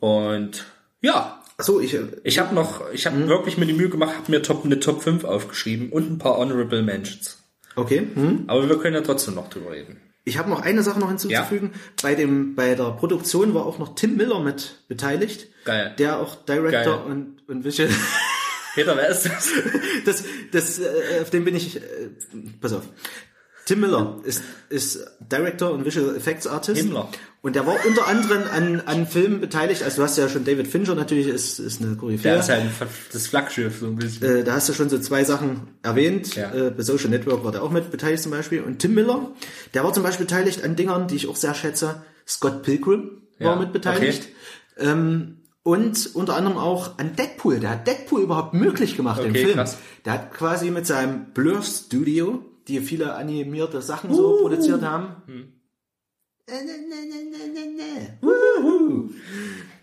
Und 0.00 0.64
ja, 1.02 1.42
Achso, 1.56 1.80
ich, 1.80 1.96
ich 2.24 2.38
habe 2.38 2.54
noch, 2.54 2.90
ich 2.92 3.04
Mhm. 3.04 3.10
habe 3.10 3.28
wirklich 3.28 3.58
mir 3.58 3.66
die 3.66 3.72
Mühe 3.74 3.88
gemacht, 3.88 4.14
habe 4.16 4.30
mir 4.30 4.42
Top, 4.42 4.64
eine 4.64 4.80
Top 4.80 5.02
5 5.02 5.24
aufgeschrieben 5.24 5.90
und 5.90 6.10
ein 6.10 6.18
paar 6.18 6.36
Honorable 6.38 6.82
Mentions. 6.82 7.38
okay. 7.76 8.06
Hm. 8.14 8.44
Aber 8.48 8.68
wir 8.68 8.78
können 8.78 8.94
ja 8.94 9.00
trotzdem 9.02 9.34
noch 9.34 9.48
drüber 9.50 9.72
reden. 9.72 10.00
Ich 10.26 10.38
habe 10.38 10.48
noch 10.48 10.62
eine 10.62 10.82
Sache 10.82 10.98
noch 10.98 11.08
hinzuzufügen. 11.08 11.72
Bei 12.02 12.14
dem, 12.14 12.54
bei 12.54 12.74
der 12.74 12.92
Produktion 12.92 13.52
war 13.52 13.66
auch 13.66 13.78
noch 13.78 13.94
Tim 13.94 14.16
Miller 14.16 14.40
mit 14.40 14.82
beteiligt. 14.88 15.48
Geil. 15.66 15.94
Der 15.98 16.18
auch 16.18 16.34
Director 16.46 17.04
Geil. 17.04 17.10
und, 17.12 17.46
und 17.46 17.64
Visual. 17.64 17.90
Peter, 18.74 18.96
wer 18.96 19.08
ist 19.10 19.26
das? 19.26 19.50
Das, 20.06 20.24
das, 20.50 20.78
äh, 20.80 21.20
auf 21.22 21.30
den 21.30 21.44
bin 21.44 21.54
ich, 21.54 21.76
äh, 21.76 21.80
pass 22.60 22.72
auf. 22.72 22.84
Tim 23.66 23.80
Miller 23.80 24.18
ist, 24.24 24.42
ist 24.68 24.98
Director 25.20 25.72
und 25.72 25.84
Visual 25.84 26.14
Effects 26.16 26.46
Artist. 26.46 26.80
Himmler. 26.80 27.08
Und 27.40 27.56
der 27.56 27.66
war 27.66 27.76
unter 27.86 28.06
anderem 28.06 28.42
an, 28.52 28.80
an 28.86 29.06
Filmen 29.06 29.40
beteiligt. 29.40 29.82
Also 29.82 29.98
du 29.98 30.02
hast 30.02 30.16
ja 30.18 30.28
schon 30.28 30.44
David 30.44 30.66
Fincher 30.66 30.94
natürlich, 30.94 31.26
ist, 31.28 31.58
ist 31.58 31.80
eine 31.82 31.94
Koryphäe. 31.96 32.32
Der 32.32 32.40
ist 32.40 32.48
halt 32.48 32.64
das 33.12 33.26
Flaggschiff 33.26 33.78
so 33.80 33.86
ein 33.86 33.96
bisschen. 33.96 34.22
Äh, 34.26 34.44
da 34.44 34.54
hast 34.54 34.68
du 34.68 34.72
schon 34.72 34.88
so 34.88 34.98
zwei 34.98 35.24
Sachen 35.24 35.62
erwähnt. 35.82 36.36
Ja. 36.36 36.52
Äh, 36.54 36.70
bei 36.70 36.82
Social 36.82 37.10
Network 37.10 37.44
war 37.44 37.52
der 37.52 37.62
auch 37.62 37.70
mit 37.70 37.90
beteiligt 37.90 38.22
zum 38.22 38.32
Beispiel. 38.32 38.62
Und 38.62 38.78
Tim 38.78 38.94
Miller, 38.94 39.30
der 39.74 39.84
war 39.84 39.92
zum 39.92 40.02
Beispiel 40.02 40.26
beteiligt 40.26 40.62
an 40.64 40.76
Dingern, 40.76 41.08
die 41.08 41.16
ich 41.16 41.28
auch 41.28 41.36
sehr 41.36 41.54
schätze. 41.54 42.02
Scott 42.26 42.62
Pilgrim 42.62 43.22
war 43.38 43.54
Ja, 43.54 43.56
mit 43.60 43.72
beteiligt. 43.72 44.28
Ähm, 44.78 45.38
und 45.62 46.14
unter 46.14 46.36
anderem 46.36 46.58
auch 46.58 46.98
an 46.98 47.16
Deadpool. 47.16 47.58
Der 47.60 47.70
hat 47.70 47.86
Deadpool 47.86 48.20
überhaupt 48.22 48.52
möglich 48.54 48.96
gemacht, 48.96 49.22
den 49.22 49.30
Okay, 49.30 49.44
Film. 49.44 49.54
krass. 49.56 49.78
Der 50.04 50.12
hat 50.14 50.32
quasi 50.34 50.70
mit 50.70 50.86
seinem 50.86 51.32
Blur 51.32 51.62
Studio, 51.62 52.44
die 52.68 52.80
viele 52.80 53.14
animierte 53.14 53.82
Sachen 53.82 54.10
Uh. 54.10 54.14
so 54.14 54.36
produziert 54.40 54.82
haben. 54.82 55.22
Hm. 55.26 55.52
Äh, 56.46 56.52
ne, 56.52 56.58
ne, 56.62 56.66
ne. 57.06 57.14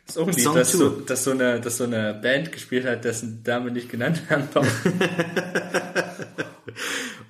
Das 0.05 0.15
ist 0.15 0.21
auch 0.21 0.27
ein 0.27 0.33
Lied, 0.33 0.43
Song 0.43 0.55
dass 0.55 0.71
two. 0.71 0.77
so, 0.77 0.89
dass, 0.89 1.23
so 1.23 1.31
eine, 1.31 1.59
dass 1.61 1.77
so 1.77 1.85
eine 1.85 2.13
Band 2.13 2.51
gespielt 2.51 2.85
hat, 2.85 3.03
dessen 3.05 3.43
Dame 3.43 3.71
nicht 3.71 3.89
genannt 3.89 4.29
werden 4.29 4.47
darf. 4.53 4.67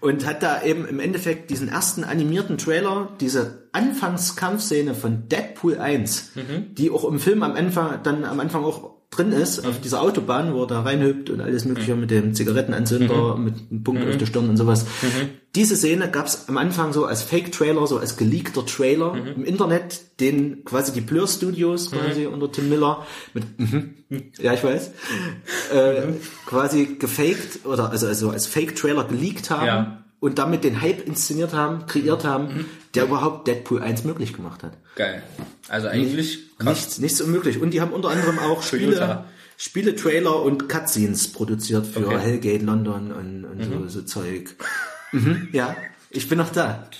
und 0.01 0.25
hat 0.25 0.43
da 0.43 0.63
eben 0.63 0.85
im 0.85 0.99
Endeffekt 0.99 1.49
diesen 1.51 1.69
ersten 1.69 2.03
animierten 2.03 2.57
Trailer, 2.57 3.15
diese 3.19 3.69
Anfangskampfszene 3.71 4.95
von 4.95 5.29
Deadpool 5.29 5.77
1, 5.77 6.31
die 6.71 6.89
auch 6.89 7.05
im 7.05 7.19
Film 7.19 7.43
am 7.43 7.53
Anfang, 7.53 8.01
dann 8.03 8.25
am 8.25 8.39
Anfang 8.39 8.63
auch 8.63 8.95
drin 9.11 9.33
ist, 9.33 9.65
auf 9.65 9.81
dieser 9.81 10.01
Autobahn, 10.01 10.53
wo 10.53 10.61
er 10.61 10.67
da 10.67 10.81
reinhüpft 10.81 11.29
und 11.29 11.41
alles 11.41 11.65
mögliche 11.65 11.95
mit 11.95 12.11
dem 12.11 12.33
Zigarettenanzünder, 12.33 13.35
mit 13.35 13.55
einem 13.69 13.83
Punkt 13.83 14.07
auf 14.07 14.17
der 14.17 14.25
Stirn 14.25 14.49
und 14.49 14.55
sowas. 14.55 14.85
Diese 15.53 15.75
Szene 15.75 16.09
gab's 16.09 16.45
am 16.47 16.57
Anfang 16.57 16.93
so 16.93 17.05
als 17.05 17.21
Fake-Trailer, 17.21 17.85
so 17.87 17.97
als 17.97 18.15
geleakter 18.15 18.65
Trailer 18.65 19.13
im 19.35 19.43
Internet, 19.43 20.19
den 20.21 20.63
quasi 20.63 20.93
die 20.93 21.01
Blur 21.01 21.27
Studios 21.27 21.91
quasi 21.91 22.25
unter 22.25 22.49
Tim 22.49 22.69
Miller 22.69 23.05
mit, 23.33 23.59
mhm, 23.59 23.95
ja 24.39 24.53
ich 24.53 24.63
weiß, 24.63 24.91
äh, 25.73 26.03
quasi 26.45 26.95
gefaked 26.97 27.65
oder 27.65 27.91
also, 27.91 28.07
also 28.07 28.29
als 28.29 28.47
Fake-Trailer 28.47 29.03
geleakt 29.03 29.49
haben. 29.49 29.67
Ja. 29.67 30.00
Und 30.21 30.37
damit 30.39 30.63
den 30.63 30.79
Hype 30.81 31.05
inszeniert 31.05 31.51
haben, 31.53 31.87
kreiert 31.87 32.23
haben, 32.23 32.65
der 32.95 33.03
überhaupt 33.05 33.47
Deadpool 33.47 33.81
1 33.81 34.05
möglich 34.05 34.33
gemacht 34.33 34.63
hat. 34.63 34.77
Geil. 34.95 35.21
Also 35.67 35.87
eigentlich 35.89 36.39
krass. 36.57 36.67
Nichts, 36.77 36.99
nichts 36.99 37.19
unmöglich. 37.21 37.59
Und 37.59 37.71
die 37.71 37.81
haben 37.81 37.91
unter 37.91 38.09
anderem 38.09 38.39
auch 38.39 38.61
Spiele. 38.63 39.25
Spiele, 39.57 39.95
Trailer 39.95 40.41
und 40.41 40.69
Cutscenes 40.69 41.33
produziert 41.33 41.85
für 41.85 42.05
Okay. 42.07 42.17
Hellgate 42.19 42.63
London 42.63 43.11
und, 43.11 43.45
und 43.45 43.63
so, 43.63 43.87
so 43.99 44.01
Zeug. 44.05 44.55
Mhm, 45.11 45.49
ja, 45.51 45.75
ich 46.09 46.29
bin 46.29 46.37
noch 46.37 46.51
da. 46.51 46.87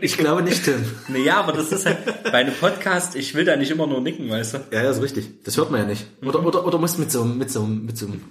Ich 0.00 0.16
glaube 0.18 0.42
nicht, 0.42 0.64
Tim. 0.64 0.84
Nee, 1.06 1.22
ja, 1.22 1.38
aber 1.38 1.52
das 1.52 1.70
ist 1.70 1.86
halt 1.86 1.98
bei 2.24 2.32
einem 2.32 2.52
Podcast, 2.52 3.14
ich 3.14 3.36
will 3.36 3.44
da 3.44 3.54
nicht 3.54 3.70
immer 3.70 3.86
nur 3.86 4.00
nicken, 4.00 4.28
weißt 4.28 4.54
du? 4.54 4.58
Ja, 4.72 4.82
ja, 4.82 4.90
ist 4.90 5.00
richtig. 5.00 5.44
Das 5.44 5.56
hört 5.56 5.70
man 5.70 5.82
ja 5.82 5.86
nicht. 5.86 6.04
Mhm. 6.20 6.26
Oder, 6.30 6.44
oder, 6.44 6.66
oder 6.66 6.78
muss 6.78 6.98
mit 6.98 7.12
so, 7.12 7.24
mit 7.24 7.48
so, 7.48 7.62
mit 7.62 7.96
so, 7.96 8.06
einem- 8.06 8.24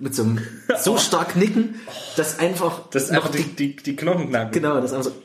mit 0.00 0.14
so, 0.14 0.22
einem 0.22 0.40
so 0.82 0.96
stark 0.98 1.36
nicken, 1.36 1.76
dass 2.16 2.38
einfach, 2.38 2.88
Das 2.90 3.10
noch 3.10 3.24
einfach 3.24 3.30
die, 3.30 3.44
die, 3.44 3.76
die 3.76 3.96
Knochen 3.96 4.28
knacken. 4.28 4.52
Genau, 4.52 4.80
das 4.80 4.92
ist 4.92 4.96
einfach 4.96 5.10
so. 5.10 5.22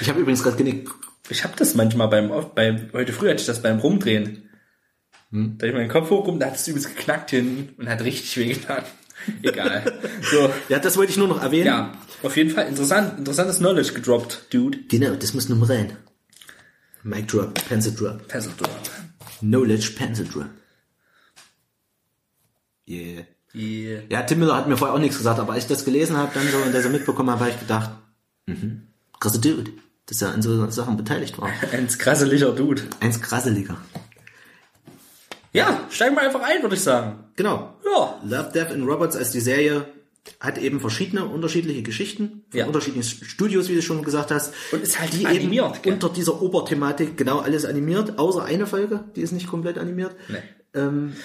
Ich 0.00 0.08
habe 0.08 0.20
übrigens 0.20 0.42
gerade 0.42 0.56
genickt. 0.56 0.88
Ich 1.28 1.44
habe 1.44 1.54
das 1.56 1.74
manchmal 1.74 2.08
beim, 2.08 2.30
beim, 2.54 2.90
heute 2.92 3.12
früh 3.12 3.28
hatte 3.28 3.40
ich 3.40 3.46
das 3.46 3.62
beim 3.62 3.78
Rumdrehen. 3.78 4.48
Hm? 5.30 5.56
Da 5.58 5.66
ich 5.66 5.72
meinen 5.72 5.88
Kopf 5.88 6.10
hochgehoben, 6.10 6.40
da 6.40 6.46
hat 6.46 6.56
es 6.56 6.66
übelst 6.66 6.94
geknackt 6.96 7.30
hinten 7.30 7.80
und 7.80 7.88
hat 7.88 8.02
richtig 8.02 8.36
wehgetan. 8.36 8.82
Egal. 9.42 10.00
So, 10.22 10.50
Ja, 10.68 10.80
das 10.80 10.96
wollte 10.96 11.12
ich 11.12 11.18
nur 11.18 11.28
noch 11.28 11.40
erwähnen. 11.40 11.66
ja, 11.66 11.92
auf 12.24 12.36
jeden 12.36 12.50
Fall 12.50 12.66
interessant, 12.66 13.18
interessantes 13.18 13.58
Knowledge 13.58 13.92
gedroppt, 13.92 14.46
Dude. 14.50 14.78
Genau, 14.88 15.14
das 15.14 15.32
muss 15.34 15.48
nur 15.48 15.68
rein. 15.70 15.96
Mic 17.04 17.28
drop, 17.28 17.54
pencil 17.68 17.94
drop. 17.94 18.26
Pencil 18.26 18.52
drop. 18.58 18.70
Knowledge 19.40 19.92
pencil 19.96 20.26
drop. 20.26 20.46
Yeah. 22.88 23.22
Yeah. 23.54 24.02
Ja, 24.08 24.22
Tim 24.22 24.38
Miller 24.40 24.56
hat 24.56 24.66
mir 24.68 24.76
vorher 24.76 24.94
auch 24.94 25.00
nichts 25.00 25.18
gesagt, 25.18 25.38
aber 25.38 25.52
als 25.52 25.64
ich 25.64 25.68
das 25.68 25.84
gelesen 25.84 26.16
habe 26.16 26.30
dann 26.34 26.46
so 26.48 26.56
und 26.58 26.72
das 26.74 26.82
so 26.82 26.88
mitbekommen 26.88 27.30
habe, 27.30 27.40
habe 27.42 27.50
ich 27.50 27.60
gedacht, 27.60 27.90
mhm, 28.46 28.88
krasser 29.20 29.38
Dude, 29.40 29.70
dass 30.06 30.22
er 30.22 30.32
an 30.32 30.42
so 30.42 30.68
Sachen 30.70 30.96
beteiligt 30.96 31.38
war. 31.40 31.50
Ein 31.72 31.86
krasseliger 31.88 32.52
Dude. 32.52 32.82
Eins 33.00 33.20
krasseliger. 33.20 33.76
Ja, 35.52 35.86
steigen 35.90 36.16
wir 36.16 36.22
einfach 36.22 36.40
ein, 36.40 36.62
würde 36.62 36.76
ich 36.76 36.80
sagen. 36.82 37.24
Genau. 37.36 37.76
Ja. 37.84 38.18
Love, 38.24 38.52
Death 38.54 38.70
and 38.70 38.86
Robots 38.88 39.16
als 39.16 39.32
die 39.32 39.40
Serie 39.40 39.86
hat 40.40 40.56
eben 40.56 40.80
verschiedene 40.80 41.26
unterschiedliche 41.26 41.82
Geschichten 41.82 42.44
von 42.50 42.60
Ja. 42.60 42.66
unterschiedlichen 42.66 43.24
Studios, 43.26 43.68
wie 43.68 43.74
du 43.74 43.82
schon 43.82 44.02
gesagt 44.02 44.30
hast. 44.30 44.54
Und 44.72 44.82
ist 44.82 44.98
halt 44.98 45.12
die 45.12 45.26
animiert, 45.26 45.74
eben 45.74 45.82
gell? 45.82 45.92
unter 45.94 46.08
dieser 46.08 46.40
Oberthematik 46.40 47.16
genau 47.18 47.40
alles 47.40 47.64
animiert, 47.66 48.18
außer 48.18 48.44
eine 48.44 48.66
Folge, 48.66 49.04
die 49.14 49.20
ist 49.20 49.32
nicht 49.32 49.48
komplett 49.48 49.76
animiert. 49.78 50.14
Nee. 50.28 50.38
Ähm, 50.74 51.12
äh, 51.12 51.16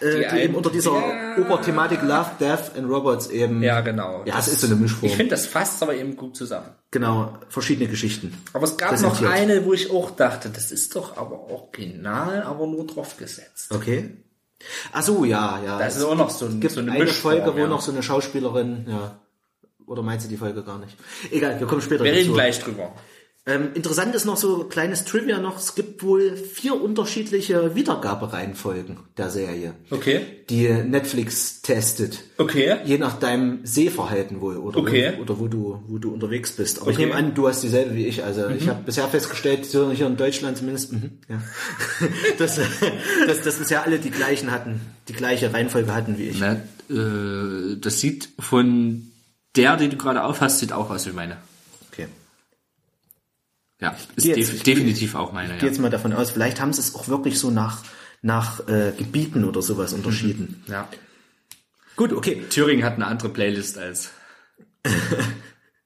die, 0.00 0.18
Die 0.18 0.26
ein- 0.26 0.38
eben 0.38 0.54
unter 0.54 0.70
dieser 0.70 0.92
Ja. 0.92 1.36
Oberthematik 1.38 2.02
Love, 2.02 2.30
Death 2.40 2.76
and 2.76 2.88
Robots 2.90 3.28
eben 3.28 3.62
Ja, 3.62 3.80
genau. 3.80 4.22
Ja, 4.24 4.38
es 4.38 4.48
ist 4.48 4.60
so 4.60 4.66
eine 4.66 4.76
Mischform. 4.76 5.08
Ich 5.10 5.16
finde, 5.16 5.30
das 5.30 5.46
fasst 5.46 5.82
aber 5.82 5.94
eben 5.94 6.16
gut 6.16 6.36
zusammen. 6.36 6.68
genau 6.90 7.38
verschiedene 7.48 7.88
Geschichten. 7.88 8.36
Aber 8.52 8.64
es 8.64 8.76
gab 8.76 9.00
noch 9.00 9.22
eine, 9.22 9.64
wo 9.64 9.72
ich 9.72 9.90
auch 9.90 10.10
dachte, 10.12 10.48
das 10.50 10.70
ist 10.72 10.94
doch 10.96 11.16
aber 11.16 11.50
original, 11.50 12.42
aber 12.42 12.66
nur 12.66 12.86
drauf 12.86 13.16
gesetzt. 13.16 13.72
Okay. 13.74 14.10
Ach 14.92 15.02
so, 15.02 15.24
ja, 15.24 15.60
ja. 15.64 15.78
Das 15.78 15.94
Es 15.94 15.98
ist 16.00 16.04
auch 16.04 16.14
noch 16.14 16.30
so, 16.30 16.46
ein, 16.46 16.60
gibt 16.60 16.72
so 16.74 16.80
eine 16.80 16.92
eine 16.92 17.04
Mischform, 17.04 17.34
Folge, 17.42 17.54
wo 17.54 17.60
ja. 17.60 17.66
noch 17.66 17.80
so 17.82 17.92
eine 17.92 18.02
Schauspielerin, 18.02 18.86
ja. 18.88 19.18
Oder 19.86 20.02
meinst 20.02 20.24
du 20.24 20.30
die 20.30 20.38
Folge 20.38 20.62
gar 20.62 20.78
nicht? 20.78 20.96
Egal, 21.30 21.60
wir 21.60 21.66
kommen 21.66 21.82
später 21.82 22.04
Wir 22.04 22.12
reden 22.12 22.32
gleich 22.32 22.58
drüber. 22.60 22.92
Ähm, 23.46 23.72
interessant 23.74 24.14
ist 24.14 24.24
noch 24.24 24.38
so 24.38 24.64
kleines 24.64 25.04
Trivia 25.04 25.38
noch, 25.38 25.58
es 25.58 25.74
gibt 25.74 26.02
wohl 26.02 26.34
vier 26.34 26.80
unterschiedliche 26.80 27.74
Wiedergabereihenfolgen 27.74 28.96
der 29.18 29.28
Serie, 29.28 29.74
Okay. 29.90 30.22
die 30.48 30.66
Netflix 30.68 31.60
testet. 31.60 32.20
Okay. 32.38 32.76
Je 32.86 32.96
nach 32.96 33.18
deinem 33.18 33.58
Sehverhalten 33.64 34.40
wohl 34.40 34.56
oder, 34.56 34.78
Okay. 34.78 35.12
wo, 35.18 35.22
oder 35.22 35.38
wo 35.40 35.48
du 35.48 35.82
wo 35.88 35.98
du 35.98 36.10
unterwegs 36.14 36.52
bist. 36.52 36.80
Aber 36.80 36.90
ich 36.90 36.96
Okay. 36.96 37.04
nehme 37.06 37.18
an, 37.18 37.34
du 37.34 37.46
hast 37.46 37.62
dieselbe 37.62 37.94
wie 37.94 38.06
ich. 38.06 38.24
Also 38.24 38.48
ich 38.48 38.66
habe 38.66 38.82
bisher 38.82 39.06
festgestellt, 39.08 39.66
so 39.66 39.90
hier 39.90 40.06
in 40.06 40.16
Deutschland 40.16 40.56
zumindest, 40.56 40.94
mhm, 40.94 41.18
ja, 41.28 41.42
dass, 42.38 42.58
dass, 43.26 43.42
dass 43.42 43.56
bisher 43.58 43.84
alle 43.84 43.98
die 43.98 44.10
gleichen 44.10 44.52
hatten, 44.52 44.80
die 45.08 45.12
gleiche 45.12 45.52
Reihenfolge 45.52 45.94
hatten 45.94 46.16
wie 46.16 46.30
ich. 46.30 46.40
Na, 46.40 46.54
äh, 46.88 47.76
das 47.78 48.00
sieht 48.00 48.30
von 48.38 49.10
der, 49.54 49.76
die 49.76 49.90
du 49.90 49.98
gerade 49.98 50.24
aufhast, 50.24 50.60
sieht 50.60 50.72
auch 50.72 50.88
aus 50.88 51.06
wie 51.06 51.12
meine. 51.12 51.36
Ja, 53.80 53.96
ist 54.16 54.24
jetzt, 54.26 54.36
def 54.52 54.62
definitiv 54.62 55.14
auch 55.14 55.32
meine. 55.32 55.54
Ich 55.54 55.60
gehe 55.60 55.68
Ja. 55.68 55.72
jetzt 55.72 55.80
mal 55.80 55.90
davon 55.90 56.12
aus, 56.12 56.30
vielleicht 56.30 56.60
haben 56.60 56.72
sie 56.72 56.80
es 56.80 56.94
auch 56.94 57.08
wirklich 57.08 57.38
so 57.38 57.50
nach 57.50 57.82
nach 58.22 58.66
äh, 58.68 58.92
Gebieten 58.96 59.44
oder 59.44 59.60
sowas 59.62 59.92
unterschieden. 59.92 60.62
ja. 60.68 60.88
Gut, 61.96 62.12
okay. 62.12 62.42
Thüringen 62.50 62.84
hat 62.84 62.94
eine 62.94 63.06
andere 63.06 63.28
Playlist 63.28 63.78
als. 63.78 64.10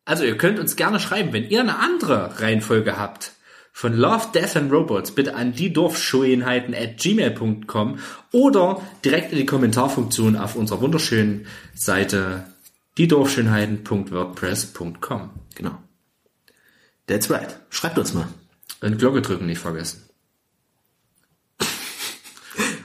Also 0.04 0.24
ihr 0.24 0.38
könnt 0.38 0.58
uns 0.58 0.74
gerne 0.76 1.00
schreiben, 1.00 1.34
wenn 1.34 1.50
ihr 1.50 1.60
eine 1.60 1.78
andere 1.80 2.40
Reihenfolge 2.40 2.96
habt 2.98 3.32
von 3.74 3.92
Love, 3.92 4.28
Death 4.34 4.56
and 4.56 4.72
Robots, 4.72 5.14
bitte 5.14 5.34
an 5.34 5.52
die 5.52 5.70
Dorfschönheiten 5.70 6.74
at 6.74 6.96
gmail.com 6.96 7.98
oder 8.32 8.80
direkt 9.04 9.32
in 9.32 9.38
die 9.38 9.44
Kommentarfunktion 9.44 10.34
auf 10.36 10.56
unserer 10.56 10.80
wunderschönen 10.80 11.46
Seite 11.74 12.44
diedorfschönheiten.wordpress.com. 12.96 15.30
Genau. 15.54 15.78
That's 17.08 17.30
right. 17.30 17.58
Schreibt 17.70 17.98
uns 17.98 18.14
mal. 18.14 18.28
Und 18.80 18.98
Glocke 18.98 19.22
drücken 19.22 19.46
nicht 19.46 19.58
vergessen. 19.58 20.02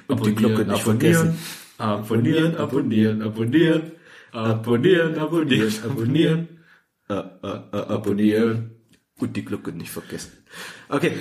Und 0.08 0.26
die 0.26 0.34
Glocke 0.34 0.66
nicht 0.66 0.84
vergessen. 0.84 1.38
Abonnieren, 1.78 2.56
abonnieren, 2.56 3.22
abonnieren. 3.22 3.91
Abonnieren, 4.32 5.20
abonnieren, 5.20 5.74
abonnieren. 5.84 6.48
Äh, 7.10 7.14
äh, 7.14 7.60
äh, 7.72 7.78
abonnieren. 7.78 8.72
Und 9.18 9.36
die 9.36 9.45
Glocke 9.45 9.72
nicht 9.72 9.91
vergessen. 9.91 10.32
Okay, 10.90 11.14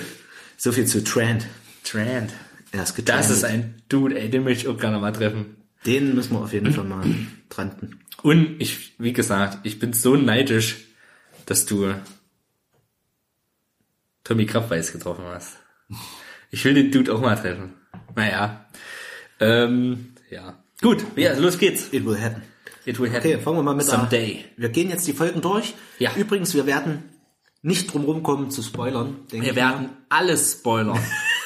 so 0.56 0.72
viel 0.72 0.86
zu 0.86 1.04
Trend. 1.04 1.46
Trend. 1.84 2.32
Er 2.70 2.84
ist 2.84 2.96
Das 3.04 3.30
ist 3.30 3.44
ein 3.44 3.82
Dude, 3.88 4.18
ey, 4.18 4.30
den 4.30 4.44
möchte 4.44 4.64
ich 4.64 4.68
auch 4.68 4.78
gerne 4.78 4.98
mal 4.98 5.12
treffen. 5.12 5.56
Den 5.84 6.14
müssen 6.14 6.32
wir 6.34 6.40
auf 6.40 6.52
jeden 6.52 6.72
Fall 6.72 6.84
mal 6.84 7.04
tranten. 7.50 7.98
Und 8.22 8.60
ich, 8.60 8.94
wie 8.98 9.12
gesagt, 9.12 9.58
ich 9.64 9.78
bin 9.80 9.92
so 9.92 10.16
neidisch, 10.16 10.86
dass 11.44 11.66
du 11.66 11.94
Tommy 14.24 14.46
Krabweis 14.46 14.92
getroffen 14.92 15.24
hast. 15.24 15.58
Ich 16.50 16.64
will 16.64 16.74
den 16.74 16.90
Dude 16.90 17.14
auch 17.14 17.20
mal 17.20 17.36
treffen. 17.36 17.74
Naja. 18.14 18.66
Ähm, 19.40 20.14
ja. 20.30 20.62
Gut, 20.80 21.04
ja, 21.16 21.34
los 21.34 21.58
geht's. 21.58 21.92
It 21.92 22.04
will 22.04 22.20
happen. 22.20 22.42
It 22.84 22.98
will 23.00 23.10
happen. 23.10 23.20
Okay, 23.20 23.38
fangen 23.38 23.58
wir 23.58 23.62
mal 23.62 23.74
mit 23.74 23.86
Someday. 23.86 24.44
Der, 24.56 24.62
wir 24.62 24.68
gehen 24.68 24.90
jetzt 24.90 25.06
die 25.06 25.12
Folgen 25.12 25.40
durch. 25.40 25.74
Ja. 25.98 26.14
Übrigens, 26.16 26.54
wir 26.54 26.66
werden 26.66 27.10
nicht 27.62 27.92
drum 27.92 28.04
rumkommen 28.04 28.50
zu 28.50 28.62
spoilern. 28.62 29.20
Wir 29.30 29.54
werden 29.54 29.90
alles 30.08 30.52
spoilern. 30.52 30.98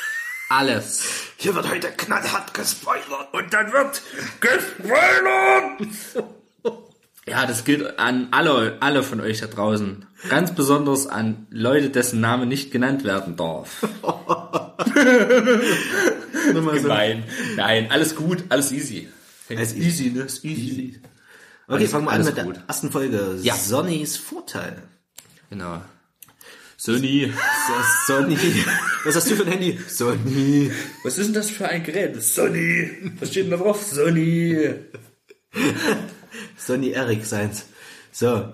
alles. 0.48 1.05
mal. 1.05 1.27
Hier 1.39 1.55
wird 1.55 1.70
heute 1.70 1.89
knallhart 1.93 2.55
gespoilert. 2.55 3.32
Und 3.32 3.53
dann 3.53 3.73
wird 3.73 4.03
gespoilert! 4.40 6.27
Ja, 7.28 7.44
das 7.47 7.65
gilt 7.65 7.98
an 7.98 8.28
alle, 8.31 8.77
alle 8.81 9.03
von 9.03 9.20
euch 9.20 9.40
da 9.40 9.47
draußen. 9.48 10.07
Ganz 10.28 10.55
besonders 10.55 11.09
an 11.09 11.47
Leute, 11.51 11.90
dessen 11.90 12.20
Name 12.20 12.47
nicht 12.47 12.70
genannt 12.70 13.03
werden 13.05 13.35
darf. 13.36 13.82
Mal 16.55 16.77
so. 16.77 16.82
Gemein. 16.82 17.24
Nein, 17.57 17.90
alles 17.90 18.15
gut, 18.15 18.44
alles 18.48 18.70
easy. 18.73 19.09
Alles 19.51 19.74
easy, 19.74 20.11
ne? 20.11 20.23
Ist 20.23 20.44
easy. 20.44 21.01
Okay, 21.66 21.78
Alles- 21.78 21.90
fangen 21.90 22.05
wir 22.07 22.12
an 22.12 22.24
mit 22.24 22.36
der 22.36 22.44
gut. 22.44 22.61
ersten 22.69 22.90
Folge. 22.93 23.39
Ja. 23.43 23.55
Sonnys 23.55 24.16
Vorteil. 24.16 24.82
Genau. 25.51 25.82
Sony. 26.77 27.32
So, 28.07 28.12
Sonny. 28.15 28.36
Was 29.05 29.16
hast 29.16 29.31
du 29.31 29.35
für 29.36 29.44
ein 29.47 29.53
Handy? 29.53 29.78
Sonny. 29.89 30.70
Was 31.03 31.16
ist 31.19 31.27
denn 31.28 31.35
das 31.35 31.51
für 31.51 31.66
ein 31.69 31.82
Gerät? 31.82 32.23
Sony. 32.23 32.90
Was 33.19 33.31
steht 33.31 33.44
denn 33.44 33.51
da 33.53 33.57
drauf? 33.57 33.82
Sony. 33.82 34.74
Sonny 36.66 36.90
Eric 36.90 37.24
seins. 37.24 37.66
So. 38.12 38.52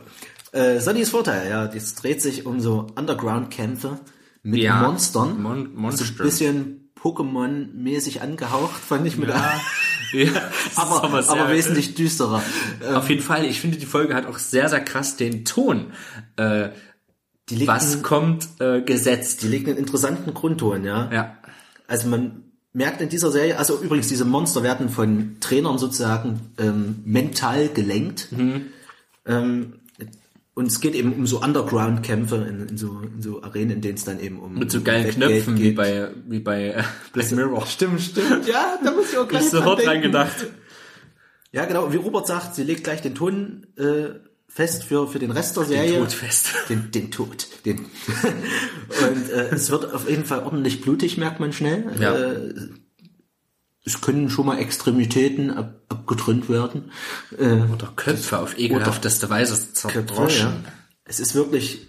Äh, 0.53 0.81
Sonnys 0.81 1.09
Vorteil, 1.11 1.49
ja, 1.49 1.67
das 1.67 1.95
dreht 1.95 2.21
sich 2.21 2.45
um 2.45 2.61
so 2.61 2.87
Underground-Kämpfe 2.97 3.99
mit 4.43 4.61
Ja. 4.61 4.83
Monstern. 4.83 5.41
Mon 5.43 5.75
Monster. 5.75 6.05
So 6.05 6.13
ein 6.13 6.17
bisschen 6.19 6.91
Pokémon-mäßig 7.01 8.21
angehaucht, 8.21 8.79
fand 8.81 9.07
ich 9.07 9.17
mit 9.17 9.29
Ja. 9.31 9.61
ja 10.13 10.31
aber, 10.77 11.23
sehr- 11.23 11.33
aber 11.33 11.51
wesentlich 11.51 11.95
düsterer. 11.95 12.43
Äh, 12.81 12.93
Auf 12.95 13.09
jeden 13.09 13.23
Fall, 13.23 13.45
ich 13.47 13.61
finde, 13.61 13.79
die 13.79 13.87
Folge 13.87 14.15
hat 14.15 14.27
auch 14.27 14.39
sehr, 14.39 14.69
sehr 14.69 14.81
krass 14.81 15.17
den 15.17 15.45
Ton, 15.45 15.93
äh, 16.37 16.69
was 17.51 17.95
einen, 17.95 18.03
kommt, 18.03 18.49
äh, 18.61 18.83
gesetzt. 18.83 19.43
die 19.43 19.49
legt 19.49 19.69
einen 19.69 19.79
interessanten 19.79 20.33
Grundton, 20.35 20.85
ja. 20.85 21.11
Ja. 21.13 21.37
Also 21.89 22.09
man 22.09 22.45
merkt 22.73 23.01
in 23.01 23.09
dieser 23.09 23.31
Serie, 23.31 23.59
also 23.59 23.81
übrigens 23.81 24.09
diese 24.09 24.25
Monster 24.25 24.63
werden 24.63 24.89
von 24.89 25.37
Trainern 25.41 25.79
sozusagen 25.79 26.41
ähm, 26.59 26.97
mental 27.05 27.69
gelenkt. 27.69 28.29
Mhm. 28.33 28.67
Ähm, 29.27 29.75
und 30.55 30.67
es 30.67 30.81
geht 30.81 30.95
eben 30.95 31.15
um 31.15 31.27
so 31.27 31.41
Underground-Kämpfe 31.41 32.37
in, 32.37 32.69
in, 32.69 32.77
so, 32.77 33.01
in 33.01 33.23
so 33.23 33.43
Arenen, 33.43 33.77
in 33.77 33.81
denen 33.81 33.95
es 33.95 34.05
dann 34.05 34.21
eben 34.21 34.39
um 34.39 34.55
Mit 34.55 34.71
so 34.71 34.83
geilen 34.83 35.07
Wettgeld 35.07 35.31
Knöpfen 35.31 35.57
wie 35.57 35.63
geht. 35.63 35.77
bei, 35.77 36.09
wie 36.29 36.41
bei 36.41 36.69
äh, 36.69 36.83
Black 37.13 37.33
Mirror. 37.33 37.67
Stimmt, 37.67 38.03
stimmt. 38.03 38.47
Ja, 38.47 38.79
da 38.85 38.91
muss 38.93 39.13
ich 39.13 39.19
auch 39.19 39.27
gleich 39.27 39.45
Ich 39.45 39.51
sofort 39.51 39.85
dran 39.85 40.03
gedacht. 40.03 40.47
Ja, 41.53 41.65
genau. 41.65 41.93
Wie 41.93 41.97
Robert 41.97 42.27
sagt, 42.27 42.55
sie 42.55 42.65
legt 42.65 42.85
gleich 42.85 43.01
den 43.01 43.15
Ton 43.15 43.67
äh, 43.77 44.11
fest 44.55 44.85
für, 44.85 45.09
für 45.09 45.19
den 45.19 45.31
Rest 45.31 45.57
der 45.57 45.65
Serie. 45.65 45.99
Tod 46.01 46.13
fest. 46.13 46.49
Den, 46.69 46.91
den 46.91 47.11
Tod. 47.11 47.47
Den. 47.65 47.79
Und 49.09 49.31
äh, 49.31 49.49
es 49.55 49.71
wird 49.71 49.93
auf 49.93 50.09
jeden 50.09 50.25
Fall 50.25 50.41
ordentlich 50.45 50.81
blutig, 50.83 51.17
merkt 51.17 51.41
man 51.41 51.53
schnell. 51.53 51.91
Ja. 51.99 52.15
Äh, 52.15 52.55
es 53.85 54.01
können 54.01 54.31
schon 54.31 54.47
mal 54.47 54.59
Extremitäten 54.59 55.51
ab, 55.51 55.81
abgetrennt 55.89 56.49
werden. 56.49 56.93
Äh, 57.37 57.63
Oder 57.73 57.93
Köpfe 57.97 58.39
auf 58.39 58.57
ekelhafteste 58.59 59.29
Weise 59.31 59.55
Köpfe, 59.57 59.73
zerdroschen. 59.73 60.49
ja. 60.65 60.73
Es 61.05 61.19
ist 61.19 61.35
wirklich 61.35 61.89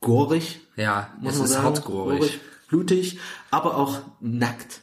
gorig, 0.00 0.60
Ja, 0.76 1.14
muss 1.20 1.34
es 1.34 1.38
man 1.38 1.46
ist 1.46 1.52
sagen. 1.52 1.64
hartgorig. 1.66 2.40
blutig, 2.68 3.18
aber 3.50 3.76
auch 3.76 4.00
nackt. 4.20 4.80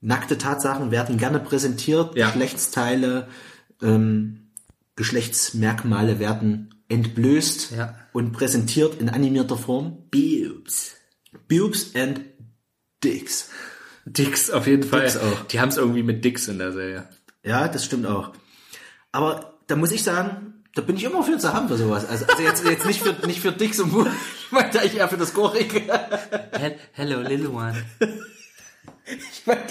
Nackte 0.00 0.38
Tatsachen 0.38 0.90
werden 0.90 1.16
gerne 1.18 1.38
präsentiert, 1.38 2.12
Mhm. 2.14 2.18
Ja. 2.18 2.26
Geschlechtsteile, 2.30 3.28
ähm, 3.82 4.39
Geschlechtsmerkmale 5.00 6.18
werden 6.18 6.74
entblößt 6.90 7.70
Ja. 7.76 7.96
und 8.12 8.32
präsentiert 8.32 9.00
in 9.00 9.08
animierter 9.08 9.56
Form. 9.56 10.10
Boobs. 10.10 10.92
Boobs 11.48 11.94
and 11.96 12.20
Dicks. 13.02 13.48
Dicks 14.04 14.50
auf 14.50 14.66
jeden 14.66 14.82
Fall. 14.82 15.00
Dicks 15.02 15.16
auch. 15.16 15.46
Die 15.46 15.58
haben 15.58 15.70
es 15.70 15.78
irgendwie 15.78 16.02
mit 16.02 16.22
Dicks 16.22 16.48
in 16.48 16.58
der 16.58 16.72
Serie. 16.72 17.08
Ja, 17.42 17.66
das 17.68 17.86
stimmt 17.86 18.04
auch. 18.06 18.32
Aber 19.10 19.58
da 19.68 19.76
muss 19.76 19.90
ich 19.92 20.02
sagen, 20.02 20.62
da 20.74 20.82
bin 20.82 20.96
ich 20.96 21.04
immer 21.04 21.22
für 21.24 21.38
zu 21.38 21.50
haben 21.54 21.68
für 21.68 21.78
sowas. 21.78 22.04
Also, 22.06 22.26
also 22.26 22.42
jetzt, 22.42 22.62
jetzt 22.64 22.84
nicht 22.84 23.00
für 23.00 23.26
nicht 23.26 23.40
für 23.40 23.52
Dicks 23.52 23.80
und 23.80 23.92
Mu- 23.92 24.04
ich 24.46 24.52
meine 24.52 24.68
eigentlich 24.68 24.96
eher 24.96 25.08
für 25.08 25.16
das 25.16 25.32
Gorige. 25.32 25.80
He- 25.80 26.76
Hello, 26.92 27.20
little 27.22 27.48
one. 27.50 27.74
Ich 29.06 29.46
meine 29.46 29.62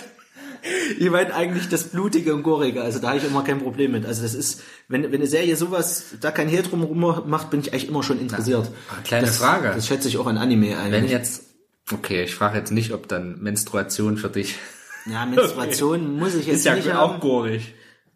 ich 1.00 1.10
mein 1.10 1.32
eigentlich 1.32 1.70
das 1.70 1.84
Blutige 1.86 2.34
und 2.34 2.44
Gorige, 2.44 2.82
also 2.82 3.00
da 3.00 3.10
habe 3.10 3.18
ich 3.18 3.24
immer 3.26 3.44
kein 3.44 3.60
Problem 3.60 3.92
mit. 3.92 4.06
Also 4.06 4.24
das 4.24 4.34
ist, 4.34 4.62
wenn, 4.88 5.04
wenn 5.04 5.16
eine 5.16 5.28
Serie 5.28 5.56
sowas, 5.56 6.06
da 6.22 6.32
kein 6.32 6.48
Hehl 6.50 6.64
drum 6.64 7.00
macht, 7.28 7.50
bin 7.50 7.60
ich 7.62 7.72
eigentlich 7.74 7.90
immer 7.90 8.04
schon 8.04 8.20
interessiert. 8.20 8.70
Ah, 8.90 9.02
kleine 9.04 9.28
das, 9.28 9.38
Frage. 9.38 9.72
Das 9.76 9.88
schätze 9.88 10.08
ich 10.08 10.18
auch 10.18 10.28
an 10.28 10.38
Anime 10.38 10.70
Wenn 10.70 10.78
eigentlich. 10.94 11.12
jetzt, 11.12 11.44
okay, 11.92 12.24
ich 12.24 12.36
frage 12.36 12.58
jetzt 12.58 12.72
nicht, 12.72 12.92
ob 12.94 13.08
dann 13.08 13.40
Menstruation 13.42 14.18
für 14.18 14.30
dich 14.30 14.56
ja, 15.10 15.26
Menstruation 15.26 16.16
muss 16.20 16.36
ich 16.36 16.46
jetzt 16.48 16.58
ist 16.58 16.66
ja 16.66 16.76
nicht 16.76 16.92
auch 16.92 17.14
haben. 17.14 17.20
gorig. 17.20 17.74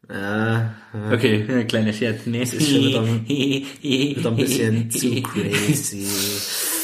Ja, 0.10 0.74
Okay, 1.11 1.45
ja, 1.49 1.64
kleiner 1.64 1.94
Scherz. 1.94 2.26
Nee, 2.26 2.44
ist 2.44 2.52
schon 2.53 2.82
wieder- 2.82 3.03
wieder 3.28 4.30
ein 4.30 4.36
bisschen 4.36 4.91
zu 4.91 5.22
crazy. 5.22 6.06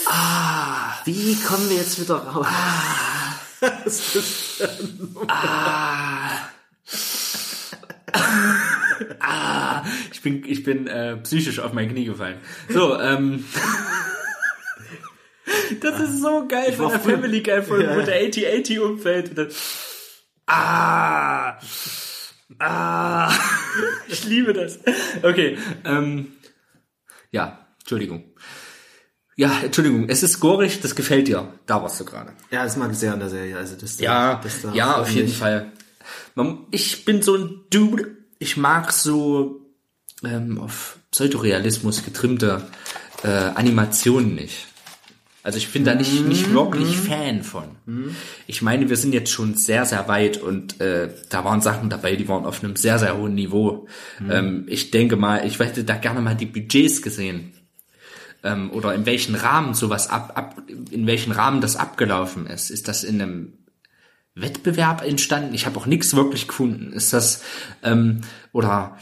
Ah, 0.08 0.94
wie 1.06 1.36
kommen 1.36 1.70
wir 1.70 1.78
jetzt 1.78 2.02
wieder 2.02 2.16
raus? 2.16 2.48
Das 3.84 4.16
ist- 4.16 4.62
Ich 10.12 10.22
bin, 10.22 10.44
ich 10.46 10.64
bin 10.64 10.88
äh, 10.88 11.18
psychisch 11.18 11.60
auf 11.60 11.74
mein 11.74 11.90
Knie 11.90 12.06
gefallen. 12.06 12.38
So, 12.70 13.00
ähm. 13.00 13.46
Das 15.82 16.00
ist 16.00 16.22
so 16.22 16.48
geil 16.48 16.74
von 16.74 16.90
der 16.90 17.00
Family 17.00 17.42
Guy 17.42 17.62
Folge, 17.62 17.86
Ja. 17.86 17.96
wo 17.96 18.02
der 18.02 18.16
8080 18.28 18.80
umfällt 18.80 19.30
und 19.30 19.38
dann. 19.38 19.48
Ah! 20.48 21.58
Ah! 22.60 23.32
Ich 24.08 24.24
liebe 24.26 24.54
das. 24.54 24.80
Okay, 25.22 25.58
ähm. 25.86 26.32
Ja, 27.32 27.68
Entschuldigung. 27.82 28.29
Ja, 29.40 29.62
Entschuldigung, 29.64 30.10
es 30.10 30.22
ist 30.22 30.42
gorig, 30.42 30.82
das 30.82 30.96
gefällt 30.96 31.30
dir. 31.30 31.48
Da 31.66 31.82
warst 31.82 31.98
du 31.98 32.04
gerade. 32.04 32.34
Ja, 32.52 32.66
das 32.66 32.76
mag 32.76 32.92
ich 32.92 32.98
sehr 32.98 33.14
an 33.14 33.20
der 33.20 33.30
Serie. 33.30 33.56
Also 33.56 33.78
das, 33.78 33.98
Ja, 33.98 34.42
das 34.44 34.64
da 34.64 34.74
ja, 34.74 34.98
auf 34.98 35.10
jeden 35.12 35.30
Fall. 35.32 35.72
Ich 36.72 37.06
bin 37.06 37.22
so 37.22 37.36
ein 37.36 37.62
Dude, 37.70 38.18
ich 38.38 38.58
mag 38.58 38.92
so 38.92 39.62
ähm, 40.26 40.60
auf 40.60 41.00
Pseudorealismus 41.12 42.04
getrimmte 42.04 42.64
äh, 43.24 43.30
Animationen 43.30 44.36
nicht. 44.36 44.68
Also 45.42 45.58
ich 45.58 45.72
bin 45.72 45.86
da 45.86 45.96
nicht, 45.96 46.28
nicht 46.28 46.52
wirklich 46.52 46.98
Fan 46.98 47.44
von. 47.44 47.78
Ich 48.46 48.62
meine, 48.62 48.90
wir 48.90 48.98
sind 48.98 49.14
jetzt 49.14 49.32
schon 49.32 49.56
sehr, 49.56 49.86
sehr 49.86 50.06
weit 50.10 50.36
und 50.36 50.82
äh, 50.82 51.12
da 51.30 51.46
waren 51.46 51.62
Sachen 51.62 51.90
dabei, 51.90 52.18
die 52.18 52.28
waren 52.28 52.46
auf 52.46 52.62
einem 52.62 52.76
sehr, 52.76 53.00
sehr 53.00 53.18
hohen 53.18 53.36
Niveau. 53.36 53.88
Ähm, 54.30 54.66
ich 54.68 54.92
denke 54.92 55.16
mal, 55.16 55.48
ich 55.48 55.60
hätte 55.60 55.86
da 55.86 55.96
gerne 55.96 56.20
mal 56.20 56.36
die 56.36 56.46
Budgets 56.46 57.02
gesehen. 57.02 57.54
Ähm, 58.44 58.72
oder 58.72 58.94
in 58.94 59.06
welchen 59.06 59.36
Rahmen 59.36 59.74
sowas 59.74 60.10
ab, 60.10 60.32
ab, 60.36 60.62
in 60.92 61.08
welchen 61.08 61.32
Rahmen 61.32 61.62
das 61.62 61.76
abgelaufen 61.76 62.48
ist. 62.48 62.70
Ist 62.70 62.88
das 62.88 63.04
in 63.04 63.22
einem 63.22 63.54
Wettbewerb 64.36 65.04
entstanden? 65.04 65.54
Ich 65.54 65.66
habe 65.66 65.78
auch 65.78 65.86
nichts 65.86 66.16
wirklich 66.16 66.48
gefunden. 66.48 66.94
Ist 66.94 67.14
das 67.14 67.44
ähm, 67.84 68.22
oder 68.52 68.98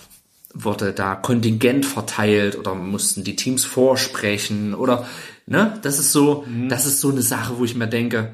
wurde 0.54 0.94
da 0.94 1.16
Kontingent 1.16 1.86
verteilt 1.86 2.58
oder 2.58 2.74
mussten 2.74 3.24
die 3.24 3.36
Teams 3.36 3.64
vorsprechen 3.64 4.74
oder 4.74 5.08
ne? 5.46 5.78
Das 5.84 6.00
ist 6.00 6.12
so, 6.12 6.46
das 6.68 6.86
ist 6.86 7.00
so 7.00 7.12
eine 7.12 7.22
Sache, 7.22 7.60
wo 7.60 7.66
ich 7.66 7.76
mir 7.76 7.88
denke, 7.88 8.34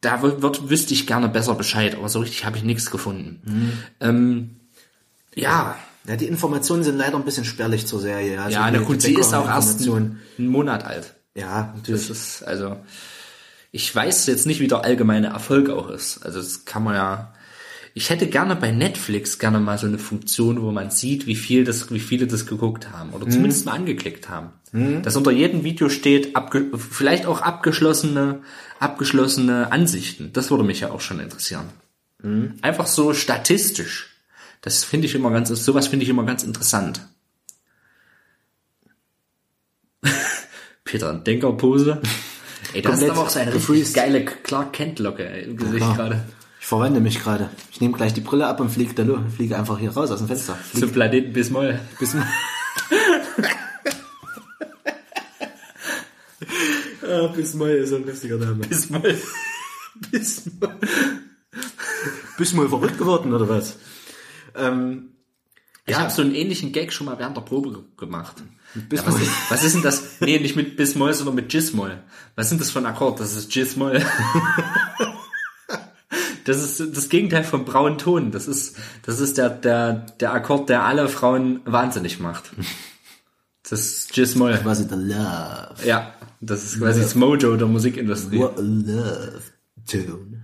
da 0.00 0.22
wird, 0.22 0.70
wüsste 0.70 0.94
ich 0.94 1.06
gerne 1.06 1.28
besser 1.28 1.54
Bescheid, 1.54 1.94
aber 1.96 2.08
so 2.08 2.20
richtig 2.20 2.44
habe 2.44 2.56
ich 2.56 2.64
nichts 2.64 2.90
gefunden. 2.90 3.40
Ähm, 4.00 4.56
ja, 5.34 5.76
Ja, 6.08 6.16
die 6.16 6.26
Informationen 6.26 6.82
sind 6.84 6.96
leider 6.96 7.16
ein 7.16 7.24
bisschen 7.24 7.44
spärlich 7.44 7.86
zur 7.86 8.00
Serie. 8.00 8.40
Also 8.40 8.56
ja, 8.58 8.70
na 8.70 8.78
gut, 8.80 9.02
sie 9.02 9.14
ist 9.14 9.34
auch 9.34 9.46
erst 9.48 9.80
einen 9.88 10.20
Monat 10.38 10.84
alt. 10.84 11.14
Ja, 11.34 11.72
Das 11.74 11.76
natürlich. 11.76 12.10
ist, 12.10 12.42
also, 12.44 12.76
ich 13.72 13.94
weiß 13.94 14.26
jetzt 14.26 14.46
nicht, 14.46 14.60
wie 14.60 14.68
der 14.68 14.84
allgemeine 14.84 15.28
Erfolg 15.28 15.68
auch 15.68 15.90
ist. 15.90 16.24
Also, 16.24 16.38
das 16.38 16.64
kann 16.64 16.82
man 16.84 16.94
ja, 16.94 17.34
Ich 17.98 18.10
hätte 18.10 18.26
gerne 18.26 18.56
bei 18.56 18.72
Netflix 18.72 19.38
gerne 19.38 19.58
mal 19.58 19.78
so 19.78 19.86
eine 19.86 19.98
Funktion, 19.98 20.60
wo 20.60 20.70
man 20.70 20.90
sieht, 20.90 21.26
wie 21.26 21.34
viel 21.34 21.64
das, 21.64 21.90
wie 21.90 21.98
viele 21.98 22.26
das 22.26 22.44
geguckt 22.44 22.90
haben 22.92 23.10
oder 23.14 23.26
zumindest 23.26 23.64
mal 23.64 23.72
angeklickt 23.72 24.28
haben. 24.28 24.50
Dass 25.02 25.16
unter 25.16 25.30
jedem 25.30 25.64
Video 25.64 25.88
steht, 25.88 26.36
abge 26.36 26.66
vielleicht 26.76 27.24
auch 27.24 27.40
abgeschlossene, 27.40 28.40
abgeschlossene 28.80 29.72
Ansichten. 29.72 30.30
Das 30.34 30.50
würde 30.50 30.62
mich 30.64 30.80
ja 30.80 30.90
auch 30.90 31.00
schon 31.00 31.20
interessieren. 31.20 31.64
Einfach 32.60 32.86
so 32.86 33.14
statistisch. 33.14 34.15
Das 34.60 34.84
finde 34.84 35.06
ich 35.06 35.14
immer 35.14 35.30
ganz, 35.30 35.48
sowas 35.48 35.88
finde 35.88 36.04
ich 36.04 36.08
immer 36.10 36.24
ganz 36.24 36.42
interessant. 36.42 37.00
Peter, 40.84 41.14
Denkerpose. 41.14 42.00
Ey, 42.72 42.82
das 42.82 42.94
ist 42.94 43.00
Komplett 43.00 43.10
aber 43.10 43.20
auch 43.22 43.30
so 43.30 43.38
eine 43.38 43.54
richtig 43.54 43.94
geile 43.94 44.24
Clark 44.24 44.72
Kent 44.72 44.98
Locke 44.98 45.22
im 45.24 45.56
Gesicht 45.56 45.80
Ja. 45.80 45.94
gerade. 45.94 46.24
Ich 46.60 46.66
verwende 46.66 47.00
mich 47.00 47.22
gerade. 47.22 47.48
Ich 47.70 47.80
nehme 47.80 47.96
gleich 47.96 48.12
die 48.12 48.20
Brille 48.20 48.46
ab 48.48 48.58
und 48.58 48.70
fliege 48.70 48.92
da 48.92 49.04
fliege 49.34 49.56
einfach 49.56 49.78
hier 49.78 49.92
raus 49.92 50.10
aus 50.10 50.18
dem 50.18 50.26
Fenster. 50.26 50.56
Flieg 50.56 50.80
Zum 50.82 50.90
Planeten 50.92 51.32
Bismol. 51.32 51.78
bis 52.00 52.16
ah, 57.02 57.26
Bismol 57.28 57.70
ist 57.70 57.92
ein 57.92 58.04
lustiger 58.04 58.36
Name. 58.36 58.66
Bismol. 58.66 59.16
Bismol. 60.10 60.74
Bist 62.36 62.52
du 62.52 62.56
mal 62.56 62.68
verrückt 62.68 62.98
geworden 62.98 63.32
oder 63.32 63.48
was? 63.48 63.76
Ähm, 64.56 65.10
Ich 65.86 65.92
Ja. 65.92 66.00
habe 66.00 66.10
so 66.10 66.22
einen 66.22 66.34
ähnlichen 66.34 66.72
Gag 66.72 66.92
schon 66.92 67.06
mal 67.06 67.18
während 67.18 67.36
der 67.36 67.42
Probe 67.42 67.70
ge- 67.72 67.82
gemacht. 67.96 68.36
Ja, 68.92 69.06
was, 69.06 69.14
was 69.48 69.62
ist 69.64 69.74
denn 69.76 69.82
das? 69.82 70.02
Nee, 70.20 70.38
nicht 70.40 70.56
mit 70.56 70.76
Bismol, 70.76 71.14
sondern 71.14 71.36
mit 71.36 71.48
Gismol. 71.48 72.02
Was 72.34 72.48
sind 72.48 72.60
das 72.60 72.70
für 72.72 72.80
ein 72.80 72.86
Akkord? 72.86 73.20
Das 73.20 73.34
ist 73.36 73.50
Gismol. 73.52 74.02
Das 76.44 76.62
ist 76.62 76.96
das 76.96 77.08
Gegenteil 77.08 77.42
vom 77.42 77.64
braunen 77.64 77.98
Ton. 77.98 78.30
Das 78.30 78.46
ist, 78.46 78.76
das 79.02 79.18
ist 79.18 79.36
der, 79.36 79.50
der, 79.50 80.06
der 80.20 80.32
Akkord, 80.32 80.68
der 80.68 80.84
alle 80.84 81.08
Frauen 81.08 81.60
wahnsinnig 81.64 82.20
macht. 82.20 82.50
Das 83.68 83.80
ist 83.80 84.12
Gismol. 84.12 84.56
quasi 84.58 84.84
the 84.88 84.94
love. 84.94 85.74
Ja, 85.84 86.14
das 86.40 86.62
ist 86.64 86.78
quasi 86.78 87.00
das 87.00 87.16
Mojo 87.16 87.56
der 87.56 87.66
Musikindustrie. 87.66 88.38
What 88.38 88.58
a 88.58 88.62
love 88.62 89.42
tune. 89.90 90.35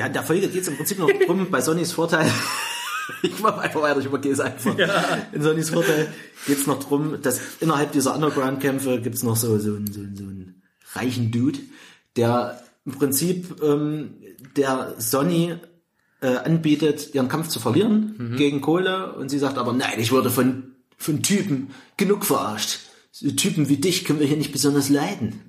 Ja, 0.00 0.06
in 0.06 0.14
der 0.14 0.22
Folge 0.22 0.48
geht 0.48 0.62
es 0.62 0.68
im 0.68 0.76
Prinzip 0.78 0.98
noch 0.98 1.10
drum, 1.26 1.50
bei 1.50 1.60
Sonnys 1.60 1.92
Vorteil. 1.92 2.30
Ich 3.22 3.40
mach 3.40 3.58
einfach 3.58 3.82
weiter, 3.82 3.98
ich 3.98 4.06
übergehe 4.06 4.32
es 4.32 4.38
einfach. 4.40 4.74
In 5.32 5.42
Sonnys 5.42 5.70
Vorteil 5.70 6.06
geht 6.46 6.58
es 6.58 6.66
noch 6.68 6.78
drum, 6.82 7.20
dass 7.20 7.40
innerhalb 7.58 7.90
dieser 7.90 8.14
Underground-Kämpfe 8.14 9.00
gibt 9.00 9.16
es 9.16 9.24
noch 9.24 9.34
so, 9.36 9.58
so, 9.58 9.74
einen- 9.74 9.88
so, 9.92 10.00
so 10.00 10.22
einen 10.22 10.62
reichen 10.94 11.32
Dude, 11.32 11.58
der 12.16 12.62
im 12.86 12.92
Prinzip 12.92 13.60
ähm, 13.62 14.14
der 14.56 14.94
Sonny 14.98 15.56
äh, 16.22 16.36
anbietet, 16.36 17.12
ihren 17.14 17.28
Kampf 17.28 17.48
zu 17.48 17.58
verlieren 17.58 18.36
gegen 18.38 18.60
Kohle 18.60 19.12
und 19.14 19.28
sie 19.28 19.40
sagt 19.40 19.58
aber, 19.58 19.72
nein, 19.72 19.98
ich 19.98 20.12
wurde 20.12 20.30
von, 20.30 20.76
von 20.96 21.20
Typen 21.22 21.70
genug 21.96 22.24
verarscht. 22.24 22.78
So 23.10 23.28
Typen 23.32 23.68
wie 23.68 23.78
dich 23.78 24.04
können 24.04 24.20
wir 24.20 24.26
hier 24.28 24.36
nicht 24.36 24.52
besonders 24.52 24.88
leiden. 24.88 25.40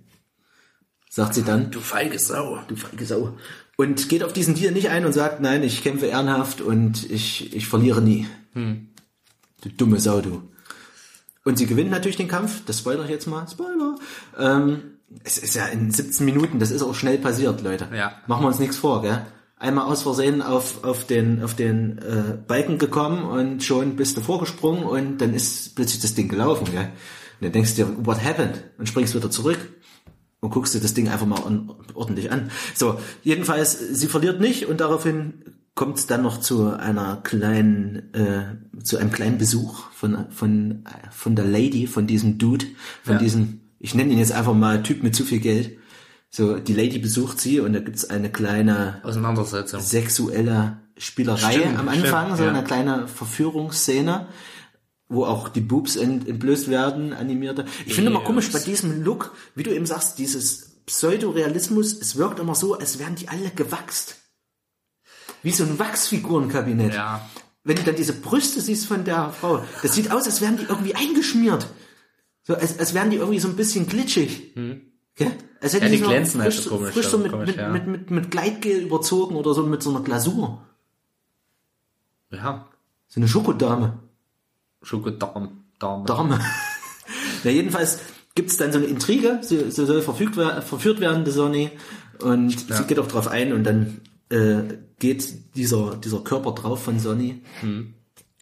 Sagt 1.10 1.36
sie 1.36 1.44
dann. 1.44 1.69
Du 1.69 1.80
feige 1.80 2.18
Sau. 2.18 2.60
Du 2.68 2.76
feige 2.76 3.06
Sau. 3.06 3.38
Und 3.81 4.09
geht 4.09 4.23
auf 4.23 4.31
diesen 4.31 4.53
Deal 4.53 4.73
nicht 4.73 4.89
ein 4.89 5.07
und 5.07 5.13
sagt, 5.13 5.41
nein, 5.41 5.63
ich 5.63 5.81
kämpfe 5.81 6.05
ehrenhaft 6.05 6.61
und 6.61 7.09
ich, 7.09 7.55
ich 7.55 7.65
verliere 7.65 7.99
nie. 7.99 8.27
Du 8.53 9.69
dumme 9.75 9.99
Sau, 9.99 10.21
du. 10.21 10.43
Und 11.45 11.57
sie 11.57 11.65
gewinnt 11.65 11.89
natürlich 11.89 12.17
den 12.17 12.27
Kampf, 12.27 12.61
das 12.67 12.77
spoiler 12.77 13.05
ich 13.05 13.09
jetzt 13.09 13.25
mal, 13.25 13.47
Spoiler. 13.49 13.95
Ähm, 14.37 14.99
es 15.23 15.39
ist 15.39 15.55
ja 15.55 15.65
in 15.65 15.89
17 15.89 16.23
Minuten, 16.23 16.59
das 16.59 16.69
ist 16.69 16.83
auch 16.83 16.93
schnell 16.93 17.17
passiert, 17.17 17.63
Leute. 17.63 17.87
Ja. 17.91 18.11
Machen 18.27 18.43
wir 18.43 18.49
uns 18.49 18.59
nichts 18.59 18.77
vor, 18.77 19.01
gell? 19.01 19.25
Einmal 19.57 19.85
aus 19.85 20.03
Versehen 20.03 20.43
auf, 20.43 20.83
auf 20.83 21.07
den, 21.07 21.43
auf 21.43 21.55
den 21.55 21.97
äh, 21.97 22.37
Balken 22.47 22.77
gekommen 22.77 23.23
und 23.23 23.63
schon 23.63 23.95
bist 23.95 24.15
du 24.15 24.21
vorgesprungen 24.21 24.83
und 24.83 25.17
dann 25.21 25.33
ist 25.33 25.75
plötzlich 25.75 26.01
das 26.01 26.13
Ding 26.13 26.29
gelaufen, 26.29 26.67
gell? 26.71 26.83
Und 27.39 27.45
dann 27.45 27.51
denkst 27.51 27.73
du 27.77 27.85
dir, 27.85 28.05
what 28.05 28.23
happened? 28.23 28.63
Und 28.77 28.87
springst 28.87 29.15
wieder 29.15 29.31
zurück 29.31 29.57
und 30.41 30.49
guckst 30.49 30.73
dir 30.73 30.80
das 30.81 30.93
Ding 30.93 31.07
einfach 31.07 31.26
mal 31.27 31.39
ordentlich 31.93 32.31
an. 32.31 32.51
So, 32.76 32.99
jedenfalls, 33.23 33.77
sie 33.80 34.07
verliert 34.07 34.41
nicht 34.41 34.65
und 34.65 34.81
daraufhin 34.81 35.45
kommt 35.76 35.97
es 35.97 36.07
dann 36.07 36.22
noch 36.23 36.39
zu 36.41 36.68
einer 36.76 37.18
kleinen, 37.23 38.13
äh, 38.13 38.81
zu 38.84 38.97
einem 38.97 39.11
kleinen 39.11 39.38
Besuch 39.38 39.89
von, 39.91 40.30
von, 40.31 40.84
von 41.11 41.35
der 41.35 41.45
Lady, 41.45 41.88
von 41.88 42.07
diesem 42.07 42.38
Dude, 42.38 42.65
von 43.03 43.13
Ja. 43.13 43.19
diesem, 43.19 43.61
ich 43.80 43.95
nenne 43.95 44.11
ihn 44.11 44.19
jetzt 44.19 44.34
einfach 44.34 44.53
mal 44.53 44.84
Typ 44.84 45.01
mit 45.03 45.15
zu 45.15 45.23
viel 45.23 45.39
Geld. 45.39 45.77
So, 46.30 46.57
die 46.57 46.73
Lady 46.73 46.97
besucht 46.99 47.39
sie 47.39 47.59
und 47.59 47.73
da 47.73 47.80
gibt's 47.80 48.09
eine 48.09 48.30
kleine 48.31 48.99
Auseinandersetzung. 49.03 49.80
sexuelle 49.81 50.77
Spielerei 50.97 51.53
Stimmt, 51.53 51.80
am 51.80 51.88
Anfang, 51.89 52.26
stimmt, 52.26 52.38
so 52.38 52.43
ja. 52.45 52.49
eine 52.51 52.63
kleine 52.63 53.07
Verführungsszene, 53.07 54.27
wo 55.11 55.25
auch 55.25 55.49
die 55.49 55.61
Boobs 55.61 55.95
ent, 55.97 56.27
entblößt 56.27 56.69
werden, 56.69 57.13
animierte. 57.13 57.65
Ich 57.85 57.93
finde 57.93 58.09
immer 58.11 58.19
Yes. 58.21 58.27
komisch 58.27 58.51
bei 58.51 58.59
diesem 58.59 59.03
Look, 59.03 59.35
wie 59.55 59.63
du 59.63 59.71
eben 59.73 59.85
sagst, 59.85 60.17
dieses 60.17 60.81
Pseudorealismus, 60.85 61.93
es 61.93 62.15
wirkt 62.15 62.39
immer 62.39 62.55
so, 62.55 62.75
als 62.75 62.97
wären 62.97 63.15
die 63.15 63.27
alle 63.27 63.51
gewachst. 63.51 64.15
Wie 65.43 65.51
so 65.51 65.63
ein 65.63 65.77
Wachsfigurenkabinett. 65.79 66.93
Ja. 66.93 67.29
Wenn 67.63 67.75
du 67.75 67.83
dann 67.83 67.95
diese 67.95 68.13
Brüste 68.13 68.61
siehst 68.61 68.85
von 68.88 69.03
der 69.03 69.31
Frau, 69.31 69.63
das 69.81 69.93
sieht 69.93 70.11
aus, 70.11 70.25
als 70.25 70.41
wären 70.41 70.57
die 70.57 70.63
irgendwie 70.63 70.95
eingeschmiert. 70.95 71.67
So, 72.43 72.55
als, 72.55 72.79
als 72.79 72.93
wären 72.93 73.11
die 73.11 73.17
irgendwie 73.17 73.39
so 73.39 73.47
ein 73.47 73.55
bisschen 73.55 73.88
glitschig. 73.88 74.53
Gell? 75.15 75.31
Als 75.61 75.73
hätten 75.73 75.85
Hm. 75.85 75.91
Ja, 75.93 75.97
die 75.97 75.97
so 75.97 76.07
glänzen 76.09 76.41
halt 76.41 76.53
frisch, 76.53 76.63
so 76.63 76.69
komisch, 76.71 76.93
frisch 76.93 77.07
so 77.07 77.17
mit, 77.19 77.31
komisch, 77.31 77.47
mit, 77.49 77.57
ja. 77.57 77.69
mit, 77.69 77.85
mit, 77.88 78.11
mit 78.11 78.31
Gleitgel 78.31 78.81
überzogen 78.81 79.35
oder 79.35 79.53
so 79.53 79.63
mit 79.65 79.83
so 79.83 79.91
einer 79.91 80.01
Glasur. 80.01 80.63
Ja. 82.31 82.67
So 83.07 83.19
eine 83.19 83.27
Schokodame. 83.27 83.99
Schokodarm. 84.81 85.63
Darm. 85.79 86.05
Dame. 86.05 86.39
Na, 87.43 87.51
jedenfalls 87.51 87.99
gibt's 88.35 88.57
dann 88.57 88.71
so 88.71 88.77
eine 88.77 88.87
Intrige, 88.87 89.39
sie, 89.41 89.71
sie 89.71 89.85
soll 89.85 90.01
verfügt, 90.01 90.35
verführt 90.35 90.99
werden, 90.99 91.25
die 91.25 91.31
Sonny, 91.31 91.71
und 92.19 92.51
sie 92.51 92.83
geht 92.87 92.99
auch 92.99 93.07
drauf 93.07 93.27
ein 93.27 93.51
und 93.51 93.63
dann 93.63 94.01
äh, 94.29 94.75
geht 94.99 95.55
dieser, 95.55 95.95
dieser 95.97 96.19
Körper 96.19 96.51
drauf 96.53 96.83
von 96.83 96.99
Sonny, 96.99 97.41
Hm. 97.61 97.95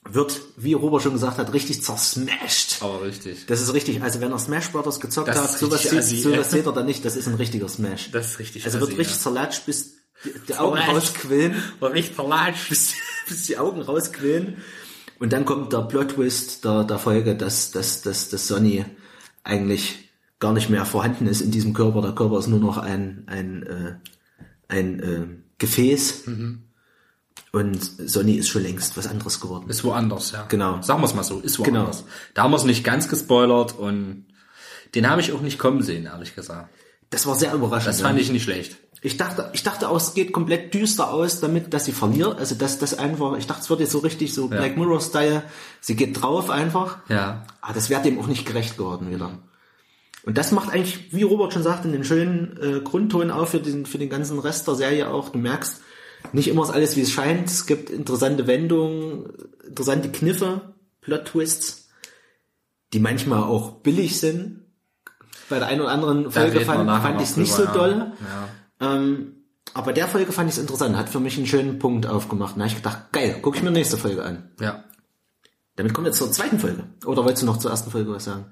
wird, 0.09 0.41
wie 0.57 0.73
Robert 0.73 1.01
schon 1.01 1.13
gesagt 1.13 1.37
hat, 1.37 1.53
richtig 1.53 1.81
zersmashed. 1.81 2.77
Aber 2.81 3.03
richtig. 3.03 3.45
Das 3.47 3.61
ist 3.61 3.73
richtig, 3.73 4.01
also 4.03 4.19
wenn 4.21 4.31
ihr 4.31 4.39
Smash 4.39 4.69
Brothers 4.71 4.99
gezockt 4.99 5.29
Das 5.29 5.53
ist 5.53 5.59
sowas, 5.59 5.85
assi, 5.91 6.17
sowas 6.17 6.47
ey. 6.47 6.51
seht 6.59 6.67
ihr 6.67 6.71
da 6.73 6.83
nicht, 6.83 7.05
das 7.05 7.15
ist 7.15 7.27
ein 7.27 7.35
richtiger 7.35 7.69
Smash. 7.69 8.11
Das 8.11 8.31
ist 8.31 8.39
richtig 8.39 8.65
also 8.65 8.79
wird 8.81 8.89
assi, 8.89 8.97
richtig 8.99 9.15
ja. 9.15 9.21
zerlatscht, 9.23 9.65
bis 9.65 9.93
die, 10.25 10.33
die 10.49 10.55
Augen 10.55 10.77
Zerlatscht. 10.77 11.15
rausquillen. 11.15 11.55
War 11.79 11.93
richtig 11.93 12.15
verlatscht. 12.15 12.69
bis, 12.69 12.93
bis 13.29 13.45
die 13.47 13.57
Augen 13.57 13.81
rausquillen. 13.81 14.57
Und 15.19 15.33
dann 15.33 15.45
kommt 15.45 15.73
der 15.73 15.79
Plot-Twist 15.81 16.63
der, 16.63 16.83
der 16.85 16.97
Folge, 16.97 17.35
dass, 17.35 17.71
dass, 17.71 18.01
dass, 18.01 18.29
dass 18.29 18.47
Sonny 18.47 18.85
eigentlich 19.43 20.09
gar 20.39 20.53
nicht 20.53 20.69
mehr 20.69 20.85
vorhanden 20.85 21.27
ist 21.27 21.41
in 21.41 21.51
diesem 21.51 21.73
Körper. 21.73 22.01
Der 22.01 22.13
Körper 22.13 22.39
ist 22.39 22.47
nur 22.47 22.59
noch 22.59 22.77
ein, 22.77 23.23
ein, 23.27 23.63
äh, 23.63 23.95
ein 24.69 24.99
äh, 25.01 25.27
Gefäß. 25.57 26.23
Und 27.51 27.83
Sonny 28.09 28.35
ist 28.35 28.47
schon 28.47 28.63
längst 28.63 28.95
was 28.95 29.07
anderes 29.07 29.41
geworden. 29.41 29.69
Ist 29.69 29.83
woanders, 29.83 30.31
ja. 30.31 30.45
Genau. 30.47 30.81
Sagen 30.81 31.01
wir 31.01 31.05
es 31.05 31.15
mal 31.15 31.23
so, 31.23 31.39
ist 31.39 31.57
Genau. 31.57 31.79
woanders. 31.79 32.05
Da 32.33 32.43
haben 32.43 32.51
wir 32.51 32.57
es 32.57 32.63
nicht 32.63 32.83
ganz 32.83 33.09
gespoilert 33.09 33.77
und 33.77 34.25
den 34.95 35.09
habe 35.09 35.21
ich 35.21 35.33
auch 35.33 35.41
nicht 35.41 35.59
kommen 35.59 35.83
sehen, 35.83 36.05
ehrlich 36.05 36.35
gesagt. 36.35 36.69
Das 37.09 37.25
war 37.25 37.35
sehr 37.35 37.53
überraschend. 37.53 37.89
Das 37.89 38.01
ja. 38.01 38.07
fand 38.07 38.19
ich 38.19 38.31
nicht 38.31 38.43
schlecht. 38.43 38.77
Ich 39.01 39.17
dachte, 39.17 39.49
ich 39.53 39.63
dachte 39.63 39.89
auch, 39.89 39.95
es 39.95 40.13
geht 40.13 40.33
komplett 40.33 40.73
düster 40.73 41.11
aus, 41.11 41.39
damit, 41.39 41.73
dass 41.73 41.85
sie 41.85 41.93
verliert. 41.93 42.37
Also, 42.37 42.55
dass 42.55 42.79
das 42.79 42.97
einfach, 42.97 43.37
ich 43.37 43.47
dachte, 43.47 43.61
es 43.61 43.69
wird 43.69 43.79
jetzt 43.79 43.91
so 43.91 43.99
richtig 43.99 44.33
so 44.33 44.47
Black 44.47 44.77
Mirror-Style. 44.77 45.43
Sie 45.79 45.95
geht 45.95 46.21
drauf 46.21 46.49
einfach. 46.49 46.97
Ja. 47.07 47.45
Aber 47.61 47.73
das 47.73 47.89
wäre 47.89 48.01
dem 48.01 48.19
auch 48.19 48.27
nicht 48.27 48.45
gerecht 48.45 48.77
geworden 48.77 49.09
wieder. 49.09 49.39
Und 50.23 50.37
das 50.37 50.51
macht 50.51 50.69
eigentlich, 50.71 51.13
wie 51.13 51.23
Robert 51.23 51.53
schon 51.53 51.63
sagte, 51.63 51.87
einen 51.87 52.03
schönen 52.03 52.57
äh, 52.61 52.81
Grundton 52.81 53.31
auf 53.31 53.49
für 53.49 53.59
den, 53.59 53.85
für 53.85 53.97
den 53.97 54.09
ganzen 54.09 54.37
Rest 54.39 54.67
der 54.67 54.75
Serie 54.75 55.09
auch. 55.09 55.29
Du 55.29 55.39
merkst, 55.39 55.81
nicht 56.33 56.49
immer 56.49 56.63
ist 56.63 56.69
alles 56.69 56.95
wie 56.97 57.01
es 57.01 57.11
scheint. 57.11 57.47
Es 57.47 57.65
gibt 57.65 57.89
interessante 57.89 58.47
Wendungen, 58.47 59.31
interessante 59.65 60.09
Kniffe, 60.09 60.73
Plot-Twists, 61.01 61.89
die 62.93 62.99
manchmal 62.99 63.43
auch 63.43 63.77
billig 63.77 64.19
sind. 64.19 64.65
Bei 65.49 65.59
der 65.59 65.67
einen 65.67 65.81
oder 65.81 65.91
anderen 65.91 66.31
Folge 66.31 66.61
fand, 66.61 66.89
fand 66.89 67.21
ich 67.21 67.29
es 67.29 67.37
nicht 67.37 67.51
so 67.51 67.63
ja. 67.63 67.71
dolle. 67.73 68.13
Ja. 68.79 68.95
Ähm, 68.95 69.35
aber 69.73 69.93
der 69.93 70.07
Folge 70.07 70.31
fand 70.31 70.49
ich 70.49 70.55
es 70.55 70.61
interessant, 70.61 70.97
hat 70.97 71.09
für 71.09 71.19
mich 71.19 71.37
einen 71.37 71.47
schönen 71.47 71.79
Punkt 71.79 72.07
aufgemacht. 72.07 72.55
Da 72.55 72.61
habe 72.61 72.67
ich 72.67 72.75
gedacht, 72.75 73.11
geil, 73.11 73.39
gucke 73.41 73.57
ich 73.57 73.63
mir 73.63 73.71
nächste 73.71 73.97
Folge 73.97 74.23
an. 74.23 74.51
Ja. 74.59 74.83
Damit 75.75 75.93
kommen 75.93 76.05
wir 76.05 76.09
jetzt 76.09 76.17
zur 76.17 76.31
zweiten 76.31 76.59
Folge. 76.59 76.83
Oder 77.05 77.23
wolltest 77.23 77.43
du 77.43 77.45
noch 77.45 77.57
zur 77.57 77.71
ersten 77.71 77.91
Folge 77.91 78.11
was 78.11 78.25
sagen? 78.25 78.45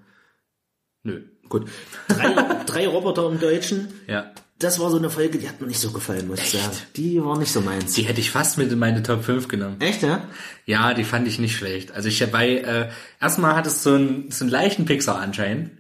Nö. 1.03 1.23
Gut. 1.49 1.69
Drei, 2.07 2.63
drei 2.65 2.87
Roboter 2.87 3.29
im 3.29 3.39
Deutschen. 3.39 3.89
Ja. 4.07 4.31
Das 4.59 4.79
war 4.79 4.89
so 4.89 4.97
eine 4.97 5.09
Folge, 5.11 5.37
die 5.37 5.47
hat 5.47 5.61
mir 5.61 5.67
nicht 5.67 5.79
so 5.79 5.91
gefallen, 5.91 6.27
muss 6.27 6.39
ich 6.39 6.51
sagen. 6.51 6.75
Die 6.95 7.23
war 7.23 7.37
nicht 7.37 7.51
so 7.51 7.61
meins. 7.61 7.93
Die 7.93 8.03
hätte 8.03 8.19
ich 8.19 8.31
fast 8.31 8.57
mit 8.57 8.71
in 8.71 8.79
meine 8.79 9.03
Top 9.03 9.23
5 9.23 9.47
genommen. 9.47 9.79
Echt, 9.79 10.01
ja? 10.01 10.23
Ja, 10.65 10.95
die 10.95 11.03
fand 11.03 11.27
ich 11.27 11.37
nicht 11.37 11.55
schlecht. 11.55 11.91
Also 11.91 12.07
ich 12.07 12.25
bei, 12.31 12.57
äh, 12.57 12.89
erstmal 13.21 13.55
hat 13.55 13.67
es 13.67 13.83
so 13.83 13.93
einen, 13.93 14.31
so 14.31 14.43
einen 14.43 14.51
leichten 14.51 14.85
Pixar-Anschein. 14.85 15.77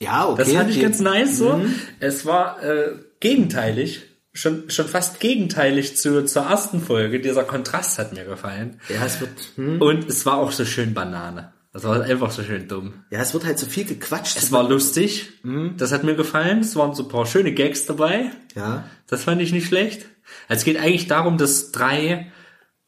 Ja, 0.00 0.28
okay. 0.28 0.42
Das 0.42 0.52
fand 0.52 0.70
ich 0.70 0.80
ganz 0.80 1.00
nice 1.00 1.38
so. 1.38 1.56
Mhm. 1.56 1.74
Es 2.00 2.26
war 2.26 2.62
äh, 2.62 2.92
gegenteilig 3.20 4.02
schon, 4.34 4.68
schon 4.68 4.86
fast 4.86 5.20
gegenteilig 5.20 5.96
zu, 5.96 6.24
zur 6.26 6.42
ersten 6.42 6.80
Folge. 6.80 7.20
Dieser 7.20 7.44
Kontrast 7.44 7.98
hat 7.98 8.12
mir 8.12 8.24
gefallen. 8.24 8.80
Ja, 8.88 9.06
es 9.06 9.20
wird, 9.20 9.30
hm. 9.56 9.80
Und 9.80 10.08
es 10.08 10.26
war 10.26 10.38
auch 10.38 10.52
so 10.52 10.64
schön 10.64 10.92
Banane. 10.92 11.52
Das 11.72 11.82
war 11.82 12.02
einfach 12.02 12.30
so 12.30 12.44
schön 12.44 12.68
dumm. 12.68 13.04
ja, 13.10 13.18
es 13.18 13.34
wird 13.34 13.44
halt 13.44 13.58
so 13.58 13.66
viel 13.66 13.84
gequatscht. 13.84 14.36
Es 14.36 14.52
war 14.52 14.68
lustig. 14.68 15.32
Das 15.76 15.90
hat 15.90 16.04
mir 16.04 16.14
gefallen. 16.14 16.60
Es 16.60 16.76
waren 16.76 16.94
so 16.94 17.02
ein 17.02 17.08
paar 17.08 17.26
schöne 17.26 17.52
Gags 17.52 17.86
dabei. 17.86 18.30
ja. 18.54 18.84
Das 19.08 19.24
fand 19.24 19.42
ich 19.42 19.52
nicht 19.52 19.66
schlecht. 19.66 20.06
Also 20.48 20.60
Es 20.60 20.64
geht 20.64 20.78
eigentlich 20.78 21.08
darum, 21.08 21.36
dass 21.36 21.72
drei 21.72 22.32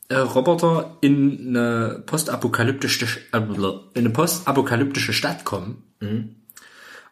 äh, 0.09 0.15
Roboter 0.15 0.99
in 1.01 1.49
eine 1.57 2.03
postapokalyptische 2.07 3.07
äh, 3.33 3.39
in 3.39 3.85
eine 3.95 4.11
postapokalyptische 4.11 5.13
Stadt 5.13 5.45
kommen 5.45 5.83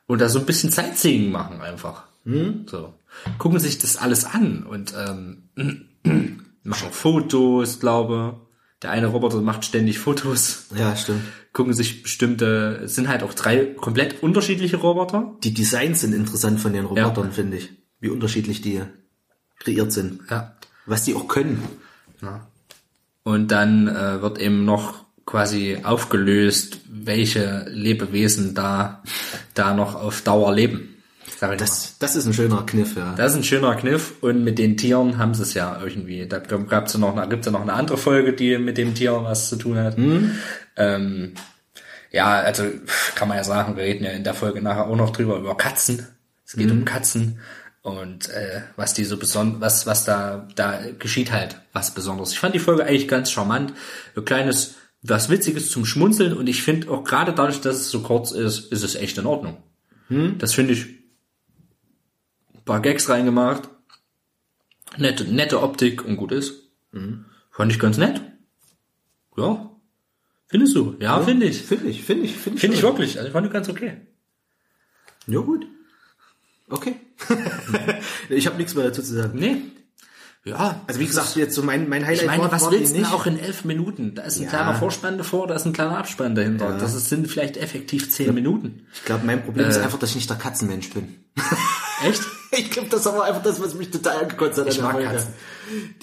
und 0.06 0.20
da 0.20 0.28
so 0.28 0.38
ein 0.40 0.46
bisschen 0.46 0.70
Sightseeing 0.70 1.30
machen 1.30 1.60
einfach. 1.60 2.04
So 2.24 2.94
gucken 3.38 3.60
sich 3.60 3.78
das 3.78 3.96
alles 3.96 4.24
an 4.24 4.64
und 4.64 4.92
ähm, 4.96 5.48
machen 6.62 6.90
Fotos, 6.90 7.78
glaube. 7.80 8.40
Der 8.82 8.90
eine 8.90 9.06
Roboter 9.06 9.40
macht 9.40 9.64
ständig 9.64 9.98
Fotos, 9.98 10.66
Ja, 10.76 10.94
stimmt. 10.96 11.22
gucken 11.54 11.72
sich 11.72 12.02
bestimmte, 12.02 12.80
es 12.84 12.94
sind 12.94 13.08
halt 13.08 13.22
auch 13.22 13.32
drei 13.32 13.64
komplett 13.66 14.22
unterschiedliche 14.22 14.76
Roboter. 14.76 15.36
Die 15.42 15.54
Designs 15.54 16.00
sind 16.02 16.12
interessant 16.12 16.60
von 16.60 16.72
den 16.74 16.84
Robotern, 16.84 17.32
finde 17.32 17.56
ich. 17.58 17.70
Wie 18.00 18.10
unterschiedlich 18.10 18.60
die 18.60 18.82
kreiert 19.58 19.92
sind. 19.92 20.20
Ja. 20.30 20.56
Was 20.86 21.04
die 21.04 21.14
auch 21.14 21.28
können. 21.28 21.62
Und 23.22 23.48
dann 23.50 23.88
äh, 23.88 24.20
wird 24.20 24.38
eben 24.38 24.64
noch 24.66 25.03
quasi 25.26 25.78
aufgelöst, 25.82 26.80
welche 26.88 27.66
Lebewesen 27.68 28.54
da, 28.54 29.02
da 29.54 29.74
noch 29.74 29.94
auf 29.94 30.22
Dauer 30.22 30.52
leben. 30.52 30.90
Das, 31.40 31.98
das 31.98 32.16
ist 32.16 32.26
ein 32.26 32.32
schöner 32.32 32.64
Kniff, 32.64 32.96
ja. 32.96 33.14
Das 33.16 33.32
ist 33.32 33.38
ein 33.38 33.44
schöner 33.44 33.74
Kniff 33.74 34.14
und 34.22 34.44
mit 34.44 34.58
den 34.58 34.76
Tieren 34.76 35.18
haben 35.18 35.34
sie 35.34 35.42
es 35.42 35.54
ja 35.54 35.78
irgendwie. 35.82 36.26
Da 36.26 36.38
gab's 36.38 36.94
ja 36.94 36.98
noch, 36.98 37.28
gibt's 37.28 37.46
ja 37.46 37.52
noch 37.52 37.62
eine 37.62 37.72
andere 37.74 37.98
Folge, 37.98 38.32
die 38.32 38.56
mit 38.56 38.78
dem 38.78 38.94
Tier 38.94 39.12
was 39.24 39.48
zu 39.48 39.56
tun 39.56 39.76
hat. 39.76 39.98
Ähm, 40.76 41.34
ja, 42.10 42.34
also 42.40 42.64
kann 43.14 43.28
man 43.28 43.36
ja 43.36 43.44
sagen, 43.44 43.76
wir 43.76 43.84
reden 43.84 44.04
ja 44.04 44.12
in 44.12 44.24
der 44.24 44.34
Folge 44.34 44.62
nachher 44.62 44.86
auch 44.86 44.96
noch 44.96 45.10
drüber 45.10 45.36
über 45.36 45.56
Katzen. 45.56 46.06
Es 46.46 46.54
geht 46.54 46.70
um 46.70 46.84
Katzen 46.84 47.40
und 47.82 48.28
äh, 48.30 48.62
was 48.76 48.94
die 48.94 49.04
so 49.04 49.18
besonders, 49.18 49.60
was 49.60 49.86
was 49.86 50.04
da 50.04 50.48
da 50.54 50.78
geschieht 50.98 51.32
halt, 51.32 51.60
was 51.72 51.92
besonders. 51.92 52.32
Ich 52.32 52.38
fand 52.38 52.54
die 52.54 52.60
Folge 52.60 52.84
eigentlich 52.84 53.08
ganz 53.08 53.30
charmant, 53.30 53.74
ein 54.16 54.24
kleines, 54.24 54.76
was 55.06 55.28
Witziges 55.28 55.70
zum 55.70 55.84
Schmunzeln 55.84 56.32
und 56.32 56.48
ich 56.48 56.62
finde 56.62 56.90
auch 56.90 57.04
gerade 57.04 57.32
dadurch, 57.32 57.60
dass 57.60 57.76
es 57.76 57.90
so 57.90 58.00
kurz 58.00 58.32
ist, 58.32 58.72
ist 58.72 58.82
es 58.82 58.94
echt 58.94 59.18
in 59.18 59.26
Ordnung. 59.26 59.62
Das 60.38 60.54
finde 60.54 60.72
ich 60.72 60.86
ein 62.54 62.64
paar 62.64 62.80
Gags 62.80 63.08
reingemacht, 63.08 63.68
nette 64.96 65.24
nette 65.24 65.62
Optik 65.62 66.04
und 66.04 66.16
gut 66.16 66.32
ist. 66.32 66.70
Fand 67.50 67.72
ich 67.72 67.78
ganz 67.78 67.98
nett. 67.98 68.20
Ja. 69.36 69.70
Findest 70.46 70.76
du? 70.76 70.96
Ja, 71.00 71.20
finde 71.20 71.46
ich. 71.46 71.62
Finde 71.62 71.88
ich, 71.88 72.02
finde 72.02 72.26
ich, 72.26 72.36
finde 72.36 72.56
ich. 72.56 72.60
Finde 72.60 72.76
ich 72.76 72.82
wirklich. 72.82 73.16
Also 73.16 73.26
ich 73.26 73.32
fand 73.32 73.46
die 73.46 73.50
ganz 73.50 73.68
okay. 73.68 73.96
Ja, 75.26 75.40
gut. 75.40 75.66
Okay. 76.68 76.96
ich 78.28 78.46
habe 78.46 78.56
nichts 78.56 78.74
mehr 78.74 78.84
dazu 78.84 79.02
zu 79.02 79.14
sagen. 79.14 79.38
Nee. 79.38 79.62
Ja. 80.44 80.82
Also 80.86 81.00
wie 81.00 81.06
gesagt, 81.06 81.36
jetzt 81.36 81.54
so 81.54 81.62
mein, 81.62 81.88
mein 81.88 82.04
Highlight 82.04 82.20
ich 82.22 82.26
meine, 82.26 82.42
war, 82.42 82.52
was 82.52 82.62
war 82.64 82.70
die 82.70 82.80
willst 82.80 82.92
du 82.92 82.96
denn 82.98 83.06
auch 83.06 83.24
in 83.26 83.38
elf 83.38 83.64
Minuten? 83.64 84.14
Da 84.14 84.22
ist 84.24 84.36
ein 84.38 84.42
Ja. 84.44 84.48
kleiner 84.50 84.74
Vorspann 84.74 85.16
davor, 85.16 85.46
da 85.46 85.54
ist 85.54 85.64
ein 85.64 85.72
kleiner 85.72 85.96
Abspann 85.96 86.34
dahinter. 86.34 86.68
Ja. 86.70 86.78
Das 86.78 87.08
sind 87.08 87.28
vielleicht 87.28 87.56
effektiv 87.56 88.10
zehn 88.10 88.34
Minuten. 88.34 88.86
Ich 88.94 89.04
glaube, 89.04 89.24
mein 89.24 89.42
Problem 89.42 89.66
Äh. 89.66 89.70
ist 89.70 89.78
einfach, 89.78 89.98
dass 89.98 90.10
ich 90.10 90.16
nicht 90.16 90.28
der 90.30 90.36
Katzenmensch 90.36 90.90
bin. 90.90 91.14
Echt? 92.04 92.20
Ich 92.52 92.70
glaube, 92.70 92.88
das 92.90 93.00
ist 93.00 93.06
aber 93.06 93.24
einfach 93.24 93.42
das, 93.42 93.60
was 93.62 93.74
mich 93.74 93.90
total 93.90 94.18
angekotzt 94.22 94.58
hat. 94.58 94.68
Ich 94.68 94.80
mag 94.82 94.92
Folge. 94.92 95.08
Katzen. 95.08 95.28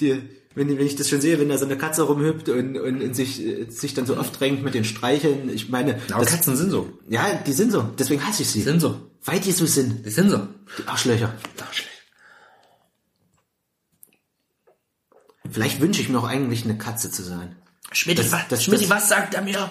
Die, 0.00 0.22
wenn, 0.54 0.68
wenn 0.68 0.86
ich 0.86 0.96
das 0.96 1.08
schon 1.08 1.20
sehe, 1.20 1.38
wenn 1.38 1.48
da 1.48 1.56
so 1.56 1.64
eine 1.64 1.78
Katze 1.78 2.02
rumhüpft 2.02 2.48
und, 2.48 2.76
und, 2.76 3.00
und 3.00 3.14
sich, 3.16 3.40
äh, 3.46 3.66
sich 3.70 3.94
dann 3.94 4.06
so 4.06 4.16
oft 4.18 4.38
drängt 4.40 4.62
mit 4.64 4.74
den 4.74 4.84
Streicheln. 4.84 5.48
Ich 5.54 5.68
meine, 5.70 5.98
Aber 6.10 6.24
das, 6.24 6.32
Katzen 6.34 6.56
sind 6.56 6.70
so. 6.70 6.90
ja, 7.08 7.24
die 7.46 7.52
sind 7.52 7.70
so. 7.72 7.82
Deswegen 7.98 8.26
hasse 8.26 8.42
ich 8.42 8.48
sie. 8.50 8.58
Die 8.58 8.64
sind 8.64 8.80
so. 8.80 8.96
Weil 9.24 9.38
die 9.40 9.52
so 9.52 9.64
sind. 9.66 10.04
Die 10.04 10.10
sind 10.10 10.30
so. 10.30 10.48
Die 10.78 10.86
Arschlöcher. 10.88 11.32
Arschlöcher. 11.66 11.88
Vielleicht 15.50 15.80
wünsche 15.80 16.00
ich 16.00 16.08
mir 16.08 16.18
auch 16.18 16.28
eigentlich 16.28 16.64
eine 16.64 16.76
Katze 16.78 17.10
zu 17.10 17.22
sein. 17.22 17.56
Schmidti, 17.92 18.22
Das- 18.22 18.32
was, 18.32 18.48
das- 18.48 18.64
Schmidti, 18.64 18.86
das- 18.86 18.90
was 18.96 19.08
sagt 19.08 19.34
er 19.34 19.42
mir? 19.42 19.70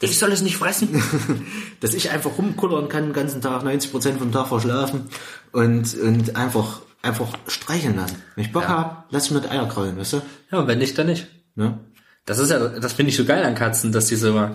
Ich 0.00 0.18
soll 0.18 0.32
es 0.32 0.42
nicht 0.42 0.56
fressen? 0.58 1.02
Dass 1.80 1.94
ich 1.94 2.10
einfach 2.10 2.36
rumkullern 2.36 2.88
kann 2.88 3.04
den 3.04 3.12
ganzen 3.14 3.40
Tag, 3.40 3.62
90% 3.62 4.18
vom 4.18 4.32
Tag 4.32 4.48
verschlafen 4.48 5.08
und, 5.52 5.94
und 5.98 6.36
einfach, 6.36 6.82
einfach 7.00 7.28
streicheln 7.48 7.96
lassen. 7.96 8.16
Wenn 8.34 8.44
ich 8.44 8.52
Bock 8.52 8.64
Ja. 8.64 8.68
hab, 8.68 9.06
lass 9.10 9.26
ich 9.26 9.30
mir 9.30 9.40
die 9.40 9.48
Eier 9.48 9.66
kraulen, 9.68 9.96
weißt 9.96 10.14
du? 10.14 10.22
ja, 10.50 10.58
und 10.58 10.66
wenn 10.66 10.78
nicht, 10.78 10.98
dann 10.98 11.06
nicht. 11.06 11.28
Ne? 11.54 11.78
Das 12.26 12.38
ist 12.38 12.50
ja, 12.50 12.58
das 12.68 12.92
finde 12.94 13.10
ich 13.10 13.16
so 13.16 13.24
geil 13.24 13.44
an 13.44 13.54
Katzen, 13.54 13.92
dass 13.92 14.06
die 14.06 14.16
so, 14.16 14.50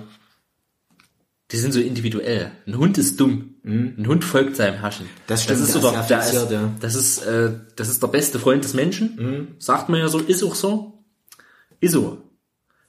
die 1.52 1.58
sind 1.58 1.72
so 1.74 1.80
individuell. 1.80 2.52
Ein 2.68 2.78
Hund 2.78 2.98
ist 2.98 3.20
dumm. 3.20 3.56
Ein 3.64 4.06
Hund 4.08 4.24
folgt 4.24 4.56
seinem 4.56 4.80
Herrschen. 4.80 5.06
Mhm. 5.06 5.22
Das 5.28 5.44
stimmt, 5.44 5.60
das 5.60 5.68
ist 5.68 5.76
der 5.76 5.82
so 5.82 5.92
der, 5.92 6.04
der 6.04 6.20
ist, 6.20 6.52
ja. 6.52 6.74
das 6.80 6.96
ist, 6.96 7.26
äh, 7.26 7.52
das 7.76 7.90
ist 7.90 8.02
der 8.02 8.08
beste 8.08 8.40
Freund 8.40 8.64
des 8.64 8.74
Menschen. 8.74 9.16
Mhm. 9.16 9.48
Sagt 9.60 9.90
man 9.90 10.00
ja 10.00 10.08
so, 10.08 10.20
ist 10.20 10.44
auch 10.44 10.56
so. 10.56 11.04
Ist 11.80 11.94
so. 11.94 12.24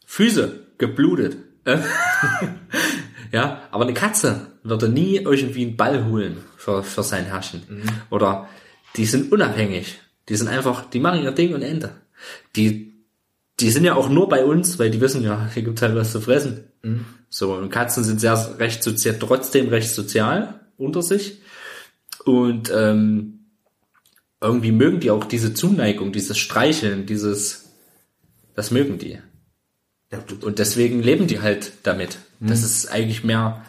Füße, 0.07 0.67
geblutet. 0.79 1.37
Ja, 3.33 3.63
aber 3.71 3.85
eine 3.85 3.95
Katze 3.95 4.49
würde 4.63 4.89
nie 4.89 5.17
irgendwie 5.17 5.63
einen 5.63 5.77
Ball 5.77 6.05
holen 6.07 6.39
für, 6.57 6.83
für 6.83 7.03
sein 7.03 7.27
Herrchen. 7.27 7.63
Mhm. 7.69 7.83
Oder 8.11 8.49
die 8.97 9.07
sind 9.07 9.33
unabhängig. 9.33 10.01
Die 10.29 10.37
sind 10.37 10.49
einfach, 10.49 10.89
die 10.91 11.01
machen 11.01 11.23
ihr 11.23 11.33
Ding 11.33 11.55
und 11.55 11.63
Ende. 11.63 11.93
Die, 12.57 12.90
die 13.61 13.71
sind 13.71 13.85
ja 13.85 13.95
auch 13.95 14.09
nur 14.09 14.29
bei 14.29 14.45
uns, 14.45 14.79
weil 14.79 14.91
die 14.91 15.01
wissen 15.01 15.23
ja, 15.23 15.49
hier 15.53 15.63
gibt 15.63 15.83
halt 15.83 15.95
was 15.95 16.13
zu 16.13 16.21
fressen. 16.21 16.65
So, 17.29 17.55
und 17.55 17.71
Katzen 17.71 18.05
sind 18.05 18.21
sehr 18.21 18.59
recht 18.59 18.83
sozial, 18.83 19.17
trotzdem 19.19 19.69
recht 19.69 19.95
sozial 19.95 20.61
unter 20.77 21.03
sich. 21.03 21.41
Und 22.25 22.73
ähm, 22.75 23.41
irgendwie 24.41 24.73
mögen 24.73 25.01
die 25.01 25.11
auch 25.11 25.25
diese 25.25 25.55
Zuneigung, 25.55 26.13
dieses 26.13 26.39
Streicheln, 26.39 27.07
dieses, 27.07 27.71
das 28.55 28.71
mögen 28.71 28.99
die. 28.99 29.19
Ja, 30.11 30.19
Und 30.43 30.59
deswegen 30.59 31.03
leben 31.03 31.27
die 31.27 31.41
halt 31.41 31.73
damit. 31.83 32.19
Das 32.41 32.63
ist 32.63 32.91
eigentlich 32.91 33.23
mehr, 33.23 33.65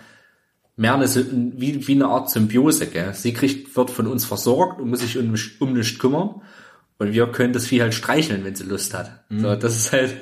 mehr 0.75 0.95
eine, 0.95 1.07
wie, 1.07 1.87
wie 1.87 1.95
eine 1.95 2.07
Art 2.07 2.29
Symbiose. 2.31 2.87
Gell? 2.87 3.13
Sie 3.13 3.33
kriegt, 3.33 3.75
wird 3.75 3.91
von 3.91 4.07
uns 4.07 4.25
versorgt 4.25 4.79
und 4.79 4.89
muss 4.89 5.01
sich 5.01 5.17
um, 5.17 5.35
um 5.59 5.73
nichts 5.73 5.99
kümmern. 5.99 6.41
Und 7.01 7.13
wir 7.13 7.25
können 7.31 7.51
das 7.51 7.65
Vieh 7.65 7.81
halt 7.81 7.93
streicheln, 7.95 8.43
wenn 8.43 8.53
sie 8.55 8.63
Lust 8.63 8.93
hat. 8.93 9.23
So, 9.29 9.55
das 9.55 9.75
ist 9.75 9.91
halt, 9.91 10.15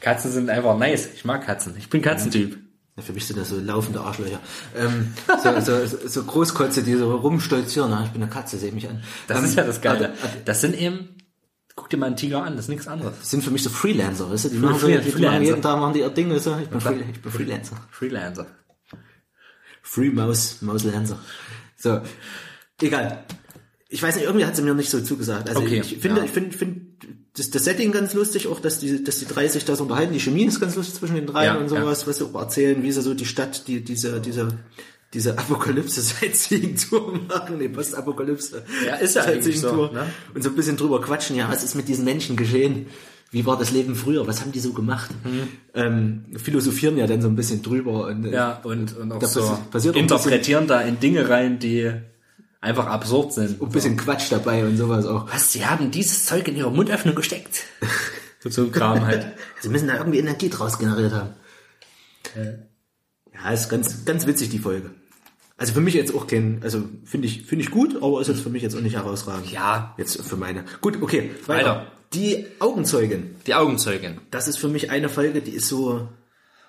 Katzen 0.00 0.30
sind 0.30 0.50
einfach 0.50 0.76
nice. 0.76 1.08
Ich 1.14 1.24
mag 1.24 1.46
Katzen. 1.46 1.74
Ich 1.78 1.88
bin 1.88 2.02
Katzentyp. 2.02 2.58
ja, 2.96 3.02
für 3.02 3.12
mich 3.14 3.26
sind 3.26 3.38
das 3.38 3.48
so 3.48 3.58
laufende 3.58 4.00
Arschlöcher. 4.00 4.40
Ähm, 4.76 5.14
so, 5.42 5.60
so, 5.60 5.86
so, 5.86 6.08
so 6.08 6.22
Großkotze, 6.24 6.82
die 6.82 6.94
so 6.96 7.16
rumstolzieren. 7.16 7.90
Na, 7.90 8.04
ich 8.04 8.10
bin 8.10 8.22
eine 8.22 8.30
Katze, 8.30 8.58
seh 8.58 8.70
mich 8.72 8.86
an. 8.90 9.02
Das 9.26 9.38
Ähm, 9.38 9.44
ist 9.46 9.54
ja 9.56 9.64
das 9.64 9.80
Geile. 9.80 10.12
Das 10.44 10.60
sind 10.60 10.78
eben, 10.78 11.16
guck 11.76 11.88
dir 11.88 11.96
mal 11.96 12.06
einen 12.08 12.16
Tiger 12.16 12.42
an, 12.44 12.56
das 12.56 12.66
ist 12.66 12.68
nichts 12.68 12.88
anderes. 12.88 13.14
Das 13.20 13.30
sind 13.30 13.42
für 13.42 13.50
mich 13.50 13.62
so 13.62 13.70
Freelancer, 13.70 14.30
weißt 14.30 14.44
du? 14.44 14.48
Die 14.50 14.58
machen, 14.58 14.76
Free- 14.80 14.88
die 14.90 14.96
machen 14.98 15.12
Freelancer. 15.12 15.42
jeden 15.44 15.62
Tag 15.62 15.78
machen 15.80 15.94
die 15.94 16.00
ihr 16.00 16.10
Ding, 16.10 16.30
weißt 16.30 16.46
du? 16.46 16.58
Ich 16.62 16.68
bin, 16.68 16.80
Free, 16.82 17.00
ich 17.10 17.22
bin 17.22 17.32
Freelancer. 17.32 17.76
Freelancer. 17.90 18.46
Free 19.82 20.10
Maus, 20.10 20.60
Mauslancer. 20.60 21.18
So, 21.76 22.02
egal. 22.82 23.24
Ich 23.92 24.02
weiß 24.02 24.16
nicht, 24.16 24.24
irgendwie 24.24 24.46
hat 24.46 24.56
sie 24.56 24.62
mir 24.62 24.74
nicht 24.74 24.90
so 24.90 25.00
zugesagt. 25.00 25.48
Also 25.48 25.60
Okay, 25.60 25.80
ich 25.84 25.98
finde, 25.98 26.18
ja. 26.20 26.24
ich 26.24 26.30
finde, 26.30 26.56
finde 26.56 26.80
das, 27.36 27.50
das 27.50 27.64
Setting 27.64 27.92
ganz 27.92 28.14
lustig, 28.14 28.46
auch 28.48 28.58
dass 28.60 28.78
die, 28.78 29.04
dass 29.04 29.18
die 29.18 29.26
drei 29.26 29.46
sich 29.48 29.64
das 29.64 29.80
unterhalten. 29.80 30.12
Die 30.12 30.20
Chemie 30.20 30.44
ist 30.44 30.60
ganz 30.60 30.74
lustig 30.76 30.94
zwischen 30.94 31.14
den 31.14 31.26
dreien 31.26 31.54
Ja, 31.54 31.60
und 31.60 31.68
sowas, 31.68 32.06
was 32.06 32.18
sie 32.18 32.24
auch 32.24 32.34
erzählen, 32.34 32.82
wie 32.82 32.90
sie 32.90 33.02
so 33.02 33.14
die 33.14 33.26
Stadt, 33.26 33.68
die, 33.68 33.82
diese, 33.84 34.20
diese, 34.20 34.48
diese 35.14 35.38
Apokalypse 35.38 36.00
Sightseeing-Tour 36.02 37.20
machen, 37.28 37.58
nee, 37.58 37.68
Postapokalypse. 37.68 38.64
Ja, 38.86 38.96
ist 38.96 39.14
ja 39.14 39.22
eigentlich 39.24 39.60
so, 39.60 39.86
ne? 39.92 40.06
Und 40.34 40.42
so 40.42 40.48
ein 40.50 40.56
bisschen 40.56 40.76
drüber 40.76 41.00
quatschen, 41.00 41.36
ja, 41.36 41.48
was 41.50 41.62
ist 41.62 41.74
mit 41.74 41.86
diesen 41.88 42.04
Menschen 42.04 42.36
geschehen? 42.36 42.86
Wie 43.30 43.46
war 43.46 43.58
das 43.58 43.70
Leben 43.72 43.94
früher? 43.94 44.26
Was 44.26 44.42
haben 44.42 44.52
die 44.52 44.60
so 44.60 44.72
gemacht? 44.74 45.10
Ähm, 45.74 46.24
philosophieren 46.36 46.98
ja 46.98 47.06
dann 47.06 47.22
so 47.22 47.28
ein 47.28 47.36
bisschen 47.36 47.62
drüber. 47.62 48.06
Und, 48.06 48.24
Ja, 48.30 48.60
und, 48.62 48.94
und 48.96 49.10
auch 49.12 49.18
Da 49.20 49.26
so 49.26 49.40
passi- 49.40 49.70
passiert 49.70 49.96
interpretieren 49.96 50.66
da 50.66 50.82
in 50.82 51.00
Dinge 51.00 51.28
rein, 51.28 51.58
die 51.58 51.92
einfach 52.62 52.86
absurd 52.86 53.34
sind. 53.34 53.60
ein 53.60 53.68
bisschen 53.68 53.98
Quatsch 53.98 54.30
dabei 54.30 54.64
und 54.64 54.78
sowas 54.78 55.04
auch. 55.04 55.30
Was, 55.30 55.52
sie 55.52 55.66
haben 55.66 55.90
dieses 55.90 56.24
Zeug 56.24 56.48
in 56.48 56.56
ihre 56.56 56.70
Mundöffnung 56.70 57.14
gesteckt? 57.14 57.64
so, 58.40 58.62
ein 58.62 58.72
Kram 58.72 59.04
halt. 59.04 59.26
Sie 59.60 59.68
müssen 59.68 59.88
da 59.88 59.98
irgendwie 59.98 60.18
Energie 60.18 60.48
draus 60.48 60.78
generiert 60.78 61.12
haben. 61.12 61.30
Ja, 63.34 63.50
ist 63.50 63.68
ganz, 63.68 64.04
ganz 64.04 64.26
witzig, 64.26 64.48
die 64.48 64.58
Folge. 64.58 64.90
Also 65.56 65.74
für 65.74 65.80
mich 65.80 65.94
jetzt 65.94 66.14
auch 66.14 66.26
kein, 66.26 66.60
also 66.62 66.82
finde 67.04 67.28
ich, 67.28 67.42
finde 67.42 67.64
ich 67.64 67.70
gut, 67.70 68.02
aber 68.02 68.20
ist 68.20 68.28
jetzt 68.28 68.40
für 68.40 68.50
mich 68.50 68.62
jetzt 68.62 68.74
auch 68.74 68.80
nicht 68.80 68.96
herausragend. 68.96 69.52
Ja. 69.52 69.94
Jetzt 69.98 70.20
für 70.20 70.36
meine. 70.36 70.64
Gut, 70.80 71.00
okay, 71.02 71.30
weiter. 71.46 71.66
Weiter. 71.66 71.86
Die 72.14 72.46
Augenzeugin. 72.58 73.36
Die 73.46 73.54
Augenzeugin. 73.54 74.20
Das 74.30 74.48
ist 74.48 74.58
für 74.58 74.68
mich 74.68 74.90
eine 74.90 75.08
Folge, 75.08 75.40
die 75.40 75.52
ist 75.52 75.68
so, 75.68 76.08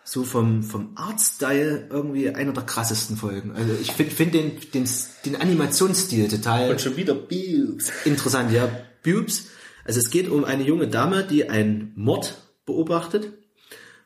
so 0.06 0.24
vom, 0.24 0.64
vom 0.64 0.92
Artstyle 0.96 1.88
irgendwie 1.90 2.30
einer 2.30 2.52
der 2.54 2.64
krassesten 2.64 3.16
Folgen. 3.18 3.52
Also 3.56 3.74
ich 3.82 3.92
finde 3.94 4.14
find 4.14 4.34
den, 4.34 4.52
den, 4.74 4.90
den 5.26 5.36
Animationsstil 5.36 6.28
total 6.28 6.72
Und 6.72 6.82
schon 6.82 6.98
wieder 6.98 7.16
Boobs. 7.16 7.92
interessant. 8.06 8.52
Ja, 8.52 8.70
Bubes. 9.04 9.48
Also 9.86 10.00
es 10.00 10.10
geht 10.10 10.30
um 10.30 10.44
eine 10.44 10.64
junge 10.64 10.88
Dame, 10.88 11.24
die 11.24 11.50
einen 11.50 11.94
Mord 11.96 12.38
beobachtet 12.66 13.34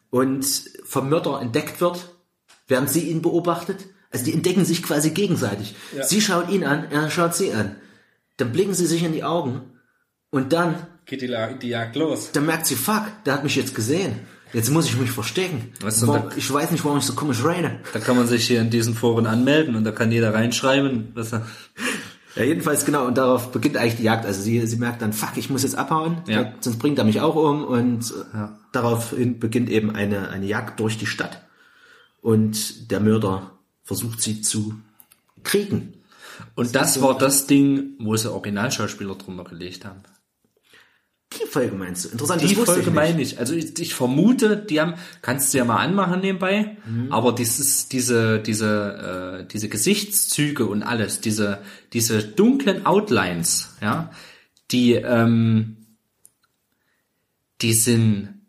und 0.09 0.45
vom 0.85 1.09
Mörder 1.09 1.41
entdeckt 1.41 1.81
wird, 1.81 2.13
während 2.67 2.89
sie 2.89 3.09
ihn 3.09 3.21
beobachtet. 3.21 3.85
Also 4.11 4.25
die 4.25 4.33
entdecken 4.33 4.65
sich 4.65 4.83
quasi 4.83 5.11
gegenseitig. 5.11 5.75
Ja. 5.95 6.03
Sie 6.03 6.21
schaut 6.21 6.49
ihn 6.49 6.63
an, 6.63 6.85
er 6.91 7.09
schaut 7.09 7.35
sie 7.35 7.53
an. 7.53 7.75
Dann 8.37 8.51
blicken 8.51 8.73
sie 8.73 8.85
sich 8.85 9.03
in 9.03 9.13
die 9.13 9.23
Augen 9.23 9.61
und 10.29 10.53
dann 10.53 10.87
Geht 11.05 11.21
die, 11.21 11.35
die 11.61 11.69
Jagd 11.69 11.95
los. 11.95 12.31
dann 12.33 12.45
merkt 12.45 12.67
sie, 12.67 12.75
fuck, 12.75 13.03
der 13.25 13.33
hat 13.33 13.43
mich 13.43 13.55
jetzt 13.55 13.73
gesehen. 13.75 14.19
Jetzt 14.53 14.69
muss 14.71 14.85
ich 14.85 14.97
mich 14.97 15.11
verstecken. 15.11 15.71
Weißt 15.81 16.01
du, 16.03 16.07
Warum, 16.07 16.29
ich 16.35 16.51
weiß 16.51 16.71
nicht, 16.71 16.83
warum 16.85 16.97
ich 16.99 17.03
so 17.05 17.13
komisch 17.13 17.43
rede. 17.43 17.79
Da 17.93 17.99
kann 17.99 18.15
man 18.15 18.27
sich 18.27 18.47
hier 18.47 18.61
in 18.61 18.69
diesen 18.69 18.95
Foren 18.95 19.25
anmelden 19.27 19.75
und 19.75 19.83
da 19.83 19.91
kann 19.91 20.11
jeder 20.11 20.33
reinschreiben. 20.33 21.09
Was 21.15 21.33
er 21.33 21.45
Ja, 22.35 22.43
jedenfalls 22.43 22.85
genau, 22.85 23.05
und 23.07 23.17
darauf 23.17 23.51
beginnt 23.51 23.77
eigentlich 23.77 23.95
die 23.97 24.03
Jagd. 24.03 24.25
Also 24.25 24.41
sie, 24.41 24.65
sie 24.67 24.77
merkt 24.77 25.01
dann, 25.01 25.11
fuck, 25.11 25.37
ich 25.37 25.49
muss 25.49 25.63
jetzt 25.63 25.75
abhauen, 25.75 26.21
Ja. 26.27 26.53
sonst 26.61 26.77
bringt 26.79 26.97
er 26.99 27.03
mich 27.05 27.19
auch 27.19 27.35
um. 27.35 27.63
Und 27.65 28.11
äh, 28.11 28.37
Ja. 28.37 28.59
daraufhin 28.71 29.39
beginnt 29.39 29.69
eben 29.69 29.91
eine, 29.95 30.29
eine 30.29 30.45
Jagd 30.45 30.79
durch 30.79 30.97
die 30.97 31.07
Stadt. 31.07 31.41
Und 32.21 32.89
der 32.91 32.99
Mörder 32.99 33.51
versucht 33.83 34.21
sie 34.21 34.41
zu 34.41 34.75
kriegen. 35.43 35.93
und 36.55 36.75
das 36.75 37.01
war 37.01 37.17
das 37.17 37.47
Ding, 37.47 37.91
wo 37.99 38.15
sie 38.15 38.31
Originalschauspieler 38.31 39.15
drunter 39.15 39.43
gelegt 39.45 39.85
haben. 39.85 40.01
Die 41.41 41.47
Folge 41.47 41.75
meinst 41.75 42.05
du? 42.05 42.09
Interessant, 42.09 42.41
Die 42.41 42.55
Folge 42.55 42.79
ich 42.81 42.85
nicht. 42.87 42.95
meine 42.95 43.21
ich. 43.21 43.39
Also 43.39 43.53
ich, 43.53 43.77
ich 43.79 43.93
vermute, 43.93 44.57
die 44.57 44.79
haben, 44.81 44.95
kannst 45.21 45.53
du 45.53 45.57
ja 45.59 45.65
mal 45.65 45.77
anmachen 45.77 46.21
nebenbei, 46.21 46.77
Mhm. 46.85 47.11
aber 47.11 47.33
dieses, 47.33 47.87
diese, 47.89 48.39
diese, 48.39 49.41
äh, 49.43 49.47
diese 49.47 49.69
Gesichtszüge 49.69 50.65
und 50.65 50.83
alles, 50.83 51.21
diese, 51.21 51.59
diese 51.93 52.23
dunklen 52.23 52.85
Outlines, 52.85 53.75
ja, 53.81 54.11
die, 54.71 54.93
ähm, 54.93 55.77
die 57.61 57.73
sind, 57.73 58.41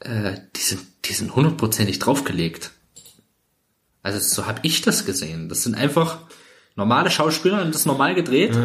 äh, 0.00 0.36
die 0.56 0.60
sind, 0.60 0.80
die 1.04 1.12
sind 1.12 1.34
hundertprozentig 1.34 1.98
draufgelegt. 1.98 2.72
Also 4.02 4.18
so 4.18 4.46
habe 4.46 4.60
ich 4.62 4.80
das 4.82 5.04
gesehen. 5.04 5.48
Das 5.48 5.62
sind 5.62 5.74
einfach 5.74 6.20
normale 6.76 7.10
Schauspieler, 7.10 7.58
haben 7.58 7.72
das 7.72 7.84
normal 7.84 8.14
gedreht, 8.14 8.56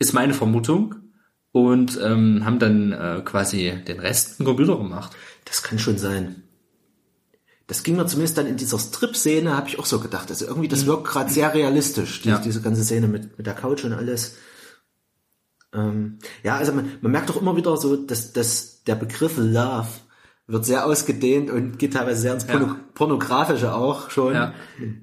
ist 0.00 0.12
meine 0.12 0.34
Vermutung 0.34 0.94
und 1.66 1.98
ähm, 2.02 2.44
haben 2.44 2.58
dann 2.58 2.92
äh, 2.92 3.22
quasi 3.24 3.74
den 3.86 4.00
Rest 4.00 4.40
im 4.40 4.46
Computer 4.46 4.76
gemacht. 4.76 5.12
Das 5.44 5.62
kann 5.62 5.78
schon 5.78 5.98
sein. 5.98 6.42
Das 7.66 7.82
ging 7.82 7.96
mir 7.96 8.06
zumindest 8.06 8.38
dann 8.38 8.46
in 8.46 8.56
dieser 8.56 8.78
Strip-Szene, 8.78 9.54
habe 9.56 9.68
ich 9.68 9.78
auch 9.78 9.84
so 9.86 10.00
gedacht. 10.00 10.30
Also 10.30 10.46
irgendwie, 10.46 10.68
das 10.68 10.86
wirkt 10.86 11.04
gerade 11.06 11.30
sehr 11.30 11.52
realistisch, 11.52 12.22
die, 12.22 12.30
Ja. 12.30 12.38
diese 12.38 12.62
ganze 12.62 12.82
Szene 12.84 13.08
mit, 13.08 13.36
mit 13.36 13.46
der 13.46 13.54
Couch 13.54 13.84
und 13.84 13.92
alles. 13.92 14.36
Ähm, 15.74 16.18
ja, 16.42 16.56
also 16.56 16.72
man, 16.72 16.92
man 17.02 17.12
merkt 17.12 17.28
doch 17.28 17.40
immer 17.40 17.56
wieder 17.56 17.76
so, 17.76 17.96
dass, 17.96 18.32
dass 18.32 18.84
der 18.84 18.94
Begriff 18.94 19.34
Love 19.36 19.88
wird 20.46 20.64
sehr 20.64 20.86
ausgedehnt 20.86 21.50
und 21.50 21.78
geht 21.78 21.92
teilweise 21.92 22.22
sehr 22.22 22.32
ins 22.32 22.46
Porno 22.46 22.74
Pornografische 22.94 23.74
auch 23.74 24.08
schon 24.10 24.32
Ja. 24.34 24.54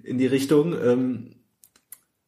in 0.03 0.18
die 0.18 0.26
Richtung. 0.26 0.73
Ähm, 0.73 1.36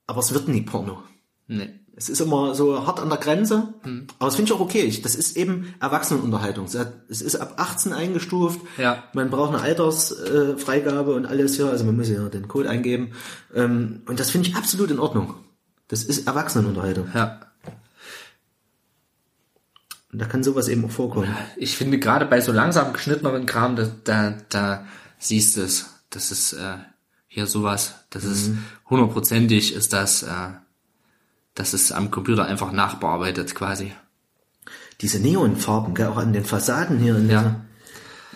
aber 0.05 0.19
es 0.19 0.33
wird 0.35 0.47
nie 0.47 0.61
Porno. 0.61 1.01
Nee. 1.47 1.79
Es 1.99 2.09
ist 2.09 2.21
immer 2.21 2.53
so 2.53 2.85
hart 2.85 2.99
an 2.99 3.09
der 3.09 3.17
Grenze, 3.17 3.73
aber 4.19 4.27
das 4.27 4.35
finde 4.35 4.51
ich 4.51 4.55
auch 4.55 4.61
okay. 4.61 4.81
Ich, 4.81 5.01
das 5.01 5.15
ist 5.15 5.35
eben 5.35 5.73
Erwachsenenunterhaltung. 5.79 6.65
Es 7.09 7.21
ist 7.21 7.35
ab 7.37 7.55
18 7.57 7.91
eingestuft. 7.91 8.59
Ja. 8.77 9.03
Man 9.13 9.31
braucht 9.31 9.55
eine 9.55 9.63
Altersfreigabe 9.63 11.11
äh, 11.13 11.15
und 11.15 11.25
alles 11.25 11.55
hier. 11.55 11.65
Also 11.65 11.85
man 11.85 11.95
muss 11.95 12.07
ja 12.07 12.29
den 12.29 12.47
Code 12.47 12.69
eingeben. 12.69 13.13
Ähm, 13.55 14.03
und 14.05 14.19
das 14.19 14.29
finde 14.29 14.47
ich 14.47 14.55
absolut 14.55 14.91
in 14.91 14.99
Ordnung. 14.99 15.33
Das 15.87 16.03
ist 16.03 16.27
Erwachsenenunterhaltung. 16.27 17.07
Ja. 17.15 17.39
Und 20.13 20.19
da 20.19 20.25
kann 20.25 20.43
sowas 20.43 20.67
eben 20.67 20.85
auch 20.85 20.91
vorkommen. 20.91 21.35
Ich 21.55 21.75
finde 21.75 21.97
gerade 21.97 22.27
bei 22.27 22.41
so 22.41 22.51
langsam 22.51 22.93
geschnitteneren 22.93 23.47
Kram, 23.47 23.75
da, 23.75 23.89
da, 24.03 24.35
da 24.49 24.85
siehst 25.17 25.57
du 25.57 25.61
es. 25.61 25.87
Das 26.11 26.29
ist 26.29 26.53
äh, 26.53 26.75
hier 27.27 27.47
sowas. 27.47 27.95
Das 28.11 28.23
ist 28.23 28.51
hundertprozentig 28.87 29.73
ist 29.73 29.93
das, 29.93 30.21
äh, 30.21 30.49
das 31.57 31.73
ist 31.73 31.91
am 31.91 32.11
Computer 32.11 32.45
einfach 32.45 32.71
nachbearbeitet 32.71 33.55
quasi. 33.55 33.93
Diese 35.01 35.19
Neonfarben, 35.19 35.93
gell, 35.93 36.07
auch 36.07 36.17
an 36.17 36.33
den 36.33 36.45
Fassaden 36.45 36.99
hier 36.99 37.15
in, 37.17 37.29
Ja. 37.29 37.41
dieser, 37.41 37.55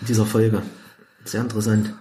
in 0.01 0.07
dieser 0.07 0.25
Folge. 0.25 0.61
Sehr 1.23 1.41
interessant. 1.41 1.93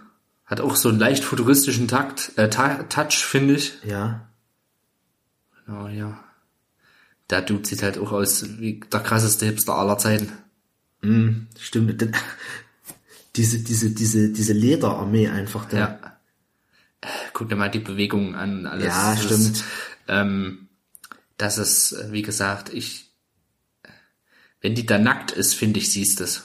Hat 0.46 0.60
auch 0.60 0.76
so 0.76 0.88
einen 0.88 0.98
leicht 0.98 1.22
futuristischen 1.22 1.88
Takt, 1.88 2.32
äh, 2.36 2.48
Touch, 2.50 3.24
finde 3.24 3.54
ich. 3.54 3.74
Ja. 3.84 4.26
Oh 5.68 5.86
ja. 5.88 6.18
Der 7.30 7.42
Dude 7.42 7.66
sieht 7.68 7.82
halt 7.82 7.96
auch 7.98 8.10
aus 8.12 8.44
wie 8.58 8.80
der 8.92 9.00
krasseste 9.00 9.46
Hipster 9.46 9.74
aller 9.76 9.98
Zeiten. 9.98 10.32
Stimmt. 11.58 12.08
Diese, 13.36 13.60
diese, 13.60 13.90
diese, 13.92 14.30
diese 14.30 14.52
Lederarmee 14.52 15.28
einfach 15.28 15.66
da. 15.66 15.78
Ja. 15.78 16.00
Äh, 17.00 17.06
Guck 17.32 17.48
dir 17.48 17.54
mal 17.54 17.70
die 17.70 17.78
Bewegungen 17.78 18.34
an, 18.34 18.66
alles. 18.66 18.86
Ja, 18.86 19.12
Das 19.14 19.22
stimmt. 19.22 19.40
Ist, 19.56 19.64
ähm, 20.08 20.66
das 21.40 21.58
ist, 21.58 21.92
äh, 21.92 22.12
wie 22.12 22.22
gesagt, 22.22 22.72
ich, 22.72 23.10
wenn 24.60 24.74
die 24.74 24.84
da 24.84 24.98
nackt 24.98 25.32
ist, 25.32 25.54
finde 25.54 25.80
ich, 25.80 25.90
siehst 25.90 26.20
es. 26.20 26.44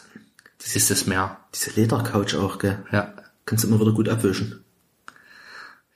Siehst 0.58 0.90
es 0.90 1.06
mehr. 1.06 1.38
Diese 1.54 1.72
Ledercouch 1.72 2.36
auch, 2.36 2.60
gell. 2.60 2.84
Ja. 2.92 3.14
Kannst 3.46 3.64
du 3.64 3.68
immer 3.68 3.80
wieder 3.80 3.92
gut 3.92 4.10
abwischen. 4.10 4.64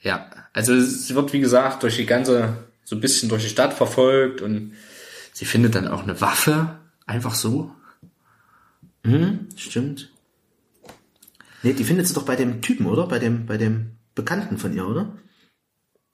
Ja. 0.02 0.30
Also 0.54 0.80
sie 0.80 1.16
wird, 1.16 1.34
wie 1.34 1.40
gesagt, 1.40 1.84
durch 1.84 1.96
die 1.96 2.06
ganze, 2.06 2.58
so 2.84 2.96
ein 2.96 3.02
bisschen 3.02 3.30
durch 3.30 3.44
die 3.44 3.50
Stadt 3.50 3.74
verfolgt 3.74 4.42
und 4.42 4.74
sie 5.34 5.46
findet 5.46 5.76
dann 5.76 5.88
auch 5.88 6.04
eine 6.04 6.20
Waffe. 6.22 6.80
Einfach 7.06 7.34
so. 7.34 7.74
Stimmt. 9.56 10.12
Nee, 11.64 11.74
die 11.74 11.84
findet 11.84 12.08
sie 12.08 12.14
doch 12.14 12.26
bei 12.26 12.36
dem 12.36 12.62
Typen, 12.62 12.86
oder? 12.86 13.08
Bei 13.08 13.20
dem, 13.20 13.46
bei 13.46 13.58
dem 13.58 13.92
Bekannten 14.14 14.58
von 14.58 14.76
ihr, 14.76 14.88
oder? 14.88 15.18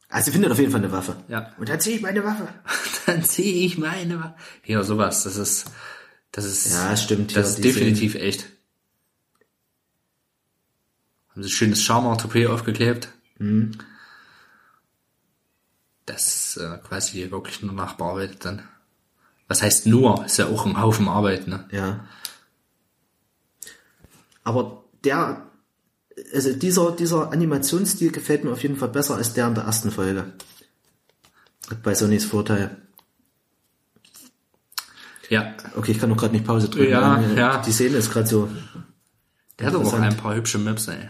Also 0.10 0.32
findet 0.32 0.52
auf 0.52 0.60
jeden 0.60 0.72
Fall 0.72 0.82
eine 0.82 0.92
Waffe. 0.92 1.16
Ja. 1.28 1.52
Und 1.58 1.68
dann 1.70 1.80
ziehe 1.80 1.96
ich 1.96 2.02
meine 2.02 2.24
Waffe. 2.24 2.48
Dann 3.06 3.24
sehe 3.24 3.66
ich 3.66 3.78
meine 3.78 4.20
Waffe. 4.20 4.36
Ja, 4.66 4.82
sowas. 4.84 5.24
Das 5.24 5.36
ist, 5.36 5.66
das 6.32 6.46
ist, 6.46 6.72
Ja, 6.72 6.98
stimmt, 6.98 7.36
Das 7.36 7.46
ja, 7.46 7.56
ist 7.56 7.64
definitiv 7.64 8.16
echt. 8.16 8.48
Haben 11.30 11.44
sie 11.44 11.50
schönes 11.50 11.84
Charmer-Toupet 11.84 12.48
aufgeklebt. 12.48 13.10
Mhm. 13.38 13.78
Das 16.06 16.58
äh, 16.58 16.78
quasi 16.88 17.30
wirklich 17.30 17.62
nur 17.62 17.74
nachbearbeitet 17.74 18.46
dann. 18.46 18.64
Was 19.48 19.62
heißt 19.62 19.86
nur? 19.86 20.26
Ist 20.26 20.38
ja 20.38 20.48
auch 20.48 20.66
ein 20.66 20.82
Haufen 20.82 21.08
Arbeit, 21.08 21.48
ne? 21.48 21.68
Ja. 21.72 22.06
Aber 24.44 24.84
der, 25.04 25.45
also 26.34 26.54
dieser, 26.54 26.92
dieser 26.92 27.32
Animationsstil 27.32 28.12
gefällt 28.12 28.44
mir 28.44 28.52
auf 28.52 28.64
jeden 28.64 28.78
Fall 28.78 28.90
besser 28.90 29.16
als 29.16 29.34
der 29.34 29.48
in 29.48 29.56
der 29.56 29.66
ersten 29.66 29.92
Folge. 29.92 30.34
Hat 31.70 31.84
bei 31.84 31.96
Sonys 31.96 32.26
Vorteil. 32.26 32.78
Ja. 35.30 35.56
Okay, 35.76 35.92
ich 35.92 36.00
kann 36.00 36.10
noch 36.10 36.18
gerade 36.18 36.34
nicht 36.34 36.46
Pause 36.46 36.70
drücken. 36.70 36.92
Ja, 36.92 37.20
äh, 37.20 37.38
ja. 37.38 37.62
Die 37.62 37.72
Szene 37.72 37.98
ist 37.98 38.12
gerade 38.12 38.28
so, 38.28 38.50
Der 39.60 39.68
hat 39.68 39.76
aber 39.76 39.86
auch 39.86 39.94
ein 39.94 40.18
paar 40.18 40.36
hübsche 40.36 40.60
Maps, 40.60 40.88
ey. 40.88 41.10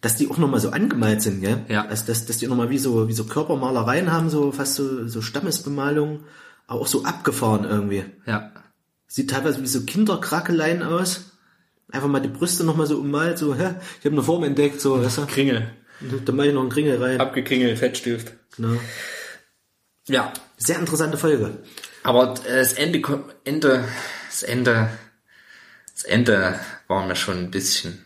dass 0.00 0.16
die 0.16 0.30
auch 0.30 0.38
nochmal 0.38 0.60
so 0.60 0.70
angemalt 0.70 1.20
sind, 1.22 1.40
gell? 1.40 1.64
Ja. 1.68 1.86
Also, 1.86 2.06
dass, 2.06 2.26
dass 2.26 2.38
die 2.38 2.46
nochmal 2.46 2.70
wie 2.70 2.78
so, 2.78 3.08
wie 3.08 3.12
so 3.12 3.24
Körpermalereien 3.24 4.12
haben, 4.12 4.30
so 4.30 4.52
fast 4.52 4.76
so, 4.76 5.06
so 5.08 5.20
Stammesbemalung, 5.20 6.24
aber 6.66 6.80
auch 6.80 6.86
so 6.86 7.04
abgefahren 7.04 7.64
irgendwie. 7.64 8.04
Ja. 8.26 8.52
Sieht 9.06 9.30
teilweise 9.30 9.62
wie 9.62 9.66
so 9.66 9.82
Kinderkrackeleien 9.82 10.82
aus. 10.82 11.32
Einfach 11.90 12.08
mal 12.08 12.20
die 12.20 12.28
Brüste 12.28 12.64
nochmal 12.64 12.86
so 12.86 12.98
ummalt, 12.98 13.38
so, 13.38 13.54
hä, 13.54 13.74
ich 14.00 14.04
habe 14.04 14.14
eine 14.14 14.22
Form 14.22 14.44
entdeckt, 14.44 14.80
so, 14.80 15.02
weißt 15.02 15.18
du? 15.18 15.26
Kringel. 15.26 15.70
Da 16.24 16.32
mache 16.32 16.48
ich 16.48 16.54
noch 16.54 16.60
einen 16.60 16.70
Kringel 16.70 17.02
rein. 17.02 17.20
Abgekringelt, 17.20 17.78
Fettstift. 17.78 18.32
Genau. 18.56 18.78
Ja. 20.08 20.32
Sehr 20.58 20.78
interessante 20.78 21.18
Folge. 21.18 21.58
Aber 22.02 22.34
das 22.34 22.72
Ende, 22.72 23.02
Ende, 23.44 23.84
das 24.30 24.42
Ende, 24.42 24.88
das 25.92 26.04
Ende 26.04 26.58
war 26.88 27.06
mir 27.06 27.16
schon 27.16 27.36
ein 27.38 27.50
bisschen, 27.50 28.04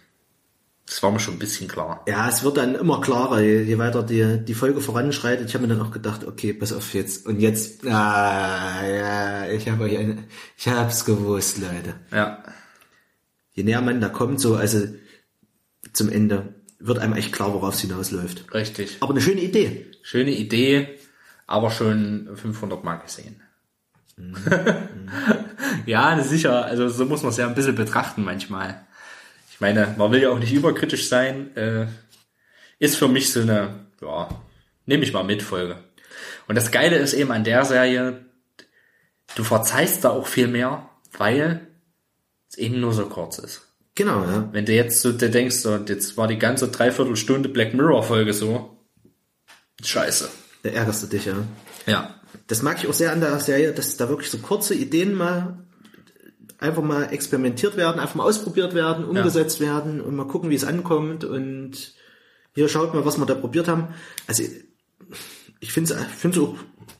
das 0.86 1.02
war 1.02 1.12
mir 1.12 1.20
schon 1.20 1.35
ein 1.35 1.39
bisschen 1.39 1.69
klar. 1.69 2.05
Ja, 2.09 2.28
es 2.28 2.43
wird 2.43 2.57
dann 2.57 2.74
immer 2.74 3.01
klarer, 3.01 3.40
je, 3.40 3.62
je 3.62 3.78
weiter 3.78 4.02
die, 4.02 4.44
die 4.44 4.55
Folge 4.55 4.81
voranschreitet. 4.81 5.48
Ich 5.48 5.55
habe 5.55 5.66
mir 5.66 5.74
dann 5.74 5.86
auch 5.86 5.93
gedacht, 5.93 6.24
okay, 6.24 6.52
pass 6.52 6.73
auf 6.73 6.93
jetzt. 6.94 7.27
Und 7.27 7.39
jetzt, 7.40 7.86
ah, 7.86 8.85
ja, 8.85 9.48
ich 9.48 9.69
habe 9.69 9.85
euch 9.85 9.97
eine, 9.97 10.24
ich 10.57 10.66
hab's 10.66 11.05
gewusst, 11.05 11.59
Leute. 11.59 11.94
Ja. 12.11 12.43
Je 13.61 13.65
näher 13.65 13.82
man 13.82 14.01
da 14.01 14.09
kommt, 14.09 14.41
so, 14.41 14.57
also 14.57 14.89
zum 15.93 16.09
Ende, 16.09 16.55
wird 16.78 16.99
einem 16.99 17.12
echt 17.12 17.31
klar, 17.31 17.53
worauf 17.53 17.74
es 17.74 17.82
hinausläuft. 17.82 18.55
Richtig. 18.55 18.97
Aber 19.01 19.11
eine 19.11 19.20
schöne 19.20 19.43
Idee. 19.43 19.85
Schöne 20.01 20.31
Idee, 20.31 20.89
aber 21.47 21.70
schon 21.70 22.31
500 22.37 22.82
Mal 22.82 22.97
gesehen. 22.97 23.43
ja, 25.85 26.19
sicher. 26.23 26.65
Also 26.65 26.89
so 26.89 27.05
muss 27.05 27.23
man 27.23 27.32
es 27.32 27.37
ja 27.37 27.47
ein 27.47 27.55
bisschen 27.55 27.74
betrachten 27.74 28.24
manchmal. 28.24 28.87
Ich 29.53 29.61
meine, 29.61 29.95
man 29.99 30.11
will 30.11 30.23
ja 30.23 30.31
auch 30.31 30.39
nicht 30.39 30.55
überkritisch 30.55 31.07
sein. 31.11 31.55
Äh, 31.55 31.87
ist 32.78 32.97
für 32.97 33.09
mich 33.09 33.31
so 33.31 33.41
eine, 33.41 33.85
ja, 34.01 34.28
nehme 34.87 35.05
ich 35.05 35.12
mal 35.12 35.23
mit 35.23 35.43
Folge. 35.43 35.77
Und 36.49 36.55
das 36.55 36.70
Geile 36.70 36.97
ist 36.97 37.12
eben 37.12 37.31
an 37.31 37.45
der 37.45 37.66
Serie, 37.66 38.24
du 39.35 39.45
verzeihst 39.45 40.03
da 40.05 40.09
auch 40.09 40.27
viel 40.27 40.49
mehr, 40.49 40.89
weil 41.19 41.66
eben 42.56 42.81
nur 42.81 42.93
so 42.93 43.06
kurz 43.06 43.39
ist. 43.39 43.62
Genau, 43.94 44.24
ja. 44.24 44.48
Wenn 44.52 44.66
du 44.66 44.72
jetzt 44.72 45.02
so 45.02 45.12
dir 45.12 45.31
denkst, 45.31 45.56
so, 45.56 45.77
jetzt 45.77 46.16
war 46.16 46.28
die 46.28 46.39
ganze 46.39 46.68
Dreiviertelstunde 46.68 47.48
Black 47.48 47.74
Mirror 47.74 48.02
Folge 48.02 48.32
so, 48.32 48.78
scheiße. 49.82 50.31
Da 50.62 50.70
ärgerst 50.70 51.02
du 51.02 51.06
dich, 51.06 51.27
ja. 51.27 51.36
Ja. 51.86 52.14
Das 52.47 52.62
mag 52.62 52.78
ich 52.78 52.89
auch 52.89 52.94
sehr 52.94 53.12
an 53.12 53.20
der 53.20 53.39
Serie, 53.40 53.72
dass 53.72 53.97
da 53.97 54.09
wirklich 54.09 54.31
so 54.31 54.39
kurze 54.39 54.74
Ideen 54.74 55.14
mal 55.14 55.66
einfach 56.59 56.82
mal 56.82 57.12
experimentiert 57.12 57.77
werden, 57.77 58.01
einfach 58.01 58.16
mal 58.16 58.24
ausprobiert 58.24 58.74
werden, 58.74 59.05
umgesetzt 59.05 59.60
werden 59.60 60.01
und 60.01 60.14
mal 60.14 60.27
gucken, 60.27 60.51
wie 60.51 60.55
es 60.55 60.64
ankommt 60.64 61.24
und 61.24 61.94
hier 62.55 62.68
schaut 62.68 62.93
mal, 62.93 63.05
was 63.05 63.18
wir 63.18 63.27
da 63.27 63.35
probiert 63.35 63.66
haben. 63.66 63.89
Also 64.27 64.43
ich 65.60 65.72
finde 65.72 65.94
es 65.94 66.39
auch 66.39 66.55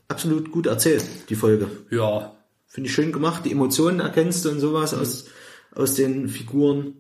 absolut 0.09 0.51
gut 0.51 0.67
erzählt, 0.67 1.05
die 1.29 1.35
Folge. 1.35 1.69
Ja. 1.91 2.37
Finde 2.67 2.89
ich 2.89 2.95
schön 2.95 3.13
gemacht, 3.13 3.45
die 3.45 3.53
Emotionen 3.53 4.01
erkennst 4.01 4.45
du 4.45 4.51
und 4.51 4.61
sowas 4.61 4.95
aus, 4.95 5.27
aus 5.75 5.95
den 5.95 6.29
Figuren. 6.29 6.95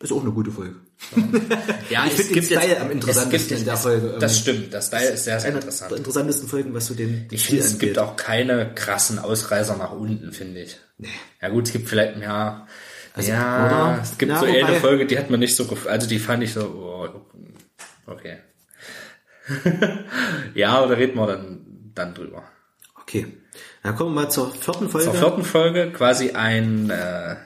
Ist 0.00 0.12
auch 0.12 0.22
eine 0.22 0.32
gute 0.32 0.50
Folge. 0.50 0.76
Ja, 1.90 2.06
Ich 2.06 2.12
finde 2.12 2.24
den 2.28 2.34
gibt 2.34 2.50
jetzt- 2.50 2.62
Style 2.62 2.80
am 2.80 2.86
es 2.88 2.92
interessantesten 2.94 3.58
in 3.58 3.64
der 3.64 3.76
Folge. 3.76 4.16
Das 4.18 4.32
Ähm, 4.36 4.38
stimmt, 4.42 4.74
das 4.74 4.86
Style 4.88 5.08
ist 5.10 5.24
sehr, 5.24 5.38
sehr 5.40 5.48
Eine 5.50 5.58
interessant. 5.58 5.90
der 5.90 5.98
interessantesten 5.98 6.48
Folgen, 6.48 6.74
was 6.74 6.86
so 6.86 6.94
den, 6.94 7.28
den 7.28 7.34
Ich 7.34 7.44
finde, 7.46 7.62
es 7.62 7.78
gibt 7.78 7.98
auch 7.98 8.16
keine 8.16 8.74
krassen 8.74 9.18
Ausreißer 9.18 9.76
nach 9.76 9.92
unten, 9.92 10.32
finde 10.32 10.62
ich. 10.62 10.76
Ja 11.42 11.48
gut, 11.48 11.66
es 11.66 11.72
gibt 11.72 11.88
vielleicht, 11.88 12.18
ja, 12.20 12.66
Also, 13.14 13.30
ja, 13.32 13.66
oder? 13.66 14.02
es 14.02 14.16
gibt 14.18 14.32
Na, 14.32 14.40
so 14.40 14.46
wobei- 14.46 14.64
eine 14.64 14.80
Folge, 14.80 15.06
die 15.06 15.18
hat 15.18 15.30
man 15.30 15.40
nicht 15.40 15.56
so, 15.56 15.66
also 15.88 16.06
die 16.08 16.18
fand 16.18 16.42
ich 16.42 16.52
so, 16.52 16.60
oh, 16.62 17.08
okay. 18.10 18.38
ja, 20.54 20.82
oder 20.82 20.96
reden 20.96 21.16
wir 21.16 21.26
dann, 21.26 21.90
dann 21.94 22.14
drüber. 22.14 22.44
Okay. 23.02 23.26
Dann 23.84 23.96
kommen 23.96 24.14
wir 24.14 24.22
mal 24.22 24.30
zur 24.30 24.50
vierten 24.50 24.88
Folge. 24.88 25.10
Zur 25.10 25.14
vierten 25.14 25.44
Folge 25.44 25.92
quasi 25.92 26.30
ein, 26.30 26.88
äh, 26.88 27.36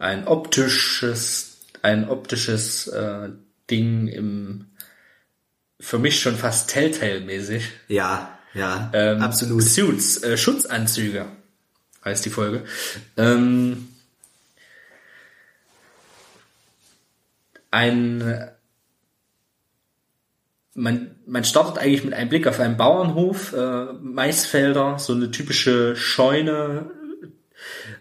ein 0.00 0.26
optisches, 0.26 1.58
ein 1.82 2.08
optisches 2.08 2.88
äh, 2.88 3.28
Ding 3.70 4.08
im, 4.08 4.66
für 5.78 6.00
mich 6.00 6.20
schon 6.20 6.34
fast 6.34 6.70
Telltale-mäßig. 6.70 7.62
Ja, 7.86 8.40
ja, 8.54 8.90
Ähm, 8.92 9.22
absolut. 9.22 9.62
Suits, 9.62 10.20
äh, 10.24 10.36
Schutzanzüge 10.36 11.26
heißt 12.04 12.24
die 12.24 12.30
Folge. 12.30 12.64
Ähm, 13.16 13.88
ein 17.70 18.50
man, 20.74 21.14
man 21.30 21.44
startet 21.44 21.78
eigentlich 21.78 22.04
mit 22.04 22.12
einem 22.12 22.28
Blick 22.28 22.46
auf 22.48 22.58
einen 22.58 22.76
Bauernhof, 22.76 23.52
äh, 23.52 23.92
Maisfelder, 24.02 24.98
so 24.98 25.14
eine 25.14 25.30
typische 25.30 25.94
Scheune, 25.94 26.90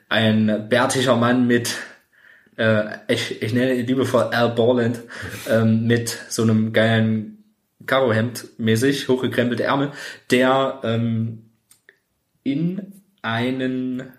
ein 0.09 0.67
bärtiger 0.67 1.15
Mann 1.15 1.45
mit, 1.45 1.75
äh, 2.57 2.85
ich, 3.07 3.41
ich 3.41 3.53
nenne 3.53 3.75
ihn 3.75 3.85
liebevoll 3.85 4.23
Al 4.23 4.49
Borland, 4.49 5.01
ähm, 5.47 5.85
mit 5.85 6.17
so 6.29 6.41
einem 6.41 6.73
geilen 6.73 7.43
Karohemd 7.85 8.47
mäßig, 8.57 9.07
hochgekrempelte 9.07 9.63
Ärmel, 9.63 9.91
der 10.31 10.79
ähm, 10.83 11.51
in 12.43 13.03
einen, 13.21 14.11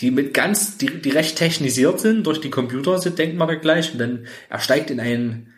die 0.00 0.10
mit 0.10 0.34
ganz, 0.34 0.76
die, 0.76 1.00
die 1.00 1.10
recht 1.10 1.36
technisiert 1.36 2.00
sind, 2.00 2.26
durch 2.26 2.42
die 2.42 2.50
Computer 2.50 2.98
sind, 2.98 3.18
denkt 3.18 3.36
man 3.36 3.48
da 3.48 3.54
gleich, 3.54 3.92
und 3.92 3.98
dann 3.98 4.26
er 4.50 4.58
steigt 4.58 4.90
in 4.90 5.00
einen, 5.00 5.49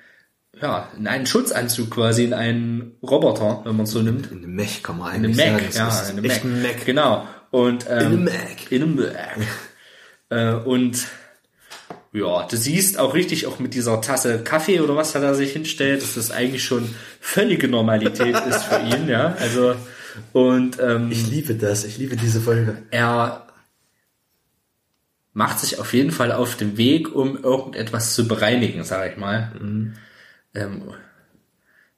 ja, 0.62 0.88
in 0.96 1.06
einen 1.06 1.26
Schutzanzug 1.26 1.90
quasi, 1.90 2.24
in 2.24 2.32
einen 2.34 2.92
Roboter, 3.02 3.62
wenn 3.64 3.76
man 3.76 3.84
es 3.84 3.90
so 3.90 4.00
nimmt. 4.00 4.30
In 4.30 4.38
einem 4.38 4.54
Mech 4.54 4.82
kann 4.82 4.98
man 4.98 5.14
In 5.14 5.24
eigentlich 5.26 5.42
einem 5.44 5.54
Mac, 5.62 5.72
sagen. 5.72 5.92
Ja, 5.94 6.10
in 6.10 6.18
einem 6.18 6.26
Mac. 6.26 6.44
ein 6.44 6.62
Mac. 6.62 6.84
Genau. 6.86 7.28
Und, 7.50 7.86
ähm, 7.90 7.98
In 7.98 8.06
einem 8.06 8.24
Mac. 8.24 8.70
In 8.70 8.82
einem 8.82 8.94
Mac. 8.96 9.38
äh, 10.30 10.52
und 10.54 11.06
ja, 12.14 12.46
du 12.46 12.56
siehst 12.56 12.98
auch 12.98 13.14
richtig, 13.14 13.46
auch 13.46 13.58
mit 13.58 13.74
dieser 13.74 14.00
Tasse 14.00 14.38
Kaffee 14.44 14.80
oder 14.80 14.96
was 14.96 15.14
er 15.14 15.20
da 15.22 15.34
sich 15.34 15.52
hinstellt, 15.52 16.02
dass 16.02 16.14
das 16.14 16.30
eigentlich 16.30 16.62
schon 16.64 16.94
völlige 17.20 17.68
Normalität 17.68 18.36
ist 18.48 18.64
für 18.64 18.80
ihn, 18.80 19.08
ja. 19.08 19.34
Also, 19.40 19.74
und 20.32 20.78
ähm, 20.78 21.10
Ich 21.10 21.26
liebe 21.28 21.54
das, 21.54 21.84
ich 21.84 21.96
liebe 21.98 22.16
diese 22.16 22.40
Folge. 22.40 22.82
er 22.90 23.46
macht 25.32 25.60
sich 25.60 25.78
auf 25.78 25.94
jeden 25.94 26.10
Fall 26.10 26.30
auf 26.32 26.56
den 26.56 26.76
Weg, 26.76 27.14
um 27.14 27.42
irgendetwas 27.42 28.14
zu 28.14 28.28
bereinigen, 28.28 28.84
sage 28.84 29.12
ich 29.12 29.16
mal. 29.16 29.50
Mhm. 29.58 29.94
Ähm, 30.54 30.92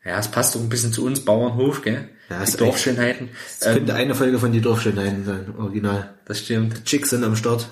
ja, 0.04 0.18
es 0.18 0.30
passt 0.30 0.54
doch 0.54 0.60
ein 0.60 0.68
bisschen 0.68 0.92
zu 0.92 1.04
uns, 1.04 1.24
Bauernhof, 1.24 1.82
gell? 1.82 2.08
Ja, 2.28 2.44
Die 2.44 2.56
Dorfschönheiten. 2.56 3.30
Das 3.58 3.66
Ähm, 3.68 3.74
könnte 3.74 3.94
eine 3.94 4.14
Folge 4.14 4.38
von 4.38 4.52
Die 4.52 4.60
Dorfschönheiten 4.60 5.24
sein, 5.24 5.54
original. 5.58 6.14
das 6.24 6.40
stimmt. 6.40 6.84
Chicks 6.84 7.10
sind 7.10 7.24
am 7.24 7.36
Start. 7.36 7.68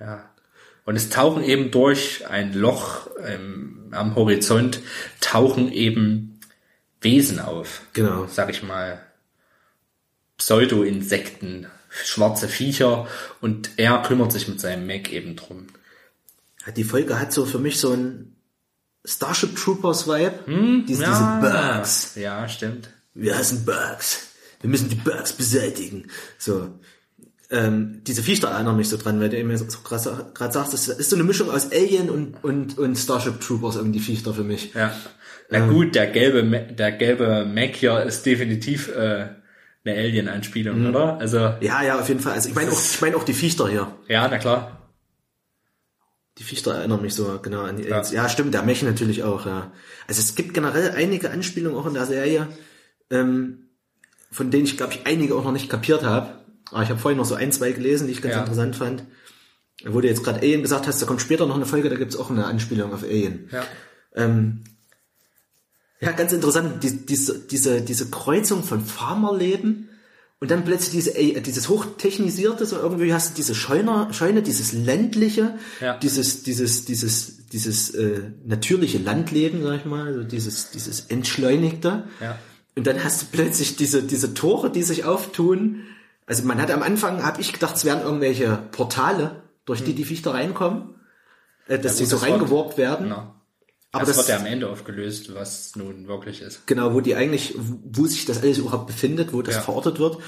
Ja. 0.00 0.30
Und 0.84 0.96
es 0.96 1.10
tauchen 1.10 1.42
eben 1.42 1.70
durch 1.70 2.26
ein 2.28 2.54
Loch 2.54 3.08
ähm, 3.24 3.88
am 3.92 4.14
Horizont, 4.14 4.80
tauchen 5.20 5.70
eben 5.72 6.40
Wesen 7.00 7.40
auf. 7.40 7.82
Genau. 7.92 8.26
Sag 8.26 8.50
ich 8.50 8.62
mal. 8.62 9.02
Pseudo-Insekten, 10.38 11.66
schwarze 11.90 12.48
Viecher 12.48 13.08
und 13.40 13.70
er 13.76 14.00
kümmert 14.02 14.30
sich 14.30 14.46
mit 14.46 14.60
seinem 14.60 14.86
Mac 14.86 15.12
eben 15.12 15.34
drum. 15.34 15.66
Ja, 16.66 16.72
Die 16.72 16.84
Folge 16.84 17.18
hat 17.18 17.32
so 17.32 17.44
für 17.44 17.58
mich 17.58 17.78
so 17.78 17.92
ein 17.92 18.36
Starship 19.04 19.56
Troopers 19.56 20.06
Vibe. 20.06 20.84
diese, 20.86 21.04
diese 21.04 21.38
Bugs. 21.40 22.14
Ja, 22.16 22.48
stimmt. 22.48 22.90
Wir 23.14 23.36
hassen 23.38 23.64
Bugs. 23.64 24.28
Wir 24.60 24.68
müssen 24.70 24.88
die 24.88 24.96
Bugs 24.96 25.32
beseitigen. 25.32 26.08
So. 26.36 26.68
Ähm, 27.50 28.02
diese 28.06 28.22
Viecher 28.22 28.48
erinnern 28.50 28.76
mich 28.76 28.88
so 28.90 28.98
dran, 28.98 29.20
weil 29.20 29.30
du 29.30 29.38
eben 29.38 29.56
so 29.56 29.64
gerade 29.82 30.52
sagst, 30.52 30.72
das 30.74 30.88
ist 30.88 31.08
so 31.10 31.16
eine 31.16 31.24
Mischung 31.24 31.48
aus 31.50 31.72
Alien 31.72 32.10
und, 32.10 32.42
und, 32.44 32.76
und 32.76 32.96
Starship 32.96 33.40
Troopers 33.40 33.76
irgendwie 33.76 34.00
Viecher 34.00 34.34
für 34.34 34.44
mich. 34.44 34.74
Ja. 34.74 34.92
Na 35.48 35.66
gut, 35.66 35.94
der 35.94 36.08
gelbe, 36.08 36.44
der 36.74 36.92
gelbe 36.92 37.46
Mac 37.46 37.74
hier 37.76 38.02
ist 38.02 38.26
definitiv 38.26 38.88
äh, 38.88 39.28
eine 39.84 39.96
Alien-Anspielung, 39.96 40.80
Mhm. 40.82 40.86
oder? 40.90 41.16
Also, 41.18 41.38
Ja, 41.60 41.82
ja, 41.82 41.98
auf 41.98 42.08
jeden 42.08 42.20
Fall. 42.20 42.34
Also 42.34 42.50
ich 42.50 42.54
meine 42.54 42.70
auch, 42.70 42.78
ich 42.78 43.00
meine 43.00 43.16
auch 43.16 43.24
die 43.24 43.32
Viecher 43.32 43.66
hier. 43.68 43.90
ja, 44.08 44.28
na 44.28 44.36
klar. 44.36 44.77
Die 46.38 46.44
Viecher 46.44 46.74
erinnern 46.74 47.02
mich 47.02 47.14
so 47.14 47.38
genau 47.42 47.62
an 47.62 47.76
die 47.76 47.84
Aliens. 47.86 48.12
Ja, 48.12 48.28
stimmt, 48.28 48.54
der 48.54 48.62
Mech 48.62 48.82
natürlich 48.82 49.24
auch, 49.24 49.44
ja. 49.46 49.72
Also 50.06 50.20
es 50.20 50.34
gibt 50.34 50.54
generell 50.54 50.92
einige 50.92 51.30
Anspielungen 51.30 51.78
auch 51.78 51.86
in 51.86 51.94
der 51.94 52.06
Serie, 52.06 52.46
ähm, 53.10 53.68
von 54.30 54.50
denen 54.50 54.64
ich, 54.64 54.76
glaube 54.76 54.92
ich, 54.94 55.06
einige 55.06 55.34
auch 55.34 55.44
noch 55.44 55.52
nicht 55.52 55.68
kapiert 55.68 56.04
habe. 56.04 56.34
Aber 56.70 56.82
ich 56.82 56.90
habe 56.90 57.00
vorhin 57.00 57.18
noch 57.18 57.24
so 57.24 57.34
ein, 57.34 57.50
zwei 57.50 57.72
gelesen, 57.72 58.06
die 58.06 58.12
ich 58.12 58.22
ganz 58.22 58.34
Ja. 58.34 58.40
interessant 58.40 58.76
fand. 58.76 59.04
Wo 59.84 60.00
du 60.00 60.08
jetzt 60.08 60.22
gerade 60.24 60.40
Alien 60.40 60.62
gesagt 60.62 60.86
hast, 60.86 61.00
da 61.00 61.06
kommt 61.06 61.20
später 61.20 61.46
noch 61.46 61.54
eine 61.56 61.66
Folge, 61.66 61.88
da 61.88 61.96
gibt's 61.96 62.16
auch 62.16 62.30
eine 62.30 62.44
Anspielung 62.46 62.92
auf 62.92 63.02
Alien. 63.04 63.48
Ja. 63.52 63.64
Ähm, 64.14 64.64
ja, 66.00 66.12
ganz 66.12 66.32
interessant, 66.32 66.82
die, 66.84 67.04
diese, 67.06 67.38
diese, 67.40 67.80
diese 67.80 68.10
Kreuzung 68.10 68.62
von 68.62 68.84
Farmerleben 68.84 69.88
und 70.40 70.50
dann 70.50 70.64
plötzlich 70.64 70.90
diese, 70.92 71.16
äh, 71.18 71.40
dieses 71.40 71.68
hochtechnisierte, 71.68 72.64
so 72.66 72.76
irgendwie 72.76 73.12
hast 73.12 73.30
du 73.30 73.34
diese 73.34 73.54
Scheune, 73.54 74.08
Scheune 74.12 74.42
dieses 74.42 74.72
ländliche, 74.72 75.54
Ja. 75.80 75.96
dieses, 75.98 76.42
dieses, 76.44 76.84
dieses, 76.84 77.48
dieses 77.48 77.90
äh, 77.94 78.20
natürliche 78.44 78.98
Landleben, 78.98 79.62
sag 79.62 79.76
ich 79.80 79.84
mal, 79.84 80.06
also 80.06 80.22
dieses, 80.22 80.70
dieses 80.70 81.06
entschleunigte. 81.06 82.04
Ja. 82.20 82.38
Und 82.76 82.86
dann 82.86 83.02
hast 83.02 83.22
du 83.22 83.26
plötzlich 83.32 83.74
diese, 83.76 84.02
diese 84.02 84.34
Tore, 84.34 84.70
die 84.70 84.84
sich 84.84 85.04
auftun. 85.04 85.80
Also 86.26 86.44
man 86.44 86.60
hat 86.60 86.70
am 86.70 86.82
Anfang, 86.82 87.24
habe 87.24 87.40
ich 87.40 87.52
gedacht, 87.52 87.74
es 87.76 87.84
wären 87.84 88.02
irgendwelche 88.02 88.58
Portale, 88.70 89.42
durch 89.64 89.82
die 89.82 89.94
die 89.94 90.04
Viecher 90.04 90.34
reinkommen, 90.34 90.94
äh, 91.66 91.78
dass 91.78 91.98
Ja, 91.98 92.04
die 92.04 92.10
so 92.10 92.16
reingeworfen 92.18 92.78
werden. 92.78 93.04
Genau. 93.08 93.34
Aber 93.92 94.04
das, 94.04 94.16
das, 94.16 94.28
wird 94.28 94.36
ja 94.36 94.44
am 94.44 94.46
Ende 94.46 94.68
aufgelöst, 94.68 95.34
was 95.34 95.74
nun 95.76 96.08
wirklich 96.08 96.42
ist. 96.42 96.66
Genau, 96.66 96.92
wo 96.92 97.00
die 97.00 97.14
eigentlich, 97.14 97.54
wo 97.56 98.06
sich 98.06 98.26
das 98.26 98.42
alles 98.42 98.58
überhaupt 98.58 98.86
befindet, 98.86 99.32
wo 99.32 99.40
das 99.40 99.56
Ja. 99.56 99.60
verortet 99.62 99.98
wird. 99.98 100.18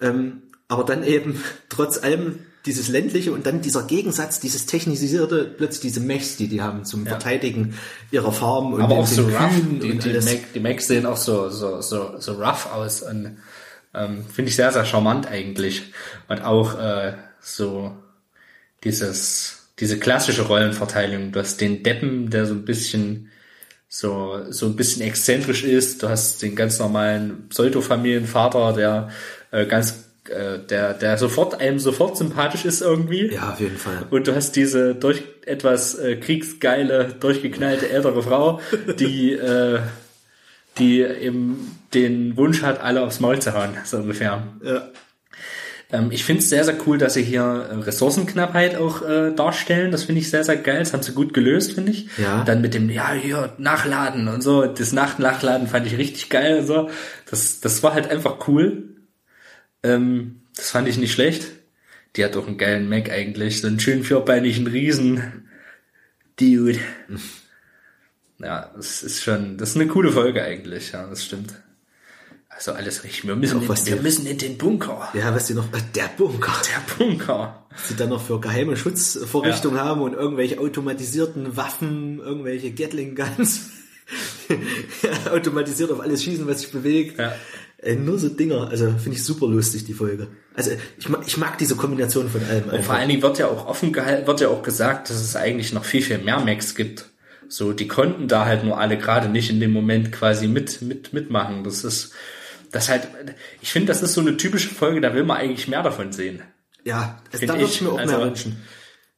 Ähm, 0.00 0.42
aber 0.68 0.84
dann 0.84 1.04
eben 1.04 1.42
trotz 1.68 2.02
allem 2.02 2.40
dieses 2.66 2.88
ländliche 2.88 3.32
und 3.32 3.46
dann 3.46 3.62
dieser 3.62 3.84
Gegensatz, 3.84 4.38
dieses 4.40 4.66
technisierte, 4.66 5.44
plötzlich 5.44 5.80
diese 5.80 6.00
Mechs, 6.00 6.36
die 6.36 6.48
die 6.48 6.60
haben 6.60 6.84
zum 6.84 7.06
Verteidigen 7.06 7.74
ihrer 8.10 8.32
Farm 8.32 8.74
und 8.74 8.82
Aber 8.82 8.96
auch 8.96 9.06
so 9.06 9.22
rough. 9.22 9.50
Die, 9.82 9.92
und 9.92 10.04
die, 10.04 10.10
alles. 10.10 10.26
Mac, 10.26 10.52
die 10.54 10.60
Macs 10.60 10.86
sehen 10.86 11.06
auch 11.06 11.16
so, 11.16 11.48
so, 11.48 11.80
so, 11.80 12.18
so 12.18 12.32
rough 12.32 12.70
aus 12.72 13.02
und 13.02 13.38
ähm, 13.94 14.24
finde 14.26 14.50
ich 14.50 14.56
sehr, 14.56 14.72
sehr 14.72 14.84
charmant 14.84 15.26
eigentlich. 15.26 15.92
Und 16.28 16.42
auch 16.42 16.78
äh, 16.78 17.14
so 17.40 17.96
dieses, 18.84 19.59
diese 19.80 19.98
klassische 19.98 20.42
Rollenverteilung. 20.42 21.32
Du 21.32 21.40
hast 21.40 21.60
den 21.60 21.82
Deppen, 21.82 22.30
der 22.30 22.46
so 22.46 22.54
ein 22.54 22.64
bisschen 22.64 23.30
so, 23.88 24.44
so 24.50 24.66
ein 24.66 24.76
bisschen 24.76 25.02
exzentrisch 25.02 25.64
ist. 25.64 26.02
Du 26.02 26.08
hast 26.08 26.42
den 26.42 26.54
ganz 26.54 26.78
normalen 26.78 27.48
Pseudo-Familienvater, 27.48 28.72
der 28.72 29.10
äh, 29.50 29.66
ganz 29.66 30.04
äh, 30.28 30.58
der, 30.58 30.94
der 30.94 31.18
sofort 31.18 31.60
einem 31.60 31.78
sofort 31.78 32.16
sympathisch 32.16 32.64
ist 32.64 32.82
irgendwie. 32.82 33.32
Ja, 33.32 33.50
auf 33.52 33.60
jeden 33.60 33.78
Fall. 33.78 34.06
Und 34.10 34.28
du 34.28 34.34
hast 34.34 34.54
diese 34.54 34.94
durch 34.94 35.22
etwas 35.44 35.96
äh, 35.96 36.16
kriegsgeile, 36.16 37.16
durchgeknallte 37.18 37.88
ältere 37.88 38.22
Frau, 38.22 38.60
die 38.98 39.32
äh, 39.32 39.80
die 40.78 41.02
eben 41.02 41.78
den 41.92 42.36
Wunsch 42.36 42.62
hat, 42.62 42.80
alle 42.80 43.02
aufs 43.02 43.18
Maul 43.18 43.40
zu 43.40 43.52
hauen, 43.54 43.70
so 43.84 43.98
ungefähr. 43.98 44.46
Ja. 44.62 44.88
Ähm, 45.92 46.10
ich 46.10 46.24
finde 46.24 46.42
es 46.42 46.48
sehr, 46.48 46.64
sehr 46.64 46.76
cool, 46.86 46.98
dass 46.98 47.14
sie 47.14 47.22
hier 47.22 47.42
äh, 47.42 47.74
Ressourcenknappheit 47.74 48.76
auch 48.76 49.02
äh, 49.02 49.32
darstellen. 49.34 49.90
Das 49.90 50.04
finde 50.04 50.20
ich 50.20 50.30
sehr, 50.30 50.44
sehr 50.44 50.56
geil. 50.56 50.80
Das 50.80 50.92
haben 50.92 51.02
sie 51.02 51.12
gut 51.12 51.34
gelöst, 51.34 51.72
finde 51.72 51.92
ich. 51.92 52.08
Ja. 52.18 52.44
Dann 52.44 52.60
mit 52.60 52.74
dem, 52.74 52.90
ja, 52.90 53.12
hier, 53.12 53.54
Nachladen 53.58 54.28
und 54.28 54.42
so. 54.42 54.66
Das 54.66 54.92
Nach-Nachladen 54.92 55.66
fand 55.66 55.86
ich 55.86 55.98
richtig 55.98 56.30
geil 56.30 56.60
und 56.60 56.66
so. 56.66 56.90
Das, 57.30 57.60
das 57.60 57.82
war 57.82 57.94
halt 57.94 58.08
einfach 58.08 58.48
cool. 58.48 58.96
Ähm, 59.82 60.42
das 60.56 60.70
fand 60.70 60.88
ich 60.88 60.98
nicht 60.98 61.12
schlecht. 61.12 61.46
Die 62.16 62.24
hat 62.24 62.36
auch 62.36 62.46
einen 62.46 62.58
geilen 62.58 62.88
Mac 62.88 63.10
eigentlich. 63.10 63.60
So 63.60 63.68
einen 63.68 63.80
schönen 63.80 64.04
vierbeinigen 64.04 64.66
Riesen. 64.66 65.48
Dude. 66.38 66.78
Ja, 68.42 68.70
das 68.74 69.02
ist 69.02 69.22
schon, 69.22 69.58
das 69.58 69.72
ist 69.72 69.76
eine 69.76 69.86
coole 69.88 70.12
Folge 70.12 70.42
eigentlich. 70.42 70.92
Ja, 70.92 71.06
das 71.06 71.22
stimmt. 71.26 71.52
Also 72.60 72.72
alles 72.72 73.04
richtig. 73.04 73.26
Wir 73.26 73.36
müssen, 73.36 73.62
in, 73.62 73.68
wir 73.68 74.02
müssen 74.02 74.26
in 74.26 74.36
den 74.36 74.58
Bunker. 74.58 75.08
Ja, 75.14 75.34
was 75.34 75.46
die 75.46 75.54
noch, 75.54 75.64
äh, 75.72 75.80
der 75.94 76.10
Bunker, 76.14 76.52
Der 76.68 76.94
Bunker. 77.06 77.64
was 77.70 77.88
die 77.88 77.96
dann 77.96 78.10
noch 78.10 78.22
für 78.22 78.38
geheime 78.38 78.76
Schutzvorrichtungen 78.76 79.80
haben 79.80 80.02
und 80.02 80.12
irgendwelche 80.12 80.58
automatisierten 80.58 81.56
Waffen, 81.56 82.18
irgendwelche 82.18 82.70
Gatling 82.72 83.16
Guns, 83.16 83.70
automatisiert 85.32 85.90
auf 85.90 86.00
alles 86.00 86.22
schießen, 86.22 86.46
was 86.46 86.60
sich 86.60 86.70
bewegt. 86.70 87.18
Ja. 87.18 87.32
Äh, 87.78 87.94
nur 87.94 88.18
so 88.18 88.28
Dinger, 88.28 88.68
also 88.68 88.90
finde 88.90 89.16
ich 89.16 89.24
super 89.24 89.46
lustig, 89.46 89.86
die 89.86 89.94
Folge. 89.94 90.28
Also 90.54 90.72
ich 90.98 91.08
mag, 91.08 91.22
ich 91.26 91.38
mag 91.38 91.56
diese 91.56 91.76
Kombination 91.76 92.28
von 92.28 92.44
allem 92.44 92.68
Und 92.68 92.84
vor 92.84 92.94
allen 92.94 93.08
Dingen 93.08 93.22
wird 93.22 93.38
ja 93.38 93.48
auch 93.48 93.68
offen 93.68 93.90
gehalten, 93.90 94.26
wird 94.26 94.42
ja 94.42 94.48
auch 94.48 94.62
gesagt, 94.62 95.08
dass 95.08 95.22
es 95.22 95.34
eigentlich 95.34 95.72
noch 95.72 95.86
viel, 95.86 96.02
viel 96.02 96.18
mehr 96.18 96.40
Macs 96.40 96.74
gibt. 96.74 97.06
So, 97.48 97.72
die 97.72 97.88
konnten 97.88 98.28
da 98.28 98.44
halt 98.44 98.64
nur 98.64 98.78
alle 98.78 98.98
gerade 98.98 99.30
nicht 99.30 99.48
in 99.48 99.60
dem 99.60 99.72
Moment 99.72 100.12
quasi 100.12 100.46
mit, 100.46 100.82
mit, 100.82 101.14
mitmachen. 101.14 101.64
Das 101.64 101.84
ist, 101.84 102.12
das 102.72 102.88
halt, 102.88 103.08
ich 103.60 103.72
finde, 103.72 103.88
das 103.88 104.02
ist 104.02 104.14
so 104.14 104.20
eine 104.20 104.36
typische 104.36 104.68
Folge, 104.70 105.00
da 105.00 105.14
will 105.14 105.24
man 105.24 105.36
eigentlich 105.38 105.68
mehr 105.68 105.82
davon 105.82 106.12
sehen. 106.12 106.42
Ja, 106.84 107.20
da 107.32 107.40
würde 107.40 107.64
ich. 107.64 107.80
mir 107.80 107.90
auch 107.92 107.98
Also- 107.98 108.16
mehr 108.16 108.26
wünschen. 108.26 108.62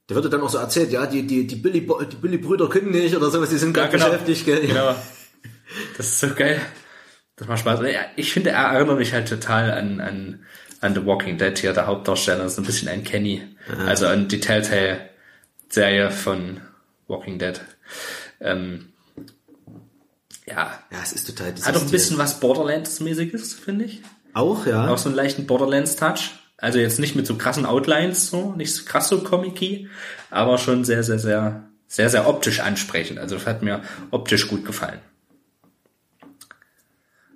Da 0.08 0.16
wird 0.16 0.32
dann 0.32 0.40
auch 0.40 0.50
so 0.50 0.58
erzählt, 0.58 0.90
ja, 0.90 1.06
die, 1.06 1.26
die, 1.26 1.46
die 1.46 1.54
Billy, 1.56 1.80
die 2.10 2.16
Billy 2.16 2.36
Brüder 2.38 2.68
können 2.68 2.90
nicht 2.90 3.14
oder 3.16 3.30
sowas, 3.30 3.50
die 3.50 3.56
sind 3.56 3.72
gerade 3.72 3.92
beschäftigt, 3.96 4.44
gell? 4.44 4.66
Genau. 4.66 4.94
Das 5.96 6.06
ist 6.06 6.20
so 6.20 6.28
geil. 6.34 6.60
Das 7.36 7.46
macht 7.48 7.60
Spaß. 7.60 7.80
Ja, 7.82 8.00
Ich 8.16 8.32
finde, 8.32 8.50
er 8.50 8.64
erinnert 8.72 8.98
mich 8.98 9.12
halt 9.14 9.28
total 9.28 9.70
an, 9.70 10.00
an, 10.00 10.44
an 10.80 10.94
The 10.94 11.06
Walking 11.06 11.38
Dead 11.38 11.56
hier, 11.56 11.72
der 11.72 11.86
Hauptdarsteller, 11.86 12.44
ist 12.44 12.58
ein 12.58 12.64
bisschen 12.64 12.88
an 12.88 13.04
Kenny. 13.04 13.42
Also 13.86 14.06
an 14.08 14.28
die 14.28 14.40
Telltale-Serie 14.40 16.10
von 16.10 16.60
Walking 17.06 17.38
Dead. 17.38 17.60
Ähm, 18.40 18.91
ja, 20.46 20.78
Ja, 20.90 20.98
es 21.02 21.12
ist 21.12 21.26
total. 21.26 21.54
hat 21.62 21.76
auch 21.76 21.82
ein 21.82 21.90
bisschen 21.90 22.18
was 22.18 22.40
Borderlands-mäßiges, 22.40 23.54
finde 23.54 23.86
ich. 23.86 24.02
Auch, 24.34 24.66
ja. 24.66 24.88
Auch 24.88 24.98
so 24.98 25.08
einen 25.08 25.16
leichten 25.16 25.46
Borderlands-Touch. 25.46 26.30
Also 26.56 26.78
jetzt 26.78 27.00
nicht 27.00 27.16
mit 27.16 27.26
so 27.26 27.36
krassen 27.36 27.66
Outlines, 27.66 28.30
so, 28.30 28.52
nicht 28.52 28.72
so 28.74 28.84
krass 28.84 29.08
so 29.08 29.22
comic 29.22 29.88
aber 30.30 30.58
schon 30.58 30.84
sehr, 30.84 31.02
sehr, 31.02 31.18
sehr, 31.18 31.64
sehr, 31.88 32.08
sehr 32.08 32.28
optisch 32.28 32.60
ansprechend. 32.60 33.18
Also 33.18 33.34
das 33.34 33.46
hat 33.46 33.62
mir 33.62 33.82
optisch 34.10 34.46
gut 34.48 34.64
gefallen. 34.64 35.00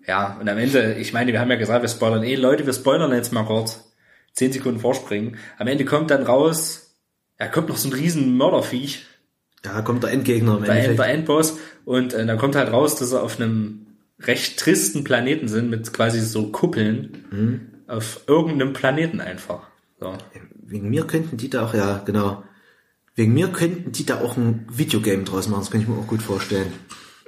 Ja, 0.07 0.37
und 0.41 0.49
am 0.49 0.59
Ende, 0.59 0.95
ich 0.95 1.13
meine, 1.13 1.33
wir 1.33 1.41
haben 1.41 1.51
ja 1.51 1.57
gesagt, 1.57 1.83
wir 1.83 1.89
spoilern 1.89 2.23
eh, 2.23 2.37
Leute, 2.37 2.67
wir 2.67 2.73
spoilern 2.73 3.13
jetzt 3.13 3.33
mal 3.33 3.45
kurz. 3.45 3.93
Zehn 4.33 4.53
Sekunden 4.53 4.79
vorspringen. 4.79 5.39
Am 5.59 5.67
Ende 5.67 5.85
kommt 5.85 6.11
dann 6.11 6.23
raus, 6.23 6.95
ja, 7.41 7.49
kommt 7.49 7.69
noch 7.69 7.77
so 7.77 7.89
ein 7.89 7.95
riesen 7.95 8.37
Mörderviech, 8.37 9.07
Ja, 9.67 9.83
kommt 9.83 10.03
der 10.03 10.13
Endgegner 10.13 10.57
im 10.57 10.65
der, 10.65 10.75
End, 10.75 10.85
Endeffekt. 10.85 10.99
der 10.99 11.15
Endboss, 11.15 11.59
und 11.85 12.15
äh, 12.15 12.25
dann 12.25 12.39
kommt 12.39 12.57
halt 12.57 12.73
raus, 12.73 12.97
dass 12.97 13.11
sie 13.11 13.21
auf 13.21 13.39
einem 13.39 13.87
recht 14.21 14.59
tristen 14.59 15.05
Planeten 15.05 15.49
sind, 15.49 15.69
mit 15.69 15.93
quasi 15.93 16.21
so 16.21 16.49
Kuppeln, 16.49 17.67
auf 17.87 18.23
irgendeinem 18.27 18.73
Planeten 18.73 19.21
einfach. 19.21 19.69
So. 20.01 20.15
Wegen 20.63 20.89
mir 20.89 21.07
könnten 21.07 21.37
die 21.37 21.51
da 21.51 21.67
auch, 21.67 21.75
ja, 21.75 22.03
genau. 22.05 22.43
Wegen 23.15 23.35
mir 23.35 23.49
könnten 23.49 23.93
die 23.93 24.05
da 24.05 24.21
auch 24.21 24.37
ein 24.37 24.67
Videogame 24.71 25.25
draus 25.25 25.49
machen, 25.49 25.61
das 25.61 25.71
kann 25.71 25.81
ich 25.81 25.89
mir 25.89 25.97
auch 25.97 26.07
gut 26.07 26.23
vorstellen. 26.23 26.73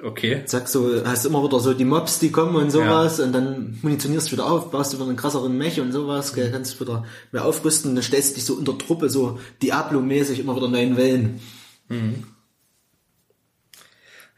Okay. 0.02 0.42
Sag 0.46 0.68
so, 0.68 1.04
hast 1.04 1.26
immer 1.26 1.42
wieder 1.42 1.58
so 1.58 1.74
die 1.74 1.84
Mobs, 1.84 2.20
die 2.20 2.30
kommen 2.30 2.54
und 2.54 2.70
sowas 2.70 3.18
und 3.18 3.32
dann 3.32 3.78
munitionierst 3.82 4.28
du 4.28 4.32
wieder 4.32 4.46
auf, 4.46 4.70
baust 4.70 4.92
du 4.92 4.96
wieder 4.96 5.08
einen 5.08 5.16
krasseren 5.16 5.56
Mech 5.58 5.80
und 5.80 5.92
sowas, 5.92 6.34
gell, 6.34 6.52
kannst 6.52 6.80
wieder 6.80 7.04
mehr 7.32 7.44
aufrüsten, 7.44 7.94
dann 7.94 8.04
stellst 8.04 8.30
du 8.30 8.34
dich 8.36 8.44
so 8.44 8.54
unter 8.54 8.78
Truppe, 8.78 9.10
so 9.10 9.40
Diablo-mäßig 9.60 10.38
immer 10.38 10.54
wieder 10.54 10.68
neuen 10.68 10.96
Wellen. 10.96 11.40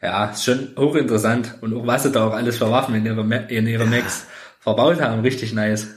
Ja, 0.02 0.26
ist 0.26 0.44
schon 0.44 0.74
hochinteressant. 0.76 1.58
Und 1.60 1.74
auch 1.74 1.86
was 1.86 2.04
sie 2.04 2.12
da 2.12 2.26
auch 2.26 2.32
alles 2.32 2.58
für 2.58 2.70
Waffen 2.70 2.94
in 2.94 3.06
ihre, 3.06 3.22
in 3.48 3.66
ihre 3.66 3.86
Macs 3.86 4.26
verbaut 4.58 5.00
haben, 5.00 5.20
richtig 5.20 5.52
nice. 5.52 5.88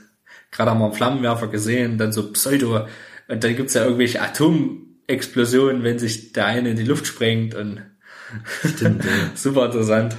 Gerade 0.52 0.72
haben 0.72 0.80
wir 0.80 0.86
einen 0.86 0.94
Flammenwerfer 0.94 1.48
gesehen, 1.48 1.98
dann 1.98 2.12
so 2.12 2.32
Pseudo. 2.32 2.88
Und 3.28 3.44
dann 3.44 3.56
gibt's 3.56 3.74
ja 3.74 3.84
irgendwelche 3.84 4.22
Atomexplosionen, 4.22 5.84
wenn 5.84 6.00
sich 6.00 6.34
der 6.34 6.46
eine 6.48 6.72
in 6.72 6.78
die 6.78 6.84
Luft 6.84 7.08
sprengt 7.08 7.56
und 7.56 7.82
Stimmt, 8.66 9.06
ja. 9.06 9.12
super 9.36 9.66
interessant. 9.66 10.16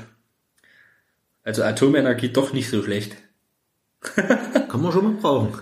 Also 1.43 1.63
Atomenergie 1.63 2.33
doch 2.33 2.53
nicht 2.53 2.71
so 2.71 2.83
schlecht. 2.83 3.17
Kann 4.01 4.83
man 4.83 4.93
schon 4.93 5.05
mal 5.05 5.21
brauchen. 5.21 5.61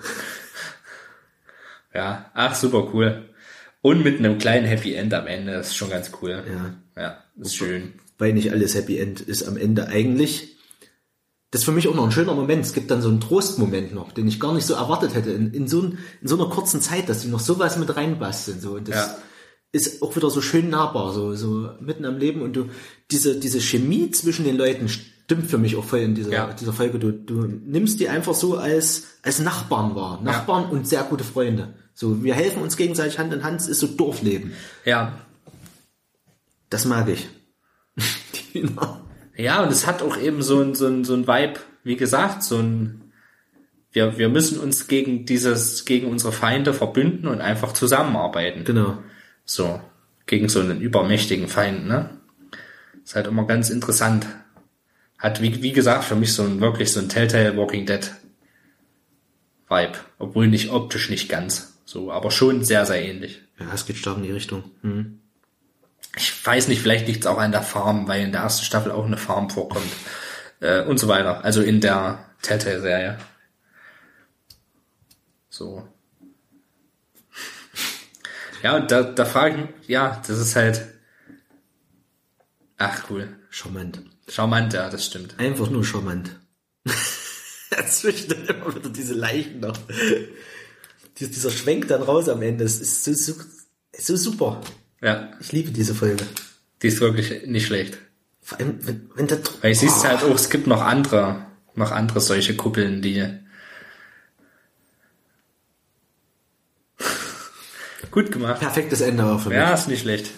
Ja, 1.95 2.31
ach, 2.35 2.55
super 2.55 2.89
cool. 2.93 3.29
Und 3.83 4.05
mit 4.05 4.19
einem 4.19 4.39
kleinen 4.39 4.65
Happy 4.67 4.95
End 4.95 5.13
am 5.13 5.27
Ende, 5.27 5.53
das 5.53 5.69
ist 5.69 5.77
schon 5.77 5.91
ganz 5.91 6.11
cool. 6.23 6.43
Ja. 6.97 7.03
Ja, 7.03 7.19
ist 7.41 7.57
schön. 7.57 7.95
weil 8.19 8.33
nicht 8.33 8.53
alles 8.53 8.75
Happy 8.77 8.99
End 8.99 9.21
ist 9.21 9.43
am 9.43 9.57
Ende 9.57 9.89
eigentlich. 9.89 10.57
Das 11.51 11.63
ist 11.63 11.65
für 11.67 11.73
mich 11.73 11.89
auch 11.89 11.95
noch 11.95 12.05
ein 12.05 12.13
schöner 12.13 12.35
Moment. 12.35 12.65
Es 12.65 12.73
gibt 12.73 12.91
dann 12.91 13.03
so 13.03 13.09
einen 13.09 13.21
Trostmoment 13.21 13.93
noch, 13.95 14.13
den 14.13 14.27
ich 14.29 14.39
gar 14.41 14.55
nicht 14.55 14.65
so 14.67 14.75
erwartet 14.75 15.15
hätte. 15.15 15.31
In, 15.33 15.53
in, 15.53 15.69
so, 15.69 15.83
ein, 15.83 15.99
in 16.23 16.29
so 16.29 16.37
einer 16.37 16.49
kurzen 16.49 16.81
Zeit, 16.81 17.09
dass 17.09 17.23
die 17.23 17.29
noch 17.29 17.41
sowas 17.41 17.77
mit 17.77 17.95
reinbasteln. 17.95 18.61
So. 18.61 18.75
Und 18.77 18.89
das 18.89 18.95
Ja. 18.97 19.17
ist 19.73 20.01
auch 20.03 20.15
wieder 20.17 20.31
so 20.31 20.41
schön 20.41 20.71
nahbar, 20.71 21.13
so, 21.13 21.35
so 21.35 21.69
mitten 21.81 22.05
am 22.07 22.17
Leben. 22.19 22.41
Und 22.41 22.55
du, 22.55 22.69
diese, 23.11 23.39
diese 23.39 23.61
Chemie 23.61 24.11
zwischen 24.13 24.45
den 24.45 24.57
Leuten 24.57 24.89
stimmt 24.89 25.51
für 25.51 25.59
mich 25.59 25.77
auch 25.77 25.85
voll 25.85 25.99
in 26.01 26.15
dieser, 26.15 26.31
Ja. 26.33 26.53
dieser 26.55 26.73
Folge. 26.73 26.99
Du, 26.99 27.11
du 27.13 27.43
nimmst 27.47 28.01
die 28.01 28.09
einfach 28.09 28.35
so 28.35 28.57
als, 28.57 29.05
als 29.23 29.41
Nachbarn 29.41 29.95
wahr. 29.95 30.21
Nachbarn 30.23 30.71
und 30.71 30.87
sehr 30.89 31.03
gute 31.03 31.25
Freunde. 31.25 31.75
So, 31.95 32.23
wir 32.23 32.35
helfen 32.35 32.63
uns 32.63 32.77
gegenseitig 32.77 33.19
Hand 33.19 33.33
in 33.33 33.45
Hand. 33.45 33.61
Es 33.61 33.69
ist 33.69 33.81
so 33.81 33.87
Dorfleben. 33.87 34.53
Ja, 34.85 35.19
Das 36.73 36.87
mag 36.87 37.07
ich. 37.09 37.29
genau. 38.55 39.01
Ja, 39.37 39.63
und 39.63 39.71
es 39.71 39.87
hat 39.87 40.01
auch 40.01 40.17
eben 40.17 40.43
so 40.43 40.61
ein, 40.63 40.75
so 40.75 40.87
ein, 40.87 41.05
so 41.05 41.15
ein 41.15 41.27
Vibe, 41.27 41.61
wie 41.85 41.97
gesagt, 41.97 42.43
so 42.43 42.59
ein, 42.59 43.13
wir, 43.91 44.17
wir 44.17 44.31
müssen 44.31 44.59
uns 44.59 44.89
gegen 44.89 45.27
dieses, 45.27 45.85
gegen 45.85 46.07
unsere 46.07 46.33
Feinde 46.33 46.73
verbünden 46.73 47.29
und 47.29 47.43
einfach 47.43 47.73
zusammenarbeiten. 47.73 48.65
Genau. 48.65 49.03
So, 49.45 49.81
gegen 50.25 50.49
so 50.49 50.61
einen 50.61 50.81
übermächtigen 50.81 51.49
Feind, 51.49 51.87
ne? 51.87 52.19
Ist 53.05 53.17
halt 53.17 53.27
immer 53.27 53.47
ganz 53.47 53.69
interessant. 53.69 54.27
Hat, 55.19 55.43
wie, 55.43 55.63
wie 55.63 55.73
gesagt, 55.73 56.05
für 56.05 56.15
mich 56.15 56.33
so 56.33 56.43
ein, 56.43 56.61
wirklich 56.61 56.91
so 56.91 57.01
ein 57.01 57.11
Telltale 57.11 57.55
Walking 57.57 57.85
Dead 57.85 58.11
Vibe. 59.69 59.99
Obwohl 60.19 60.49
nicht 60.49 60.71
optisch 60.71 61.11
nicht 61.11 61.29
ganz. 61.29 61.72
So, 61.93 62.11
aber 62.11 62.31
schon 62.31 62.65
sehr, 62.65 62.87
sehr 62.87 63.03
ähnlich. 63.03 63.43
Ja, 63.61 63.67
es 63.75 63.85
geht 63.85 63.99
stark 63.99 64.17
in 64.17 64.23
die 64.23 64.33
Richtung. 64.33 64.71
Hm. 64.81 65.21
Ich 66.17 66.47
weiß 66.47 66.69
nicht, 66.69 66.81
vielleicht 66.81 67.07
liegt 67.07 67.21
es 67.21 67.27
auch 67.27 67.37
an 67.37 67.53
der 67.53 67.61
Farm, 67.61 68.09
weil 68.09 68.23
in 68.23 68.33
der 68.33 68.41
ersten 68.41 68.65
Staffel 68.65 68.91
auch 68.93 69.05
eine 69.05 69.19
Farm 69.19 69.51
vorkommt. 69.51 69.85
Äh, 70.61 70.85
und 70.85 70.97
so 70.97 71.09
weiter. 71.09 71.45
Also 71.45 71.61
in 71.61 71.81
der 71.81 72.25
Telltale-Serie. 72.43 73.19
So. 75.51 75.89
Ja, 78.63 78.77
und 78.77 78.89
da, 78.93 79.03
da 79.03 79.25
frage 79.25 79.57
ich 79.57 79.61
mich, 79.63 79.89
ja, 79.89 80.23
das 80.25 80.39
ist 80.39 80.55
halt. 80.55 80.87
Ach, 82.79 83.11
cool. 83.11 83.37
Charmant. 83.51 84.03
Charmant, 84.29 84.73
ja, 84.73 84.89
das 84.89 85.05
stimmt. 85.05 85.37
Einfach 85.41 85.69
nur 85.69 85.85
charmant. 85.85 86.39
Dazwischen 87.71 88.29
dann 88.29 88.47
immer 88.47 88.73
wieder 88.73 88.91
diese 88.91 89.15
Leichen 89.15 89.59
noch. 89.59 89.77
Dies- 91.19 91.31
Dieser 91.31 91.51
Schwenk 91.51 91.89
dann 91.89 92.03
raus 92.03 92.29
am 92.29 92.43
Ende. 92.43 92.65
Das 92.65 92.77
ist 92.81 93.05
so, 93.05 93.13
so, 93.13 93.35
so 93.97 94.17
super. 94.17 94.61
Ja, 95.03 95.31
Ich 95.41 95.53
liebe 95.53 95.71
diese 95.73 95.95
Folge. 95.95 96.25
die 96.83 96.89
ist 96.89 97.01
wirklich 97.01 97.47
nicht 97.47 97.67
schlecht. 97.67 97.99
Vor 98.41 98.59
allem, 98.59 98.79
wenn, 98.87 99.11
wenn 99.15 99.27
der 99.29 99.39
Weil 99.61 99.73
ich 99.73 99.79
siehst 99.79 100.05
halt 100.07 100.23
auch, 100.25 100.35
es 100.35 100.49
gibt 100.51 100.67
noch 100.67 100.81
andere, 100.83 101.47
noch 101.75 101.91
andere 101.93 102.21
solche 102.21 102.57
Kuppeln, 102.57 103.01
die 103.03 103.23
gut 108.11 108.31
gemacht. 108.33 108.61
perfektes 108.61 109.01
Ende 109.01 109.25
auch 109.25 109.41
für 109.41 109.49
mich. 109.51 109.59
Ja, 109.59 109.75
ist 109.75 109.89
nicht 109.89 110.01
schlecht. 110.03 110.31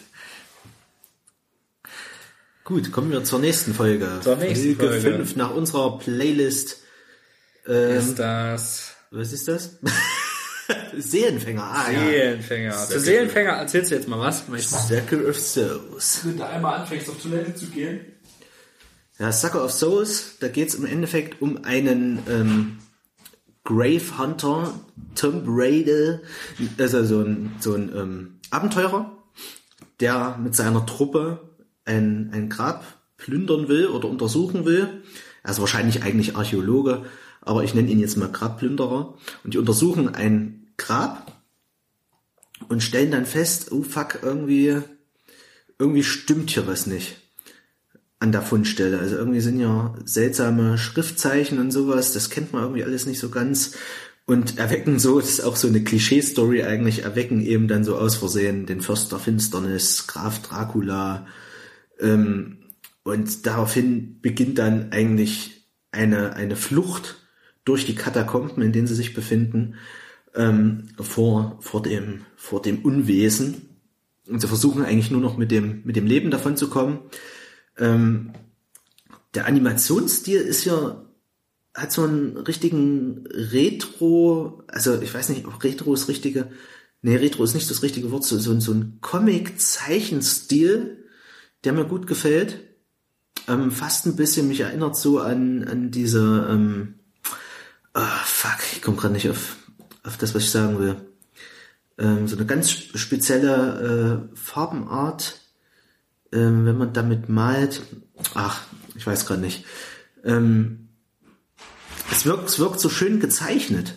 Gut, 2.64 2.92
kommen 2.92 3.10
wir 3.10 3.22
zur 3.24 3.40
nächsten 3.40 3.74
Folge. 3.74 4.20
Zur 4.22 4.36
nächsten 4.36 4.76
Folge. 4.76 5.00
5 5.00 5.36
nach 5.36 5.50
unserer 5.50 5.98
Playlist. 5.98 6.78
Ähm, 7.66 7.96
Ist 7.98 8.18
das 8.18 8.90
was 9.10 9.32
ist 9.32 9.46
das? 9.48 9.78
Seelenfänger, 10.96 11.62
ah 11.62 11.90
ja. 11.90 12.00
Seelenfänger. 12.00 12.72
Zu 12.72 13.00
Seelenfänger 13.00 13.52
erzählst 13.52 13.90
du 13.90 13.94
jetzt 13.96 14.08
mal 14.08 14.18
was. 14.20 14.44
Circle 14.86 15.28
of 15.28 15.38
Souls. 15.38 16.20
Wenn 16.24 16.36
du 16.36 16.46
einmal 16.46 16.80
anfängst, 16.80 17.08
auf 17.08 17.20
Toilette 17.20 17.54
zu 17.54 17.66
gehen. 17.66 18.00
Ja, 19.18 19.30
Sucker 19.30 19.64
of 19.64 19.70
Souls, 19.70 20.38
da 20.40 20.48
geht's 20.48 20.74
im 20.74 20.84
Endeffekt 20.84 21.40
um 21.40 21.64
einen 21.64 22.18
ähm, 22.28 22.78
Grave 23.62 24.18
Hunter, 24.18 24.74
Tomb 25.14 25.44
Raider, 25.46 26.20
also 26.78 27.04
so 27.04 27.20
ein, 27.20 27.54
so 27.60 27.74
ein 27.74 27.92
ähm, 27.94 28.40
Abenteurer, 28.50 29.16
der 30.00 30.36
mit 30.42 30.56
seiner 30.56 30.84
Truppe 30.84 31.48
ein, 31.84 32.30
ein 32.32 32.48
Grab 32.48 32.84
plündern 33.16 33.68
will 33.68 33.86
oder 33.86 34.08
untersuchen 34.08 34.64
will. 34.64 35.02
Er 35.44 35.50
ist 35.50 35.60
wahrscheinlich 35.60 36.02
eigentlich 36.02 36.36
Archäologe, 36.36 37.04
aber 37.44 37.64
ich 37.64 37.74
nenne 37.74 37.90
ihn 37.90 38.00
jetzt 38.00 38.16
mal 38.16 38.30
Grabplünderer. 38.30 39.16
Und 39.44 39.54
die 39.54 39.58
untersuchen 39.58 40.14
ein 40.14 40.66
Grab 40.76 41.32
und 42.68 42.82
stellen 42.82 43.10
dann 43.10 43.26
fest, 43.26 43.72
oh 43.72 43.82
fuck, 43.82 44.20
irgendwie, 44.22 44.78
irgendwie 45.78 46.04
stimmt 46.04 46.50
hier 46.50 46.66
was 46.66 46.86
nicht 46.86 47.16
an 48.18 48.32
der 48.32 48.42
Fundstelle. 48.42 48.98
Also 48.98 49.16
irgendwie 49.16 49.40
sind 49.40 49.60
ja 49.60 49.94
seltsame 50.04 50.78
Schriftzeichen 50.78 51.58
und 51.58 51.70
sowas, 51.70 52.12
das 52.12 52.30
kennt 52.30 52.52
man 52.52 52.62
irgendwie 52.62 52.84
alles 52.84 53.06
nicht 53.06 53.18
so 53.18 53.28
ganz. 53.28 53.72
Und 54.26 54.56
erwecken 54.56 54.98
so, 54.98 55.20
das 55.20 55.28
ist 55.28 55.40
auch 55.42 55.56
so 55.56 55.68
eine 55.68 55.84
Klischee-Story 55.84 56.62
eigentlich, 56.62 57.02
erwecken 57.02 57.42
eben 57.42 57.68
dann 57.68 57.84
so 57.84 57.98
aus 57.98 58.16
Versehen 58.16 58.64
den 58.64 58.80
Fürst 58.80 59.12
der 59.12 59.18
Finsternis, 59.18 60.06
Graf 60.06 60.40
Dracula. 60.40 61.26
Ähm, 62.00 62.58
und 63.02 63.44
daraufhin 63.44 64.22
beginnt 64.22 64.58
dann 64.58 64.92
eigentlich 64.92 65.68
eine, 65.92 66.32
eine 66.32 66.56
Flucht 66.56 67.16
durch 67.64 67.86
die 67.86 67.94
Katakomben, 67.94 68.62
in 68.62 68.72
denen 68.72 68.86
sie 68.86 68.94
sich 68.94 69.14
befinden, 69.14 69.76
ähm, 70.34 70.88
vor, 71.00 71.58
vor, 71.60 71.82
dem, 71.82 72.26
vor 72.36 72.60
dem 72.60 72.84
Unwesen. 72.84 73.68
Und 74.28 74.40
sie 74.40 74.48
versuchen 74.48 74.84
eigentlich 74.84 75.10
nur 75.10 75.20
noch 75.20 75.36
mit 75.36 75.50
dem, 75.50 75.82
mit 75.84 75.96
dem 75.96 76.06
Leben 76.06 76.30
davon 76.30 76.56
zu 76.56 76.68
kommen. 76.68 77.00
Ähm, 77.78 78.32
der 79.34 79.46
Animationsstil 79.46 80.40
ist 80.40 80.64
ja, 80.64 81.04
hat 81.74 81.92
so 81.92 82.04
einen 82.04 82.36
richtigen 82.36 83.26
Retro, 83.28 84.62
also 84.68 85.00
ich 85.00 85.12
weiß 85.12 85.30
nicht, 85.30 85.46
ob 85.46 85.62
Retro 85.64 85.92
ist 85.92 86.08
richtige, 86.08 86.50
nee, 87.02 87.16
Retro 87.16 87.44
ist 87.44 87.54
nicht 87.54 87.68
das 87.68 87.82
richtige 87.82 88.12
Wort, 88.12 88.24
so, 88.24 88.38
so, 88.38 88.58
so 88.60 88.72
ein 88.72 88.98
Comic-Zeichenstil, 89.00 91.04
der 91.64 91.72
mir 91.72 91.84
gut 91.84 92.06
gefällt. 92.06 92.60
Ähm, 93.48 93.72
fast 93.72 94.06
ein 94.06 94.16
bisschen, 94.16 94.48
mich 94.48 94.60
erinnert 94.60 94.96
so 94.96 95.18
an, 95.18 95.64
an 95.64 95.90
diese, 95.90 96.48
ähm, 96.50 97.00
oh, 97.94 98.24
fuck, 98.24 98.58
ich 98.72 98.82
komme 98.82 98.96
gerade 98.96 99.14
nicht 99.14 99.30
auf, 99.30 99.56
auf 100.02 100.16
das, 100.16 100.34
was 100.34 100.44
ich 100.44 100.50
sagen 100.50 100.78
will. 100.78 100.96
Ähm, 101.98 102.26
so 102.26 102.36
eine 102.36 102.46
ganz 102.46 102.70
spezielle 102.70 104.28
äh, 104.32 104.36
Farbenart, 104.36 105.40
ähm, 106.32 106.66
wenn 106.66 106.76
man 106.76 106.92
damit 106.92 107.28
malt, 107.28 107.82
ach, 108.34 108.62
ich 108.96 109.06
weiß 109.06 109.26
gerade 109.26 109.40
nicht. 109.40 109.64
Ähm, 110.24 110.88
es 112.10 112.26
wirkt, 112.26 112.48
es 112.48 112.58
wirkt 112.58 112.80
so 112.80 112.88
schön 112.88 113.20
gezeichnet, 113.20 113.94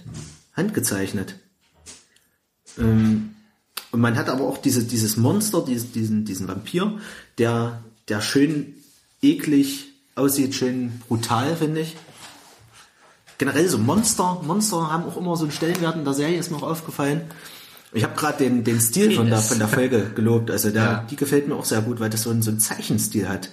handgezeichnet. 0.54 1.36
Ähm, 2.78 3.36
und 3.92 4.02
man 4.02 4.16
hat 4.16 4.30
aber 4.30 4.44
auch 4.44 4.60
diese, 4.60 4.84
dieses 4.84 5.18
Monster, 5.18 5.64
diesen, 5.66 5.92
diesen, 5.94 6.26
diesen 6.26 6.48
Vampir, 6.48 7.00
der, 7.38 7.84
der 8.08 8.22
schön 8.22 8.76
eklig 9.22 9.94
aussieht, 10.16 10.56
schön 10.56 11.02
brutal, 11.08 11.56
finde 11.56 11.82
ich. 11.82 11.96
Generell 13.38 13.68
so 13.68 13.78
Monster, 13.78 14.42
Monster 14.44 14.92
haben 14.92 15.04
auch 15.04 15.18
immer 15.18 15.36
so 15.38 15.44
einen 15.44 15.52
Stellenwert 15.52 15.96
in 15.96 16.04
der 16.06 16.14
Serie, 16.14 16.38
ist 16.40 16.50
mir 16.52 16.58
auch 16.58 16.64
aufgefallen. 16.64 17.22
Ich 17.94 18.04
habe 18.04 18.16
gerade 18.16 18.40
den, 18.44 18.64
den 18.64 18.82
Stil 18.82 19.12
von 19.16 19.28
der, 19.30 19.38
von 19.40 19.60
der 19.60 19.68
Folge 19.68 20.12
gelobt. 20.16 20.52
Also 20.52 20.72
der, 20.72 20.84
Ja. 20.84 21.08
die 21.10 21.16
gefällt 21.16 21.48
mir 21.48 21.56
auch 21.56 21.66
sehr 21.66 21.82
gut, 21.82 22.00
weil 22.00 22.10
das 22.10 22.24
so 22.24 22.30
einen, 22.32 22.42
so 22.42 22.50
einen 22.52 22.60
Zeichenstil 22.60 23.30
hat. 23.30 23.50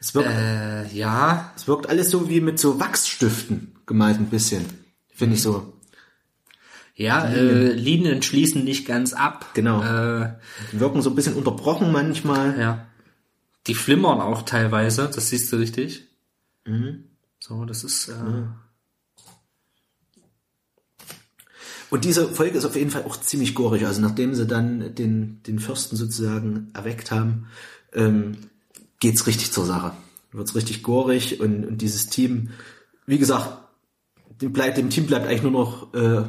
Es 0.00 0.14
wirkt, 0.14 0.28
Äh, 0.30 0.86
ja. 0.94 1.52
es 1.56 1.68
wirkt 1.68 1.88
alles 1.88 2.10
so 2.10 2.28
wie 2.28 2.40
mit 2.40 2.58
so 2.58 2.80
Wachsstiften 2.80 3.76
gemalt 3.86 4.18
ein 4.18 4.26
bisschen. 4.30 4.64
Finde 5.14 5.36
ich 5.36 5.42
so. 5.42 5.74
Ja, 6.94 7.24
äh, 7.28 7.72
Linien 7.72 8.22
schließen 8.22 8.64
nicht 8.64 8.86
ganz 8.86 9.12
ab. 9.12 9.50
Genau. 9.54 9.82
Äh, 9.82 10.34
Die 10.72 10.80
wirken 10.80 11.02
so 11.02 11.10
ein 11.10 11.16
bisschen 11.16 11.34
unterbrochen 11.34 11.92
manchmal. 11.92 12.58
ja. 12.58 12.86
Die 13.66 13.74
flimmern 13.74 14.20
auch 14.20 14.42
teilweise, 14.42 15.10
das 15.14 15.28
siehst 15.28 15.52
du 15.52 15.56
richtig. 15.56 16.08
So, 17.40 17.64
das 17.64 17.84
ist, 17.84 18.08
äh, 18.08 18.44
Und 21.90 22.04
diese 22.04 22.28
Folge 22.28 22.56
ist 22.56 22.64
auf 22.64 22.76
jeden 22.76 22.90
Fall 22.90 23.02
auch 23.02 23.16
ziemlich 23.16 23.54
gorig. 23.54 23.84
Also 23.84 24.00
nachdem 24.00 24.34
sie 24.34 24.46
dann 24.46 24.94
den, 24.94 25.42
den 25.42 25.58
Fürsten 25.58 25.96
sozusagen 25.96 26.70
erweckt 26.72 27.10
haben, 27.10 27.48
ähm, 27.92 28.36
geht's 29.00 29.26
richtig 29.26 29.50
zur 29.50 29.66
Sache. 29.66 29.92
Wird's 30.30 30.54
richtig 30.54 30.84
gorig 30.84 31.40
und, 31.40 31.66
und 31.66 31.78
dieses 31.82 32.06
Team, 32.06 32.50
wie 33.06 33.18
gesagt, 33.18 33.58
dem, 34.40 34.52
bleibt, 34.52 34.78
dem 34.78 34.90
Team 34.90 35.06
bleibt 35.06 35.26
eigentlich 35.26 35.42
nur 35.42 35.50
noch 35.50 35.92
äh, 35.92 36.28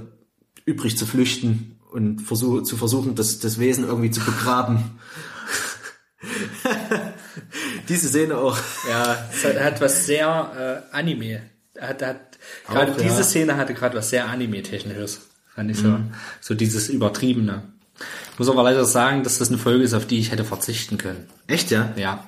übrig 0.65 0.97
zu 0.97 1.05
flüchten 1.05 1.79
und 1.91 2.21
versuch, 2.21 2.63
zu 2.63 2.75
versuchen, 2.75 3.13
das, 3.13 3.38
das 3.38 3.59
Wesen 3.59 3.83
irgendwie 3.83 4.09
zu 4.09 4.21
begraben. 4.21 4.99
Diese 7.89 8.07
Szene 8.09 8.37
auch. 8.37 8.57
ja, 8.89 9.29
es 9.31 9.45
hat, 9.45 9.59
hat 9.59 9.81
was 9.81 10.05
sehr 10.05 10.85
äh, 10.91 10.95
Anime. 10.95 11.43
Hat, 11.79 12.01
hat, 12.01 12.37
gerade 12.67 12.91
diese 12.91 13.17
ja. 13.17 13.23
Szene 13.23 13.57
hatte 13.57 13.73
gerade 13.73 13.97
was 13.97 14.09
sehr 14.09 14.27
Anime-technisches. 14.27 15.21
Fand 15.55 15.71
ich 15.71 15.77
so. 15.77 15.99
So 16.39 16.53
dieses 16.53 16.89
Übertriebene. 16.89 17.63
Ich 18.33 18.39
muss 18.39 18.49
aber 18.49 18.63
leider 18.63 18.85
sagen, 18.85 19.23
dass 19.23 19.37
das 19.37 19.49
eine 19.49 19.57
Folge 19.57 19.83
ist, 19.83 19.93
auf 19.93 20.05
die 20.05 20.19
ich 20.19 20.31
hätte 20.31 20.43
verzichten 20.43 20.97
können. 20.97 21.27
Echt, 21.47 21.71
ja? 21.71 21.93
Ja. 21.95 22.25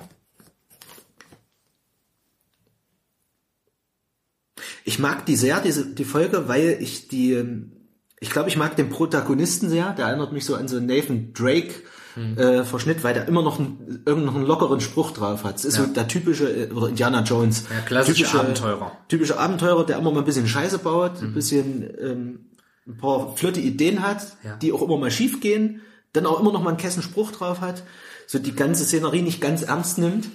Ich 4.84 4.98
mag 4.98 5.24
die 5.26 5.36
sehr, 5.36 5.60
diese, 5.60 5.86
die 5.94 6.04
Folge, 6.04 6.48
weil 6.48 6.76
ich 6.80 7.08
die, 7.08 7.32
ähm, 7.32 7.72
ich 8.20 8.30
glaube, 8.30 8.48
ich 8.48 8.56
mag 8.56 8.76
den 8.76 8.90
Protagonisten 8.90 9.68
sehr. 9.68 9.92
Der 9.92 10.06
erinnert 10.06 10.32
mich 10.32 10.44
so 10.44 10.54
an 10.54 10.68
so 10.68 10.78
Nathan 10.78 11.32
Drake 11.32 11.74
äh, 12.16 12.64
Verschnitt, 12.64 13.02
weil 13.04 13.14
der 13.14 13.26
immer 13.28 13.42
noch 13.42 13.58
einen, 13.58 14.02
irgend 14.06 14.24
noch 14.26 14.34
einen 14.34 14.46
lockeren 14.46 14.80
Spruch 14.80 15.10
drauf 15.12 15.44
hat. 15.44 15.56
Es 15.56 15.64
ist 15.64 15.74
so 15.76 15.86
der 15.86 16.06
typische, 16.08 16.48
äh, 16.48 16.70
oder 16.72 16.88
Indiana 16.88 17.22
Jones. 17.22 17.64
Ja, 17.70 17.80
klassische 17.80 18.18
typische, 18.24 18.40
Abenteurer. 18.40 18.92
Typische 19.08 19.38
Abenteurer, 19.38 19.84
der 19.86 19.98
immer 19.98 20.10
mal 20.12 20.20
ein 20.20 20.24
bisschen 20.24 20.46
Scheiße 20.46 20.78
baut, 20.78 21.20
ein 21.22 21.34
bisschen 21.34 21.82
ähm, 22.00 22.50
ein 22.86 22.96
paar 22.98 23.36
flotte 23.36 23.60
Ideen 23.60 24.02
hat, 24.06 24.36
Ja. 24.44 24.56
die 24.56 24.72
auch 24.72 24.82
immer 24.82 24.96
mal 24.98 25.10
schief 25.10 25.40
gehen, 25.40 25.80
dann 26.12 26.26
auch 26.26 26.40
immer 26.40 26.52
noch 26.52 26.62
mal 26.62 26.70
einen 26.70 26.78
kessen 26.78 27.02
Spruch 27.02 27.32
drauf 27.32 27.60
hat, 27.60 27.82
so 28.26 28.38
die 28.38 28.54
ganze 28.54 28.84
Szenerie 28.84 29.22
nicht 29.22 29.40
ganz 29.40 29.62
ernst 29.62 29.98
nimmt 29.98 30.28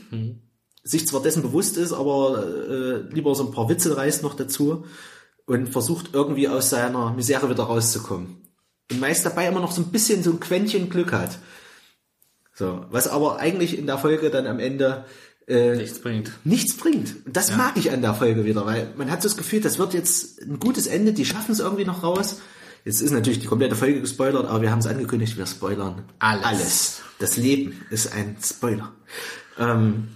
sich 0.82 1.08
zwar 1.08 1.22
dessen 1.22 1.42
bewusst 1.44 1.78
ist, 1.78 1.94
aber 1.94 2.42
äh, 2.44 3.14
lieber 3.14 3.36
so 3.36 3.46
ein 3.46 3.52
paar 3.52 3.70
Witze 3.70 3.96
reißt 3.98 4.24
noch 4.24 4.34
dazu 4.34 4.86
und 5.46 5.68
versucht 5.70 6.12
irgendwie 6.14 6.48
aus 6.48 6.70
seiner 6.70 7.12
Misere 7.14 7.50
wieder 7.50 7.64
rauszukommen. 7.64 8.38
Und 8.90 9.00
meist 9.00 9.26
dabei 9.26 9.48
immer 9.48 9.60
noch 9.60 9.72
so 9.72 9.82
ein 9.82 9.92
bisschen 9.92 10.24
so 10.24 10.32
ein 10.32 10.40
Quäntchen 10.40 10.90
Glück 10.90 11.12
hat. 11.12 11.38
So, 12.60 12.86
was 12.92 13.08
aber 13.08 13.40
eigentlich 13.40 13.80
in 13.80 13.88
der 13.88 13.98
Folge 13.98 14.30
dann 14.30 14.46
am 14.46 14.60
Ende 14.60 15.06
äh, 15.48 15.78
Nichts 15.78 16.00
bringt. 16.00 16.34
nichts 16.44 16.76
bringt. 16.76 17.16
Das 17.26 17.56
mag 17.56 17.78
ich 17.78 17.90
an 17.92 18.02
der 18.02 18.14
Folge 18.14 18.44
wieder, 18.44 18.66
weil 18.66 18.92
man 18.98 19.10
hat 19.10 19.22
so 19.22 19.30
das 19.30 19.38
Gefühl, 19.38 19.62
das 19.62 19.80
wird 19.80 19.94
jetzt 19.94 20.42
ein 20.42 20.60
gutes 20.60 20.86
Ende, 20.86 21.14
die 21.14 21.24
schaffen 21.24 21.54
es 21.54 21.62
irgendwie 21.62 21.86
noch 21.86 22.04
raus. 22.04 22.42
Jetzt 22.84 23.00
ist 23.00 23.12
natürlich 23.12 23.40
die 23.40 23.48
komplette 23.48 23.78
Folge 23.78 24.02
gespoilert, 24.02 24.46
aber 24.46 24.62
wir 24.62 24.72
haben 24.72 24.80
es 24.80 24.88
angekündigt, 24.88 25.38
wir 25.38 25.46
spoilern 25.46 26.04
Alles. 26.20 26.44
alles. 26.44 27.02
Das 27.20 27.38
Leben 27.38 27.82
ist 27.92 28.12
ein 28.12 28.36
Spoiler. 28.44 28.92
Ähm, 29.58 30.10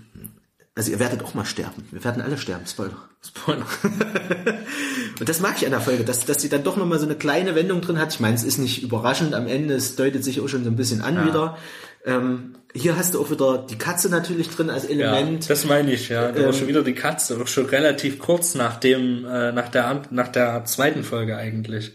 also 0.75 0.91
ihr 0.91 0.99
werdet 0.99 1.23
auch 1.23 1.35
mal 1.35 1.45
sterben. 1.45 1.85
Wir 1.91 2.03
werden 2.03 2.21
alle 2.21 2.37
sterben, 2.37 2.67
Spoiler. 2.67 2.97
Spoiler. 3.25 3.65
Und 5.19 5.29
das 5.29 5.39
mag 5.39 5.55
ich 5.55 5.65
an 5.65 5.71
der 5.71 5.79
Folge, 5.79 6.03
dass, 6.03 6.25
dass 6.25 6.41
sie 6.41 6.49
dann 6.49 6.65
doch 6.65 6.75
nochmal 6.75 6.99
so 6.99 7.05
eine 7.05 7.15
kleine 7.15 7.55
Wendung 7.55 7.79
drin 7.79 7.99
hat. 7.99 8.13
Ich 8.13 8.19
meine, 8.19 8.35
es 8.35 8.43
ist 8.43 8.57
nicht 8.57 8.83
überraschend 8.83 9.33
am 9.33 9.47
Ende, 9.47 9.75
es 9.75 9.95
deutet 9.95 10.25
sich 10.25 10.41
auch 10.41 10.49
schon 10.49 10.65
so 10.65 10.69
ein 10.69 10.75
bisschen 10.75 11.01
an 11.01 11.25
wieder. 11.25 11.57
Ähm, 12.05 12.55
hier 12.73 12.97
hast 12.97 13.13
du 13.13 13.21
auch 13.21 13.29
wieder 13.31 13.65
die 13.69 13.77
Katze 13.77 14.09
natürlich 14.09 14.49
drin 14.49 14.69
als 14.69 14.83
Ja, 14.83 14.89
Element. 14.89 15.49
das 15.49 15.65
meine 15.65 15.93
ich, 15.93 16.09
ja. 16.09 16.31
Da 16.31 16.47
Ähm, 16.47 16.53
schon 16.53 16.67
wieder 16.67 16.83
die 16.83 16.95
Katze, 16.95 17.39
auch 17.41 17.47
schon 17.47 17.65
relativ 17.67 18.19
kurz 18.19 18.55
nach 18.55 18.77
dem, 18.79 19.25
äh, 19.25 19.51
nach 19.51 19.69
der, 19.69 20.01
nach 20.09 20.27
der 20.27 20.65
zweiten 20.65 21.03
Folge 21.03 21.37
eigentlich. 21.37 21.91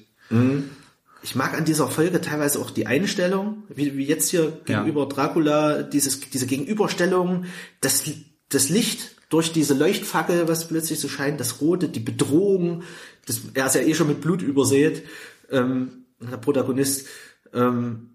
Ich 1.23 1.35
mag 1.35 1.55
an 1.55 1.65
dieser 1.65 1.89
Folge 1.89 2.21
teilweise 2.21 2.59
auch 2.61 2.71
die 2.71 2.87
Einstellung, 2.87 3.65
wie, 3.69 3.97
wie 3.97 4.05
jetzt 4.05 4.31
hier 4.31 4.61
gegenüber 4.67 5.07
Dracula, 5.07 5.83
dieses, 5.83 6.21
diese 6.21 6.47
Gegenüberstellung, 6.47 7.47
das, 7.81 8.05
das 8.51 8.69
Licht 8.69 9.17
durch 9.31 9.53
diese 9.53 9.75
Leuchtfackel, 9.75 10.49
was 10.49 10.69
plötzlich 10.69 11.01
so 11.01 11.09
scheint, 11.09 11.41
das 11.41 11.61
Rote, 11.61 11.89
die 11.89 12.01
Bedrohung, 12.01 12.83
das, 13.27 13.41
er 13.55 13.67
ist 13.67 13.75
ja 13.75 13.81
eh 13.83 13.95
schon 13.95 14.09
mit 14.09 14.21
Blut 14.21 14.43
übersät, 14.43 15.03
ähm, 15.51 16.05
der 16.21 16.37
Protagonist, 16.37 17.07
ähm, 17.53 18.11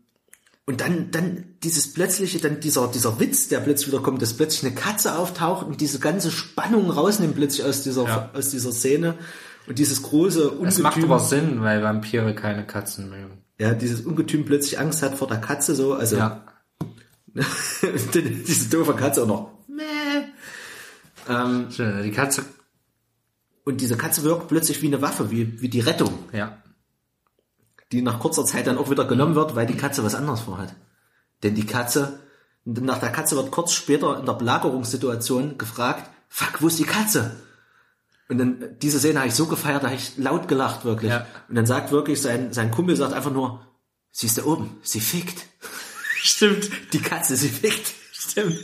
und 0.65 0.79
dann, 0.81 1.11
dann 1.11 1.43
dieses 1.63 1.93
plötzliche, 1.93 2.39
dann 2.39 2.59
dieser, 2.59 2.87
dieser 2.87 3.19
Witz, 3.19 3.47
der 3.49 3.59
plötzlich 3.59 3.89
wieder 3.89 4.01
kommt, 4.01 4.21
dass 4.21 4.33
plötzlich 4.35 4.63
eine 4.65 4.75
Katze 4.75 5.17
auftaucht 5.17 5.65
und 5.65 5.81
diese 5.81 5.99
ganze 5.99 6.31
Spannung 6.31 6.89
rausnimmt 6.89 7.35
plötzlich 7.35 7.65
aus 7.65 7.83
dieser, 7.83 8.05
Ja. 8.05 8.29
aus 8.33 8.49
dieser 8.49 8.71
Szene. 8.71 9.15
Und 9.67 9.79
dieses 9.79 10.01
große 10.03 10.57
Das 10.61 10.79
macht 10.79 10.95
Ungetüm, 10.95 11.11
aber 11.11 11.19
Sinn, 11.23 11.61
weil 11.61 11.81
Vampire 11.83 12.33
keine 12.35 12.65
Katzen 12.65 13.09
mögen. 13.09 13.37
ja, 13.59 13.73
dieses 13.73 14.01
Ungetüm 14.01 14.45
plötzlich 14.45 14.79
Angst 14.79 15.01
hat 15.03 15.15
vor 15.17 15.27
der 15.27 15.39
Katze 15.41 15.75
so, 15.75 15.93
also 15.93 16.17
Ja. 16.17 16.43
diese 18.13 18.69
doofe 18.69 18.93
Katze 18.93 19.23
auch 19.23 19.27
noch. 19.27 19.51
Ähm, 21.29 21.67
Schön, 21.71 22.03
Die 22.03 22.11
Katze, 22.11 22.43
und 23.63 23.79
diese 23.79 23.95
Katze 23.95 24.23
wirkt 24.23 24.49
plötzlich 24.49 24.81
wie 24.81 24.87
eine 24.87 25.01
Waffe, 25.01 25.31
wie, 25.31 25.61
wie 25.61 25.69
die 25.69 25.79
Rettung, 25.79 26.13
ja. 26.33 26.57
Die 27.93 28.01
nach 28.01 28.19
kurzer 28.19 28.45
Zeit 28.45 28.65
dann 28.65 28.79
auch 28.79 28.89
wieder 28.89 29.05
genommen 29.05 29.35
wird, 29.35 29.55
weil 29.55 29.67
die 29.67 29.77
Katze 29.77 30.03
was 30.03 30.15
anderes 30.15 30.41
vorhat. 30.41 30.73
Denn 31.43 31.53
die 31.53 31.65
Katze, 31.65 32.19
nach 32.65 32.97
der 32.97 33.11
Katze 33.11 33.35
wird 33.35 33.51
kurz 33.51 33.71
später 33.71 34.19
in 34.19 34.25
der 34.25 34.33
Belagerungssituation 34.33 35.59
gefragt, 35.59 36.09
fuck, 36.27 36.61
wo 36.61 36.67
ist 36.67 36.79
die 36.79 36.85
Katze? 36.85 37.37
Und 38.29 38.39
dann, 38.39 38.77
diese 38.81 38.97
Szene 38.97 39.19
habe 39.19 39.27
ich 39.27 39.35
so 39.35 39.45
gefeiert, 39.45 39.83
da 39.83 39.87
habe 39.87 39.97
ich 39.97 40.17
laut 40.17 40.47
gelacht, 40.47 40.85
wirklich. 40.85 41.11
Ja. 41.11 41.27
Und 41.49 41.55
dann 41.55 41.67
sagt 41.67 41.91
wirklich 41.91 42.19
sein, 42.19 42.51
sein 42.51 42.71
Kumpel 42.71 42.95
sagt 42.95 43.13
einfach 43.13 43.31
nur, 43.31 43.63
sie 44.11 44.25
ist 44.25 44.39
da 44.39 44.45
oben, 44.45 44.77
sie 44.81 44.99
fickt. 44.99 45.45
Stimmt. 46.15 46.71
Die 46.93 47.01
Katze, 47.01 47.35
sie 47.35 47.49
fickt. 47.49 47.93
Stimmt. 48.11 48.57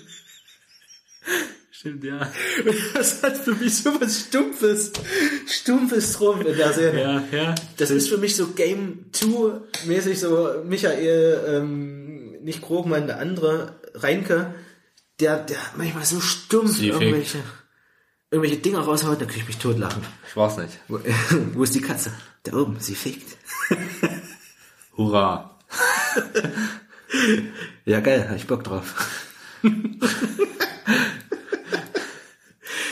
Stimmt, 1.80 2.03
ja. 2.03 2.19
Das 2.93 3.23
hat 3.23 3.38
für 3.38 3.53
mich 3.53 3.77
so 3.77 4.01
was 4.01 4.26
Stumpfes, 4.27 4.91
Stumpfes 5.47 6.11
drum 6.11 6.41
in 6.41 6.57
der 6.57 6.73
Szene. 6.73 7.01
Ja, 7.01 7.23
ja. 7.31 7.56
Das 7.77 7.89
ist 7.89 8.10
für 8.10 8.18
mich 8.18 8.35
so 8.35 8.47
Game 8.47 9.06
2 9.14 9.61
mäßig 9.85 10.19
so 10.19 10.61
Michael, 10.65 11.41
ähm, 11.47 12.31
nicht 12.41 12.61
Krogmann, 12.61 13.07
der 13.07 13.19
andere, 13.19 13.80
Reinke, 13.93 14.56
der, 15.22 15.38
der 15.38 15.56
manchmal 15.77 16.03
so 16.03 16.19
stumpf 16.19 16.80
Sie 16.80 16.89
irgendwelche, 16.89 17.38
irgendwelche 18.30 18.57
Dinge 18.57 18.80
raushaut, 18.80 19.22
da 19.22 19.26
kann 19.26 19.38
ich 19.38 19.47
mich 19.47 19.57
totlachen. 19.57 20.03
Ich 20.27 20.35
weiß 20.35 20.57
nicht. 20.57 20.77
Wo, 20.89 20.99
wo 21.53 21.64
ist 21.64 21.76
die 21.76 21.81
Katze? 21.81 22.11
Da 22.43 22.57
oben, 22.57 22.77
sie 22.81 22.95
fickt. 22.95 23.38
Hurra. 24.97 25.57
Ja, 27.85 28.01
geil, 28.01 28.27
hab 28.30 28.35
ich 28.35 28.45
Bock 28.45 28.64
drauf. 28.64 28.93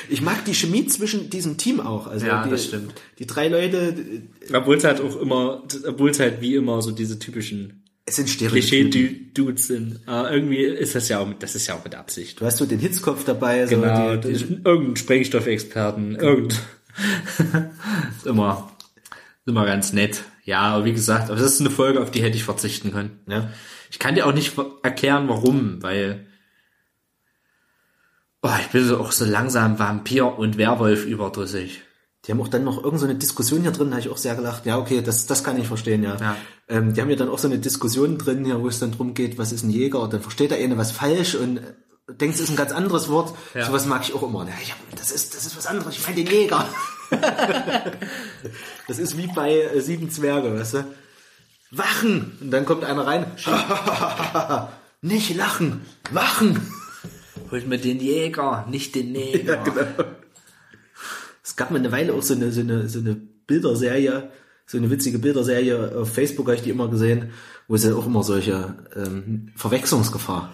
Ich 0.10 0.22
mag 0.22 0.46
die 0.46 0.54
Chemie 0.54 0.86
zwischen 0.88 1.30
diesem 1.30 1.58
Team 1.58 1.80
auch. 1.80 2.08
Also 2.08 2.26
Ja, 2.26 2.44
die, 2.44 2.50
das 2.50 2.66
stimmt. 2.66 2.94
Die 3.20 3.26
drei 3.28 3.48
Leute, 3.48 3.94
Obwohl 4.54 4.78
es 4.78 4.84
halt 4.84 5.02
auch 5.02 5.20
immer, 5.20 5.64
obwohl 5.88 6.10
es 6.12 6.20
halt 6.20 6.42
wie 6.42 6.56
immer 6.56 6.82
so 6.82 6.92
diese 6.92 7.20
typischen 7.20 7.84
es 8.06 8.16
sind. 8.16 8.30
Klischee-Dudes 8.38 9.68
sind. 9.68 10.00
Aber 10.06 10.32
irgendwie 10.32 10.64
ist 10.64 10.96
das 10.96 11.10
ja 11.10 11.20
auch, 11.20 11.28
mit- 11.28 11.44
das 11.44 11.56
ist 11.56 11.68
ja 11.68 11.76
auch 11.76 11.84
mit 11.84 11.94
Absicht. 11.96 12.40
Du 12.40 12.46
hast 12.46 12.58
so 12.58 12.66
den 12.66 12.80
Hitzkopf 12.80 13.26
dabei, 13.26 13.66
so 13.68 13.76
Genau, 13.76 14.16
die, 14.16 14.34
die, 14.34 14.46
die, 14.46 14.60
irgendein 14.64 14.96
Sprengstoffexperten, 14.96 16.16
irgend. 16.16 16.54
ist 18.18 18.26
immer, 18.26 18.72
ist 19.46 19.48
immer 19.48 19.66
ganz 19.66 19.94
nett. 19.94 20.24
Ja, 20.46 20.62
aber 20.62 20.86
wie 20.86 20.94
gesagt, 20.94 21.30
aber 21.30 21.40
das 21.40 21.54
ist 21.54 21.60
eine 21.60 21.70
Folge, 21.70 22.02
auf 22.02 22.12
die 22.12 22.22
hätte 22.24 22.38
ich 22.38 22.44
verzichten 22.44 22.92
können. 22.92 23.20
ja. 23.28 23.52
Ich 23.90 24.00
kann 24.00 24.16
dir 24.16 24.26
auch 24.28 24.34
nicht 24.34 24.54
erklären, 24.84 25.30
warum, 25.30 25.82
weil 25.82 26.27
oh, 28.48 28.60
ich 28.62 28.68
bin 28.68 28.86
so 28.86 29.00
auch 29.00 29.12
so 29.12 29.26
langsam 29.26 29.80
Vampir 29.80 30.38
und 30.38 30.58
Werwolf 30.58 31.06
überdrüssig. 31.06 31.82
Die 32.26 32.32
haben 32.32 32.42
auch 32.42 32.48
dann 32.50 32.66
noch 32.66 32.78
irgendeine 32.78 33.00
so 33.00 33.06
eine 33.06 33.16
Diskussion 33.16 33.62
hier 33.62 33.72
drin, 33.72 33.88
da 33.90 33.98
habe 33.98 34.02
ich 34.06 34.12
auch 34.12 34.18
sehr 34.18 34.36
gelacht. 34.36 34.66
Ja, 34.66 34.78
okay, 34.78 35.02
das, 35.02 35.28
das 35.28 35.44
kann 35.44 35.58
ich 35.58 35.68
verstehen, 35.68 36.04
ja. 36.04 36.18
Ja. 36.20 36.36
Ähm, 36.68 36.94
die 36.94 37.02
haben 37.02 37.10
ja 37.10 37.16
dann 37.16 37.30
auch 37.30 37.40
so 37.40 37.48
eine 37.48 37.60
Diskussion 37.60 38.18
drin, 38.18 38.44
hier, 38.44 38.62
wo 38.62 38.68
es 38.68 38.80
dann 38.80 38.92
drum 38.92 39.14
geht, 39.14 39.38
was 39.38 39.54
ist 39.54 39.64
ein 39.64 39.70
Jäger? 39.70 40.02
Und 40.02 40.12
dann 40.12 40.22
versteht 40.22 40.52
der 40.52 40.58
eine 40.58 40.78
was 40.78 40.92
falsch 40.92 41.36
und 41.36 41.58
äh, 41.58 41.62
denkt, 42.10 42.36
es 42.36 42.42
ist 42.42 42.50
ein 42.50 42.58
ganz 42.58 42.74
anderes 42.74 43.08
Wort. 43.08 43.34
Ja. 43.54 43.66
Sowas 43.66 43.86
mag 43.86 44.02
ich 44.04 44.14
auch 44.14 44.24
immer. 44.24 44.46
Ja, 44.46 44.54
ich 44.62 44.72
hab, 44.72 44.78
das, 44.98 45.12
ist, 45.12 45.36
das 45.36 45.46
ist 45.46 45.56
was 45.56 45.68
anderes, 45.68 45.96
ich 45.96 46.04
meine 46.04 46.16
den 46.16 46.28
Jäger. 46.28 46.68
das 48.88 49.00
ist 49.00 49.18
wie 49.18 49.28
bei 49.28 49.62
äh, 49.62 49.80
Sieben 49.80 50.12
Zwerge, 50.12 50.54
weißt 50.54 50.74
du? 50.74 50.86
Wachen! 51.72 52.38
Und 52.42 52.52
dann 52.52 52.66
kommt 52.66 52.84
einer 52.84 53.06
rein. 53.06 53.26
Nicht 55.02 55.34
lachen, 55.36 55.86
wachen! 56.12 56.74
Holt 57.52 57.68
mir 57.68 57.78
den 57.78 58.00
Jäger, 58.00 58.66
nicht 58.70 58.96
den 58.96 59.12
Neger. 59.12 59.56
Ja, 59.56 59.64
genau. 59.64 60.06
Es 61.44 61.56
gab 61.56 61.72
mal 61.72 61.78
eine 61.78 61.92
Weile 61.92 62.14
auch 62.14 62.22
so 62.22 62.34
eine, 62.34 62.52
so 62.52 62.62
eine, 62.62 62.90
so 62.90 63.00
eine 63.00 63.16
Bilderserie, 63.16 64.32
so 64.66 64.78
eine 64.78 64.90
witzige 64.90 65.18
Bilderserie 65.18 65.98
auf 65.98 66.14
Facebook, 66.14 66.48
habe 66.48 66.58
ich 66.58 66.64
die 66.64 66.72
immer 66.72 66.90
gesehen, 66.90 67.32
wo 67.68 67.78
sie 67.78 67.96
auch 67.96 68.06
immer 68.06 68.24
solche 68.24 68.76
ähm, 68.96 69.52
Verwechslungsgefahr 69.56 70.54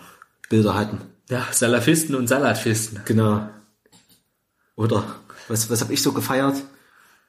Bilder 0.50 0.76
hatten. 0.76 1.02
Ja, 1.30 1.48
Salafisten 1.52 2.16
und 2.16 2.28
Salatfisten. 2.28 3.02
Genau. 3.06 3.50
Oder 4.76 5.04
was, 5.48 5.70
was 5.70 5.82
habe 5.82 5.94
ich 5.94 6.02
so 6.02 6.14
gefeiert? 6.14 6.62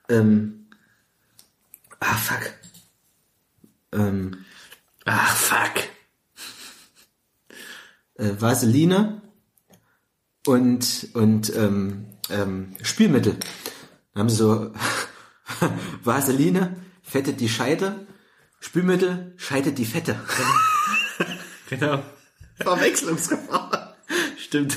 Ähm, 0.08 0.66
ah, 2.00 2.14
fuck. 2.14 2.52
Ähm, 3.92 4.44
Ach, 5.06 5.36
fuck. 5.36 5.84
äh, 8.16 8.32
Vaseline 8.38 9.22
und, 10.46 11.08
und 11.14 11.54
ähm, 11.56 12.06
ähm, 12.30 12.76
Spülmittel. 12.82 13.36
Dann 14.12 14.22
haben 14.22 14.28
sie 14.28 14.36
so 14.36 14.70
Vaseline, 16.04 16.76
fettet 17.02 17.40
die 17.40 17.48
Scheide, 17.48 18.06
Spülmittel, 18.60 19.32
scheidet 19.36 19.78
die 19.78 19.86
Fette. 19.86 20.16
Genau. 21.70 21.98
Verwechslungsgefahr. 22.56 23.94
Stimmt. 24.36 24.76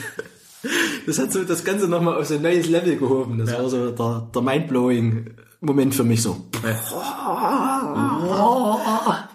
Das 1.05 1.19
hat 1.19 1.33
so 1.33 1.43
das 1.43 1.65
Ganze 1.65 1.87
nochmal 1.87 2.17
auf 2.17 2.25
so 2.25 2.35
ein 2.35 2.41
neues 2.41 2.67
Level 2.67 2.97
gehoben. 2.97 3.37
Das 3.37 3.51
war 3.51 3.69
so 3.69 3.91
der, 3.91 4.31
der 4.33 4.41
mindblowing 4.41 5.35
Moment 5.59 5.95
für 5.95 6.03
mich 6.03 6.21
so. 6.21 6.45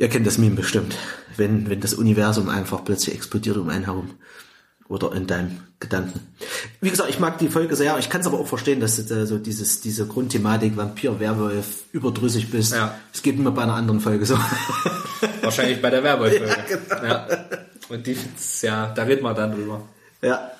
Ihr 0.00 0.08
kennt 0.08 0.26
das 0.26 0.38
Meme 0.38 0.56
bestimmt. 0.56 0.96
Wenn, 1.36 1.68
wenn 1.68 1.80
das 1.80 1.92
Universum 1.92 2.48
einfach 2.48 2.82
plötzlich 2.84 3.14
explodiert 3.14 3.58
um 3.58 3.68
einen 3.68 3.84
herum. 3.84 4.12
Oder 4.88 5.12
in 5.12 5.26
deinem 5.26 5.58
Gedanken. 5.78 6.20
Wie 6.80 6.88
gesagt, 6.88 7.10
ich 7.10 7.20
mag 7.20 7.38
die 7.38 7.48
Folge 7.48 7.76
sehr. 7.76 7.96
Ich 7.98 8.08
kann 8.08 8.22
es 8.22 8.26
aber 8.26 8.40
auch 8.40 8.46
verstehen, 8.46 8.80
dass 8.80 8.96
du 8.96 9.02
da 9.02 9.26
so 9.26 9.36
dieses, 9.36 9.82
diese 9.82 10.06
Grundthematik 10.06 10.74
Vampir, 10.74 11.20
Werwolf 11.20 11.84
überdrüssig 11.92 12.50
bist. 12.50 12.72
Ja. 12.72 12.98
Es 13.12 13.20
geht 13.20 13.38
mir 13.38 13.52
bei 13.52 13.62
einer 13.62 13.74
anderen 13.74 14.00
Folge 14.00 14.24
so. 14.24 14.36
Wahrscheinlich 15.42 15.82
bei 15.82 15.90
der 15.90 16.02
Werwolf-Folge. 16.02 16.78
Ja, 17.06 17.28
Und 17.90 18.06
die, 18.06 18.16
ja, 18.62 18.92
da 18.94 19.02
reden 19.02 19.22
wir 19.22 19.34
dann 19.34 19.52
drüber. 19.52 19.82
Ja. 20.22 20.50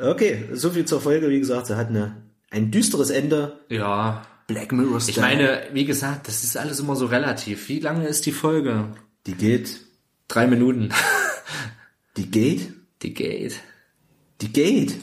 Okay, 0.00 0.48
so 0.54 0.70
viel 0.70 0.86
zur 0.86 1.00
Folge. 1.00 1.30
Wie 1.30 1.38
gesagt, 1.38 1.68
sie 1.68 1.76
hat 1.76 1.88
eine, 1.88 2.16
ein 2.50 2.72
düsteres 2.72 3.10
Ende. 3.10 3.60
Ja. 3.68 4.22
Black 4.50 4.72
Mirror 4.72 4.98
Ich 5.06 5.16
meine, 5.16 5.62
wie 5.72 5.84
gesagt, 5.84 6.26
das 6.26 6.42
ist 6.42 6.56
alles 6.56 6.80
immer 6.80 6.96
so 6.96 7.06
relativ. 7.06 7.68
Wie 7.68 7.78
lange 7.78 8.08
ist 8.08 8.26
die 8.26 8.32
Folge? 8.32 8.88
die 9.26 9.34
geht, 9.34 9.80
Drei 10.26 10.48
Minuten. 10.48 10.90
die 12.16 12.28
geht, 12.28 12.72
Die 13.02 13.14
geht. 13.14 13.60
die 14.40 14.52
geht. 14.52 14.96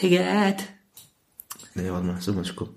Die 0.00 0.08
geht. 0.10 0.64
Nee, 1.74 1.90
warte 1.90 2.06
mal, 2.06 2.20
so 2.20 2.34
muss 2.34 2.50
ich 2.50 2.56
gucken. 2.56 2.74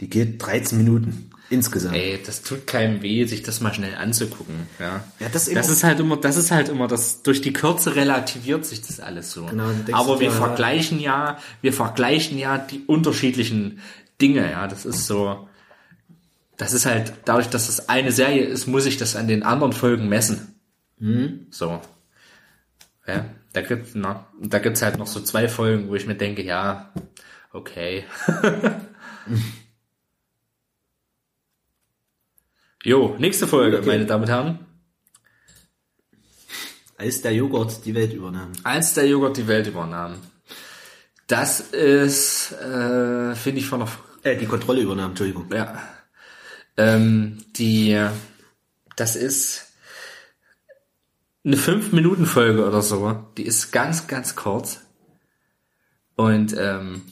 Die 0.00 0.10
geht 0.10 0.44
13 0.44 0.76
Minuten 0.76 1.30
insgesamt. 1.48 1.94
Ey, 1.94 2.20
das 2.24 2.42
tut 2.42 2.66
keinem 2.66 3.02
weh, 3.02 3.24
sich 3.24 3.42
das 3.42 3.60
mal 3.60 3.72
schnell 3.72 3.94
anzugucken. 3.94 4.66
Ja, 4.78 5.04
Ja, 5.20 5.28
das 5.32 5.46
das 5.46 5.68
ist 5.68 5.84
halt 5.84 6.00
immer, 6.00 6.16
das 6.16 6.36
ist 6.36 6.50
halt 6.50 6.68
immer, 6.68 6.88
das 6.88 7.22
durch 7.22 7.40
die 7.40 7.52
Kürze 7.52 7.94
relativiert 7.94 8.66
sich 8.66 8.82
das 8.82 9.00
alles 9.00 9.32
so. 9.32 9.46
Genau, 9.46 9.70
Aber 9.92 10.20
wir 10.20 10.32
vergleichen 10.32 10.98
ja, 11.00 11.38
wir 11.60 11.72
vergleichen 11.72 12.38
ja 12.38 12.58
die 12.58 12.80
unterschiedlichen 12.86 13.80
Dinge. 14.22 14.50
Ja, 14.50 14.66
das 14.68 14.86
ist 14.86 15.06
so. 15.06 15.48
Das 16.56 16.72
ist 16.72 16.86
halt 16.86 17.12
dadurch, 17.24 17.48
dass 17.48 17.68
es 17.68 17.88
eine 17.88 18.12
Serie 18.12 18.44
ist, 18.44 18.66
muss 18.66 18.86
ich 18.86 18.96
das 18.96 19.16
an 19.16 19.26
den 19.28 19.42
anderen 19.42 19.72
Folgen 19.72 20.08
messen. 20.08 20.54
Mhm. 20.98 21.46
So. 21.50 21.80
Ja, 23.06 23.26
da 23.52 23.60
gibt's, 23.62 23.90
na, 23.94 24.26
da 24.40 24.58
gibt's 24.60 24.80
halt 24.82 24.96
noch 24.96 25.08
so 25.08 25.20
zwei 25.20 25.48
Folgen, 25.48 25.88
wo 25.88 25.94
ich 25.96 26.06
mir 26.06 26.14
denke, 26.14 26.42
ja, 26.42 26.92
okay. 27.52 28.04
Jo, 32.84 33.14
nächste 33.18 33.46
Folge, 33.46 33.78
Okay. 33.78 33.86
meine 33.86 34.06
Damen 34.06 34.24
und 34.24 34.30
Herren. 34.30 34.58
Als 36.98 37.22
der 37.22 37.32
Joghurt 37.32 37.84
die 37.84 37.94
Welt 37.94 38.12
übernahm. 38.12 38.52
Als 38.64 38.94
der 38.94 39.06
Joghurt 39.06 39.36
die 39.36 39.46
Welt 39.48 39.66
übernahm. 39.66 40.14
Das 41.26 41.60
ist, 41.60 42.52
äh, 42.52 43.34
finde 43.34 43.60
ich 43.60 43.66
von 43.66 43.80
der, 43.80 43.88
Äh, 44.22 44.36
die 44.36 44.46
Kontrolle 44.46 44.82
übernahm, 44.82 45.10
Entschuldigung. 45.10 45.52
ja, 45.52 45.82
ähm, 46.76 47.38
die, 47.56 47.98
das 48.96 49.16
ist 49.16 49.72
eine 51.44 51.56
5-Minuten-Folge 51.56 52.66
oder 52.66 52.82
so. 52.82 53.26
Die 53.36 53.44
ist 53.44 53.72
ganz, 53.72 54.06
ganz 54.06 54.36
kurz 54.36 54.80
und 56.14 56.54
ähm, 56.56 57.02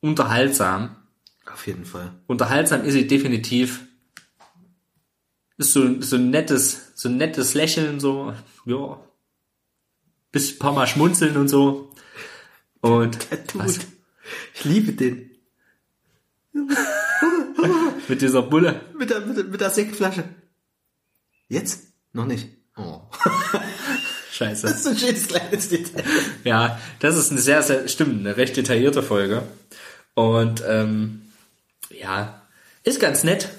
unterhaltsam. 0.00 0.96
Auf 1.52 1.66
jeden 1.66 1.84
Fall. 1.84 2.12
Unterhaltsam 2.26 2.84
ist 2.84 2.92
sie 2.92 3.06
definitiv. 3.06 3.86
Ist 5.58 5.72
so, 5.72 6.00
so 6.00 6.16
ein 6.16 6.30
nettes, 6.30 6.92
so 6.94 7.08
ein 7.08 7.16
nettes 7.16 7.54
Lächeln, 7.54 8.00
so, 8.00 8.32
ja. 8.64 9.00
Bis 10.30 10.52
ein 10.52 10.58
paar 10.58 10.72
Mal 10.72 10.86
schmunzeln 10.86 11.36
und 11.36 11.48
so. 11.48 11.92
Und 12.80 13.30
Der 13.30 13.46
tut. 13.46 13.64
Was? 13.64 13.78
Ich 14.54 14.64
liebe 14.64 14.92
den. 14.92 15.31
mit 18.08 18.22
dieser 18.22 18.42
Bulle. 18.42 18.80
Mit 18.98 19.10
der, 19.10 19.20
mit 19.20 19.36
der, 19.36 19.44
mit 19.44 19.60
der 19.60 19.70
Sektflasche. 19.70 20.24
Jetzt? 21.48 21.84
Noch 22.12 22.26
nicht. 22.26 22.48
Oh. 22.76 23.00
Scheiße. 24.32 24.66
Das 24.66 24.80
ist 24.80 24.86
ein 24.86 24.96
schönes 24.96 25.28
kleines 25.28 25.68
Detail. 25.68 26.04
Ja, 26.44 26.80
das 27.00 27.16
ist 27.16 27.30
eine 27.30 27.40
sehr, 27.40 27.62
sehr, 27.62 27.88
stimmt, 27.88 28.20
eine 28.20 28.36
recht 28.36 28.56
detaillierte 28.56 29.02
Folge. 29.02 29.42
Und 30.14 30.62
ähm, 30.66 31.22
ja, 31.90 32.42
ist 32.82 33.00
ganz 33.00 33.24
nett. 33.24 33.50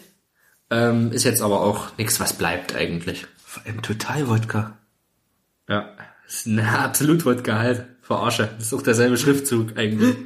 Ähm, 0.69 1.11
ist 1.11 1.23
jetzt 1.23 1.41
aber 1.41 1.61
auch 1.61 1.97
nichts, 1.97 2.19
was 2.19 2.33
bleibt 2.33 2.75
eigentlich. 2.75 3.27
Vor 3.45 3.63
allem 3.65 3.81
total 3.81 4.27
Wodka. 4.27 4.77
Ja, 5.69 5.95
ist 6.27 6.47
ein 6.47 6.59
absolut 6.59 7.25
Wodka 7.25 7.59
halt. 7.59 7.85
Verarsche. 8.01 8.49
Das 8.57 8.67
ist 8.67 8.73
auch 8.73 8.81
derselbe 8.81 9.17
Schriftzug 9.17 9.77
eigentlich. 9.77 10.15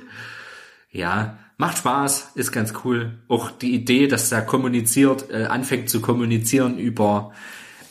Ja, 0.89 1.37
macht 1.57 1.79
Spaß, 1.79 2.31
ist 2.35 2.51
ganz 2.51 2.73
cool. 2.83 3.19
Auch 3.27 3.51
die 3.51 3.73
Idee, 3.73 4.07
dass 4.07 4.31
er 4.31 4.41
kommuniziert, 4.43 5.29
äh, 5.29 5.45
anfängt 5.45 5.89
zu 5.89 6.01
kommunizieren 6.01 6.77
über, 6.77 7.33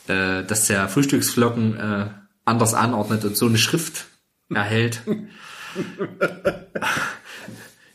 äh, 0.08 0.44
dass 0.44 0.66
der 0.66 0.88
Frühstücksflocken 0.88 1.76
äh, 1.78 2.06
anders 2.44 2.74
anordnet 2.74 3.24
und 3.24 3.36
so 3.36 3.46
eine 3.46 3.58
Schrift 3.58 4.06
erhält. 4.48 5.02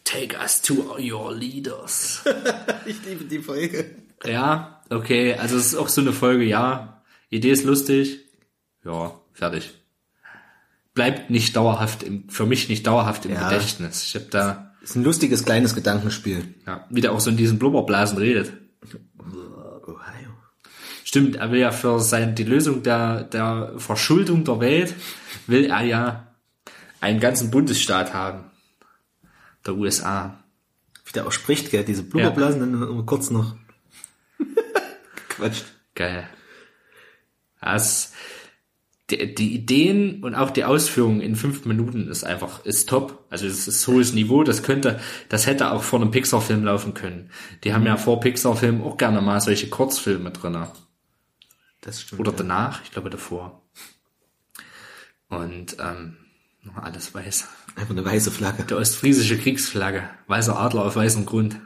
Take 0.03 0.37
us 0.37 0.61
to 0.61 0.97
your 0.99 1.33
leaders. 1.33 2.21
Ich 2.85 3.05
liebe 3.05 3.25
die 3.25 3.39
Folge. 3.39 3.95
Ja, 4.25 4.81
okay, 4.89 5.35
also 5.35 5.55
es 5.55 5.67
ist 5.67 5.75
auch 5.75 5.87
so 5.87 6.01
eine 6.01 6.13
Folge, 6.13 6.43
ja. 6.43 7.01
Idee 7.29 7.51
ist 7.51 7.63
lustig. 7.63 8.25
Ja, 8.83 9.13
fertig. 9.33 9.71
Bleibt 10.95 11.29
nicht 11.29 11.55
dauerhaft 11.55 12.01
im, 12.03 12.27
für 12.29 12.45
mich 12.45 12.67
nicht 12.67 12.87
dauerhaft 12.87 13.25
im 13.25 13.33
Ja. 13.33 13.49
Gedächtnis. 13.49 14.03
Ich 14.03 14.15
habe 14.15 14.25
da, 14.25 14.70
Ist 14.81 14.95
ein 14.95 15.03
lustiges 15.03 15.45
kleines 15.45 15.75
Gedankenspiel. 15.75 16.55
ja, 16.65 16.85
wie 16.89 17.01
der 17.01 17.11
auch 17.11 17.19
so 17.19 17.29
in 17.29 17.37
diesen 17.37 17.59
Blubberblasen 17.59 18.17
redet. 18.17 18.53
Ohio. 19.87 20.29
Stimmt, 21.03 21.35
er 21.35 21.51
will 21.51 21.59
ja 21.59 21.71
für 21.71 21.99
sein, 21.99 22.35
die 22.35 22.43
Lösung 22.43 22.83
der, 22.83 23.23
der 23.23 23.73
Verschuldung 23.77 24.43
der 24.43 24.59
Welt, 24.59 24.95
will 25.45 25.65
er 25.65 25.81
ja 25.81 26.27
einen 26.99 27.19
ganzen 27.19 27.51
Bundesstaat 27.51 28.13
haben. 28.13 28.45
Der 29.65 29.75
USA. 29.75 30.43
Wie 31.05 31.11
der 31.11 31.27
auch 31.27 31.31
spricht, 31.31 31.69
gell? 31.71 31.83
Diese 31.83 32.03
Blubberblasen, 32.03 32.59
dann 32.59 32.73
immer 32.73 33.03
kurz 33.05 33.29
noch 33.29 33.55
gequatscht. 35.29 35.65
Geil. 35.93 36.27
Das, 37.59 38.13
die, 39.11 39.35
die 39.35 39.53
Ideen 39.53 40.23
und 40.23 40.35
auch 40.35 40.49
die 40.49 40.63
Ausführung 40.63 41.21
in 41.21 41.35
fünf 41.35 41.65
Minuten 41.65 42.07
ist 42.07 42.23
einfach, 42.23 42.65
ist 42.65 42.89
top. 42.89 43.25
Also 43.29 43.45
es 43.45 43.67
ist 43.67 43.87
hohes 43.87 44.13
Niveau. 44.13 44.43
Das 44.43 44.63
könnte, 44.63 44.99
das 45.29 45.45
hätte 45.47 45.71
auch 45.71 45.83
vor 45.83 45.99
einem 45.99 46.11
Pixar-Film 46.11 46.63
laufen 46.63 46.93
können. 46.93 47.29
Die 47.63 47.73
haben 47.73 47.85
ja 47.85 47.97
vor 47.97 48.19
Pixar-Filmen 48.19 48.81
auch 48.81 48.97
gerne 48.97 49.21
mal 49.21 49.41
solche 49.41 49.69
Kurzfilme 49.69 50.31
drinne. 50.31 50.71
Das 51.81 52.01
stimmt. 52.01 52.21
Oder 52.21 52.31
ja. 52.31 52.37
danach, 52.37 52.83
ich 52.83 52.91
glaube 52.91 53.09
davor. 53.09 53.61
Und 55.29 55.77
ähm, 55.79 56.17
noch 56.63 56.77
alles 56.77 57.13
weiß. 57.13 57.47
Einfach 57.75 57.91
eine 57.91 58.05
weiße 58.05 58.31
Flagge. 58.31 58.63
Der 58.63 58.77
ostfriesische 58.77 59.37
Kriegsflagge. 59.37 60.09
Weißer 60.27 60.57
Adler 60.57 60.85
auf 60.85 60.95
weißem 60.95 61.25
Grund. 61.25 61.59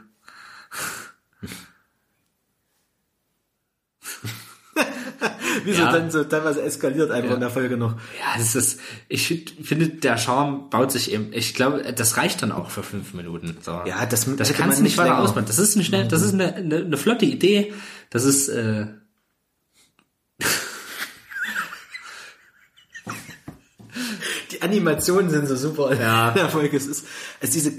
Wieso 5.64 5.82
Ja. 5.82 5.92
dann 5.92 6.10
so 6.10 6.24
teilweise 6.24 6.62
eskaliert 6.62 7.10
einfach 7.10 7.34
in 7.34 7.40
der 7.40 7.50
Folge 7.50 7.76
noch. 7.76 7.92
Ja, 7.92 8.38
das 8.38 8.54
ist, 8.54 8.80
ich 9.08 9.26
finde, 9.62 9.88
der 9.88 10.18
Charme 10.18 10.68
baut 10.70 10.92
sich 10.92 11.12
eben, 11.12 11.32
ich 11.32 11.54
glaube, 11.54 11.92
das 11.92 12.16
reicht 12.16 12.42
dann 12.42 12.52
auch 12.52 12.70
für 12.70 12.82
fünf 12.82 13.14
Minuten. 13.14 13.56
So. 13.62 13.82
Ja, 13.86 14.04
das 14.06 14.24
das 14.36 14.52
kannst 14.52 14.58
man 14.58 14.76
du 14.76 14.82
nicht 14.82 14.98
weiter 14.98 15.18
ausmachen. 15.18 15.44
Das 15.46 15.58
ist 15.58 15.74
eine 15.76 15.84
schnell, 15.84 16.08
das 16.08 16.22
ist 16.22 16.34
eine, 16.34 16.54
eine, 16.54 16.76
eine 16.78 16.96
flotte 16.96 17.24
Idee. 17.24 17.72
Das 18.10 18.24
ist, 18.24 18.48
äh, 18.48 18.86
Die 24.52 24.62
Animationen 24.62 25.30
sind 25.30 25.46
so 25.48 25.56
super 25.56 25.94
Ja. 25.98 26.28
in 26.30 26.34
der 26.34 26.48
Folge. 26.48 26.76
Es 26.76 26.86
ist, 26.86 27.06
also 27.40 27.52
diese, 27.52 27.72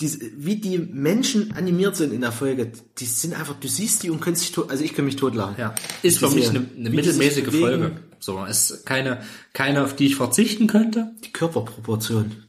diese, 0.00 0.18
wie 0.36 0.56
die 0.56 0.78
Menschen 0.78 1.52
animiert 1.52 1.96
sind 1.96 2.12
in 2.12 2.22
der 2.22 2.32
Folge, 2.32 2.72
die 2.98 3.04
sind 3.04 3.34
einfach, 3.34 3.54
du 3.60 3.68
siehst 3.68 4.02
die 4.02 4.10
und 4.10 4.20
kannst 4.20 4.42
dich 4.42 4.52
tot, 4.52 4.70
also 4.70 4.82
ich 4.82 4.94
kann 4.94 5.04
mich 5.04 5.16
totlachen. 5.16 5.56
ja, 5.58 5.74
ist 6.02 6.18
für 6.18 6.30
mich 6.30 6.48
eine, 6.48 6.60
eine 6.76 6.90
die 6.90 6.96
mittelmäßige. 6.96 7.54
Folge. 7.54 7.92
So, 8.18 8.44
ist 8.44 8.84
keine, 8.86 9.22
keine, 9.52 9.84
auf 9.84 9.96
die 9.96 10.06
ich 10.06 10.16
verzichten 10.16 10.66
könnte. 10.66 11.12
Die 11.24 11.32
Körperproportion. 11.32 12.44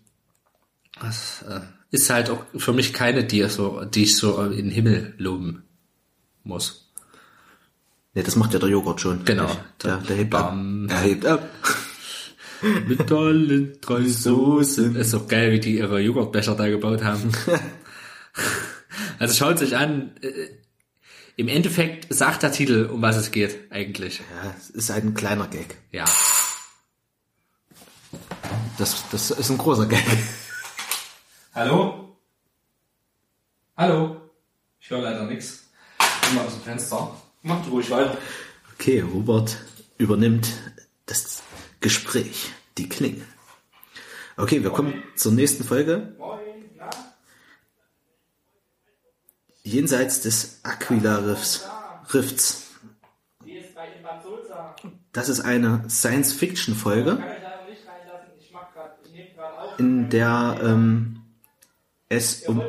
Das 0.99 1.43
äh, 1.47 1.61
ist 1.91 2.09
halt 2.09 2.29
auch 2.29 2.43
für 2.55 2.73
mich 2.73 2.93
keine, 2.93 3.23
die, 3.23 3.43
so, 3.49 3.83
die 3.85 4.03
ich 4.03 4.15
so 4.15 4.41
in 4.43 4.51
den 4.51 4.69
Himmel 4.69 5.13
loben 5.17 5.63
muss. 6.43 6.91
Ne, 8.13 8.23
das 8.23 8.35
macht 8.35 8.53
ja 8.53 8.59
der 8.59 8.69
Joghurt 8.69 8.99
schon. 9.01 9.23
Genau. 9.25 9.49
Der, 9.83 9.97
der 9.97 10.15
hebt 10.15 10.35
ab. 10.35 10.49
Bam. 10.49 10.89
Er 10.89 11.01
hebt 11.01 11.25
ab. 11.25 11.49
Mit 12.87 13.11
allen 13.11 13.77
drei 13.81 14.03
Soßen. 14.03 14.95
Ist 14.95 15.13
doch 15.13 15.27
geil, 15.27 15.51
wie 15.51 15.59
die 15.59 15.77
ihre 15.77 15.99
Joghurtbecher 15.99 16.55
da 16.55 16.67
gebaut 16.67 17.03
haben. 17.03 17.31
also 19.19 19.33
schaut 19.33 19.59
sich 19.59 19.75
an, 19.75 20.11
äh, 20.21 20.31
im 21.37 21.47
Endeffekt 21.47 22.13
sagt 22.13 22.43
der 22.43 22.51
Titel, 22.51 22.89
um 22.91 23.01
was 23.01 23.15
es 23.15 23.31
geht, 23.31 23.71
eigentlich. 23.71 24.19
Ja, 24.19 24.53
es 24.57 24.69
ist 24.69 24.91
ein 24.91 25.13
kleiner 25.13 25.47
Gag. 25.47 25.77
Ja. 25.91 26.05
Das, 28.77 29.03
das 29.11 29.31
ist 29.31 29.49
ein 29.49 29.57
großer 29.57 29.87
Gag. 29.87 30.03
Hallo? 31.55 32.17
Hallo? 33.75 34.21
Ich 34.79 34.89
höre 34.89 35.01
leider 35.01 35.25
nichts. 35.25 35.69
Geh 35.97 36.35
mal 36.35 36.45
aus 36.45 36.53
dem 36.53 36.61
Fenster. 36.61 37.15
Mach 37.41 37.63
du 37.65 37.71
ruhig 37.71 37.89
weiter. 37.89 38.17
Okay, 38.73 39.03
Hubert 39.03 39.57
übernimmt 39.97 40.51
das 41.05 41.41
Gespräch, 41.81 42.51
die 42.77 42.87
Klinge. 42.87 43.25
Okay, 44.37 44.63
wir 44.63 44.69
kommen 44.69 45.03
zur 45.15 45.33
nächsten 45.33 45.63
Folge. 45.63 46.15
Jenseits 49.63 50.21
des 50.21 50.61
Aquila-Riffs. 50.63 51.67
Rifts. 52.13 52.67
Das 55.11 55.29
ist 55.29 55.41
eine 55.41 55.83
Science-Fiction-Folge, 55.89 57.21
in 59.77 60.09
der 60.09 60.59
ähm, 60.63 61.21
es 62.09 62.43
um, 62.43 62.61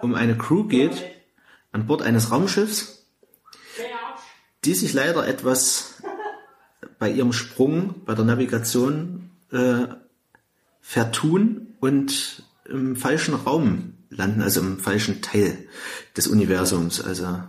um 0.00 0.14
eine 0.14 0.36
Crew 0.36 0.64
geht 0.64 0.92
an 1.72 1.86
Bord 1.86 2.02
eines 2.02 2.30
Raumschiffs, 2.30 3.06
die 4.64 4.74
sich 4.74 4.92
leider 4.92 5.26
etwas 5.26 5.91
bei 7.02 7.10
ihrem 7.10 7.32
Sprung, 7.32 7.96
bei 8.06 8.14
der 8.14 8.24
Navigation 8.24 9.28
äh, 9.50 9.88
vertun 10.80 11.74
und 11.80 12.44
im 12.64 12.94
falschen 12.94 13.34
Raum 13.34 13.94
landen, 14.08 14.40
also 14.40 14.60
im 14.60 14.78
falschen 14.78 15.20
Teil 15.20 15.58
des 16.16 16.28
Universums. 16.28 17.00
Also 17.00 17.42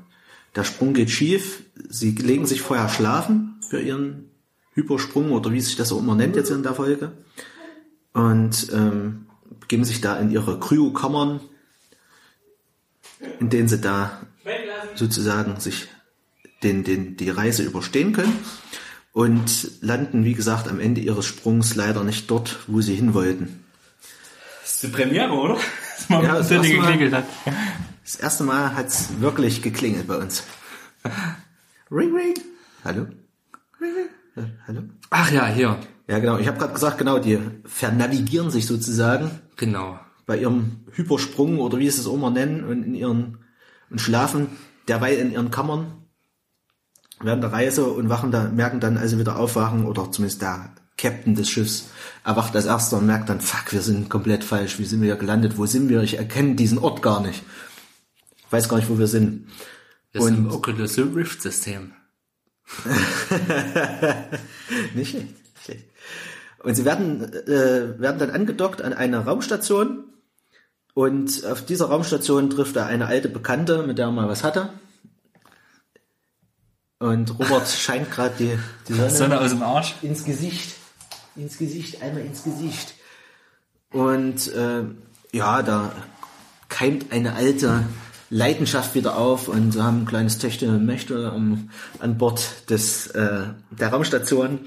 der 0.56 0.64
Sprung 0.64 0.96
geht 0.96 1.12
schief, 1.12 1.66
sie 1.88 2.14
legen 2.14 2.48
sich 2.48 2.64
vorher 2.64 2.90
schlafen 2.90 3.60
für 3.70 3.80
ihren 3.80 4.32
Hypersprung 4.74 5.32
oder 5.32 5.52
wie 5.52 5.62
sich 5.62 5.76
das 5.76 5.92
auch 5.92 6.00
immer 6.00 6.16
nennt 6.16 6.36
jetzt 6.36 6.50
in 6.50 6.64
der 6.64 6.74
Folge. 6.74 7.12
Und 8.14 8.70
ähm, 8.74 9.28
begeben 9.60 9.84
sich 9.84 10.02
da 10.02 10.18
in 10.18 10.32
ihre 10.32 10.60
Kryokammern, 10.60 11.42
in 13.40 13.52
denen 13.52 13.68
sie 13.68 13.80
da 13.80 14.20
sozusagen 14.96 15.60
sich 15.60 15.90
den, 16.64 16.84
den, 16.84 17.18
die 17.18 17.30
Reise 17.30 17.62
überstehen 17.62 18.14
können 18.14 18.40
und 19.14 19.70
landen, 19.82 20.26
wie 20.26 20.34
gesagt, 20.34 20.68
am 20.68 20.80
Ende 20.80 21.00
ihres 21.02 21.26
Sprungs 21.26 21.76
leider 21.76 22.04
nicht 22.04 22.30
dort, 22.30 22.60
wo 22.68 22.82
sie 22.82 22.96
hin 22.96 23.14
wollten. 23.14 23.64
Das 24.62 24.74
ist 24.74 24.84
die 24.84 24.88
Premiere, 24.88 25.32
oder? 25.32 25.56
Dass 25.98 26.10
man 26.10 26.24
Ja, 26.24 26.34
das 26.38 26.50
das 26.50 26.52
erste 26.52 26.74
Mal- 26.78 26.82
geklingelt 26.88 27.14
hat. 27.14 27.26
Das 28.04 28.16
erste 28.18 28.44
Mal 28.44 28.76
hat's 28.76 29.10
wirklich 29.22 29.62
geklingelt 29.62 30.08
bei 30.08 30.18
uns. 30.18 30.44
Ring, 31.92 32.14
ring. 32.16 32.34
Hallo? 32.84 33.08
Ring, 33.80 33.94
ring. 33.96 34.10
Ja, 34.36 34.44
hallo? 34.68 34.82
Ach 35.10 35.32
ja, 35.32 35.48
hier. 35.48 35.80
Ja, 36.08 36.20
genau. 36.20 36.38
Ich 36.40 36.48
habe 36.48 36.58
gerade 36.58 36.74
gesagt, 36.74 36.98
genau, 36.98 37.20
die 37.20 37.40
vernavigieren 37.66 38.50
sich 38.52 38.66
sozusagen 38.66 39.30
Genau. 39.56 40.00
bei 40.26 40.38
ihrem 40.38 40.82
Hypersprung 40.92 41.60
oder 41.60 41.78
wie 41.78 41.90
sie 41.90 42.02
es 42.02 42.08
auch 42.08 42.16
immer 42.16 42.32
nennen 42.32 42.64
und 42.64 42.84
in 42.84 42.96
ihren 42.96 43.38
und 43.90 44.02
schlafen 44.02 44.48
derweil 44.88 45.18
in 45.18 45.32
ihren 45.32 45.52
Kammern 45.52 46.03
während 47.24 47.44
der 47.44 47.52
Reise 47.52 47.86
und 47.86 48.10
wachen 48.10 48.32
da, 48.32 48.44
merken 48.50 48.80
dann, 48.80 48.98
als 48.98 49.12
sie 49.12 49.20
wieder 49.20 49.38
aufwachen 49.38 49.86
oder 49.86 50.12
zumindest 50.12 50.42
der 50.42 50.70
Captain 50.98 51.36
des 51.36 51.50
Schiffs 51.50 51.86
erwacht 52.24 52.56
als 52.56 52.66
erster 52.66 52.98
und 52.98 53.06
merkt 53.08 53.30
dann, 53.30 53.42
fuck, 53.42 53.74
wir 53.74 53.82
sind 53.82 54.10
komplett 54.10 54.44
falsch, 54.44 54.80
wie 54.80 54.86
sind 54.86 55.02
wir 55.02 55.08
hier 55.08 55.16
gelandet, 55.16 55.58
wo 55.58 55.66
sind 55.66 55.90
wir, 55.90 56.02
ich 56.04 56.18
erkenne 56.18 56.56
diesen 56.56 56.78
Ort 56.78 57.02
gar 57.02 57.22
nicht. 57.22 57.44
Ich 58.46 58.52
weiß 58.52 58.70
gar 58.70 58.78
nicht, 58.78 58.90
wo 58.90 59.00
wir 59.00 59.08
sind. 59.08 59.48
Das 60.14 60.24
ist 60.24 60.30
ein 60.32 60.46
Und- 60.46 60.52
Oculus 60.52 60.98
Rift 60.98 61.42
System. 61.42 61.94
Nicht 64.96 65.10
schlecht, 65.10 65.28
nicht 65.28 65.64
schlecht. 65.64 65.86
Und 66.64 66.76
sie 66.76 66.86
werden, 66.86 67.22
äh, 67.34 68.00
werden 68.00 68.20
dann 68.20 68.30
angedockt 68.30 68.82
an 68.82 68.94
einer 68.94 69.26
Raumstation. 69.26 70.06
Und 70.94 71.46
auf 71.46 71.66
dieser 71.66 71.88
Raumstation 71.88 72.50
trifft 72.50 72.76
er 72.76 72.86
eine 72.86 73.08
alte 73.08 73.28
Bekannte, 73.28 73.84
mit 73.84 73.98
der 73.98 74.06
er 74.06 74.12
mal 74.12 74.30
was 74.30 74.44
hatte. 74.44 74.70
Und 77.00 77.38
Robert 77.40 77.68
scheint 77.68 78.10
gerade 78.12 78.36
die, 78.40 78.58
die 78.88 78.94
Sonne, 78.94 79.10
Sonne 79.10 79.42
aus 79.42 79.50
dem 79.50 79.64
Arsch. 79.64 79.96
ins 80.02 80.24
Gesicht. 80.24 80.76
Ins 81.36 81.58
Gesicht, 81.58 82.02
einmal 82.02 82.24
ins 82.24 82.44
Gesicht. 82.44 82.94
Und 83.92 84.54
äh, 84.54 84.84
ja, 85.32 85.62
da 85.62 85.92
keimt 86.70 87.12
eine 87.12 87.34
alte 87.34 87.86
Leidenschaft 88.30 88.96
wieder 88.96 89.18
auf 89.18 89.48
und 89.48 89.76
wir 89.76 89.84
haben 89.84 90.02
ein 90.02 90.06
kleines 90.06 90.40
Töchter 90.40 90.68
und 90.70 90.86
Mächte 90.86 91.32
am, 91.32 91.70
an 92.00 92.18
Bord 92.18 92.70
des, 92.70 93.08
äh, 93.08 93.44
der 93.72 93.90
Raumstation. 93.90 94.62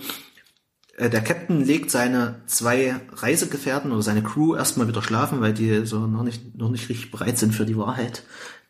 Äh, 0.97 1.11
der 1.11 1.23
Captain 1.23 1.65
legt 1.65 1.91
seine 1.91 2.37
zwei 2.47 3.01
Reisegefährten 3.13 3.91
oder 3.91 4.03
seine 4.03 4.23
Crew 4.23 4.55
erstmal 4.55 4.87
wieder 4.87 5.03
schlafen, 5.03 5.41
weil 5.41 5.53
die 5.53 5.85
so 5.85 6.07
noch 6.07 6.23
nicht, 6.23 6.57
noch 6.57 6.71
nicht 6.71 6.89
richtig 6.89 7.11
bereit 7.11 7.39
sind 7.39 7.55
für 7.55 7.67
die 7.67 7.77
Wahrheit. 7.77 8.23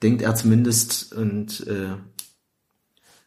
Denkt 0.02 0.22
er 0.22 0.34
zumindest 0.34 1.12
und 1.14 1.66
äh, 1.66 1.96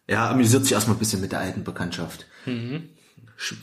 ja, 0.09 0.29
amüsiert 0.29 0.63
sich 0.63 0.73
erstmal 0.73 0.95
ein 0.95 0.99
bisschen 0.99 1.21
mit 1.21 1.31
der 1.31 1.39
alten 1.39 1.63
Bekanntschaft. 1.63 2.25
Sch- 2.45 3.55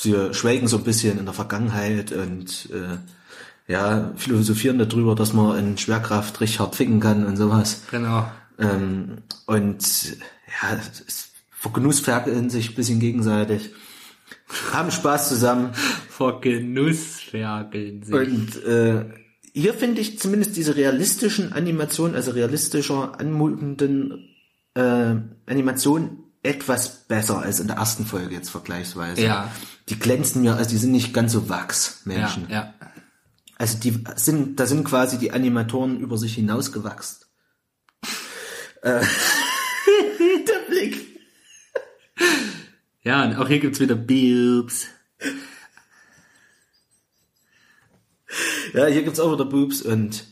Sie 0.00 0.32
schwelgen 0.32 0.68
so 0.68 0.76
ein 0.76 0.84
bisschen 0.84 1.18
in 1.18 1.24
der 1.24 1.34
Vergangenheit 1.34 2.12
und 2.12 2.68
äh, 2.72 2.98
ja, 3.72 4.12
philosophieren 4.16 4.78
darüber, 4.78 5.14
dass 5.16 5.32
man 5.32 5.58
in 5.58 5.76
Schwerkraft 5.78 6.40
richtig 6.40 6.60
hart 6.60 6.76
ficken 6.76 7.00
kann 7.00 7.26
und 7.26 7.36
sowas. 7.36 7.82
Genau. 7.90 8.30
Ähm, 8.60 9.18
und 9.46 9.82
ja, 10.62 10.78
es 11.06 11.30
vergenussferkeln 11.50 12.48
sich 12.48 12.70
ein 12.70 12.74
bisschen 12.76 13.00
gegenseitig, 13.00 13.70
haben 14.72 14.90
Spaß 14.92 15.28
zusammen. 15.28 15.72
Vor 16.08 16.40
Genuss 16.40 17.20
ferkeln 17.20 18.02
sich. 18.04 18.14
Und 18.14 18.64
äh, 18.64 19.04
hier 19.52 19.74
finde 19.74 20.00
ich 20.00 20.18
zumindest 20.20 20.56
diese 20.56 20.76
realistischen 20.76 21.52
Animationen, 21.52 22.14
also 22.14 22.30
realistischer 22.30 23.18
anmutenden 23.18 24.28
äh, 24.78 25.16
Animationen 25.50 26.24
etwas 26.42 27.06
besser 27.08 27.40
als 27.40 27.58
in 27.58 27.66
der 27.66 27.76
ersten 27.76 28.06
Folge 28.06 28.34
jetzt 28.34 28.50
vergleichsweise. 28.50 29.22
Ja. 29.22 29.52
Die 29.88 29.98
glänzen 29.98 30.42
mir, 30.42 30.54
also 30.54 30.70
die 30.70 30.76
sind 30.76 30.92
nicht 30.92 31.12
ganz 31.12 31.32
so 31.32 31.40
ja, 31.40 31.48
Wachsmenschen. 31.48 32.48
ja. 32.48 32.74
Also 33.56 33.78
die 33.78 34.04
sind, 34.14 34.60
da 34.60 34.66
sind 34.66 34.84
quasi 34.84 35.18
die 35.18 35.32
Animatoren 35.32 35.98
über 35.98 36.16
sich 36.16 36.34
hinausgewachsen. 36.34 37.26
Äh, 38.80 39.00
der 40.46 40.58
Blick. 40.68 41.20
Ja, 43.02 43.24
und 43.24 43.34
auch 43.34 43.48
hier 43.48 43.58
gibt's 43.58 43.80
wieder 43.80 43.96
Bilbs. 43.96 44.86
Ja, 48.72 48.86
hier 48.86 49.02
gibt's 49.02 49.18
auch 49.18 49.32
wieder 49.32 49.46
Boobs 49.46 49.82
und 49.82 50.26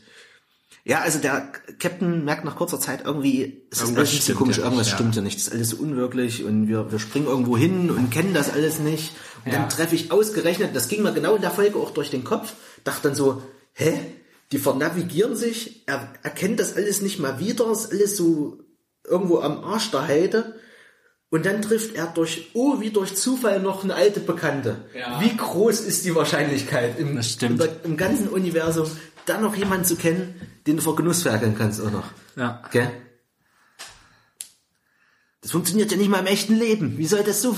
ja, 0.87 1.01
also 1.01 1.19
der 1.19 1.51
Captain 1.79 2.23
merkt 2.23 2.45
nach 2.45 2.55
kurzer 2.55 2.79
Zeit 2.79 3.01
irgendwie, 3.03 3.61
es 3.71 3.79
ist 3.79 3.83
Irgendwas 3.83 4.09
alles 4.09 4.23
stimmt 4.23 4.37
komisch, 4.37 4.57
ja 4.57 4.63
irgendwas 4.63 4.89
ja. 4.89 4.95
stimmt 4.95 5.15
ja 5.17 5.21
nicht, 5.21 5.35
das 5.37 5.47
ist 5.47 5.53
alles 5.53 5.69
so 5.71 5.77
unwirklich 5.77 6.45
und 6.45 6.69
wir, 6.69 6.91
wir 6.91 6.99
springen 6.99 7.27
irgendwo 7.27 7.57
hin 7.57 7.89
und 7.91 8.09
kennen 8.09 8.33
das 8.33 8.49
alles 8.51 8.79
nicht. 8.79 9.11
Und 9.43 9.51
Ja. 9.51 9.59
dann 9.59 9.69
treffe 9.69 9.95
ich 9.95 10.11
ausgerechnet, 10.13 10.73
das 10.73 10.87
ging 10.87 11.03
mir 11.03 11.11
genau 11.13 11.35
in 11.35 11.41
der 11.41 11.51
Folge 11.51 11.77
auch 11.77 11.91
durch 11.91 12.09
den 12.09 12.23
Kopf, 12.23 12.53
dachte 12.85 13.03
dann 13.09 13.15
so, 13.15 13.41
hä? 13.73 13.99
Die 14.53 14.59
vernavigieren 14.59 15.35
sich, 15.35 15.83
er 15.87 16.07
erkennt 16.23 16.61
das 16.61 16.77
alles 16.77 17.01
nicht 17.01 17.19
mal 17.19 17.37
wieder, 17.37 17.69
ist 17.69 17.91
alles 17.91 18.15
so 18.15 18.59
irgendwo 19.05 19.39
am 19.39 19.61
Arsch 19.65 19.91
der 19.91 20.07
Heide. 20.07 20.55
Und 21.29 21.45
dann 21.45 21.61
trifft 21.61 21.95
er 21.95 22.07
durch, 22.07 22.51
oh, 22.53 22.79
wie 22.79 22.91
durch 22.91 23.13
Zufall 23.17 23.59
noch 23.59 23.83
eine 23.83 23.95
alte 23.95 24.21
Bekannte. 24.21 24.85
Ja. 24.97 25.19
Wie 25.19 25.35
groß 25.35 25.81
ist 25.81 26.05
die 26.05 26.15
Wahrscheinlichkeit 26.15 26.97
im, 26.97 27.19
im, 27.41 27.61
im 27.83 27.97
ganzen 27.97 28.29
Universum, 28.29 28.89
dann 29.27 29.41
noch 29.41 29.55
jemanden 29.55 29.85
zu 29.85 29.95
kennen, 29.95 30.35
den 30.65 30.77
du 30.77 30.81
vor 30.81 30.95
Genuss 30.95 31.23
ferkeln 31.23 31.55
kannst 31.57 31.81
auch 31.81 31.91
noch. 31.91 32.05
Ja. 32.35 32.61
Gell? 32.71 32.91
Das 35.41 35.51
funktioniert 35.51 35.91
ja 35.91 35.97
nicht 35.97 36.09
mal 36.09 36.19
im 36.19 36.25
echten 36.25 36.55
Leben. 36.55 36.97
Wie 36.97 37.05
soll 37.07 37.23
das 37.23 37.41
so 37.41 37.55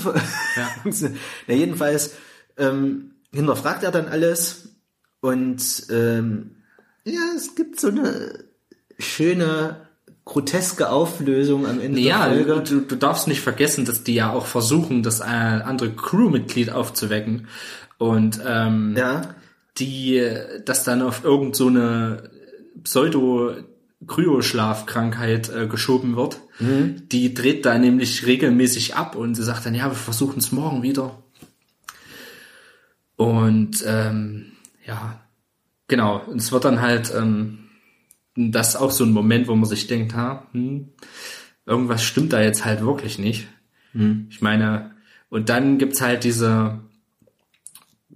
Ja. 0.56 0.64
funktionieren? 0.82 1.18
Na, 1.46 1.54
jedenfalls 1.54 2.12
ähm, 2.56 3.12
hinterfragt 3.32 3.82
er 3.82 3.90
dann 3.90 4.08
alles 4.08 4.68
und 5.20 5.62
ähm, 5.90 6.56
ja, 7.04 7.20
es 7.36 7.54
gibt 7.54 7.80
so 7.80 7.88
eine 7.88 8.44
schöne, 8.98 9.88
groteske 10.24 10.90
Auflösung 10.90 11.66
am 11.66 11.80
Ende 11.80 12.00
Ja, 12.00 12.28
der 12.28 12.44
Folge. 12.44 12.62
du, 12.70 12.80
du 12.82 12.96
darfst 12.96 13.26
nicht 13.26 13.40
vergessen, 13.40 13.84
dass 13.86 14.04
die 14.04 14.14
ja 14.14 14.30
auch 14.32 14.46
versuchen, 14.46 15.02
das 15.02 15.20
äh, 15.20 15.24
andere 15.24 15.90
Crewmitglied 15.92 16.70
aufzuwecken. 16.70 17.48
Und 17.98 18.40
ähm, 18.46 18.94
Ja, 18.96 19.34
die 19.80 20.22
das 20.64 20.84
dann 20.84 21.02
auf 21.02 21.24
irgend 21.24 21.56
so 21.56 21.68
eine 21.68 22.30
pseudo 22.84 23.54
Kryoschlafkrankheit 24.06 25.50
äh, 25.50 25.66
geschoben 25.66 26.16
wird. 26.16 26.40
Die 27.12 27.34
dreht 27.34 27.66
da 27.66 27.78
nämlich 27.78 28.26
regelmäßig 28.26 28.94
ab 28.96 29.16
und 29.16 29.34
sie 29.34 29.42
sagt 29.42 29.66
dann, 29.66 29.74
ja, 29.74 29.86
wir 29.86 29.94
versuchen 29.94 30.38
es 30.38 30.52
morgen 30.52 30.82
wieder. 30.82 31.22
Und 33.16 33.84
ähm, 33.86 34.52
ja, 34.86 35.20
genau. 35.88 36.22
Und 36.26 36.38
es 36.38 36.52
wird 36.52 36.64
dann 36.64 36.80
halt 36.80 37.12
ähm, 37.14 37.70
das 38.34 38.76
auch 38.76 38.90
so 38.90 39.04
ein 39.04 39.12
Moment, 39.12 39.48
wo 39.48 39.54
man 39.54 39.68
sich 39.68 39.86
denkt, 39.86 40.14
ha, 40.14 40.46
hm, 40.52 40.88
irgendwas 41.66 42.02
stimmt 42.02 42.32
da 42.32 42.40
jetzt 42.40 42.64
halt 42.64 42.82
wirklich 42.82 43.18
nicht. 43.18 43.48
Ich 44.28 44.40
meine, 44.40 44.92
und 45.30 45.48
dann 45.48 45.78
gibt's 45.78 46.00
halt 46.00 46.24
diese 46.24 46.78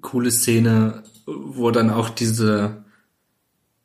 coole 0.00 0.30
Szene, 0.30 1.02
wo 1.26 1.70
dann 1.70 1.90
auch 1.90 2.10
diese, 2.10 2.84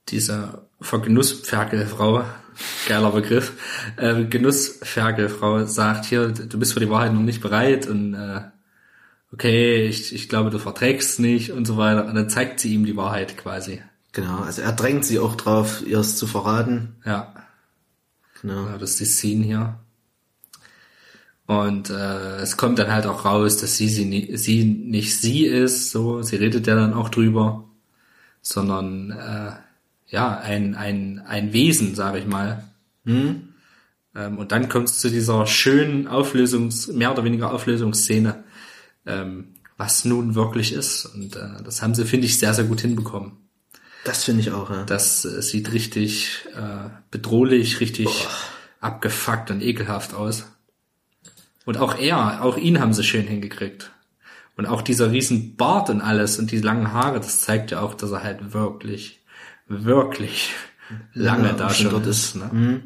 diese 0.09 0.67
Vergenussferkelfrau, 0.81 2.23
geiler 2.87 3.11
Begriff, 3.11 3.53
äh, 3.97 4.25
Genussferkelfrau 4.25 5.65
sagt, 5.65 6.05
hier, 6.05 6.29
du 6.29 6.59
bist 6.59 6.73
für 6.73 6.79
die 6.79 6.89
Wahrheit 6.89 7.13
noch 7.13 7.21
nicht 7.21 7.41
bereit 7.41 7.87
und 7.87 8.13
äh, 8.13 8.41
okay, 9.33 9.85
ich, 9.87 10.13
ich 10.13 10.29
glaube, 10.29 10.49
du 10.49 10.59
verträgst 10.59 11.19
nicht 11.19 11.51
und 11.51 11.65
so 11.65 11.77
weiter. 11.77 12.05
Und 12.05 12.15
dann 12.15 12.29
zeigt 12.29 12.59
sie 12.59 12.73
ihm 12.73 12.85
die 12.85 12.97
Wahrheit 12.97 13.37
quasi. 13.37 13.81
genau. 14.11 14.39
Also 14.39 14.61
er 14.61 14.71
drängt 14.71 15.05
sie 15.05 15.19
auch 15.19 15.35
drauf, 15.35 15.83
ihr 15.85 15.99
es 15.99 16.17
zu 16.17 16.27
verraten. 16.27 16.95
Ja, 17.05 17.33
Genau. 18.41 18.67
ja 18.67 18.77
das 18.77 18.91
ist 18.91 18.99
die 18.99 19.05
Szene 19.05 19.45
hier. 19.45 19.79
Und 21.49 21.89
äh, 21.89 22.35
es 22.41 22.57
kommt 22.57 22.77
dann 22.77 22.93
halt 22.93 23.07
auch 23.07 23.25
raus, 23.25 23.57
dass 23.57 23.75
sie, 23.75 23.89
sie, 23.89 24.37
sie 24.37 24.63
nicht 24.65 25.17
sie 25.17 25.47
ist, 25.47 25.89
so, 25.89 26.21
sie 26.21 26.35
redet 26.35 26.67
ja 26.67 26.75
dann 26.75 26.93
auch 26.93 27.09
drüber, 27.09 27.67
sondern 28.43 29.09
äh, 29.09 29.53
ja, 30.13 30.37
ein, 30.37 30.75
ein, 30.75 31.23
ein 31.27 31.51
Wesen, 31.51 31.95
sage 31.95 32.19
ich 32.19 32.27
mal. 32.27 32.65
Ähm, 34.15 34.37
und 34.37 34.51
dann 34.51 34.69
kommt 34.69 34.89
es 34.89 34.99
zu 34.99 35.09
dieser 35.09 35.47
schönen 35.47 36.07
Auflösungs-, 36.07 36.93
mehr 36.93 37.11
oder 37.11 37.23
weniger 37.23 37.51
Auflösungsszene, 37.51 38.43
ähm, 39.07 39.55
was 39.75 40.05
nun 40.05 40.35
wirklich 40.35 40.71
ist. 40.71 41.07
Und 41.07 41.35
äh, 41.35 41.63
das 41.63 41.81
haben 41.81 41.95
sie, 41.95 42.05
finde 42.05 42.27
ich, 42.27 42.37
sehr, 42.37 42.53
sehr 42.53 42.65
gut 42.65 42.81
hinbekommen. 42.81 43.31
Das 44.03 44.23
finde 44.23 44.41
ich 44.41 44.51
auch, 44.51 44.69
ja. 44.69 44.83
Das 44.83 45.25
äh, 45.25 45.41
sieht 45.41 45.73
richtig 45.73 46.45
äh, 46.55 46.89
bedrohlich, 47.09 47.79
richtig 47.79 48.27
abgefuckt 48.81 49.49
und 49.49 49.63
ekelhaft 49.63 50.13
aus. 50.13 50.45
Und 51.69 51.77
auch 51.77 51.99
er, 51.99 52.43
auch 52.43 52.57
ihn 52.57 52.79
haben 52.79 52.93
sie 52.93 53.03
schön 53.03 53.27
hingekriegt. 53.27 53.91
Und 54.57 54.65
auch 54.65 54.81
dieser 54.81 55.11
riesen 55.11 55.55
Bart 55.55 55.91
und 55.91 56.01
alles 56.01 56.39
und 56.39 56.49
die 56.49 56.57
langen 56.57 56.93
Haare, 56.93 57.19
das 57.19 57.41
zeigt 57.41 57.69
ja 57.69 57.81
auch, 57.81 57.93
dass 57.93 58.09
er 58.09 58.23
halt 58.23 58.53
wirklich, 58.53 59.23
wirklich 59.67 60.49
lange 61.13 61.49
Ja, 61.49 61.53
da 61.53 61.69
schon 61.69 61.91
dort 61.91 62.07
ist. 62.07 62.35
Ne? 62.35 62.81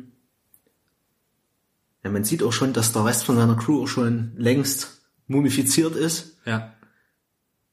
Ja, 2.03 2.09
man 2.09 2.25
sieht 2.25 2.43
auch 2.43 2.51
schon, 2.51 2.73
dass 2.73 2.91
der 2.91 3.05
Rest 3.05 3.23
von 3.23 3.37
seiner 3.37 3.55
Crew 3.55 3.83
auch 3.83 3.87
schon 3.87 4.33
längst 4.35 5.01
mumifiziert 5.27 5.95
ist. 5.95 6.39
Ja. 6.43 6.73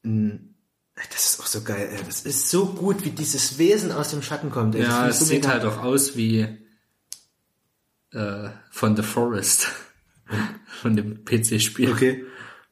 Das 0.05 1.25
ist 1.25 1.41
auch 1.41 1.47
so 1.47 1.63
geil. 1.63 1.91
Das 2.07 2.21
ist 2.21 2.51
so 2.51 2.67
gut, 2.67 3.05
wie 3.05 3.11
dieses 3.11 3.59
Wesen 3.59 3.91
aus 3.91 4.11
dem 4.11 4.23
Schatten 4.23 4.53
kommt. 4.53 4.77
Ey. 4.77 4.83
Ja, 4.85 5.09
es 5.09 5.19
so 5.19 5.25
sieht 5.25 5.49
halt 5.49 5.65
auch 5.65 5.83
aus 5.83 6.17
wie 6.17 6.47
äh, 8.13 8.49
von 8.71 8.95
The 8.95 9.03
Forest. 9.03 9.73
von 10.81 10.97
dem 10.97 11.25
PC-Spiel. 11.25 11.93
Okay. 11.93 12.25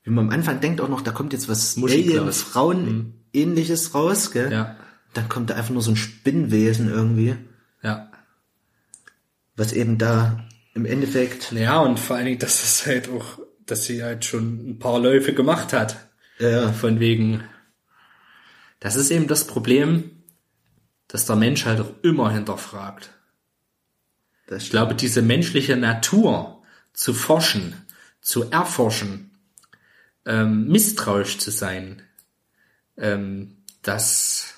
Wie 0.02 0.10
man 0.10 0.26
am 0.26 0.32
Anfang 0.32 0.60
denkt 0.60 0.80
auch 0.80 0.88
noch, 0.88 1.00
da 1.02 1.12
kommt 1.12 1.32
jetzt 1.32 1.48
was. 1.48 1.76
Alien-Frauen-ähnliches 1.76 3.94
raus, 3.94 4.30
gell? 4.30 4.52
Ja, 4.52 4.76
Dann 5.14 5.28
kommt 5.28 5.50
da 5.50 5.54
einfach 5.54 5.70
nur 5.70 5.82
so 5.82 5.90
ein 5.92 5.96
Spinnwesen 5.96 6.88
irgendwie, 6.88 7.36
ja. 7.82 8.10
was 9.56 9.72
eben 9.72 9.98
da 9.98 10.44
im 10.74 10.84
Endeffekt, 10.86 11.52
Ja, 11.52 11.80
und 11.80 11.98
vor 11.98 12.16
allen 12.16 12.26
Dingen, 12.26 12.38
dass 12.38 12.60
das 12.62 12.86
halt 12.86 13.08
auch, 13.08 13.38
dass 13.66 13.84
sie 13.84 14.02
halt 14.02 14.24
schon 14.24 14.70
ein 14.70 14.78
paar 14.78 14.98
Läufe 15.00 15.34
gemacht 15.34 15.72
hat. 15.72 15.96
ja, 16.38 16.72
Von 16.72 17.00
wegen, 17.00 17.42
das 18.80 18.96
ist 18.96 19.10
eben 19.10 19.26
das 19.26 19.46
Problem, 19.46 20.10
dass 21.08 21.26
der 21.26 21.36
Mensch 21.36 21.64
halt 21.64 21.80
auch 21.80 21.92
immer 22.02 22.30
hinterfragt. 22.30 23.10
das 24.46 24.64
Ich 24.64 24.70
glaube, 24.70 24.94
diese 24.94 25.22
menschliche 25.22 25.76
Natur 25.76 26.62
zu 26.92 27.14
forschen, 27.14 27.74
zu 28.20 28.50
erforschen, 28.50 29.30
ähm, 30.26 30.68
misstrauisch 30.68 31.38
zu 31.38 31.50
sein, 31.50 32.02
ähm, 32.96 33.56
das, 33.82 34.54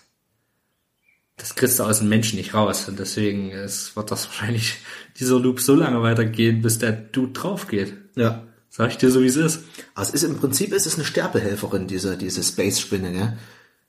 das 1.36 1.55
kriegst 1.55 1.78
du 1.78 1.84
aus 1.84 1.98
dem 1.98 2.08
Menschen 2.08 2.36
nicht 2.36 2.55
raus. 2.55 2.89
Und 2.89 2.98
deswegen 2.98 3.50
ist, 3.50 3.97
wird 3.97 4.10
das 4.10 4.26
wahrscheinlich 4.28 4.78
dieser 5.18 5.39
Loop 5.39 5.60
so 5.60 5.74
lange 5.74 6.02
weitergehen, 6.02 6.62
bis 6.62 6.78
der 6.78 6.92
Dude 6.92 7.32
drauf 7.32 7.68
geht. 7.68 7.94
Ja. 8.16 8.47
Sag 8.72 8.90
ich 8.90 8.98
dir 8.98 9.10
so, 9.10 9.20
wie 9.20 9.26
es 9.26 9.36
ist. 9.36 9.64
Aber 9.94 10.06
es 10.06 10.10
ist 10.10 10.22
im 10.22 10.36
Prinzip 10.36 10.72
ist 10.72 10.86
es 10.86 10.94
eine 10.94 11.05
Sterbehelferin, 11.05 11.89
diese, 11.89 12.16
diese 12.16 12.42
Space-Spinne, 12.42 13.12
gell? 13.12 13.39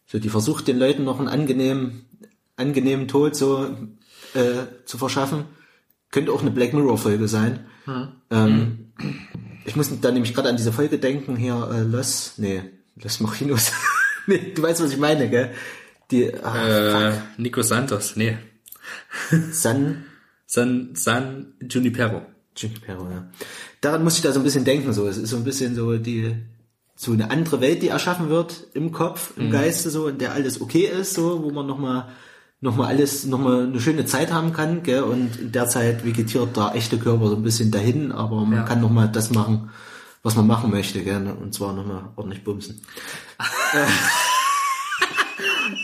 So, 0.08 0.18
die 0.20 0.30
versucht 0.30 0.68
den 0.68 0.80
Leuten 0.80 1.04
noch 1.04 1.20
einen 1.20 1.30
angenehmen, 1.30 2.06
angenehmen 2.58 3.08
Tod 3.08 3.36
so 3.36 3.78
äh, 4.34 4.66
zu 4.86 4.98
verschaffen. 4.98 5.46
Könnte 6.10 6.34
auch 6.34 6.42
eine 6.42 6.52
Black 6.52 6.74
Mirror-Folge 6.74 7.28
sein. 7.28 7.66
Ähm, 8.30 8.92
Ich 9.66 9.76
muss 9.76 9.90
da 10.02 10.12
nämlich 10.12 10.34
gerade 10.34 10.50
an 10.50 10.58
diese 10.58 10.74
Folge 10.74 10.98
denken, 10.98 11.36
hier, 11.36 11.70
äh, 11.72 11.82
Los, 11.82 12.34
nee, 12.38 12.64
Los 12.96 13.20
Mochinos. 13.20 13.72
nee, 14.28 14.54
du 14.56 14.62
weißt, 14.62 14.82
was 14.82 14.92
ich 14.92 14.98
meine, 14.98 15.30
gell? 15.30 15.52
Die 16.10 16.34
ah, 16.44 17.10
Äh, 17.10 17.14
Nico 17.38 17.62
Santos, 17.62 18.16
nee. 18.16 18.38
San 19.52 20.06
San, 20.54 20.90
San 20.96 21.54
Junipero. 21.62 22.24
Junipero, 22.58 23.10
ja. 23.10 23.32
Daran 23.80 24.04
muss 24.04 24.18
ich 24.18 24.22
da 24.22 24.34
so 24.34 24.42
ein 24.42 24.44
bisschen 24.44 24.66
denken, 24.66 24.92
so. 24.92 25.08
Es 25.08 25.16
ist 25.16 25.30
so 25.30 25.38
ein 25.38 25.46
bisschen 25.46 25.76
so 25.76 25.98
die, 25.98 26.36
so 26.94 27.14
eine 27.14 27.32
andere 27.32 27.62
Welt, 27.62 27.82
die 27.82 27.88
erschaffen 27.88 28.28
wird 28.30 28.68
im 28.74 28.92
Kopf, 28.92 29.32
im 29.38 29.50
Geiste, 29.50 29.90
so, 29.90 30.10
in 30.10 30.18
der 30.18 30.34
alles 30.34 30.60
okay 30.60 30.88
ist, 30.88 31.14
so, 31.14 31.42
wo 31.42 31.52
man 31.52 31.68
nochmal, 31.68 32.10
noch 32.64 32.76
mal 32.76 32.86
alles, 32.88 33.26
nochmal 33.26 33.64
eine 33.64 33.82
schöne 33.82 34.06
Zeit 34.06 34.32
haben 34.32 34.54
kann, 34.54 34.84
gell, 34.84 35.02
und 35.02 35.36
in 35.40 35.52
der 35.52 35.68
Zeit 35.68 36.06
vegetiert 36.06 36.56
der 36.56 36.74
echte 36.76 37.00
Körper 37.00 37.30
so 37.30 37.36
ein 37.36 37.42
bisschen 37.44 37.72
dahin, 37.72 38.12
aber 38.12 38.46
man 38.46 38.60
Ja. 38.60 38.64
kann 38.64 38.82
nochmal 38.82 39.10
das 39.10 39.32
machen, 39.32 39.72
was 40.22 40.36
man 40.36 40.46
machen 40.46 40.70
möchte, 40.70 41.04
gell, 41.04 41.26
und 41.42 41.56
zwar 41.56 41.74
nochmal 41.74 42.10
ordentlich 42.16 42.44
bumsen. 42.44 42.82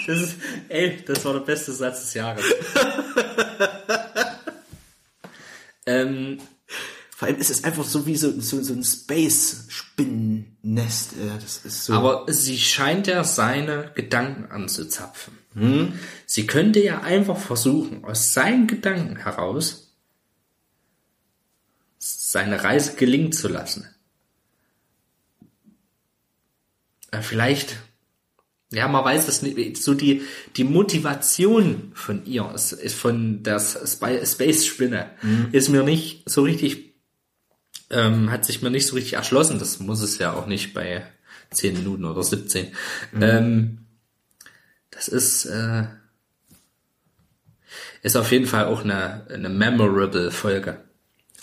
Das 0.05 0.21
ist, 0.21 0.35
ey, 0.69 1.03
das 1.05 1.25
war 1.25 1.33
der 1.33 1.39
beste 1.41 1.73
Satz 1.73 1.99
des 2.01 2.13
Jahres. 2.13 2.43
ähm, 5.85 6.37
Vor 7.09 7.27
allem 7.27 7.37
ist 7.37 7.49
es 7.49 7.63
einfach 7.65 7.83
so 7.83 8.05
wie 8.05 8.15
so, 8.15 8.39
so, 8.39 8.61
so 8.63 8.73
ein 8.73 8.83
Space-Spinnennest, 8.83 11.13
das 11.41 11.57
ist 11.65 11.85
so. 11.85 11.93
aber 11.93 12.25
sie 12.31 12.57
scheint 12.57 13.07
ja 13.07 13.23
seine 13.23 13.91
Gedanken 13.95 14.45
anzuzapfen. 14.51 15.37
Sie 16.25 16.45
könnte 16.45 16.83
ja 16.83 17.01
einfach 17.01 17.37
versuchen, 17.37 18.03
aus 18.05 18.33
seinen 18.33 18.67
Gedanken 18.67 19.17
heraus 19.17 19.95
seine 21.97 22.63
Reise 22.63 22.95
gelingen 22.95 23.31
zu 23.31 23.47
lassen. 23.47 23.87
Äh, 27.11 27.21
Vielleicht, 27.21 27.77
ja, 28.71 28.87
man 28.87 29.03
weiß 29.03 29.27
es 29.27 29.41
nicht, 29.41 29.77
so 29.81 29.93
die, 29.93 30.21
die 30.57 30.63
Motivation 30.63 31.91
von 31.95 32.25
ihr, 32.25 32.53
von 32.95 33.41
der 33.43 33.55
Sp- 33.57 34.25
Space-Spinne, 34.25 35.09
ist 35.53 35.69
mir 35.69 35.83
nicht 35.83 36.29
so 36.29 36.43
richtig, 36.43 36.93
ähm, 37.89 38.29
hat 38.29 38.45
sich 38.45 38.61
mir 38.61 38.69
nicht 38.69 38.85
so 38.85 38.95
richtig 38.95 39.13
erschlossen. 39.13 39.57
Das 39.59 39.79
muss 39.79 40.01
es 40.01 40.17
ja 40.19 40.33
auch 40.33 40.45
nicht 40.45 40.73
bei 40.73 41.03
10 41.51 41.75
Minuten 41.77 42.05
oder 42.05 42.21
17. 42.21 42.73
Ähm, 43.21 43.86
das 44.97 45.07
ist, 45.07 45.45
äh, 45.45 45.83
ist 48.01 48.17
auf 48.17 48.31
jeden 48.31 48.47
Fall 48.47 48.65
auch 48.65 48.83
eine, 48.83 49.27
eine 49.31 49.49
memorable 49.49 50.31
Folge. 50.31 50.77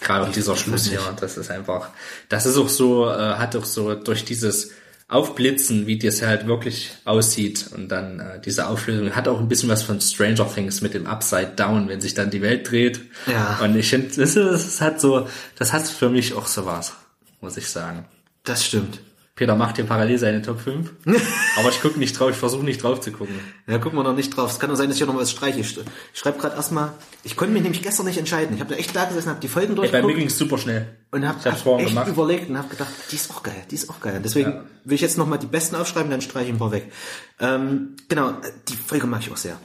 Gerade 0.00 0.26
auch 0.26 0.32
dieser 0.32 0.56
Schluss 0.56 0.88
hier, 0.88 1.00
das 1.20 1.36
ist 1.38 1.52
einfach, 1.52 1.90
das 2.28 2.46
ist 2.46 2.56
auch 2.56 2.68
so, 2.68 3.08
äh, 3.08 3.36
hat 3.36 3.54
auch 3.54 3.64
so 3.64 3.94
durch 3.94 4.24
dieses 4.24 4.72
Aufblitzen, 5.06 5.86
wie 5.86 5.98
das 5.98 6.22
halt 6.22 6.48
wirklich 6.48 6.90
aussieht 7.04 7.70
und 7.72 7.88
dann 7.90 8.18
äh, 8.18 8.40
diese 8.40 8.66
Auflösung 8.66 9.14
hat 9.14 9.28
auch 9.28 9.38
ein 9.38 9.46
bisschen 9.46 9.68
was 9.68 9.84
von 9.84 10.00
Stranger 10.00 10.52
Things 10.52 10.80
mit 10.80 10.94
dem 10.94 11.06
Upside 11.06 11.52
Down, 11.54 11.88
wenn 11.88 12.00
sich 12.00 12.14
dann 12.14 12.30
die 12.30 12.42
Welt 12.42 12.68
dreht. 12.68 13.02
Ja. 13.28 13.60
Und 13.62 13.76
ich 13.76 13.88
finde, 13.88 14.08
das, 14.16 14.34
das 14.34 14.80
hat 14.80 15.00
so, 15.00 15.28
das 15.56 15.72
hat 15.72 15.86
für 15.86 16.08
mich 16.08 16.34
auch 16.34 16.48
sowas, 16.48 16.94
muss 17.40 17.56
ich 17.56 17.68
sagen. 17.68 18.06
das 18.42 18.66
stimmt. 18.66 18.98
Peter 19.36 19.56
macht 19.56 19.76
hier 19.76 19.84
parallel 19.84 20.16
seine 20.16 20.42
Top 20.42 20.60
5, 20.60 20.92
aber 21.58 21.68
ich 21.68 21.80
gucke 21.80 21.98
nicht 21.98 22.18
drauf, 22.18 22.30
ich 22.30 22.36
versuche 22.36 22.64
nicht 22.64 22.80
drauf 22.80 23.00
zu 23.00 23.10
gucken. 23.10 23.34
Ja, 23.66 23.78
gucken 23.78 23.98
wir 23.98 24.04
noch 24.04 24.14
nicht 24.14 24.30
drauf. 24.36 24.52
Es 24.52 24.60
kann 24.60 24.70
doch 24.70 24.76
sein, 24.76 24.86
dass 24.86 24.96
ich 24.96 25.02
hier 25.02 25.12
noch 25.12 25.18
was 25.18 25.32
streiche. 25.32 25.58
Ich, 25.58 25.76
schreibe 26.12 26.38
gerade 26.38 26.54
erstmal, 26.54 26.92
ich 27.24 27.34
konnte 27.34 27.52
mich 27.52 27.64
nämlich 27.64 27.82
gestern 27.82 28.06
nicht 28.06 28.18
entscheiden. 28.18 28.54
Ich 28.54 28.60
habe 28.60 28.72
da 28.72 28.78
echt 28.78 28.94
da 28.94 29.06
gesessen, 29.06 29.30
habe 29.30 29.40
die 29.40 29.48
Folgen 29.48 29.72
Ey, 29.72 29.74
bei 29.76 29.82
mir 29.82 29.90
durchgeguckt 29.90 30.18
ging's 30.18 30.38
super 30.38 30.56
schnell. 30.56 30.86
und 31.10 31.26
habe 31.26 31.42
hab 31.44 31.58
vorhin 31.58 31.86
echt 31.86 31.94
gemacht. 31.94 32.08
überlegt 32.08 32.48
und 32.48 32.58
habe 32.58 32.68
gedacht, 32.68 32.92
die 33.10 33.16
ist 33.16 33.28
auch 33.32 33.42
geil, 33.42 33.64
die 33.68 33.74
ist 33.74 33.90
auch 33.90 34.00
geil. 34.00 34.20
Deswegen 34.22 34.60
will 34.84 34.94
ich 34.94 35.00
jetzt 35.00 35.18
nochmal 35.18 35.40
die 35.40 35.46
besten 35.46 35.74
aufschreiben, 35.74 36.12
dann 36.12 36.20
streiche 36.20 36.46
ich 36.46 36.52
ein 36.52 36.58
paar 36.58 36.70
weg. 36.70 36.92
Ähm, 37.40 37.96
genau, 38.08 38.34
die 38.68 38.76
Folge 38.76 39.08
mag 39.08 39.22
ich 39.22 39.32
auch 39.32 39.36
sehr. 39.36 39.58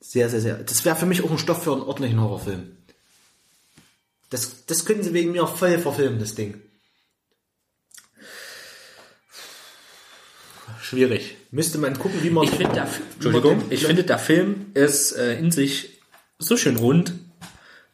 Sehr, 0.00 0.28
sehr, 0.28 0.40
sehr. 0.40 0.56
Das 0.56 0.84
wäre 0.84 0.94
für 0.94 1.06
mich 1.06 1.24
auch 1.24 1.30
ein 1.30 1.38
Stoff 1.38 1.64
für 1.64 1.72
einen 1.72 1.82
ordentlichen 1.82 2.20
Horrorfilm. 2.20 2.76
Das, 4.28 4.66
das 4.66 4.84
könnten 4.84 5.04
sie 5.04 5.14
wegen 5.14 5.32
mir 5.32 5.46
voll 5.46 5.78
verfilmen, 5.78 6.18
das 6.18 6.34
Ding. 6.34 6.60
Schwierig. 10.88 11.36
Müsste 11.50 11.78
man 11.78 11.98
gucken, 11.98 12.22
wie 12.22 12.30
man... 12.30 12.44
Ich 12.44 12.50
finde, 12.50 12.74
der, 12.74 12.88
Entschuldigung, 13.14 13.64
ich 13.70 13.84
finde, 13.84 14.04
der 14.04 14.20
Film 14.20 14.66
ist 14.74 15.10
äh, 15.12 15.36
in 15.36 15.50
sich 15.50 15.98
so 16.38 16.56
schön 16.56 16.76
rund, 16.76 17.12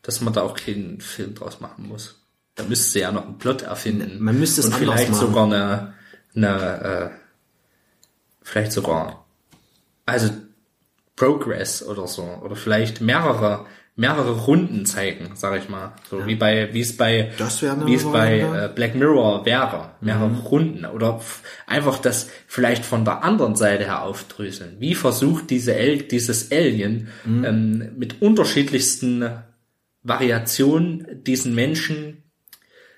dass 0.02 0.20
man 0.20 0.34
da 0.34 0.42
auch 0.42 0.54
keinen 0.54 1.00
Film 1.00 1.34
draus 1.34 1.60
machen 1.60 1.88
muss. 1.88 2.20
Da 2.54 2.64
müsste 2.64 2.90
sie 2.90 3.00
ja 3.00 3.10
noch 3.10 3.24
einen 3.24 3.38
Plot 3.38 3.62
erfinden. 3.62 4.22
Man 4.22 4.38
müsste 4.38 4.60
es 4.60 4.66
Und 4.66 4.74
vielleicht 4.74 5.08
machen. 5.10 5.20
sogar 5.26 5.46
eine, 5.46 5.94
eine 6.34 6.82
äh, 6.82 7.10
vielleicht 8.42 8.72
sogar, 8.72 9.24
also 10.04 10.28
Progress 11.16 11.82
oder 11.82 12.06
so. 12.06 12.24
Oder 12.42 12.56
vielleicht 12.56 13.00
mehrere, 13.00 13.64
mehrere 13.94 14.32
Runden 14.46 14.86
zeigen, 14.86 15.32
sag 15.34 15.58
ich 15.62 15.68
mal. 15.68 15.92
So 16.08 16.26
wie 16.26 16.34
bei, 16.34 16.72
wie 16.72 16.80
es 16.80 16.96
bei, 16.96 17.30
wie 17.84 17.94
es 17.94 18.04
bei 18.04 18.40
Variante. 18.42 18.64
äh, 18.64 18.74
Black 18.74 18.94
Mirror 18.94 19.44
wäre. 19.44 19.90
Mehrere 20.00 20.30
Mhm. 20.30 20.36
Runden. 20.38 20.84
Oder 20.86 21.20
einfach 21.66 21.98
das 21.98 22.30
vielleicht 22.46 22.84
von 22.86 23.04
der 23.04 23.22
anderen 23.22 23.54
Seite 23.54 23.84
her 23.84 24.02
aufdröseln. 24.02 24.76
Wie 24.78 24.94
versucht 24.94 25.50
diese 25.50 25.74
El 25.74 25.98
dieses 26.02 26.50
Alien 26.50 27.08
Mhm. 27.26 27.44
ähm, 27.44 27.88
mit 27.98 28.22
unterschiedlichsten 28.22 29.28
Variationen 30.02 31.22
diesen 31.24 31.54
Menschen 31.54 32.22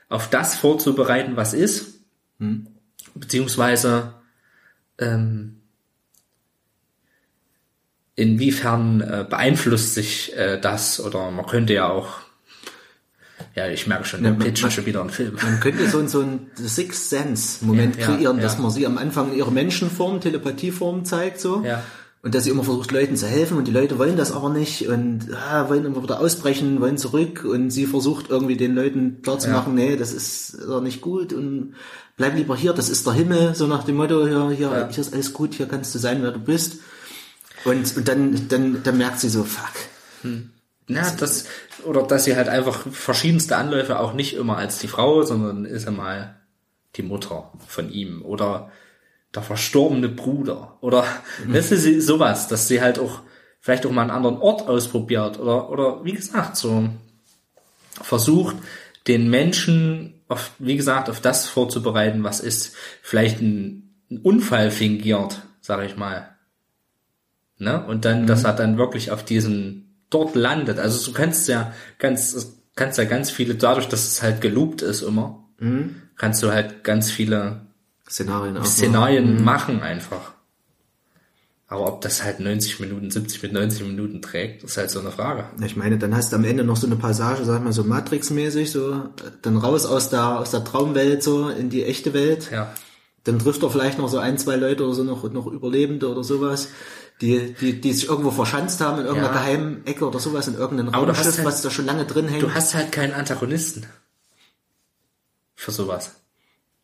auf 0.09 0.31
das 0.31 0.55
vorzubereiten, 0.57 1.37
was 1.37 1.55
ist, 1.55 2.05
Mhm. 2.39 2.69
beziehungsweise 3.15 4.15
ähm, 4.99 5.61
inwiefern 8.17 9.01
äh, 9.01 9.25
beeinflusst 9.29 9.95
sich 9.95 10.37
äh, 10.37 10.59
das 10.61 11.01
oder 11.01 11.31
man 11.31 11.47
könnte 11.47 11.75
ja 11.75 11.89
auch 11.89 12.09
ja 13.57 13.69
ich 13.69 13.87
merke 13.87 14.05
schon, 14.05 14.23
wir 14.23 14.31
man- 14.31 14.39
pitchen 14.39 14.71
schon 14.71 14.87
wieder 14.87 15.01
einen 15.01 15.11
Film. 15.11 15.35
Man 15.43 15.61
könnte 15.61 15.89
so, 15.89 16.07
so 16.07 16.21
ein 16.21 16.51
Sixth 16.57 17.09
Sense 17.11 17.65
Moment 17.65 17.97
Ja, 17.97 18.07
kreieren, 18.07 18.37
ja. 18.37 18.43
dass 18.43 18.59
man 18.59 18.71
sie 18.71 18.87
am 18.87 18.99
Anfang 18.99 19.33
in 19.33 19.39
ihrer 19.39 19.51
Menschenform, 19.51 20.21
Telepatieform 20.21 21.05
zeigt, 21.05 21.41
so. 21.41 21.63
Ja. 21.65 21.83
Und 22.23 22.35
dass 22.35 22.45
sie 22.45 22.51
immer 22.51 22.65
versucht, 22.65 22.91
Leuten 22.91 23.17
zu 23.17 23.27
helfen 23.27 23.59
und 23.59 23.67
die 23.69 23.73
Leute 23.73 23.99
wollen 23.99 24.17
das 24.17 24.33
aber 24.33 24.49
nicht 24.49 24.89
und 24.89 25.29
ah, 25.35 25.69
wollen 25.69 25.85
immer 25.85 26.03
wieder 26.03 26.21
ausbrechen, 26.21 26.81
wollen 26.81 26.97
zurück 26.97 27.45
und 27.45 27.71
sie 27.71 27.85
versucht 27.87 28.31
irgendwie 28.31 28.57
den 28.57 28.75
Leuten 28.75 29.21
klarzumachen, 29.23 29.75
nee, 29.75 29.97
das 29.97 30.13
ist 30.13 30.57
doch 30.67 30.81
nicht 30.81 31.03
gut 31.03 31.35
und 31.35 31.75
bleib 32.17 32.35
lieber 32.35 32.57
hier, 32.57 32.73
das 32.73 32.89
ist 32.89 33.05
der 33.07 33.13
Himmel, 33.13 33.55
so 33.55 33.67
nach 33.67 33.85
dem 33.85 33.97
Motto, 33.97 34.27
hier, 34.27 34.51
hier, 34.57 34.69
Ja. 34.71 34.89
hier 34.89 34.99
ist 35.01 35.13
alles 35.13 35.35
gut, 35.35 35.53
hier 35.53 35.67
kannst 35.67 35.95
du 35.95 35.99
sein, 35.99 36.23
wer 36.23 36.31
du 36.31 36.39
bist. 36.41 36.77
Und, 37.65 37.97
und 37.97 38.09
dann, 38.09 38.49
dann, 38.49 38.83
dann 38.83 38.99
merkt 38.99 39.21
sie 39.21 39.29
so, 39.29 39.45
fuck. 39.45 39.73
Ja, 40.89 41.11
das, 41.19 41.47
oder 41.85 42.03
dass 42.03 42.25
sie 42.25 42.37
halt 42.37 42.49
einfach 42.49 42.87
verschiedenste 42.91 43.57
Anläufe 43.57 43.99
auch 43.99 44.13
nicht 44.13 44.35
immer 44.35 44.59
als 44.59 44.79
die 44.79 44.89
Frau, 44.89 45.23
sondern 45.23 45.65
ist 45.65 45.89
einmal 45.89 46.37
die 46.97 47.03
Mutter 47.03 47.51
von 47.67 47.91
ihm 47.91 48.23
oder 48.23 48.71
der 49.35 49.43
verstorbene 49.43 50.09
Bruder 50.09 50.77
oder 50.81 51.05
das 51.53 51.73
ist 51.73 52.07
sowas, 52.07 52.49
dass 52.49 52.69
sie 52.69 52.81
halt 52.81 52.99
auch 52.99 53.21
vielleicht 53.61 53.87
auch 53.87 53.91
mal 53.91 54.03
einen 54.03 54.11
anderen 54.11 54.39
Ort 54.39 54.69
ausprobiert 54.69 55.41
oder, 55.41 55.71
oder 55.71 56.05
wie 56.05 56.13
gesagt, 56.13 56.57
so 56.57 56.89
versucht, 58.03 58.57
den 59.07 59.31
Menschen 59.31 60.23
auf, 60.29 60.53
wie 60.59 60.77
gesagt, 60.77 61.11
auf 61.11 61.21
das 61.21 61.47
vorzubereiten, 61.47 62.25
was 62.25 62.41
ist, 62.41 62.75
vielleicht 63.03 63.41
ein, 63.41 63.95
ein 64.11 64.19
Unfall 64.19 64.71
fingiert, 64.71 65.43
sag 65.61 65.85
ich 65.85 65.97
mal. 65.97 66.34
Ne? 67.65 67.85
Und 67.87 68.05
dann, 68.05 68.27
dass 68.27 68.45
er 68.45 68.53
dann 68.53 68.79
wirklich 68.79 69.11
auf 69.11 69.25
diesen 69.25 69.97
dort 70.11 70.37
landet. 70.37 70.79
Also 70.79 71.11
du 71.11 71.17
kannst 71.17 71.49
ja 71.49 71.73
ganz, 71.99 72.57
kannst 72.77 72.99
ja 72.99 73.05
ganz 73.05 73.31
viele, 73.31 73.57
dadurch, 73.57 73.89
dass 73.89 74.07
es 74.07 74.23
halt 74.23 74.41
geloopt 74.41 74.83
ist 74.83 75.03
immer, 75.03 75.45
kannst 76.17 76.43
du 76.43 76.53
halt 76.53 76.85
ganz 76.85 77.11
viele 77.11 77.63
Szenarien 78.09 78.57
auch. 78.57 78.65
Szenarien 78.65 79.43
machen 79.43 79.83
einfach. 79.83 80.35
Aber 81.67 81.89
ob 81.89 82.03
das 82.03 82.23
halt 82.23 82.41
90 82.41 82.79
Minuten, 82.81 83.11
70 83.11 83.43
mit 83.43 83.53
90 83.53 83.87
Minuten 83.87 84.21
trägt, 84.21 84.63
ist 84.63 84.77
halt 84.77 84.91
so 84.91 85.01
eine 85.01 85.11
Frage. 85.11 85.47
Ich 85.65 85.77
meine, 85.77 85.99
dann 85.99 86.15
hast 86.15 86.31
du 86.31 86.37
am 86.37 86.45
Ende 86.45 86.63
noch 86.63 86.77
so 86.77 86.87
eine 86.87 86.97
Passage, 86.97 87.45
sag 87.45 87.65
mal 87.65 87.73
so 87.73 87.83
Matrix-mäßig, 87.83 88.71
so, 88.71 89.09
dann 89.43 89.57
raus 89.57 89.87
aus 89.87 90.11
der, 90.11 90.39
aus 90.39 90.51
der 90.51 90.63
Traumwelt, 90.63 91.23
so, 91.23 91.49
in 91.49 91.71
die 91.71 91.85
echte 91.85 92.13
Welt. 92.13 92.51
Ja. 92.53 92.73
Dann 93.25 93.39
trifft 93.39 93.63
er 93.63 93.71
vielleicht 93.71 93.99
noch 93.99 94.09
so 94.09 94.19
ein, 94.19 94.37
zwei 94.37 94.57
Leute 94.57 94.85
oder 94.85 94.95
so 94.95 95.03
noch, 95.03 95.29
noch 95.33 95.47
Überlebende 95.47 96.09
oder 96.09 96.23
sowas, 96.23 96.69
die, 97.21 97.55
die, 97.61 97.81
die 97.81 97.93
sich 97.93 98.09
irgendwo 98.09 98.31
verschanzt 98.31 98.81
haben 98.81 98.99
in 99.01 99.07
irgendeiner 99.07 99.35
Ja. 99.35 99.41
geheimen 99.41 99.87
Ecke 99.87 100.07
oder 100.07 100.19
sowas, 100.19 100.49
in 100.49 100.55
irgendeinem 100.55 100.89
Raumschiff, 100.95 101.37
halt- 101.39 101.45
was 101.45 101.63
da 101.63 101.71
schon 101.71 101.87
lange 101.87 102.05
drin 102.07 102.29
hängt. 102.29 102.43
Du 102.43 102.53
hast 102.53 102.75
halt 102.75 102.91
keinen 102.93 103.13
Antagonisten. 103.15 103.87
Für 105.55 105.71
sowas. 105.71 106.17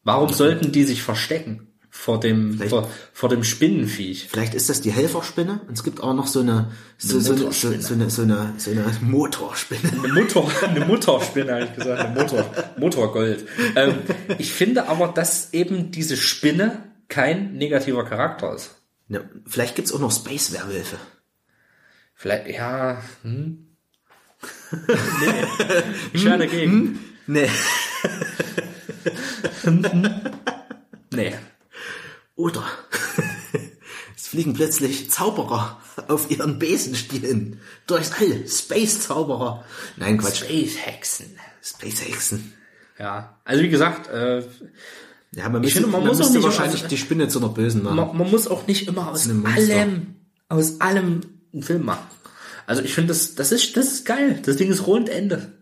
Warum 0.04 0.32
sollten 0.32 0.72
die 0.72 0.84
sich 0.84 1.02
verstecken? 1.02 1.66
Vor 1.92 2.20
dem, 2.20 2.56
vor, 2.68 2.88
vor 3.12 3.28
dem 3.28 3.42
Spinnenviech. 3.42 4.28
Vielleicht 4.30 4.54
ist 4.54 4.68
das 4.70 4.80
die 4.80 4.92
Helferspinne 4.92 5.60
und 5.66 5.74
es 5.76 5.82
gibt 5.82 6.00
auch 6.00 6.14
noch 6.14 6.28
so 6.28 6.38
eine, 6.38 6.70
so, 6.98 7.18
so, 7.18 7.32
eine, 7.32 7.50
so, 7.52 7.72
so 7.80 7.94
eine, 7.94 8.08
so 8.10 8.22
eine, 8.22 8.54
so 8.58 8.70
eine 8.70 8.84
Motorspinne. 9.02 9.90
Eine 10.04 10.12
Motor, 10.22 10.48
eine 10.62 10.84
Motorspinne, 10.86 11.52
habe 11.52 11.64
ich 11.64 11.74
gesagt. 11.74 12.00
Eine 12.00 12.14
Motor, 12.22 12.50
Motorgold. 12.78 13.44
Ähm, 13.74 13.94
ich 14.38 14.52
finde 14.52 14.88
aber, 14.88 15.08
dass 15.08 15.52
eben 15.52 15.90
diese 15.90 16.16
Spinne 16.16 16.84
kein 17.08 17.54
negativer 17.54 18.04
Charakter 18.04 18.54
ist. 18.54 18.76
Ja, 19.10 19.20
vielleicht 19.44 19.74
gibt's 19.74 19.92
auch 19.92 19.98
noch 19.98 20.12
Space-Werwölfe. 20.12 20.96
Vielleicht, 22.14 22.46
ja, 22.46 23.02
hm. 23.22 23.66
nee. 25.20 25.44
Ich 26.12 26.24
wäre 26.24 26.38
dagegen. 26.38 27.00
Nee. 27.26 27.50
Nee. 31.12 31.34
Oder 32.36 32.64
es 34.16 34.28
fliegen 34.28 34.54
plötzlich 34.54 35.10
Zauberer 35.10 35.82
auf 36.06 36.30
ihren 36.30 36.60
Besenstielen 36.60 37.60
durchs 37.88 38.12
All. 38.12 38.46
Space-Zauberer. 38.46 39.64
Nein, 39.96 40.18
Quatsch. 40.18 40.44
Space-Hexen. 40.44 41.36
Space-Hexen. 41.62 42.54
Ja, 42.96 43.40
also 43.44 43.62
wie 43.62 43.70
gesagt, 43.70 44.08
äh, 44.08 44.44
Ja, 45.36 45.48
man, 45.48 45.60
müsste, 45.60 45.80
finde, 45.80 45.90
man 45.92 46.00
man 46.00 46.08
muss 46.08 46.20
auch 46.20 46.30
nicht- 46.30 46.42
wahrscheinlich 46.42 46.82
also- 46.82 46.88
die 46.88 46.96
Spinne 46.98 47.28
zu 47.28 47.38
einer 47.38 47.48
Bösen 47.50 47.84
machen. 47.84 47.96
man, 47.96 48.16
man 48.16 48.30
muss 48.30 48.48
auch 48.48 48.66
nicht 48.66 48.88
immer 48.88 49.08
aus 49.08 49.28
allem, 49.28 50.14
aus 50.48 50.80
allem 50.80 51.20
einen 51.52 51.62
Film 51.62 51.84
machen. 51.84 52.06
Also 52.66 52.82
ich 52.82 52.92
finde, 52.94 53.08
das, 53.08 53.34
das 53.36 53.52
ist, 53.52 53.76
das 53.76 53.86
ist 53.92 54.06
geil. 54.06 54.40
Das 54.44 54.56
Ding 54.56 54.70
ist 54.70 54.86
rund 54.86 55.08
Ende. 55.08 55.52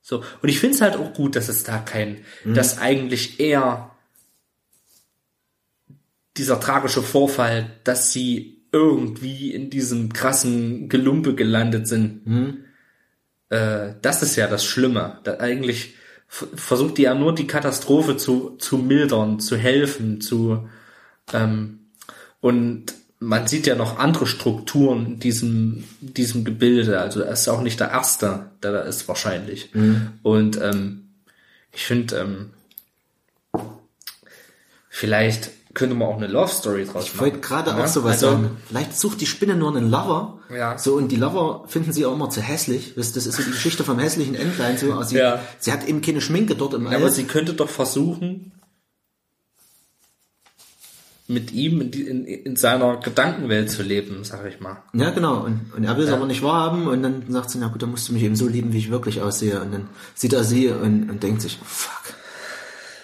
So. 0.00 0.22
Und 0.42 0.48
ich 0.48 0.60
finde 0.60 0.76
es 0.76 0.80
halt 0.80 0.94
auch 0.96 1.12
gut, 1.14 1.34
dass 1.34 1.48
es 1.48 1.64
da 1.64 1.78
kein, 1.78 2.18
Mhm. 2.44 2.54
dass 2.54 2.78
eigentlich 2.78 3.40
eher 3.40 3.90
dieser 6.36 6.60
tragische 6.60 7.02
Vorfall, 7.02 7.72
dass 7.82 8.12
sie 8.12 8.62
irgendwie 8.70 9.52
in 9.52 9.70
diesem 9.70 10.12
krassen 10.12 10.88
Gelumpe 10.88 11.34
gelandet 11.34 11.88
sind, 11.88 12.26
Mhm. 12.26 12.64
äh, 13.48 13.94
das 14.02 14.22
ist 14.22 14.36
ja 14.36 14.46
das 14.46 14.64
Schlimme. 14.64 15.20
Da 15.24 15.38
eigentlich 15.40 15.95
versucht 16.28 16.98
die 16.98 17.02
ja 17.02 17.14
nur 17.14 17.34
die 17.34 17.46
Katastrophe 17.46 18.16
zu, 18.16 18.56
zu 18.58 18.78
mildern, 18.78 19.40
zu 19.40 19.56
helfen, 19.56 20.20
zu 20.20 20.68
ähm, 21.32 21.80
und 22.40 22.94
man 23.18 23.46
sieht 23.46 23.66
ja 23.66 23.74
noch 23.74 23.98
andere 23.98 24.26
Strukturen 24.26 25.06
in 25.06 25.18
diesem, 25.18 25.84
diesem 26.00 26.44
Gebilde. 26.44 27.00
Also 27.00 27.20
er 27.22 27.32
ist 27.32 27.48
auch 27.48 27.62
nicht 27.62 27.80
der 27.80 27.90
Erste, 27.90 28.50
der 28.62 28.72
da 28.72 28.80
ist 28.80 29.08
wahrscheinlich. 29.08 29.70
Und 30.22 30.60
ähm, 30.60 31.08
ich 31.72 31.84
finde, 31.86 32.16
ähm, 32.16 32.50
vielleicht 34.88 35.50
könnte 35.76 35.94
man 35.94 36.08
auch 36.08 36.16
eine 36.16 36.26
Love 36.26 36.48
Story 36.50 36.84
draus 36.84 36.94
machen. 36.94 37.10
Ich 37.14 37.20
wollte 37.20 37.38
gerade 37.40 37.70
Ja? 37.70 37.84
auch 37.84 37.86
sowas 37.86 38.14
also, 38.14 38.30
sagen. 38.32 38.56
Vielleicht 38.66 38.98
sucht 38.98 39.20
die 39.20 39.26
Spinne 39.26 39.54
nur 39.54 39.68
einen 39.76 39.88
Lover. 39.88 40.40
Ja. 40.52 40.76
So, 40.78 40.94
und 40.94 41.12
die 41.12 41.16
Lover 41.16 41.64
finden 41.68 41.92
sie 41.92 42.04
auch 42.06 42.14
immer 42.14 42.30
zu 42.30 42.40
hässlich. 42.40 42.94
Das 42.96 43.12
das 43.12 43.26
ist 43.26 43.36
so 43.36 43.42
die 43.44 43.50
Geschichte 43.50 43.84
vom 43.84 43.98
hässlichen 44.00 44.34
Entlein. 44.34 44.76
So. 44.78 44.92
Also 44.94 45.10
sie, 45.10 45.18
Ja. 45.18 45.40
sie 45.60 45.70
hat 45.72 45.86
eben 45.86 46.00
keine 46.00 46.20
Schminke 46.20 46.56
dort 46.56 46.74
im 46.74 46.86
All. 46.88 46.96
Aber 46.96 47.10
sie 47.10 47.24
könnte 47.24 47.52
doch 47.54 47.68
versuchen, 47.68 48.52
mit 51.28 51.52
ihm 51.52 51.80
in, 51.80 51.90
in, 51.92 52.24
in 52.24 52.56
seiner 52.56 52.98
Gedankenwelt 52.98 53.70
zu 53.70 53.82
leben, 53.82 54.22
sag 54.22 54.46
ich 54.46 54.60
mal. 54.60 54.82
Ja, 54.94 55.10
genau. 55.10 55.38
Und, 55.44 55.72
und 55.76 55.84
er 55.84 55.96
will 55.96 56.04
es 56.06 56.12
aber 56.12 56.26
nicht 56.26 56.42
wahrhaben 56.42 56.86
und 56.86 57.02
dann 57.02 57.24
sagt 57.28 57.50
sie, 57.50 57.58
na 57.58 57.66
gut, 57.68 57.82
dann 57.82 57.90
musst 57.90 58.08
du 58.08 58.12
mich 58.12 58.22
eben 58.22 58.36
so 58.36 58.46
lieben, 58.46 58.72
wie 58.72 58.78
ich 58.78 58.90
wirklich 58.90 59.20
aussehe. 59.20 59.60
Und 59.60 59.72
dann 59.74 59.88
sieht 60.14 60.32
er 60.32 60.44
sie 60.44 60.68
und, 60.68 61.10
und 61.10 61.22
denkt 61.22 61.42
sich, 61.42 61.58
fuck, 61.64 62.14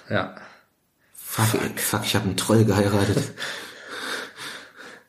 Ja. 0.09 0.37
Fuck, 1.33 1.81
fuck, 1.81 2.05
ich 2.05 2.15
habe 2.15 2.27
einen 2.27 2.37
Troll 2.37 2.65
geheiratet. 2.65 3.33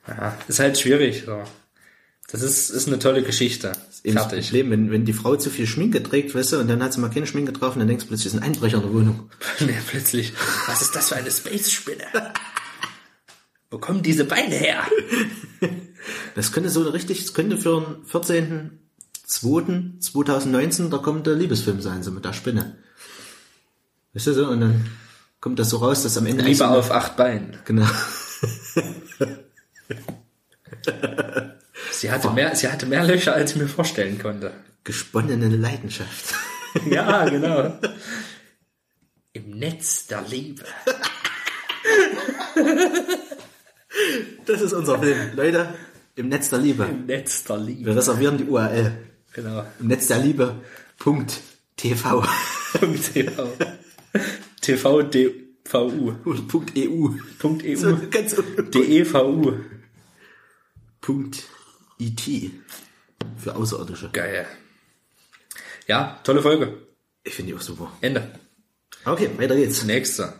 ja. 0.08 0.38
Ist 0.48 0.60
halt 0.60 0.80
schwierig. 0.80 1.24
So. 1.26 1.43
Das 2.32 2.42
ist, 2.42 2.69
ist 2.69 2.88
eine 2.88 2.98
tolle 3.00 3.22
Geschichte. 3.24 3.74
Fertig. 4.03 4.45
Problem, 4.45 4.72
wenn, 4.72 4.92
wenn 4.92 5.06
die 5.06 5.14
Frau 5.14 5.35
zu 5.35 5.50
viel 5.50 5.68
Schminke 5.68 6.02
trägt, 6.02 6.34
weißt 6.34 6.53
du, 6.53 6.60
und 6.60 6.68
dann 6.68 6.82
hat 6.82 6.92
sie 6.93 7.00
mal 7.00 7.10
keine 7.10 7.27
Schminke 7.27 7.53
drauf 7.53 7.74
und 7.74 7.80
dann 7.80 7.88
denkst 7.88 8.06
du 8.06 8.08
plötzlich, 8.10 8.27
es 8.27 8.34
ist 8.34 8.40
ein 8.40 8.45
Einbrecher 8.45 8.77
in 8.77 8.84
der 8.84 8.92
Wohnung. 8.92 9.30
Nee, 9.60 9.77
plötzlich. 9.88 10.34
Was 10.68 10.82
ist 10.82 10.95
das 10.95 11.10
für 11.10 11.16
eine 11.16 11.30
Space-Spinne? 11.32 12.06
Wo 13.69 13.77
kommen 13.77 14.02
diese 14.02 14.26
Beine 14.26 14.56
her? 14.56 14.84
Das 16.35 16.52
könnte 16.52 16.69
so 16.69 16.82
richtig, 16.90 17.22
das 17.22 17.34
könnte 17.34 17.58
für 17.58 17.80
den 17.80 18.03
14.02.2019 19.32 20.90
der 20.90 21.00
kommende 21.00 21.34
Liebesfilm 21.34 21.80
sein, 21.80 22.03
so 22.03 22.11
mit 22.11 22.26
der 22.26 22.34
Spinne. 22.34 22.76
Weißt 24.14 24.27
du 24.27 24.34
so, 24.34 24.48
und 24.48 24.60
dann 24.60 24.85
kommt 25.43 25.59
das 25.59 25.69
so 25.72 25.77
raus, 25.77 26.03
dass 26.03 26.17
am 26.17 26.25
Ende 26.25 26.41
Lieber 26.41 26.72
auf 26.72 26.89
acht 26.89 27.17
Beinen. 27.17 27.57
Genau. 27.65 27.85
Sie 31.91 32.09
hatte 32.09 32.30
mehr, 32.30 32.55
sie 32.55 32.69
hatte 32.69 32.85
mehr 32.85 33.03
Löcher, 33.03 33.33
als 33.33 33.51
ich 33.51 33.57
mir 33.57 33.67
vorstellen 33.67 34.19
konnte. 34.19 34.53
Gesponnene 34.85 35.49
Leidenschaft. 35.49 36.33
Ja, 36.89 37.30
genau. 37.30 37.77
Im 39.33 39.51
Netz 39.59 40.07
der 40.07 40.22
Liebe. 40.22 40.63
Das 44.47 44.61
ist 44.61 44.73
unser 44.73 44.97
Film. 44.99 45.35
Leute, 45.35 45.67
im 46.15 46.30
Netz 46.30 46.49
der 46.49 46.59
Liebe. 46.59 46.85
Im 46.85 47.05
Netz 47.05 47.43
der 47.43 47.57
Liebe. 47.57 47.85
Wir 47.85 47.95
reservieren 47.95 48.38
die 48.38 48.45
URL. 48.45 48.97
Genau. 49.33 49.63
Im 49.80 49.88
Netz 49.88 50.07
der 50.07 50.17
Liebe. 50.17 50.55
Punkt. 50.97 51.41
TV. 51.75 52.25
Punkt 52.80 53.13
TV. 53.13 53.49
TV 54.64 55.03
DVU. 55.03 56.14
Punkt 56.48 56.72
EU. 56.77 57.09
Punkt 57.38 57.64
EU. 57.64 57.75
So, 57.75 58.00
ganz. 58.09 58.35
DEVU. 58.72 59.53
Punkt 61.01 61.43
IT. 62.00 62.51
Für 63.38 63.56
Außerirdische. 63.56 64.09
Geil. 64.11 64.48
Ja, 65.88 66.19
tolle 66.24 66.42
Folge. 66.42 66.77
Ich 67.24 67.33
finde 67.33 67.51
die 67.51 67.58
auch 67.58 67.61
super. 67.61 67.92
Ende. 68.01 68.32
Okay, 69.06 69.30
weiter 69.38 69.56
geht's. 69.56 69.83
Nächste. 69.83 70.33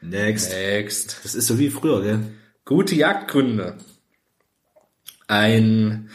Next. 0.00 0.50
Next. 0.50 1.20
Das 1.24 1.34
ist 1.34 1.48
so 1.48 1.58
wie 1.58 1.70
früher, 1.70 2.02
gell? 2.02 2.20
Gute 2.64 2.94
Jagdgründe. 2.94 3.76
Ein, 5.26 6.10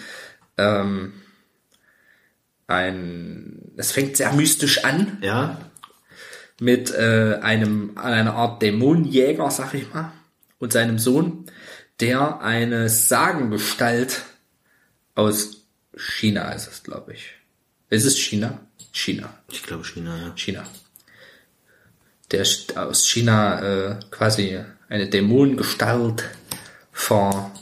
ähm, 0.58 1.14
ein, 2.68 3.74
es 3.76 3.92
fängt 3.92 4.16
sehr 4.16 4.32
mystisch 4.34 4.86
an 4.86 5.18
Ja. 5.22 5.73
Mit 6.64 6.92
äh, 6.92 7.40
einem, 7.42 7.98
einer 7.98 8.36
Art 8.36 8.62
Dämonenjäger, 8.62 9.52
sag 9.52 9.74
ich 9.74 9.94
mal, 9.94 10.14
und 10.60 10.72
seinem 10.72 10.98
Sohn, 10.98 11.46
der 12.00 12.40
eine 12.40 12.88
Sagengestalt 12.88 14.22
aus 15.14 15.66
China 15.96 16.52
ist 16.54 16.68
es, 16.72 16.84
glaube 16.84 17.14
ich. 17.14 17.32
Ist 17.90 18.06
es 18.06 18.18
China? 18.18 18.62
China. 18.94 19.38
Ich 19.52 19.62
glaube 19.64 19.84
China, 19.84 20.18
ja. 20.18 20.34
China. 20.36 20.66
Der 22.32 22.46
aus 22.76 23.08
China 23.08 23.62
äh, 23.62 24.00
quasi 24.10 24.60
eine 24.88 25.10
Dämonengestalt 25.10 26.24
vor 26.94 27.54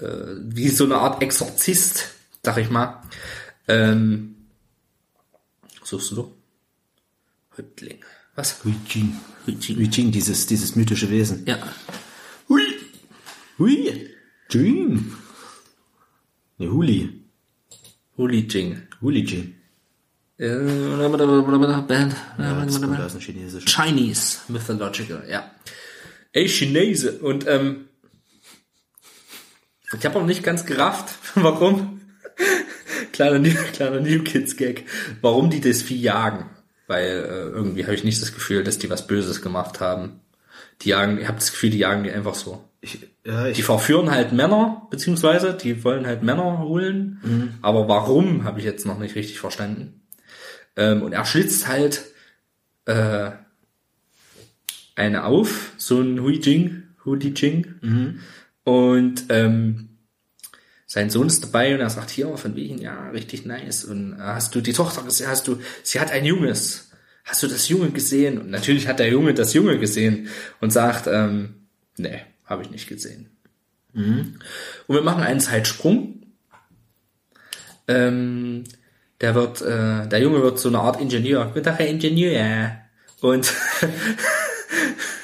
äh, 0.00 0.04
wie 0.38 0.68
so 0.68 0.84
eine 0.84 0.96
Art 0.96 1.22
Exorzist, 1.22 2.10
sag 2.42 2.58
ich 2.58 2.68
mal. 2.68 3.02
Ähm, 3.68 4.36
suchst 5.82 6.12
du? 6.12 6.41
Häuptling. 7.56 7.98
Was? 8.34 8.64
Hui 8.64 8.74
Jing. 8.88 9.16
Hui 9.46 9.88
Jing, 9.88 10.10
dieses, 10.10 10.46
dieses 10.46 10.74
mythische 10.76 11.10
Wesen. 11.10 11.44
Ja. 11.46 11.58
Hui. 12.48 12.62
Hui. 13.58 14.08
Jing. 14.50 15.12
Ne, 16.58 16.68
Huli. 16.70 17.22
Huli 18.16 18.46
Jing. 18.46 18.82
Huli 19.00 19.24
Jing. 19.24 19.54
Äh, 20.38 20.46
Ja, 22.38 22.64
das 22.64 23.18
Chinesischen. 23.18 23.66
Chinese 23.66 24.38
Mythological, 24.48 25.24
ja. 25.28 25.50
Ey, 26.32 26.46
Chinese. 26.48 27.18
Und 27.20 27.46
ähm, 27.46 27.88
ich 29.98 30.04
habe 30.04 30.18
auch 30.18 30.26
nicht 30.26 30.42
ganz 30.42 30.64
gerafft, 30.64 31.14
warum. 31.34 32.00
kleiner, 33.12 33.38
New, 33.38 33.54
kleiner 33.72 34.00
New 34.00 34.22
Kids 34.22 34.56
Gag. 34.56 34.84
Warum 35.20 35.50
die 35.50 35.60
das 35.60 35.82
Vieh 35.82 36.00
jagen. 36.00 36.48
Weil 36.92 37.06
äh, 37.06 37.48
irgendwie 37.56 37.84
habe 37.84 37.94
ich 37.94 38.04
nicht 38.04 38.20
das 38.20 38.34
Gefühl, 38.34 38.64
dass 38.64 38.78
die 38.78 38.90
was 38.90 39.06
Böses 39.06 39.40
gemacht 39.40 39.80
haben. 39.80 40.20
Die 40.82 40.90
jagen, 40.90 41.18
ich 41.18 41.26
habe 41.26 41.38
das 41.38 41.50
Gefühl, 41.50 41.70
die 41.70 41.78
jagen 41.78 42.04
die 42.04 42.10
einfach 42.10 42.34
so. 42.34 42.62
Ich, 42.82 42.98
ja, 43.24 43.46
ich, 43.46 43.56
Die 43.56 43.62
verführen 43.62 44.10
halt 44.10 44.32
Männer, 44.32 44.88
beziehungsweise 44.90 45.54
die 45.54 45.84
wollen 45.84 46.06
halt 46.06 46.22
Männer 46.22 46.58
holen. 46.58 47.18
Aber 47.62 47.88
warum, 47.88 48.44
habe 48.44 48.58
ich 48.58 48.66
jetzt 48.66 48.84
noch 48.84 48.98
nicht 48.98 49.14
richtig 49.14 49.40
verstanden. 49.40 50.02
Ähm, 50.76 51.00
und 51.00 51.14
er 51.14 51.24
schlitzt 51.24 51.66
halt 51.66 52.02
äh, 52.84 53.30
eine 54.94 55.24
auf, 55.24 55.72
so 55.78 55.98
ein 55.98 56.20
Hui 56.20 56.40
Jing, 56.40 56.82
Hui 57.06 57.18
Jing. 57.18 58.20
Und 58.64 59.24
ähm, 59.30 59.91
sein 60.92 61.08
Sohn 61.08 61.28
ist 61.28 61.42
dabei 61.42 61.72
und 61.72 61.80
er 61.80 61.88
sagt, 61.88 62.10
hier, 62.10 62.36
von 62.36 62.54
wegen, 62.54 62.76
ja, 62.76 63.08
richtig 63.08 63.46
nice. 63.46 63.82
Und 63.86 64.12
äh, 64.12 64.18
hast 64.18 64.54
du 64.54 64.60
die 64.60 64.74
Tochter 64.74 65.02
gesehen? 65.02 65.28
Hast 65.28 65.48
du, 65.48 65.58
sie 65.82 65.98
hat 65.98 66.10
ein 66.10 66.26
Junges. 66.26 66.90
Hast 67.24 67.42
du 67.42 67.46
das 67.46 67.66
Junge 67.70 67.92
gesehen? 67.92 68.38
Und 68.38 68.50
natürlich 68.50 68.86
hat 68.86 68.98
der 68.98 69.08
Junge 69.08 69.32
das 69.32 69.54
Junge 69.54 69.78
gesehen 69.78 70.28
und 70.60 70.70
sagt, 70.70 71.06
ähm, 71.06 71.66
nee, 71.96 72.20
habe 72.44 72.60
ich 72.60 72.70
nicht 72.70 72.90
gesehen. 72.90 73.30
Und 74.86 74.94
wir 74.94 75.00
machen 75.00 75.22
einen 75.22 75.40
Zeitsprung. 75.40 76.26
Ähm, 77.88 78.64
der 79.22 79.34
wird, 79.34 79.62
äh, 79.62 80.06
der 80.06 80.20
Junge 80.20 80.42
wird 80.42 80.58
so 80.58 80.68
eine 80.68 80.80
Art 80.80 81.00
Ingenieur. 81.00 81.46
Guten 81.46 81.64
Tag, 81.64 81.78
Herr 81.78 81.88
Ingenieur. 81.88 82.76
Und 83.22 83.50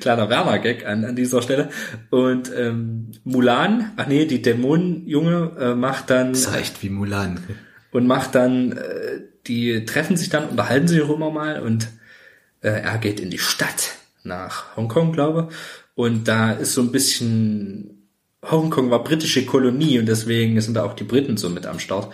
kleiner 0.00 0.28
Werner-Gag 0.28 0.86
an, 0.86 1.04
an 1.04 1.16
dieser 1.16 1.42
Stelle. 1.42 1.70
Und 2.10 2.50
ähm, 2.56 3.12
Mulan, 3.24 3.92
ach 3.96 4.06
nee, 4.06 4.26
die 4.26 4.42
Dämonenjunge 4.42 5.52
äh, 5.58 5.74
macht 5.74 6.10
dann 6.10 6.32
Das 6.32 6.54
echt 6.54 6.82
wie 6.82 6.90
Mulan. 6.90 7.40
und 7.92 8.06
macht 8.06 8.34
dann, 8.34 8.72
äh, 8.72 9.20
die 9.46 9.84
treffen 9.84 10.16
sich 10.16 10.28
dann, 10.28 10.48
unterhalten 10.48 10.88
sich 10.88 11.02
auch 11.02 11.14
immer 11.14 11.30
mal 11.30 11.60
und 11.60 11.88
äh, 12.60 12.68
er 12.68 12.98
geht 12.98 13.20
in 13.20 13.30
die 13.30 13.38
Stadt 13.38 13.96
nach 14.24 14.76
Hongkong, 14.76 15.12
glaube 15.12 15.48
und 15.94 16.28
da 16.28 16.52
ist 16.52 16.74
so 16.74 16.80
ein 16.80 16.92
bisschen 16.92 18.08
Hongkong 18.44 18.90
war 18.90 19.04
britische 19.04 19.44
Kolonie 19.46 19.98
und 19.98 20.06
deswegen 20.06 20.60
sind 20.60 20.74
da 20.74 20.84
auch 20.84 20.94
die 20.94 21.04
Briten 21.04 21.36
so 21.36 21.48
mit 21.48 21.66
am 21.66 21.78
Start. 21.78 22.12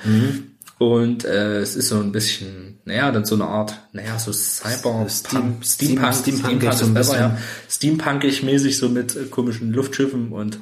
Und 0.79 1.25
äh, 1.25 1.59
es 1.59 1.75
ist 1.75 1.89
so 1.89 1.99
ein 1.99 2.13
bisschen, 2.13 2.79
naja, 2.85 3.11
dann 3.11 3.25
so 3.25 3.35
eine 3.35 3.47
Art, 3.47 3.75
naja, 3.93 4.17
so 4.19 4.33
Cyber, 4.33 5.07
Steam- 5.09 5.57
Steampunk, 5.63 5.65
Steam- 5.65 6.05
Steampunk, 6.15 6.15
Steampunk 6.15 6.63
ist 6.63 6.79
so 6.79 6.85
ein 6.87 6.95
besser, 6.95 7.13
bisschen. 7.15 7.31
ja. 7.31 7.39
Steampunkig 7.69 8.43
mäßig 8.45 8.79
so 8.79 8.89
mit 8.89 9.17
äh, 9.17 9.25
komischen 9.25 9.73
Luftschiffen 9.73 10.31
und 10.31 10.59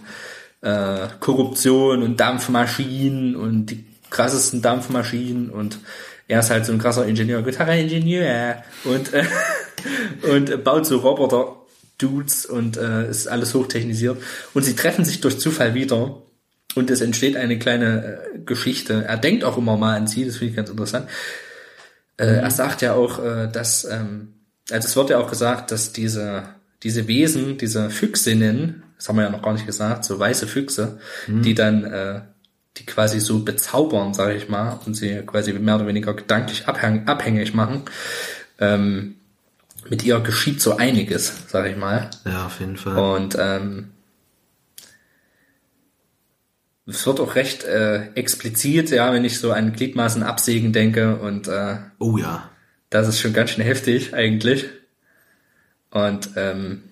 äh, 0.62 1.09
Korruption 1.20 2.03
und 2.03 2.19
Dampfmaschinen 2.19 3.36
und 3.36 3.67
die 3.67 3.85
krassesten 4.09 4.62
Dampfmaschinen 4.62 5.51
und 5.51 5.78
er 6.28 6.41
ist 6.41 6.51
halt 6.51 6.65
so 6.65 6.73
ein 6.73 6.78
krasser 6.78 7.07
Ingenieur, 7.07 7.43
Gitarre-Ingenieur 7.43 8.62
und 8.85 9.12
äh, 9.12 9.25
und 10.33 10.65
baut 10.65 10.86
so 10.86 10.97
Roboter 10.99 11.57
Dudes 11.99 12.47
und 12.47 12.77
äh, 12.78 13.09
ist 13.11 13.27
alles 13.28 13.55
hochtechnisiert 13.55 14.17
und 14.55 14.62
sie 14.65 14.75
treffen 14.75 15.05
sich 15.05 15.20
durch 15.20 15.39
Zufall 15.39 15.75
wieder 15.75 16.23
und 16.77 16.91
es 16.91 17.01
entsteht 17.01 17.37
eine 17.37 17.59
kleine 17.59 18.19
äh, 18.35 18.39
Geschichte. 18.45 19.05
Er 19.07 19.17
denkt 19.17 19.45
auch 19.45 19.57
immer 19.57 19.77
mal 19.77 19.97
an 19.97 20.07
sie, 20.07 20.25
das 20.25 20.37
finde 20.37 20.51
ich 20.51 20.57
ganz 20.57 20.71
interessant. 20.71 21.09
Äh, 22.19 22.27
Er 22.27 22.51
sagt 22.51 22.83
ja 22.83 22.95
auch, 22.95 23.23
äh, 23.23 23.49
dass, 23.51 23.85
ähm, 23.85 24.35
also 24.71 24.87
es 24.87 24.97
wird 24.97 25.11
ja 25.11 25.19
auch 25.19 25.31
gesagt, 25.31 25.71
dass 25.71 25.93
diese, 25.93 26.45
diese 26.83 27.09
Wesen, 27.09 27.59
diese 27.59 27.91
Füchsinnen, 27.91 28.83
das 28.97 29.09
haben 29.09 29.17
wir 29.17 29.25
ja 29.25 29.31
noch 29.31 29.43
gar 29.43 29.53
nicht 29.53 29.67
gesagt, 29.67 30.05
so 30.05 30.19
weiße 30.19 30.47
Füchse, 30.47 30.99
die 31.27 31.55
dann, 31.55 31.85
äh, 31.85 32.21
die 32.77 32.87
quasi 32.87 33.21
so 33.21 33.41
bezaubern, 33.41 34.13
sage 34.15 34.35
ich 34.35 34.49
mal, 34.49 34.79
und 34.87 34.95
sie 34.95 35.23
quasi 35.27 35.53
mehr 35.53 35.77
oder 35.77 35.87
weniger 35.87 36.15
gedanklich 36.15 36.67
abhäng 36.69 37.07
abhängig 37.07 37.55
machen, 37.55 37.83
ähm, 38.59 39.17
mit 39.89 40.05
ihr 40.05 40.21
geschieht 40.21 40.61
so 40.61 40.77
einiges, 40.77 41.33
sage 41.49 41.71
ich 41.71 41.77
mal. 41.77 42.11
Ja, 42.25 42.47
auf 42.47 42.61
jeden 42.61 42.77
Fall. 42.77 42.97
Und 42.97 43.37
ähm, 43.39 43.93
es 46.87 47.07
wird 47.07 47.21
auch 47.21 47.35
recht 47.35 47.65
äh, 47.65 48.13
explizit, 48.15 48.91
ja, 48.91 49.13
wenn 49.13 49.25
ich 49.25 49.39
so 49.39 49.53
an 49.53 49.73
Gliedmaßen 49.73 50.23
absägen 50.23 50.73
denke 50.73 51.17
und 51.17 51.49
äh, 51.49 51.79
Oh 51.99 52.17
ja. 52.17 52.51
das 52.91 53.09
ist 53.09 53.21
schon 53.21 53.33
ganz 53.33 53.51
schön 53.51 53.65
heftig 53.65 54.15
eigentlich. 54.15 54.67
Und 55.91 56.31
ähm, 56.37 56.83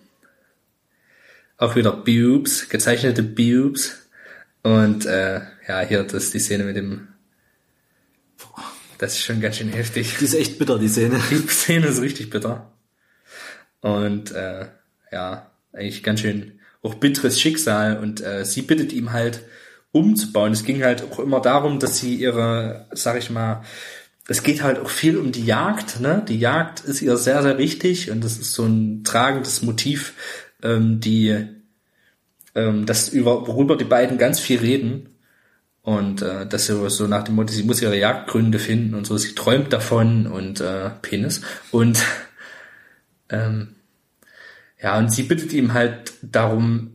auch 1.58 1.76
wieder 1.76 1.92
Boobs, 1.92 2.68
gezeichnete 2.68 3.22
Boobs. 3.22 4.08
Und 4.62 5.06
äh, 5.06 5.40
ja, 5.68 5.80
hier 5.80 6.02
das 6.02 6.24
ist 6.24 6.34
die 6.34 6.38
Szene 6.40 6.64
mit 6.64 6.76
dem. 6.76 7.08
Das 8.98 9.14
ist 9.14 9.24
schon 9.24 9.40
ganz 9.40 9.56
schön 9.56 9.68
heftig. 9.68 10.16
Die 10.18 10.24
ist 10.24 10.34
echt 10.34 10.58
bitter, 10.58 10.78
die 10.78 10.88
Szene. 10.88 11.20
Die 11.30 11.46
Szene 11.48 11.86
ist 11.88 12.00
richtig 12.00 12.30
bitter. 12.30 12.72
Und 13.80 14.32
äh, 14.32 14.66
ja, 15.12 15.50
eigentlich 15.72 16.02
ganz 16.02 16.20
schön 16.20 16.60
auch 16.82 16.94
bitteres 16.94 17.40
Schicksal. 17.40 17.98
Und 17.98 18.20
äh, 18.22 18.44
sie 18.44 18.62
bittet 18.62 18.92
ihm 18.92 19.12
halt 19.12 19.42
umzubauen. 19.94 20.52
Es 20.52 20.64
ging 20.64 20.82
halt 20.82 21.04
auch 21.04 21.20
immer 21.20 21.40
darum, 21.40 21.78
dass 21.78 21.98
sie 21.98 22.16
ihre, 22.16 22.86
sag 22.90 23.16
ich 23.16 23.30
mal, 23.30 23.62
es 24.26 24.42
geht 24.42 24.62
halt 24.62 24.80
auch 24.80 24.90
viel 24.90 25.16
um 25.16 25.30
die 25.30 25.44
Jagd. 25.44 26.00
Ne? 26.00 26.24
Die 26.28 26.38
Jagd 26.38 26.80
ist 26.80 27.00
ihr 27.00 27.16
sehr, 27.16 27.42
sehr 27.42 27.58
wichtig 27.58 28.10
und 28.10 28.24
das 28.24 28.38
ist 28.38 28.52
so 28.52 28.64
ein 28.64 29.04
tragendes 29.04 29.62
Motiv, 29.62 30.14
ähm, 30.62 30.98
die 30.98 31.46
ähm, 32.56 32.86
das 32.86 33.08
über 33.08 33.46
worüber 33.46 33.76
die 33.76 33.84
beiden 33.84 34.18
ganz 34.18 34.40
viel 34.40 34.58
reden. 34.58 35.10
Und 35.82 36.22
äh, 36.22 36.46
das 36.46 36.66
so, 36.66 36.88
so 36.88 37.06
nach 37.06 37.24
dem 37.24 37.36
Motto, 37.36 37.52
sie 37.52 37.62
muss 37.62 37.82
ihre 37.82 37.98
Jagdgründe 37.98 38.58
finden 38.58 38.94
und 38.94 39.06
so, 39.06 39.16
sie 39.16 39.34
träumt 39.34 39.72
davon 39.72 40.26
und 40.26 40.60
äh, 40.60 40.90
Penis. 41.02 41.42
Und 41.70 42.02
ähm, 43.28 43.76
ja, 44.82 44.98
und 44.98 45.12
sie 45.12 45.22
bittet 45.24 45.52
ihm 45.52 45.72
halt 45.72 46.14
darum, 46.22 46.93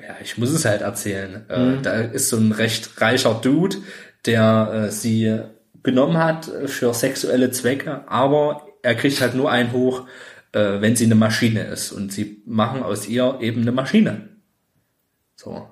ja, 0.00 0.16
ich 0.22 0.38
muss 0.38 0.50
es 0.50 0.64
halt 0.64 0.82
erzählen. 0.82 1.48
Äh, 1.48 1.80
da 1.82 1.94
ist 2.00 2.28
so 2.28 2.36
ein 2.36 2.52
recht 2.52 3.00
reicher 3.00 3.34
Dude, 3.34 3.76
der 4.26 4.86
äh, 4.86 4.90
sie 4.90 5.40
genommen 5.82 6.16
hat 6.16 6.50
für 6.66 6.94
sexuelle 6.94 7.50
Zwecke, 7.50 8.08
aber 8.08 8.66
er 8.82 8.94
kriegt 8.94 9.20
halt 9.20 9.34
nur 9.34 9.50
einen 9.50 9.72
hoch, 9.72 10.06
äh, 10.52 10.80
wenn 10.80 10.96
sie 10.96 11.04
eine 11.04 11.14
Maschine 11.14 11.64
ist. 11.64 11.92
Und 11.92 12.12
sie 12.12 12.42
machen 12.46 12.82
aus 12.82 13.06
ihr 13.06 13.38
eben 13.40 13.62
eine 13.62 13.72
Maschine. 13.72 14.28
So. 15.36 15.70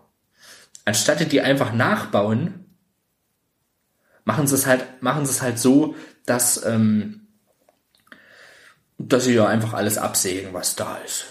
Anstatt 0.85 1.33
die 1.33 1.41
einfach 1.41 1.73
nachbauen, 1.73 2.77
machen 4.25 4.47
sie 4.47 4.55
es 4.55 4.67
halt, 4.67 5.03
machen 5.03 5.27
sie 5.27 5.33
es 5.33 5.43
halt 5.43 5.59
so, 5.59 5.95
dass, 6.27 6.65
ähm, 6.65 7.27
dass 8.99 9.25
sie 9.25 9.35
ja 9.35 9.47
einfach 9.47 9.75
alles 9.75 9.99
absägen, 9.99 10.53
was 10.53 10.77
da 10.77 10.97
ist. 10.99 11.27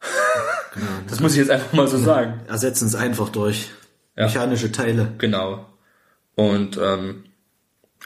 das 1.08 1.20
muss 1.20 1.32
ich 1.32 1.38
jetzt 1.38 1.50
einfach 1.50 1.72
mal 1.72 1.88
so 1.88 1.98
sagen. 1.98 2.40
Ersetzen 2.48 2.86
es 2.86 2.94
einfach 2.94 3.28
durch 3.28 3.70
Ja. 4.16 4.26
mechanische 4.26 4.70
Teile. 4.72 5.12
Genau. 5.18 5.66
Und 6.36 6.78
ähm, 6.82 7.24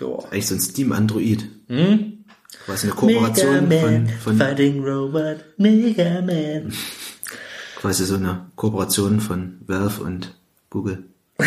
ja. 0.00 0.06
Eigentlich 0.30 0.46
so 0.46 0.54
ein 0.54 0.60
Steam-Android. 0.60 1.44
Hm? 1.68 2.24
Quasi 2.64 2.86
eine 2.86 2.96
Kooperation 2.96 3.70
von, 3.70 4.08
von 4.08 4.36
Fighting 4.36 4.82
Robot, 4.84 5.44
Mega 5.58 6.22
Man. 6.22 6.72
quasi 7.80 8.04
so 8.06 8.14
eine 8.14 8.46
Kooperation 8.56 9.20
von 9.20 9.60
Valve 9.66 10.02
und 10.02 10.34
Google. 10.70 11.04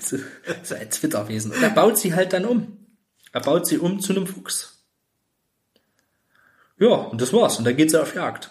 So, 0.00 0.16
so 0.64 0.74
ein 0.74 0.90
Twitterwesen. 0.90 1.52
Und 1.52 1.62
er 1.62 1.70
baut 1.70 1.96
sie 1.98 2.14
halt 2.14 2.32
dann 2.32 2.44
um. 2.44 2.78
Er 3.32 3.40
baut 3.42 3.66
sie 3.66 3.78
um 3.78 4.00
zu 4.00 4.12
einem 4.12 4.26
Fuchs. 4.26 4.79
Ja, 6.80 6.88
und 6.88 7.20
das 7.20 7.32
war's. 7.32 7.58
Und 7.58 7.64
dann 7.64 7.76
geht 7.76 7.90
sie 7.90 8.00
auf 8.02 8.14
Jagd. 8.16 8.50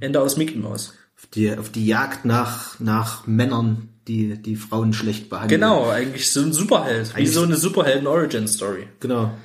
Ende 0.00 0.20
aus 0.20 0.36
Mickey 0.38 0.56
Mouse. 0.56 0.94
Auf 1.16 1.26
die, 1.26 1.54
auf 1.56 1.70
die 1.70 1.86
Jagd 1.86 2.24
nach, 2.24 2.80
nach 2.80 3.26
Männern, 3.26 3.88
die, 4.08 4.40
die 4.40 4.56
Frauen 4.56 4.92
schlecht 4.94 5.28
behandeln. 5.28 5.60
Genau, 5.60 5.90
eigentlich 5.90 6.32
so 6.32 6.40
ein 6.40 6.52
Superheld. 6.54 7.10
Wie 7.10 7.18
Eigentlich- 7.18 7.34
so 7.34 7.42
eine 7.42 7.56
Superhelden-Origin-Story. 7.56 8.88
Genau. 9.00 9.36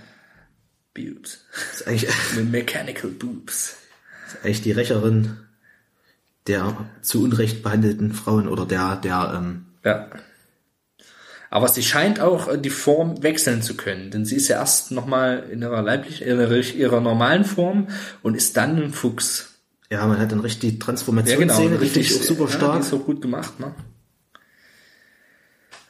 Boobs. 0.94 1.40
Ist 1.74 1.88
eigentlich, 1.88 2.10
Mit 2.36 2.52
Mechanical 2.52 3.10
Boobs. 3.12 3.76
ist 4.28 4.38
eigentlich 4.46 4.62
die 4.62 4.72
Rächerin 4.72 5.38
der 6.48 6.78
zu 7.02 7.24
Unrecht 7.24 7.64
behandelten 7.64 8.14
Frauen 8.14 8.48
oder 8.48 8.66
der, 8.68 8.98
der, 8.98 9.34
ähm, 9.36 9.66
Ja. 9.84 10.08
Aber 11.50 11.68
sie 11.68 11.84
scheint 11.84 12.20
auch 12.20 12.48
äh, 12.48 12.58
die 12.58 12.70
Form 12.70 13.24
wechseln 13.24 13.62
zu 13.62 13.76
können, 13.76 14.12
denn 14.12 14.26
sie 14.26 14.36
ist 14.36 14.48
ja 14.48 14.58
erst 14.58 14.92
nochmal 14.92 15.48
in 15.52 15.62
ihrer 15.62 15.82
leiblichen, 15.82 16.28
in 16.28 16.80
ihrer, 16.80 17.02
normalen 17.02 17.46
Form 17.46 17.88
und 18.24 18.36
ist 18.36 18.58
dann 18.58 18.82
ein 18.82 18.94
Fuchs. 18.94 19.54
ja, 19.90 20.06
man 20.06 20.20
hat 20.20 20.32
dann 20.32 20.40
richtig 20.40 20.72
die 20.72 20.80
Transformationsszene, 20.80 21.80
richtig, 21.80 22.16
auch 22.16 22.24
super 22.24 22.46
Ja, 22.46 22.50
stark. 22.50 22.74
die 22.74 22.88
ist 22.88 22.94
auch 22.94 23.06
gut 23.06 23.22
gemacht, 23.22 23.60
ne? 23.60 23.74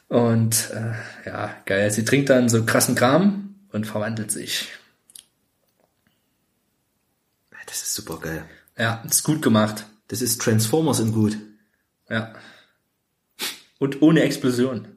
Und 0.08 0.70
äh, 0.70 1.28
ja, 1.28 1.50
geil. 1.64 1.90
Sie 1.90 2.04
trinkt 2.04 2.30
dann 2.30 2.48
so 2.48 2.64
krassen 2.64 2.94
Kram 2.94 3.56
und 3.72 3.86
verwandelt 3.86 4.30
sich. 4.30 4.68
Das 7.66 7.82
ist 7.82 7.94
super 7.94 8.18
geil. 8.20 8.44
Ja, 8.78 9.02
ist 9.06 9.24
gut 9.24 9.42
gemacht. 9.42 9.86
Das 10.08 10.22
ist 10.22 10.40
Transformers 10.40 11.00
in 11.00 11.12
gut. 11.12 11.36
Ja. 12.08 12.32
Und 13.78 14.02
ohne 14.02 14.22
Explosion. 14.22 14.95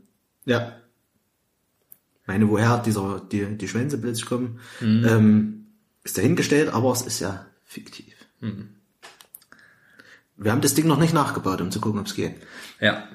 Ja. 0.50 0.76
Meine, 2.26 2.48
woher 2.50 2.78
dieser, 2.80 3.22
die, 3.32 3.58
die 3.58 3.68
Schwänze 3.68 3.98
plötzlich 3.98 4.26
kommen, 4.26 4.60
Mhm. 4.80 5.06
ähm, 5.08 5.68
ist 6.04 6.18
dahingestellt, 6.18 6.70
aber 6.74 6.92
es 6.92 7.02
ist 7.04 7.20
ja 7.20 7.46
fiktiv. 7.66 8.16
Mhm. 8.40 8.70
Wir 10.38 10.52
haben 10.52 10.62
das 10.62 10.74
Ding 10.74 10.88
noch 10.88 11.00
nicht 11.00 11.14
nachgebaut, 11.14 11.60
um 11.62 11.70
zu 11.72 11.82
gucken, 11.82 12.00
ob 12.00 12.08
es 12.08 12.16
geht. 12.16 12.36
Ja, 12.80 13.08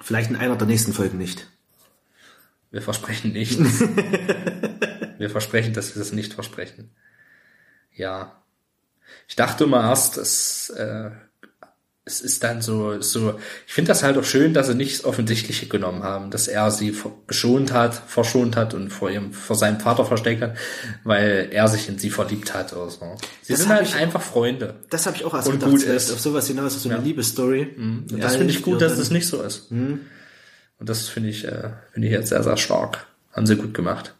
Vielleicht 0.00 0.30
in 0.30 0.36
einer 0.36 0.54
der 0.56 0.66
nächsten 0.68 0.92
Folgen 0.92 1.18
nicht. 1.18 1.48
wir 2.70 2.82
versprechen 2.82 3.32
nichts. 3.32 3.58
wir 5.18 5.30
versprechen, 5.30 5.72
dass 5.74 5.94
wir 5.94 5.98
das 6.00 6.12
nicht 6.12 6.34
versprechen. 6.34 6.90
Ja. 7.94 8.40
Ich 9.26 9.34
dachte 9.36 9.64
immer 9.64 9.80
erst, 9.82 10.16
es, 10.18 10.70
äh, 10.70 11.10
es 12.08 12.20
ist 12.22 12.42
dann 12.42 12.62
so, 12.62 13.00
so, 13.02 13.38
ich 13.66 13.72
finde 13.74 13.88
das 13.90 14.02
halt 14.02 14.16
auch 14.16 14.24
schön, 14.24 14.54
dass 14.54 14.66
sie 14.66 14.74
nicht 14.74 14.98
das 14.98 15.04
Offensichtliche 15.04 15.66
genommen 15.66 16.02
haben, 16.02 16.30
dass 16.30 16.48
er 16.48 16.70
sie 16.70 16.96
geschont 17.26 17.72
hat, 17.72 17.94
verschont 18.06 18.56
hat 18.56 18.72
und 18.74 18.88
vor 18.90 19.10
ihrem, 19.10 19.32
vor 19.34 19.56
seinem 19.56 19.78
Vater 19.78 20.04
versteckt 20.06 20.40
hat, 20.42 20.56
weil 21.04 21.48
er 21.52 21.68
sich 21.68 21.88
in 21.88 21.98
sie 21.98 22.10
verliebt 22.10 22.54
hat 22.54 22.72
oder 22.72 22.90
so. 22.90 23.14
Sie 23.42 23.52
Das 23.52 23.60
sind 23.62 23.68
halt 23.70 23.86
ich- 23.86 23.94
einfach 23.94 24.22
Freunde. 24.22 24.76
Das 24.90 25.06
habe 25.06 25.16
ich 25.16 25.24
auch 25.24 25.34
erst 25.34 25.48
Und 25.48 25.54
gedacht, 25.60 25.70
gut 25.70 25.82
ist. 25.82 26.10
auf 26.10 26.18
sowas 26.20 26.46
hinaus, 26.46 26.74
auf 26.74 26.80
so 26.80 26.88
eine 26.88 26.98
Ja. 26.98 27.04
Liebesstory. 27.04 27.74
Und 27.76 28.06
Ja, 28.10 28.18
das 28.18 28.36
finde 28.36 28.52
ich 28.54 28.62
gut, 28.62 28.80
dass 28.80 28.96
das 28.96 29.10
nicht 29.10 29.28
so 29.28 29.42
ist. 29.42 29.70
Und 29.70 30.00
das 30.78 31.08
finde 31.08 31.28
ich, 31.28 31.44
äh, 31.44 31.70
finde 31.92 32.08
ich 32.08 32.12
jetzt 32.14 32.30
sehr, 32.30 32.42
sehr 32.42 32.56
stark. 32.56 33.06
Haben 33.32 33.46
sie 33.46 33.56
gut 33.56 33.74
gemacht. 33.74 34.14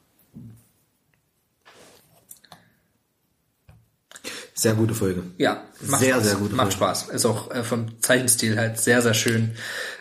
Sehr 4.58 4.74
gute 4.74 4.92
Folge. 4.92 5.22
Ja, 5.36 5.62
macht 5.86 6.00
Sehr, 6.00 6.14
Spaß. 6.14 6.24
sehr 6.24 6.34
gute 6.36 6.54
Macht 6.56 6.74
Folge. 6.74 6.96
Spaß. 6.96 7.08
Ist 7.14 7.26
auch 7.26 7.50
äh, 7.52 7.62
vom 7.62 8.00
Zeichenstil 8.02 8.58
halt 8.58 8.76
sehr, 8.80 9.02
sehr 9.02 9.14
schön. 9.14 9.52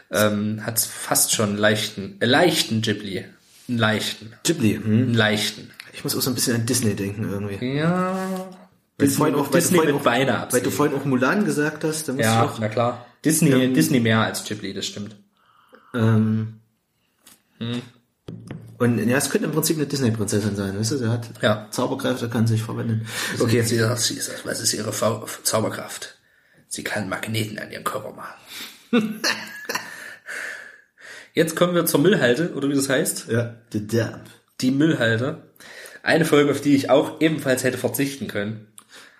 Ähm, 0.09 0.65
hat 0.65 0.79
fast 0.79 1.31
schon 1.35 1.49
einen 1.49 1.57
leichten, 1.59 2.17
äh, 2.21 2.25
leichten 2.25 2.81
Ghibli. 2.81 3.23
Einen 3.69 3.77
leichten. 3.77 4.33
Ghibli. 4.43 4.73
Hm? 4.73 4.83
Einen 4.83 5.13
leichten. 5.13 5.69
Ich 5.93 6.03
muss 6.03 6.15
auch 6.15 6.21
so 6.21 6.31
ein 6.31 6.33
bisschen 6.35 6.55
an 6.55 6.65
Disney 6.65 6.95
denken 6.95 7.29
irgendwie. 7.29 7.77
Ja. 7.77 8.17
Weil 8.97 9.07
du 9.07 9.13
vorhin 9.13 9.35
auch, 9.35 9.41
weil 9.45 9.51
du 9.51 9.57
Disney 9.59 9.75
vorhin 9.77 9.93
mit 9.93 10.01
auch, 10.01 10.05
Beine 10.05 10.47
weil 10.49 10.61
du 10.61 10.71
vorhin 10.71 10.97
auch 10.97 11.05
Mulan 11.05 11.45
gesagt 11.45 11.83
hast, 11.83 12.07
da 12.07 12.13
muss 12.13 12.23
Ja, 12.25 12.43
ich 12.45 12.49
auch, 12.49 12.57
na 12.59 12.67
klar. 12.67 13.05
Disney, 13.23 13.73
Disney 13.73 13.99
mehr 13.99 14.21
als 14.21 14.43
Ghibli, 14.43 14.73
das 14.73 14.87
stimmt. 14.87 15.15
ähm, 15.93 16.61
Hm. 17.59 17.81
Und 18.79 19.07
ja, 19.07 19.17
es 19.17 19.29
könnte 19.29 19.45
im 19.47 19.53
Prinzip 19.53 19.77
eine 19.77 19.87
Disney-Prinzessin 19.87 20.55
sein, 20.55 20.77
weißt 20.77 20.91
du, 20.91 20.97
sie 20.97 21.09
hat 21.09 21.29
Ja. 21.41 21.67
Zauberkräfte, 21.71 22.29
kann 22.29 22.47
sich 22.47 22.63
verwenden. 22.63 23.07
Okay. 23.39 23.61
Sie, 23.61 23.77
sie 23.77 24.13
ist, 24.15 24.45
was 24.45 24.61
ist 24.61 24.73
ihre 24.73 24.91
Zauberkraft? 24.91 26.17
Sie 26.67 26.83
kann 26.83 27.09
Magneten 27.09 27.57
an 27.59 27.71
ihren 27.71 27.83
Körper 27.83 28.11
machen. 28.11 28.35
Jetzt 31.33 31.55
kommen 31.55 31.75
wir 31.75 31.85
zur 31.85 31.99
Müllhalde, 31.99 32.53
oder 32.55 32.67
wie 32.69 32.75
das 32.75 32.89
heißt. 32.89 33.27
Ja, 33.29 33.55
The 33.71 33.85
Damp. 33.85 34.25
Die 34.61 34.71
Müllhalde. 34.71 35.43
Eine 36.03 36.25
Folge, 36.25 36.51
auf 36.51 36.61
die 36.61 36.75
ich 36.75 36.89
auch 36.89 37.21
ebenfalls 37.21 37.63
hätte 37.63 37.77
verzichten 37.77 38.27
können. 38.27 38.67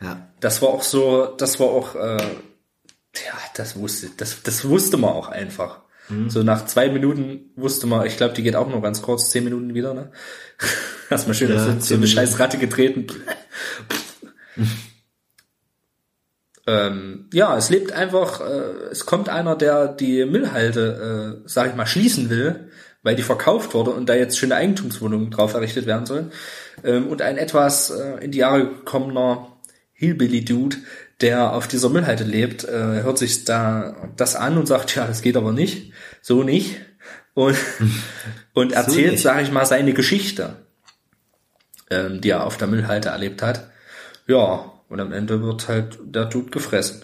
Ja. 0.02 0.28
Das 0.40 0.62
war 0.62 0.70
auch 0.70 0.84
so, 0.84 1.26
das 1.38 1.60
war 1.60 1.68
auch, 1.68 1.96
äh, 1.96 2.18
ja, 2.18 3.38
das 3.56 3.76
wusste, 3.76 4.10
das, 4.18 4.42
das 4.44 4.68
wusste 4.68 4.98
man 4.98 5.12
auch 5.12 5.30
einfach. 5.30 5.82
So 6.30 6.44
nach 6.44 6.66
zwei 6.66 6.90
Minuten 6.90 7.52
wusste 7.56 7.86
man, 7.86 8.06
ich 8.06 8.18
glaube, 8.18 8.34
die 8.34 8.44
geht 8.44 8.56
auch 8.56 8.70
nur 8.70 8.82
ganz 8.82 9.02
kurz, 9.02 9.30
zehn 9.30 9.44
Minuten 9.44 9.74
wieder, 9.74 9.94
ne? 9.94 10.12
Hast 11.10 11.28
mal 11.28 11.34
schön 11.34 11.50
Ja, 11.50 11.80
so, 11.80 11.96
eine 11.96 12.08
scheiß 12.08 12.40
Ratte 12.40 12.58
getreten. 12.58 13.08
ähm, 16.68 17.30
ja, 17.34 17.58
es 17.58 17.70
lebt 17.70 17.92
einfach, 17.92 18.42
äh, 18.42 18.90
es 18.92 19.06
kommt 19.06 19.30
einer, 19.30 19.56
der 19.56 19.88
die 19.90 20.26
Müllhalde, 20.26 21.42
äh, 21.44 21.48
sag 21.48 21.70
ich 21.70 21.76
mal, 21.76 21.86
schließen 21.86 22.30
will, 22.30 22.70
weil 23.04 23.16
die 23.16 23.24
verkauft 23.24 23.74
wurde 23.74 23.92
und 23.92 24.08
da 24.08 24.16
jetzt 24.16 24.38
schöne 24.38 24.56
Eigentumswohnungen 24.56 25.32
drauf 25.32 25.54
errichtet 25.54 25.86
werden 25.86 26.06
sollen. 26.06 26.32
Ähm, 26.84 27.08
und 27.08 27.22
ein 27.22 27.38
etwas 27.38 27.90
äh, 27.90 28.24
in 28.24 28.32
die 28.32 28.40
Jahre 28.40 28.68
gekommener 28.68 29.58
Hillbilly-Dude, 29.94 30.78
der 31.22 31.54
auf 31.54 31.68
dieser 31.68 31.90
Müllhalde 31.90 32.24
lebt, 32.24 32.64
äh, 32.64 33.04
hört 33.04 33.18
sich 33.18 33.44
da 33.44 33.96
das 34.16 34.36
an 34.36 34.58
und 34.58 34.68
sagt, 34.68 34.96
ja, 34.96 35.08
das 35.08 35.22
geht 35.22 35.38
aber 35.38 35.52
nicht, 35.52 35.92
so 36.22 36.44
nicht. 36.44 36.78
Und, 37.34 37.58
und 38.54 38.72
erzählt, 38.74 39.14
nicht. 39.14 39.24
sag 39.24 39.42
ich 39.42 39.52
mal, 39.52 39.66
seine 39.66 39.94
Geschichte, 39.94 40.56
ähm, 41.90 42.22
die 42.22 42.30
er 42.30 42.46
auf 42.46 42.58
der 42.58 42.68
Müllhalde 42.68 43.10
erlebt 43.10 43.42
hat. 43.42 43.70
Ja, 44.28 44.74
und 44.90 45.00
am 45.00 45.12
Ende 45.12 45.42
wird 45.42 45.68
halt 45.68 45.98
der 46.04 46.26
Dude 46.26 46.52
gefressen. 46.52 47.04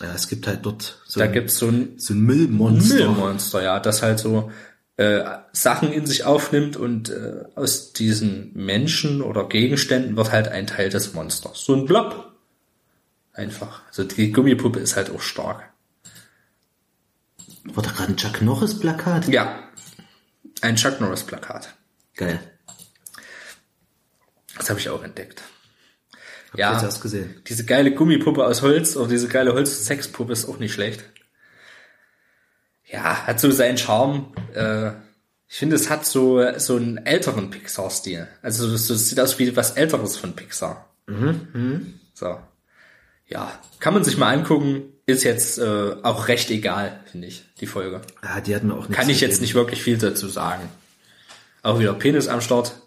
Ja, 0.00 0.12
es 0.14 0.28
gibt 0.28 0.46
halt 0.46 0.64
dort 0.64 1.00
so, 1.06 1.18
Da 1.18 1.26
ein, 1.26 1.32
gibt's 1.32 1.58
so 1.58 1.66
ein 1.66 1.94
so 1.98 2.14
ein 2.14 2.20
Müllmonster. 2.20 2.94
Müllmonster, 2.94 3.62
ja, 3.62 3.80
das 3.80 4.02
halt 4.02 4.18
so 4.20 4.52
äh, 4.96 5.22
Sachen 5.52 5.92
in 5.92 6.06
sich 6.06 6.24
aufnimmt 6.24 6.76
und 6.76 7.10
äh, 7.10 7.44
aus 7.54 7.92
diesen 7.92 8.52
Menschen 8.54 9.22
oder 9.22 9.48
Gegenständen 9.48 10.16
wird 10.16 10.32
halt 10.32 10.48
ein 10.48 10.66
Teil 10.66 10.88
des 10.88 11.14
Monsters. 11.14 11.64
So 11.64 11.74
ein 11.74 11.84
Blob. 11.86 12.27
Einfach. 13.38 13.82
Also 13.86 14.02
die 14.02 14.32
Gummipuppe 14.32 14.80
ist 14.80 14.96
halt 14.96 15.10
auch 15.10 15.20
stark. 15.22 15.62
War 17.62 17.84
da 17.84 17.90
gerade 17.92 18.12
ein 18.12 18.16
Chuck 18.16 18.42
Norris 18.42 18.80
Plakat? 18.80 19.28
Ja. 19.28 19.62
Ein 20.60 20.74
Chuck 20.74 21.00
Norris 21.00 21.22
Plakat. 21.22 21.72
Geil. 22.16 22.40
Das 24.56 24.68
habe 24.70 24.80
ich 24.80 24.88
auch 24.90 25.04
entdeckt. 25.04 25.40
Hab 26.50 26.58
Ja. 26.58 26.82
erst 26.82 27.00
gesehen. 27.00 27.40
Diese 27.46 27.64
geile 27.64 27.94
Gummipuppe 27.94 28.44
aus 28.44 28.62
Holz 28.62 28.96
oder 28.96 29.06
diese 29.08 29.28
geile 29.28 29.52
Holz-Sexpuppe 29.52 30.32
ist 30.32 30.48
auch 30.48 30.58
nicht 30.58 30.72
schlecht. 30.74 31.04
Ja, 32.86 33.24
hat 33.24 33.38
so 33.38 33.52
seinen 33.52 33.78
Charme. 33.78 34.32
Äh, 34.52 34.90
ich 35.46 35.58
finde, 35.58 35.76
es 35.76 35.90
hat 35.90 36.06
so, 36.06 36.42
so 36.58 36.74
einen 36.74 36.96
älteren 37.06 37.50
Pixar-Stil. 37.50 38.26
Also 38.42 38.68
das, 38.68 38.88
das 38.88 39.08
sieht 39.08 39.20
aus 39.20 39.38
wie 39.38 39.54
was 39.54 39.72
Älteres 39.76 40.16
von 40.16 40.34
Pixar. 40.34 40.92
So. 42.14 42.40
Ja, 43.28 43.52
kann 43.78 43.94
man 43.94 44.04
sich 44.04 44.16
mal 44.16 44.34
angucken. 44.34 44.82
Ist 45.06 45.22
jetzt 45.24 45.58
äh, 45.58 45.96
auch 46.02 46.28
recht 46.28 46.50
egal, 46.50 47.00
finde 47.10 47.28
ich, 47.28 47.44
die 47.60 47.66
Folge. 47.66 48.02
Ja, 48.22 48.40
die 48.40 48.54
hat 48.54 48.62
mir 48.62 48.74
auch 48.74 48.88
nichts 48.88 48.96
Kann 48.96 49.08
ich 49.08 49.20
jetzt 49.20 49.40
nicht 49.40 49.54
wirklich 49.54 49.82
viel 49.82 49.96
dazu 49.98 50.28
sagen. 50.28 50.68
Auch 51.62 51.78
wieder 51.78 51.94
Penis 51.94 52.28
am 52.28 52.40
Start. 52.40 52.74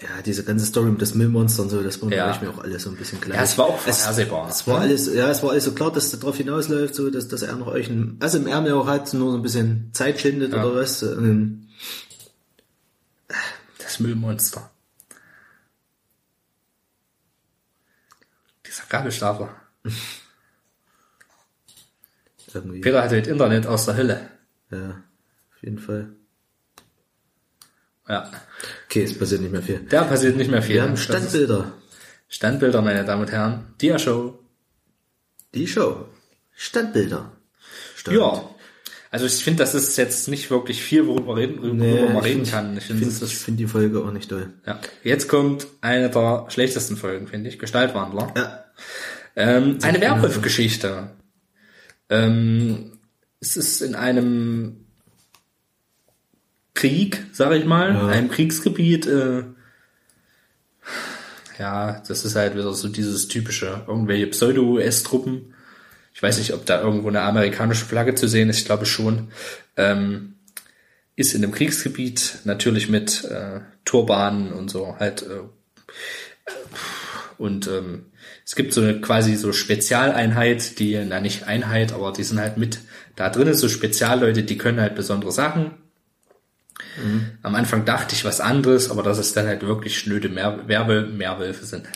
Ja, 0.00 0.20
diese 0.20 0.42
ganze 0.42 0.66
Story 0.66 0.90
mit 0.90 1.00
das 1.00 1.14
Müllmonster 1.14 1.62
und 1.62 1.68
so, 1.68 1.80
das 1.80 2.02
war 2.02 2.10
Ja. 2.10 2.32
ja. 2.32 2.40
mir 2.40 2.50
auch 2.50 2.58
alles 2.58 2.82
so 2.82 2.90
ein 2.90 2.96
bisschen 2.96 3.20
klar. 3.20 3.36
Ja, 3.36 3.44
es 3.44 3.56
war 3.56 3.66
auch 3.66 3.86
es, 3.86 3.98
vorhersehbar. 3.98 4.48
es 4.48 4.66
war 4.66 4.80
alles, 4.80 5.06
ja, 5.14 5.30
es 5.30 5.44
war 5.44 5.50
alles 5.50 5.64
so 5.64 5.72
klar, 5.72 5.92
dass 5.92 6.12
es 6.12 6.18
darauf 6.18 6.36
hinausläuft, 6.36 6.92
so, 6.96 7.08
dass, 7.08 7.28
dass 7.28 7.42
er 7.42 7.54
noch 7.54 7.68
euch 7.68 7.88
ein 7.88 8.16
Ass 8.20 8.34
im 8.34 8.48
Ärmel 8.48 8.72
auch 8.72 8.88
hat, 8.88 9.14
nur 9.14 9.30
so 9.30 9.36
ein 9.38 9.42
bisschen 9.42 9.90
Zeit 9.92 10.20
schindet 10.20 10.52
oder 10.52 10.74
was. 10.74 11.02
Ähm, 11.02 11.68
Das 13.78 14.00
Müllmonster. 14.00 14.70
Dieser 18.66 18.81
Gabelstapler. 18.92 19.48
irgendwie. 22.52 22.80
Peter 22.80 23.02
hatte 23.02 23.18
das 23.18 23.26
Internet 23.28 23.66
aus 23.66 23.86
der 23.86 23.96
Hölle. 23.96 24.20
Ja, 24.70 25.02
auf 25.54 25.62
jeden 25.62 25.78
Fall. 25.78 26.10
Ja. 28.06 28.30
Okay, 28.86 29.04
es 29.04 29.18
passiert 29.18 29.40
nicht 29.40 29.52
mehr 29.52 29.62
viel. 29.62 29.80
Da 29.88 30.04
passiert 30.04 30.36
nicht 30.36 30.50
mehr 30.50 30.60
viel. 30.62 30.74
Wir 30.74 30.82
haben 30.82 30.96
Standbilder. 30.98 31.72
Standbilder, 32.28 32.82
meine 32.82 33.04
Damen 33.06 33.22
und 33.22 33.32
Herren. 33.32 33.74
Dia-Show. 33.80 34.38
Die 35.54 35.66
Show. 35.66 36.06
Standbilder. 36.54 37.32
Stand. 37.96 38.16
Ja. 38.18 38.44
Also 39.10 39.24
ich 39.26 39.42
finde, 39.44 39.62
das 39.62 39.74
ist 39.74 39.96
jetzt 39.96 40.28
nicht 40.28 40.50
wirklich 40.50 40.82
viel, 40.82 41.06
worüber, 41.06 41.36
reden, 41.36 41.58
worüber 41.62 41.74
Nee, 41.74 42.02
man 42.08 42.16
reden 42.18 42.40
find- 42.44 42.50
kann. 42.50 42.72
Ich 42.76 42.84
Ich 42.90 42.96
finde, 42.96 43.04
ist, 43.06 43.32
find 43.32 43.58
die 43.60 43.66
Folge 43.66 44.02
auch 44.02 44.10
nicht 44.10 44.28
toll. 44.28 44.52
ja. 44.66 44.78
Jetzt 45.02 45.28
kommt 45.28 45.66
eine 45.80 46.10
der 46.10 46.46
schlechtesten 46.48 46.96
Folgen, 46.98 47.26
finde 47.28 47.48
ich. 47.50 47.58
Gestaltwandler. 47.58 48.32
Ja. 48.36 48.64
Ähm, 49.36 49.78
eine 49.82 50.00
Werwolf-Geschichte. 50.00 51.10
Ähm, 52.10 52.98
es 53.40 53.56
ist 53.56 53.80
in 53.80 53.94
einem 53.94 54.86
Krieg, 56.74 57.24
sage 57.32 57.56
ich 57.56 57.64
mal, 57.64 57.94
Ja. 57.94 58.08
einem 58.08 58.30
Kriegsgebiet. 58.30 59.06
Äh, 59.06 59.44
ja, 61.58 62.02
das 62.06 62.24
ist 62.24 62.34
halt 62.36 62.54
wieder 62.54 62.72
so 62.72 62.88
dieses 62.88 63.28
typische, 63.28 63.84
irgendwelche 63.86 64.26
Pseudo-US-Truppen. 64.26 65.54
Ich 66.14 66.22
weiß 66.22 66.38
nicht, 66.38 66.52
ob 66.52 66.66
da 66.66 66.80
irgendwo 66.80 67.08
eine 67.08 67.22
amerikanische 67.22 67.84
Flagge 67.84 68.14
zu 68.14 68.28
sehen 68.28 68.48
ist, 68.50 68.58
ich 68.58 68.64
glaube 68.64 68.86
schon. 68.86 69.28
Ähm, 69.76 70.34
ist 71.16 71.34
in 71.34 71.42
einem 71.42 71.52
Kriegsgebiet, 71.52 72.38
natürlich 72.44 72.88
mit 72.88 73.24
äh, 73.24 73.60
Turbanen 73.84 74.52
und 74.52 74.70
so, 74.70 74.96
halt 74.98 75.22
äh, 75.22 75.40
und 77.38 77.66
ähm, 77.68 78.06
es 78.44 78.54
gibt 78.54 78.72
so 78.72 78.80
eine 78.80 79.00
quasi 79.00 79.36
so 79.36 79.52
Spezialeinheit, 79.52 80.78
die, 80.78 80.98
na 81.04 81.20
nicht 81.20 81.44
Einheit, 81.46 81.92
aber 81.92 82.12
die 82.12 82.24
sind 82.24 82.40
halt 82.40 82.56
mit 82.58 82.80
da 83.16 83.30
drin, 83.30 83.48
ist 83.48 83.60
so 83.60 83.68
Spezialleute, 83.68 84.42
die 84.42 84.58
können 84.58 84.80
halt 84.80 84.94
besondere 84.94 85.32
Sachen. 85.32 85.72
Am 87.42 87.54
Anfang 87.54 87.84
dachte 87.84 88.14
ich 88.14 88.24
was 88.24 88.40
anderes, 88.40 88.90
aber 88.90 89.02
dass 89.02 89.18
es 89.18 89.32
dann 89.32 89.46
halt 89.46 89.62
wirklich 89.62 89.98
schnöde 89.98 90.28
Meer, 90.28 90.66
Werbe, 90.68 91.02
Meerwölfe 91.06 91.64
sind. 91.64 91.86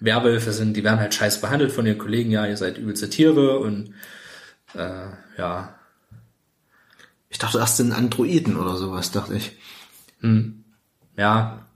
Werwölfe 0.00 0.52
sind, 0.52 0.76
die 0.76 0.84
werden 0.84 1.00
halt 1.00 1.14
scheiß 1.14 1.40
behandelt 1.40 1.72
von 1.72 1.86
ihren 1.86 1.98
Kollegen, 1.98 2.30
ja, 2.30 2.46
ihr 2.46 2.56
seid 2.56 2.78
übelste 2.78 3.10
Tiere 3.10 3.58
und 3.58 3.94
äh, 4.74 5.06
ja, 5.38 5.78
Ich 7.28 7.38
dachte 7.38 7.58
erst 7.58 7.76
sind 7.78 7.92
Androiden 7.92 8.56
oder 8.56 8.76
sowas, 8.76 9.10
dachte 9.10 9.34
ich. 9.34 9.52
ja, 11.16 11.66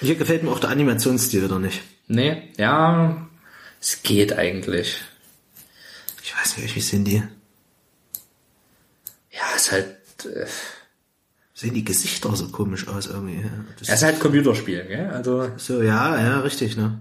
Hier 0.00 0.14
gefällt 0.16 0.42
mir 0.42 0.50
auch 0.50 0.60
der 0.60 0.70
Animationsstil 0.70 1.42
wieder 1.44 1.58
nicht. 1.58 1.80
Nee, 2.08 2.52
ja, 2.56 3.28
es 3.80 4.02
geht 4.02 4.32
eigentlich. 4.32 5.00
Ich 6.22 6.36
weiß 6.36 6.58
nicht, 6.58 6.74
wie 6.74 6.80
sind 6.80 7.04
die? 7.04 7.22
Ja, 9.30 9.54
ist 9.54 9.72
halt, 9.72 9.96
äh, 10.24 10.46
Sehen 11.54 11.72
die 11.72 11.84
Gesichter 11.84 12.36
so 12.36 12.48
komisch 12.48 12.86
aus 12.86 13.06
irgendwie. 13.06 13.40
Ja, 13.40 13.50
das 13.78 13.88
Es 13.88 13.94
ist 13.94 14.02
halt 14.02 14.20
Computerspiel, 14.20 14.84
gell? 14.84 15.08
Also, 15.08 15.52
so, 15.56 15.80
ja, 15.80 16.20
ja, 16.20 16.40
richtig, 16.40 16.76
ne? 16.76 17.00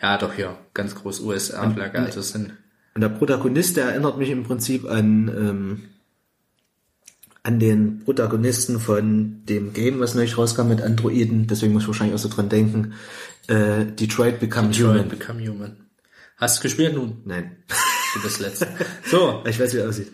ja, 0.00 0.16
doch 0.16 0.32
hier, 0.32 0.56
ganz 0.72 0.94
groß 0.94 1.20
USA-Flagge. 1.20 1.98
Also 1.98 2.22
sind, 2.22 2.54
Und 2.94 3.02
der 3.02 3.10
Protagonist, 3.10 3.76
der 3.76 3.90
erinnert 3.90 4.16
mich 4.16 4.30
im 4.30 4.44
Prinzip 4.44 4.86
an, 4.86 5.28
ähm, 5.28 5.88
an 7.42 7.58
den 7.58 8.00
Protagonisten 8.04 8.80
von 8.80 9.44
dem 9.46 9.72
Game, 9.72 10.00
was 10.00 10.14
neulich 10.14 10.36
rauskam 10.36 10.68
mit 10.68 10.82
Androiden, 10.82 11.46
deswegen 11.46 11.72
muss 11.72 11.82
ich 11.82 11.88
wahrscheinlich 11.88 12.14
auch 12.14 12.22
so 12.22 12.28
dran 12.28 12.48
denken, 12.48 12.94
äh, 13.48 13.86
Detroit 13.86 14.40
Become 14.40 14.68
Detroit 14.70 14.96
Human. 14.96 15.08
Become 15.08 15.48
Human. 15.48 15.76
Hast 16.36 16.58
du 16.58 16.62
gespielt 16.62 16.94
nun? 16.94 17.22
Nein. 17.24 17.56
Du 18.14 18.22
bist 18.22 18.40
letzte. 18.40 18.68
So, 19.10 19.42
Ich 19.46 19.58
weiß, 19.58 19.74
wie 19.74 19.78
er 19.78 19.88
aussieht. 19.88 20.12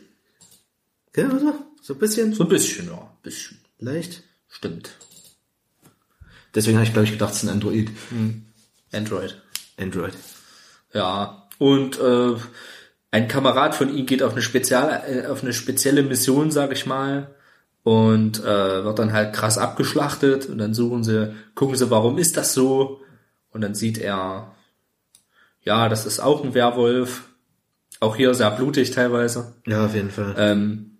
Gell, 1.13 1.31
oder? 1.31 1.55
So 1.83 1.95
ein 1.95 1.99
bisschen? 1.99 2.33
so 2.35 2.45
ein 2.45 2.49
bisschen, 2.49 2.89
ja, 2.89 3.17
bisschen. 3.23 3.59
Leicht? 3.79 4.23
Stimmt. 4.49 4.97
Deswegen 6.55 6.79
habe 6.79 6.87
ich, 6.87 6.93
glaube 6.93 7.07
ich, 7.07 7.13
gedacht, 7.13 7.33
es 7.33 7.43
ist 7.43 7.49
ein 7.49 7.53
Android. 7.53 7.91
Android. 8.93 9.41
Android. 9.79 10.15
Ja. 10.93 11.49
Und 11.59 11.99
äh, 11.99 12.35
ein 13.11 13.29
Kamerad 13.29 13.75
von 13.75 13.95
ihm 13.95 14.07
geht 14.07 14.23
auf 14.23 14.33
eine 14.33 14.43
spezial 14.43 15.03
äh, 15.09 15.27
auf 15.27 15.43
eine 15.43 15.53
spezielle 15.53 16.03
Mission, 16.03 16.51
sag 16.51 16.73
ich 16.73 16.87
mal, 16.87 17.35
und 17.83 18.41
äh, 18.41 18.85
wird 18.85 18.99
dann 18.99 19.13
halt 19.13 19.33
krass 19.33 19.59
abgeschlachtet 19.59 20.47
und 20.47 20.59
dann 20.59 20.75
suchen 20.75 21.05
sie, 21.05 21.35
gucken 21.55 21.77
sie, 21.77 21.91
warum 21.91 22.19
ist 22.19 22.37
das 22.37 22.53
so? 22.53 23.01
Und 23.51 23.61
dann 23.63 23.75
sieht 23.75 23.99
er, 23.99 24.55
ja, 25.63 25.89
das 25.89 26.05
ist 26.07 26.21
auch 26.21 26.45
ein 26.45 26.55
Werwolf. 26.55 27.29
Auch 27.99 28.17
hier 28.17 28.35
sehr 28.35 28.51
blutig 28.51 28.91
teilweise. 28.91 29.55
Ja, 29.67 29.87
auf 29.87 29.95
jeden 29.95 30.11
Fall. 30.11 30.35
Ähm, 30.37 30.99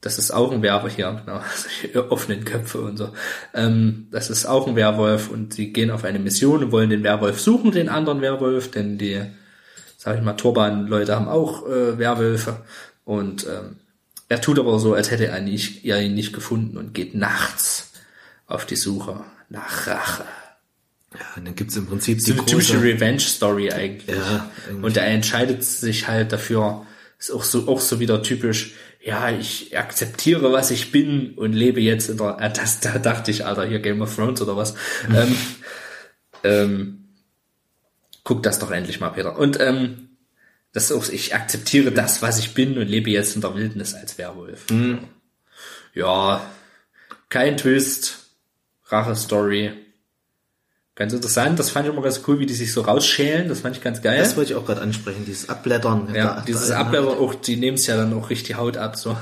das 0.00 0.18
ist 0.18 0.30
auch 0.30 0.52
ein 0.52 0.62
Werwolf 0.62 0.94
hier, 0.94 1.22
genau, 1.24 1.40
solche 1.54 2.10
offenen 2.10 2.44
Köpfe 2.44 2.80
und 2.80 2.96
so. 2.96 3.12
Ähm, 3.54 4.08
das 4.10 4.30
ist 4.30 4.46
auch 4.46 4.68
ein 4.68 4.76
Werwolf 4.76 5.30
und 5.30 5.54
sie 5.54 5.72
gehen 5.72 5.90
auf 5.90 6.04
eine 6.04 6.18
Mission 6.18 6.64
und 6.64 6.72
wollen 6.72 6.90
den 6.90 7.02
Werwolf 7.02 7.40
suchen, 7.40 7.72
den 7.72 7.88
anderen 7.88 8.20
Werwolf, 8.20 8.70
denn 8.70 8.98
die, 8.98 9.22
sag 10.08 10.18
ich 10.18 10.24
mal, 10.24 10.32
Turban-Leute 10.32 11.14
haben 11.14 11.28
auch 11.28 11.66
äh, 11.66 11.98
Werwölfe 11.98 12.62
und 13.04 13.46
ähm, 13.46 13.76
er 14.30 14.40
tut 14.40 14.58
aber 14.58 14.78
so, 14.78 14.94
als 14.94 15.10
hätte 15.10 15.26
er, 15.26 15.40
nicht, 15.40 15.84
er 15.84 16.02
ihn 16.02 16.14
nicht 16.14 16.32
gefunden 16.32 16.76
und 16.76 16.94
geht 16.94 17.14
nachts 17.14 17.92
auf 18.46 18.64
die 18.64 18.76
Suche 18.76 19.20
nach 19.50 19.86
Rache. 19.86 20.24
ja, 21.14 21.20
und 21.36 21.46
dann 21.46 21.54
gibt's 21.54 21.76
im 21.76 21.86
Prinzip 21.86 22.20
So 22.20 22.32
die 22.32 22.38
eine 22.38 22.46
typische. 22.46 22.82
Revenge-Story 22.82 23.72
eigentlich. 23.72 24.16
Ja. 24.16 24.50
Und 24.80 24.96
er 24.96 25.06
entscheidet 25.06 25.64
sich 25.64 26.08
halt 26.08 26.32
dafür, 26.32 26.86
ist 27.18 27.30
auch 27.30 27.44
so, 27.44 27.68
auch 27.68 27.80
so 27.80 28.00
wieder 28.00 28.22
typisch, 28.22 28.74
ja, 29.02 29.30
ich 29.30 29.76
akzeptiere, 29.76 30.52
was 30.52 30.70
ich 30.70 30.90
bin 30.90 31.34
und 31.34 31.52
lebe 31.52 31.80
jetzt 31.80 32.08
in 32.08 32.16
der, 32.16 32.38
äh, 32.40 32.50
das, 32.52 32.80
da 32.80 32.98
dachte 32.98 33.30
ich, 33.30 33.44
Alter, 33.44 33.66
hier 33.66 33.80
Game 33.80 34.00
of 34.00 34.14
Thrones 34.14 34.40
oder 34.40 34.56
was. 34.56 34.74
ähm, 35.14 35.36
ähm, 36.44 37.07
guck 38.24 38.42
das 38.42 38.58
doch 38.58 38.70
endlich 38.70 39.00
mal, 39.00 39.10
Peter. 39.10 39.38
Und, 39.38 39.58
ähm, 39.60 40.04
das 40.72 40.90
ist 40.90 40.92
auch, 40.92 41.08
ich 41.08 41.34
akzeptiere 41.34 41.90
das, 41.92 42.20
was 42.22 42.38
ich 42.38 42.52
bin 42.54 42.76
und 42.78 42.86
lebe 42.88 43.10
jetzt 43.10 43.34
in 43.34 43.40
der 43.40 43.54
Wildnis 43.54 43.94
als 43.94 44.18
Werwolf. 44.18 44.66
Ja, 45.94 46.42
kein 47.28 47.56
Twist, 47.56 48.18
Rache-Story. 48.86 49.72
Ganz 50.94 51.12
interessant, 51.12 51.58
das 51.60 51.70
fand 51.70 51.86
ich 51.86 51.92
immer 51.92 52.02
ganz 52.02 52.22
cool, 52.26 52.40
wie 52.40 52.46
die 52.46 52.54
sich 52.54 52.72
so 52.72 52.80
rausschälen, 52.80 53.48
das 53.48 53.60
fand 53.60 53.76
ich 53.76 53.82
ganz 53.82 54.02
geil. 54.02 54.18
Das 54.18 54.36
wollte 54.36 54.52
ich 54.52 54.58
auch 54.58 54.66
gerade 54.66 54.80
ansprechen, 54.80 55.24
dieses 55.24 55.48
Abblättern. 55.48 56.12
Ja, 56.14 56.34
Da- 56.36 56.40
dieses 56.46 56.68
da- 56.68 56.78
Abblättern 56.80 57.16
auch, 57.18 57.34
die 57.36 57.56
nehmen 57.56 57.76
es 57.76 57.86
ja 57.86 57.96
dann 57.96 58.12
auch 58.14 58.30
richtig 58.30 58.56
Haut 58.56 58.76
ab, 58.76 58.96
so. 58.96 59.16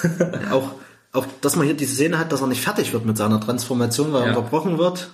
Auch, 0.50 0.72
auch, 1.12 1.26
dass 1.40 1.54
man 1.56 1.66
hier 1.66 1.74
diese 1.76 1.94
Szene 1.94 2.18
hat, 2.18 2.32
dass 2.32 2.40
er 2.40 2.46
nicht 2.48 2.62
fertig 2.62 2.92
wird 2.92 3.04
mit 3.06 3.16
seiner 3.16 3.40
Transformation, 3.40 4.12
weil 4.12 4.22
er 4.22 4.30
Ja. 4.32 4.36
unterbrochen 4.36 4.78
wird. 4.78 5.10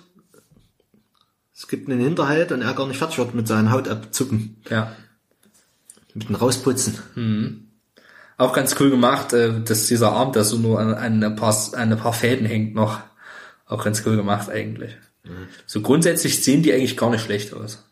Es 1.58 1.66
gibt 1.66 1.90
einen 1.90 1.98
Hinterhalt 1.98 2.52
und 2.52 2.62
er 2.62 2.72
gar 2.72 2.86
nicht 2.86 2.98
fertig 2.98 3.18
wird 3.18 3.34
mit 3.34 3.48
seinen 3.48 3.72
Hautabzucken. 3.72 4.62
Ja. 4.70 4.94
Mit 6.14 6.28
dem 6.28 6.36
Rausputzen. 6.36 6.98
Auch 8.36 8.52
ganz 8.52 8.76
cool 8.78 8.90
gemacht, 8.90 9.32
äh, 9.32 9.60
dass 9.64 9.88
dieser 9.88 10.12
Arm, 10.12 10.32
der 10.32 10.44
so 10.44 10.56
nur 10.56 10.78
an, 10.78 10.94
an, 10.94 11.24
ein 11.24 11.34
paar, 11.34 11.56
an 11.72 11.92
ein 11.92 11.98
paar 11.98 12.12
Fäden 12.12 12.46
hängt 12.46 12.76
noch. 12.76 13.00
Auch 13.66 13.82
ganz 13.82 14.04
cool 14.06 14.16
gemacht 14.16 14.48
eigentlich. 14.48 14.96
So 15.66 15.80
grundsätzlich 15.82 16.44
sehen 16.44 16.62
die 16.62 16.72
eigentlich 16.72 16.96
gar 16.96 17.10
nicht 17.10 17.24
schlecht 17.24 17.52
aus. 17.52 17.84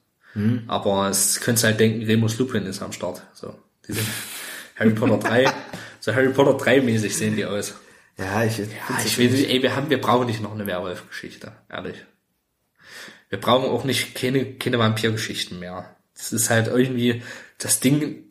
Aber 0.69 1.09
es 1.09 1.41
könntest 1.41 1.65
halt 1.65 1.81
denken, 1.81 2.05
Remus 2.05 2.39
Lupin 2.39 2.67
ist 2.67 2.83
am 2.83 2.93
Start. 2.93 3.23
So, 3.35 3.53
die 3.89 3.95
sind 3.95 4.07
Harry 4.77 4.93
Potter 4.93 5.19
3, 5.19 5.53
so 5.99 6.15
Harry 6.15 6.29
Potter 6.29 6.55
3 6.55 6.83
mäßig 6.83 7.17
sehen 7.17 7.35
die 7.35 7.45
aus. 7.45 7.75
Ja, 8.17 8.45
ich, 8.45 8.59
Ja, 8.59 8.67
ich 9.05 9.19
will, 9.19 9.35
ey, 9.35 9.61
wir 9.61 9.75
haben, 9.75 9.91
wir 9.91 10.01
brauchen 10.01 10.27
nicht 10.27 10.41
noch 10.41 10.55
eine 10.55 10.67
Werwolf-Geschichte, 10.67 11.53
ehrlich. 11.69 11.97
Wir 13.29 13.41
brauchen 13.41 13.69
auch 13.69 13.85
nicht 13.85 14.15
keine, 14.15 14.45
keine 14.55 14.79
Vampir-Geschichten 14.79 15.59
mehr. 15.59 15.97
Es 16.15 16.33
ist 16.33 16.51
halt 16.51 16.69
irgendwie, 16.69 17.23
das 17.59 17.81
Ding, 17.81 18.25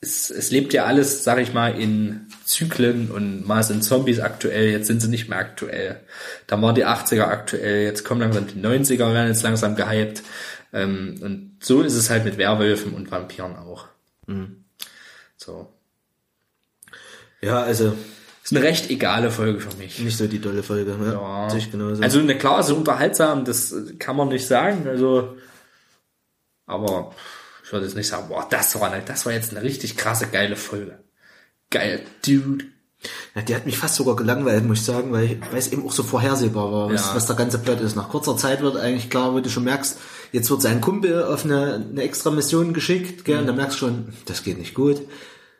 es, 0.00 0.30
es 0.30 0.50
lebt 0.50 0.72
ja 0.72 0.84
alles, 0.84 1.24
sag 1.24 1.38
ich 1.38 1.52
mal, 1.52 1.78
in 1.78 2.26
Zyklen 2.44 3.10
und 3.10 3.46
mal 3.46 3.62
sind 3.62 3.84
Zombies 3.84 4.20
aktuell, 4.20 4.70
jetzt 4.70 4.86
sind 4.86 5.00
sie 5.00 5.08
nicht 5.08 5.28
mehr 5.28 5.38
aktuell. 5.38 6.00
Dann 6.46 6.62
waren 6.62 6.74
die 6.74 6.86
80er 6.86 7.24
aktuell, 7.24 7.84
jetzt 7.84 8.04
kommen 8.04 8.20
langsam 8.20 8.46
die 8.46 8.60
90er, 8.60 9.12
werden 9.12 9.28
jetzt 9.28 9.42
langsam 9.42 9.76
gehypt. 9.76 10.22
Ähm, 10.72 11.18
und 11.20 11.56
so 11.60 11.82
ist 11.82 11.94
es 11.94 12.10
halt 12.10 12.24
mit 12.24 12.38
Werwölfen 12.38 12.94
und 12.94 13.10
Vampiren 13.10 13.56
auch. 13.56 13.86
So. 15.36 15.72
ja, 17.40 17.62
also 17.62 17.96
Ist 18.42 18.52
eine 18.56 18.62
recht 18.64 18.90
egale 18.90 19.30
Folge 19.30 19.60
für 19.60 19.76
mich. 19.76 19.98
nicht 19.98 20.16
so 20.16 20.26
die 20.26 20.40
tolle 20.40 20.62
Folge. 20.62 20.96
Ja, 20.98 21.12
Ja. 21.12 21.50
sehe 21.50 21.58
ich 21.60 21.70
genauso. 21.70 22.02
Also 22.02 22.20
eine 22.20 22.36
klar, 22.38 22.62
so 22.62 22.74
unterhaltsam, 22.76 23.44
das 23.44 23.74
kann 23.98 24.16
man 24.16 24.28
nicht 24.28 24.46
sagen. 24.46 24.86
Also, 24.88 25.36
aber 26.66 27.14
ich 27.64 27.72
würde 27.72 27.86
jetzt 27.86 27.96
nicht 27.96 28.08
sagen, 28.08 28.28
boah, 28.28 28.46
das 28.48 28.78
war 28.80 28.90
eine, 28.90 29.02
das 29.04 29.26
war 29.26 29.32
jetzt 29.32 29.50
eine 29.54 29.62
richtig 29.62 29.96
krasse 29.96 30.26
geile 30.26 30.56
Folge. 30.56 30.98
Geil, 31.70 32.00
Dude. 32.24 32.64
ja, 33.34 33.42
die 33.42 33.54
hat 33.54 33.66
mich 33.66 33.78
fast 33.78 33.94
sogar 33.96 34.16
gelangweilt, 34.16 34.64
muss 34.64 34.78
ich 34.80 34.84
sagen, 34.84 35.12
weil, 35.12 35.24
ich, 35.24 35.40
weil 35.40 35.58
es 35.58 35.70
eben 35.72 35.86
auch 35.86 35.92
so 35.92 36.02
vorhersehbar 36.02 36.72
war, 36.72 36.90
was, 36.92 37.06
Ja. 37.08 37.14
was 37.14 37.26
der 37.26 37.36
ganze 37.36 37.58
Plot 37.58 37.80
ist. 37.80 37.94
Nach 37.96 38.08
kurzer 38.08 38.36
Zeit 38.36 38.60
wird 38.62 38.76
eigentlich 38.76 39.08
klar, 39.10 39.32
wo 39.34 39.40
du 39.40 39.48
schon 39.50 39.64
merkst, 39.64 39.98
jetzt 40.32 40.50
wird 40.50 40.62
sein 40.62 40.80
Kumpel 40.80 41.22
auf 41.24 41.44
eine, 41.44 41.74
eine 41.90 42.02
extra 42.02 42.30
Mission 42.30 42.72
geschickt, 42.72 43.24
gell, 43.24 43.38
und 43.38 43.46
dann 43.46 43.56
merkst 43.56 43.76
du 43.76 43.86
schon, 43.86 44.12
das 44.26 44.42
geht 44.42 44.58
nicht 44.58 44.74
gut. 44.74 45.00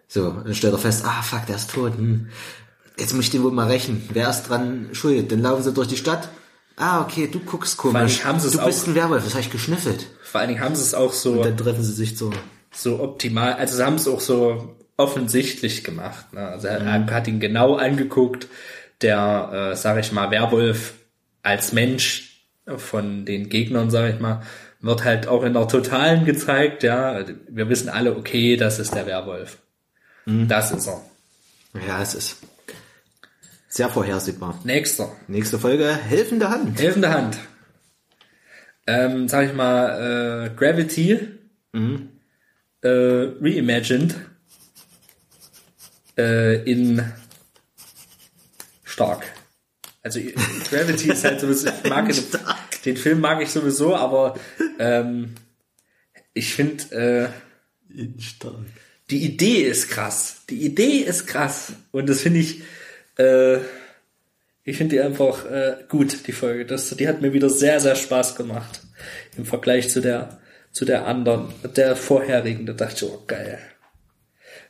So, 0.08 0.30
dann 0.30 0.54
stellt 0.54 0.72
er 0.72 0.78
fest, 0.78 1.04
ah, 1.06 1.22
fuck, 1.22 1.46
der 1.46 1.56
ist 1.56 1.70
tot. 1.70 1.94
Hm. 1.96 2.28
Jetzt 3.00 3.14
muss 3.14 3.24
ich 3.24 3.30
den 3.30 3.42
wohl 3.42 3.50
mal 3.50 3.66
rächen. 3.66 4.08
Wer 4.12 4.28
ist 4.28 4.44
dran 4.44 4.90
schuld? 4.92 5.32
Dann 5.32 5.40
laufen 5.40 5.62
sie 5.62 5.72
durch 5.72 5.88
die 5.88 5.96
Stadt. 5.96 6.28
Ah, 6.76 7.02
okay, 7.02 7.28
du 7.30 7.40
guckst 7.40 7.76
komisch. 7.76 8.24
haben 8.24 8.40
du 8.40 8.64
bist 8.64 8.86
ein 8.86 8.94
Werwolf, 8.94 9.24
das 9.24 9.34
habe 9.34 9.42
ich 9.42 9.50
geschnüffelt. 9.50 10.06
Vor 10.22 10.40
allen 10.40 10.48
Dingen 10.48 10.60
haben 10.62 10.74
sie 10.74 10.82
es 10.82 10.94
auch 10.94 11.12
so, 11.12 11.32
Und 11.32 11.44
dann 11.44 11.56
treffen 11.56 11.82
sie 11.82 11.92
sich 11.92 12.16
so. 12.16 12.30
so 12.72 13.00
optimal, 13.00 13.54
also 13.54 13.76
sie 13.76 13.84
haben 13.84 13.96
es 13.96 14.08
auch 14.08 14.20
so 14.20 14.76
offensichtlich 14.96 15.84
gemacht. 15.84 16.32
Ne? 16.32 16.40
Also 16.40 16.68
er, 16.68 16.80
er 16.80 17.06
hat 17.06 17.26
ihn 17.26 17.40
genau 17.40 17.76
angeguckt, 17.76 18.48
der, 19.02 19.72
äh, 19.72 19.76
sag 19.76 19.98
ich 19.98 20.12
mal, 20.12 20.30
Werwolf 20.30 20.94
als 21.42 21.72
Mensch 21.72 22.46
von 22.76 23.24
den 23.24 23.48
Gegnern, 23.48 23.90
sag 23.90 24.14
ich 24.14 24.20
mal, 24.20 24.42
wird 24.80 25.04
halt 25.04 25.26
auch 25.26 25.42
in 25.42 25.52
der 25.54 25.68
Totalen 25.68 26.24
gezeigt, 26.24 26.82
ja. 26.82 27.24
Wir 27.48 27.68
wissen 27.68 27.88
alle, 27.88 28.16
okay, 28.16 28.56
das 28.56 28.78
ist 28.78 28.94
der 28.94 29.06
Werwolf. 29.06 29.58
Das 30.24 30.70
ist 30.70 30.86
er. 30.86 31.02
Ja, 31.86 32.00
es 32.02 32.14
ist 32.14 32.36
sehr 33.70 33.88
vorhersehbar. 33.88 34.60
Nächster. 34.64 35.16
Nächste 35.28 35.58
Folge, 35.58 35.94
helfende 35.94 36.50
Hand. 36.50 36.78
Helfende 36.78 37.10
Hand. 37.10 37.38
Ähm, 38.86 39.28
sag 39.28 39.46
ich 39.46 39.54
mal, 39.54 40.48
äh, 40.48 40.56
Gravity 40.56 41.18
äh, 42.82 42.88
reimagined 42.88 44.16
äh, 46.18 46.62
in 46.64 47.04
stark. 48.82 49.24
Also 50.02 50.18
Gravity 50.70 51.10
ist 51.12 51.24
halt 51.24 51.40
sowieso, 51.40 51.68
ich 51.68 51.88
mag 51.88 52.08
den, 52.08 52.24
den 52.84 52.96
Film 52.96 53.20
mag 53.20 53.40
ich 53.40 53.50
sowieso, 53.50 53.94
aber 53.94 54.34
ähm, 54.80 55.34
ich 56.34 56.54
finde 56.54 57.32
äh, 57.88 58.20
Stark. 58.20 58.54
die 59.10 59.24
Idee 59.24 59.62
ist 59.62 59.88
krass. 59.88 60.42
Die 60.48 60.64
Idee 60.64 60.98
ist 60.98 61.26
krass. 61.26 61.72
Und 61.92 62.08
das 62.08 62.22
finde 62.22 62.40
ich, 62.40 62.62
äh, 63.16 63.58
ich 64.64 64.76
finde 64.76 64.96
die 64.96 65.00
einfach 65.00 65.44
äh, 65.50 65.76
gut, 65.88 66.26
die 66.26 66.32
Folge. 66.32 66.66
Das, 66.66 66.90
die 66.90 67.08
hat 67.08 67.22
mir 67.22 67.32
wieder 67.32 67.50
sehr, 67.50 67.80
sehr 67.80 67.96
Spaß 67.96 68.36
gemacht. 68.36 68.80
Im 69.36 69.44
Vergleich 69.44 69.88
zu 69.88 70.00
der, 70.00 70.38
zu 70.70 70.84
der 70.84 71.06
anderen, 71.06 71.48
der 71.76 71.96
vorherigen. 71.96 72.66
Da 72.66 72.72
dachte 72.74 73.04
ich, 73.04 73.10
oh 73.10 73.24
geil. 73.26 73.58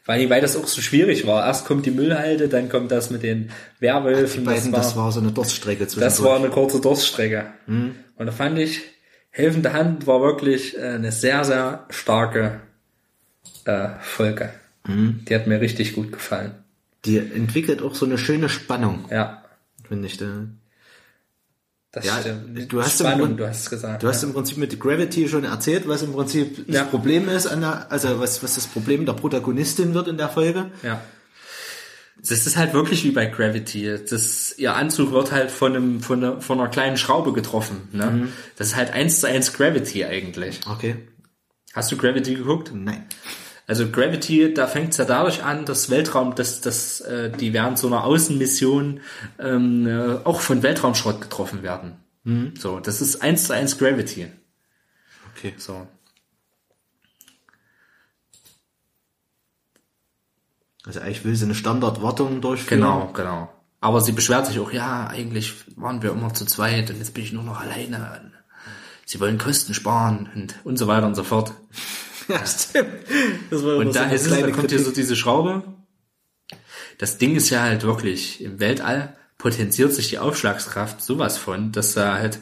Allem, 0.06 0.28
weil 0.28 0.40
das 0.40 0.56
auch 0.56 0.66
so 0.66 0.82
schwierig 0.82 1.24
war. 1.24 1.46
Erst 1.46 1.66
kommt 1.66 1.86
die 1.86 1.92
Müllhalde, 1.92 2.48
dann 2.48 2.68
kommt 2.68 2.90
das 2.90 3.10
mit 3.10 3.22
den 3.22 3.50
Werwölfen. 3.78 4.40
Die 4.40 4.46
beiden, 4.46 4.72
das 4.72 4.96
war, 4.96 5.12
so 5.12 5.20
eine 5.20 5.30
Durststrecke 5.30 5.86
zwischen 5.86 6.00
Das 6.00 6.20
war 6.24 6.36
eine 6.36 6.48
kurze 6.48 6.80
Durststrecke. 6.80 7.46
Und 8.16 8.26
da 8.26 8.32
fand 8.32 8.58
ich, 8.58 8.80
Helfende 9.30 9.72
Hand 9.72 10.08
war 10.08 10.20
wirklich 10.20 10.76
äh, 10.76 10.80
eine 10.80 11.12
sehr, 11.12 11.44
sehr 11.44 11.86
starke 11.90 12.60
äh, 13.64 13.90
Folge. 14.00 14.50
Die 15.28 15.34
hat 15.34 15.46
mir 15.46 15.60
richtig 15.60 15.94
gut 15.94 16.10
gefallen. 16.10 16.52
Die 17.04 17.18
entwickelt 17.18 17.82
auch 17.82 17.94
so 17.94 18.04
eine 18.06 18.18
schöne 18.18 18.48
Spannung, 18.48 19.06
Ja. 19.10 19.44
finde 19.88 20.06
ich. 20.06 20.16
Da. 20.18 20.46
Das 21.92 22.04
Ja, 22.04 22.20
stimmt. 22.20 22.72
du 22.72 22.80
hast 22.82 23.00
im 23.00 23.06
Spannung, 23.06 23.26
Grund- 23.28 23.40
du 23.40 23.48
hast 23.48 23.60
es 23.62 23.70
gesagt. 23.70 24.02
Du 24.02 24.08
hast 24.08 24.22
im 24.22 24.32
Prinzip 24.32 24.58
mit 24.58 24.78
Gravity 24.78 25.28
schon 25.28 25.44
erzählt, 25.44 25.88
was 25.88 26.02
im 26.02 26.12
Prinzip 26.12 26.68
Ja. 26.68 26.82
das 26.82 26.90
Problem 26.90 27.28
ist, 27.28 27.46
an 27.46 27.62
der, 27.62 27.90
also 27.90 28.20
was, 28.20 28.42
was 28.44 28.54
das 28.54 28.66
Problem 28.68 29.06
der 29.06 29.14
Protagonistin 29.14 29.92
wird 29.94 30.06
in 30.06 30.16
der 30.16 30.28
Folge. 30.28 30.70
Ja. 30.84 31.00
Das 32.22 32.46
ist 32.46 32.56
halt 32.58 32.74
wirklich 32.74 33.02
wie 33.04 33.10
bei 33.12 33.26
Gravity. 33.26 33.98
Das, 34.08 34.54
ihr 34.58 34.76
Anzug 34.76 35.10
wird 35.12 35.32
halt 35.32 35.50
von, 35.50 35.74
einem, 35.74 36.00
von, 36.00 36.22
einer, 36.22 36.40
von 36.42 36.60
einer 36.60 36.68
kleinen 36.68 36.98
Schraube 36.98 37.32
getroffen. 37.32 37.88
Ne? 37.92 38.06
Mhm. 38.06 38.28
Das 38.56 38.68
ist 38.68 38.76
halt 38.76 38.90
eins 38.92 39.20
zu 39.20 39.26
eins 39.26 39.54
Gravity 39.54 40.04
eigentlich. 40.04 40.60
Okay. 40.70 41.08
Hast 41.72 41.90
du 41.90 41.96
Gravity 41.96 42.34
geguckt? 42.34 42.72
Nein. 42.74 43.06
Also 43.70 43.88
Gravity, 43.88 44.52
da 44.52 44.66
fängt 44.66 44.90
es 44.90 44.96
ja 44.96 45.04
dadurch 45.04 45.44
an, 45.44 45.64
dass 45.64 45.90
Weltraum, 45.90 46.34
dass, 46.34 46.60
dass 46.60 47.00
äh, 47.02 47.30
die 47.30 47.52
während 47.52 47.78
so 47.78 47.86
einer 47.86 48.02
Außenmission 48.02 48.98
ähm, 49.38 49.86
äh, 49.86 50.16
auch 50.24 50.40
von 50.40 50.64
Weltraumschrott 50.64 51.20
getroffen 51.20 51.62
werden. 51.62 51.94
So, 52.58 52.80
das 52.80 53.00
ist 53.00 53.22
eins 53.22 53.44
zu 53.44 53.54
eins 53.54 53.78
Gravity. 53.78 54.26
Okay. 55.32 55.54
So. 55.56 55.86
Also 60.84 60.98
eigentlich 60.98 61.24
will 61.24 61.36
sie 61.36 61.44
eine 61.44 61.54
Standardwartung 61.54 62.40
durchführen. 62.40 62.80
Genau, 62.80 63.12
genau. 63.12 63.52
Aber 63.80 64.00
sie 64.00 64.10
beschwert 64.10 64.46
sich 64.46 64.58
auch, 64.58 64.72
ja, 64.72 65.06
eigentlich 65.06 65.54
waren 65.76 66.02
wir 66.02 66.10
immer 66.10 66.34
zu 66.34 66.44
zweit 66.44 66.90
und 66.90 66.98
jetzt 66.98 67.14
bin 67.14 67.22
ich 67.22 67.32
nur 67.32 67.44
noch 67.44 67.60
alleine. 67.60 68.32
Sie 69.06 69.20
wollen 69.20 69.38
Kosten 69.38 69.74
sparen 69.74 70.28
und, 70.34 70.56
und 70.64 70.76
so 70.76 70.88
weiter 70.88 71.06
und 71.06 71.14
so 71.14 71.22
fort. 71.22 71.52
Ja, 72.32 72.46
stimmt. 72.46 73.52
Und 73.52 73.94
da 73.94 74.10
ist 74.10 74.26
es, 74.26 74.40
da 74.40 74.50
kommt 74.50 74.70
hier 74.70 74.78
so 74.78 74.92
diese 74.92 75.16
Schraube. 75.16 75.62
Das 76.98 77.18
Ding 77.18 77.34
ist 77.36 77.50
ja 77.50 77.62
halt 77.62 77.82
wirklich, 77.82 78.42
im 78.42 78.60
Weltall 78.60 79.16
potenziert 79.38 79.92
sich 79.92 80.10
die 80.10 80.18
Aufschlagskraft 80.18 81.00
sowas 81.02 81.38
von, 81.38 81.72
dass 81.72 81.94
da 81.94 82.14
halt, 82.14 82.40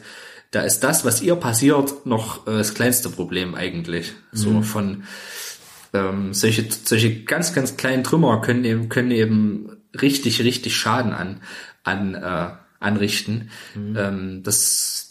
da 0.51 0.61
ist 0.61 0.81
das, 0.81 1.05
was 1.05 1.21
ihr 1.21 1.35
passiert, 1.35 2.05
noch 2.05 2.45
äh, 2.45 2.57
das 2.57 2.73
kleinste 2.73 3.09
Problem 3.09 3.55
eigentlich. 3.55 4.13
So 4.31 4.61
von 4.61 5.03
ähm, 5.93 6.33
solche, 6.33 6.67
solche 6.69 7.23
ganz, 7.23 7.53
ganz 7.53 7.77
kleinen 7.77 8.03
Trümmer 8.03 8.41
können 8.41 8.65
eben, 8.65 8.89
können 8.89 9.11
eben 9.11 9.77
richtig, 9.99 10.41
richtig 10.41 10.75
Schaden 10.75 11.13
an, 11.13 11.41
an 11.83 12.15
äh, 12.15 12.49
anrichten. 12.79 13.49
Ähm, 13.75 14.43
das 14.43 15.08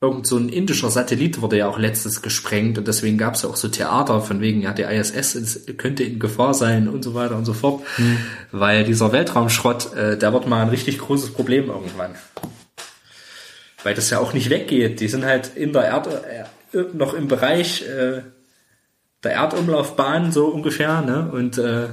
irgend 0.00 0.26
so 0.26 0.38
ein 0.38 0.48
indischer 0.48 0.90
Satellit 0.90 1.42
wurde 1.42 1.58
ja 1.58 1.68
auch 1.68 1.78
letztes 1.78 2.22
gesprengt 2.22 2.78
und 2.78 2.88
deswegen 2.88 3.18
gab 3.18 3.34
es 3.34 3.42
ja 3.42 3.50
auch 3.50 3.56
so 3.56 3.68
Theater 3.68 4.22
von 4.22 4.40
wegen, 4.40 4.62
ja, 4.62 4.72
die 4.72 4.82
ISS 4.82 5.66
könnte 5.76 6.04
in 6.04 6.18
Gefahr 6.18 6.54
sein 6.54 6.88
und 6.88 7.02
so 7.02 7.14
weiter 7.14 7.36
und 7.36 7.44
so 7.44 7.52
fort. 7.52 7.82
Weil 8.50 8.84
dieser 8.84 9.12
Weltraumschrott, 9.12 9.94
äh, 9.94 10.16
der 10.16 10.32
wird 10.32 10.46
mal 10.46 10.62
ein 10.62 10.70
richtig 10.70 10.98
großes 10.98 11.34
Problem 11.34 11.68
irgendwann. 11.68 12.14
Weil 13.82 13.94
das 13.94 14.08
ja 14.08 14.20
auch 14.20 14.32
nicht 14.32 14.48
weggeht. 14.48 15.00
Die 15.00 15.08
sind 15.08 15.24
halt 15.24 15.54
in 15.54 15.74
der 15.74 15.84
Erde, 15.84 16.22
äh, 16.72 16.78
noch 16.94 17.12
im 17.12 17.28
Bereich 17.28 17.82
äh, 17.82 18.22
der 19.22 19.32
Erdumlaufbahn 19.32 20.32
so 20.32 20.46
ungefähr, 20.46 21.02
ne? 21.02 21.30
Und 21.30 21.58
äh, 21.58 21.88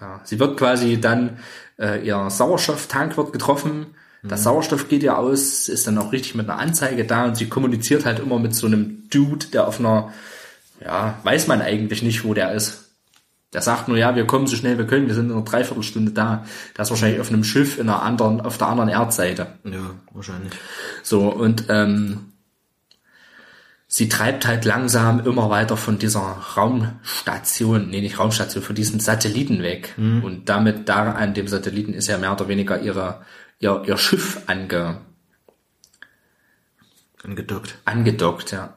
ja, 0.00 0.20
sie 0.24 0.40
wird 0.40 0.56
quasi 0.56 1.00
dann, 1.00 1.38
äh, 1.78 2.06
ihr 2.06 2.30
Sauerstofftank 2.30 3.16
wird 3.16 3.32
getroffen, 3.32 3.86
der 4.28 4.38
Sauerstoff 4.38 4.88
geht 4.88 5.02
ihr 5.02 5.18
aus, 5.18 5.68
ist 5.68 5.86
dann 5.86 5.98
auch 5.98 6.12
richtig 6.12 6.34
mit 6.34 6.48
einer 6.48 6.58
Anzeige 6.58 7.04
da 7.04 7.26
und 7.26 7.36
sie 7.36 7.48
kommuniziert 7.48 8.04
halt 8.04 8.18
immer 8.18 8.38
mit 8.38 8.54
so 8.54 8.66
einem 8.66 9.08
Dude, 9.08 9.46
der 9.46 9.68
auf 9.68 9.78
einer, 9.78 10.12
ja, 10.84 11.18
weiß 11.22 11.46
man 11.46 11.62
eigentlich 11.62 12.02
nicht, 12.02 12.24
wo 12.24 12.34
der 12.34 12.52
ist. 12.52 12.82
Der 13.52 13.62
sagt 13.62 13.88
nur, 13.88 13.96
ja, 13.96 14.16
wir 14.16 14.26
kommen 14.26 14.48
so 14.48 14.56
schnell 14.56 14.76
wir 14.76 14.86
können, 14.86 15.06
wir 15.06 15.14
sind 15.14 15.26
in 15.26 15.32
einer 15.32 15.44
Dreiviertelstunde 15.44 16.12
da. 16.12 16.44
Der 16.76 16.82
ist 16.82 16.90
wahrscheinlich 16.90 17.20
auf 17.20 17.28
einem 17.28 17.44
Schiff 17.44 17.78
in 17.78 17.88
einer 17.88 18.02
anderen, 18.02 18.40
auf 18.40 18.58
der 18.58 18.66
anderen 18.66 18.90
Erdseite. 18.90 19.46
Ja, 19.64 19.94
wahrscheinlich. 20.12 20.52
So, 21.02 21.32
und 21.32 21.66
ähm, 21.68 22.32
sie 23.96 24.10
treibt 24.10 24.46
halt 24.46 24.66
langsam 24.66 25.24
immer 25.24 25.48
weiter 25.48 25.78
von 25.78 25.98
dieser 25.98 26.20
Raumstation, 26.20 27.88
nee, 27.88 28.02
nicht 28.02 28.18
Raumstation, 28.18 28.62
von 28.62 28.76
diesem 28.76 29.00
Satelliten 29.00 29.62
weg. 29.62 29.94
Und 30.22 30.50
damit 30.50 30.86
da 30.90 31.12
an 31.12 31.32
dem 31.32 31.48
Satelliten 31.48 31.94
ist 31.94 32.06
ja 32.06 32.18
mehr 32.18 32.32
oder 32.32 32.46
weniger 32.46 32.78
ihre, 32.78 33.22
ihr, 33.58 33.82
ihr 33.86 33.96
Schiff 33.96 34.42
ange, 34.48 34.98
Angedockt. 37.24 37.78
angedockt, 37.86 38.52
ja. 38.52 38.76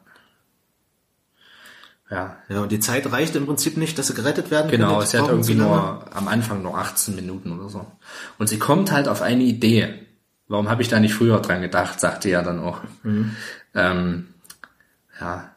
Ja, 2.10 2.38
Ja, 2.48 2.62
und 2.62 2.72
die 2.72 2.80
Zeit 2.80 3.12
reicht 3.12 3.36
im 3.36 3.46
Prinzip 3.46 3.76
nicht, 3.76 4.00
dass 4.00 4.08
sie 4.08 4.14
gerettet 4.14 4.50
werden 4.52 4.72
Genau, 4.72 5.02
sie 5.02 5.20
hat 5.20 5.28
irgendwie 5.28 5.54
nur 5.54 6.06
am 6.16 6.30
Anfang 6.30 6.64
nur 6.64 6.78
18 6.78 7.14
Minuten 7.14 7.52
oder 7.52 7.68
so. 7.68 7.86
Und 8.38 8.48
sie 8.48 8.58
kommt 8.58 8.94
halt 8.94 9.10
auf 9.10 9.22
eine 9.22 9.44
Idee. 9.44 9.96
Warum 10.48 10.70
habe 10.70 10.82
ich 10.82 10.88
da 10.88 11.02
nicht 11.02 11.14
früher 11.14 11.42
dran 11.42 11.62
gedacht, 11.62 12.00
sagt 12.00 12.24
sie 12.24 12.30
ja 12.30 12.42
dann 12.42 12.62
auch. 12.62 12.80
Ähm, 13.76 14.30
ja, 15.20 15.56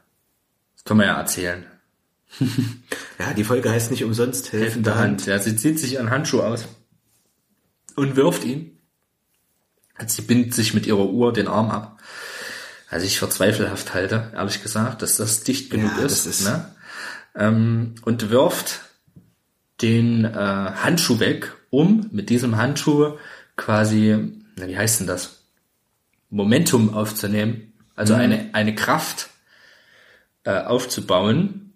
das 0.74 0.84
können 0.84 1.00
wir 1.00 1.06
ja 1.06 1.18
erzählen. 1.18 1.66
Ja, 3.18 3.34
die 3.34 3.44
Folge 3.44 3.70
heißt 3.70 3.92
nicht 3.92 4.02
umsonst 4.02 4.52
Helfende 4.52 4.96
Hand. 4.96 5.26
Ja, 5.26 5.38
sie 5.38 5.54
zieht 5.54 5.78
sich 5.78 5.98
einen 6.00 6.10
Handschuh 6.10 6.40
aus 6.40 6.66
und 7.94 8.16
wirft 8.16 8.42
ihn. 8.42 8.78
Sie 10.06 10.22
bindet 10.22 10.52
sich 10.54 10.74
mit 10.74 10.86
ihrer 10.86 11.06
Uhr 11.08 11.32
den 11.32 11.46
Arm 11.46 11.70
ab. 11.70 12.02
Also 12.90 13.06
ich 13.06 13.20
für 13.20 13.28
zweifelhaft 13.28 13.94
halte, 13.94 14.32
ehrlich 14.34 14.60
gesagt, 14.62 15.02
dass 15.02 15.16
das 15.18 15.44
dicht 15.44 15.70
genug 15.70 15.92
Ja, 15.98 16.04
ist. 16.04 16.26
ist- 16.26 16.44
ne? 16.44 16.74
ähm, 17.36 17.94
und 18.04 18.30
wirft 18.30 18.80
den 19.80 20.24
äh, 20.24 20.32
Handschuh 20.34 21.20
weg, 21.20 21.54
um 21.70 22.08
mit 22.10 22.28
diesem 22.28 22.56
Handschuh 22.56 23.18
quasi, 23.56 24.16
na, 24.56 24.66
wie 24.66 24.76
heißt 24.76 25.00
denn 25.00 25.06
das? 25.06 25.42
Momentum 26.30 26.92
aufzunehmen, 26.94 27.72
also 27.94 28.14
eine, 28.14 28.50
eine 28.54 28.74
Kraft 28.74 29.28
aufzubauen, 30.50 31.72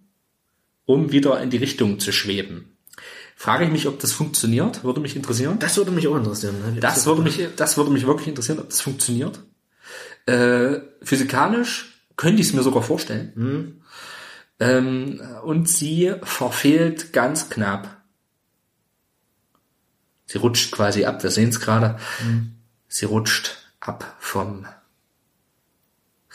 um 0.84 1.12
wieder 1.12 1.40
in 1.40 1.50
die 1.50 1.56
Richtung 1.56 1.98
zu 1.98 2.12
schweben. 2.12 2.76
Frage 3.38 3.64
ich 3.64 3.70
mich, 3.70 3.86
ob 3.86 3.98
das 3.98 4.12
funktioniert, 4.12 4.82
würde 4.82 5.00
mich 5.00 5.14
interessieren. 5.14 5.58
Das 5.58 5.76
würde 5.76 5.90
mich 5.90 6.08
auch 6.08 6.16
interessieren. 6.16 6.56
ne? 6.74 6.80
Das 6.80 7.04
würde 7.04 7.20
mich, 7.20 7.38
das 7.56 7.76
würde 7.76 7.90
mich 7.90 8.06
wirklich 8.06 8.28
interessieren, 8.28 8.58
ob 8.58 8.70
das 8.70 8.80
funktioniert. 8.80 9.40
Äh, 10.24 10.80
physikalisch 11.02 12.00
könnte 12.16 12.40
ich 12.40 12.48
es 12.48 12.54
mir 12.54 12.62
sogar 12.62 12.82
vorstellen. 12.82 13.82
Ähm, 14.58 15.20
und 15.44 15.68
sie 15.68 16.14
verfehlt 16.22 17.12
ganz 17.12 17.50
knapp. 17.50 18.02
Sie 20.24 20.38
rutscht 20.38 20.72
quasi 20.72 21.04
ab, 21.04 21.22
wir 21.22 21.30
sehen 21.30 21.50
es 21.50 21.60
gerade. 21.60 21.98
Sie 22.88 23.04
rutscht 23.04 23.58
ab 23.80 24.16
vom 24.18 24.66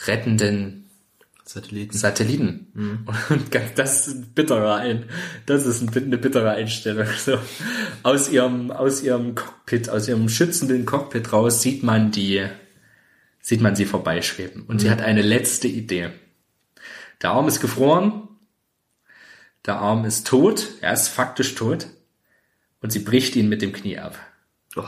rettenden 0.06 0.81
Satelliten. 1.52 1.96
Satelliten. 1.96 3.04
Und 3.28 3.50
ganz- 3.50 3.74
das 3.74 4.06
ist 4.08 4.14
ein 4.14 4.32
bitterer 4.34 4.76
ein, 4.76 5.04
das 5.46 5.66
ist 5.66 5.82
ein, 5.82 5.94
eine 5.94 6.18
bittere 6.18 6.50
Einstellung. 6.50 7.06
So. 7.18 7.38
Aus 8.02 8.30
ihrem, 8.30 8.70
aus 8.70 9.02
ihrem 9.02 9.34
Cockpit, 9.34 9.88
aus 9.90 10.08
ihrem 10.08 10.28
schützenden 10.28 10.86
Cockpit 10.86 11.32
raus 11.32 11.60
sieht 11.62 11.82
man 11.82 12.10
die, 12.10 12.46
sieht 13.40 13.60
man 13.60 13.76
sie 13.76 13.84
vorbeischweben. 13.84 14.62
Und 14.64 14.80
sie 14.80 14.90
hat 14.90 15.02
eine 15.02 15.22
letzte 15.22 15.68
Idee. 15.68 16.10
Der 17.20 17.30
Arm 17.32 17.48
ist 17.48 17.60
gefroren. 17.60 18.28
Der 19.66 19.76
Arm 19.76 20.04
ist 20.04 20.26
tot. 20.26 20.68
Er 20.80 20.92
ist 20.92 21.08
faktisch 21.08 21.54
tot. 21.54 21.86
Und 22.80 22.92
sie 22.92 22.98
bricht 23.00 23.36
ihn 23.36 23.48
mit 23.48 23.62
dem 23.62 23.72
Knie 23.72 23.98
ab. 23.98 24.18
Oh. 24.74 24.82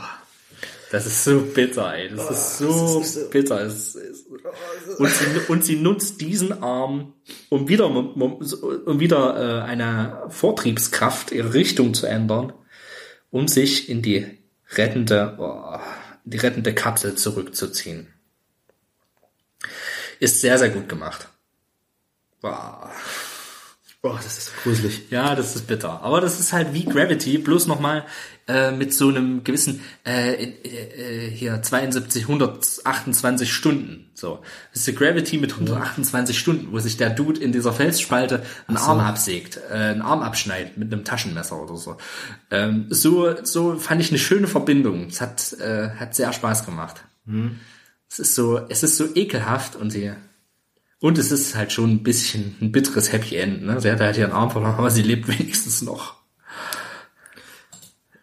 Das 0.95 1.05
ist 1.05 1.25
so 1.25 1.41
bitter, 1.41 1.93
ey. 1.93 2.07
Das 2.07 2.31
ist 2.31 2.57
so 2.59 3.03
bitter. 3.29 3.59
Es 3.65 3.95
ist, 3.95 4.27
und, 4.97 5.09
sie, 5.09 5.25
und 5.49 5.65
sie 5.65 5.75
nutzt 5.75 6.21
diesen 6.21 6.63
Arm, 6.63 7.15
um 7.49 7.67
wieder, 7.67 7.87
um 7.87 8.99
wieder 9.01 9.35
äh, 9.35 9.63
eine 9.63 10.23
Vortriebskraft, 10.29 11.33
ihre 11.33 11.53
Richtung 11.53 11.93
zu 11.93 12.05
ändern, 12.05 12.53
um 13.29 13.49
sich 13.49 13.89
in 13.89 14.03
die 14.03 14.37
rettende, 14.69 15.35
oh, 15.37 15.77
die 16.23 16.37
rettende 16.37 16.73
Kapsel 16.73 17.15
zurückzuziehen. 17.15 18.07
Ist 20.21 20.39
sehr, 20.39 20.57
sehr 20.57 20.69
gut 20.69 20.87
gemacht. 20.87 21.27
Wow. 22.39 22.89
oh, 24.01 24.15
das 24.23 24.37
ist 24.37 24.51
gruselig. 24.63 25.01
Ja, 25.09 25.35
das 25.35 25.57
ist 25.57 25.67
bitter. 25.67 26.01
Aber 26.03 26.21
das 26.21 26.39
ist 26.39 26.53
halt 26.53 26.71
wie 26.71 26.85
Gravity, 26.85 27.37
bloß 27.37 27.67
nochmal 27.67 28.05
äh, 28.47 28.71
mit 28.71 28.93
so 28.93 29.09
einem 29.09 29.43
gewissen, 29.43 29.81
äh, 30.05 30.33
äh, 30.33 31.27
äh, 31.27 31.31
hier 31.31 31.61
72, 31.61 32.23
128 32.23 33.51
Stunden. 33.51 34.11
So. 34.13 34.39
Das 34.71 34.81
ist 34.81 34.87
die 34.87 34.95
Gravity 34.95 35.37
mit 35.37 35.53
128 35.53 36.37
Stunden, 36.37 36.71
wo 36.71 36.79
sich 36.79 36.97
der 36.97 37.09
Dude 37.09 37.41
in 37.41 37.51
dieser 37.51 37.73
Felsspalte 37.73 38.43
einen 38.67 38.77
Arm 38.77 38.99
absägt, 38.99 39.59
äh, 39.69 39.73
einen 39.73 40.03
Arm 40.03 40.21
abschneidet 40.21 40.77
mit 40.77 40.93
einem 40.93 41.03
Taschenmesser 41.03 41.61
oder 41.61 41.75
so. 41.75 41.97
Ähm, 42.51 42.85
so. 42.89 43.35
So 43.43 43.77
fand 43.77 44.01
ich 44.01 44.09
eine 44.09 44.19
schöne 44.19 44.47
Verbindung. 44.47 45.07
Es 45.07 45.21
hat, 45.21 45.53
äh, 45.53 45.89
hat 45.89 46.13
sehr 46.15 46.31
Spaß 46.31 46.65
gemacht. 46.65 47.03
Es 48.07 48.19
ist 48.19 48.35
so, 48.35 48.59
es 48.69 48.83
ist 48.83 48.97
so 48.97 49.05
ekelhaft 49.15 49.75
und 49.75 49.89
sie, 49.89 50.11
Und 50.99 51.17
es 51.17 51.31
ist 51.31 51.55
halt 51.55 51.71
schon 51.71 51.91
ein 51.91 52.03
bisschen 52.03 52.55
ein 52.61 52.71
bitteres 52.71 53.11
Happy 53.11 53.37
End. 53.37 53.63
Ne? 53.63 53.81
Sie 53.81 53.91
hat 53.91 53.99
halt 53.99 54.17
ihren 54.17 54.31
Arm 54.31 54.51
verloren, 54.51 54.75
aber 54.75 54.91
sie 54.91 55.01
lebt 55.01 55.27
wenigstens 55.27 55.81
noch. 55.81 56.24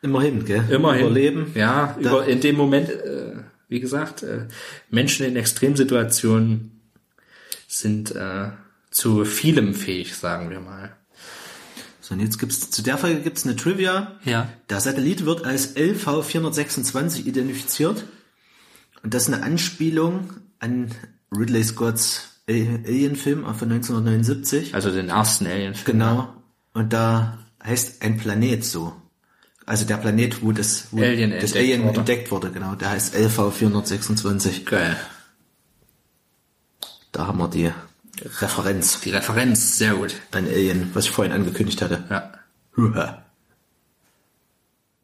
Immerhin, 0.03 0.45
gell? 0.45 0.65
Immerhin. 0.69 1.07
Überleben. 1.07 1.53
Ja, 1.55 1.97
über, 1.99 2.27
in 2.27 2.41
dem 2.41 2.57
Moment, 2.57 2.91
äh, 2.91 3.35
wie 3.69 3.81
gesagt, 3.81 4.23
äh, 4.25 4.47
Menschen 4.91 5.25
in 5.25 5.37
Extremsituationen 5.37 6.83
sind 7.69 8.15
äh, 8.15 8.51
zu 8.91 9.25
vielem 9.25 9.75
fähig, 9.75 10.15
sagen 10.15 10.51
wir 10.51 10.61
mal. 10.61 10.97
So, 12.01 12.15
und 12.15 12.21
jetzt 12.21 12.39
gibt's, 12.39 12.71
zu 12.71 12.83
der 12.83 12.99
Folge 12.99 13.21
gibt's 13.21 13.45
eine 13.45 13.55
Trivia. 13.55 14.19
Ja. 14.25 14.49
Der 14.69 14.81
Satellit 14.81 15.25
wird 15.25 15.45
als 15.45 15.77
LV426 15.77 17.25
identifiziert. 17.27 18.05
Und 19.05 19.15
das 19.15 19.29
ist 19.29 19.35
eine 19.35 19.45
Anspielung 19.45 20.31
an 20.59 20.91
Ridley 21.35 21.63
Scotts 21.63 22.43
Alien-Film 22.49 23.45
von 23.55 23.73
1979. 23.73 24.75
Also 24.75 24.91
den 24.91 25.09
ersten 25.09 25.47
Alien-Film. 25.47 25.99
Genau. 25.99 26.35
Und 26.75 26.93
da 26.93 27.39
heißt 27.65 28.03
ein 28.03 28.19
Planet 28.19 28.65
so. 28.65 28.95
Also 29.67 29.85
der 29.85 29.97
Planet, 29.97 30.43
wo 30.43 30.53
das, 30.53 30.89
wo 30.91 30.99
Alien 31.01 31.31
das 31.31 31.43
entdeckt 31.43 31.57
Alien 31.57 31.85
wurde. 31.85 31.99
entdeckt 32.01 32.31
wurde, 32.31 32.51
genau. 32.51 32.75
Der 32.75 32.91
heißt 32.91 33.15
LV426. 33.15 34.65
Geil. 34.65 34.97
Da 37.13 37.27
haben 37.27 37.39
wir 37.39 37.49
die 37.49 37.71
Referenz 38.41 39.01
Die 39.01 39.11
Referenz, 39.11 39.79
sehr 39.79 39.95
gut. 39.95 40.15
an 40.33 40.47
Alien, 40.47 40.91
was 40.95 41.05
ich 41.05 41.11
vorhin 41.11 41.33
angekündigt 41.33 41.81
hatte. 41.83 42.05
Ja. 42.11 42.33
Huha. 42.77 43.25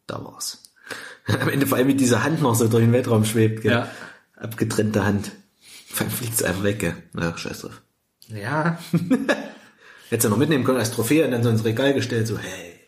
Da 0.06 0.24
war's. 0.24 0.62
Am 1.26 1.48
Ende 1.48 1.66
vor 1.66 1.78
allem 1.78 1.86
mit 1.88 2.00
dieser 2.00 2.24
Hand 2.24 2.40
noch 2.42 2.54
so 2.54 2.68
durch 2.68 2.82
den 2.82 2.92
Weltraum 2.92 3.24
schwebt, 3.24 3.62
gell? 3.62 3.72
Ja. 3.72 3.90
Abgetrennte 4.36 5.04
Hand. 5.04 5.32
Dann 5.98 6.10
fliegt's 6.10 6.42
einfach 6.42 6.62
weg, 6.62 6.78
gell? 6.80 6.96
Na, 7.12 7.36
scheiß 7.36 7.60
drauf. 7.60 7.82
Ja. 8.28 8.78
Hättest 10.10 10.24
du 10.24 10.28
noch 10.30 10.36
mitnehmen 10.38 10.64
können 10.64 10.78
als 10.78 10.90
Trophäe 10.90 11.24
und 11.26 11.32
dann 11.32 11.42
so 11.42 11.50
ins 11.50 11.64
Regal 11.64 11.92
gestellt, 11.92 12.26
so, 12.26 12.38
hey. 12.38 12.80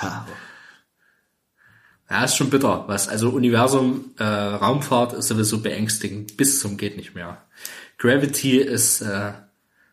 Ha. 0.00 0.26
Ja, 2.08 2.24
ist 2.24 2.36
schon 2.36 2.50
bitter. 2.50 2.84
Was, 2.86 3.08
also 3.08 3.30
Universum, 3.30 4.12
äh, 4.18 4.24
Raumfahrt 4.24 5.12
ist 5.12 5.28
sowieso 5.28 5.60
beängstigend 5.60 6.36
bis 6.36 6.60
zum 6.60 6.76
geht 6.76 6.96
nicht 6.96 7.14
mehr. 7.14 7.42
Gravity 7.98 8.58
ist 8.58 9.00
äh, 9.00 9.32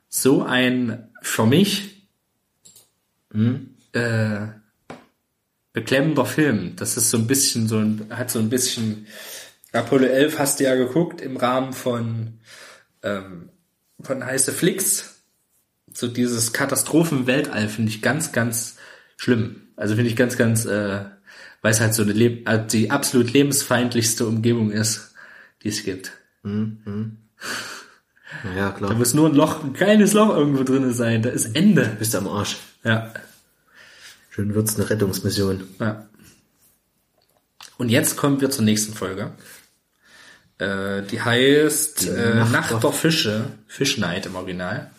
so 0.09 0.43
ein 0.43 1.09
für 1.21 1.45
mich 1.45 2.07
äh, 3.93 4.47
beklemmender 5.71 6.25
Film. 6.25 6.75
Das 6.75 6.97
ist 6.97 7.09
so 7.09 7.17
ein 7.17 7.25
bisschen 7.25 7.67
so 7.67 7.77
ein, 7.77 8.07
hat 8.11 8.29
so 8.29 8.39
ein 8.39 8.49
bisschen 8.49 9.07
Apollo 9.71 10.05
11 10.05 10.37
hast 10.37 10.59
du 10.59 10.65
ja 10.65 10.75
geguckt 10.75 11.19
im 11.19 11.35
Rahmen 11.35 11.73
von 11.73 12.39
ähm, 13.01 13.49
von 14.01 14.23
heiße 14.23 14.51
Flix. 14.51 15.21
So 15.93 16.07
dieses 16.07 16.53
Katastrophen-Weltall 16.53 17.69
finde 17.69 17.91
ich 17.91 18.01
ganz, 18.01 18.31
ganz 18.31 18.77
schlimm. 19.17 19.67
Also 19.75 19.95
finde 19.95 20.09
ich 20.09 20.15
ganz, 20.15 20.37
ganz, 20.37 20.65
äh, 20.65 21.05
weil 21.63 21.71
es 21.71 21.79
halt 21.81 21.95
so 21.95 22.03
eine 22.03 22.13
Leb 22.13 22.47
äh, 22.47 22.63
die 22.65 22.91
absolut 22.91 23.33
lebensfeindlichste 23.33 24.27
Umgebung 24.27 24.69
ist, 24.69 25.15
die 25.63 25.69
es 25.69 25.83
gibt. 25.83 26.11
Ja, 26.43 26.51
klar. 28.71 28.89
Da 28.91 28.95
muss 28.95 29.13
nur 29.13 29.29
ein 29.29 29.35
Loch, 29.35 29.63
ein 29.63 29.73
kleines 29.73 30.13
Loch 30.13 30.29
irgendwo 30.35 30.63
drinne 30.63 30.93
sein. 30.93 31.21
Da 31.23 31.29
ist 31.29 31.55
Ende. 31.55 31.95
Bist 31.99 32.13
du 32.13 32.19
am 32.19 32.27
Arsch. 32.27 32.57
Ja. 32.83 33.13
Schön 34.29 34.53
wird's 34.55 34.75
eine 34.75 34.89
Rettungsmission. 34.89 35.63
ja. 35.79 36.07
Und 37.77 37.89
jetzt 37.89 38.17
kommen 38.17 38.39
wir 38.39 38.51
zur 38.51 38.63
nächsten 38.65 38.93
Folge. 38.93 39.31
Äh, 40.59 41.01
die 41.03 41.21
heißt 41.21 42.07
äh, 42.07 42.35
Nacht 42.35 42.51
Nacht, 42.51 42.83
der- 42.83 42.91
Fische. 42.93 43.45
Fish 43.67 43.97
Night 43.97 44.25
im 44.27 44.35
Original. 44.35 44.91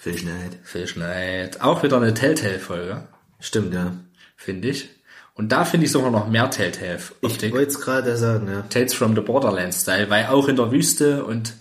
Fischneid. 0.00 0.56
Fish 0.62 0.94
Night. 0.96 1.60
Auch 1.60 1.82
wieder 1.82 1.96
eine 1.96 2.14
Telltale-Folge, 2.14 3.06
Stimmt, 3.40 3.74
ja. 3.74 3.92
finde 4.36 4.68
ich. 4.68 4.88
Und 5.34 5.52
da 5.52 5.64
finde 5.64 5.86
ich 5.86 5.92
sogar 5.92 6.10
noch 6.10 6.28
mehr 6.28 6.48
Ich 6.50 6.56
Telltale-Optik. 6.56 7.52
wollte 7.52 7.70
es 7.70 7.80
gerade 7.80 8.16
sagen, 8.16 8.48
ja. 8.48 8.62
Tales 8.68 8.94
from 8.94 9.14
the 9.14 9.22
Borderlands-Style, 9.22 10.10
weil 10.10 10.26
auch 10.26 10.48
in 10.48 10.56
der 10.56 10.70
Wüste 10.70 11.24
und 11.24 11.54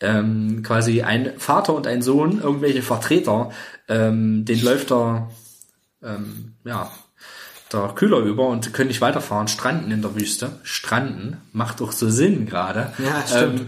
ähm, 0.00 0.62
quasi 0.62 1.02
ein 1.02 1.38
Vater 1.38 1.74
und 1.74 1.86
ein 1.86 2.02
Sohn, 2.02 2.40
irgendwelche 2.40 2.82
Vertreter, 2.82 3.50
ähm, 3.88 4.44
den 4.44 4.62
läuft 4.62 4.90
der, 4.90 5.30
ähm, 6.02 6.54
ja, 6.64 6.90
der 7.72 7.92
Kühler 7.94 8.18
über 8.18 8.48
und 8.48 8.72
können 8.72 8.88
nicht 8.88 9.00
weiterfahren, 9.00 9.46
stranden 9.46 9.92
in 9.92 10.02
der 10.02 10.16
Wüste. 10.16 10.58
Stranden, 10.62 11.36
macht 11.52 11.80
doch 11.80 11.92
so 11.92 12.08
Sinn 12.10 12.46
gerade. 12.46 12.92
Ja, 12.98 13.24
stimmt. 13.26 13.60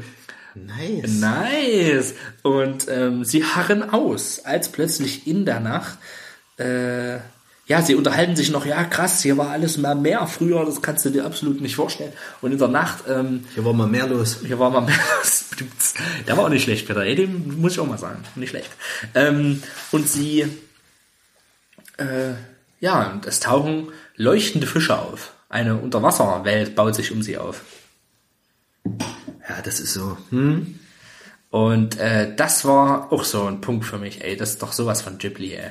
Ähm, 0.56 0.66
nice. 0.66 1.20
Nice. 1.20 2.14
Und 2.42 2.86
ähm, 2.88 3.24
sie 3.24 3.44
harren 3.44 3.90
aus, 3.90 4.40
als 4.44 4.70
plötzlich 4.70 5.26
in 5.26 5.44
der 5.44 5.60
Nacht, 5.60 5.98
äh, 6.56 7.18
ja, 7.66 7.80
sie 7.80 7.94
unterhalten 7.94 8.34
sich 8.34 8.50
noch, 8.50 8.66
ja 8.66 8.82
krass, 8.84 9.22
hier 9.22 9.36
war 9.36 9.50
alles 9.50 9.78
mal 9.78 9.94
mehr 9.94 10.26
früher, 10.26 10.64
das 10.64 10.82
kannst 10.82 11.04
du 11.04 11.10
dir 11.10 11.24
absolut 11.24 11.60
nicht 11.60 11.76
vorstellen. 11.76 12.12
Und 12.40 12.52
in 12.52 12.58
der 12.58 12.68
Nacht, 12.68 13.04
ähm, 13.08 13.44
Hier 13.54 13.64
war 13.64 13.72
mal 13.72 13.86
mehr 13.86 14.06
los. 14.06 14.38
hier 14.44 14.58
war 14.58 14.70
mal 14.70 14.80
mehr, 14.86 14.98
der 16.26 16.36
war 16.36 16.46
auch 16.46 16.48
nicht 16.48 16.64
schlecht, 16.64 16.86
Peter, 16.86 17.02
ey, 17.02 17.14
den 17.14 17.60
muss 17.60 17.72
ich 17.72 17.80
auch 17.80 17.86
mal 17.86 17.98
sagen, 17.98 18.22
nicht 18.34 18.50
schlecht. 18.50 18.70
Ähm, 19.14 19.62
und 19.92 20.08
sie, 20.08 20.40
äh, 21.98 22.32
ja, 22.80 23.12
und 23.12 23.26
es 23.26 23.38
tauchen 23.38 23.88
leuchtende 24.16 24.66
Fische 24.66 24.98
auf. 24.98 25.32
Eine 25.48 25.76
Unterwasserwelt 25.76 26.74
baut 26.74 26.96
sich 26.96 27.12
um 27.12 27.22
sie 27.22 27.38
auf. 27.38 27.62
Ja, 28.84 29.62
das 29.62 29.78
ist 29.78 29.94
so. 29.94 30.16
Hm? 30.30 30.80
Und 31.50 31.98
äh, 31.98 32.34
das 32.34 32.64
war 32.64 33.12
auch 33.12 33.24
so 33.24 33.44
ein 33.44 33.60
Punkt 33.60 33.84
für 33.84 33.98
mich, 33.98 34.24
ey, 34.24 34.36
das 34.36 34.50
ist 34.50 34.62
doch 34.62 34.72
sowas 34.72 35.02
von 35.02 35.18
Ghibli, 35.18 35.52
ey. 35.54 35.70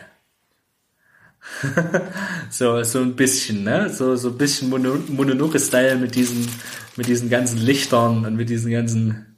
so, 2.50 2.84
so 2.84 3.00
ein 3.00 3.16
bisschen, 3.16 3.64
ne? 3.64 3.90
So, 3.90 4.16
so 4.16 4.30
ein 4.30 4.38
bisschen 4.38 4.70
Mono 4.70 4.98
Mononoke-Style 5.08 5.98
mit 5.98 6.16
diesen, 6.16 6.48
mit 6.96 7.08
diesen 7.08 7.30
ganzen 7.30 7.60
Lichtern 7.60 8.26
und 8.26 8.36
mit 8.36 8.50
diesen 8.50 8.72
ganzen, 8.72 9.38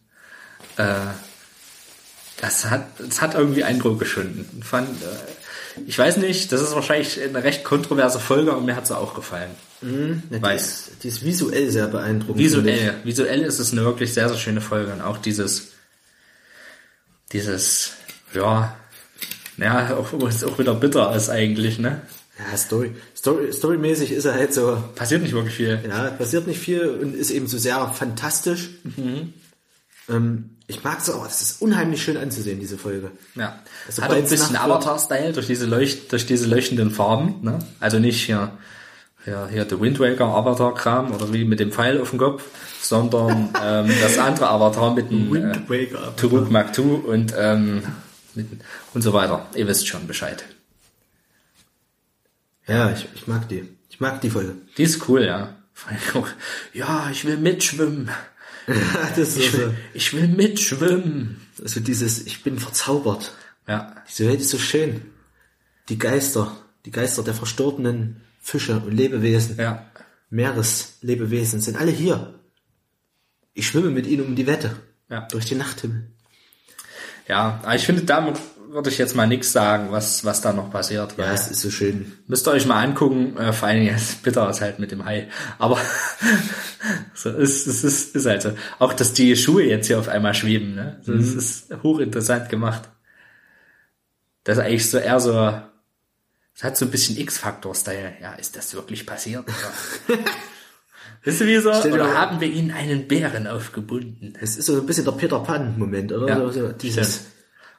äh, 0.78 0.96
das 2.42 2.70
hat, 2.70 2.88
das 3.00 3.22
hat 3.22 3.36
irgendwie 3.36 3.64
Eindruck 3.64 4.00
geschunden. 4.00 4.64
Fand, 4.64 4.90
äh, 4.90 5.82
ich 5.88 5.98
weiß 5.98 6.18
nicht, 6.18 6.52
das 6.52 6.62
ist 6.62 6.76
wahrscheinlich 6.76 7.22
eine 7.22 7.44
recht 7.44 7.64
kontroverse 7.64 8.20
Folge 8.20 8.56
und 8.56 8.66
mir 8.66 8.76
hat 8.76 8.88
sie 8.88 8.98
auch 8.98 9.16
gefallen. 9.16 9.52
Ja, 9.82 10.38
die, 10.38 10.42
Weiß. 10.42 10.62
ist, 10.62 11.04
die 11.04 11.08
ist 11.10 11.26
visuell 11.26 11.70
sehr 11.70 11.88
beeindruckend. 11.88 12.38
Visuell, 12.38 12.96
visuell 13.04 13.42
ist 13.42 13.60
es 13.60 13.72
eine 13.72 13.84
wirklich 13.84 14.14
sehr, 14.14 14.30
sehr 14.30 14.38
schöne 14.38 14.62
Folge 14.62 14.94
und 14.94 15.02
auch 15.02 15.18
dieses, 15.18 15.74
dieses, 17.32 17.94
ja, 18.34 18.78
ja, 19.58 19.96
auch, 19.96 20.14
auch 20.14 20.60
wieder 20.60 20.74
bitter 20.76 21.16
ist 21.16 21.30
eigentlich, 21.30 21.80
ne? 21.80 22.02
Ja, 22.40 22.58
Story, 22.58 22.96
Story, 23.16 23.54
storymäßig 23.54 24.12
ist 24.12 24.26
er 24.26 24.34
halt 24.34 24.54
so, 24.54 24.82
Passiert 24.96 25.22
nicht 25.22 25.34
wirklich 25.34 25.54
viel. 25.54 25.80
ja, 25.88 26.10
passiert 26.10 26.48
nicht 26.48 26.60
viel 26.60 26.88
und 26.90 27.16
ist 27.16 27.30
eben 27.30 27.48
so 27.48 27.58
sehr 27.58 27.88
fantastisch. 27.90 28.70
Mhm. 28.84 29.34
Ähm, 30.10 30.50
ich 30.68 30.84
mag 30.84 31.00
es 31.00 31.10
auch, 31.10 31.26
es 31.28 31.42
ist 31.42 31.62
unheimlich 31.62 32.02
schön 32.02 32.18
anzusehen, 32.18 32.60
diese 32.60 32.78
Folge. 32.78 33.12
Ja. 33.36 33.60
Also 33.86 34.02
Hat 34.02 34.12
auch 34.12 34.16
ein 34.16 34.28
bisschen 34.28 34.56
Avatar-Style 34.56 35.34
durch 35.34 35.48
diese 35.48 35.66
Leucht, 35.66 36.12
durch 36.12 36.26
diese 36.26 36.48
leuchtenden 36.48 36.90
Farben, 36.90 37.36
ne? 37.42 37.60
Also 37.80 38.00
nicht 38.00 38.26
hier, 38.26 38.52
hier, 39.26 39.48
hier 39.52 39.66
der 39.66 39.80
Wind 39.80 40.00
Waker 40.00 40.26
Avatar-Kram 40.26 41.14
oder 41.14 41.32
wie 41.34 41.46
mit 41.46 41.60
dem 41.60 41.72
Pfeil 41.72 42.02
auf 42.02 42.10
dem 42.10 42.20
Kopf, 42.20 42.44
sondern 42.82 43.50
ähm, 43.64 43.92
das 44.02 44.18
andere 44.18 44.50
Avatar 44.50 44.94
mit 44.96 45.12
dem 45.12 45.36
äh, 45.36 45.56
Waker. 45.68 46.16
Turuk 46.16 46.50
Maktu 46.50 46.96
und 46.96 47.34
ähm, 47.38 47.84
und 48.94 49.02
so 49.02 49.14
weiter. 49.14 49.48
Ihr 49.56 49.68
wisst 49.68 49.88
schon 49.88 50.08
Bescheid. 50.08 50.44
Ja, 52.68 52.92
ich, 52.92 53.08
ich 53.16 53.28
mag 53.28 53.48
die. 53.50 53.68
Ich 53.90 54.00
mag 54.00 54.22
die 54.22 54.30
Folge. 54.30 54.56
Die 54.78 54.84
ist 54.84 55.08
cool, 55.08 55.24
ja. 55.24 55.56
Ja, 56.74 57.10
ich 57.12 57.26
will 57.26 57.38
mitschwimmen. 57.38 58.10
das 59.16 59.36
Ich 59.38 59.54
will, 59.54 59.66
so, 59.68 59.74
ich 59.94 60.14
will 60.14 60.28
mitschwimmen. 60.28 61.42
also 61.62 61.80
dieses, 61.80 62.26
ich 62.26 62.44
bin 62.44 62.60
verzaubert. 62.60 63.34
Ja, 63.68 63.96
Diese 64.10 64.28
Welt 64.28 64.42
ist 64.42 64.50
so 64.50 64.58
schön. 64.58 65.02
Die 65.90 65.98
Geister, 65.98 66.56
die 66.86 66.92
Geister 66.92 67.24
der 67.24 67.34
verstorbenen 67.34 68.22
Fische 68.42 68.78
und 68.80 68.92
Lebewesen, 68.92 69.58
ja. 69.58 69.86
Meereslebewesen 70.30 71.62
sind 71.62 71.78
alle 71.78 71.92
hier. 71.92 72.40
Ich 73.54 73.68
schwimme 73.68 73.92
mit 73.92 74.08
ihnen 74.08 74.26
um 74.26 74.36
die 74.36 74.48
Wette. 74.48 74.76
Ja. 75.10 75.28
Durch 75.28 75.46
den 75.46 75.60
Nachthimmel. 75.60 76.10
Ja, 77.28 77.60
aber 77.64 77.76
ich 77.76 77.86
finde, 77.86 78.04
damit 78.04 78.38
würde 78.74 78.90
ich 78.90 78.98
jetzt 78.98 79.16
mal 79.16 79.28
nichts 79.28 79.52
sagen, 79.52 79.92
was, 79.92 80.26
was 80.26 80.42
da 80.42 80.52
noch 80.52 80.72
passiert. 80.72 81.16
Ja, 81.18 81.32
es 81.32 81.50
ist 81.50 81.62
so 81.62 81.70
schön. 81.70 82.12
Müsst 82.28 82.48
ihr 82.48 82.52
euch 82.52 82.66
mal 82.66 82.82
angucken, 82.82 83.38
äh, 83.38 83.54
vor 83.54 83.68
allen 83.68 83.82
Dingen 83.82 83.96
jetzt 83.96 84.24
bitter 84.24 84.50
ist 84.50 84.62
halt 84.62 84.80
mit 84.80 84.92
dem 84.92 85.06
Hai. 85.06 85.30
Aber 85.60 85.78
so, 87.14 87.30
es, 87.30 87.68
es 87.68 87.84
ist, 87.84 88.16
ist 88.16 88.26
halt 88.26 88.42
so. 88.42 88.54
Auch, 88.80 88.94
dass 88.94 89.14
die 89.14 89.36
Schuhe 89.36 89.64
jetzt 89.64 89.88
hier 89.88 90.00
auf 90.00 90.10
einmal 90.10 90.34
schweben, 90.34 90.76
ne? 90.76 91.02
Das 91.06 91.28
ist 91.28 91.74
hochinteressant 91.84 92.50
gemacht. 92.50 92.90
Das 94.44 94.58
ist 94.58 94.64
eigentlich 94.64 94.90
so 94.90 94.98
eher 94.98 95.20
so, 95.20 95.54
es 96.56 96.64
hat 96.64 96.76
so 96.76 96.86
ein 96.86 96.92
bisschen 96.92 97.18
X-Faktor-Style. 97.18 98.16
Ja, 98.22 98.34
ist 98.34 98.56
das 98.56 98.74
wirklich 98.74 99.06
passiert? 99.06 99.46
Oder? 101.24 101.32
Wisst 101.32 101.42
ihr 101.42 101.48
wieso? 101.48 101.74
Stell 101.74 101.92
dir 101.92 101.96
Oder 101.96 102.08
mal- 102.08 102.18
haben 102.18 102.42
wir 102.42 102.50
ihnen 102.50 102.72
einen 102.72 103.08
Bären 103.08 103.48
aufgebunden? 103.48 104.34
Es 104.42 104.58
ist 104.58 104.66
so 104.66 104.80
ein 104.80 104.86
bisschen 104.86 105.06
der 105.06 105.14
Peter 105.14 105.40
Pan-Moment, 105.40 106.12
oder? 106.12 106.28
Ja, 106.28 106.36
so, 106.38 106.52
so, 106.52 106.72
dieses, 106.74 107.26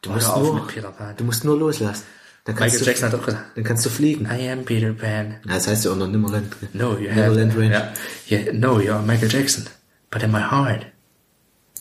du 0.03 0.11
musst 0.11 0.29
auf 0.29 0.43
nur, 0.43 0.55
mit 0.55 0.69
Peter 0.69 0.91
Pan. 0.91 1.15
du 1.17 1.25
musst 1.25 1.45
nur 1.45 1.59
loslassen. 1.59 2.05
Dann 2.45 2.57
kannst 2.57 2.75
Michael 2.75 2.85
du, 2.85 2.91
Jackson 2.91 3.09
hat 3.13 3.21
auch 3.21 3.25
gesagt, 3.25 3.57
dann 3.57 3.65
kannst 3.65 3.87
du 3.87 3.91
fliegen. 3.91 4.27
I 4.27 4.51
am 4.51 4.65
Peter 4.65 4.93
Pan. 4.93 5.37
Ja, 5.47 5.55
das 5.55 5.67
heißt 5.67 5.85
ja 5.87 5.93
auch 5.93 5.97
noch 5.97 6.09
Nimmerland. 6.09 6.55
No, 6.75 6.99
you 6.99 7.09
have... 7.11 7.21
Neverland 7.21 7.57
Range. 7.57 7.73
Ja. 7.73 7.93
Yeah, 8.31 8.53
no, 8.53 8.79
you're 8.79 9.01
Michael 9.01 9.31
Jackson. 9.31 9.67
But 10.11 10.23
in 10.23 10.31
my 10.31 10.41
heart, 10.43 10.87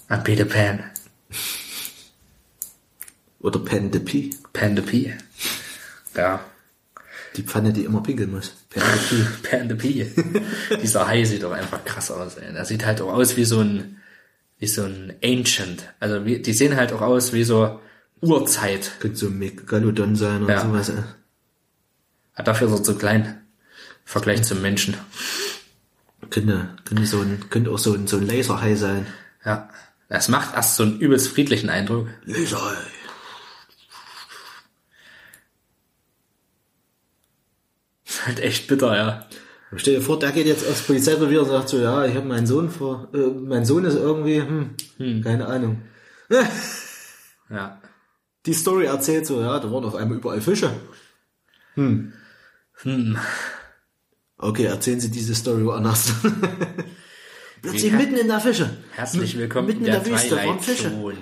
I'm 0.10 0.24
Peter 0.24 0.46
Pan. 0.46 0.84
Oder 3.42 3.60
Pan 3.60 3.92
de 3.92 4.00
Pie. 4.00 4.30
Pan 4.54 4.76
the 4.76 4.82
P. 4.82 5.14
Ja. 6.16 6.40
Die 7.36 7.44
Pfanne, 7.44 7.74
die 7.74 7.84
immer 7.84 8.02
pinkeln 8.02 8.32
muss. 8.32 8.54
Pan 9.44 9.70
the 9.70 9.76
P. 9.76 10.12
Dieser 10.82 11.08
Hai 11.08 11.24
sieht 11.26 11.44
doch 11.44 11.52
einfach 11.52 11.84
krass 11.86 12.10
aus. 12.12 12.36
Ey. 12.38 12.54
Er 12.56 12.66
sieht 12.66 12.86
halt 12.86 13.02
auch 13.02 13.14
aus 13.14 13.36
wie 13.38 13.46
so 13.46 13.60
ein, 13.60 13.98
wie 14.60 14.68
so 14.68 14.84
ein 14.84 15.14
Ancient. 15.24 15.84
Also 16.00 16.26
wie, 16.26 16.40
die 16.42 16.54
sehen 16.54 16.76
halt 16.76 16.92
auch 16.94 17.02
aus 17.02 17.34
wie 17.34 17.44
so 17.44 17.80
Urzeit. 18.22 18.92
Könnte 19.00 19.18
so 19.18 19.28
ein 19.28 19.38
Megalodon 19.38 20.16
sein 20.16 20.44
oder 20.44 20.54
Ja. 20.56 20.62
sowas. 20.62 20.90
ey. 20.90 20.96
Ah, 22.36 22.44
Dafür 22.44 22.68
ist 22.68 22.74
er 22.80 22.84
zu 22.84 22.96
klein. 22.98 23.26
Im 23.26 24.06
Vergleich 24.06 24.44
zum 24.44 24.62
Menschen. 24.62 24.96
Könnte, 26.30 26.70
könnte 26.86 27.06
so 27.06 27.20
ein, 27.20 27.44
könnte 27.50 27.70
auch 27.70 27.78
so 27.78 27.94
ein, 27.94 28.08
so 28.08 28.18
ein 28.18 28.26
Laserhai 28.28 28.76
sein. 28.76 29.06
Ja. 29.46 29.70
Das 30.10 30.30
macht 30.30 30.56
erst 30.56 30.76
so 30.78 30.84
einen 30.84 31.00
übelst 31.00 31.28
friedlichen 31.30 31.70
Eindruck. 31.70 32.08
Laserhai. 32.26 32.76
Ist 38.14 38.28
halt 38.28 38.40
echt 38.42 38.68
bitter, 38.68 38.96
ja. 38.96 39.26
Stell 39.76 39.96
dir 39.96 40.02
vor, 40.02 40.20
der 40.20 40.32
geht 40.32 40.46
jetzt 40.46 40.68
aufs 40.68 40.84
Polizeirevier 40.84 41.42
und 41.42 41.50
sagt 41.50 41.70
so, 41.70 41.80
ja, 41.80 42.06
ich 42.06 42.16
habe 42.16 42.28
meinen 42.28 42.46
Sohn 42.46 42.70
vor, 42.70 43.10
äh, 43.12 43.18
mein 43.18 43.66
Sohn 43.66 43.86
ist 43.86 43.96
irgendwie, 43.96 44.40
hm, 44.40 45.24
keine 45.24 45.48
Ahnung. 45.48 45.82
Ja. 47.50 47.82
Die 48.46 48.54
Story 48.54 48.86
erzählt 48.86 49.26
so, 49.26 49.42
ja, 49.42 49.60
da 49.60 49.72
waren 49.72 49.84
auf 49.86 49.96
einmal 49.96 50.18
überall 50.20 50.42
Fische. 50.42 50.70
Hm. 51.74 52.14
Hm. 52.84 53.18
Okay, 54.38 54.66
erzählen 54.66 55.00
Sie 55.00 55.10
diese 55.10 55.34
Story 55.34 55.66
woanders. 55.66 56.14
Plötzlich 57.64 57.94
Wie- 57.94 57.96
mitten 57.96 58.18
in 58.18 58.28
der 58.28 58.42
Fische. 58.42 58.70
Herzlich 58.92 59.38
willkommen 59.38 59.68
Mitten 59.68 59.86
in 59.86 59.92
der, 59.92 60.02
der 60.02 60.12
Wüste 60.12 60.36
waren 60.36 60.60
Fische. 60.60 60.92
Zone. 60.92 61.18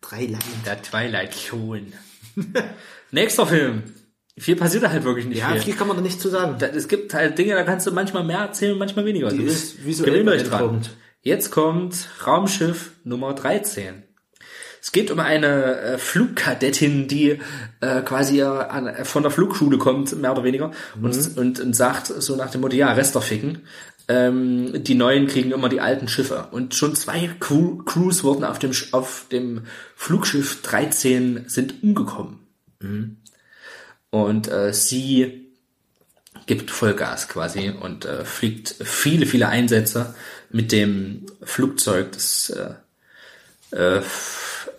Drei 0.00 0.22
Leinen. 0.22 0.62
Der 0.64 0.82
Twilight 0.82 1.34
Zone. 1.34 1.92
Nächster 3.12 3.46
Film. 3.46 3.82
Viel 4.38 4.56
passiert 4.56 4.82
da 4.82 4.90
halt 4.90 5.04
wirklich 5.04 5.26
nicht 5.26 5.38
Ja, 5.38 5.52
viel. 5.52 5.62
viel 5.62 5.74
kann 5.76 5.88
man 5.88 5.96
da 5.96 6.02
nicht 6.02 6.20
zu 6.20 6.28
sagen. 6.28 6.56
Da- 6.58 6.66
Es 6.66 6.88
gibt 6.88 7.14
halt 7.14 7.38
Dinge, 7.38 7.54
da 7.54 7.62
kannst 7.62 7.86
du 7.86 7.90
manchmal 7.92 8.22
mehr 8.24 8.38
erzählen 8.40 8.72
und 8.72 8.78
manchmal 8.78 9.04
weniger. 9.06 9.28
Die 9.30 9.38
Du 9.38 9.44
ist 9.44 9.84
visuell 9.84 10.28
euch 10.28 10.42
dran. 10.42 10.50
beeindruckend. 10.50 10.90
Jetzt 11.22 11.50
kommt 11.50 12.08
Raumschiff 12.26 12.92
Nummer 13.04 13.32
13. 13.34 14.02
Es 14.82 14.92
geht 14.92 15.10
um 15.10 15.18
eine 15.18 15.80
äh, 15.80 15.98
Flugkadettin, 15.98 17.08
die 17.08 17.38
äh, 17.80 18.02
quasi 18.02 18.40
äh, 18.40 18.44
an, 18.44 18.86
äh, 18.86 19.04
von 19.04 19.22
der 19.22 19.32
Flugschule 19.32 19.78
kommt, 19.78 20.16
mehr 20.20 20.30
oder 20.32 20.44
weniger, 20.44 20.70
und, 21.02 21.36
und, 21.38 21.58
und 21.58 21.74
sagt 21.74 22.06
so 22.06 22.36
nach 22.36 22.50
dem 22.50 22.60
Motto, 22.60 22.76
ja, 22.76 22.92
Rester 22.92 23.20
ficken. 23.20 23.62
Ähm, 24.06 24.84
die 24.84 24.94
Neuen 24.94 25.26
kriegen 25.26 25.50
immer 25.50 25.68
die 25.68 25.80
alten 25.80 26.06
Schiffe. 26.06 26.46
Und 26.52 26.74
schon 26.76 26.94
zwei 26.94 27.28
Crew 27.40 27.78
Crews 27.84 28.22
wurden 28.22 28.44
auf 28.44 28.60
dem, 28.60 28.70
auf 28.92 29.26
dem 29.32 29.62
Flugschiff 29.96 30.62
13 30.62 31.44
sind 31.48 31.82
umgekommen. 31.82 32.38
Und 34.10 34.48
äh, 34.48 34.72
sie 34.72 35.46
gibt 36.46 36.70
Vollgas 36.70 37.28
quasi 37.28 37.70
und 37.70 38.04
äh, 38.04 38.24
fliegt 38.24 38.74
viele, 38.82 39.26
viele 39.26 39.48
Einsätze 39.48 40.14
mit 40.50 40.72
dem 40.72 41.26
Flugzeug. 41.42 42.12
Das, 42.12 42.50
äh, 42.50 42.74
äh, 43.76 44.02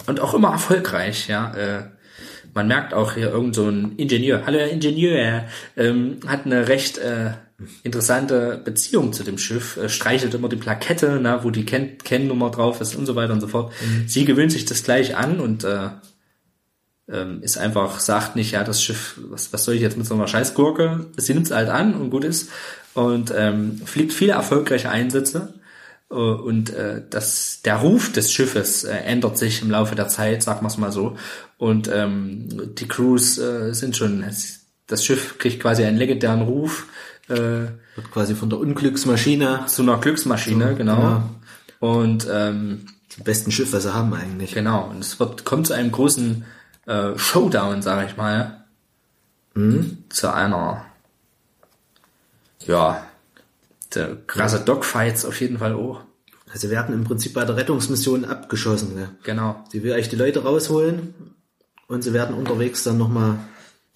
und 0.08 0.20
auch 0.20 0.34
immer 0.34 0.52
erfolgreich, 0.52 1.28
ja. 1.28 1.54
Äh, 1.56 1.84
man 2.54 2.68
merkt 2.68 2.94
auch 2.94 3.14
hier 3.14 3.30
irgend 3.30 3.54
so 3.54 3.70
ein 3.70 3.98
Ingenieur, 3.98 4.44
hallo 4.48 4.58
Herr 4.58 4.70
Ingenieur, 4.70 5.46
ähm, 5.76 6.20
hat 6.26 6.46
eine 6.46 6.68
recht 6.68 6.98
äh, 6.98 7.34
interessante 7.84 8.60
Beziehung 8.64 9.14
zu 9.14 9.24
dem 9.24 9.38
Schiff, 9.38 9.78
äh, 9.78 9.90
streichelt 9.90 10.34
immer 10.34 10.50
die 10.50 10.56
Plakette, 10.56 11.20
na, 11.22 11.44
wo 11.44 11.52
die 11.52 11.66
Ken 11.66 11.98
Kennnummer 12.00 12.50
drauf 12.50 12.82
ist 12.82 12.96
und 12.96 13.06
so 13.06 13.16
weiter 13.16 13.34
und 13.34 13.42
so 13.42 13.48
fort. 13.48 13.74
Sie 14.08 14.26
gewöhnt 14.26 14.52
sich 14.52 14.66
das 14.66 14.84
gleich 14.84 15.16
an 15.16 15.40
und 15.40 15.66
äh, 15.66 15.90
ähm, 17.10 17.42
ist 17.42 17.58
einfach, 17.58 18.00
sagt 18.00 18.36
nicht, 18.36 18.52
ja, 18.52 18.64
das 18.64 18.82
Schiff, 18.84 19.19
was, 19.30 19.53
was 19.53 19.64
soll 19.64 19.76
ich 19.76 19.82
jetzt 19.82 19.98
mit 19.98 20.06
so 20.06 20.16
einer 20.16 20.27
Scheißgurke? 20.27 21.08
Sie 21.18 21.34
nimmt 21.34 21.48
es 21.48 21.53
halt 21.53 21.69
an 21.69 21.95
und 21.95 22.10
gut 22.10 22.24
ist. 22.24 22.50
Und 22.94 23.32
ähm, 23.36 23.82
fliegt 23.86 24.14
viele 24.14 24.34
erfolgreiche 24.34 24.90
Einsätze. 24.90 25.53
Äh, 26.10 26.16
Und 26.16 26.72
äh, 26.72 27.03
das, 27.10 27.61
der 27.64 27.77
Ruf 27.77 28.11
des 28.11 28.32
Schiffes 28.32 28.84
äh, 28.84 28.95
ändert 28.95 29.38
sich 29.38 29.61
im 29.61 29.72
Laufe 29.72 29.95
der 29.95 30.08
Zeit, 30.08 30.44
sagen 30.44 30.61
wir 30.61 30.68
es 30.68 30.77
mal 30.77 30.92
so. 30.92 31.18
Und 31.58 31.90
ähm, 31.94 32.76
die 32.76 32.88
Crews 32.88 33.38
äh, 33.38 33.74
sind 33.74 33.95
schon, 33.95 34.26
das 34.88 35.06
Schiff 35.06 35.38
kriegt 35.38 35.61
quasi 35.61 35.84
einen 35.84 35.98
legendären 35.98 36.42
Ruf 36.42 36.88
äh, 37.30 37.68
Wird 37.95 38.11
quasi 38.11 38.36
von 38.36 38.50
der 38.50 38.60
Unglücksmaschine 38.60 39.66
zu 39.68 39.82
einer 39.82 39.98
Glücksmaschine, 39.98 40.76
genau. 40.76 40.95
genau. 40.95 41.24
Und 41.80 42.27
ähm, 42.32 42.88
zum 43.10 43.24
besten 43.24 43.52
Schiff, 43.52 43.74
was 43.74 43.84
sie 43.84 43.94
haben 43.94 44.14
eigentlich. 44.14 44.53
Genau, 44.53 44.90
und 44.90 45.00
es 45.00 45.19
wird, 45.19 45.45
kommt 45.45 45.68
zu 45.68 45.74
einem 45.74 45.92
großen 45.92 46.45
äh, 46.88 47.18
Showdown, 47.18 47.82
sage 47.84 48.08
ich 48.10 48.18
mal. 48.18 48.64
Zu 50.10 50.32
einer, 50.32 50.86
ja, 52.66 53.04
der 53.96 54.16
krasse 54.28 54.60
Dogfights 54.64 55.26
auf 55.26 55.42
jeden 55.42 55.58
Fall 55.58 55.74
auch. 55.74 56.02
Also 56.54 56.70
wir 56.70 56.76
werden 56.76 56.94
im 56.94 57.04
Prinzip 57.06 57.34
bei 57.34 57.44
der 57.44 57.56
Rettungsmission 57.58 58.26
abgeschossen. 58.26 58.96
Gell? 58.96 59.10
Genau. 59.24 59.64
Sie 59.72 59.82
will 59.82 59.94
eigentlich 59.94 60.10
die 60.10 60.16
Leute 60.16 60.44
rausholen 60.44 61.14
und 61.88 62.04
sie 62.04 62.14
werden 62.14 62.36
unterwegs 62.36 62.84
dann 62.84 63.00
nochmal 63.00 63.40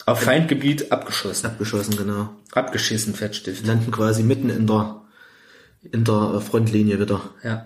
Auf 0.07 0.23
Feindgebiet 0.23 0.91
abgeschossen. 0.91 1.45
abgeschossen, 1.45 1.95
genau. 1.95 2.29
Abgeschissen, 2.53 3.13
Fettstift. 3.13 3.65
Landen 3.67 3.91
quasi 3.91 4.23
mitten 4.23 4.49
in 4.49 4.65
der 4.65 5.01
in 5.91 6.03
der 6.03 6.33
äh, 6.37 6.41
Frontlinie 6.41 6.99
wieder 6.99 7.21
Ja, 7.43 7.65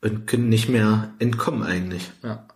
und 0.00 0.26
können 0.26 0.48
nicht 0.48 0.68
mehr 0.70 1.12
entkommen 1.18 1.62
eigentlich. 1.62 2.10
ja. 2.22 2.46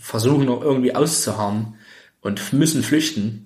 Versuchen 0.00 0.46
noch 0.46 0.62
irgendwie 0.62 0.94
auszuharren 0.94 1.76
und 2.22 2.52
müssen 2.52 2.82
flüchten. 2.82 3.44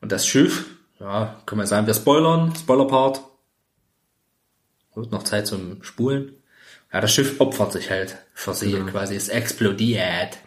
Und 0.00 0.12
das 0.12 0.26
Schiff, 0.26 0.66
ja, 1.00 1.40
kann 1.44 1.58
man 1.58 1.66
sagen, 1.66 1.86
wir 1.86 1.94
spoilern, 1.94 2.54
Spoiler-Part. 2.56 3.20
Gut, 4.92 5.10
noch 5.10 5.24
Zeit 5.24 5.46
zum 5.46 5.82
Spulen. 5.82 6.32
Ja, 6.92 7.00
das 7.00 7.12
Schiff 7.12 7.40
opfert 7.40 7.72
sich 7.72 7.90
halt 7.90 8.16
für 8.32 8.54
sie 8.54 8.72
quasi. 8.90 9.16
Es 9.16 9.28
explodiert. 9.28 10.38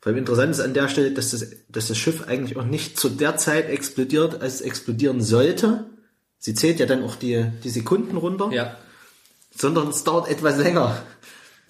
Vor 0.00 0.10
allem 0.10 0.18
interessant 0.18 0.50
ist 0.50 0.60
an 0.60 0.74
der 0.74 0.88
Stelle, 0.88 1.12
dass 1.12 1.30
das, 1.30 1.46
dass 1.68 1.88
das 1.88 1.96
Schiff 1.96 2.26
eigentlich 2.26 2.58
auch 2.58 2.64
nicht 2.64 2.98
zu 2.98 3.08
der 3.08 3.36
Zeit 3.36 3.68
explodiert, 3.70 4.42
als 4.42 4.56
es 4.56 4.60
explodieren 4.60 5.22
sollte. 5.22 5.86
Sie 6.38 6.54
zählt 6.54 6.78
ja 6.78 6.86
dann 6.86 7.02
auch 7.04 7.16
die, 7.16 7.46
die 7.64 7.70
Sekunden 7.70 8.16
runter, 8.16 8.50
Ja, 8.52 8.76
sondern 9.54 9.88
es 9.88 10.04
dauert 10.04 10.28
etwas 10.28 10.58
länger, 10.58 11.02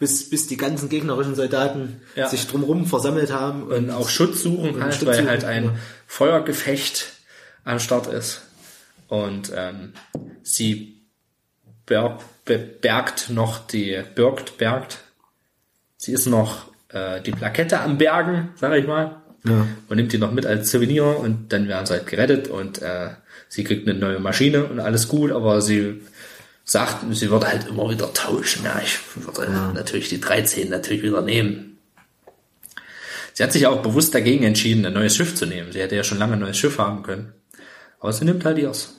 bis, 0.01 0.29
bis 0.29 0.49
die 0.49 0.57
ganzen 0.57 0.89
gegnerischen 0.89 1.37
Soldaten 1.37 2.01
Ja. 2.17 2.27
sich 2.27 2.49
drumherum 2.49 2.87
versammelt 2.87 3.31
haben 3.33 3.63
und, 3.63 3.73
und 3.73 3.91
auch 3.91 4.09
Schutz 4.09 4.43
suchen 4.43 4.83
halt, 4.83 4.95
Schutz 4.95 5.07
weil 5.07 5.17
suchen, 5.17 5.29
halt 5.29 5.45
ein. 5.45 5.79
Feuergefecht 6.09 7.13
am 7.65 7.79
Start 7.79 8.09
ist. 8.09 8.43
Und 9.07 9.53
ähm, 9.55 9.93
sie 10.43 10.97
ber 11.87 12.19
be 12.45 12.59
bergt 12.59 13.31
noch 13.31 13.59
die, 13.67 14.03
birgt, 14.15 14.59
bergt. 14.59 14.99
Sie 15.99 16.13
ist 16.13 16.27
noch 16.27 16.69
äh, 16.89 17.21
die 17.21 17.33
Plakette 17.33 17.81
am 17.81 17.99
Bergen, 17.99 18.49
sag 18.57 18.75
ich 18.75 18.87
mal. 18.87 19.21
Ja. 19.45 19.67
Und 19.89 19.97
nimmt 19.97 20.13
die 20.13 20.19
noch 20.19 20.33
mit 20.33 20.47
als 20.47 20.71
Souvenir 20.71 21.19
und 21.19 21.53
dann 21.53 21.69
werden 21.69 21.87
sie 21.87 21.93
halt 21.95 22.07
gerettet 22.07 22.49
und 22.49 22.81
äh, 22.83 23.11
sie 23.49 23.65
kriegt 23.65 23.89
eine 23.89 23.99
neue 23.99 24.19
Maschine 24.19 24.65
und 24.65 24.81
alles 24.81 25.09
gut, 25.09 25.31
aber 25.31 25.61
sie 25.61 26.01
sagt, 26.65 27.05
sie 27.15 27.31
würde 27.31 27.49
halt 27.49 27.67
immer 27.67 27.91
wieder 27.91 28.13
tauschen. 28.13 28.65
Ja, 28.65 28.81
ich 28.83 28.99
würde 29.17 29.51
natürlich 29.75 30.09
die 30.09 30.21
13 30.21 30.69
natürlich 30.69 31.03
wieder 31.03 31.23
nehmen. 31.23 31.79
Sie 33.33 33.43
hat 33.43 33.53
sich 33.53 33.67
auch 33.67 33.83
bewusst 33.83 34.15
dagegen 34.15 34.45
entschieden, 34.45 34.85
ein 34.85 34.93
neues 34.93 35.17
Schiff 35.17 35.35
zu 35.35 35.47
nehmen. 35.47 35.73
Sie 35.73 35.81
hätte 35.81 35.97
ja 35.97 36.05
schon 36.05 36.19
lange 36.19 36.35
ein 36.35 36.41
neues 36.41 36.59
Schiff 36.59 36.79
haben 36.79 37.03
können. 37.03 37.33
Aber 37.99 38.13
sie 38.13 38.25
nimmt 38.25 38.45
halt 38.45 38.59
ihrs. 38.59 38.97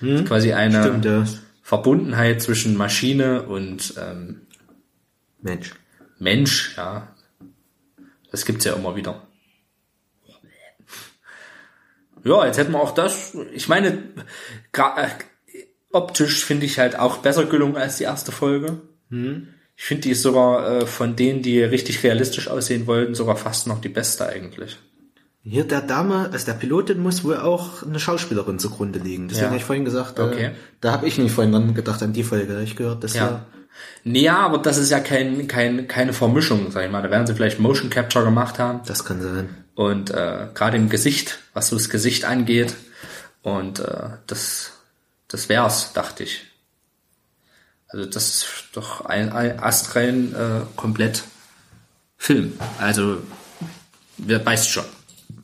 Ist 0.00 0.26
quasi 0.26 0.52
eine 0.52 0.82
Stimmt, 0.82 1.04
ja. 1.04 1.24
Verbundenheit 1.62 2.40
zwischen 2.40 2.76
Maschine 2.76 3.42
und 3.42 3.94
ähm, 3.98 4.42
Mensch. 5.40 5.74
Mensch, 6.18 6.76
ja. 6.76 7.14
Das 8.30 8.44
gibt's 8.44 8.64
ja 8.64 8.74
immer 8.74 8.96
wieder. 8.96 9.22
Ja, 12.24 12.46
jetzt 12.46 12.58
hätten 12.58 12.72
wir 12.72 12.80
auch 12.80 12.94
das. 12.94 13.36
Ich 13.52 13.68
meine, 13.68 14.02
optisch 15.92 16.44
finde 16.44 16.66
ich 16.66 16.78
halt 16.78 16.98
auch 16.98 17.18
besser 17.18 17.44
gelungen 17.46 17.76
als 17.76 17.96
die 17.98 18.04
erste 18.04 18.32
Folge. 18.32 18.80
Ich 19.10 19.84
finde 19.84 20.02
die 20.02 20.10
ist 20.10 20.22
sogar 20.22 20.82
äh, 20.82 20.86
von 20.86 21.16
denen, 21.16 21.42
die 21.42 21.62
richtig 21.62 22.02
realistisch 22.02 22.48
aussehen 22.48 22.86
wollten, 22.86 23.14
sogar 23.14 23.36
fast 23.36 23.66
noch 23.66 23.80
die 23.80 23.88
beste 23.88 24.26
eigentlich. 24.26 24.76
Hier 25.44 25.64
der 25.64 25.80
Dame, 25.80 26.28
also 26.30 26.44
der 26.46 26.52
Pilotin 26.54 26.98
muss 27.00 27.24
wohl 27.24 27.38
auch 27.38 27.82
eine 27.82 27.98
Schauspielerin 28.00 28.58
zugrunde 28.58 28.98
liegen. 28.98 29.28
Deswegen 29.28 29.44
Ja. 29.44 29.48
habe 29.50 29.56
ich 29.58 29.64
vorhin 29.64 29.84
gesagt, 29.86 30.18
Okay. 30.20 30.46
äh, 30.46 30.50
da 30.80 30.92
habe 30.92 31.06
ich 31.06 31.16
nicht 31.16 31.32
vorhin 31.32 31.52
dran 31.52 31.74
gedacht 31.74 32.02
an 32.02 32.12
die 32.12 32.24
Folge. 32.24 32.60
Ich 32.62 32.76
gehört, 32.76 33.02
dass 33.04 33.14
Ja. 33.14 33.46
Nee, 34.04 34.22
ja, 34.22 34.38
aber 34.38 34.58
das 34.58 34.76
ist 34.76 34.90
ja 34.90 34.98
kein, 34.98 35.46
kein, 35.46 35.86
keine 35.86 36.12
Vermischung, 36.12 36.70
sag 36.72 36.84
ich 36.84 36.90
mal. 36.90 37.00
Da 37.02 37.10
werden 37.10 37.26
sie 37.28 37.34
vielleicht 37.34 37.60
Motion 37.60 37.88
Capture 37.90 38.24
gemacht 38.24 38.58
haben. 38.58 38.80
das 38.86 39.04
kann 39.04 39.22
sein. 39.22 39.48
Und 39.76 40.10
äh, 40.10 40.48
gerade 40.52 40.76
im 40.76 40.88
Gesicht, 40.88 41.38
was 41.54 41.68
so 41.68 41.76
das 41.76 41.88
Gesicht 41.88 42.24
angeht. 42.24 42.74
Und 43.42 43.78
äh, 43.78 44.08
das, 44.26 44.72
das 45.28 45.48
wär's, 45.48 45.92
dachte 45.92 46.24
ich. 46.24 46.44
Also 47.88 48.04
das 48.04 48.28
ist 48.28 48.68
doch 48.72 49.04
ein, 49.06 49.32
ein 49.32 49.58
astrein 49.60 50.34
äh, 50.34 50.60
komplett 50.76 51.24
Film. 52.16 52.58
Also, 52.78 53.22
wer 54.18 54.44
weiß 54.44 54.68
schon. 54.68 54.84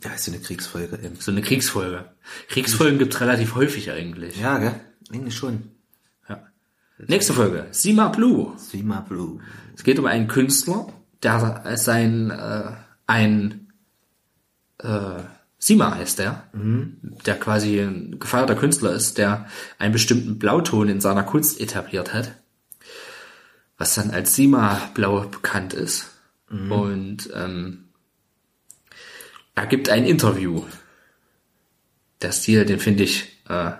Ja, 0.03 0.13
ist 0.13 0.25
so 0.25 0.33
eine 0.33 0.41
Kriegsfolge 0.41 0.99
eben. 1.03 1.17
So 1.19 1.31
eine 1.31 1.41
Kriegsfolge. 1.41 2.05
Kriegsfolgen 2.49 2.99
gibt's 2.99 3.21
relativ 3.21 3.55
häufig 3.55 3.91
eigentlich. 3.91 4.39
Ja, 4.39 4.59
gell? 4.59 4.79
Eigentlich 5.11 5.37
schon. 5.37 5.71
Ja. 6.29 6.47
Nächste 6.99 7.33
Folge. 7.33 7.69
Sima 7.71 8.09
Blue. 8.09 8.53
Sima 8.59 9.01
Blue. 9.01 9.41
Es 9.75 9.85
geht 9.85 9.99
um 9.99 10.07
einen 10.07 10.29
Künstler, 10.29 10.93
der 11.23 11.77
sein 11.77 12.31
äh, 12.31 12.73
ein 13.07 13.73
äh, 14.79 15.21
Sima 15.65 15.95
heißt 15.95 16.19
der, 16.19 16.45
der 17.25 17.41
quasi 17.41 17.81
ein 17.81 18.19
gefeierter 18.19 18.55
Künstler 18.55 18.93
ist, 18.93 19.17
der 19.17 19.49
einen 19.79 19.95
bestimmten 19.95 20.39
Blauton 20.39 20.91
in 20.91 21.01
seiner 21.01 21.23
Kunst 21.23 21.59
etabliert 21.59 22.13
hat, 22.13 22.35
was 23.79 23.95
dann 23.95 24.11
als 24.11 24.35
Sima-Blau 24.37 25.21
bekannt 25.29 25.73
ist. 25.73 26.11
Und 26.71 27.31
ähm, 27.35 27.85
er 29.55 29.67
gibt 29.67 29.89
ein 29.89 30.05
Interview. 30.05 30.65
Der 32.21 32.33
Stil, 32.33 32.67
den 32.67 32.79
finde 32.79 33.05
ich 33.05 33.43
äh, 33.49 33.73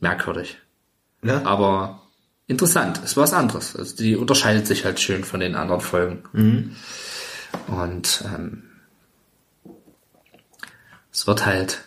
merkwürdig 0.00 0.56
Ja? 1.22 1.44
aber 1.44 2.00
interessant. 2.46 2.98
Ist 3.04 3.18
was 3.18 3.34
anderes. 3.34 3.76
Also 3.76 3.94
die 3.96 4.16
unterscheidet 4.16 4.66
sich 4.66 4.86
halt 4.86 5.00
schön 5.00 5.22
von 5.22 5.40
den 5.40 5.54
anderen 5.54 5.82
Folgen. 5.82 6.22
Und 7.66 8.24
ähm, 8.34 8.70
es 11.14 11.26
wird 11.26 11.46
halt. 11.46 11.84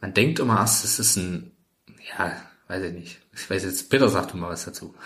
Man 0.00 0.14
denkt 0.14 0.38
immer 0.38 0.58
erst, 0.58 0.84
es 0.84 0.98
ist 0.98 1.16
ein, 1.16 1.50
ja, 2.16 2.36
weiß 2.68 2.84
ich 2.84 2.92
nicht. 2.92 3.18
Ich 3.34 3.50
weiß 3.50 3.64
jetzt, 3.64 3.90
Peter 3.90 4.08
sagt 4.08 4.34
mal 4.34 4.50
was 4.50 4.66
dazu. 4.66 4.94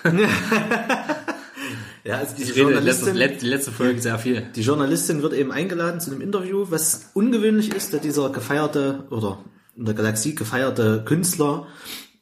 Ja, 2.06 2.18
also 2.18 2.36
diese 2.36 2.50
Ich 2.50 2.58
rede 2.58 2.72
Journalistin, 2.72 3.14
letzte, 3.14 3.46
letzte 3.46 3.72
Folge 3.72 3.98
sehr 3.98 4.18
viel. 4.18 4.42
die 4.54 4.60
Journalistin 4.60 5.22
wird 5.22 5.32
eben 5.32 5.50
eingeladen 5.50 6.00
zu 6.00 6.10
einem 6.10 6.20
Interview, 6.20 6.66
was 6.68 7.10
ungewöhnlich 7.14 7.74
ist, 7.74 7.94
da 7.94 7.98
dieser 7.98 8.28
gefeierte 8.28 9.04
oder 9.08 9.42
in 9.74 9.86
der 9.86 9.94
Galaxie 9.94 10.34
gefeierte 10.34 11.02
Künstler 11.06 11.66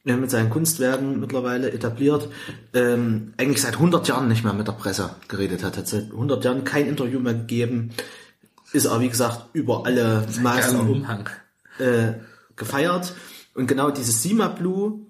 mit 0.04 0.30
seinen 0.30 0.50
Kunstwerken 0.50 1.18
mittlerweile 1.18 1.72
etabliert, 1.72 2.28
ähm, 2.74 3.34
eigentlich 3.36 3.62
seit 3.62 3.74
100 3.74 4.06
Jahren 4.06 4.28
nicht 4.28 4.44
mehr 4.44 4.52
mit 4.52 4.68
der 4.68 4.72
Presse 4.72 5.10
geredet 5.26 5.64
hat. 5.64 5.76
Hat 5.76 5.88
seit 5.88 6.12
100 6.12 6.44
Jahren 6.44 6.62
kein 6.62 6.86
Interview 6.86 7.18
mehr 7.18 7.34
gegeben. 7.34 7.90
Ist 8.72 8.86
aber, 8.86 9.00
wie 9.00 9.08
gesagt, 9.08 9.50
über 9.52 9.84
alle 9.86 10.26
Maßen 10.40 11.04
äh, 11.78 12.12
gefeiert. 12.56 13.14
Und 13.54 13.66
genau 13.66 13.90
dieses 13.90 14.22
Sima 14.22 14.48
Blue 14.48 15.00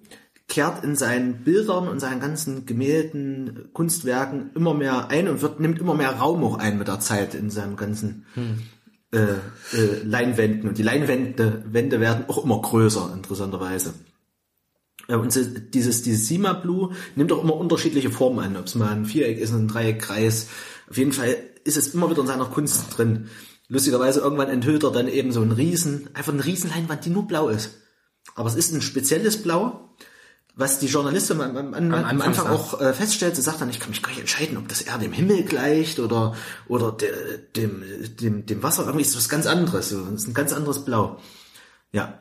kehrt 0.49 0.85
in 0.85 0.97
seinen 0.97 1.45
Bildern 1.45 1.89
und 1.89 2.01
seinen 2.01 2.21
ganzen 2.21 2.67
Gemälden, 2.67 3.71
Kunstwerken 3.73 4.51
immer 4.55 4.75
mehr 4.75 5.09
ein 5.09 5.29
und 5.29 5.41
wird, 5.41 5.61
nimmt 5.61 5.79
immer 5.79 5.95
mehr 5.95 6.11
Raum 6.11 6.45
auch 6.45 6.59
ein 6.59 6.77
mit 6.77 6.89
der 6.89 7.01
Zeit 7.01 7.35
in 7.35 7.51
seinem 7.51 7.77
ganzen 7.77 8.27
äh, 9.13 9.19
äh, 9.19 10.03
Leinwänden. 10.05 10.69
Und 10.69 10.79
die 10.79 10.83
Leinwände 10.83 11.65
Wände 11.67 12.01
werden 12.01 12.25
auch 12.29 12.45
immer 12.45 12.61
größer, 12.61 13.13
interessanterweise. 13.15 13.95
Ja, 15.09 15.17
und 15.17 15.35
dieses, 15.75 16.03
dieses 16.03 16.29
Sima 16.29 16.53
Blue 16.53 16.91
nimmt 17.17 17.33
auch 17.33 17.43
immer 17.43 17.57
unterschiedliche 17.57 18.11
Formen 18.11 18.39
an, 18.39 18.57
ob 18.57 18.67
es 18.67 18.75
mal 18.75 18.93
ein 18.93 19.05
Viereck 19.05 19.39
ist, 19.39 19.53
ein 19.53 19.69
Dreieck, 19.69 20.01
Kreis. 20.01 20.49
Auf 20.89 20.97
jeden 20.97 21.13
Fall 21.13 21.37
ist 21.65 21.77
es 21.77 21.95
immer 21.95 22.11
wieder 22.11 22.21
in 22.21 22.27
seiner 22.27 22.47
Kunst 22.47 22.97
drin. 22.97 23.29
Lustigerweise 23.73 24.21
irgendwann 24.21 24.51
enthüllt 24.51 24.85
er 24.85 24.91
dann 24.91 25.09
eben 25.09 25.33
so 25.33 25.41
einen 25.41 25.53
Riesen, 25.53 26.11
einfach 26.13 26.35
eine 26.35 26.45
Riesenleinwand, 26.45 27.07
die 27.07 27.11
nur 27.11 27.27
blau 27.27 27.49
ist. 27.49 27.71
Aber 28.35 28.47
es 28.47 28.55
ist 28.55 28.71
ein 28.75 28.83
spezielles 28.83 29.43
Blau, 29.43 29.95
was 30.55 30.79
die 30.79 30.89
Journalistin 30.89 31.41
am, 31.41 31.57
am, 31.57 31.73
am, 31.73 31.95
am 31.95 32.21
Anfang 32.21 32.49
auch 32.49 32.83
äh, 32.83 32.93
feststellt. 32.93 33.35
Sie 33.35 33.41
sagt 33.41 33.63
dann, 33.63 33.71
ich 33.71 33.81
kann 33.81 33.89
mich 33.89 34.03
gar 34.03 34.11
nicht 34.11 34.21
entscheiden, 34.21 34.59
ob 34.59 34.69
das 34.69 34.83
eher 34.83 34.99
dem 34.99 35.13
Himmel 35.15 35.45
gleicht 35.45 36.01
oder, 36.01 36.37
oder 36.69 36.93
de, 36.93 37.09
dem, 37.57 37.83
dem, 38.21 38.45
dem 38.45 38.63
Wasser. 38.63 38.83
Irgendwie 38.83 39.01
ist 39.01 39.13
es 39.13 39.17
was 39.17 39.31
ganz 39.31 39.47
anderes. 39.47 39.89
So. 39.89 40.03
Es 40.15 40.25
ist 40.25 40.29
ein 40.29 40.35
ganz 40.35 40.53
anderes 40.53 40.85
Blau. 40.85 41.19
Ja, 41.93 42.19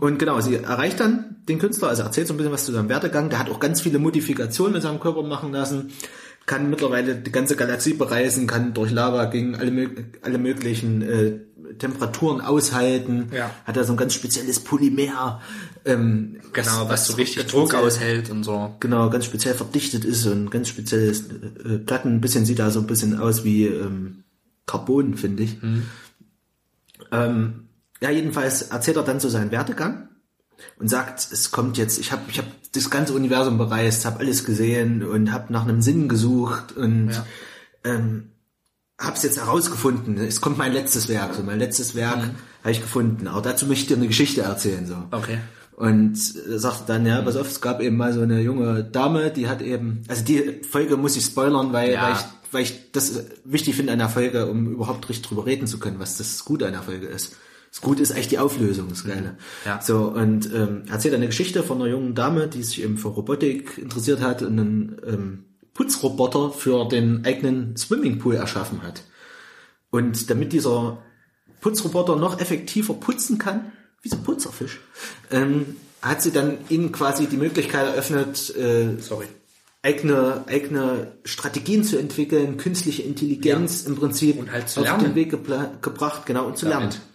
und 0.00 0.18
genau, 0.18 0.40
sie 0.40 0.56
erreicht 0.56 1.00
dann 1.00 1.36
den 1.48 1.58
Künstler, 1.58 1.88
also 1.88 2.02
erzählt 2.02 2.26
so 2.26 2.32
ein 2.32 2.38
bisschen 2.38 2.52
was 2.52 2.64
zu 2.64 2.72
seinem 2.72 2.88
Werdegang. 2.88 3.28
Der 3.28 3.38
hat 3.38 3.50
auch 3.50 3.60
ganz 3.60 3.82
viele 3.82 3.98
Modifikationen 3.98 4.72
mit 4.72 4.82
seinem 4.82 4.98
Körper 4.98 5.22
machen 5.22 5.52
lassen, 5.52 5.92
kann 6.46 6.68
mittlerweile 6.70 7.14
die 7.16 7.32
ganze 7.32 7.56
Galaxie 7.56 7.94
bereisen, 7.94 8.46
kann 8.46 8.74
durch 8.74 8.90
Lava 8.90 9.24
gegen 9.26 9.54
alle, 9.54 9.90
alle 10.22 10.38
möglichen 10.38 11.02
äh, 11.02 11.38
Temperaturen 11.78 12.40
aushalten, 12.40 13.30
Ja. 13.32 13.50
hat 13.64 13.76
da 13.76 13.84
so 13.84 13.94
ein 13.94 13.96
ganz 13.96 14.14
spezielles 14.14 14.60
Polymer, 14.60 15.40
ähm, 15.84 16.36
Genau, 16.52 16.88
was, 16.88 17.06
so 17.08 17.14
richtig 17.14 17.46
Druck 17.46 17.74
aushält 17.74 18.30
und 18.30 18.44
so. 18.44 18.74
Genau, 18.80 19.10
ganz 19.10 19.24
speziell 19.24 19.54
verdichtet 19.54 20.04
ist 20.04 20.26
und 20.26 20.50
ganz 20.50 20.68
spezielles 20.68 21.24
äh, 21.30 21.78
Platten. 21.78 22.14
Ein 22.16 22.20
bisschen 22.20 22.44
sieht 22.44 22.58
da 22.58 22.70
so 22.70 22.80
ein 22.80 22.86
bisschen 22.86 23.18
aus 23.18 23.42
wie 23.44 23.66
ähm, 23.66 24.24
Carbon, 24.66 25.14
finde 25.16 25.42
ich. 25.42 25.56
Ähm, 27.10 27.68
ja, 28.00 28.10
jedenfalls 28.10 28.62
erzählt 28.62 28.96
er 28.96 29.02
dann 29.02 29.20
so 29.20 29.28
seinen 29.28 29.50
Werdegang 29.50 30.08
und 30.78 30.88
sagt, 30.88 31.28
es 31.32 31.50
kommt 31.50 31.76
jetzt, 31.78 31.98
ich 31.98 32.12
habe 32.12 32.22
ich 32.28 32.38
hab 32.38 32.46
das 32.72 32.90
ganze 32.90 33.12
Universum 33.14 33.56
bereist, 33.58 34.04
habe 34.04 34.20
alles 34.20 34.44
gesehen 34.44 35.02
und 35.04 35.32
habe 35.32 35.52
nach 35.52 35.62
einem 35.62 35.80
Sinn 35.82 36.08
gesucht 36.08 36.72
und 36.76 37.10
Ja. 37.10 37.26
ähm, 37.84 38.30
habe 39.00 39.16
es 39.16 39.22
jetzt 39.22 39.38
herausgefunden. 39.38 40.18
Es 40.18 40.40
kommt 40.40 40.56
mein 40.58 40.72
letztes 40.72 41.08
Werk, 41.08 41.34
so 41.34 41.42
mein 41.42 41.58
letztes 41.58 41.94
Werk 41.94 42.30
habe 42.62 42.70
ich 42.70 42.80
gefunden. 42.80 43.26
Aber 43.28 43.42
dazu 43.42 43.66
möchte 43.66 43.82
ich 43.82 43.88
dir 43.88 43.96
eine 43.96 44.06
Geschichte 44.06 44.42
erzählen. 44.42 44.86
So. 44.86 44.96
Okay. 45.10 45.38
Und 45.76 46.14
äh, 46.14 46.58
sagt 46.58 46.88
dann, 46.88 47.04
ja, 47.04 47.20
pass 47.22 47.36
auf, 47.36 47.48
es 47.48 47.60
gab 47.60 47.80
eben 47.80 47.96
mal 47.96 48.12
so 48.12 48.20
eine 48.20 48.40
junge 48.40 48.84
Dame, 48.84 49.30
die 49.32 49.48
hat 49.48 49.60
eben, 49.62 50.02
also 50.08 50.24
die 50.24 50.60
Folge 50.68 50.96
muss 50.96 51.16
ich 51.16 51.24
spoilern, 51.24 51.72
weil, 51.72 51.92
Ja. 51.92 52.02
weil, 52.04 52.12
ich, 52.12 52.18
weil 52.52 52.62
ich 52.62 52.92
das 52.92 53.24
wichtig 53.44 53.74
finde 53.74 53.92
an 53.92 53.98
der 53.98 54.08
Folge, 54.08 54.46
um 54.46 54.72
überhaupt 54.72 55.08
richtig 55.08 55.26
drüber 55.26 55.44
reden 55.46 55.66
zu 55.66 55.78
können, 55.80 55.98
was 55.98 56.16
das 56.16 56.44
Gute 56.44 56.66
an 56.66 56.72
der 56.72 56.82
Folge 56.82 57.06
ist. 57.08 57.34
Das 57.74 57.80
Gute 57.80 58.04
ist 58.04 58.12
eigentlich 58.12 58.28
die 58.28 58.38
Auflösung, 58.38 58.88
das 58.88 59.02
Geile. 59.02 59.36
Ja. 59.64 59.82
So, 59.82 60.04
und 60.04 60.48
ähm, 60.54 60.84
erzählt 60.88 61.12
eine 61.12 61.26
Geschichte 61.26 61.64
von 61.64 61.82
einer 61.82 61.90
jungen 61.90 62.14
Dame, 62.14 62.46
die 62.46 62.62
sich 62.62 62.80
eben 62.80 62.98
für 62.98 63.08
Robotik 63.08 63.78
interessiert 63.78 64.20
hat 64.20 64.42
und 64.42 64.60
einen 64.60 64.96
ähm, 65.04 65.44
Putzroboter 65.74 66.52
für 66.52 66.86
den 66.88 67.24
eigenen 67.24 67.76
Swimmingpool 67.76 68.36
erschaffen 68.36 68.84
hat. 68.84 69.02
Und 69.90 70.30
damit 70.30 70.52
dieser 70.52 70.98
Putzroboter 71.62 72.14
noch 72.14 72.40
effektiver 72.40 72.94
putzen 72.94 73.38
kann, 73.38 73.72
wie 74.02 74.08
so 74.08 74.18
ein 74.18 74.22
Putzerfisch, 74.22 74.78
ähm, 75.32 75.74
hat 76.00 76.22
sie 76.22 76.30
dann 76.30 76.58
ihnen 76.68 76.92
quasi 76.92 77.26
die 77.26 77.36
Möglichkeit 77.38 77.88
eröffnet, 77.88 78.54
äh, 78.54 79.00
Sorry. 79.00 79.26
eigene, 79.82 80.44
eigene 80.46 81.08
Strategien 81.24 81.82
zu 81.82 81.98
entwickeln, 81.98 82.56
künstliche 82.56 83.02
Intelligenz 83.02 83.82
im 83.82 83.96
Prinzip 83.96 84.48
halt 84.52 84.66
auf 84.66 84.76
lernen. 84.76 85.06
den 85.06 85.14
Weg 85.16 85.30
gebracht, 85.30 86.24
genau, 86.24 86.46
und 86.46 86.56
zu 86.56 86.66
Damit. 86.66 86.92
lernen. 86.92 87.13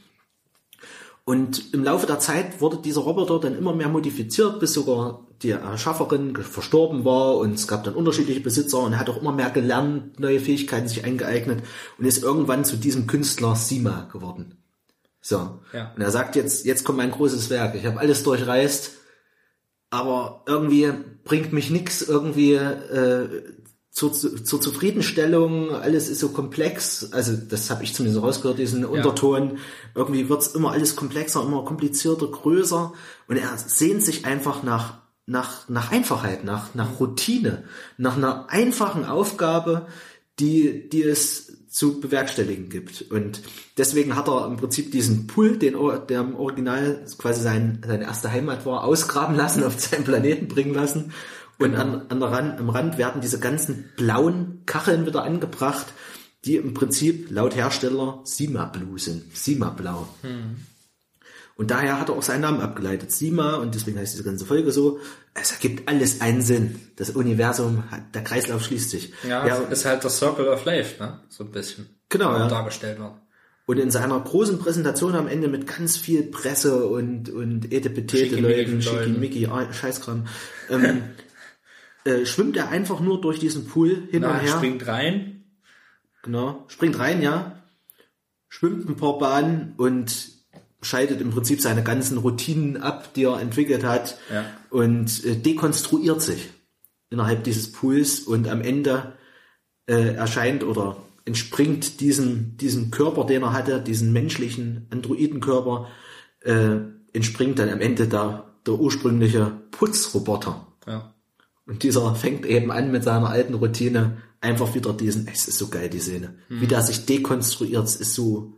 Und 1.29 1.75
im 1.75 1.83
Laufe 1.83 2.07
der 2.07 2.17
Zeit 2.17 2.59
wurde 2.59 2.77
dieser 2.77 3.01
Roboter 3.01 3.39
dann 3.39 3.55
immer 3.55 3.75
mehr 3.75 3.87
modifiziert, 3.87 4.59
bis 4.59 4.73
sogar 4.73 5.27
die 5.43 5.51
Erschafferin 5.51 6.35
verstorben 6.35 7.05
war 7.05 7.37
und 7.37 7.53
es 7.53 7.67
gab 7.67 7.83
dann 7.83 7.93
unterschiedliche 7.93 8.39
Besitzer 8.39 8.79
und 8.79 8.93
er 8.93 8.99
hat 8.99 9.11
auch 9.11 9.21
immer 9.21 9.31
mehr 9.31 9.51
gelernt, 9.51 10.19
neue 10.19 10.39
Fähigkeiten 10.39 10.87
sich 10.87 11.05
eingeeignet 11.05 11.61
und 11.99 12.05
ist 12.05 12.23
irgendwann 12.23 12.65
zu 12.65 12.77
diesem 12.77 13.05
Künstler 13.05 13.55
Sima 13.55 14.09
geworden. 14.11 14.63
So. 15.21 15.59
Ja. 15.71 15.93
Und 15.95 16.01
er 16.01 16.09
sagt 16.09 16.35
jetzt, 16.35 16.65
jetzt 16.65 16.83
kommt 16.83 16.97
mein 16.97 17.11
großes 17.11 17.51
Werk. 17.51 17.75
Ich 17.75 17.85
habe 17.85 17.99
alles 17.99 18.23
durchreist, 18.23 18.93
aber 19.91 20.43
irgendwie 20.47 20.91
bringt 21.25 21.53
mich 21.53 21.69
nix 21.69 22.01
irgendwie 22.01 22.53
äh, 22.53 23.43
zur, 23.91 24.13
zur 24.13 24.61
Zufriedenstellung. 24.61 25.71
Alles 25.71 26.09
ist 26.09 26.19
so 26.19 26.29
komplex. 26.29 27.11
Also 27.11 27.33
das 27.35 27.69
habe 27.69 27.83
ich 27.83 27.93
zumindest 27.93 28.23
rausgehört, 28.23 28.59
diesen 28.59 28.85
Unterton. 28.85 29.57
Irgendwie 29.95 30.29
wird's 30.29 30.47
immer 30.47 30.71
alles 30.71 30.95
komplexer, 30.95 31.43
immer 31.43 31.65
komplizierter, 31.65 32.27
größer. 32.27 32.93
Und 33.27 33.37
er 33.37 33.57
sehnt 33.57 34.03
sich 34.03 34.25
einfach 34.25 34.63
nach 34.63 34.99
nach 35.25 35.69
nach 35.69 35.91
Einfachheit, 35.91 36.43
nach 36.43 36.73
nach 36.75 36.99
Routine, 36.99 37.63
nach 37.97 38.17
einer 38.17 38.49
einfachen 38.49 39.05
Aufgabe, 39.05 39.87
die 40.39 40.89
die 40.89 41.03
es 41.03 41.59
zu 41.69 41.99
bewerkstelligen 41.99 42.69
gibt. 42.69 43.03
Und 43.11 43.41
deswegen 43.77 44.15
hat 44.15 44.27
er 44.27 44.47
im 44.47 44.57
Prinzip 44.57 44.91
diesen 44.91 45.27
Pool, 45.27 45.57
den 45.57 45.75
der 46.09 46.21
im 46.21 46.35
Original 46.35 47.05
quasi 47.19 47.41
sein, 47.41 47.83
seine 47.85 48.05
erste 48.05 48.31
Heimat 48.31 48.65
war, 48.65 48.83
ausgraben 48.83 49.35
lassen, 49.35 49.63
auf 49.63 49.79
seinen 49.79 50.03
Planeten 50.03 50.47
bringen 50.47 50.73
lassen. 50.73 51.13
Und 51.59 51.75
an, 51.75 52.05
an 52.07 52.19
der 52.19 52.31
Rand, 52.31 52.59
am 52.59 52.69
Rand 52.69 52.97
werden 52.97 53.21
diese 53.21 53.39
ganzen 53.39 53.91
blauen 53.97 54.63
Kacheln 54.65 55.05
wieder 55.05 55.23
angebracht, 55.23 55.87
die 56.45 56.55
im 56.55 56.73
Prinzip 56.73 57.29
laut 57.31 57.55
Hersteller 57.55 58.21
Sima 58.23 58.65
Blue 58.65 58.97
sind, 58.97 59.35
Sima 59.35 59.69
Blau. 59.69 60.07
Und 61.55 61.71
daher 61.71 61.99
hat 61.99 62.07
er 62.07 62.15
auch 62.15 62.23
seinen 62.23 62.41
Namen 62.41 62.61
abgeleitet, 62.61 63.11
Sima, 63.11 63.55
und 63.55 63.75
deswegen 63.75 63.99
heißt 63.99 64.13
diese 64.13 64.23
ganze 64.23 64.45
Folge 64.45 64.71
so. 64.71 64.99
Es 65.33 65.51
ergibt 65.51 65.89
alles 65.89 66.21
einen 66.21 66.41
Sinn. 66.41 66.79
Das 66.95 67.09
Universum, 67.09 67.83
der 68.13 68.23
Kreislauf 68.23 68.63
schließt 68.63 68.89
sich. 68.89 69.11
Ja, 69.27 69.43
ist 69.43 69.83
halt 69.83 70.05
das 70.05 70.17
Circle 70.17 70.47
of 70.47 70.63
Life, 70.63 71.03
ne? 71.03 71.19
So 71.27 71.43
ein 71.43 71.51
bisschen. 71.51 71.89
Genau, 72.07 72.31
ja. 72.31 72.47
Dargestellt 72.47 72.99
wird. 72.99 73.11
Und 73.65 73.77
in 73.77 73.91
seiner 73.91 74.19
großen 74.19 74.57
Präsentation 74.57 75.15
am 75.15 75.27
Ende 75.27 75.47
mit 75.47 75.67
ganz 75.67 75.97
viel 75.97 76.23
Presse 76.23 76.87
und, 76.87 77.29
und 77.29 77.71
etepetete 77.71 78.37
Leuten. 78.37 78.81
Schickimicki, 78.81 79.47
Scheißkram, 79.71 80.25
ähm, 80.69 81.03
äh, 82.05 82.25
schwimmt 82.25 82.57
er 82.57 82.69
einfach 82.69 82.99
nur 82.99 83.21
durch 83.21 83.39
diesen 83.39 83.67
Pool 83.67 84.07
hin 84.11 84.21
Na, 84.21 84.31
und 84.31 84.41
her. 84.41 84.49
springt 84.49 84.87
rein. 84.87 85.43
Genau. 86.23 86.65
Springt 86.67 86.99
rein, 86.99 87.21
ja. 87.21 87.61
Schwimmt 88.47 88.89
ein 88.89 88.95
paar 88.95 89.17
Bahnen 89.17 89.73
und 89.77 90.29
scheidet 90.81 91.21
im 91.21 91.29
Prinzip 91.31 91.61
seine 91.61 91.83
ganzen 91.83 92.17
Routinen 92.17 92.77
ab, 92.77 93.13
die 93.13 93.23
er 93.23 93.39
entwickelt 93.39 93.83
hat 93.83 94.17
Ja. 94.33 94.45
und 94.69 95.23
äh, 95.25 95.35
dekonstruiert 95.35 96.21
sich 96.21 96.49
innerhalb 97.09 97.43
dieses 97.43 97.71
Pools 97.71 98.21
und 98.21 98.47
am 98.47 98.61
Ende 98.61 99.13
äh, 99.87 100.13
erscheint 100.15 100.63
oder 100.63 100.97
entspringt 101.25 101.99
diesem, 101.99 102.55
diesem 102.57 102.91
Körper, 102.91 103.25
den 103.25 103.43
er 103.43 103.53
hatte, 103.53 103.81
diesen 103.81 104.13
menschlichen 104.13 104.87
Androidenkörper, 104.89 105.87
äh, 106.41 106.77
entspringt 107.13 107.59
dann 107.59 107.69
am 107.69 107.81
Ende 107.81 108.07
der, 108.07 108.45
der 108.65 108.75
ursprüngliche 108.75 109.51
Putzroboter. 109.71 110.67
Ja. 110.87 111.13
Und 111.69 111.83
dieser 111.83 112.13
fängt 112.15 112.45
eben 112.45 112.71
an 112.71 112.91
mit 112.91 113.03
seiner 113.03 113.29
alten 113.29 113.53
Routine 113.53 114.17
einfach 114.41 114.73
wieder 114.73 114.91
diesen, 114.91 115.27
es 115.31 115.47
ist 115.47 115.57
so 115.59 115.67
geil, 115.67 115.87
die 115.89 115.99
Szene. 115.99 116.33
Wie 116.49 116.65
der 116.67 116.81
sich 116.81 117.05
dekonstruiert, 117.05 117.85
es 117.85 117.95
ist 117.97 118.15
so, 118.15 118.53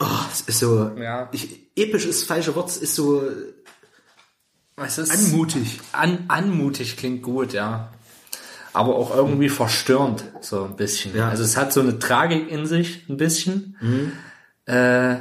oh, 0.00 0.06
es 0.32 0.40
ist 0.42 0.58
so, 0.60 0.90
Ja. 0.98 1.28
ich, 1.32 1.70
episch 1.76 2.06
ist 2.06 2.20
das 2.22 2.26
falsche 2.26 2.54
Wort, 2.54 2.70
es 2.70 2.78
ist 2.78 2.94
so 2.94 3.22
Es 4.76 4.96
ist 4.98 5.10
anmutig. 5.12 5.80
an, 5.92 6.24
anmutig 6.28 6.96
klingt 6.96 7.22
gut, 7.22 7.52
ja. 7.52 7.92
Aber 8.72 8.94
auch 8.96 9.14
irgendwie 9.14 9.50
verstörend, 9.50 10.24
so 10.40 10.64
ein 10.64 10.76
bisschen. 10.76 11.14
Ja. 11.14 11.28
Also 11.28 11.42
es 11.44 11.58
hat 11.58 11.72
so 11.74 11.80
eine 11.80 11.98
Tragik 11.98 12.50
in 12.50 12.64
sich, 12.64 13.06
ein 13.10 13.18
bisschen. 13.18 13.76
Äh, 14.64 15.16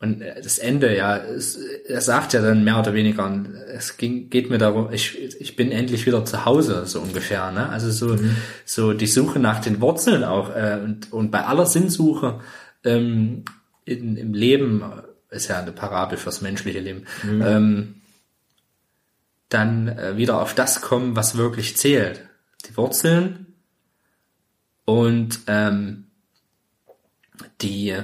und 0.00 0.22
äh, 0.22 0.40
das 0.40 0.58
Ende, 0.58 0.96
ja, 0.96 1.16
es, 1.16 1.56
er 1.56 2.00
sagt 2.00 2.32
ja 2.32 2.40
dann 2.40 2.64
mehr 2.64 2.78
oder 2.78 2.94
weniger, 2.94 3.44
es 3.72 3.96
ging, 3.96 4.30
geht 4.30 4.48
mir 4.48 4.58
darum, 4.58 4.92
ich, 4.92 5.18
ich 5.40 5.56
bin 5.56 5.72
endlich 5.72 6.06
wieder 6.06 6.24
zu 6.24 6.44
Hause, 6.44 6.86
so 6.86 7.00
ungefähr, 7.00 7.50
ne? 7.50 7.68
Also 7.68 7.90
so, 7.90 8.16
so 8.64 8.92
die 8.92 9.06
Suche 9.06 9.40
nach 9.40 9.60
den 9.60 9.80
Wurzeln 9.80 10.24
auch, 10.24 10.54
äh, 10.54 10.78
und, 10.82 11.12
und 11.12 11.30
bei 11.30 11.44
aller 11.44 11.66
Sinnsuche, 11.66 12.40
ähm, 12.84 13.44
in, 13.84 14.16
im 14.16 14.34
Leben, 14.34 14.82
äh, 14.82 15.34
ist 15.34 15.48
ja 15.48 15.60
eine 15.60 15.72
Parabel 15.72 16.16
fürs 16.16 16.40
menschliche 16.40 16.80
Leben, 16.80 17.04
ähm, 17.24 17.96
dann 19.48 19.88
äh, 19.88 20.16
wieder 20.16 20.40
auf 20.40 20.54
das 20.54 20.80
kommen, 20.80 21.16
was 21.16 21.36
wirklich 21.36 21.76
zählt. 21.76 22.22
Die 22.68 22.76
Wurzeln 22.76 23.46
und 24.84 25.40
ähm, 25.46 26.06
die 27.60 27.96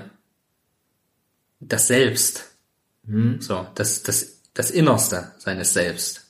das 1.68 1.86
Selbst. 1.88 2.50
So, 3.40 3.66
das, 3.74 4.02
das, 4.02 4.40
das 4.54 4.70
Innerste 4.70 5.32
seines 5.38 5.74
Selbst. 5.74 6.24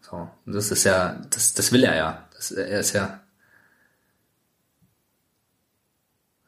So, 0.00 0.28
und 0.46 0.52
das 0.54 0.70
ist 0.70 0.84
ja, 0.84 1.20
das, 1.30 1.54
das 1.54 1.72
will 1.72 1.84
er 1.84 1.96
ja. 1.96 2.28
Das, 2.34 2.50
er 2.50 2.80
ist 2.80 2.92
ja. 2.94 3.20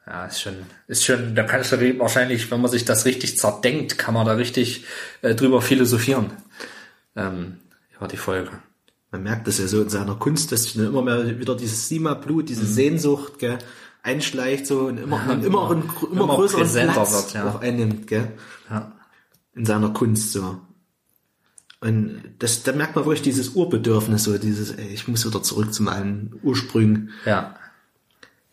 Ja, 0.05 0.25
ist 0.25 0.41
schon, 0.41 0.55
ist 0.87 1.05
schon, 1.05 1.35
da 1.35 1.43
kannst 1.43 1.71
du 1.71 1.99
wahrscheinlich, 1.99 2.49
wenn 2.51 2.59
man 2.59 2.71
sich 2.71 2.85
das 2.85 3.05
richtig 3.05 3.37
zerdenkt, 3.37 3.97
kann 3.97 4.13
man 4.13 4.25
da 4.25 4.33
richtig 4.33 4.85
äh, 5.21 5.35
drüber 5.35 5.61
philosophieren. 5.61 6.31
Ähm, 7.15 7.59
über 7.95 8.07
die 8.07 8.17
Folge. 8.17 8.51
Man 9.11 9.23
merkt 9.23 9.47
das 9.47 9.59
ja 9.59 9.67
so 9.67 9.81
in 9.81 9.89
seiner 9.89 10.15
Kunst, 10.15 10.51
dass 10.51 10.73
dann 10.73 10.87
immer 10.87 11.01
mehr 11.01 11.39
wieder 11.39 11.55
dieses 11.55 11.87
Sima-Blut, 11.87 12.49
diese 12.49 12.65
Sehnsucht, 12.65 13.39
gell, 13.39 13.59
einschleicht 14.03 14.65
so 14.67 14.81
und 14.81 14.97
immer, 14.97 15.21
und 15.29 15.43
immer, 15.45 15.69
einen, 15.71 15.87
gr- 15.87 16.11
immer, 16.11 16.23
Immer 16.23 16.35
größeren 16.35 16.67
Platz 16.91 17.13
wird, 17.13 17.33
ja. 17.33 17.49
auch 17.49 17.61
einnimmt, 17.61 18.07
gell, 18.07 18.31
Ja. 18.69 18.91
in 19.55 19.65
seiner 19.65 19.89
Kunst 19.89 20.31
so. 20.31 20.57
Und 21.79 22.21
das, 22.39 22.61
da 22.63 22.73
merkt 22.73 22.95
man 22.95 23.05
wirklich 23.05 23.23
dieses 23.23 23.49
Urbedürfnis, 23.49 24.23
so 24.23 24.37
dieses, 24.37 24.71
ey, 24.71 24.87
ich 24.89 25.07
muss 25.07 25.25
wieder 25.25 25.41
zurück 25.41 25.73
zu 25.73 25.81
meinen 25.83 26.39
Ursprüngen. 26.43 27.09
Ja. 27.25 27.55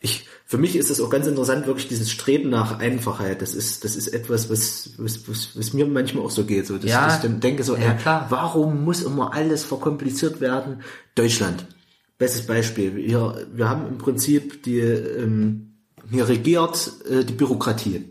Ich, 0.00 0.26
für 0.46 0.56
mich 0.56 0.76
ist 0.76 0.88
es 0.90 1.00
auch 1.00 1.10
ganz 1.10 1.26
interessant, 1.26 1.66
wirklich 1.66 1.88
dieses 1.88 2.10
Streben 2.10 2.48
nach 2.48 2.78
Einfachheit. 2.78 3.42
Das 3.42 3.52
ist, 3.52 3.84
das 3.84 3.96
ist 3.96 4.08
etwas, 4.08 4.48
was, 4.48 4.90
was, 4.96 5.28
was, 5.28 5.50
was 5.56 5.72
mir 5.74 5.86
manchmal 5.86 6.24
auch 6.24 6.30
so 6.30 6.44
geht. 6.44 6.66
So, 6.66 6.78
dass, 6.78 6.90
Ja. 6.90 7.14
ich 7.14 7.20
dann 7.20 7.40
denke 7.40 7.64
so, 7.64 7.76
Ja, 7.76 7.92
ey, 7.92 7.96
klar. 7.98 8.26
warum 8.30 8.84
muss 8.84 9.02
immer 9.02 9.34
alles 9.34 9.64
verkompliziert 9.64 10.40
werden? 10.40 10.80
Deutschland. 11.14 11.66
Bestes 12.18 12.46
Beispiel. 12.46 12.96
Wir, 12.96 13.46
wir 13.52 13.68
haben 13.68 13.86
im 13.86 13.98
Prinzip 13.98 14.64
die, 14.64 14.80
ähm, 14.80 15.74
hier 16.10 16.28
regiert 16.28 16.92
äh, 17.08 17.24
die 17.24 17.32
Bürokratie. 17.32 18.04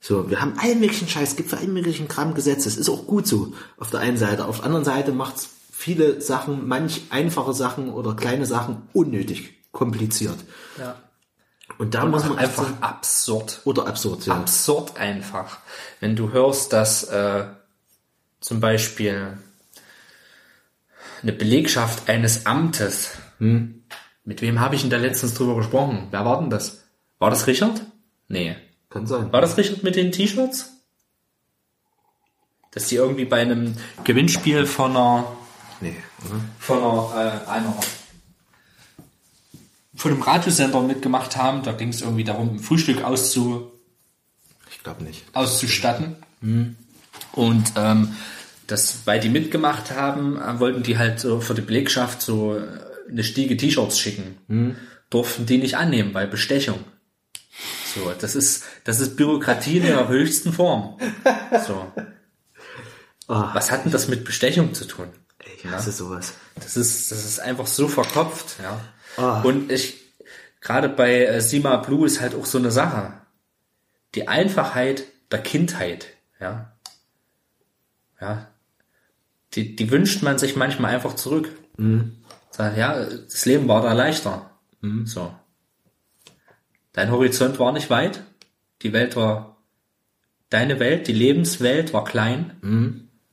So, 0.00 0.30
wir 0.30 0.40
haben 0.40 0.58
allen 0.58 0.80
möglichen 0.80 1.08
Scheiß, 1.08 1.36
gibt 1.36 1.50
für 1.50 1.58
allen 1.58 1.72
möglichen 1.72 2.06
Kram 2.06 2.34
Gesetze. 2.34 2.68
Das 2.68 2.76
ist 2.76 2.88
auch 2.88 3.06
gut 3.06 3.26
so. 3.26 3.54
Auf 3.78 3.90
der 3.90 4.00
einen 4.00 4.16
Seite. 4.16 4.44
Auf 4.44 4.58
der 4.58 4.66
anderen 4.66 4.84
Seite 4.84 5.12
macht's 5.12 5.48
viele 5.72 6.20
Sachen, 6.20 6.68
manch 6.68 7.02
einfache 7.10 7.54
Sachen 7.54 7.90
oder 7.90 8.14
kleine 8.14 8.46
Sachen 8.46 8.82
unnötig 8.92 9.54
kompliziert. 9.72 10.38
ja. 10.78 10.96
Und 11.76 11.94
da 11.94 12.06
muss 12.06 12.24
man 12.24 12.38
einfach 12.38 12.66
einfach 12.66 12.82
absurd. 12.82 13.60
oder 13.64 13.86
absurd, 13.86 14.26
ja. 14.26 14.34
Absurd 14.34 14.96
einfach. 14.96 15.58
Wenn 16.00 16.16
du 16.16 16.32
hörst, 16.32 16.72
dass 16.72 17.04
äh, 17.04 17.44
zum 18.40 18.60
Beispiel 18.60 19.38
eine 21.22 21.32
Belegschaft 21.32 22.08
eines 22.08 22.46
Amtes, 22.46 23.12
mit 23.38 24.42
wem 24.42 24.60
habe 24.60 24.74
ich 24.74 24.82
denn 24.82 24.90
da 24.90 24.96
letztens 24.98 25.34
drüber 25.34 25.56
gesprochen? 25.56 26.08
Wer 26.10 26.24
war 26.24 26.40
denn 26.40 26.50
das? 26.50 26.84
War 27.18 27.30
das 27.30 27.46
Richard? 27.46 27.82
Nee. 28.28 28.56
Kann 28.90 29.06
sein. 29.06 29.32
War 29.32 29.40
das 29.40 29.56
Richard 29.56 29.82
mit 29.82 29.96
den 29.96 30.12
T-Shirts? 30.12 30.72
Dass 32.72 32.86
die 32.88 32.96
irgendwie 32.96 33.24
bei 33.24 33.40
einem 33.40 33.74
Gewinnspiel 34.04 34.66
von 34.66 34.90
einer 34.92 35.24
Nee, 35.80 35.96
oder? 36.26 36.40
von 36.58 36.78
einer, 36.78 37.42
äh, 37.46 37.48
einer 37.50 37.74
von 39.94 40.12
einem 40.12 40.22
Radiosender 40.22 40.80
mitgemacht 40.82 41.36
haben. 41.36 41.62
Da 41.62 41.72
ging 41.72 41.88
es 41.88 42.02
irgendwie 42.02 42.24
darum, 42.24 42.54
ein 42.56 42.58
Frühstück 42.60 43.02
auszu, 43.04 43.70
Ich 44.70 44.82
glaube 44.82 45.02
nicht. 45.04 45.24
auszustatten. 45.34 46.16
Und 47.32 47.72
ähm, 47.76 48.14
das, 48.68 49.06
weil 49.06 49.18
die 49.18 49.28
mitgemacht 49.28 49.90
haben, 49.90 50.40
äh, 50.40 50.60
wollten 50.60 50.82
die 50.84 50.98
halt 50.98 51.18
so 51.18 51.40
für 51.40 51.54
die 51.54 51.62
Belegschaft 51.62 52.22
so 52.22 52.56
äh, 52.56 52.62
eine 53.10 53.24
Stiege 53.24 53.56
T-Shirts 53.56 53.98
schicken. 53.98 54.76
Durften 55.10 55.46
die 55.46 55.58
nicht 55.58 55.76
annehmen, 55.76 56.14
weil 56.14 56.28
Bestechung. 56.28 56.84
So, 57.94 58.12
das 58.20 58.36
ist, 58.36 58.64
das 58.84 59.00
ist 59.00 59.16
Bürokratie 59.16 59.78
in 59.78 59.86
ihrer 59.86 60.08
höchsten 60.08 60.52
Form. 60.52 60.98
So. 61.66 61.90
Ah, 63.30 63.50
Was 63.52 63.70
hat 63.70 63.84
denn 63.84 63.92
das 63.92 64.08
mit 64.08 64.24
Bestechung 64.24 64.72
zu 64.72 64.86
tun? 64.86 65.08
ich 65.54 65.70
hasse 65.70 65.92
sowas. 65.92 66.32
Das 66.54 66.78
ist, 66.78 67.10
das 67.10 67.26
ist 67.26 67.40
einfach 67.40 67.66
so 67.66 67.88
verkopft, 67.88 68.56
ja. 68.62 68.80
Ah. 69.18 69.42
Und 69.42 69.70
ich, 69.70 69.96
gerade 70.62 70.88
bei 70.88 71.26
äh, 71.26 71.40
Sima 71.42 71.76
Blue 71.76 72.06
ist 72.06 72.20
halt 72.22 72.34
auch 72.34 72.46
so 72.46 72.56
eine 72.56 72.70
Sache. 72.70 73.12
Die 74.14 74.28
Einfachheit 74.28 75.04
der 75.30 75.42
Kindheit, 75.42 76.06
ja. 76.40 76.72
Ja. 78.20 78.48
Die, 79.54 79.76
die 79.76 79.90
wünscht 79.90 80.22
man 80.22 80.38
sich 80.38 80.56
manchmal 80.56 80.94
einfach 80.94 81.14
zurück. 81.14 81.50
Sagt, 82.50 82.76
ja, 82.76 83.04
das 83.04 83.46
Leben 83.46 83.68
war 83.68 83.82
da 83.82 83.92
leichter. 83.92 84.50
So. 85.04 85.34
Dein 86.92 87.10
Horizont 87.10 87.58
war 87.58 87.72
nicht 87.72 87.90
weit. 87.90 88.22
Die 88.82 88.92
Welt 88.92 89.16
war, 89.16 89.56
deine 90.50 90.78
Welt, 90.80 91.08
die 91.08 91.12
Lebenswelt 91.12 91.92
war 91.92 92.04
klein. 92.04 92.56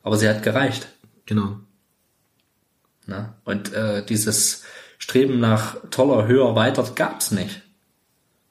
Aber 0.03 0.17
sie 0.17 0.29
hat 0.29 0.43
gereicht. 0.43 0.87
Genau. 1.25 1.59
Ne? 3.07 3.33
Und 3.43 3.73
äh, 3.73 4.05
dieses 4.05 4.63
Streben 4.97 5.39
nach 5.39 5.77
toller, 5.91 6.27
höher, 6.27 6.55
weiter 6.55 6.83
gab's 6.95 7.31
nicht. 7.31 7.61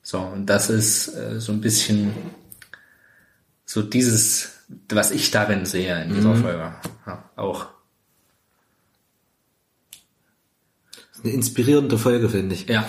So, 0.02 0.20
und 0.20 0.46
das 0.46 0.70
ist 0.70 1.08
äh, 1.08 1.40
so 1.40 1.52
ein 1.52 1.60
bisschen 1.60 2.14
so 3.64 3.82
dieses, 3.82 4.60
was 4.88 5.10
ich 5.10 5.30
darin 5.30 5.64
sehe 5.66 6.02
in 6.02 6.14
dieser 6.14 6.34
Folge. 6.36 6.74
Ja, 7.06 7.23
auch. 7.36 7.66
Das 10.92 11.18
ist 11.18 11.24
eine 11.24 11.32
inspirierende 11.34 11.98
Folge, 11.98 12.28
finde 12.28 12.54
ich. 12.54 12.68
Ja, 12.68 12.86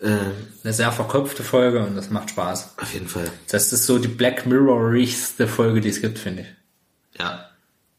Äh, 0.00 0.30
eine 0.62 0.72
sehr 0.72 0.92
verkopfte 0.92 1.42
Folge 1.42 1.84
und 1.84 1.96
das 1.96 2.08
macht 2.10 2.30
Spaß. 2.30 2.74
auf 2.78 2.94
jeden 2.94 3.08
Fall. 3.08 3.28
Das 3.50 3.72
ist 3.72 3.84
so 3.84 3.98
die 3.98 4.06
Black 4.06 4.46
Mirror-rigste 4.46 5.48
Folge, 5.48 5.80
die 5.80 5.88
es 5.88 6.00
gibt, 6.00 6.20
finde 6.20 6.42
ich. 6.42 7.18
Ja. 7.20 7.48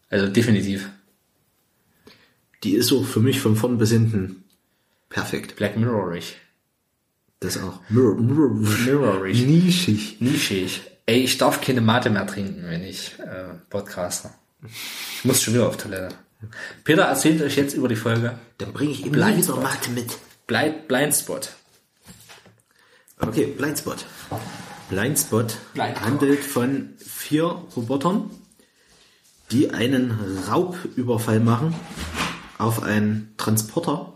Also 0.09 0.27
definitiv. 0.27 0.90
Die 2.64 2.76
ist 2.76 2.88
so 2.88 3.03
für 3.03 3.19
mich 3.19 3.42
von 3.42 3.58
vorn 3.58 3.77
bis 3.77 3.90
hinten 3.92 4.45
Perfekt. 5.09 5.58
Black 5.58 5.76
Mirrorig. 5.76 6.38
Das 7.42 7.58
auch. 7.58 7.82
Mirror, 7.90 8.16
mirror, 8.16 8.50
Mirrorig. 8.50 9.45
Nischig. 9.45 10.22
Nischig. 10.22 10.82
Ey, 11.06 11.19
ich 11.24 11.38
darf 11.38 11.59
keine 11.59 11.82
Mate 11.82 12.09
mehr 12.09 12.27
trinken, 12.27 12.64
wenn 12.64 12.84
ich 12.84 13.18
äh, 13.19 13.56
podcaste. 13.69 14.30
Ich 14.63 15.25
muss 15.25 15.41
schon 15.41 15.53
wieder 15.53 15.67
auf 15.67 15.77
Toilette. 15.77 16.15
Peter 16.83 17.03
erzählt 17.03 17.41
euch 17.41 17.57
jetzt 17.57 17.73
über 17.73 17.88
die 17.89 17.95
Folge 17.95 18.39
Dann 18.57 18.71
bringe 18.71 18.91
ich 18.91 19.05
ihm 19.05 19.11
Blind 19.11 19.38
nie 19.38 19.43
wieder. 19.43 19.61
Mate 19.61 19.91
mit. 19.91 20.17
Blind, 20.47 20.88
Blindspot. 20.88 21.51
Okay, 23.19 23.45
Blindspot. 23.45 24.05
Blindspot 24.89 25.57
Blindspot. 25.73 26.01
handelt 26.01 26.39
von 26.39 26.93
vier 26.97 27.43
Robotern, 27.75 28.31
die 29.51 29.71
einen 29.71 30.17
Raubüberfall 30.47 31.39
machen 31.39 31.75
auf 32.57 32.83
einen 32.83 33.33
Transporter, 33.38 34.13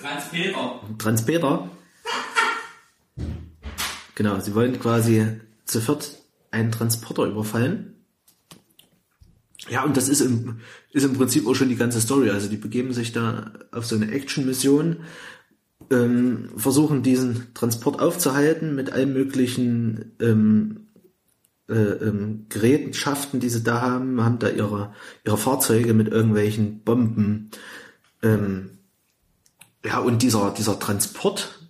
Transpeter. 0.00 0.80
Transpeter. 0.98 1.70
Genau, 4.14 4.40
sie 4.40 4.54
wollen 4.54 4.78
quasi 4.78 5.40
zu 5.64 5.80
viert 5.80 6.18
einen 6.50 6.70
Transporter 6.72 7.24
überfallen. 7.24 7.97
Ja, 9.70 9.84
und 9.84 9.96
das 9.96 10.08
ist 10.08 10.20
im, 10.20 10.60
ist 10.92 11.04
im 11.04 11.14
Prinzip 11.14 11.46
auch 11.46 11.54
schon 11.54 11.68
die 11.68 11.76
ganze 11.76 12.00
Story. 12.00 12.30
Also 12.30 12.48
die 12.48 12.56
begeben 12.56 12.92
sich 12.92 13.12
da 13.12 13.52
auf 13.70 13.86
so 13.86 13.96
eine 13.96 14.10
Action-Mission, 14.10 14.98
ähm, 15.90 16.50
versuchen 16.56 17.02
diesen 17.02 17.54
Transport 17.54 18.00
aufzuhalten 18.00 18.74
mit 18.74 18.92
allen 18.92 19.12
möglichen 19.12 20.12
ähm, 20.20 20.88
äh, 21.68 21.74
ähm, 21.74 22.46
Gerätschaften, 22.48 23.40
die 23.40 23.48
sie 23.48 23.62
da 23.62 23.82
haben, 23.82 24.24
haben 24.24 24.38
da 24.38 24.48
ihre, 24.48 24.94
ihre 25.24 25.38
Fahrzeuge 25.38 25.94
mit 25.94 26.08
irgendwelchen 26.08 26.80
Bomben. 26.80 27.50
Ähm, 28.22 28.78
ja, 29.84 29.98
und 29.98 30.22
dieser, 30.22 30.52
dieser 30.52 30.78
Transport 30.78 31.60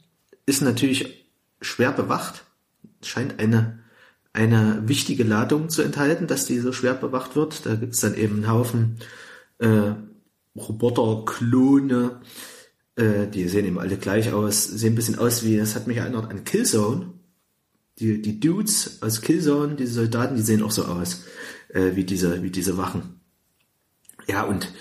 ist 0.47 0.63
natürlich 0.63 1.27
schwer 1.61 1.93
bewacht. 1.93 2.45
Scheint 3.03 3.39
eine, 3.39 3.78
eine 4.39 4.83
wichtige 4.87 5.25
Ladung 5.25 5.69
zu 5.69 5.83
enthalten, 5.83 6.29
dass 6.29 6.47
die 6.47 6.61
so 6.61 6.73
schwer 6.73 6.95
bewacht 6.95 7.35
wird. 7.35 7.67
Da 7.67 7.75
gibt's 7.75 8.01
dann 8.01 8.15
eben 8.15 8.37
einen 8.37 8.49
Haufen 8.49 8.99
äh, 9.59 9.95
Roboter-Klone, 10.57 12.21
äh, 12.95 13.27
die 13.27 13.49
sehen 13.49 13.67
eben 13.67 13.81
alle 13.81 13.97
gleich 13.97 14.33
aus, 14.33 14.65
sehen 14.65 14.93
ein 14.93 14.97
bisschen 14.97 15.19
aus 15.19 15.45
wie, 15.45 15.57
das 15.57 15.75
hat 15.75 15.89
mich 15.89 15.97
erinnert 15.97 16.31
an 16.31 16.45
Killzone. 16.45 17.15
Die, 17.99 18.23
die 18.23 18.39
Dudes 18.39 19.03
aus 19.03 19.23
Killzone, 19.23 19.75
diese 19.75 19.95
Soldaten, 19.95 20.37
die 20.37 20.43
sehen 20.43 20.63
auch 20.63 20.71
so 20.71 20.85
aus, 20.85 21.25
äh, 21.71 21.97
wie 21.97 22.05
diese, 22.05 22.45
wie 22.45 22.51
diese 22.51 22.77
Wachen. 22.77 23.21
Ja, 24.29 24.45
und 24.45 24.73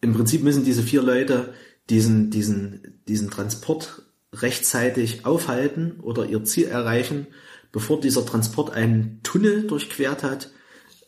im 0.00 0.12
Prinzip 0.12 0.42
müssen 0.42 0.64
diese 0.64 0.82
vier 0.82 1.02
Leute 1.02 1.54
diesen, 1.88 2.30
diesen, 2.30 3.00
diesen 3.06 3.30
Transport 3.30 4.02
rechtzeitig 4.32 5.24
aufhalten 5.24 6.00
oder 6.00 6.26
ihr 6.26 6.42
Ziel 6.42 6.66
erreichen, 6.66 7.28
bevor 7.72 8.00
dieser 8.00 8.24
Transport 8.24 8.72
einen 8.72 9.20
Tunnel 9.22 9.66
durchquert 9.66 10.22
hat, 10.22 10.50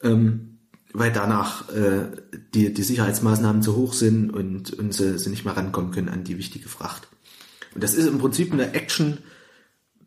ähm, 0.03 0.59
weil 0.93 1.13
danach 1.13 1.69
äh, 1.71 2.09
die, 2.55 2.75
die 2.75 2.83
Sicherheitsmaßnahmen 2.83 3.63
zu 3.63 3.77
hoch 3.77 3.93
sind 3.93 4.31
und, 4.31 4.73
und 4.73 4.93
sie, 4.93 5.19
sie 5.19 5.31
nicht 5.31 5.45
mehr 5.45 5.57
rankommen 5.57 5.93
können 5.93 6.09
an 6.09 6.25
die 6.25 6.39
wichtige 6.39 6.69
Fracht. 6.69 7.09
Und 7.75 7.85
das 7.85 7.95
ist 7.95 8.07
im 8.07 8.19
Prinzip 8.19 8.53
eine 8.53 8.75
Action 8.75 9.19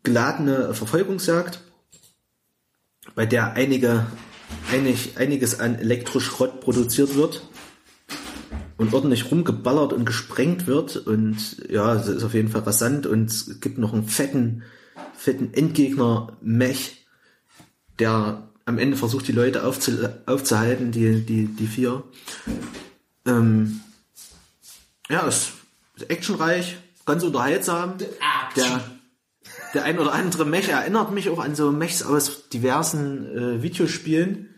geladene 0.02 0.74
Verfolgungsjagd, 0.74 1.60
bei 3.14 3.26
der 3.26 3.54
einige, 3.54 4.06
einig, 4.70 5.16
einiges 5.16 5.58
an 5.60 5.76
Elektroschrott 5.76 6.60
produziert 6.60 7.14
wird 7.14 7.42
und 8.76 8.92
ordentlich 8.92 9.30
rumgeballert 9.30 9.92
und 9.92 10.04
gesprengt 10.04 10.66
wird 10.66 10.96
und 10.96 11.56
ja, 11.70 11.94
es 11.94 12.06
ist 12.06 12.24
auf 12.24 12.34
jeden 12.34 12.50
Fall 12.50 12.62
rasant 12.62 13.06
und 13.06 13.30
es 13.30 13.60
gibt 13.60 13.78
noch 13.78 13.94
einen 13.94 14.08
fetten, 14.08 14.62
fetten 15.16 15.54
Endgegner 15.54 16.36
Mech, 16.40 17.06
der 17.98 18.48
am 18.66 18.78
Ende 18.78 18.96
versucht, 18.96 19.28
die 19.28 19.32
Leute 19.32 19.64
aufzu, 19.64 19.92
aufzuhalten, 20.26 20.90
die, 20.90 21.24
die, 21.24 21.46
die 21.46 21.66
vier. 21.66 22.02
Ähm, 23.26 23.80
ja, 25.08 25.26
es 25.26 25.52
ist 25.96 26.10
actionreich, 26.10 26.76
ganz 27.04 27.22
unterhaltsam. 27.22 27.94
Der, 28.56 28.84
der 29.74 29.84
ein 29.84 29.98
oder 29.98 30.12
andere 30.12 30.44
Mech 30.44 30.68
erinnert 30.68 31.12
mich 31.12 31.28
auch 31.28 31.38
an 31.38 31.54
so 31.54 31.72
Mechs 31.72 32.02
aus 32.02 32.48
diversen 32.48 33.58
äh, 33.58 33.62
Videospielen. 33.62 34.50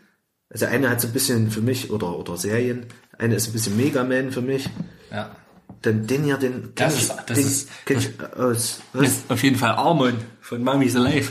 Also 0.49 0.67
eine 0.67 0.89
hat 0.89 1.01
so 1.01 1.09
ein 1.09 1.13
bisschen 1.13 1.51
für 1.51 1.61
mich, 1.61 1.91
oder, 1.91 2.17
oder 2.19 2.37
Serien, 2.37 2.87
eine 3.19 3.35
ist 3.35 3.49
ein 3.49 3.53
bisschen 3.53 3.77
Mega 3.77 4.05
Man 4.05 4.31
für 4.31 4.43
mich. 4.43 4.69
Ja. 5.11 5.35
Dann 5.83 6.07
den 6.07 6.25
hier, 6.25 6.37
den 6.37 6.73
Das 6.75 7.01
ist- 7.01 7.13
das 7.27 7.39
den 7.39 7.47
ist- 7.47 7.69
kenn 7.85 7.99
ich 7.99 8.09
aus. 8.37 8.81
Das 8.93 9.03
Was? 9.03 9.09
ist 9.09 9.31
auf 9.31 9.43
jeden 9.43 9.57
Fall 9.57 9.71
Armon 9.73 10.15
von 10.41 10.63
Mummy's 10.63 10.97
Alive. 10.97 11.31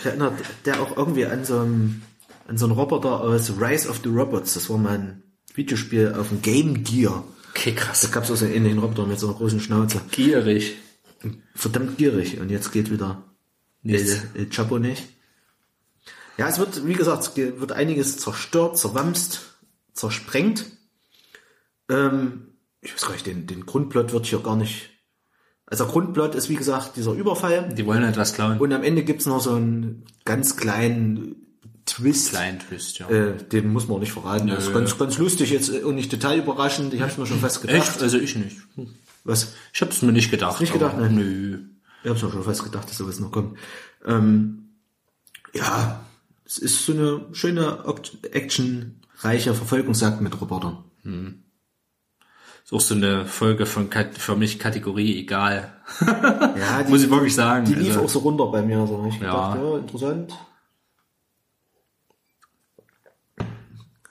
Ich 0.00 0.06
erinnere 0.06 0.32
der 0.64 0.80
auch 0.80 0.96
irgendwie 0.96 1.26
an 1.26 1.44
so 1.44 1.58
einen, 1.60 2.02
an 2.48 2.56
so 2.58 2.66
einen 2.66 2.74
Roboter 2.74 3.20
aus 3.20 3.52
Rise 3.60 3.88
of 3.88 4.00
the 4.02 4.08
Robots. 4.08 4.54
Das 4.54 4.70
war 4.70 4.78
mal 4.78 4.98
ein 4.98 5.22
Videospiel 5.54 6.14
auf 6.18 6.28
dem 6.28 6.42
Game 6.42 6.82
Gear. 6.84 7.24
Okay, 7.50 7.72
Da 7.74 7.80
krass. 7.82 8.10
gab 8.10 8.24
es 8.24 8.30
auch 8.30 8.36
so 8.36 8.44
einen 8.44 8.54
ähnlichen 8.54 8.78
Roboter 8.78 9.06
mit 9.06 9.18
so 9.18 9.28
einer 9.28 9.36
großen 9.36 9.60
Schnauze. 9.60 10.00
Gierig. 10.10 10.76
Verdammt 11.54 11.98
gierig. 11.98 12.38
Und 12.40 12.50
jetzt 12.50 12.72
geht 12.72 12.90
wieder 12.90 13.22
Nichts. 13.82 14.12
El, 14.34 14.42
El 14.42 14.50
Chapo 14.50 14.78
nicht. 14.78 15.04
Ja, 16.38 16.48
es 16.48 16.58
wird, 16.58 16.86
wie 16.86 16.94
gesagt, 16.94 17.22
es 17.22 17.34
ge- 17.34 17.60
wird 17.60 17.72
einiges 17.72 18.16
zerstört, 18.18 18.78
zerwamst, 18.78 19.49
zersprengt. 19.92 20.66
Ähm, 21.88 22.48
ich 22.80 22.94
weiß 22.94 23.02
gar 23.02 23.12
nicht, 23.12 23.26
den, 23.26 23.46
den 23.46 23.66
Grundplot 23.66 24.12
wird 24.12 24.26
hier 24.26 24.40
gar 24.40 24.56
nicht. 24.56 24.90
Also 25.66 25.84
der 25.84 25.92
Grundplot 25.92 26.34
ist, 26.34 26.48
wie 26.48 26.56
gesagt, 26.56 26.96
dieser 26.96 27.12
Überfall. 27.12 27.72
Die 27.74 27.86
wollen 27.86 28.02
etwas 28.02 28.34
klauen. 28.34 28.58
Und 28.58 28.72
am 28.72 28.82
Ende 28.82 29.04
gibt's 29.04 29.26
noch 29.26 29.40
so 29.40 29.54
einen 29.54 30.04
ganz 30.24 30.56
kleinen 30.56 31.46
Twist. 31.86 32.30
Kleinen 32.30 32.58
Twist, 32.58 32.98
ja. 32.98 33.08
Äh, 33.08 33.36
den 33.36 33.72
muss 33.72 33.86
man 33.86 33.96
auch 33.96 34.00
nicht 34.00 34.12
verraten. 34.12 34.48
Das 34.48 34.66
ist 34.66 34.72
ganz, 34.72 34.96
ganz 34.98 35.18
lustig 35.18 35.50
jetzt 35.50 35.70
und 35.70 35.94
nicht 35.94 36.10
total 36.10 36.38
überraschend. 36.38 36.92
Ich 36.94 37.00
hab's 37.02 37.18
mir 37.18 37.26
schon 37.26 37.40
fast 37.40 37.60
gedacht. 37.62 37.76
Echt? 37.76 38.02
Also 38.02 38.18
ich 38.18 38.34
nicht. 38.36 38.56
Was? 39.24 39.54
Ich 39.72 39.80
hab's 39.80 40.02
mir 40.02 40.12
nicht 40.12 40.30
gedacht. 40.30 40.60
Nicht 40.60 40.72
gedacht, 40.72 40.94
aber 40.94 41.08
ne? 41.08 41.22
Nö. 41.24 41.58
Ich 42.02 42.10
hab's 42.10 42.22
mir 42.22 42.30
schon 42.30 42.44
fast 42.44 42.64
gedacht, 42.64 42.88
dass 42.88 42.96
sowas 42.96 43.20
noch 43.20 43.30
kommt. 43.30 43.58
Ähm, 44.06 44.70
ja, 45.52 46.04
es 46.44 46.58
ist 46.58 46.84
so 46.84 46.92
eine 46.92 47.26
schöne 47.32 47.84
Oct- 47.86 48.18
actionreiche 49.20 49.54
Verfolgungsjagd 49.54 50.20
mit 50.20 50.40
Robotern. 50.40 50.84
Ist 52.64 52.72
auch 52.72 52.80
so 52.80 52.94
eine 52.94 53.26
Folge 53.26 53.66
von 53.66 53.90
Kat 53.90 54.16
für 54.16 54.36
mich 54.36 54.58
Kategorie 54.58 55.18
egal. 55.18 55.72
Ja, 56.00 56.82
die, 56.86 56.90
Muss 56.90 57.02
ich 57.04 57.10
wirklich 57.10 57.34
sagen. 57.34 57.64
die 57.66 57.74
lief 57.74 57.88
also, 57.96 58.02
auch 58.04 58.08
so 58.08 58.18
runter 58.20 58.46
bei 58.46 58.62
mir. 58.62 58.86
So. 58.86 59.04
Ich 59.08 59.20
Ja. 59.20 59.52
gedacht, 59.54 59.58
ja, 59.72 59.78
interessant. 59.78 60.38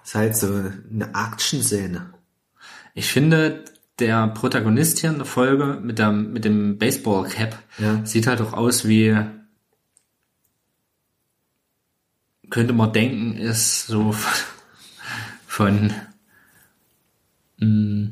Ist 0.04 0.16
halt 0.16 0.36
so 0.36 0.48
eine 0.48 1.12
Action-Szene. 1.14 2.14
ich 2.96 3.06
finde, 3.08 3.64
der 4.00 4.28
Protagonist 4.30 5.00
hier 5.00 5.10
in 5.12 5.18
der 5.18 5.26
Folge 5.26 5.80
mit, 5.82 6.00
der, 6.00 6.12
mit 6.12 6.46
dem 6.46 6.78
Baseball-Cap 6.78 7.58
Ja. 7.78 8.06
sieht 8.06 8.28
halt 8.28 8.42
auch 8.42 8.54
aus 8.54 8.88
wie 8.88 9.16
könnte 12.50 12.74
man 12.74 12.92
denken, 12.94 13.38
ist 13.38 13.86
so 13.88 14.16
von 15.50 15.92
mh, 17.58 18.10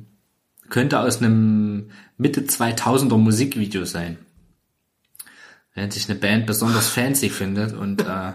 könnte 0.69 0.99
aus 0.99 1.19
einem 1.22 1.91
Mitte 2.17 2.41
2000er 2.41 3.17
Musikvideo 3.17 3.85
sein. 3.85 4.17
Wenn 5.75 5.91
sich 5.91 6.09
eine 6.09 6.17
Band 6.19 6.48
besonders 6.48 6.90
fancy 6.90 7.30
findet 7.30 7.74
und 7.74 8.01
äh, 8.01 8.33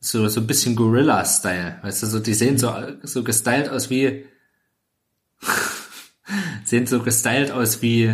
so 0.00 0.26
so 0.28 0.40
ein 0.40 0.46
bisschen 0.48 0.74
Gorilla-Style, 0.74 1.78
weißt 1.82 2.02
du, 2.02 2.06
so 2.08 2.18
die 2.18 2.34
sehen 2.34 2.58
so 2.58 2.74
so 3.04 3.22
gestylt 3.22 3.68
aus 3.68 3.88
wie 3.90 4.24
sehen 6.64 6.86
so 6.88 7.00
gestylt 7.02 7.52
aus 7.52 7.80
wie 7.80 8.12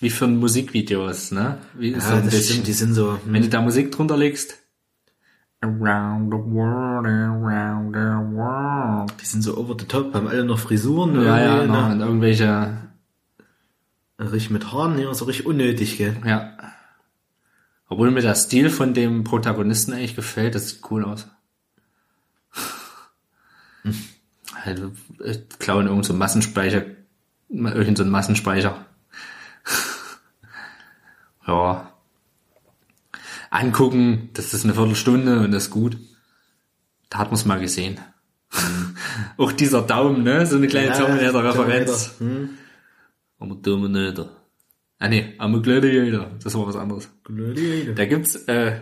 wie 0.00 0.10
für 0.10 0.26
Musikvideos, 0.26 1.30
ne? 1.30 1.58
Wie 1.74 1.92
so 1.92 1.98
Ja, 1.98 2.16
ein 2.16 2.24
das 2.24 2.34
bisschen. 2.34 2.52
stimmt, 2.54 2.66
die 2.66 2.72
sind 2.72 2.94
so. 2.94 3.18
Wenn 3.26 3.42
du 3.42 3.48
da 3.48 3.60
Musik 3.60 3.92
drunter 3.92 4.16
legst. 4.16 4.56
Around 5.66 6.32
the 6.32 6.38
world, 6.38 7.06
around 7.06 7.94
the 7.94 8.36
world. 8.36 9.12
Die 9.20 9.26
sind 9.26 9.42
so 9.42 9.56
over 9.56 9.74
the 9.78 9.86
top, 9.86 10.14
haben 10.14 10.28
alle 10.28 10.44
noch 10.44 10.58
Frisuren. 10.58 11.20
Ja, 11.24 11.38
ja, 11.38 11.66
ne? 11.66 11.92
Und 11.92 12.00
irgendwelche, 12.00 12.86
Richtig 14.18 14.50
mit 14.50 14.72
Haaren, 14.72 14.98
ja, 14.98 15.12
so 15.12 15.26
richtig 15.26 15.46
unnötig, 15.46 15.98
gell? 15.98 16.16
ja. 16.24 16.56
Obwohl 17.88 18.10
mir 18.10 18.22
der 18.22 18.34
Stil 18.34 18.70
von 18.70 18.94
dem 18.94 19.22
Protagonisten 19.24 19.92
eigentlich 19.92 20.16
gefällt, 20.16 20.54
das 20.54 20.70
sieht 20.70 20.90
cool 20.90 21.04
aus. 21.04 21.28
Halt, 24.54 24.82
äh, 25.20 25.38
klauen 25.58 25.86
irgend 25.86 26.04
so 26.04 26.14
Massenspeicher, 26.14 26.84
irgend 27.48 27.98
so 27.98 28.02
einen 28.02 28.10
Massenspeicher. 28.10 28.86
ja. 31.46 31.92
Angucken, 33.56 34.30
das 34.34 34.52
ist 34.52 34.64
eine 34.64 34.74
Viertelstunde 34.74 35.40
und 35.40 35.50
das 35.52 35.64
ist 35.64 35.70
gut. 35.70 35.96
Da 37.08 37.18
hat 37.18 37.28
man 37.28 37.36
es 37.36 37.46
mal 37.46 37.58
gesehen. 37.58 37.98
Auch 39.38 39.52
dieser 39.52 39.82
Daumen, 39.82 40.24
ne? 40.24 40.44
So 40.46 40.56
eine 40.56 40.66
kleine 40.66 40.88
Ja, 40.88 40.94
Terminator-Referenz. 40.94 42.16
Terminator. 42.18 42.54
Am 43.38 43.62
Terminator. 43.62 44.30
Ah 44.98 45.08
nee, 45.08 45.34
am 45.38 45.62
Gladiator. 45.62 46.30
Das 46.42 46.54
war 46.54 46.66
was 46.66 46.76
anderes. 46.76 47.10
Gladiator. 47.24 47.94
Da 47.94 48.04
gibt's, 48.04 48.36
äh, 48.46 48.80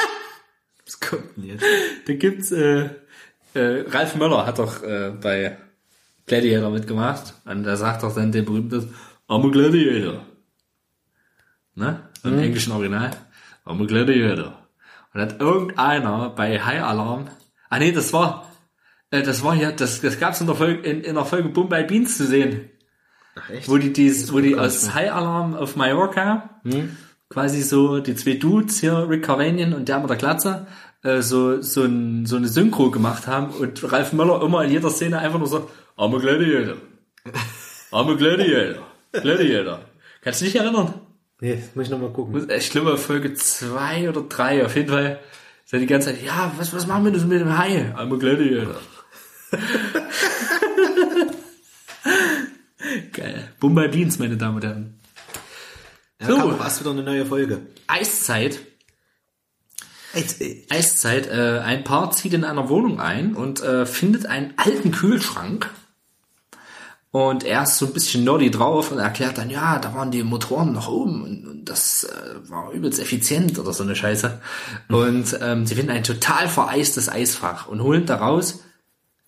Was 0.86 1.00
kommt 1.00 1.36
denn 1.36 1.44
jetzt? 1.44 1.64
da 2.06 2.12
gibt's, 2.14 2.52
äh, 2.52 2.90
äh, 3.54 3.84
Ralf 3.88 4.14
Möller 4.16 4.46
hat 4.46 4.58
doch 4.58 4.82
äh, 4.82 5.12
bei 5.20 5.56
Gladiator 6.26 6.70
mitgemacht. 6.70 7.34
Und 7.44 7.64
da 7.64 7.76
sagt 7.76 8.02
doch 8.04 8.14
dann 8.14 8.30
den 8.32 8.44
berühmten 8.44 8.94
I'm 9.28 9.46
a 9.46 9.50
Gladiator. 9.50 10.26
Ne? 11.74 12.08
Im 12.24 12.38
englischen 12.38 12.72
Original. 12.72 13.10
I'm 13.70 13.82
a 13.82 13.86
Gladiator. 13.86 14.66
Und 15.14 15.20
hat 15.20 15.40
irgendeiner 15.40 16.30
bei 16.30 16.60
High 16.60 16.82
Alarm, 16.82 17.28
ah 17.68 17.78
nee, 17.78 17.92
das 17.92 18.12
war, 18.12 18.50
äh, 19.10 19.22
das 19.22 19.42
war 19.44 19.54
ja, 19.54 19.72
das, 19.72 20.00
das 20.00 20.18
gab's 20.18 20.40
in 20.40 20.46
der 20.46 20.56
Folge, 20.56 20.88
in, 20.88 21.02
in 21.02 21.14
der 21.14 21.24
Folge 21.24 21.48
Bombay 21.48 21.84
Beans 21.84 22.16
zu 22.16 22.26
sehen. 22.26 22.70
Ach 23.36 23.50
echt? 23.50 23.68
Wo 23.68 23.78
die, 23.78 23.92
dies, 23.92 24.32
wo 24.32 24.40
die 24.40 24.50
nicht 24.50 24.58
aus 24.58 24.94
High 24.94 25.12
Alarm 25.12 25.54
auf 25.54 25.76
Mallorca, 25.76 26.60
quasi 27.28 27.62
so 27.62 28.00
die 28.00 28.14
zwei 28.16 28.34
Dudes 28.34 28.80
hier, 28.80 29.08
Rick 29.08 29.24
Carvanian 29.24 29.72
und 29.72 29.88
der 29.88 30.00
mit 30.00 30.10
der 30.10 30.16
Glatze, 30.16 30.66
äh, 31.02 31.22
so, 31.22 31.62
so, 31.62 31.84
ein, 31.84 32.26
so 32.26 32.36
eine 32.36 32.48
Synchro 32.48 32.90
gemacht 32.90 33.26
haben 33.26 33.50
und 33.54 33.90
Ralf 33.92 34.12
Möller 34.12 34.42
immer 34.42 34.64
in 34.64 34.72
jeder 34.72 34.90
Szene 34.90 35.18
einfach 35.18 35.38
nur 35.38 35.48
so, 35.48 35.70
I'm 35.96 36.14
a 36.14 36.18
Gladiator. 36.18 36.76
I'm 37.92 38.10
a 38.10 38.14
Gladiator. 38.14 38.86
Gladiator. 39.12 39.80
Kannst 40.22 40.40
du 40.40 40.44
dich 40.44 40.56
erinnern? 40.56 40.99
Nee, 41.40 41.56
das 41.56 41.74
muss 41.74 41.86
ich 41.86 41.90
nochmal 41.90 42.10
gucken. 42.12 42.48
Ich 42.50 42.70
glaube 42.70 42.96
Folge 42.98 43.34
zwei 43.34 44.08
oder 44.08 44.22
drei 44.22 44.64
auf 44.64 44.76
jeden 44.76 44.90
Fall. 44.90 45.20
Er 45.72 45.78
die 45.78 45.86
ganze 45.86 46.08
Zeit, 46.08 46.24
ja, 46.24 46.52
was, 46.56 46.72
was 46.74 46.86
machen 46.88 47.04
wir 47.04 47.12
denn 47.12 47.28
mit 47.28 47.40
dem 47.40 47.56
Hai? 47.56 47.94
I'm 47.96 48.12
a 48.12 48.16
Gladiator. 48.16 48.74
Geil. 53.12 53.48
Bombay 53.60 53.88
Beans, 53.88 54.18
meine 54.18 54.36
Damen 54.36 54.56
und 54.56 54.64
Herren. 54.64 55.00
Ja, 56.20 56.26
So. 56.26 56.36
kam 56.38 56.58
fast 56.58 56.80
wieder 56.80 56.90
eine 56.90 57.02
neue 57.04 57.24
Folge. 57.24 57.60
Eiszeit. 57.86 58.58
Jetzt, 60.14 60.40
ey. 60.40 60.66
Eiszeit. 60.70 61.28
Äh, 61.28 61.60
ein 61.60 61.84
Paar 61.84 62.10
zieht 62.10 62.34
in 62.34 62.42
einer 62.44 62.68
Wohnung 62.68 62.98
ein 63.00 63.34
und 63.36 63.62
äh, 63.62 63.86
findet 63.86 64.26
einen 64.26 64.54
alten 64.56 64.90
Kühlschrank. 64.90 65.70
Und 67.12 67.42
er 67.42 67.64
ist 67.64 67.78
so 67.78 67.86
ein 67.86 67.92
bisschen 67.92 68.22
nerdy 68.22 68.52
drauf 68.52 68.92
und 68.92 68.98
erklärt 68.98 69.38
dann, 69.38 69.50
ja, 69.50 69.80
da 69.80 69.94
waren 69.94 70.12
die 70.12 70.22
Motoren 70.22 70.72
noch 70.72 70.88
oben 70.88 71.24
und, 71.24 71.46
und 71.46 71.64
das 71.64 72.04
äh, 72.04 72.48
war 72.48 72.70
übelst 72.70 73.00
effizient 73.00 73.58
oder 73.58 73.72
so 73.72 73.82
eine 73.82 73.96
Scheiße. 73.96 74.40
Und 74.88 75.36
ähm, 75.40 75.66
sie 75.66 75.74
finden 75.74 75.90
ein 75.90 76.04
total 76.04 76.48
vereistes 76.48 77.08
Eisfach 77.08 77.66
und 77.66 77.82
holen 77.82 78.06
daraus 78.06 78.60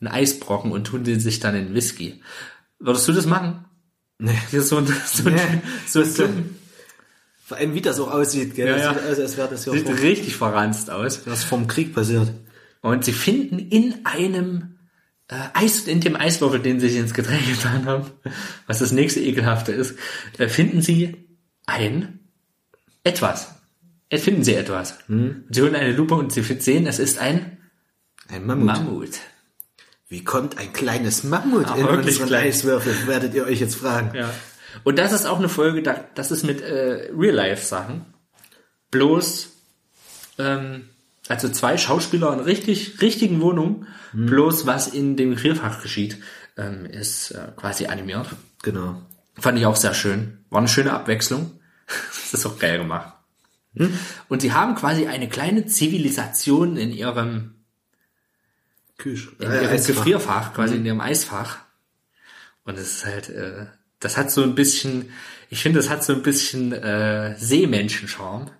einen 0.00 0.12
Eisbrocken 0.12 0.70
und 0.70 0.84
tun 0.84 1.02
den 1.02 1.18
sich 1.18 1.40
dann 1.40 1.56
in 1.56 1.74
Whisky. 1.74 2.20
Würdest 2.78 3.08
du 3.08 3.12
das 3.12 3.26
machen? 3.26 3.64
Nee. 4.18 4.38
Hier 4.50 4.62
so 4.62 4.76
ein, 4.76 4.86
so 5.04 5.28
ein, 5.28 5.34
Nee. 5.34 5.62
so 5.86 6.04
So, 6.04 6.24
ein, 6.24 6.56
vor 7.44 7.56
allem, 7.56 7.74
wie 7.74 7.80
das 7.80 7.98
auch 7.98 8.12
aussieht, 8.12 8.54
gell? 8.54 8.68
Ja, 8.68 8.74
das 8.76 8.82
ja. 8.84 8.94
sieht 8.94 9.10
aus, 9.10 9.18
als 9.18 9.36
wäre 9.36 9.48
das 9.48 9.64
ja 9.66 9.72
sieht 9.72 9.88
richtig 10.02 10.36
verranzt 10.36 10.88
aus. 10.88 11.24
das 11.24 11.42
vom 11.42 11.66
Krieg 11.66 11.94
passiert. 11.94 12.30
Und 12.80 13.04
sie 13.04 13.12
finden 13.12 13.58
in 13.58 14.06
einem 14.06 14.72
äh, 15.28 15.34
Eis, 15.55 15.86
in 15.86 16.01
dem 16.01 16.17
Eiswürfel, 16.17 16.60
den 16.60 16.81
sie 16.81 16.89
sich 16.89 16.99
ins 16.99 17.15
Getränk 17.15 17.47
getan 17.47 17.86
haben, 17.86 18.10
was 18.67 18.78
das 18.78 18.92
nächste 18.92 19.20
ekelhafte 19.20 19.73
ist, 19.73 19.97
äh, 20.39 20.49
finden 20.49 20.83
sie 20.83 21.28
ein 21.67 22.20
etwas. 23.05 23.55
Äh, 24.09 24.18
Finden 24.18 24.44
sie 24.44 24.55
etwas. 24.55 24.99
Und 25.09 25.47
sie 25.51 25.62
holen 25.62 25.75
eine 25.75 25.92
Lupe 25.92 26.15
und 26.15 26.33
sie 26.33 26.42
sehen, 26.42 26.86
es 26.86 26.99
ist 26.99 27.18
ein 27.18 27.59
Ein 28.28 28.47
Mammut. 28.47 28.67
Mammut. 28.67 29.20
Wie 30.09 30.23
kommt 30.23 30.59
ein 30.59 30.73
kleines 30.73 31.25
Mammut 31.25 31.65
Ach, 31.68 31.76
in 31.76 31.86
unseren 31.86 32.26
klein. 32.26 32.49
Eiswürfel, 32.49 33.07
werdet 33.07 33.33
ihr 33.34 33.44
euch 33.44 33.60
jetzt 33.60 33.76
fragen. 33.76 34.15
Ja. 34.15 34.31
Und 34.84 34.99
das 34.99 35.12
ist 35.12 35.25
auch 35.26 35.39
eine 35.39 35.49
Folge, 35.49 35.83
da, 35.83 36.05
das 36.15 36.31
ist 36.31 36.44
mit 36.44 36.60
äh, 36.60 37.10
Real-Life-Sachen. 37.17 38.05
Bloß, 38.91 39.51
ähm, 40.39 40.89
also 41.28 41.49
zwei 41.49 41.76
Schauspieler 41.78 42.33
in 42.33 42.41
richtig, 42.41 43.01
richtigen 43.01 43.41
Wohnungen, 43.41 43.86
bloß 44.12 44.67
was 44.67 44.89
in 44.89 45.17
dem 45.17 45.31
Gefrierfach 45.31 45.83
geschieht, 45.83 46.18
ähm, 46.57 46.86
ist 46.86 47.31
äh, 47.31 47.49
quasi 47.57 47.86
animiert. 47.86 48.28
Genau. 48.62 49.01
Fand 49.39 49.59
ich 49.59 49.67
auch 49.67 49.76
sehr 49.76 49.94
schön. 49.94 50.44
War 50.51 50.59
eine 50.59 50.68
schöne 50.68 50.92
Abwechslung. 50.92 51.60
das 51.86 52.34
ist 52.34 52.47
auch 52.47 52.59
geil 52.59 52.78
gemacht. 52.78 53.15
Und 54.28 54.42
sie 54.42 54.52
haben 54.52 54.75
quasi 54.75 55.07
eine 55.07 55.28
kleine 55.28 55.65
Zivilisation 55.65 56.76
in 56.76 56.91
ihrem, 56.91 57.55
Küsch. 58.99 59.33
in 59.39 59.51
ihrem 59.51 59.84
Gefrierfach, 59.84 60.52
quasi 60.52 60.76
in 60.76 60.84
ihrem 60.84 61.01
Eisfach. 61.01 61.59
Und 62.65 62.78
es 62.78 62.97
ist 62.97 63.07
halt, 63.07 63.31
äh, 63.31 63.67
das 63.99 64.18
hat 64.18 64.31
so 64.31 64.42
ein 64.42 64.55
bisschen, 64.55 65.10
ich 65.49 65.62
finde, 65.62 65.78
das 65.78 65.89
hat 65.89 66.05
so 66.05 66.12
ein 66.12 66.23
bisschen 66.23 66.73
äh, 66.73 67.34
Seemenschen-Charme 67.39 68.51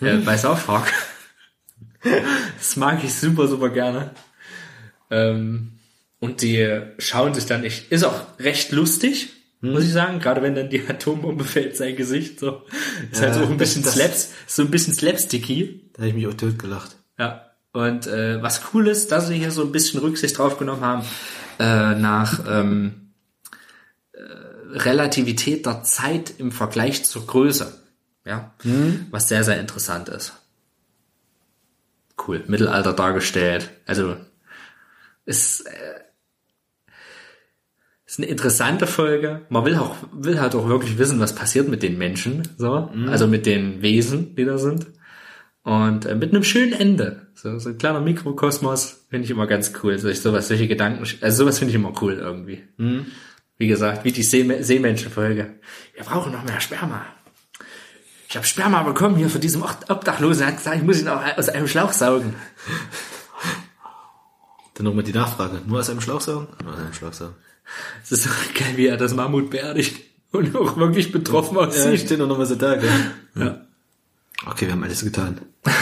äh, 0.00 0.16
bei 0.18 0.36
South 0.36 0.64
Park. 0.64 0.92
Das 2.58 2.76
mag 2.76 3.02
ich 3.04 3.14
super, 3.14 3.48
super 3.48 3.70
gerne. 3.70 4.10
Ähm, 5.10 5.72
und 6.20 6.42
die 6.42 6.80
schauen 6.98 7.34
sich 7.34 7.46
dann 7.46 7.60
nicht, 7.62 7.90
ist 7.92 8.04
auch 8.04 8.20
recht 8.38 8.72
lustig, 8.72 9.28
muss 9.60 9.84
ich 9.84 9.92
sagen, 9.92 10.20
gerade 10.20 10.40
wenn 10.42 10.54
dann 10.54 10.70
die 10.70 10.86
Atombombe 10.88 11.44
fällt, 11.54 11.76
sein 11.76 11.96
Gesicht, 11.96 12.38
so. 12.40 12.62
Ist 13.10 13.20
halt 13.22 13.34
Ja, 13.34 13.44
so 13.44 13.50
ein 13.50 13.56
bisschen 13.56 13.82
das- 13.82 13.94
slaps, 13.94 14.30
so 14.46 14.62
ein 14.62 14.70
bisschen 14.70 14.94
slapsticky. 14.94 15.90
Da 15.94 16.00
habe 16.00 16.08
ich 16.10 16.14
mich 16.14 16.26
auch 16.28 16.34
tot 16.34 16.58
gelacht. 16.58 16.96
Ja. 17.18 17.44
Und 17.72 18.06
äh, 18.06 18.40
was 18.42 18.62
cool 18.72 18.88
ist, 18.88 19.12
dass 19.12 19.28
sie 19.28 19.36
hier 19.36 19.50
so 19.50 19.62
ein 19.62 19.72
bisschen 19.72 20.00
Rücksicht 20.00 20.38
drauf 20.38 20.58
genommen 20.58 20.82
haben, 20.82 21.04
äh, 21.58 21.94
nach 21.94 22.40
ähm, 22.48 23.10
äh, 24.12 24.20
Relativität 24.72 25.66
der 25.66 25.82
Zeit 25.82 26.32
im 26.38 26.50
Vergleich 26.52 27.04
zur 27.04 27.26
Größe. 27.26 27.72
Ja. 28.24 28.54
Was 29.10 29.28
sehr, 29.28 29.42
sehr 29.44 29.58
interessant 29.58 30.08
ist. 30.08 30.32
Cool. 32.26 32.44
Mittelalter 32.46 32.92
dargestellt. 32.92 33.70
Also 33.86 34.16
ist, 35.24 35.60
äh, 35.66 36.00
ist 38.06 38.18
eine 38.18 38.28
interessante 38.28 38.86
Folge. 38.86 39.42
Man 39.50 39.64
will 39.64 39.76
auch, 39.76 39.96
will 40.12 40.40
halt 40.40 40.54
auch 40.54 40.68
wirklich 40.68 40.98
wissen, 40.98 41.20
was 41.20 41.34
passiert 41.34 41.68
mit 41.68 41.82
den 41.82 41.98
Menschen, 41.98 42.42
so, 42.56 42.90
also 43.06 43.26
mit 43.26 43.44
den 43.46 43.82
Wesen, 43.82 44.34
die 44.34 44.44
da 44.44 44.58
sind. 44.58 44.86
Und 45.62 46.06
äh, 46.06 46.14
mit 46.14 46.30
einem 46.32 46.44
schönen 46.44 46.72
Ende. 46.72 47.28
So, 47.34 47.58
so 47.58 47.68
ein 47.68 47.78
kleiner 47.78 48.00
Mikrokosmos 48.00 49.06
finde 49.10 49.26
ich 49.26 49.30
immer 49.30 49.46
ganz 49.46 49.72
cool. 49.82 49.98
So, 49.98 50.08
ich, 50.08 50.20
sowas, 50.20 50.48
solche 50.48 50.66
Gedanken, 50.66 51.04
also 51.20 51.44
sowas 51.44 51.58
finde 51.58 51.70
ich 51.70 51.74
immer 51.76 51.92
cool 52.00 52.14
irgendwie. 52.14 52.64
Wie 53.58 53.66
gesagt, 53.66 54.04
wie 54.04 54.12
die 54.12 54.22
See 54.22 54.62
Seemenschenfolge. 54.62 55.58
Wir 55.94 56.04
brauchen 56.04 56.32
noch 56.32 56.44
mehr 56.44 56.60
Sperma. 56.60 57.04
Ich 58.28 58.36
habe 58.36 58.46
Sperma 58.46 58.82
bekommen 58.82 59.16
hier 59.16 59.30
von 59.30 59.40
diesem 59.40 59.62
Ob- 59.62 59.86
Obdachlosen. 59.88 60.42
Er 60.42 60.48
hat 60.48 60.58
gesagt, 60.58 60.76
ich 60.76 60.82
muss 60.82 61.00
ihn 61.00 61.08
auch 61.08 61.22
aus 61.36 61.48
einem 61.48 61.66
Schlauch 61.66 61.92
saugen. 61.92 62.34
Dann 64.74 64.84
nochmal 64.84 65.02
die 65.04 65.12
Nachfrage. 65.14 65.62
Nur 65.66 65.80
aus 65.80 65.88
einem 65.90 66.00
Schlauch 66.02 66.20
saugen? 66.20 66.46
Nur 66.62 66.74
aus 66.74 66.78
einem 66.78 66.92
Schlauch 66.92 67.12
saugen. 67.14 67.34
Es 68.02 68.12
ist 68.12 68.24
so 68.24 68.30
geil, 68.54 68.76
wie 68.76 68.86
er 68.86 68.96
das 68.98 69.14
Mammut 69.14 69.50
beerdigt 69.50 70.00
und 70.32 70.54
auch 70.56 70.76
wirklich 70.76 71.10
betroffen 71.10 71.56
Ja, 71.56 71.62
aussieht. 71.66 71.92
ich 71.94 72.00
stehe 72.02 72.18
noch 72.20 72.36
mal 72.36 72.46
so 72.46 72.54
da, 72.54 72.76
gell? 72.76 72.90
Ja. 73.34 73.60
Okay, 74.46 74.66
wir 74.66 74.72
haben 74.72 74.84
alles 74.84 75.02
getan. 75.02 75.40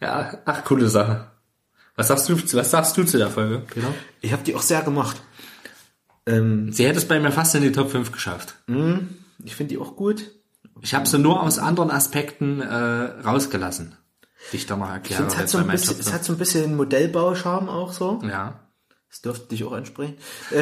ja, 0.00 0.38
ach, 0.44 0.64
coole 0.64 0.88
Sache. 0.88 1.28
Was 1.96 2.08
sagst 2.08 2.28
du, 2.28 2.36
was 2.56 2.70
sagst 2.70 2.96
du 2.96 3.04
zu 3.04 3.18
der 3.18 3.30
Folge, 3.30 3.58
Peter? 3.60 3.94
Ich 4.20 4.32
habe 4.32 4.42
die 4.42 4.54
auch 4.54 4.62
sehr 4.62 4.82
gemacht. 4.82 5.20
Ähm, 6.26 6.72
Sie 6.72 6.86
hätte 6.86 6.98
es 6.98 7.06
bei 7.06 7.20
mir 7.20 7.30
fast 7.30 7.54
in 7.54 7.62
die 7.62 7.72
Top 7.72 7.90
5 7.90 8.10
geschafft. 8.10 8.54
Ich 9.42 9.56
finde 9.56 9.74
die 9.74 9.80
auch 9.80 9.96
gut. 9.96 10.30
Ich 10.80 10.94
habe 10.94 11.06
sie 11.06 11.18
nur 11.18 11.42
aus 11.42 11.58
anderen 11.58 11.90
Aspekten 11.90 12.60
äh, 12.60 12.66
rausgelassen, 13.26 13.96
die 14.52 14.56
ich 14.56 14.66
da 14.66 14.76
noch 14.76 14.88
erkläre. 14.90 15.22
finde, 15.22 15.34
es 15.34 15.40
hat 15.40 15.48
so 15.48 15.58
ein 15.58 15.66
bisschen, 15.68 15.98
es 15.98 16.04
5. 16.06 16.12
hat 16.14 16.24
so 16.24 16.32
ein 16.32 16.38
bisschen 16.38 16.76
Modellbauscharme 16.76 17.70
auch 17.70 17.92
so. 17.92 18.20
ja. 18.24 18.60
Das 19.08 19.22
dürfte 19.22 19.46
dich 19.50 19.62
auch 19.62 19.70
ansprechen. 19.70 20.16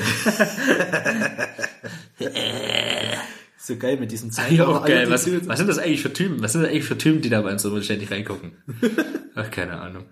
so 3.58 3.76
geil 3.76 3.96
mit 3.98 4.12
diesen 4.12 4.30
Zeichen. 4.30 4.56
Ja, 4.56 4.66
auch 4.66 4.84
geil. 4.84 5.08
Was, 5.10 5.26
was 5.48 5.58
sind 5.58 5.68
das 5.68 5.78
eigentlich 5.78 6.02
für 6.02 6.12
Typen? 6.12 6.42
Was 6.42 6.52
sind 6.52 6.62
das 6.62 6.70
eigentlich 6.70 6.84
für 6.84 6.98
Typen, 6.98 7.22
die 7.22 7.30
da 7.30 7.40
bei 7.40 7.52
uns 7.52 7.62
so 7.62 7.80
ständig 7.80 8.10
reingucken? 8.10 8.52
Ach, 9.34 9.50
keine 9.50 9.80
Ahnung. 9.80 10.04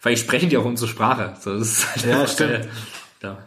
Vielleicht 0.00 0.22
sprechen 0.22 0.48
die 0.48 0.56
auch 0.56 0.64
unsere 0.64 0.88
Sprache. 0.90 1.36
So, 1.40 1.56
das 1.56 1.68
ist 1.68 1.86
halt 1.94 2.06
Ja, 2.06 2.26
stimmt. 2.26 2.50
geil. 2.50 2.68
Ja. 3.22 3.38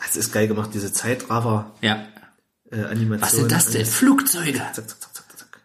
Das 0.00 0.16
ist 0.16 0.32
geil 0.32 0.48
gemacht, 0.48 0.70
diese 0.72 0.92
Zeitraffer 0.92 1.70
ja. 1.80 2.06
Äh, 2.70 2.84
Animation. 2.84 3.22
Was 3.22 3.32
sind 3.32 3.52
das 3.52 3.70
denn? 3.70 3.86
Flugzeuge. 3.86 4.58
Zack, 4.58 4.74
zack, 4.74 4.88
zack, 4.88 5.14
zack, 5.14 5.38
zack. 5.38 5.60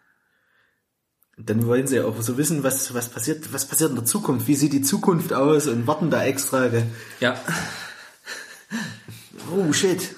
Dann 1.37 1.65
wollen 1.65 1.87
sie 1.87 1.99
auch 2.01 2.21
so 2.21 2.37
wissen, 2.37 2.63
was, 2.63 2.93
was 2.93 3.09
passiert, 3.09 3.51
was 3.51 3.65
passiert 3.65 3.89
in 3.89 3.95
der 3.95 4.05
Zukunft, 4.05 4.47
wie 4.47 4.55
sieht 4.55 4.73
die 4.73 4.81
Zukunft 4.81 5.33
aus 5.33 5.67
und 5.67 5.87
warten 5.87 6.09
da 6.09 6.23
extra. 6.23 6.67
Gell? 6.67 6.85
Ja. 7.19 7.39
Oh 9.51 9.73
shit. 9.73 10.15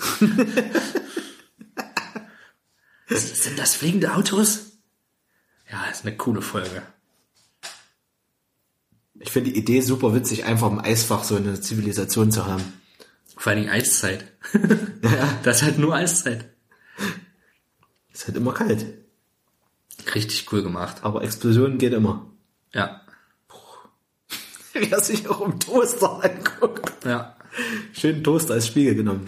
Sind 3.08 3.58
das 3.58 3.76
fliegende 3.76 4.14
Autos? 4.14 4.72
Ja, 5.72 5.86
ist 5.92 6.06
eine 6.06 6.16
coole 6.18 6.42
Folge. 6.42 6.82
Ich 9.20 9.32
finde 9.32 9.52
die 9.52 9.58
Idee 9.58 9.82
super 9.82 10.14
witzig, 10.14 10.46
einfach 10.46 10.70
im 10.70 10.80
Eisfach 10.80 11.24
so 11.24 11.36
eine 11.38 11.60
Zivilisation 11.60 12.32
zu 12.32 12.46
haben. 12.46 12.64
Vor 13.38 13.52
allem 13.54 13.70
Eiszeit. 13.70 14.32
Das 15.44 15.58
ist 15.58 15.64
halt 15.64 15.78
nur 15.78 15.94
Eiszeit. 15.94 16.55
Ist 18.16 18.28
halt 18.28 18.38
immer 18.38 18.54
kalt. 18.54 18.86
Richtig 20.16 20.50
cool 20.52 20.64
gemacht. 20.64 21.00
Aber 21.02 21.22
Explosionen 21.22 21.78
geht 21.78 21.92
immer. 21.92 22.26
Ja. 22.74 23.02
Wer 24.74 25.02
sich 25.02 25.28
auch 25.28 25.42
im 25.42 25.60
Toaster 25.60 26.24
anguckt. 26.24 27.04
Ja. 27.04 27.36
Schönen 27.92 28.24
Toaster 28.24 28.54
als 28.54 28.68
Spiegel 28.68 28.96
genommen. 28.96 29.28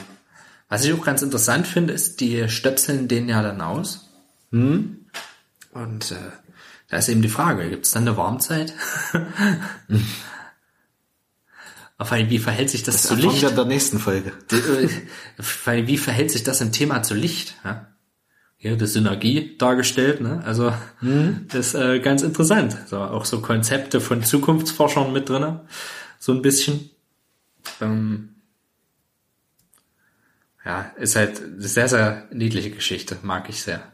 Was 0.70 0.86
ich 0.86 0.94
auch 0.94 1.04
ganz 1.04 1.22
interessant 1.22 1.68
finde, 1.68 1.92
ist, 1.92 2.22
die 2.22 2.48
stöpseln 2.48 3.10
den 3.10 3.28
ja 3.28 3.42
dann 3.42 3.60
aus. 3.60 4.10
Und 4.52 5.02
äh, 6.12 6.16
da 6.88 6.98
ist 6.98 7.10
eben 7.10 7.22
die 7.22 7.28
Frage, 7.28 7.70
gibt 7.70 7.86
es 7.86 7.92
dann 7.92 8.08
eine 8.08 8.16
Warmzeit? 8.16 8.74
Auf 11.98 12.12
jeden, 12.12 12.30
wie 12.30 12.40
verhält 12.40 12.70
sich 12.70 12.84
das, 12.84 13.02
Das 13.02 13.08
zu 13.08 13.16
Licht? 13.16 13.42
wir 13.42 13.50
in 13.50 13.56
der 13.56 13.66
nächsten 13.66 14.00
Folge. 14.00 14.32
Äh, 14.52 14.88
vor 15.42 15.74
allem, 15.74 15.88
wie 15.88 15.98
verhält 15.98 16.32
sich 16.32 16.44
das 16.44 16.62
im 16.62 16.72
Thema 16.72 17.04
zu 17.04 17.16
Licht? 17.16 17.56
Ja? 17.66 17.88
Hier 18.60 18.76
das 18.76 18.94
Synergie 18.94 19.56
dargestellt, 19.58 20.20
ne? 20.20 20.44
Also 20.44 20.74
das 21.48 21.68
ist 21.68 21.76
äh, 21.76 22.00
ganz 22.00 22.24
interessant. 22.24 22.76
So, 22.88 23.00
auch 23.00 23.26
so 23.26 23.42
Konzepte 23.42 24.02
von 24.02 24.24
Zukunftsforschern 24.24 25.14
mit 25.14 25.30
drinne, 25.30 25.66
so 26.20 26.32
ein 26.32 26.42
bisschen. 26.42 26.90
Ähm, 27.82 28.30
ja, 30.66 30.92
ist 30.98 31.16
halt 31.16 31.42
eine 31.42 31.68
sehr, 31.68 31.88
sehr 31.88 32.28
niedliche 32.32 32.72
Geschichte, 32.72 33.18
mag 33.22 33.48
ich 33.50 33.62
sehr. 33.62 33.92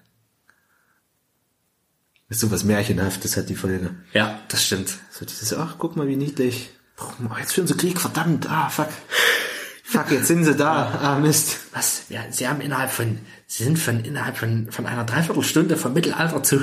Ist 2.30 2.40
so 2.40 2.50
was 2.50 2.64
Märchenhaftes 2.64 3.38
hat 3.38 3.50
die 3.50 3.56
Folge. 3.56 3.96
Ja, 4.14 4.40
das 4.48 4.66
stimmt. 4.66 4.98
So 5.12 5.24
dieses, 5.24 5.54
ach, 5.54 5.76
guck 5.78 5.96
mal, 5.96 6.08
wie 6.08 6.16
niedlich. 6.16 6.72
Boah, 7.20 7.38
jetzt 7.38 7.54
führen 7.54 7.68
sie 7.68 7.78
Krieg, 7.78 8.00
verdammt, 8.00 8.50
ah, 8.50 8.70
fuck. 8.70 8.90
Fuck, 9.94 10.10
jetzt 10.10 10.26
sind 10.26 10.44
sie 10.44 10.56
da, 10.56 11.00
ah, 11.04 11.20
Mist. 11.20 11.68
Was? 11.72 12.06
Ja, 12.10 12.22
sie 12.32 12.48
haben 12.48 12.62
innerhalb 12.62 12.90
von, 12.90 13.20
sie 13.46 13.64
sind 13.64 13.78
von 13.78 14.04
innerhalb 14.04 14.38
von, 14.38 14.72
von 14.72 14.88
einer 14.88 15.04
Dreiviertelstunde 15.04 15.78
vom 15.78 15.94
Mittelalter 15.94 16.42
zu, 16.42 16.62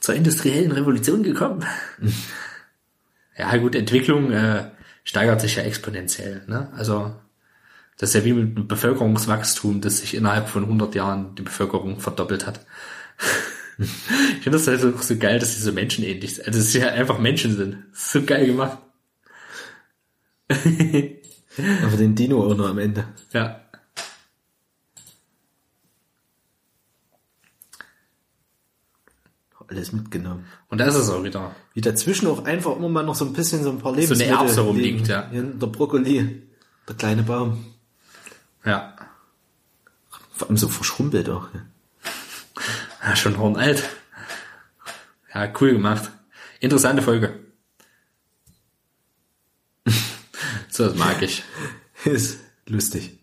zur 0.00 0.14
industriellen 0.14 0.70
Revolution 0.70 1.22
gekommen. 1.22 1.64
ja, 3.38 3.56
gut, 3.56 3.74
Entwicklung 3.74 4.32
äh, 4.32 4.70
steigert 5.02 5.40
sich 5.40 5.56
ja 5.56 5.62
exponentiell. 5.62 6.42
Ne? 6.46 6.70
Also 6.76 7.16
das 7.96 8.10
ist 8.10 8.16
ja 8.16 8.24
wie 8.26 8.34
mit 8.34 8.54
dem 8.54 8.68
Bevölkerungswachstum, 8.68 9.80
das 9.80 10.00
sich 10.00 10.14
innerhalb 10.14 10.50
von 10.50 10.64
100 10.64 10.94
Jahren 10.94 11.34
die 11.36 11.42
Bevölkerung 11.42 12.00
verdoppelt 12.00 12.46
hat. 12.46 12.66
ich 13.78 14.42
finde 14.42 14.58
das 14.58 14.66
halt 14.66 14.82
so, 14.82 14.94
so 14.94 15.16
geil, 15.16 15.38
dass 15.38 15.56
sie 15.56 15.62
so 15.62 15.72
menschenähnlich 15.72 16.34
sind. 16.34 16.46
Also 16.46 16.58
dass 16.58 16.70
sie 16.70 16.84
halt 16.84 16.92
einfach 16.92 17.18
Menschen 17.18 17.56
sind. 17.56 17.78
So 17.94 18.22
geil 18.22 18.44
gemacht. 18.44 18.76
Aber 21.58 21.96
den 21.96 22.14
Dino 22.14 22.44
auch 22.44 22.56
noch 22.56 22.68
am 22.68 22.78
Ende. 22.78 23.08
Ja. 23.32 23.60
Alles 29.68 29.92
mitgenommen. 29.92 30.46
Und 30.68 30.78
da 30.78 30.86
ist 30.86 30.96
es 30.96 31.08
auch 31.08 31.22
wieder. 31.22 31.54
Wie 31.74 31.80
dazwischen 31.80 32.26
auch 32.26 32.44
einfach 32.44 32.74
immer 32.76 32.88
mal 32.88 33.04
noch 33.04 33.14
so 33.14 33.24
ein 33.24 33.32
bisschen 33.32 33.62
so 33.62 33.70
ein 33.70 33.78
paar 33.78 33.92
eine 33.92 34.00
Lebensmittel 34.00 34.34
Erbse 34.34 34.62
rumliegt, 34.62 35.06
ja. 35.06 35.28
Hier 35.30 35.44
der 35.44 35.66
Brokkoli, 35.68 36.42
der 36.88 36.96
kleine 36.96 37.22
Baum. 37.22 37.64
Ja. 38.64 38.96
Vor 40.32 40.48
allem 40.48 40.56
so 40.56 40.68
verschrumpelt 40.68 41.28
auch. 41.28 41.46
Ja. 41.54 41.60
Ja, 43.04 43.16
schon 43.16 43.38
hornalt. 43.38 43.88
Ja, 45.32 45.52
cool 45.60 45.72
gemacht. 45.72 46.10
Interessante 46.58 47.02
Folge. 47.02 47.38
So, 50.70 50.86
das 50.86 50.96
mag 50.96 51.22
ich. 51.22 51.42
Ist 52.04 52.38
lustig. 52.66 53.18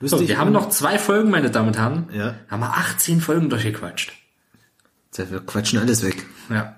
So, 0.00 0.16
Lustig. 0.16 0.28
wir 0.28 0.38
haben 0.38 0.52
noch 0.52 0.68
zwei 0.68 0.98
Folgen, 0.98 1.30
meine 1.30 1.50
Damen 1.50 1.68
und 1.68 1.78
Herren. 1.78 2.08
Ja. 2.12 2.36
Haben 2.48 2.60
wir 2.60 2.76
18 2.76 3.20
Folgen 3.20 3.50
durchgequatscht. 3.50 4.12
Wir 5.16 5.40
quatschen 5.40 5.80
alles 5.80 6.04
weg. 6.04 6.24
Ja. 6.48 6.76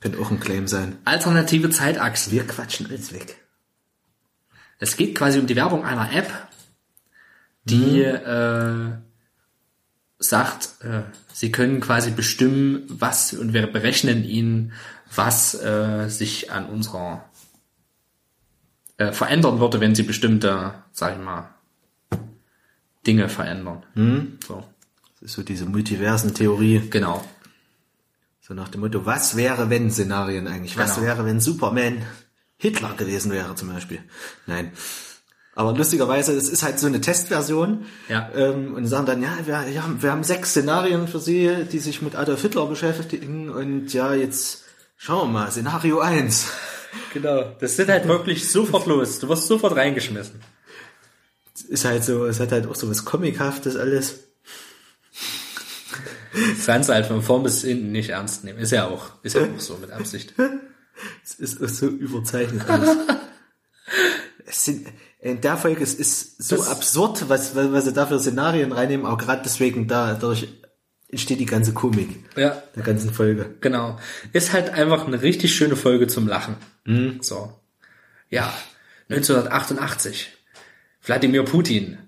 Könnte 0.00 0.20
auch 0.20 0.30
ein 0.30 0.38
Claim 0.38 0.68
sein. 0.68 0.96
Alternative 1.04 1.70
Zeitachsen. 1.70 2.30
Wir 2.30 2.46
quatschen 2.46 2.86
alles 2.86 3.12
weg. 3.12 3.38
Es 4.78 4.96
geht 4.96 5.16
quasi 5.16 5.40
um 5.40 5.48
die 5.48 5.56
Werbung 5.56 5.84
einer 5.84 6.12
App, 6.12 6.30
die 7.64 8.02
äh, 8.02 8.92
sagt, 10.18 10.84
äh, 10.84 11.02
sie 11.32 11.50
können 11.50 11.80
quasi 11.80 12.12
bestimmen, 12.12 12.84
was 12.88 13.32
und 13.32 13.52
wir 13.52 13.66
berechnen 13.66 14.22
ihnen, 14.22 14.72
was 15.14 15.54
äh, 15.54 16.08
sich 16.08 16.52
an 16.52 16.66
unserer 16.66 17.27
äh, 18.98 19.12
verändern 19.12 19.58
würde, 19.60 19.80
wenn 19.80 19.94
sie 19.94 20.02
bestimmte, 20.02 20.74
sag 20.92 21.16
ich 21.18 21.24
mal, 21.24 21.48
Dinge 23.06 23.28
verändern. 23.28 23.82
So, 24.46 24.64
Das 25.20 25.30
ist 25.30 25.36
so 25.36 25.42
diese 25.42 25.64
Multiversen-Theorie. 25.66 26.88
genau. 26.90 27.24
So 28.40 28.54
nach 28.54 28.68
dem 28.68 28.80
Motto, 28.80 29.04
was 29.04 29.36
wäre 29.36 29.68
wenn 29.70 29.90
Szenarien 29.90 30.46
eigentlich? 30.46 30.76
Was 30.78 30.94
Genau. 30.94 31.06
wäre, 31.06 31.24
wenn 31.26 31.38
Superman 31.40 32.02
Hitler 32.56 32.94
gewesen 32.96 33.30
wäre 33.32 33.54
zum 33.54 33.68
Beispiel? 33.72 34.00
Nein. 34.46 34.72
Aber 35.54 35.72
lustigerweise, 35.74 36.32
es 36.34 36.48
ist 36.48 36.62
halt 36.62 36.78
so 36.78 36.86
eine 36.86 37.00
Testversion. 37.00 37.84
Ja. 38.08 38.30
Ähm, 38.34 38.74
und 38.74 38.86
sagen 38.86 39.06
dann, 39.06 39.22
ja 39.22 39.36
wir, 39.44 39.68
ja, 39.68 39.84
wir 39.98 40.12
haben 40.12 40.22
sechs 40.24 40.50
Szenarien 40.50 41.08
für 41.08 41.18
Sie, 41.18 41.64
die 41.70 41.78
sich 41.78 42.00
mit 42.00 42.14
Adolf 42.14 42.42
Hitler 42.42 42.66
beschäftigen. 42.66 43.50
Und 43.50 43.92
ja, 43.92 44.14
jetzt 44.14 44.64
schauen 44.96 45.28
wir 45.32 45.40
mal, 45.40 45.50
Szenario 45.50 45.98
1. 46.00 46.46
Genau. 47.12 47.54
Das 47.60 47.76
sind 47.76 47.88
halt 47.88 48.06
wirklich 48.08 48.50
sofort 48.50 48.86
los. 48.86 49.18
Du 49.18 49.28
wirst 49.28 49.46
sofort 49.46 49.76
reingeschmissen. 49.76 50.40
Ist 51.68 51.84
halt 51.84 52.04
so, 52.04 52.26
es 52.26 52.38
hat 52.40 52.52
halt 52.52 52.66
auch 52.66 52.74
so 52.76 52.88
was 52.88 53.04
Comichaftes 53.04 53.76
alles. 53.76 54.20
Das 56.56 56.66
Ganze 56.66 56.94
halt 56.94 57.06
von 57.06 57.22
vorn 57.22 57.42
bis 57.42 57.62
hinten 57.62 57.90
nicht 57.92 58.10
ernst 58.10 58.44
nehmen. 58.44 58.58
Ist 58.58 58.70
ja 58.72 58.86
auch, 58.86 59.10
ist 59.22 59.34
ja 59.34 59.42
auch 59.42 59.60
so 59.60 59.76
mit 59.78 59.90
Absicht. 59.90 60.34
Es 61.24 61.34
ist 61.34 61.62
auch 61.62 61.68
so 61.68 61.86
überzeichnet 61.86 62.68
alles. 62.68 62.96
es 64.46 64.64
sind, 64.64 64.86
in 65.20 65.40
der 65.40 65.56
Folge, 65.56 65.82
es 65.82 65.94
ist 65.94 66.42
so 66.42 66.56
Das- 66.56 66.68
absurd, 66.68 67.28
was, 67.28 67.54
was, 67.56 67.72
was 67.72 67.84
sie 67.84 67.92
da 67.92 68.06
für 68.06 68.18
Szenarien 68.20 68.72
reinnehmen, 68.72 69.06
auch 69.06 69.18
gerade 69.18 69.42
deswegen 69.44 69.88
da, 69.88 70.14
dadurch 70.14 70.48
entsteht 71.08 71.40
die 71.40 71.46
ganze 71.46 71.72
Komik 71.72 72.08
Ja, 72.36 72.62
der 72.76 72.82
ganzen 72.82 73.12
Folge. 73.12 73.54
genau. 73.60 73.98
Ist 74.32 74.52
halt 74.52 74.70
einfach 74.70 75.06
eine 75.06 75.22
richtig 75.22 75.54
schöne 75.54 75.76
Folge 75.76 76.06
zum 76.06 76.26
Lachen. 76.28 76.56
So. 77.20 77.52
Ja, 78.30 78.52
1988. 79.10 80.32
Wladimir 81.02 81.44
Putin 81.44 81.98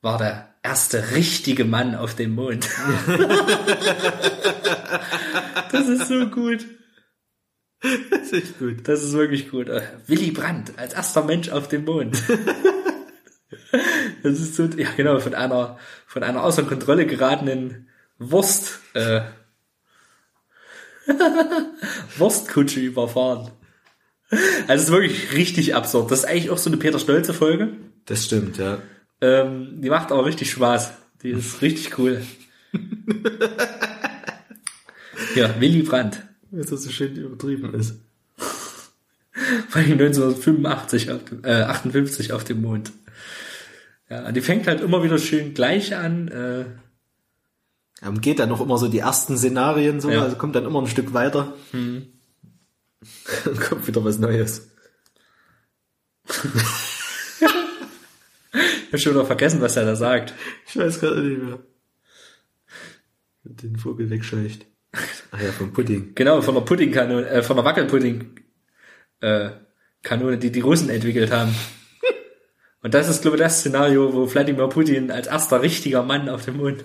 war 0.00 0.18
der 0.18 0.54
erste 0.62 1.12
richtige 1.12 1.64
Mann 1.64 1.94
auf 1.94 2.14
dem 2.14 2.34
Mond. 2.34 2.68
das 5.72 5.88
ist 5.88 6.08
so 6.08 6.26
gut. 6.26 6.66
Das 8.10 8.30
ist 8.32 8.58
gut. 8.58 8.86
Das 8.88 9.02
ist 9.02 9.12
wirklich 9.12 9.50
gut. 9.50 9.68
Äh, 9.68 9.82
Willy 10.06 10.30
Brandt 10.30 10.72
als 10.76 10.94
erster 10.94 11.24
Mensch 11.24 11.48
auf 11.50 11.68
dem 11.68 11.84
Mond. 11.84 12.20
Das 14.22 14.38
ist 14.38 14.54
so, 14.54 14.64
ja 14.64 14.88
genau, 14.96 15.18
von 15.18 15.34
einer, 15.34 15.78
von 16.06 16.22
einer 16.22 16.44
außer 16.44 16.62
Kontrolle 16.62 17.06
geratenen 17.06 17.88
Wurst, 18.18 18.80
äh, 18.94 19.22
Wurstkutsche 22.16 22.80
überfahren. 22.80 23.50
Also 24.66 24.74
es 24.74 24.82
ist 24.84 24.92
wirklich 24.92 25.32
richtig 25.34 25.74
absurd. 25.74 26.10
Das 26.10 26.20
ist 26.20 26.24
eigentlich 26.24 26.50
auch 26.50 26.58
so 26.58 26.70
eine 26.70 26.78
Peter 26.78 26.98
Stolze 26.98 27.34
Folge. 27.34 27.72
Das 28.06 28.24
stimmt, 28.24 28.56
ja. 28.58 28.78
Ähm, 29.20 29.80
die 29.82 29.90
macht 29.90 30.10
auch 30.10 30.24
richtig 30.24 30.50
Spaß. 30.50 30.92
Die 31.22 31.30
ist 31.30 31.60
richtig 31.62 31.98
cool. 31.98 32.22
ja, 35.34 35.60
Willy 35.60 35.82
Brandt. 35.82 36.22
Weil 36.50 36.64
das 36.64 36.82
so 36.82 36.90
schön 36.90 37.14
übertrieben 37.14 37.74
ist. 37.74 37.96
Vor 39.68 39.80
allem 39.80 39.92
1985 39.92 41.10
auf 41.10 41.24
dem, 41.24 41.44
äh, 41.44 41.62
58 41.62 42.32
auf 42.32 42.44
dem 42.44 42.62
Mond. 42.62 42.92
Ja, 44.08 44.30
die 44.32 44.40
fängt 44.40 44.66
halt 44.66 44.80
immer 44.80 45.02
wieder 45.02 45.18
schön 45.18 45.54
gleich 45.54 45.96
an. 45.96 46.28
Äh, 46.28 46.64
Ähm, 48.02 48.20
geht 48.20 48.38
dann 48.38 48.48
noch 48.48 48.60
immer 48.60 48.78
so 48.78 48.88
die 48.88 48.98
ersten 48.98 49.36
Szenarien 49.38 50.00
so, 50.00 50.10
Ja. 50.10 50.22
also 50.22 50.36
kommt 50.36 50.54
dann 50.56 50.64
immer 50.66 50.80
ein 50.80 50.86
Stück 50.88 51.14
weiter. 51.14 51.54
Dann 53.44 53.58
kommt 53.58 53.86
wieder 53.88 54.04
was 54.04 54.18
Neues. 54.18 54.70
ich 56.28 56.34
hab 58.92 59.00
schon 59.00 59.14
wieder 59.14 59.26
vergessen, 59.26 59.60
was 59.60 59.76
er 59.76 59.84
da 59.84 59.96
sagt. 59.96 60.34
Ich 60.68 60.76
weiß 60.76 61.00
gerade 61.00 61.20
nicht 61.20 61.42
mehr. 61.42 61.58
Den 63.44 63.76
Vogel 63.76 64.08
wegscheucht. 64.08 64.66
Ach 65.32 65.40
ja, 65.40 65.50
vom 65.50 65.72
Pudding. 65.72 66.14
Genau, 66.14 66.42
von 66.42 66.54
der 66.54 66.60
Puddingkanone, 66.62 67.28
äh, 67.28 67.42
von 67.42 67.56
der 67.56 67.64
Wackelpudding 67.64 68.36
äh, 69.20 69.50
Kanone, 70.02 70.38
die 70.38 70.52
die 70.52 70.60
Russen 70.60 70.90
entwickelt 70.90 71.32
haben. 71.32 71.54
Und 72.82 72.94
das 72.94 73.08
ist, 73.08 73.22
glaube 73.22 73.36
ich, 73.36 73.42
das 73.42 73.60
Szenario, 73.60 74.12
wo 74.12 74.32
Wladimir 74.32 74.68
Putin 74.68 75.10
als 75.10 75.26
erster 75.26 75.62
richtiger 75.62 76.02
Mann 76.02 76.28
auf 76.28 76.44
dem 76.44 76.58
Mond. 76.58 76.84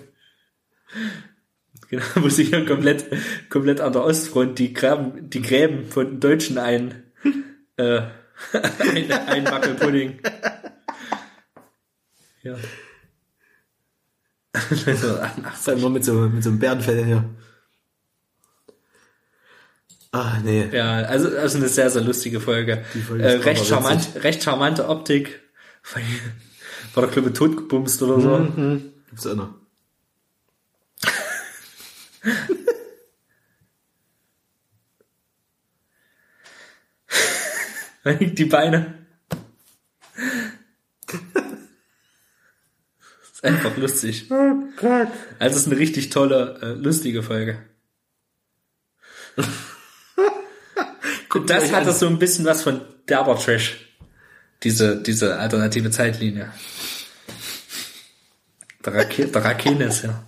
Genau, 1.90 2.04
wo 2.16 2.28
sie 2.28 2.44
hier 2.44 2.66
komplett, 2.66 3.06
komplett 3.48 3.80
an 3.80 3.92
der 3.92 4.04
Ostfront 4.04 4.58
die 4.58 4.74
Gräben, 4.74 5.30
die 5.30 5.42
Gräben 5.42 5.86
von 5.86 6.06
den 6.06 6.20
Deutschen 6.20 6.58
ein, 6.58 7.02
äh, 7.76 8.02
ein, 8.78 9.10
ein 9.12 9.44
Wackelpudding. 9.46 10.20
Ja. 12.42 12.56
Vor 14.52 15.72
allem 15.72 15.80
nur 15.80 15.90
mit 15.90 16.04
so, 16.04 16.12
mit 16.14 16.42
so 16.42 16.50
einem 16.50 16.58
Bärenfell 16.58 17.04
hier. 17.04 17.24
Ah, 20.10 20.38
nee. 20.42 20.68
Ja, 20.72 21.02
also, 21.02 21.28
also 21.36 21.58
eine 21.58 21.68
sehr, 21.68 21.90
sehr 21.90 22.02
lustige 22.02 22.40
Folge. 22.40 22.84
Folge 23.06 23.24
äh, 23.24 23.36
recht, 23.36 23.66
charmant, 23.66 24.08
recht 24.22 24.42
charmante 24.42 24.88
Optik. 24.88 25.40
War 26.94 27.02
der 27.02 27.12
Club 27.12 27.34
totgebumst 27.34 28.02
oder 28.02 28.20
so. 28.20 28.38
Mhm. 28.38 28.92
Gibt's 29.08 29.26
auch 29.26 29.36
noch. 29.36 29.54
Die 38.20 38.44
Beine. 38.44 38.94
Das 41.06 41.20
ist 43.32 43.44
einfach 43.44 43.76
lustig. 43.76 44.30
Oh 44.30 44.54
Gott. 44.76 45.08
Also 45.38 45.56
es 45.56 45.62
ist 45.62 45.66
eine 45.66 45.78
richtig 45.78 46.10
tolle, 46.10 46.58
äh, 46.62 46.72
lustige 46.72 47.22
Folge. 47.22 47.62
Das 51.46 51.72
hat 51.72 51.86
das 51.86 52.00
so 52.00 52.06
ein 52.06 52.18
bisschen 52.18 52.44
was 52.46 52.62
von 52.62 52.80
derber 53.08 53.38
Trash. 53.38 53.76
Diese, 54.62 55.00
diese 55.00 55.38
alternative 55.38 55.90
Zeitlinie. 55.90 56.52
Der, 58.84 58.94
Rake 58.94 59.28
der 59.28 59.44
Rakenes, 59.44 60.02
ja. 60.02 60.24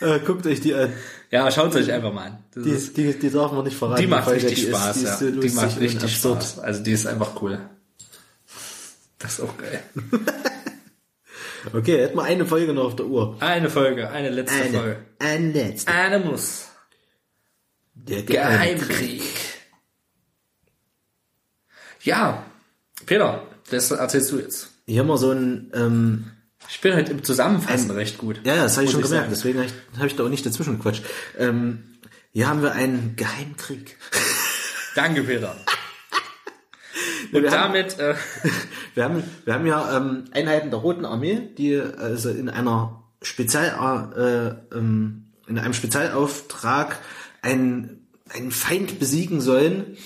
Äh, 0.00 0.18
guckt 0.26 0.46
euch 0.46 0.60
die 0.60 0.74
an. 0.74 0.92
Ja, 1.30 1.50
schaut 1.50 1.74
euch 1.76 1.90
einfach 1.92 2.12
mal 2.12 2.26
an. 2.26 2.44
Das 2.54 2.64
Die, 2.64 2.70
ist, 2.70 2.96
die, 2.96 3.18
die 3.18 3.30
darf 3.30 3.52
man 3.52 3.64
nicht 3.64 3.76
verraten. 3.76 4.02
die 4.02 4.08
macht 4.08 4.28
richtig 4.28 4.56
die 4.56 4.66
Spaß, 4.66 4.96
ist, 4.96 5.20
die 5.20 5.24
ja. 5.26 5.30
ist 5.30 5.42
die 5.42 5.50
macht 5.50 5.80
richtig. 5.80 6.16
Spaß. 6.16 6.58
Also 6.58 6.82
die 6.82 6.92
ist 6.92 7.06
einfach 7.06 7.40
cool. 7.40 7.58
Das 9.18 9.34
ist 9.34 9.40
auch 9.40 9.56
geil. 9.56 9.82
Okay, 11.72 11.98
hätten 12.02 12.16
wir 12.16 12.24
eine 12.24 12.44
Folge 12.44 12.72
noch 12.72 12.86
auf 12.86 12.96
der 12.96 13.06
Uhr. 13.06 13.36
Eine 13.38 13.70
Folge, 13.70 14.10
eine 14.10 14.30
letzte 14.30 14.64
Folge. 14.64 14.96
ein 15.20 15.52
letzter. 15.52 15.94
Eine 15.94 16.18
muss. 16.18 16.66
Der 17.94 18.24
Geheimkrieg. 18.24 19.22
Ja, 22.02 22.44
Peter, 23.06 23.46
das 23.70 23.92
erzählst 23.92 24.32
du 24.32 24.40
jetzt. 24.40 24.70
Hier 24.86 25.00
haben 25.02 25.06
wir 25.06 25.18
so 25.18 25.30
ein, 25.30 25.70
ähm, 25.72 26.32
Ich 26.68 26.80
bin 26.80 26.94
halt 26.94 27.08
im 27.10 27.22
Zusammenfassen 27.22 27.90
recht 27.90 28.18
gut. 28.18 28.40
ja, 28.44 28.56
das 28.56 28.76
habe 28.76 28.86
ich 28.86 28.90
schon 28.92 29.02
gemerkt, 29.02 29.30
deswegen 29.30 29.58
habe 29.58 29.68
ich, 29.68 29.98
hab 29.98 30.06
ich 30.06 30.16
da 30.16 30.24
auch 30.24 30.28
nicht 30.28 30.44
dazwischen 30.46 30.76
gequatscht. 30.78 31.04
Ähm, 31.38 31.84
hier 32.32 32.48
haben 32.48 32.62
wir 32.62 32.72
einen 32.72 33.14
Geheimkrieg. 33.16 33.96
Danke, 34.94 35.22
Peter. 35.22 35.56
Und 37.32 37.42
wir 37.42 37.50
haben- 37.50 37.72
damit, 37.72 37.98
äh, 37.98 38.14
Wir 38.94 39.04
haben, 39.04 39.22
wir 39.46 39.54
haben 39.54 39.66
ja 39.66 39.96
ähm, 39.96 40.24
Einheiten 40.32 40.68
der 40.70 40.78
Roten 40.80 41.06
Armee, 41.06 41.48
die 41.56 41.78
also 41.78 42.28
in 42.28 42.50
einer 42.50 43.02
Spezial, 43.22 44.58
äh, 44.70 44.76
ähm, 44.76 45.28
in 45.46 45.58
einem 45.58 45.72
Spezialauftrag 45.72 46.98
einen, 47.40 48.06
einen 48.28 48.50
Feind 48.50 48.98
besiegen 48.98 49.40
sollen, 49.40 49.96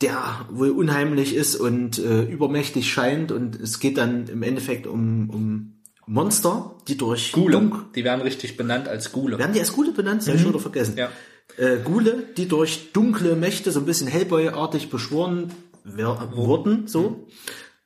der 0.00 0.46
wohl 0.48 0.70
unheimlich 0.70 1.34
ist 1.34 1.56
und 1.56 1.98
äh, 1.98 2.22
übermächtig 2.22 2.92
scheint. 2.92 3.32
Und 3.32 3.56
es 3.60 3.80
geht 3.80 3.98
dann 3.98 4.28
im 4.28 4.44
Endeffekt 4.44 4.86
um, 4.86 5.28
um 5.30 5.79
Monster, 6.12 6.74
die 6.88 6.96
durch 6.96 7.30
Gule, 7.30 7.52
Dunk- 7.52 7.92
die 7.94 8.02
werden 8.02 8.20
richtig 8.22 8.56
benannt 8.56 8.88
als 8.88 9.12
Gule. 9.12 9.38
werden 9.38 9.52
die 9.52 9.60
als 9.60 9.72
Gule 9.72 9.92
benannt? 9.92 10.22
Das 10.22 10.26
habe 10.28 10.36
ich 10.36 10.42
schon 10.42 10.50
wieder 10.52 10.60
vergessen. 10.60 10.96
Ja. 10.96 11.08
Äh, 11.56 11.78
Gule, 11.84 12.24
die 12.36 12.48
durch 12.48 12.90
dunkle 12.92 13.36
Mächte 13.36 13.70
so 13.70 13.78
ein 13.78 13.86
bisschen 13.86 14.08
Hellboy-artig 14.08 14.90
beschworen 14.90 15.52
wurden, 15.84 16.88
so. 16.88 17.26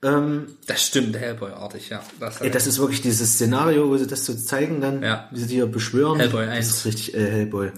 Ähm, 0.03 0.47
Das 0.67 0.83
stimmt, 0.86 1.17
Hellboy-artig, 1.19 1.91
ja. 1.91 2.03
Das, 2.19 2.41
Ey, 2.41 2.51
das 2.51 2.67
ist 2.67 2.78
wirklich 2.78 3.03
dieses 3.03 3.35
Szenario, 3.35 3.89
wo 3.91 3.97
sie 3.99 4.07
das 4.07 4.25
so 4.25 4.35
zeigen 4.35 4.81
dann, 4.81 5.03
Ja. 5.03 5.28
wie 5.31 5.41
sie 5.41 5.47
die 5.47 5.55
hier 5.57 5.67
beschwören. 5.67 6.19
Hellboy 6.19 6.47
Das 6.47 6.55
1. 6.55 6.69
ist 6.70 6.86
richtig 6.86 7.15
äh, 7.15 7.27
Hellboy. 7.31 7.73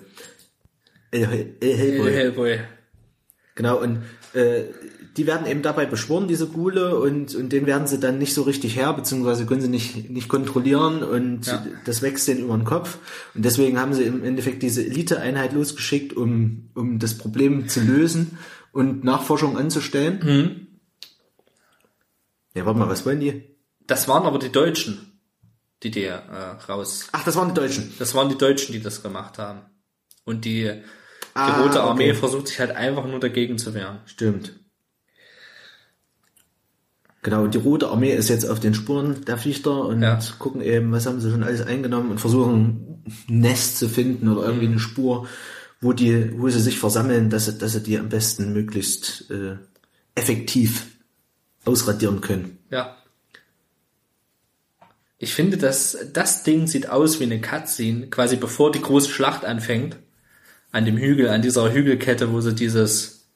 Äh, 1.12 1.23
äh, 1.60 1.75
Hellboy. 1.76 2.12
Hellboy. 2.12 2.60
Genau, 3.57 3.78
und 3.81 4.02
äh, 4.34 4.65
die 5.16 5.26
werden 5.26 5.46
eben 5.46 5.62
dabei 5.62 5.86
beschworen, 5.86 6.28
diese 6.28 6.46
Gule, 6.48 6.98
und, 6.98 7.34
und 7.34 7.50
den 7.52 7.66
werden 7.66 7.86
sie 7.86 7.98
dann 7.98 8.18
nicht 8.18 8.34
so 8.34 8.42
richtig 8.42 8.76
her, 8.76 8.92
beziehungsweise 8.92 9.46
können 9.46 9.60
sie 9.62 9.68
nicht, 9.68 10.10
nicht 10.10 10.28
kontrollieren 10.28 11.02
und 11.02 11.46
Ja. 11.46 11.64
das 11.84 12.02
wächst 12.02 12.28
denen 12.28 12.40
über 12.44 12.56
den 12.56 12.64
Kopf. 12.64 12.98
Und 13.34 13.44
deswegen 13.44 13.78
haben 13.80 13.94
sie 13.94 14.02
im 14.04 14.24
Endeffekt 14.24 14.62
diese 14.62 14.84
Elite-Einheit 14.84 15.52
losgeschickt, 15.52 16.12
um, 16.14 16.70
um 16.74 16.98
das 16.98 17.16
Problem 17.16 17.68
zu 17.68 17.80
lösen 17.80 18.38
und 18.72 19.04
Nachforschung 19.04 19.56
anzustellen. 19.56 20.20
Mhm. 20.22 20.66
Ja, 22.54 22.64
warte 22.66 22.78
mal, 22.78 22.88
was 22.88 23.04
wollen 23.04 23.20
die? 23.20 23.56
Das 23.86 24.08
waren 24.08 24.24
aber 24.24 24.38
die 24.38 24.50
Deutschen, 24.52 25.20
die 25.82 25.90
die 25.90 26.04
äh, 26.04 26.14
raus. 26.68 27.08
Ach, 27.12 27.24
das 27.24 27.36
waren 27.36 27.48
die 27.48 27.54
Deutschen. 27.54 27.92
Das 27.98 28.14
waren 28.14 28.28
die 28.28 28.38
Deutschen, 28.38 28.72
die 28.72 28.80
das 28.82 29.02
gemacht 29.02 29.38
haben. 29.38 29.60
Und 30.24 30.44
die, 30.44 30.62
die 30.64 30.82
Ah, 31.34 31.62
Rote 31.62 31.82
Armee 31.82 32.10
okay. 32.10 32.14
versucht 32.18 32.48
sich 32.48 32.58
halt 32.58 32.70
einfach 32.74 33.06
nur 33.06 33.20
dagegen 33.20 33.58
zu 33.58 33.74
wehren. 33.74 33.98
Stimmt. 34.06 34.58
Genau, 37.26 37.42
und 37.42 37.55
die 37.55 37.58
Rote 37.58 37.88
Armee 37.88 38.14
ist 38.14 38.28
jetzt 38.28 38.48
auf 38.48 38.60
den 38.60 38.72
Spuren 38.72 39.24
der 39.24 39.36
Viechter 39.36 39.84
und 39.86 40.00
Ja. 40.00 40.20
gucken 40.38 40.60
eben, 40.60 40.92
was 40.92 41.06
haben 41.06 41.20
sie 41.20 41.28
schon 41.32 41.42
alles 41.42 41.60
eingenommen 41.60 42.12
und 42.12 42.20
versuchen 42.20 43.02
ein 43.05 43.40
Nest 43.40 43.80
zu 43.80 43.88
finden 43.88 44.28
oder 44.28 44.46
irgendwie 44.46 44.66
eine 44.68 44.78
Spur, 44.78 45.26
wo 45.80 45.92
die, 45.92 46.38
wo 46.38 46.48
sie 46.50 46.60
sich 46.60 46.78
versammeln, 46.78 47.28
dass 47.28 47.46
sie, 47.46 47.58
dass 47.58 47.72
sie 47.72 47.82
die 47.82 47.98
am 47.98 48.10
besten 48.10 48.52
möglichst 48.52 49.28
äh, 49.32 49.56
effektiv 50.14 50.86
ausradieren 51.64 52.20
können. 52.20 52.58
Ja. 52.70 52.96
Ich 55.18 55.34
finde, 55.34 55.56
dass 55.56 55.98
das 56.12 56.44
Ding 56.44 56.68
sieht 56.68 56.88
aus 56.90 57.18
wie 57.18 57.24
eine 57.24 57.40
Cutscene, 57.40 58.06
quasi 58.06 58.36
bevor 58.36 58.70
die 58.70 58.82
große 58.82 59.10
Schlacht 59.10 59.44
anfängt. 59.44 59.96
An 60.70 60.84
dem 60.84 60.96
Hügel, 60.96 61.28
an 61.30 61.42
dieser 61.42 61.72
Hügelkette, 61.72 62.32
wo 62.32 62.40
sie 62.40 62.55
dieses, 62.55 63.26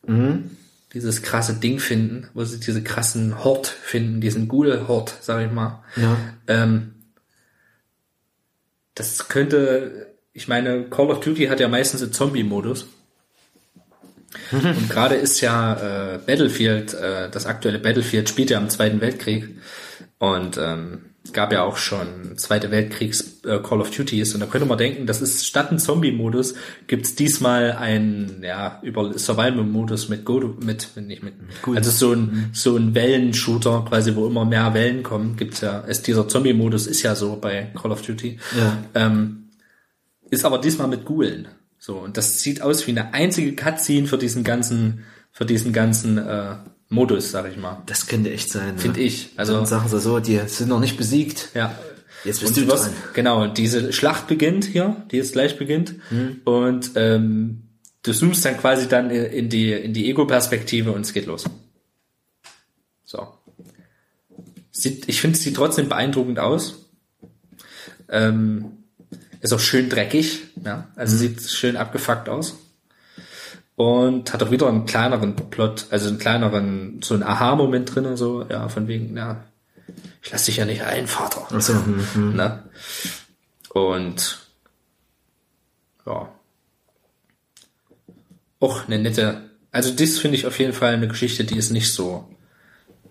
dieses 0.92 1.22
krasse 1.22 1.54
Ding 1.54 1.78
finden, 1.78 2.28
wo 2.34 2.44
sie 2.44 2.58
diese 2.58 2.82
krassen 2.82 3.44
Hort 3.44 3.68
finden, 3.68 4.20
diesen 4.20 4.48
Ghoul-Hort, 4.48 5.14
sag 5.20 5.46
ich 5.46 5.52
mal. 5.52 5.84
Ja. 5.96 6.16
Ähm, 6.48 6.94
das 8.94 9.28
könnte, 9.28 10.14
ich 10.32 10.48
meine, 10.48 10.84
Call 10.90 11.10
of 11.10 11.20
Duty 11.20 11.46
hat 11.46 11.60
ja 11.60 11.68
meistens 11.68 12.02
einen 12.02 12.12
Zombie-Modus. 12.12 12.86
Und 14.52 14.90
gerade 14.90 15.14
ist 15.16 15.40
ja 15.40 16.14
äh, 16.14 16.18
Battlefield, 16.18 16.94
äh, 16.94 17.30
das 17.30 17.46
aktuelle 17.46 17.78
Battlefield 17.78 18.28
spielt 18.28 18.50
ja 18.50 18.58
im 18.58 18.68
Zweiten 18.68 19.00
Weltkrieg. 19.00 19.48
Und 20.18 20.58
ähm, 20.58 21.09
gab 21.32 21.52
ja 21.52 21.62
auch 21.62 21.76
schon 21.76 22.36
Zweite 22.36 22.70
Weltkriegs 22.70 23.42
äh, 23.44 23.58
Call 23.58 23.80
of 23.80 23.90
Duties. 23.90 24.34
Und 24.34 24.40
da 24.40 24.46
könnte 24.46 24.66
man 24.66 24.78
denken, 24.78 25.06
das 25.06 25.20
ist 25.20 25.46
statt 25.46 25.70
ein 25.70 25.78
Zombie-Modus, 25.78 26.54
gibt's 26.86 27.14
diesmal 27.14 27.72
ein, 27.72 28.42
ja, 28.42 28.80
über 28.82 29.18
Survival-Modus 29.18 30.08
mit 30.08 30.24
Go, 30.24 30.54
mit, 30.60 30.88
nicht 30.96 31.22
mit, 31.22 31.34
also 31.74 31.90
so 31.90 32.12
ein, 32.12 32.50
so 32.52 32.76
ein 32.76 32.94
Wellenshooter, 32.94 33.84
quasi, 33.88 34.14
wo 34.14 34.26
immer 34.26 34.44
mehr 34.44 34.74
Wellen 34.74 35.02
kommen, 35.02 35.36
gibt's 35.36 35.60
ja, 35.60 35.80
ist 35.80 36.06
dieser 36.06 36.28
Zombie-Modus 36.28 36.86
ist 36.86 37.02
ja 37.02 37.14
so 37.14 37.36
bei 37.36 37.72
Call 37.80 37.92
of 37.92 38.02
Duty. 38.02 38.38
Ja. 38.56 38.78
Ähm, 38.94 39.50
ist 40.30 40.44
aber 40.44 40.58
diesmal 40.58 40.88
mit 40.88 41.04
Gulen. 41.04 41.48
So, 41.78 41.98
und 41.98 42.16
das 42.16 42.40
sieht 42.40 42.62
aus 42.62 42.86
wie 42.86 42.90
eine 42.90 43.14
einzige 43.14 43.54
Cutscene 43.56 44.06
für 44.06 44.18
diesen 44.18 44.44
ganzen, 44.44 45.04
für 45.32 45.46
diesen 45.46 45.72
ganzen 45.72 46.18
äh, 46.18 46.56
Modus, 46.90 47.30
sag 47.30 47.48
ich 47.50 47.56
mal. 47.56 47.82
Das 47.86 48.06
könnte 48.06 48.30
echt 48.32 48.50
sein. 48.50 48.76
Finde 48.76 49.00
ja. 49.00 49.06
ich. 49.06 49.30
Also, 49.36 49.54
Dann 49.54 49.66
sagen 49.66 49.88
sie 49.88 50.00
so, 50.00 50.18
die 50.18 50.38
sind 50.46 50.68
noch 50.68 50.80
nicht 50.80 50.96
besiegt. 50.96 51.50
ja. 51.54 51.74
Jetzt 52.24 52.40
bist 52.40 52.58
Und 52.58 52.68
du 52.68 52.70
dran. 52.70 52.90
genau, 53.14 53.46
diese 53.46 53.94
Schlacht 53.94 54.26
beginnt 54.26 54.66
hier, 54.66 55.04
die 55.10 55.16
jetzt 55.16 55.32
gleich 55.32 55.56
beginnt. 55.56 55.94
Mhm. 56.10 56.42
Und 56.44 56.90
ähm, 56.96 57.62
du 58.02 58.12
zoomst 58.12 58.44
dann 58.44 58.58
quasi 58.58 58.88
dann 58.88 59.10
in 59.10 59.48
die, 59.48 59.72
in 59.72 59.94
die 59.94 60.10
Ego-Perspektive 60.10 60.92
und 60.92 61.00
es 61.02 61.14
geht 61.14 61.24
los. 61.24 61.44
So. 63.04 63.26
Sieht, 64.70 65.08
ich 65.08 65.20
finde, 65.20 65.36
es 65.38 65.42
sieht 65.42 65.56
trotzdem 65.56 65.88
beeindruckend 65.88 66.38
aus. 66.38 66.90
Ähm, 68.10 68.72
ist 69.40 69.54
auch 69.54 69.60
schön 69.60 69.88
dreckig, 69.88 70.40
ja. 70.62 70.88
Also 70.96 71.16
sieht 71.16 71.40
schön 71.42 71.76
abgefuckt 71.76 72.28
aus. 72.28 72.58
Und 73.80 74.34
hat 74.34 74.42
auch 74.42 74.50
wieder 74.50 74.68
einen 74.68 74.84
kleineren 74.84 75.34
Plot, 75.34 75.86
also 75.88 76.08
einen 76.08 76.18
kleineren, 76.18 77.00
so 77.02 77.14
einen 77.14 77.22
Aha-Moment 77.22 77.94
drin, 77.94 78.14
so, 78.14 78.44
ja, 78.46 78.68
von 78.68 78.88
wegen, 78.88 79.16
ja, 79.16 79.42
ich 80.22 80.30
lass 80.30 80.44
dich 80.44 80.58
ja 80.58 80.66
nicht 80.66 80.82
ein, 80.82 81.06
Vater. 81.06 81.48
Ach 81.50 81.62
so. 81.62 81.72
Ne? 82.14 82.62
Und 83.70 84.38
ja. 86.04 86.28
Auch 88.60 88.86
eine 88.86 88.98
nette, 88.98 89.48
also 89.72 89.90
das 89.92 90.18
finde 90.18 90.36
ich 90.36 90.44
auf 90.44 90.58
jeden 90.58 90.74
Fall 90.74 90.92
eine 90.92 91.08
Geschichte, 91.08 91.44
die 91.44 91.56
ist 91.56 91.70
nicht 91.70 91.94
so, 91.94 92.28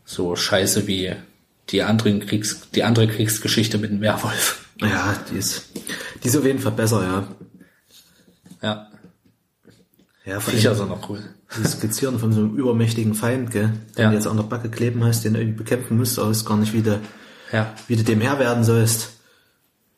so 0.06 0.36
scheiße 0.36 0.86
wie 0.86 1.16
die 1.70 1.82
anderen 1.82 2.20
Kriegs, 2.20 2.70
die 2.76 2.84
andere 2.84 3.08
Kriegsgeschichte 3.08 3.80
mit 3.80 3.90
dem 3.90 4.02
Werwolf. 4.02 4.68
Ja, 4.80 5.18
die 5.32 5.38
ist, 5.40 5.72
die 6.24 6.28
ist 6.28 6.38
auf 6.38 6.46
jeden 6.46 6.60
Fall 6.60 6.74
besser, 6.74 7.02
ja. 7.02 7.28
Ja, 8.62 8.89
Ja, 10.30 10.40
finde 10.40 10.60
ich 10.60 10.68
allem 10.68 10.80
also 10.82 10.94
noch 10.96 11.10
cool. 11.10 11.24
dieses 11.58 11.74
Skizzieren 11.74 12.20
von 12.20 12.32
so 12.34 12.42
einem 12.42 12.56
übermächtigen 12.56 13.16
Feind, 13.16 13.52
gell, 13.52 13.74
den 13.98 14.02
Ja. 14.04 14.10
du 14.10 14.16
jetzt 14.16 14.28
an 14.28 14.38
der 14.38 14.44
Backe 14.44 14.70
kleben 14.70 15.04
hast, 15.04 15.24
den 15.26 15.34
du 15.34 15.40
irgendwie 15.40 15.58
bekämpfen 15.58 15.98
musst, 15.98 16.20
aber 16.20 16.30
es 16.30 16.46
gar 16.46 16.58
nicht, 16.58 16.74
wie 16.74 16.82
du, 16.84 17.00
Ja, 17.52 17.74
wie 17.88 17.96
du 17.96 18.04
dem 18.04 18.22
Herr 18.22 18.38
werden 18.40 18.64
sollst. 18.64 19.10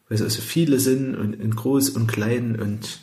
Weil 0.08 0.16
es 0.16 0.22
also 0.22 0.42
viele 0.42 0.80
sind 0.80 1.16
und, 1.16 1.40
und 1.40 1.56
groß 1.56 1.90
und 1.92 2.08
klein 2.08 2.60
und 2.60 3.00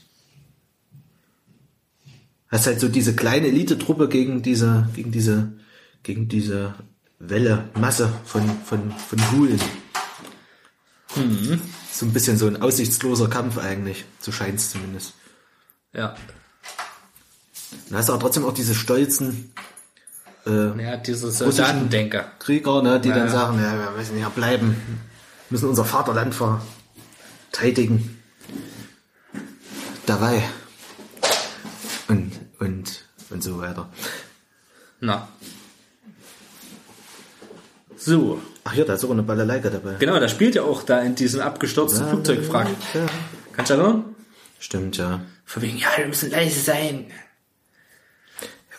hast 2.49 2.67
halt 2.67 2.81
so 2.81 2.89
diese 2.89 3.15
kleine 3.15 3.49
Elite-Truppe 3.49 4.09
gegen 4.09 4.43
diese, 4.43 4.89
gegen 4.95 5.11
diese, 5.13 5.53
gegen 6.03 6.29
diese 6.29 6.75
Welle, 7.19 7.65
Masse 7.75 8.09
von, 8.25 8.43
von, 8.65 8.91
von 8.93 9.33
Hulen. 9.33 9.61
So 11.93 12.07
ein 12.07 12.13
bisschen 12.13 12.39
so 12.39 12.47
ein 12.47 12.61
aussichtsloser 12.63 13.29
Kampf 13.29 13.59
eigentlich, 13.59 14.05
so 14.21 14.31
scheint 14.33 14.59
es 14.59 14.71
zumindest. 14.71 15.15
ja. 15.93 16.15
Dann 17.89 17.99
hast 17.99 18.09
du 18.09 18.13
aber 18.13 18.23
trotzdem 18.23 18.45
auch 18.45 18.55
diese 18.55 18.75
stolzen 18.75 19.53
äh, 20.47 20.83
Ja, 20.83 20.97
diese 20.97 21.31
Soldatendenker. 21.31 22.33
Krieger, 22.39 22.83
ne, 22.83 23.01
die 23.01 23.09
Ja, 23.09 23.17
dann 23.17 23.29
sagen, 23.29 23.61
ja, 23.61 23.79
wir 23.79 23.91
müssen 23.97 24.17
hier 24.17 24.31
bleiben, 24.31 24.77
müssen 25.51 25.69
unser 25.69 25.85
Vaterland 25.85 26.35
verteidigen. 26.35 28.19
Dabei. 30.07 30.43
Und, 32.09 32.33
und, 32.59 33.05
und 33.31 33.43
so 33.43 33.59
weiter. 33.61 33.89
Na. 35.01 35.29
So. 37.97 38.41
Ach 38.65 38.75
ja, 38.75 38.85
da 38.85 38.95
ist 38.95 39.03
sogar 39.03 39.17
eine 39.17 39.23
Balalaika 39.23 39.71
dabei. 39.71 39.95
Genau, 39.99 40.19
da 40.19 40.29
spielt 40.29 40.55
ja 40.55 40.63
auch 40.63 40.83
da 40.83 41.01
in 41.01 41.15
diesem 41.15 41.41
abgestürzten 41.41 42.09
Flugzeugwrack. 42.09 42.69
Kannst 43.53 43.71
du 43.71 43.75
erinnern? 43.75 44.05
Stimmt, 44.59 44.97
ja. 44.97 45.21
Von 45.45 45.63
wegen, 45.63 45.79
ja, 45.79 45.89
wir 45.97 46.07
müssen 46.07 46.31
leise 46.31 46.61
sein. 46.61 47.07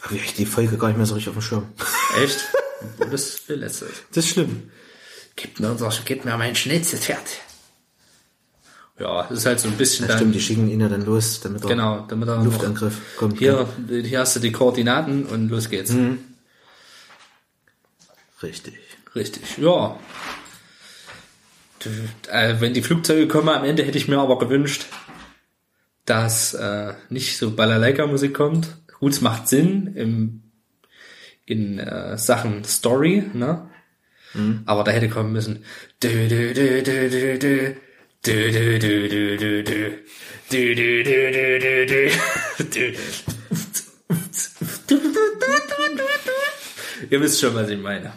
Aber 0.02 0.14
ich 0.14 0.34
die 0.34 0.46
Folge 0.46 0.78
gar 0.78 0.88
nicht 0.88 0.98
mehr 0.98 1.06
so 1.06 1.16
richtig 1.16 1.30
auf 1.30 1.36
dem 1.36 1.42
Schirm. 1.42 1.68
Echt? 2.24 2.40
Das 3.12 3.42
belästigt. 3.42 3.92
Das 4.14 4.24
ist 4.24 4.32
schlimm. 4.32 4.72
Gib 5.36 5.60
mir, 5.60 5.70
unser, 5.72 5.92
gib 6.06 6.24
mir 6.24 6.38
mein 6.38 6.56
Schnitzelpferd. 6.56 7.42
Ja, 9.00 9.24
das 9.24 9.40
ist 9.40 9.46
halt 9.46 9.60
so 9.60 9.68
ein 9.68 9.78
bisschen 9.78 10.04
Ja, 10.06 10.10
dann, 10.10 10.18
stimmt, 10.18 10.36
die 10.36 10.42
schicken 10.42 10.70
ihn 10.70 10.80
ja 10.80 10.90
dann 10.90 11.06
los, 11.06 11.40
damit 11.42 11.64
er 11.64 11.70
genau, 11.70 12.06
damit 12.08 12.28
er 12.28 12.44
Luftangriff 12.44 12.96
kommt. 13.18 13.34
noch, 13.34 13.40
hier, 13.40 13.68
hier 14.04 14.20
hast 14.20 14.38
du 14.38 14.40
die 14.40 14.52
Koordinaten 14.52 15.26
und 15.26 15.50
los 15.50 15.70
geht's. 15.70 15.94
Richtig. 18.44 18.76
Richtig, 19.16 19.58
ja. 19.58 19.98
Äh, 22.30 22.56
wenn 22.60 22.74
die 22.74 22.82
Flugzeuge 22.82 23.28
kommen, 23.28 23.50
am 23.50 23.64
Ende 23.64 23.84
hätte 23.84 23.98
ich 23.98 24.08
mir 24.08 24.20
aber 24.20 24.38
gewünscht, 24.38 24.86
dass 26.06 26.54
äh, 26.54 26.94
nicht 27.10 27.38
so 27.38 27.52
Balalaika-Musik 27.52 28.34
kommt. 28.34 28.68
Gut, 29.00 29.14
es 29.14 29.22
macht 29.22 29.48
Sinn 29.48 29.94
im, 29.96 30.44
in 31.46 31.80
äh, 31.80 32.18
Sachen 32.18 32.64
Story, 32.66 33.24
ne? 33.34 33.70
Aber 34.66 34.84
da 34.84 34.92
hätte 34.92 35.10
kommen 35.10 35.32
müssen. 35.32 35.64
Dü, 36.04 36.30
dü, 36.30 36.54
dü, 36.54 36.84
dü, 36.84 37.10
dü, 37.10 37.40
dü. 37.40 37.76
Dü, 38.26 38.52
dü, 38.52 38.80
dü, 38.80 39.10
dü, 39.10 39.38
dü, 39.40 39.66
dü. 39.66 40.04
Dü, 40.52 40.76
dü, 40.76 41.04
dü, 41.06 41.34
dü, 41.34 41.60
dü, 41.62 41.88
dü. 41.88 42.12
Dü. 42.72 42.96
Ihr 47.10 47.22
wisst 47.22 47.40
schon, 47.40 47.56
was 47.56 47.70
ich 47.70 47.80
meine. 47.80 48.12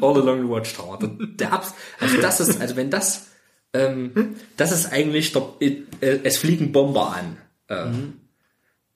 All 0.00 0.16
along 0.18 0.42
the 0.42 0.48
Watchtower. 0.48 0.98
Der, 1.38 1.52
Abs 1.52 1.74
also 1.98 2.20
das 2.20 2.40
ist, 2.40 2.60
also 2.60 2.76
wenn 2.76 2.90
das, 2.90 3.28
ähm, 3.72 4.36
das 4.56 4.72
ist 4.72 4.92
eigentlich 4.92 5.32
der, 5.32 5.42
äh, 5.60 6.20
es 6.22 6.38
fliegen 6.38 6.70
Bomber 6.70 7.16
an, 7.16 7.38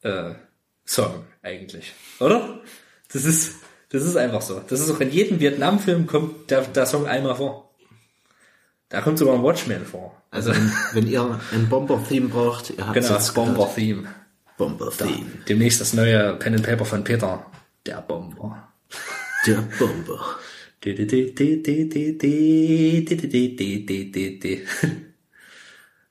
äh, 0.03 0.09
äh, 0.09 0.35
Song 0.85 1.25
eigentlich, 1.43 1.93
oder? 2.19 2.61
Das 3.13 3.25
ist, 3.25 3.57
das 3.91 4.03
ist 4.05 4.17
einfach 4.17 4.43
so. 4.43 4.61
Das 4.61 4.81
ist 4.81 4.91
auch 4.91 5.01
in 5.01 5.11
jedem 5.11 5.41
Vietnam-Film 5.41 6.07
kommt 6.07 6.51
der, 6.51 6.63
der 6.63 6.87
Song 6.87 7.07
einmal 7.07 7.37
vor. 7.37 7.75
Da 8.89 9.01
kommt 9.01 9.19
sogar 9.19 9.35
ein 9.35 9.43
Watchmen 9.43 9.85
vor. 9.85 10.21
Also 10.31 10.51
wenn, 10.53 10.73
wenn 10.93 11.09
ihr 11.09 11.41
ein 11.53 11.69
Bomber-Theme 11.69 12.29
braucht, 12.29 12.71
ihr 12.71 12.87
habt 12.87 12.95
Genau, 12.95 13.09
das 13.09 13.33
Bomber-Theme. 13.35 14.09
Bomber-Theme. 14.57 15.27
Demnächst 15.49 15.81
das 15.81 15.93
neue 15.95 16.35
Pen 16.37 16.55
and 16.55 16.65
Paper 16.65 16.85
von 16.85 17.05
Peter. 17.05 17.47
Der 17.87 18.03
Bomber. 18.03 18.69
Der 19.47 19.63
Bomber. 19.79 20.39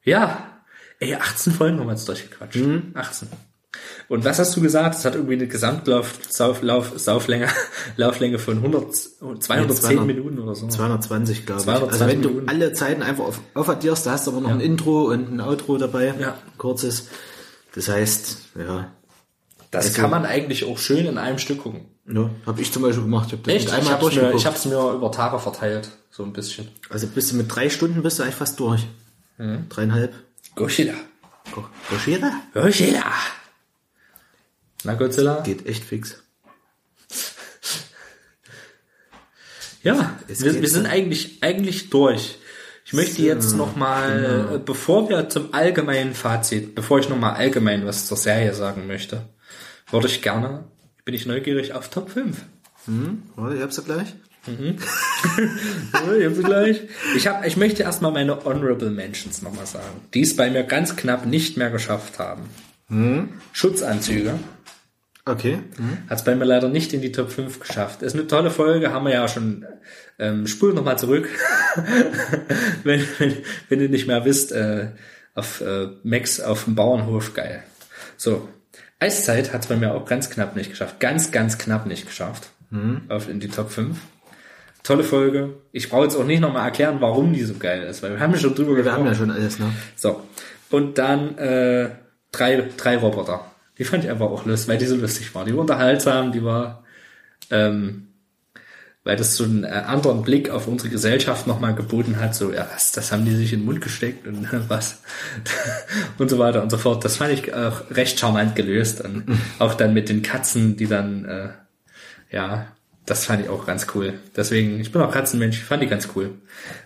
Ja, 0.04 0.62
ey, 1.00 1.16
18 1.16 1.54
Folgen 1.54 1.80
haben 1.80 1.88
wir 1.88 1.94
jetzt 1.94 2.08
durchgequatscht. 2.08 2.60
18. 2.94 3.28
Und 4.08 4.26
was 4.26 4.40
hast 4.40 4.56
du 4.56 4.62
gesagt? 4.62 4.96
Es 4.96 5.06
hat 5.06 5.16
irgendwie 5.16 5.34
eine 5.36 5.48
Gesamtlauf, 5.48 6.14
Sauflänge, 6.30 7.48
Lauflänge 7.98 8.40
von 8.40 8.58
100, 8.58 8.96
210 8.96 9.76
200 9.76 10.06
Minuten 10.08 10.40
oder 10.40 10.56
so. 10.56 10.68
220, 10.68 11.46
glaube 11.46 11.60
ich. 11.62 11.66
220 11.66 11.94
Also 12.02 12.12
wenn 12.12 12.22
du 12.22 12.30
Minuten. 12.30 12.50
alle 12.50 12.74
Zeiten 12.74 13.04
einfach 13.04 13.26
auf, 13.26 13.40
aufaddierst, 13.54 14.06
da 14.06 14.12
hast 14.12 14.28
du 14.28 14.32
aber 14.32 14.42
noch 14.42 14.50
ein 14.50 14.62
Intro 14.62 15.04
und 15.12 15.32
ein 15.32 15.42
Outro 15.42 15.78
dabei. 15.78 16.14
Ja. 16.20 16.30
Ein 16.34 16.58
kurzes. 16.58 17.08
Das 17.76 17.88
heißt, 17.88 18.38
ja, 18.58 18.92
Das 19.72 19.86
Also- 19.88 20.02
kann 20.02 20.10
man 20.10 20.26
eigentlich 20.26 20.66
auch 20.66 20.78
schön 20.80 21.06
in 21.06 21.18
einem 21.20 21.38
Stück 21.38 21.60
gucken. 21.62 21.82
ja 22.12 22.30
habe 22.48 22.60
ich 22.62 22.72
zum 22.74 22.82
Beispiel 22.82 23.04
gemacht. 23.04 23.28
Ich 23.28 23.34
habe 23.34 23.44
das 23.44 23.54
Echt? 23.54 23.68
Ich 23.68 23.74
einmal 23.74 23.94
hab's, 23.94 24.04
mir, 24.04 24.10
durchgeguckt. 24.10 24.36
ich 24.40 24.46
hab's 24.48 24.66
mir 24.66 24.94
über 24.94 25.12
Tage 25.12 25.38
verteilt. 25.40 25.90
So 26.10 26.24
ein 26.24 26.34
bisschen. 26.34 26.68
also 26.90 27.06
bist 27.06 27.32
du 27.32 27.36
mit 27.36 27.54
drei 27.54 27.70
Stunden 27.70 28.02
bist 28.02 28.18
du 28.18 28.24
eigentlich 28.24 28.36
fast 28.36 28.60
durch. 28.60 28.82
Mhm. 29.38 29.70
Dreieinhalb. 29.70 30.14
Godzilla. 30.56 30.96
Go- 31.54 31.66
Goshira? 31.92 32.32
Godzilla. 32.54 33.04
Na, 34.84 34.94
Godzilla? 34.94 35.42
Geht 35.42 35.66
echt 35.66 35.84
fix. 35.84 36.24
Ja, 39.82 40.18
Es 40.28 40.44
wir, 40.44 40.62
wir 40.62 40.70
sind 40.70 40.86
so. 40.86 40.90
eigentlich, 40.92 41.42
eigentlich 41.42 41.90
durch. 41.90 42.38
Ich 42.86 42.94
möchte 42.94 43.22
jetzt 43.22 43.56
noch 43.56 43.76
mal, 43.76 44.42
genau. 44.42 44.56
äh, 44.56 44.60
bevor 44.60 45.10
wir 45.10 45.30
zum 45.30 45.54
allgemeinen 45.54 46.16
Fazit, 46.16 46.74
bevor 46.76 47.00
ich 47.00 47.08
noch 47.08 47.18
mal 47.20 47.34
allgemein 47.34 47.86
was 47.86 48.08
zur 48.08 48.18
Serie 48.18 48.54
sagen 48.54 48.88
möchte, 48.88 49.22
würde 49.92 50.08
ich 50.08 50.22
gerne, 50.22 50.66
bin 51.06 51.14
ich 51.14 51.26
neugierig 51.26 51.74
auf 51.74 51.90
Top 51.90 52.10
5. 52.10 52.38
Warte, 53.36 53.56
ich 53.58 53.62
hab's 53.62 53.78
ja 53.78 53.84
gleich. 53.84 54.08
Ja, 55.94 56.14
ich 56.16 56.26
hab's 56.26 56.40
gleich. 56.40 56.82
Ich, 57.16 57.28
hab, 57.28 57.46
ich 57.46 57.58
möchte 57.58 57.84
erstmal 57.84 58.12
meine 58.12 58.44
Honorable 58.46 58.90
Mentions 58.90 59.42
nochmal 59.42 59.66
sagen, 59.68 60.02
die 60.14 60.22
es 60.22 60.36
bei 60.36 60.50
mir 60.50 60.64
ganz 60.64 60.96
knapp 60.96 61.26
nicht 61.26 61.58
mehr 61.58 61.70
geschafft 61.70 62.18
haben. 62.20 62.50
Schutzanzüge. 63.52 64.40
Okay. 65.30 65.60
Hat 66.10 66.18
es 66.18 66.24
bei 66.24 66.36
mir 66.36 66.46
leider 66.46 66.70
nicht 66.70 66.94
in 66.94 67.02
die 67.02 67.12
Top 67.12 67.32
5 67.32 67.60
geschafft. 67.60 68.02
Ist 68.02 68.16
eine 68.16 68.28
tolle 68.28 68.52
Folge, 68.52 68.92
haben 68.92 69.06
wir 69.06 69.14
ja 69.14 69.28
schon. 69.28 69.66
Ähm, 70.18 70.48
spul 70.48 70.74
nochmal 70.74 70.98
zurück. 70.98 71.30
wenn, 72.84 73.02
wenn, 73.20 73.38
wenn 73.70 73.82
ihr 73.82 73.90
nicht 73.90 74.08
mehr 74.08 74.26
wisst, 74.26 74.52
äh, 74.52 74.90
auf 75.36 75.62
äh, 75.62 75.88
Max 76.04 76.42
auf 76.42 76.66
dem 76.66 76.76
Bauernhof, 76.76 77.34
geil. 77.34 77.64
So, 78.18 78.50
Eiszeit 79.00 79.54
hat 79.54 79.62
es 79.62 79.68
bei 79.68 79.78
mir 79.78 79.94
auch 79.94 80.06
ganz 80.06 80.30
knapp 80.30 80.56
nicht 80.56 80.70
geschafft. 80.70 81.00
Ganz, 81.00 81.32
ganz 81.32 81.58
knapp 81.58 81.86
nicht 81.86 82.06
geschafft. 82.06 82.50
Auf 83.08 83.30
in 83.30 83.40
die 83.40 83.48
Top 83.48 83.72
5. 83.72 83.98
Tolle 84.84 85.04
Folge. 85.04 85.56
Ich 85.72 85.90
brauche 85.90 86.04
jetzt 86.04 86.16
auch 86.16 86.26
nicht 86.26 86.40
nochmal 86.40 86.66
erklären, 86.66 86.98
warum 87.00 87.34
die 87.34 87.44
so 87.44 87.56
geil 87.56 87.84
ist, 87.84 88.04
weil 88.04 88.12
wir 88.12 88.20
haben 88.20 88.34
ja 88.34 88.40
schon 88.40 88.56
drüber 88.56 88.76
Wir 88.76 88.92
haben 88.92 89.06
ja 89.06 89.10
gesprochen. 89.10 89.32
schon 89.32 89.42
alles, 89.42 89.60
ne? 89.60 89.72
So. 89.96 90.22
Und 90.70 90.98
dann 90.98 91.38
äh, 91.38 91.90
drei, 92.32 92.70
drei 92.78 92.98
Roboter. 92.98 93.44
Die 93.80 93.86
fand 93.86 94.04
ich 94.04 94.10
einfach 94.10 94.28
auch 94.28 94.46
lustig, 94.46 94.68
weil 94.68 94.78
die 94.78 94.86
so 94.86 94.98
lustig 94.98 95.34
war. 95.34 95.46
Die 95.46 95.54
war 95.54 95.62
unterhaltsam, 95.62 96.34
die 96.34 96.44
war, 96.44 96.84
ähm, 97.50 98.10
weil 99.06 99.16
das 99.16 99.38
so 99.38 99.46
einen 99.46 99.64
äh, 99.64 99.70
anderen 99.70 100.22
Blick 100.22 100.50
auf 100.50 100.68
unsere 100.68 100.90
Gesellschaft 100.90 101.48
nochmal 101.48 101.74
geboten 101.74 102.20
hat. 102.20 102.36
So, 102.36 102.52
ja, 102.52 102.68
was, 102.72 102.92
das 102.92 103.12
haben 103.14 103.24
die 103.24 103.36
sich 103.36 103.54
in 103.54 103.62
den 103.62 103.66
Mund 103.66 103.80
gesteckt 103.80 104.28
und 104.28 104.48
was 104.70 105.02
und 106.18 106.30
so 106.30 106.38
weiter 106.38 106.62
und 106.62 106.70
so 106.70 106.78
fort. 106.78 107.06
Das 107.06 107.18
fand 107.18 107.32
ich 107.32 107.54
auch 107.54 107.90
recht 107.90 108.20
charmant 108.20 108.56
gelöst. 108.56 109.02
Und 109.02 109.40
auch 109.60 109.74
dann 109.74 109.94
mit 109.94 110.10
den 110.10 110.22
Katzen, 110.22 110.76
die 110.76 110.88
dann, 110.88 111.24
äh, 111.26 111.50
ja, 112.32 112.68
das 113.06 113.26
fand 113.26 113.42
ich 113.42 113.50
auch 113.50 113.66
ganz 113.66 113.88
cool. 113.96 114.20
Deswegen, 114.36 114.80
ich 114.82 114.92
bin 114.92 115.02
auch 115.02 115.12
Katzenmensch, 115.12 115.58
ich 115.58 115.64
fand 115.64 115.82
die 115.82 115.88
ganz 115.88 116.10
cool. 116.16 116.36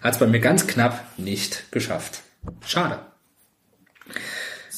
Hat 0.01 0.13
es 0.13 0.19
bei 0.19 0.27
mir 0.27 0.39
ganz 0.39 0.67
knapp 0.67 1.03
nicht 1.17 1.71
geschafft. 1.71 2.21
Schade. 2.65 2.99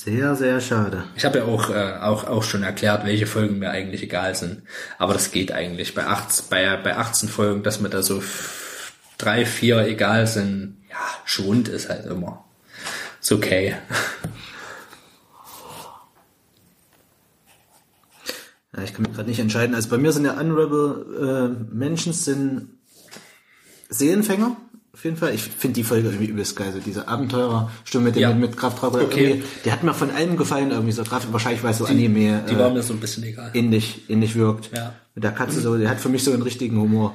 Sehr, 0.06 0.36
sehr 0.36 0.62
schade. 0.62 1.04
Ich 1.16 1.26
habe 1.26 1.40
ja 1.40 1.46
auch, 1.46 1.72
äh, 1.72 1.98
auch, 2.00 2.26
auch 2.26 2.44
schon 2.44 2.62
erklärt, 2.62 3.08
welche 3.08 3.26
Folgen 3.26 3.58
mir 3.58 3.72
eigentlich 3.72 4.04
egal 4.04 4.36
sind. 4.36 4.62
Aber 5.00 5.14
das 5.14 5.32
geht 5.32 5.52
eigentlich. 5.52 5.96
Bei, 5.96 6.06
18, 6.06 6.46
bei, 6.48 6.78
bei 6.78 6.96
18 6.96 7.28
Folgen, 7.28 7.64
dass 7.64 7.82
mir 7.82 7.90
da 7.90 8.04
so 8.04 8.22
drei, 9.18 9.48
vier 9.48 9.80
egal 9.88 10.28
sind, 10.28 10.78
ja, 10.92 10.98
Schwund 11.26 11.70
ist 11.70 11.90
halt 11.90 12.06
immer. 12.06 12.46
Ist 13.20 13.32
okay. 13.32 13.78
Ja, 18.78 18.84
ich 18.84 18.94
kann 18.94 19.08
mich 19.08 19.14
gerade 19.16 19.28
nicht 19.28 19.40
entscheiden. 19.40 19.74
Also 19.74 19.90
bei 19.90 19.98
mir 19.98 20.12
sind 20.12 20.26
ja 20.26 20.38
Honorable 20.38 21.58
äh, 21.58 21.74
Mentions 21.74 22.26
sind 22.26 22.78
Seelenfänger. 23.90 24.56
Auf 24.96 25.04
jeden 25.04 25.18
Fall. 25.18 25.34
Ich 25.36 25.42
finde 25.44 25.74
die 25.76 25.84
Folge 25.84 26.08
irgendwie 26.08 26.28
übelst 26.28 26.56
geil. 26.56 26.72
So 26.74 26.80
diese 26.80 27.10
Abenteurer-Stimme 27.10 28.06
mit 28.06 28.16
dem 28.16 28.22
Ja. 28.22 28.30
mit, 28.30 28.52
mit 28.52 28.58
Kraft. 28.58 28.82
Okay. 28.82 29.44
Die 29.66 29.72
hat 29.74 29.84
mir 29.84 29.94
von 29.94 30.10
allem 30.10 30.38
gefallen 30.38 30.72
irgendwie 30.72 30.94
so. 30.94 31.04
Kraft, 31.04 31.28
wahrscheinlich 31.34 31.62
weil 31.64 31.72
es 31.72 31.80
so 31.80 31.86
Anime 31.86 32.44
Die 32.50 32.54
äh, 32.54 32.60
war 32.60 32.70
mir 32.70 32.82
so 32.82 32.94
ein 32.94 33.02
bisschen 33.02 33.24
egal. 33.26 33.52
ähnlich, 33.54 34.10
ähnlich 34.10 34.36
wirkt. 34.36 34.70
Ja. 34.74 34.94
Mit 35.14 35.26
der 35.26 35.34
Katze 35.34 35.60
so, 35.60 35.76
die 35.78 35.90
hat 35.90 36.00
für 36.00 36.08
mich 36.08 36.24
so 36.24 36.32
einen 36.32 36.44
richtigen 36.44 36.80
Humor. 36.80 37.14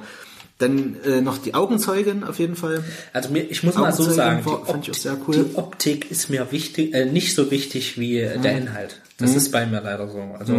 Dann 0.59 0.95
äh, 1.05 1.21
noch 1.21 1.39
die 1.39 1.55
Augenzeugin 1.55 2.23
auf 2.23 2.37
jeden 2.37 2.55
Fall. 2.55 2.83
Also 3.13 3.29
mir, 3.31 3.41
ich 3.49 3.63
muss 3.63 3.73
mal 3.73 3.91
so 3.91 4.03
sagen, 4.03 4.45
war- 4.45 4.61
die, 4.63 4.71
fand 4.71 4.87
ich 4.87 4.91
auch 4.95 4.99
sehr 4.99 5.17
cool. 5.27 5.33
die 5.49 5.55
Optik 5.55 6.11
ist 6.11 6.29
mir 6.29 6.51
wichtig, 6.51 6.93
äh, 6.93 7.05
nicht 7.05 7.33
so 7.33 7.49
wichtig 7.49 7.99
wie 7.99 8.19
äh, 8.19 8.37
Mhm. 8.37 8.41
der 8.43 8.57
Inhalt. 8.59 9.01
Das 9.17 9.33
ist 9.35 9.51
bei 9.51 9.65
mir 9.65 9.81
leider 9.81 10.07
so. 10.07 10.19
Also 10.37 10.53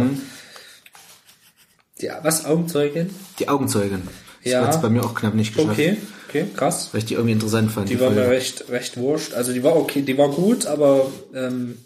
die, 2.01 2.09
was 2.21 2.45
Augenzeugin? 2.45 3.09
Die 3.39 3.47
Augenzeugin. 3.47 4.01
Das 4.43 4.51
Ja. 4.51 4.65
hat's 4.67 4.81
bei 4.81 4.89
mir 4.89 5.03
auch 5.05 5.15
knapp 5.15 5.35
nicht 5.35 5.55
geschafft. 5.55 5.71
Okay, 5.71 5.97
okay, 6.41 6.45
krass. 6.55 6.89
Weil 6.91 6.99
ich 6.99 7.05
die 7.05 7.13
irgendwie 7.13 7.33
interessant 7.33 7.71
fand. 7.71 7.89
Die 7.89 7.99
war 7.99 8.09
mir 8.09 8.17
Folge. 8.21 8.31
recht, 8.31 8.69
recht 8.69 8.97
wurscht. 8.97 9.33
Also 9.33 9.53
die 9.53 9.63
war 9.63 9.75
okay, 9.75 10.01
die 10.01 10.17
war 10.17 10.29
gut, 10.29 10.65
aber 10.65 11.11
ähm, 11.33 11.77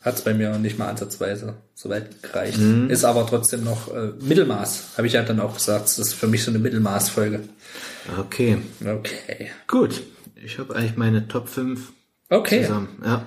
hat 0.00 0.16
es 0.16 0.22
bei 0.22 0.34
mir 0.34 0.58
nicht 0.58 0.78
mal 0.78 0.88
ansatzweise 0.88 1.54
so 1.74 1.88
weit 1.88 2.22
gereicht. 2.22 2.58
Mhm. 2.58 2.90
Ist 2.90 3.04
aber 3.04 3.26
trotzdem 3.26 3.64
noch 3.64 3.92
äh, 3.94 4.12
Mittelmaß, 4.20 4.84
habe 4.96 5.06
ich 5.06 5.12
ja 5.14 5.22
dann 5.22 5.40
auch 5.40 5.54
gesagt. 5.54 5.84
Das 5.84 5.98
ist 5.98 6.14
für 6.14 6.26
mich 6.26 6.42
so 6.44 6.50
eine 6.50 6.58
Mittelmaßfolge. 6.58 7.40
Okay. 8.18 8.58
Okay. 8.84 9.50
Gut. 9.68 10.02
Ich 10.44 10.58
habe 10.58 10.74
eigentlich 10.74 10.96
meine 10.96 11.28
Top 11.28 11.48
5 11.48 11.92
Okay. 12.28 12.62
zusammen. 12.62 12.88
Ja. 13.04 13.24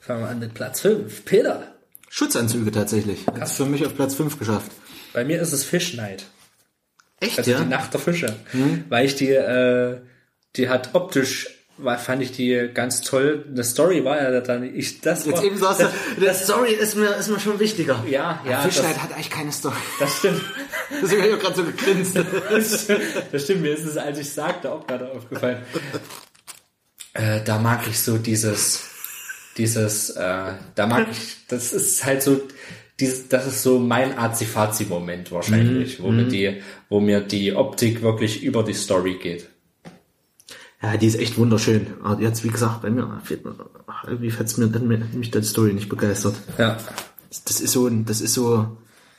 Fangen 0.00 0.20
wir 0.22 0.28
an 0.28 0.38
mit 0.38 0.54
Platz 0.54 0.80
5. 0.80 1.24
Peter. 1.24 1.74
Schutzanzüge 2.08 2.70
tatsächlich. 2.70 3.26
Hat 3.26 3.48
für 3.50 3.66
mich 3.66 3.84
auf 3.84 3.94
Platz 3.96 4.14
5 4.14 4.38
geschafft. 4.38 4.70
Bei 5.12 5.24
mir 5.24 5.40
ist 5.40 5.52
es 5.52 5.64
Fish 5.64 5.94
Night. 5.94 6.26
Echt, 7.20 7.38
Also 7.38 7.50
ja? 7.50 7.60
die 7.60 7.66
Nacht 7.68 7.92
der 7.94 8.00
Fische. 8.00 8.36
Weil 8.88 9.06
ich 9.06 9.14
die, 9.16 9.30
äh, 9.30 9.98
die 10.56 10.68
hat 10.68 10.90
optisch, 10.94 11.48
war, 11.78 11.98
fand 11.98 12.22
ich 12.22 12.32
die 12.32 12.70
ganz 12.72 13.00
toll. 13.02 13.44
Eine 13.50 13.64
Story 13.64 14.04
war 14.04 14.16
ja 14.22 14.40
dann, 14.40 14.62
ich, 14.74 15.00
das 15.00 15.26
Jetzt 15.26 15.36
war, 15.36 15.44
eben 15.44 15.58
sagst 15.58 15.80
du, 15.82 16.20
der 16.20 16.34
Story 16.34 16.72
ist 16.72 16.94
mir, 16.96 17.14
ist 17.16 17.28
mir 17.28 17.38
schon 17.40 17.58
wichtiger. 17.58 18.02
Ja, 18.08 18.40
ja, 18.48 18.60
Fischleid 18.60 18.96
das- 18.96 19.02
hat 19.02 19.12
eigentlich 19.12 19.30
keine 19.30 19.52
Story. 19.52 19.74
das 19.98 20.18
stimmt. 20.18 20.40
Deswegen 21.02 21.22
habe 21.22 21.30
ich 21.32 21.36
auch 21.36 21.40
gerade 21.40 21.56
so 21.56 21.64
gegrinst. 21.64 22.16
das 23.32 23.42
stimmt, 23.44 23.62
mir 23.62 23.72
ist 23.74 23.84
es, 23.84 23.96
als 23.96 24.18
ich 24.18 24.30
sagte, 24.32 24.70
auch 24.72 24.86
gerade 24.86 25.10
aufgefallen. 25.10 25.58
Äh, 27.14 27.42
da 27.44 27.58
mag 27.58 27.86
ich 27.88 27.98
so 28.00 28.18
dieses, 28.18 28.84
dieses, 29.56 30.10
äh, 30.10 30.52
da 30.74 30.86
mag 30.86 31.08
ich, 31.10 31.46
das 31.48 31.72
ist 31.72 32.04
halt 32.04 32.22
so, 32.22 32.40
dieses, 33.00 33.28
das 33.28 33.46
ist 33.46 33.62
so 33.62 33.78
mein 33.78 34.16
Azi-Fazi-Moment 34.18 35.30
wahrscheinlich, 35.32 36.02
wo 36.02 36.10
mir 36.10 36.24
die, 36.24 36.62
wo 36.88 37.00
mir 37.00 37.20
die 37.20 37.52
Optik 37.54 38.02
wirklich 38.02 38.42
über 38.42 38.62
die 38.62 38.72
Story 38.74 39.18
geht. 39.22 39.48
Ja, 40.82 40.96
die 40.96 41.06
ist 41.06 41.18
echt 41.18 41.38
wunderschön. 41.38 41.86
Aber 42.02 42.20
jetzt, 42.22 42.44
wie 42.44 42.48
gesagt, 42.48 42.82
bei 42.82 42.90
mir 42.90 43.20
fehlt 43.24 43.44
mir, 43.44 43.54
ach, 43.86 44.04
irgendwie 44.06 44.32
hat's 44.32 44.56
mir 44.56 44.68
dann 44.68 44.86
mich 44.88 45.30
die 45.30 45.42
Story 45.42 45.72
nicht 45.72 45.88
begeistert. 45.88 46.34
Ja, 46.58 46.78
Das 47.44 47.60
ist 47.60 47.72
so 47.72 47.86
ein, 47.86 48.04
das 48.04 48.20
ist 48.20 48.34
so, 48.34 48.76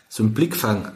so 0.10 0.24
ein 0.24 0.34
Blickfang. 0.34 0.92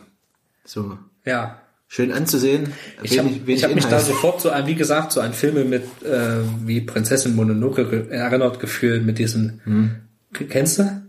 So 0.63 0.97
ja. 1.25 1.59
schön 1.87 2.11
anzusehen. 2.11 2.73
Ich 3.03 3.17
habe 3.19 3.29
ich 3.47 3.63
hab 3.63 3.75
mich 3.75 3.85
da 3.85 3.99
sofort 3.99 4.41
so 4.41 4.49
an, 4.51 4.65
wie 4.67 4.75
gesagt, 4.75 5.11
so 5.11 5.19
an 5.21 5.33
Filme 5.33 5.65
mit, 5.65 5.83
äh, 6.03 6.37
wie 6.65 6.81
Prinzessin 6.81 7.35
Mononoke 7.35 8.07
erinnert 8.09 8.59
gefühlt 8.59 9.03
mit 9.05 9.17
diesen, 9.19 9.99
K- 10.33 10.45
kennst 10.45 10.79
du? 10.79 11.01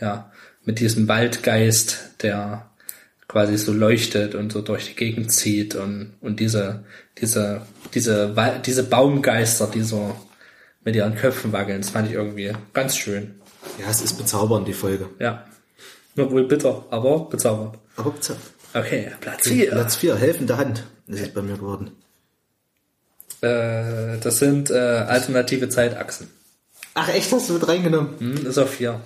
Ja, 0.00 0.31
mit 0.64 0.80
diesem 0.80 1.08
Waldgeist, 1.08 2.22
der 2.22 2.70
quasi 3.28 3.56
so 3.56 3.72
leuchtet 3.72 4.34
und 4.34 4.52
so 4.52 4.60
durch 4.60 4.88
die 4.88 4.94
Gegend 4.94 5.32
zieht 5.32 5.74
und, 5.74 6.14
und 6.20 6.38
diese, 6.38 6.84
diese, 7.18 7.62
diese, 7.94 8.60
diese 8.64 8.82
Baumgeister, 8.84 9.68
die 9.72 9.82
so 9.82 10.14
mit 10.84 10.96
ihren 10.96 11.14
Köpfen 11.14 11.52
wackeln, 11.52 11.80
das 11.80 11.90
fand 11.90 12.08
ich 12.08 12.14
irgendwie 12.14 12.52
ganz 12.72 12.96
schön. 12.96 13.34
Ja, 13.78 13.88
es 13.88 14.02
ist 14.02 14.14
bezaubernd, 14.14 14.68
die 14.68 14.72
Folge. 14.72 15.08
Ja. 15.18 15.46
Nur 16.14 16.30
wohl 16.30 16.46
bitter, 16.46 16.84
aber 16.90 17.26
bezaubernd. 17.30 17.78
Aber 17.96 18.10
bezaubernd. 18.10 18.50
Okay, 18.74 19.10
Platz 19.20 19.48
4. 19.48 19.70
Platz 19.70 19.96
4, 19.96 20.16
helfende 20.16 20.56
Hand 20.56 20.84
ist 21.06 21.34
bei 21.34 21.42
mir 21.42 21.56
geworden. 21.56 21.92
Äh, 23.40 24.18
das 24.18 24.38
sind 24.38 24.70
äh, 24.70 24.74
alternative 24.74 25.68
Zeitachsen. 25.68 26.28
Ach 26.94 27.08
echt, 27.08 27.32
hast 27.32 27.48
du 27.48 27.54
mit 27.54 27.66
reingenommen? 27.66 28.18
Hm, 28.18 28.46
ist 28.46 28.58
auf 28.58 28.70
4. 28.70 29.00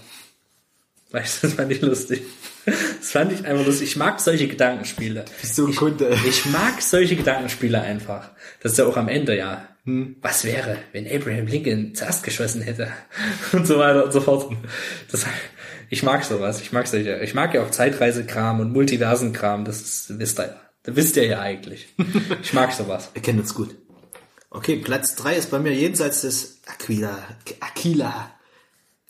Weißt 1.16 1.42
du, 1.42 1.46
das 1.46 1.56
fand 1.56 1.72
ich 1.72 1.80
lustig. 1.80 2.24
Das 2.66 3.12
fand 3.12 3.32
ich 3.32 3.46
einfach 3.46 3.64
lustig. 3.64 3.88
Ich 3.88 3.96
mag 3.96 4.20
solche 4.20 4.48
Gedankenspiele. 4.48 5.24
Bist 5.40 5.58
ich, 5.58 5.76
Kunde? 5.76 6.14
Ich 6.28 6.44
mag 6.44 6.82
solche 6.82 7.16
Gedankenspiele 7.16 7.80
einfach. 7.80 8.32
Das 8.60 8.72
ist 8.72 8.78
ja 8.78 8.84
auch 8.84 8.98
am 8.98 9.08
Ende, 9.08 9.34
ja. 9.34 9.66
Hm. 9.84 10.16
Was 10.20 10.44
wäre, 10.44 10.76
wenn 10.92 11.06
Abraham 11.10 11.46
Lincoln 11.46 11.94
zuerst 11.94 12.22
geschossen 12.22 12.60
hätte? 12.60 12.92
Und 13.54 13.66
so 13.66 13.78
weiter 13.78 14.04
und 14.04 14.12
so 14.12 14.20
fort. 14.20 14.54
Das, 15.10 15.24
ich 15.88 16.02
mag 16.02 16.22
sowas. 16.22 16.60
Ich 16.60 16.70
mag 16.70 16.86
solche. 16.86 17.18
Ich 17.20 17.32
mag 17.32 17.54
ja 17.54 17.62
auch 17.62 17.70
Zeitreisekram 17.70 18.60
und 18.60 18.74
Multiversenkram. 18.74 19.64
Das 19.64 19.80
ist, 19.80 20.18
wisst 20.18 20.38
ihr 20.38 20.48
ja. 20.48 20.60
Das 20.82 20.96
wisst 20.96 21.16
ihr 21.16 21.24
ja 21.24 21.40
eigentlich. 21.40 21.94
Ich 22.42 22.52
mag 22.52 22.72
sowas. 22.72 23.08
Wir 23.14 23.22
kennen 23.22 23.40
uns 23.40 23.54
gut. 23.54 23.74
Okay, 24.50 24.76
Platz 24.76 25.14
3 25.14 25.36
ist 25.36 25.50
bei 25.50 25.60
mir 25.60 25.72
jenseits 25.72 26.20
des 26.20 26.60
Aquila, 26.66 27.16
Aquila 27.60 28.35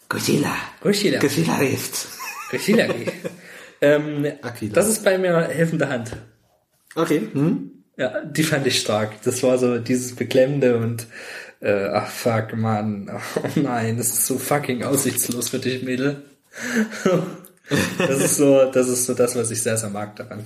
Godzilla, 0.09 0.55
Godzilla. 0.81 1.19
Godzilla 1.19 1.57
Rift. 1.57 2.09
Hillary. 2.51 3.07
ähm, 3.81 4.27
Aquila. 4.43 4.75
das 4.75 4.89
ist 4.89 5.05
bei 5.05 5.19
mir 5.19 5.49
helfende 5.49 5.89
Hand. 5.89 6.17
Okay, 6.95 7.29
hm? 7.33 7.85
Ja, 7.97 8.25
die 8.25 8.43
fand 8.43 8.67
ich 8.67 8.81
stark. 8.81 9.23
Das 9.23 9.43
war 9.43 9.59
so 9.59 9.79
dieses 9.79 10.15
Beklemmende 10.15 10.77
und 10.77 11.07
äh, 11.61 11.87
ach 11.87 12.09
fuck, 12.09 12.55
Mann. 12.57 13.11
Oh 13.11 13.49
nein, 13.57 13.97
das 13.97 14.09
ist 14.09 14.27
so 14.27 14.39
fucking 14.39 14.85
aussichtslos 14.85 15.49
für 15.49 15.59
dich, 15.59 15.83
Mädel. 15.83 16.23
das 17.99 18.21
ist 18.21 18.37
so, 18.37 18.71
das 18.71 18.89
ist 18.89 19.07
so 19.07 19.15
das, 19.15 19.35
was 19.35 19.51
ich 19.51 19.63
sehr, 19.63 19.77
sehr 19.77 19.91
mag 19.91 20.15
daran. 20.17 20.45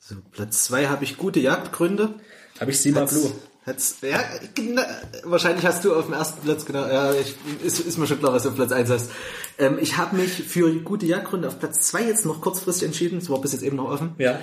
So, 0.00 0.16
Platz 0.32 0.64
2 0.64 0.88
habe 0.88 1.04
ich 1.04 1.16
gute 1.16 1.40
Jagdgründe. 1.40 2.14
Habe 2.58 2.70
ich 2.70 2.80
Sima 2.80 3.04
Blue. 3.04 3.32
Hat's, 3.64 3.96
ja, 4.02 4.18
gena- 4.54 4.86
wahrscheinlich 5.22 5.64
hast 5.64 5.84
du 5.84 5.94
auf 5.94 6.06
dem 6.06 6.14
ersten 6.14 6.40
Platz, 6.42 6.64
genau, 6.64 6.84
ja, 6.86 7.12
ich, 7.14 7.36
ist, 7.64 7.78
ist 7.80 7.96
mir 7.96 8.08
schon 8.08 8.18
klar, 8.18 8.32
was 8.32 8.42
du 8.42 8.48
auf 8.48 8.56
Platz 8.56 8.72
1 8.72 8.90
hast. 8.90 9.10
Ähm, 9.58 9.78
ich 9.80 9.96
habe 9.98 10.16
mich 10.16 10.30
für 10.32 10.72
gute 10.80 11.06
Jagdgründe 11.06 11.46
auf 11.46 11.60
Platz 11.60 11.80
2 11.82 12.02
jetzt 12.04 12.26
noch 12.26 12.40
kurzfristig 12.40 12.86
entschieden, 12.86 13.20
das 13.20 13.30
war 13.30 13.40
bis 13.40 13.52
jetzt 13.52 13.62
eben 13.62 13.76
noch 13.76 13.88
offen, 13.90 14.14
Ja. 14.18 14.40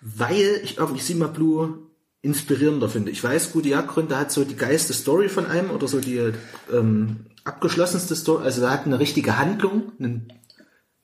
weil 0.00 0.60
ich 0.62 0.78
irgendwie 0.78 1.02
Sima 1.02 1.26
Blue 1.26 1.78
inspirierender 2.22 2.88
finde. 2.88 3.10
Ich 3.10 3.22
weiß, 3.22 3.52
gute 3.52 3.68
Jagdgründe 3.68 4.16
hat 4.18 4.32
so 4.32 4.44
die 4.44 4.56
geilste 4.56 4.94
Story 4.94 5.28
von 5.28 5.44
einem 5.44 5.70
oder 5.70 5.86
so 5.86 6.00
die 6.00 6.32
ähm, 6.72 7.26
abgeschlossenste 7.44 8.16
Story, 8.16 8.44
also 8.44 8.62
da 8.62 8.70
hat 8.70 8.86
eine 8.86 8.98
richtige 8.98 9.36
Handlung, 9.38 9.92
einen, 9.98 10.32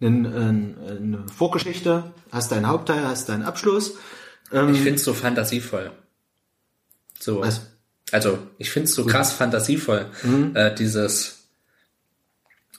einen, 0.00 0.26
einen, 0.26 0.76
eine 0.78 1.26
Vorgeschichte, 1.28 2.14
hast 2.32 2.52
deinen 2.52 2.68
Hauptteil, 2.68 3.06
hast 3.06 3.28
deinen 3.28 3.42
Abschluss. 3.42 3.96
Ich 4.50 4.58
finde 4.80 4.94
es 4.94 5.04
so 5.04 5.12
fantasievoll. 5.12 5.92
So. 7.20 7.40
Was? 7.40 7.60
Also, 8.12 8.38
ich 8.58 8.70
finde 8.70 8.88
es 8.88 8.94
so 8.94 9.04
krass 9.06 9.32
fantasievoll. 9.32 10.06
Äh, 10.54 10.74
dieses 10.74 11.44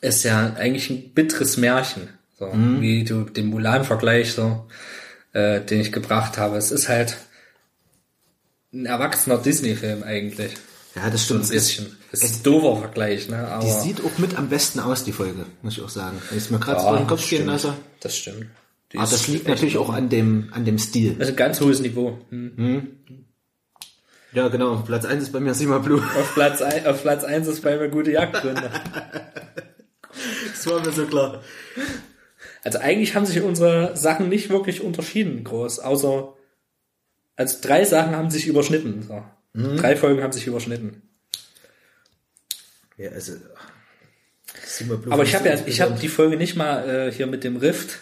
ist 0.01 0.23
ja 0.23 0.53
eigentlich 0.55 0.89
ein 0.89 1.13
bitteres 1.13 1.57
Märchen. 1.57 2.09
So, 2.39 2.51
wie 2.53 3.03
du 3.03 3.23
den 3.25 3.45
Mulan-Vergleich, 3.47 4.33
so, 4.33 4.67
äh, 5.33 5.61
den 5.61 5.79
ich 5.79 5.91
gebracht 5.91 6.37
habe. 6.39 6.57
Es 6.57 6.71
ist 6.71 6.89
halt 6.89 7.17
ein 8.73 8.85
erwachsener 8.87 9.37
Disney-Film 9.37 10.01
eigentlich. 10.03 10.53
Ja, 10.95 11.09
das 11.09 11.27
So 11.27 11.35
ein 11.35 11.43
stimmt. 11.43 11.43
Es 11.43 11.51
ist- 11.51 11.77
bisschen. 11.77 11.95
Es 12.13 12.23
ist 12.23 12.39
ein 12.39 12.43
doofer 12.43 12.81
Vergleich, 12.81 13.29
ne? 13.29 13.47
Aber 13.47 13.63
Die 13.63 13.71
sieht 13.71 14.03
auch 14.03 14.17
mit 14.17 14.35
am 14.37 14.49
besten 14.49 14.79
aus, 14.81 15.05
die 15.05 15.13
Folge, 15.13 15.45
muss 15.61 15.77
ich 15.77 15.81
auch 15.83 15.87
sagen. 15.89 16.21
Wenn 16.29 16.37
ich 16.39 16.49
mir 16.49 16.59
gerade 16.59 16.81
Ja, 16.81 16.91
so 16.91 16.97
den 16.97 17.07
Kopf 17.07 17.21
das 17.21 17.29
gehen 17.29 17.45
lasse. 17.45 17.73
Das 18.01 18.17
stimmt. 18.17 18.47
Die 18.91 18.97
Aber 18.97 19.09
das 19.09 19.27
liegt 19.29 19.47
natürlich 19.47 19.77
auch 19.77 19.89
an 19.93 20.09
dem, 20.09 20.49
an 20.51 20.65
dem 20.65 20.77
Stil. 20.77 21.15
Das 21.17 21.27
ist 21.29 21.33
ein 21.35 21.37
ganz 21.37 21.61
hohes 21.61 21.79
Niveau. 21.79 22.17
Hm. 22.29 22.87
Ja, 24.33 24.47
genau. 24.47 24.77
Platz 24.77 25.05
1 25.05 25.23
ist 25.23 25.31
bei 25.31 25.39
mir 25.39 25.53
Sima 25.53 25.79
Blue. 25.79 26.01
Auf 26.01 26.33
Platz, 26.33 26.61
ein, 26.61 26.85
auf 26.87 27.01
Platz 27.01 27.23
eins 27.23 27.47
ist 27.47 27.61
bei 27.61 27.77
mir 27.77 27.89
gute 27.89 28.11
Jagdgründe. 28.11 28.69
Das 30.51 30.67
war 30.67 30.85
mir 30.85 30.91
so 30.91 31.05
klar. 31.05 31.41
Also 32.63 32.79
eigentlich 32.79 33.15
haben 33.15 33.25
sich 33.25 33.41
unsere 33.41 33.95
Sachen 33.97 34.29
nicht 34.29 34.49
wirklich 34.49 34.81
unterschieden 34.81 35.43
groß, 35.43 35.79
außer 35.79 36.33
also 37.35 37.57
drei 37.61 37.85
Sachen 37.85 38.15
haben 38.15 38.29
sich 38.29 38.45
überschnitten. 38.45 39.01
So. 39.01 39.23
Drei 39.53 39.95
Folgen 39.95 40.21
haben 40.21 40.31
sich 40.31 40.47
überschnitten. 40.47 41.01
Ja, 42.97 43.11
also. 43.11 43.33
Aber 45.09 45.23
ich 45.23 45.33
habe 45.33 45.49
ja, 45.49 45.57
ich 45.65 45.81
habe 45.81 45.97
die 45.99 46.07
Folge 46.07 46.37
nicht 46.37 46.55
mal 46.55 46.87
äh, 46.87 47.11
hier 47.11 47.25
mit 47.25 47.43
dem 47.43 47.57
Rift. 47.57 47.99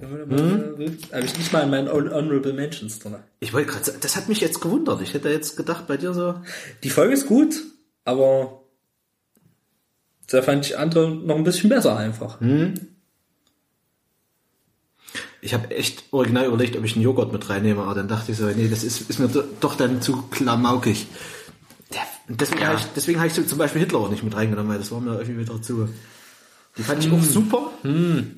Habe 0.00 1.24
ich 1.24 1.38
nicht 1.38 1.52
mal 1.52 1.60
in 1.62 1.70
meinen 1.70 1.88
Hon- 1.90 2.12
Honorable 2.12 2.52
Mentions 2.52 2.98
drin. 2.98 3.16
Ich 3.40 3.52
wollte 3.52 3.70
gerade 3.70 3.84
sagen, 3.84 3.98
das 4.00 4.16
hat 4.16 4.28
mich 4.28 4.40
jetzt 4.40 4.60
gewundert. 4.60 5.00
Ich 5.02 5.14
hätte 5.14 5.28
jetzt 5.28 5.56
gedacht, 5.56 5.86
bei 5.86 5.96
dir 5.96 6.12
so. 6.12 6.34
Die 6.82 6.90
Folge 6.90 7.14
ist 7.14 7.26
gut, 7.26 7.62
aber 8.04 8.60
da 10.28 10.42
fand 10.42 10.66
ich 10.66 10.78
andere 10.78 11.10
noch 11.14 11.36
ein 11.36 11.44
bisschen 11.44 11.68
besser 11.70 11.96
einfach. 11.96 12.38
Ich 15.40 15.54
habe 15.54 15.70
echt 15.70 16.04
original 16.10 16.46
überlegt, 16.46 16.76
ob 16.76 16.84
ich 16.84 16.94
einen 16.96 17.04
Joghurt 17.04 17.32
mit 17.32 17.48
reinnehme, 17.48 17.82
aber 17.82 17.94
dann 17.94 18.08
dachte 18.08 18.32
ich 18.32 18.38
so, 18.38 18.46
nee, 18.46 18.68
das 18.68 18.82
ist, 18.82 19.08
ist 19.08 19.18
mir 19.20 19.28
do- 19.28 19.44
doch 19.60 19.76
dann 19.76 20.02
zu 20.02 20.22
klamaukig. 20.30 21.06
Deswegen 22.28 22.62
Ja. 22.62 22.68
habe 22.68 22.78
ich, 22.78 22.86
deswegen 22.96 23.18
habe 23.18 23.28
ich 23.28 23.34
so 23.34 23.42
zum 23.42 23.58
Beispiel 23.58 23.82
Hitler 23.82 23.98
auch 23.98 24.08
nicht 24.10 24.24
mit 24.24 24.34
reingenommen, 24.34 24.72
weil 24.72 24.78
das 24.78 24.90
war 24.90 25.00
mir 25.00 25.18
irgendwie 25.20 25.38
wieder 25.38 25.60
zu. 25.60 25.88
Die 26.76 26.82
fand 26.82 27.04
ich 27.04 27.12
auch 27.12 27.22
super. 27.22 27.70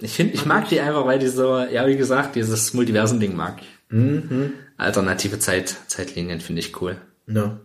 Ich 0.01 0.13
finde, 0.13 0.35
ich 0.35 0.45
mag 0.45 0.69
die 0.69 0.81
einfach, 0.81 1.07
weil 1.07 1.19
die 1.19 1.29
so, 1.29 1.59
ja, 1.59 1.87
wie 1.87 1.97
gesagt, 1.97 2.37
dieses 2.37 2.75
Multiversen-Ding 2.75 3.35
mag. 3.35 3.63
ich. 3.63 4.53
Alternative 4.77 5.39
Zeit, 5.39 5.75
Zeitlinien 5.87 6.41
finde 6.41 6.61
ich 6.61 6.81
cool. 6.81 7.01
Ja. 7.27 7.59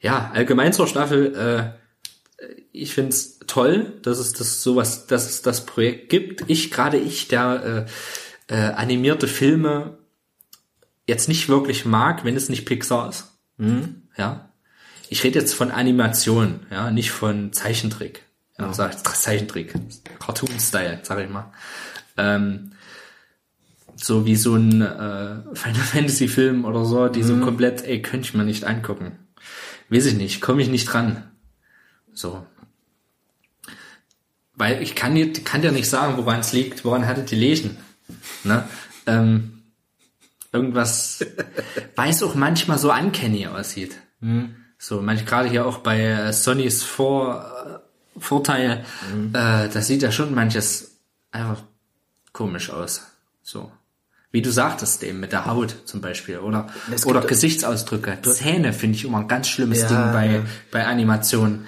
Ja, 0.00 0.30
allgemein 0.34 0.72
zur 0.72 0.86
Staffel, 0.86 1.34
äh, 2.40 2.46
ich 2.72 2.94
find's 2.94 3.38
toll, 3.46 3.92
dass 4.02 4.18
es 4.18 4.32
das 4.32 4.62
sowas, 4.62 5.06
dass 5.06 5.28
es 5.28 5.42
das 5.42 5.66
Projekt 5.66 6.08
gibt. 6.08 6.44
Ich, 6.48 6.70
gerade 6.70 6.96
ich, 6.96 7.28
der 7.28 7.86
äh, 8.48 8.54
äh, 8.54 8.72
animierte 8.72 9.28
Filme 9.28 9.98
jetzt 11.06 11.28
nicht 11.28 11.48
wirklich 11.48 11.84
mag, 11.84 12.24
wenn 12.24 12.36
es 12.36 12.48
nicht 12.48 12.64
Pixar 12.64 13.10
ist. 13.10 13.32
Ja. 14.16 14.48
Ich 15.08 15.22
rede 15.22 15.38
jetzt 15.38 15.54
von 15.54 15.70
Animation, 15.70 16.60
ja, 16.70 16.90
nicht 16.90 17.10
von 17.10 17.52
Zeichentrick. 17.52 18.24
Ja. 18.58 18.66
Und 18.66 18.74
sagt 18.74 19.06
Zeichentrick, 19.06 19.74
Cartoon-Style, 20.18 21.00
sag 21.02 21.18
ich 21.20 21.30
mal. 21.30 21.52
Ähm, 22.16 22.72
so 23.96 24.26
wie 24.26 24.36
so 24.36 24.56
ein 24.56 24.80
äh, 24.82 25.54
Final 25.54 25.82
Fantasy 25.82 26.28
Film 26.28 26.64
oder 26.64 26.84
so, 26.84 27.08
die 27.08 27.22
mhm. 27.22 27.26
so 27.26 27.36
komplett, 27.38 27.84
ey, 27.84 28.02
könnte 28.02 28.28
ich 28.28 28.34
mir 28.34 28.44
nicht 28.44 28.64
angucken. 28.64 29.18
Weiß 29.88 30.06
ich 30.06 30.14
nicht, 30.14 30.40
komme 30.40 30.62
ich 30.62 30.68
nicht 30.68 30.86
dran. 30.86 31.30
So. 32.12 32.46
Weil 34.54 34.82
ich 34.82 34.94
kann 34.94 35.14
dir, 35.14 35.32
kann 35.32 35.62
dir 35.62 35.72
nicht 35.72 35.88
sagen, 35.88 36.16
woran 36.16 36.40
es 36.40 36.52
liegt, 36.52 36.84
woran 36.84 37.06
hatte 37.06 37.22
die 37.22 37.36
Lesen. 37.36 37.78
Ne? 38.44 38.68
Ähm, 39.06 39.62
irgendwas, 40.52 41.24
weil 41.96 42.10
es 42.10 42.22
auch 42.22 42.34
manchmal 42.34 42.78
so 42.78 42.90
ankennig 42.90 43.48
aussieht. 43.48 43.96
Mhm. 44.20 44.56
So, 44.78 45.00
manchmal 45.00 45.26
gerade 45.26 45.48
hier 45.48 45.64
auch 45.64 45.78
bei 45.78 46.00
äh, 46.00 46.32
Sonny's 46.32 46.82
4 46.82 47.51
Vorteil. 48.18 48.84
Mhm. 49.12 49.34
Äh, 49.34 49.68
da 49.68 49.80
sieht 49.80 50.02
ja 50.02 50.12
schon 50.12 50.34
manches 50.34 50.98
einfach 51.30 51.62
komisch 52.32 52.70
aus. 52.70 53.02
So. 53.42 53.70
Wie 54.30 54.40
du 54.40 54.50
sagtest 54.50 55.02
eben, 55.02 55.20
mit 55.20 55.32
der 55.32 55.44
Haut 55.44 55.76
zum 55.84 56.00
Beispiel, 56.00 56.38
oder? 56.38 56.68
Oder 57.04 57.20
Gesichtsausdrücke. 57.20 58.18
Zähne 58.22 58.72
finde 58.72 58.96
ich 58.96 59.04
immer 59.04 59.18
ein 59.18 59.28
ganz 59.28 59.48
schlimmes 59.48 59.82
ja, 59.82 59.88
Ding 59.88 60.12
bei, 60.12 60.26
ja. 60.26 60.42
bei 60.70 60.86
Animationen. 60.86 61.66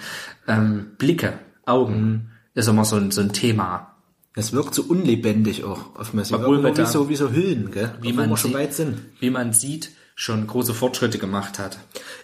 Ähm, 0.49 0.93
Blicke, 0.97 1.39
Augen 1.67 2.03
mhm. 2.03 2.31
ist 2.55 2.69
immer 2.69 2.87
so 2.87 2.97
ein, 2.97 3.11
so 3.11 3.21
ein 3.21 3.33
Thema. 3.33 3.95
Es 4.35 4.53
wirkt 4.53 4.75
so 4.75 4.83
unlebendig 4.83 5.63
auch 5.65 5.95
oftmals. 5.95 6.33
Obwohl 6.33 6.63
wir 6.63 6.73
da, 6.73 6.87
so, 6.87 7.09
wie 7.09 7.17
so 7.17 7.31
Hüllen, 7.31 7.71
gell? 7.71 7.93
Wie 8.01 8.11
Obwohl 8.11 8.27
man, 8.29 8.37
schon 8.37 8.51
sieht, 8.51 8.59
weit 8.59 8.75
sind. 8.75 8.99
Wie 9.21 9.31
man 9.31 9.53
sieht, 9.53 9.91
schon 10.17 10.47
große 10.47 10.75
Fortschritte 10.75 11.19
gemacht 11.19 11.59
hat. 11.59 11.79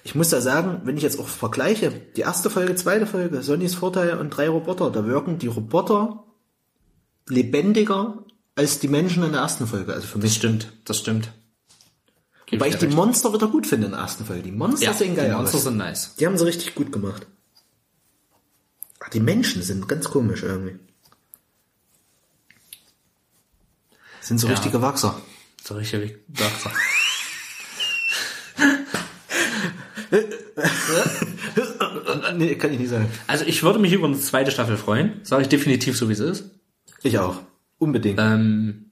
Ich 0.05 0.15
muss 0.15 0.29
da 0.31 0.41
sagen, 0.41 0.83
wenn 0.85 0.97
ich 0.97 1.03
jetzt 1.03 1.19
auch 1.19 1.27
vergleiche, 1.29 1.91
die 1.91 2.21
erste 2.21 2.49
Folge, 2.51 2.75
zweite 2.77 3.07
Folge, 3.07 3.43
Sonnys 3.43 3.75
Vorteil 3.75 4.17
und 4.19 4.31
drei 4.31 4.49
Roboter, 4.49 4.91
da 4.91 5.05
wirken 5.07 5.39
die 5.39 5.49
Roboter 5.49 6.25
lebendiger 7.29 8.25
als 8.55 8.79
die 8.79 8.89
Menschen 8.89 9.23
in 9.25 9.33
der 9.33 9.41
ersten 9.41 9.67
Folge. 9.67 9.93
Also 9.93 10.07
für 10.07 10.19
Das 10.19 10.23
mich. 10.31 10.35
stimmt, 10.37 10.73
das 10.85 10.99
stimmt. 10.99 11.33
Geb 12.47 12.61
Weil 12.61 12.71
ich 12.71 12.77
die 12.79 12.87
recht. 12.87 12.97
Monster 12.97 13.33
wieder 13.33 13.49
gut 13.49 13.67
finde 13.67 13.87
in 13.87 13.93
der 13.93 14.01
ersten 14.01 14.25
Folge. 14.25 14.43
Die 14.43 14.53
Monster 14.53 14.87
ja, 14.87 14.93
sehen 14.93 15.15
geil 15.17 15.31
die 15.31 15.35
Monster 15.37 15.57
aus. 15.57 15.65
sind 15.65 15.77
nice. 15.77 16.15
Die 16.17 16.27
haben 16.27 16.37
sie 16.39 16.45
richtig 16.47 16.75
gut 16.75 16.93
gemacht. 16.93 17.27
Ach, 19.01 19.09
die 19.09 19.21
Menschen 19.21 19.63
sind 19.63 19.89
ganz 19.89 20.09
komisch 20.11 20.43
irgendwie. 20.43 20.79
Sind 24.21 24.39
so 24.39 24.47
Ja. 24.47 24.53
richtige 24.55 24.83
Wachser. 24.83 25.21
So 25.65 25.75
richtig 25.75 26.01
wie 26.29 26.41
Wachser. 26.41 26.73
nee, 32.35 32.55
kann 32.57 32.73
ich 32.73 32.79
nicht 32.79 32.91
sagen. 32.91 33.11
Also 33.27 33.45
ich 33.45 33.63
würde 33.63 33.79
mich 33.79 33.93
über 33.93 34.07
eine 34.07 34.19
zweite 34.19 34.51
Staffel 34.51 34.77
freuen. 34.77 35.21
Sage 35.23 35.43
ich 35.43 35.49
definitiv 35.49 35.97
so, 35.97 36.09
wie 36.09 36.15
es 36.15 36.21
ist. 36.21 36.51
Ich 37.03 37.19
auch. 37.19 37.37
Unbedingt. 37.79 38.19
Ähm, 38.21 38.91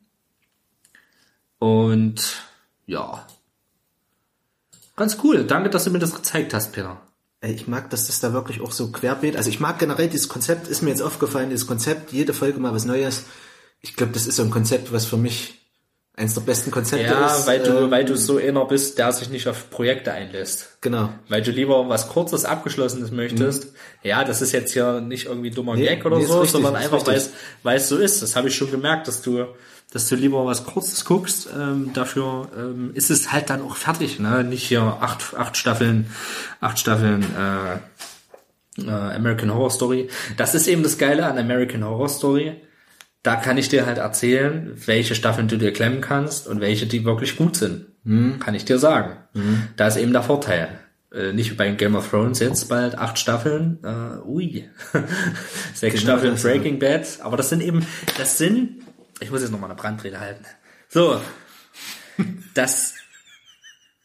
und 1.59 2.43
ja. 2.87 3.27
Ganz 4.97 5.19
cool. 5.23 5.45
Danke, 5.45 5.71
dass 5.71 5.85
du 5.85 5.91
mir 5.91 5.99
das 5.99 6.15
gezeigt 6.15 6.55
hast, 6.55 6.73
Peter. 6.73 7.01
Ich 7.41 7.69
mag, 7.69 7.89
dass 7.91 8.09
das 8.09 8.19
da 8.19 8.33
wirklich 8.33 8.61
auch 8.61 8.73
so 8.73 8.91
querbeet. 8.91 9.37
Also 9.37 9.49
ich 9.49 9.61
mag 9.61 9.79
generell 9.79 10.09
dieses 10.09 10.29
Konzept, 10.29 10.67
ist 10.67 10.83
mir 10.83 10.91
jetzt 10.91 11.03
aufgefallen, 11.03 11.51
dieses 11.51 11.69
Konzept, 11.69 12.13
jede 12.13 12.35
Folge 12.35 12.59
mal 12.59 12.75
was 12.75 12.85
Neues. 12.85 13.25
Ich 13.81 13.95
glaube, 13.95 14.13
das 14.13 14.27
ist 14.27 14.37
so 14.37 14.43
ein 14.43 14.51
Konzept, 14.51 14.93
was 14.93 15.05
für 15.05 15.17
mich 15.17 15.68
eins 16.19 16.35
der 16.35 16.41
besten 16.43 16.71
Konzepte 16.71 17.07
Ja, 17.07 17.27
ist. 17.35 17.47
weil 17.47 17.61
du, 17.63 17.71
ähm, 17.85 17.91
weil 17.91 18.05
du 18.05 18.17
so 18.17 18.39
einer 18.39 18.65
bist, 18.65 18.99
der 18.99 19.13
sich 19.13 19.31
nicht 19.31 19.47
auf 19.49 19.71
Projekte 19.71 20.13
einlässt. 20.13 20.77
Genau. 20.81 21.11
Weil 21.29 21.43
du 21.43 21.51
lieber 21.51 21.89
was 21.89 22.09
Kurzes, 22.09 22.45
Abgeschlossenes 22.45 23.11
möchtest. 23.11 23.69
Ja, 24.03 24.25
das 24.25 24.43
ist 24.43 24.53
jetzt 24.53 24.73
hier 24.73 25.01
nicht 25.01 25.27
irgendwie 25.27 25.51
dummer 25.51 25.77
Nee, 25.77 25.87
Gag 25.87 26.05
oder 26.05 26.19
nee, 26.19 26.25
so, 26.25 26.35
richtig, 26.41 26.51
sondern 26.51 26.77
einfach, 26.77 27.07
weil 27.07 27.17
es, 27.17 27.31
weil 27.63 27.77
es 27.77 27.89
so 27.89 27.97
ist. 27.97 28.23
Das 28.23 28.37
habe 28.37 28.49
ich 28.49 28.57
schon 28.57 28.71
gemerkt, 28.71 29.09
dass 29.09 29.23
du, 29.23 29.47
dass 29.93 30.09
du 30.09 30.17
lieber 30.17 30.45
was 30.45 30.65
Kurzes 30.65 31.05
guckst. 31.05 31.49
Ähm, 31.57 31.93
dafür 31.95 32.49
ähm, 32.57 32.91
ist 32.95 33.11
es 33.11 33.33
halt 33.33 33.49
dann 33.51 33.63
auch 33.63 33.77
fertig. 33.77 34.19
Ne? 34.19 34.45
Nicht 34.45 34.65
hier 34.67 34.83
acht, 35.01 35.35
acht 35.37 35.57
Staffeln, 35.57 36.11
acht 36.61 36.79
Staffeln 36.79 37.23
äh, 37.23 38.83
äh, 38.83 38.91
American 38.91 39.53
Horror 39.55 39.71
Story. 39.71 40.09
Das 40.37 40.55
ist 40.55 40.67
eben 40.69 40.83
das 40.83 40.99
Geile 40.99 41.27
an 41.27 41.39
American 41.39 41.85
Horror 41.85 42.09
Story. 42.09 42.61
Da 43.23 43.37
kann 43.37 43.59
ich 43.59 43.69
dir 43.69 43.85
halt 43.85 43.99
erzählen, 43.99 44.73
welche 44.87 45.15
Staffeln 45.15 45.49
du 45.49 45.57
dir 45.59 45.73
klemmen 45.73 46.01
kannst 46.01 46.47
und 46.47 46.61
welche, 46.61 46.87
die 46.87 47.05
wirklich 47.05 47.37
gut 47.37 47.57
sind. 47.57 47.87
Kann 48.41 48.55
ich 48.55 48.65
dir 48.65 48.79
sagen. 48.79 49.17
Da 49.77 49.87
ist 49.89 49.97
eben 49.97 50.13
der 50.13 50.23
Vorteil. 50.23 50.69
Äh, 51.13 51.33
nicht 51.33 51.51
wie 51.51 51.55
bei 51.55 51.71
Game 51.71 51.95
of 51.95 52.09
Thrones 52.11 52.39
jetzt 52.39 52.69
bald 52.69 52.97
acht 52.99 53.19
Staffeln. 53.19 53.79
Äh, 53.83 54.27
ui. 54.27 54.69
Sechs 55.75 56.01
Genau 56.01 56.19
Staffeln. 56.19 56.37
Breaking 56.37 56.79
Bad. 56.79 57.07
Aber 57.23 57.37
das 57.37 57.49
sind 57.49 57.63
eben, 57.63 57.87
das 58.19 58.39
sind, 58.39 58.83
ich 59.21 59.31
muss 59.31 59.41
jetzt 59.41 59.51
noch 59.51 59.61
mal 59.61 59.67
eine 59.67 59.75
Brandrede 59.75 60.21
halten. 60.21 60.45
So. 60.89 61.21
Das 62.55 62.95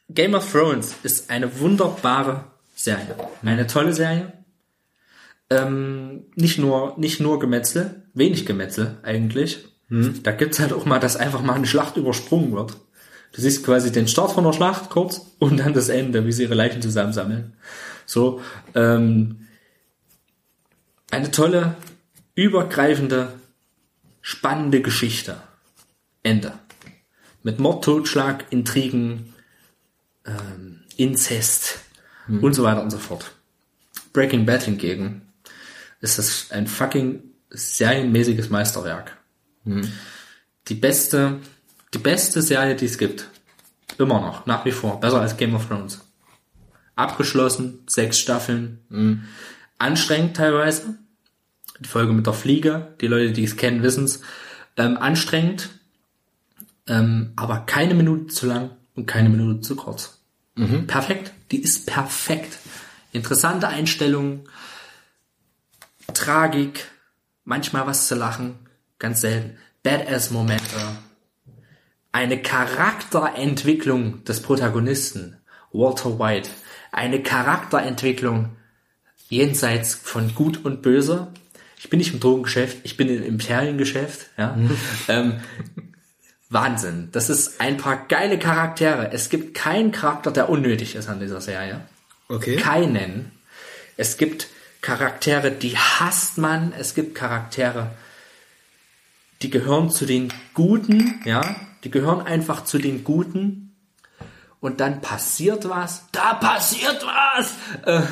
Game 0.10 0.34
of 0.34 0.50
Thrones 0.52 0.96
ist 1.04 1.30
eine 1.30 1.60
wunderbare 1.60 2.46
Serie. 2.76 3.16
Eine 3.44 3.68
tolle 3.68 3.94
Serie. 3.94 4.34
Ähm, 5.50 6.26
nicht 6.36 6.58
nur, 6.58 6.96
nicht 6.98 7.20
nur 7.20 7.40
Gemetzel, 7.40 8.03
wenig 8.14 8.46
Gemetzel 8.46 8.98
eigentlich. 9.04 9.66
Da 10.24 10.32
gibt's 10.32 10.60
halt 10.60 10.74
auch 10.74 10.86
mal, 10.86 11.00
dass 11.00 11.18
einfach 11.18 11.42
mal 11.42 11.54
eine 11.54 11.68
Schlacht 11.68 11.98
übersprungen 11.98 12.52
wird. 12.52 12.78
Du 13.32 13.42
siehst 13.42 13.64
quasi 13.64 13.92
den 13.92 14.08
Start 14.08 14.32
von 14.32 14.44
der 14.44 14.54
Schlacht 14.54 14.90
kurz 14.90 15.22
und 15.40 15.58
dann 15.58 15.74
das 15.74 15.90
Ende, 15.90 16.26
wie 16.26 16.32
sie 16.32 16.44
ihre 16.44 16.56
Leichen 16.56 16.82
zusammensammeln. 16.82 17.54
So, 18.06 18.42
ähm, 18.74 19.48
eine 21.12 21.30
tolle, 21.30 21.76
übergreifende, 22.34 23.34
spannende 24.22 24.82
Geschichte. 24.82 25.38
Ende. 26.24 26.54
Mit 27.44 27.60
Mord, 27.60 27.84
Totschlag, 27.84 28.46
Intrigen, 28.52 29.34
ähm, 30.26 30.82
Inzest 30.96 31.80
und 32.28 32.54
so 32.54 32.64
weiter 32.64 32.82
und 32.82 32.90
so 32.90 32.98
fort. 32.98 33.36
Breaking 34.14 34.46
Bad 34.46 34.64
hingegen 34.64 35.24
ist 36.02 36.18
das 36.18 36.52
ein 36.52 36.68
fucking 36.68 37.33
serienmäßiges 37.54 38.50
Meisterwerk. 38.50 39.18
Die 40.68 40.76
beste, 40.76 41.40
die 41.94 42.00
beste 42.00 42.42
Serie, 42.42 42.76
die 42.76 42.86
es 42.86 42.98
gibt. 42.98 43.30
Immer 43.98 44.20
noch, 44.20 44.46
nach 44.46 44.66
wie 44.66 44.72
vor. 44.72 45.00
Besser 45.00 45.22
als 45.22 45.38
Game 45.38 45.56
of 45.56 45.68
Thrones. 45.68 46.02
Abgeschlossen, 46.96 47.84
sechs 47.88 48.20
Staffeln. 48.20 49.24
Anstrengend 49.78 50.36
teilweise. 50.36 50.98
Die 51.80 51.88
Folge 51.88 52.14
mit 52.14 52.26
der 52.26 52.34
Fliege, 52.34 52.96
die 53.02 53.08
Leute, 53.08 53.32
die 53.32 53.44
es 53.44 53.56
kennen, 53.56 53.84
wissen's. 53.84 54.22
Ähm, 54.76 54.98
anstrengend, 54.98 55.70
ähm, 56.88 57.34
aber 57.36 57.60
keine 57.60 57.94
Minute 57.94 58.34
zu 58.34 58.48
lang 58.48 58.72
und 58.96 59.06
keine 59.06 59.30
Minute 59.30 59.62
zu 59.62 59.76
kurz. 59.76 60.20
Perfekt. 60.88 61.32
Die 61.52 61.62
ist 61.62 61.88
perfekt. 61.88 62.58
Interessante 63.12 63.68
Einstellung, 63.68 64.48
Tragik, 66.14 66.86
manchmal 67.44 67.88
was 67.88 68.08
zu 68.08 68.16
lachen, 68.16 68.58
ganz 69.00 69.22
selten. 69.22 69.58
Badass-Momente, 69.84 70.78
eine 72.14 72.42
Charakterentwicklung 72.42 74.24
des 74.24 74.42
Protagonisten, 74.42 75.38
Walter 75.74 76.20
White, 76.20 76.50
eine 76.94 77.22
Charakterentwicklung 77.22 78.56
jenseits 79.28 79.94
von 79.94 80.34
Gut 80.36 80.64
und 80.64 80.82
Böse. 80.82 81.34
Ich 81.78 81.90
bin 81.90 82.00
nicht 82.00 82.14
im 82.14 82.22
Drogengeschäft, 82.22 82.78
ich 82.84 82.96
bin 82.96 83.10
im 83.10 83.24
Imperiengeschäft, 83.24 84.30
ja. 84.38 84.58
ähm, 85.10 85.42
Wahnsinn. 86.50 87.10
Das 87.12 87.30
ist 87.30 87.60
ein 87.60 87.78
paar 87.78 88.08
geile 88.08 88.40
Charaktere. 88.40 89.12
Es 89.12 89.30
gibt 89.30 89.54
keinen 89.54 89.92
Charakter, 89.92 90.32
der 90.32 90.50
unnötig 90.50 90.96
ist 90.96 91.10
an 91.10 91.20
dieser 91.20 91.42
Serie. 91.42 91.82
Okay. 92.30 92.56
Keinen. 92.56 93.32
Es 93.98 94.18
gibt 94.18 94.48
Charaktere, 94.84 95.50
die 95.50 95.78
hasst 95.78 96.38
man. 96.38 96.74
Es 96.78 96.94
gibt 96.94 97.16
Charaktere, 97.16 97.92
die 99.42 99.50
gehören 99.50 99.90
zu 99.90 100.06
den 100.06 100.32
Guten, 100.54 101.22
ja, 101.26 101.56
die 101.84 101.90
gehören 101.90 102.22
einfach 102.22 102.66
zu 102.66 102.78
den 102.78 103.04
Guten. 103.04 103.76
Und 104.60 104.82
dann 104.82 105.02
passiert 105.02 105.68
was, 105.68 106.06
da 106.12 106.36
passiert 106.36 107.04
was, 107.06 107.54
äh, 107.86 108.06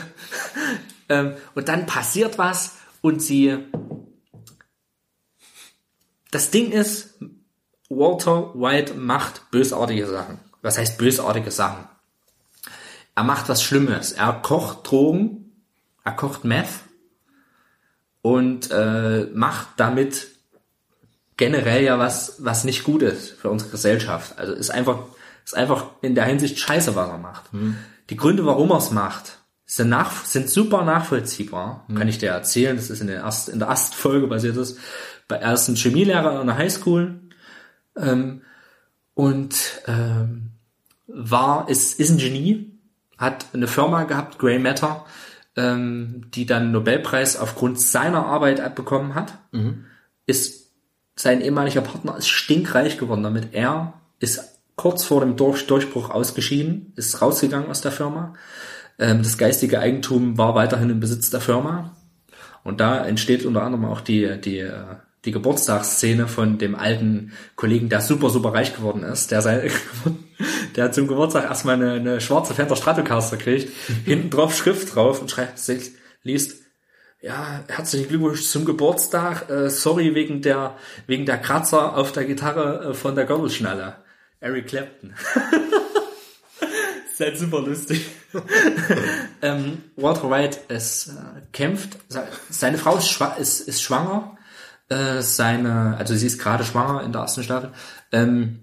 ähm, 1.09 1.35
und 1.55 1.67
dann 1.67 1.85
passiert 1.85 2.37
was 2.37 2.77
und 3.01 3.21
sie, 3.21 3.57
das 6.31 6.51
Ding 6.51 6.71
ist, 6.71 7.19
Walter 7.89 8.53
White 8.55 8.93
macht 8.93 9.51
bösartige 9.51 10.07
Sachen. 10.07 10.39
Was 10.61 10.77
heißt 10.77 10.97
bösartige 10.97 11.51
Sachen? 11.51 11.85
Er 13.15 13.23
macht 13.23 13.49
was 13.49 13.61
Schlimmes. 13.61 14.13
Er 14.13 14.31
kocht 14.33 14.89
Drogen, 14.89 15.40
er 16.03 16.11
kocht 16.13 16.43
Meth 16.43 16.69
und 18.21 18.69
äh, 18.71 19.27
macht 19.33 19.67
damit 19.77 20.27
generell 21.37 21.83
ja 21.83 21.97
was, 21.97 22.35
was 22.39 22.63
nicht 22.63 22.83
gut 22.83 23.01
ist 23.01 23.31
für 23.31 23.49
unsere 23.49 23.71
Gesellschaft. 23.71 24.37
Also 24.37 24.53
ist 24.53 24.69
einfach, 24.69 24.99
ist 25.43 25.55
einfach 25.55 25.85
in 26.01 26.15
der 26.15 26.25
Hinsicht 26.25 26.59
scheiße, 26.59 26.95
was 26.95 27.09
er 27.09 27.17
macht. 27.17 27.45
Die 28.09 28.15
Gründe, 28.15 28.45
warum 28.45 28.71
er 28.71 28.77
es 28.77 28.91
macht, 28.91 29.39
sind, 29.65 29.89
nach, 29.89 30.25
sind 30.25 30.49
super 30.49 30.83
nachvollziehbar. 30.83 31.85
Kann 31.95 32.07
ich 32.07 32.17
dir 32.17 32.29
erzählen. 32.29 32.75
Das 32.75 32.89
ist 32.89 32.99
in 32.99 33.07
der 33.07 33.21
ersten, 33.21 33.51
in 33.51 33.59
der 33.59 33.69
ersten 33.69 33.95
Folge 33.95 34.27
passiert 34.27 34.57
ist. 34.57 34.77
Bei 35.27 35.37
er 35.37 35.53
ist 35.53 35.67
ein 35.69 35.75
Chemielehrer 35.75 36.41
an 36.41 36.47
der 36.47 36.57
Highschool. 36.57 37.21
Ähm, 37.95 38.41
und 39.13 39.81
ähm, 39.87 40.51
war, 41.07 41.69
ist, 41.69 41.99
ist 41.99 42.09
ein 42.09 42.17
Genie, 42.17 42.71
hat 43.17 43.45
eine 43.53 43.67
Firma 43.67 44.03
gehabt, 44.03 44.39
Grey 44.39 44.59
Matter, 44.59 45.05
ähm, 45.55 46.25
die 46.33 46.45
dann 46.45 46.71
Nobelpreis 46.71 47.37
aufgrund 47.37 47.79
seiner 47.79 48.25
Arbeit 48.25 48.61
abbekommen 48.61 49.15
hat. 49.15 49.37
Ist 50.25 50.61
sein 51.15 51.41
ehemaliger 51.41 51.81
Partner 51.81 52.17
ist 52.17 52.29
stinkreich 52.29 52.97
geworden 52.97 53.23
damit. 53.23 53.49
Er 53.51 53.93
ist 54.19 54.59
kurz 54.75 55.03
vor 55.03 55.21
dem 55.21 55.35
Durch 55.35 55.67
Durchbruch 55.67 56.09
ausgeschieden, 56.09 56.93
ist 56.95 57.21
rausgegangen 57.21 57.69
aus 57.69 57.81
der 57.81 57.91
Firma. 57.91 58.33
Ähm, 58.97 59.19
das 59.19 59.37
geistige 59.37 59.79
Eigentum 59.79 60.37
war 60.37 60.55
weiterhin 60.55 60.89
im 60.89 60.99
Besitz 60.99 61.29
der 61.29 61.41
Firma. 61.41 61.95
Und 62.63 62.79
da 62.79 63.05
entsteht 63.05 63.45
unter 63.45 63.63
anderem 63.63 63.85
auch 63.85 64.01
die, 64.01 64.39
die, 64.39 64.59
äh, 64.59 64.95
die 65.25 65.31
Geburtstagsszene 65.31 66.27
von 66.27 66.57
dem 66.57 66.75
alten 66.75 67.33
Kollegen, 67.55 67.89
der 67.89 68.01
super, 68.01 68.29
super 68.29 68.53
reich 68.53 68.75
geworden 68.75 69.03
ist, 69.03 69.31
der 69.31 69.41
sein, 69.41 69.69
der 70.75 70.91
zum 70.91 71.07
Geburtstag 71.07 71.45
erstmal 71.45 71.75
eine, 71.75 71.93
eine 71.93 72.21
schwarze 72.21 72.53
Fender 72.53 72.75
Stratocaster 72.75 73.37
kriegt, 73.37 73.71
hinten 74.05 74.29
drauf 74.29 74.55
Schrift 74.55 74.95
drauf 74.95 75.21
und 75.21 75.29
schreibt 75.29 75.59
sich, 75.59 75.91
liest, 76.23 76.57
ja, 77.21 77.63
herzlichen 77.67 78.07
Glückwunsch 78.07 78.47
zum 78.47 78.65
Geburtstag, 78.65 79.49
äh, 79.49 79.69
sorry 79.69 80.15
wegen 80.15 80.41
der, 80.41 80.77
wegen 81.05 81.27
der 81.27 81.37
Kratzer 81.37 81.95
auf 81.95 82.11
der 82.11 82.25
Gitarre 82.25 82.89
äh, 82.89 82.93
von 82.95 83.15
der 83.15 83.25
Gürtelschnalle. 83.25 83.97
Eric 84.39 84.67
Clapton. 84.67 85.13
halt 87.21 87.37
super 87.37 87.61
lustig. 87.61 88.07
ähm, 89.41 89.83
Walter 89.95 90.29
White 90.29 90.59
es 90.67 91.07
äh, 91.07 91.41
kämpft, 91.53 91.97
seine 92.49 92.77
Frau 92.77 92.97
ist, 92.97 93.21
ist, 93.39 93.59
ist 93.61 93.81
schwanger, 93.81 94.37
äh, 94.91 95.21
seine, 95.21 95.95
also 95.97 96.15
sie 96.15 96.27
ist 96.27 96.39
gerade 96.39 96.63
schwanger 96.63 97.03
in 97.03 97.11
der 97.11 97.21
ersten 97.21 97.43
Staffel, 97.43 97.71
ähm, 98.11 98.59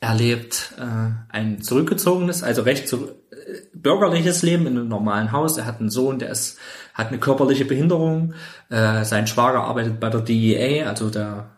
er 0.00 0.14
lebt 0.14 0.74
äh, 0.78 1.10
ein 1.28 1.60
zurückgezogenes, 1.62 2.42
also 2.42 2.62
recht 2.62 2.86
zu, 2.86 3.08
äh, 3.08 3.62
bürgerliches 3.72 4.42
Leben 4.42 4.66
in 4.66 4.76
einem 4.76 4.88
normalen 4.88 5.32
Haus. 5.32 5.58
Er 5.58 5.66
hat 5.66 5.80
einen 5.80 5.90
Sohn, 5.90 6.18
der 6.18 6.30
ist, 6.30 6.58
hat 6.94 7.08
eine 7.08 7.18
körperliche 7.18 7.64
Behinderung. 7.64 8.34
Äh, 8.68 9.04
sein 9.04 9.26
Schwager 9.26 9.62
arbeitet 9.62 9.98
bei 9.98 10.10
der 10.10 10.20
DEA, 10.20 10.86
also 10.86 11.10
der 11.10 11.50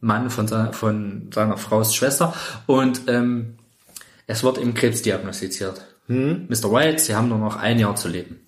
Mann 0.00 0.28
von, 0.30 0.46
seiner, 0.48 0.72
von 0.72 1.30
seiner 1.32 1.56
Frau's 1.56 1.94
Schwester. 1.94 2.34
Und 2.66 3.02
ähm, 3.08 3.56
es 4.26 4.42
wird 4.44 4.58
ihm 4.58 4.74
Krebs 4.74 5.00
diagnostiziert. 5.02 5.82
Mr. 6.08 6.72
White, 6.72 7.00
Sie 7.00 7.14
haben 7.14 7.28
nur 7.28 7.38
noch 7.38 7.56
ein 7.56 7.78
Jahr 7.78 7.94
zu 7.94 8.08
leben. 8.08 8.40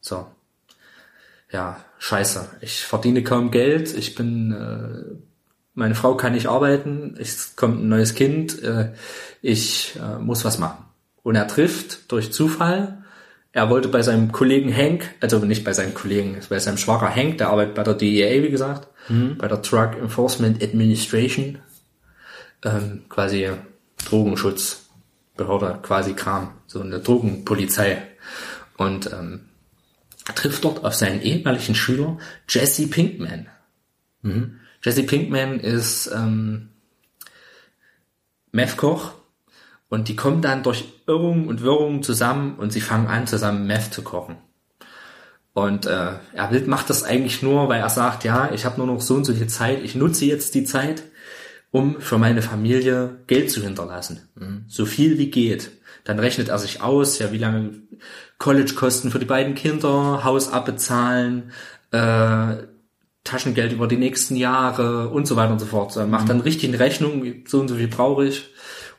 So. 0.00 0.26
Ja, 1.50 1.78
scheiße. 1.98 2.48
Ich 2.60 2.84
verdiene 2.84 3.22
kaum 3.22 3.50
Geld. 3.50 3.96
Ich 3.96 4.14
bin, 4.14 4.52
äh, 4.52 5.16
meine 5.74 5.94
Frau 5.94 6.16
kann 6.16 6.32
nicht 6.32 6.46
arbeiten. 6.46 7.16
Es 7.18 7.56
kommt 7.56 7.82
ein 7.82 7.88
neues 7.88 8.14
Kind. 8.14 8.62
Äh, 8.62 8.92
ich 9.42 9.96
äh, 9.96 10.18
muss 10.18 10.44
was 10.44 10.58
machen. 10.58 10.84
Und 11.22 11.34
er 11.34 11.48
trifft 11.48 12.10
durch 12.12 12.32
Zufall. 12.32 13.02
Er 13.52 13.70
wollte 13.70 13.88
bei 13.88 14.02
seinem 14.02 14.32
Kollegen 14.32 14.74
Hank, 14.74 15.14
also 15.20 15.38
nicht 15.38 15.64
bei 15.64 15.72
seinem 15.72 15.94
Kollegen, 15.94 16.38
bei 16.48 16.58
seinem 16.58 16.76
Schwager 16.76 17.14
Hank, 17.14 17.38
der 17.38 17.48
arbeitet 17.48 17.74
bei 17.74 17.82
der 17.82 17.94
DEA, 17.94 18.42
wie 18.42 18.50
gesagt, 18.50 18.88
bei 19.08 19.48
der 19.48 19.56
Drug 19.58 19.96
Enforcement 19.98 20.62
Administration, 20.62 21.58
ähm, 22.64 23.04
quasi 23.08 23.48
Drogenschutzbehörde, 24.04 25.78
quasi 25.82 26.12
Kram, 26.12 26.52
so 26.66 26.80
eine 26.82 27.00
Drogenpolizei. 27.00 28.02
Und 28.76 29.10
ähm, 29.12 29.45
trifft 30.34 30.64
dort 30.64 30.84
auf 30.84 30.94
seinen 30.94 31.22
ehemaligen 31.22 31.74
Schüler 31.74 32.18
Jesse 32.48 32.88
Pinkman. 32.88 33.46
Jesse 34.82 35.02
Pinkman 35.04 35.60
ist 35.60 36.10
ähm, 36.12 36.70
Meth-Koch 38.52 39.12
und 39.88 40.08
die 40.08 40.16
kommen 40.16 40.42
dann 40.42 40.62
durch 40.62 40.84
Irrungen 41.06 41.46
und 41.46 41.62
Wirrungen 41.62 42.02
zusammen 42.02 42.56
und 42.56 42.72
sie 42.72 42.80
fangen 42.80 43.06
an, 43.06 43.26
zusammen 43.26 43.66
Meth 43.66 43.94
zu 43.94 44.02
kochen. 44.02 44.36
Und 45.52 45.86
äh, 45.86 46.12
er 46.34 46.50
will, 46.50 46.66
macht 46.66 46.90
das 46.90 47.02
eigentlich 47.02 47.42
nur, 47.42 47.68
weil 47.68 47.80
er 47.80 47.88
sagt, 47.88 48.24
ja, 48.24 48.50
ich 48.52 48.64
habe 48.64 48.78
nur 48.78 48.86
noch 48.86 49.00
so 49.00 49.14
und 49.14 49.24
so 49.24 49.32
viel 49.32 49.46
Zeit, 49.46 49.82
ich 49.82 49.94
nutze 49.94 50.26
jetzt 50.26 50.54
die 50.54 50.64
Zeit, 50.64 51.04
um 51.70 52.00
für 52.00 52.18
meine 52.18 52.42
Familie 52.42 53.20
Geld 53.26 53.50
zu 53.50 53.62
hinterlassen. 53.62 54.28
So 54.68 54.86
viel 54.86 55.18
wie 55.18 55.30
geht. 55.30 55.70
Dann 56.04 56.18
rechnet 56.18 56.48
er 56.48 56.58
sich 56.58 56.82
aus, 56.82 57.18
ja, 57.18 57.32
wie 57.32 57.38
lange 57.38 57.70
College-Kosten 58.38 59.10
für 59.10 59.18
die 59.18 59.26
beiden 59.26 59.54
Kinder, 59.54 60.24
Haus 60.24 60.52
abbezahlen, 60.52 61.52
äh, 61.90 62.56
Taschengeld 63.24 63.72
über 63.72 63.88
die 63.88 63.96
nächsten 63.96 64.36
Jahre 64.36 65.08
und 65.08 65.26
so 65.26 65.36
weiter 65.36 65.52
und 65.52 65.58
so 65.58 65.66
fort. 65.66 65.96
Er 65.96 66.06
macht 66.06 66.28
dann 66.28 66.40
richtig 66.40 66.68
eine 66.68 66.78
Rechnung, 66.78 67.42
so 67.46 67.60
und 67.60 67.68
so 67.68 67.74
viel 67.76 67.88
brauche 67.88 68.26
ich 68.26 68.50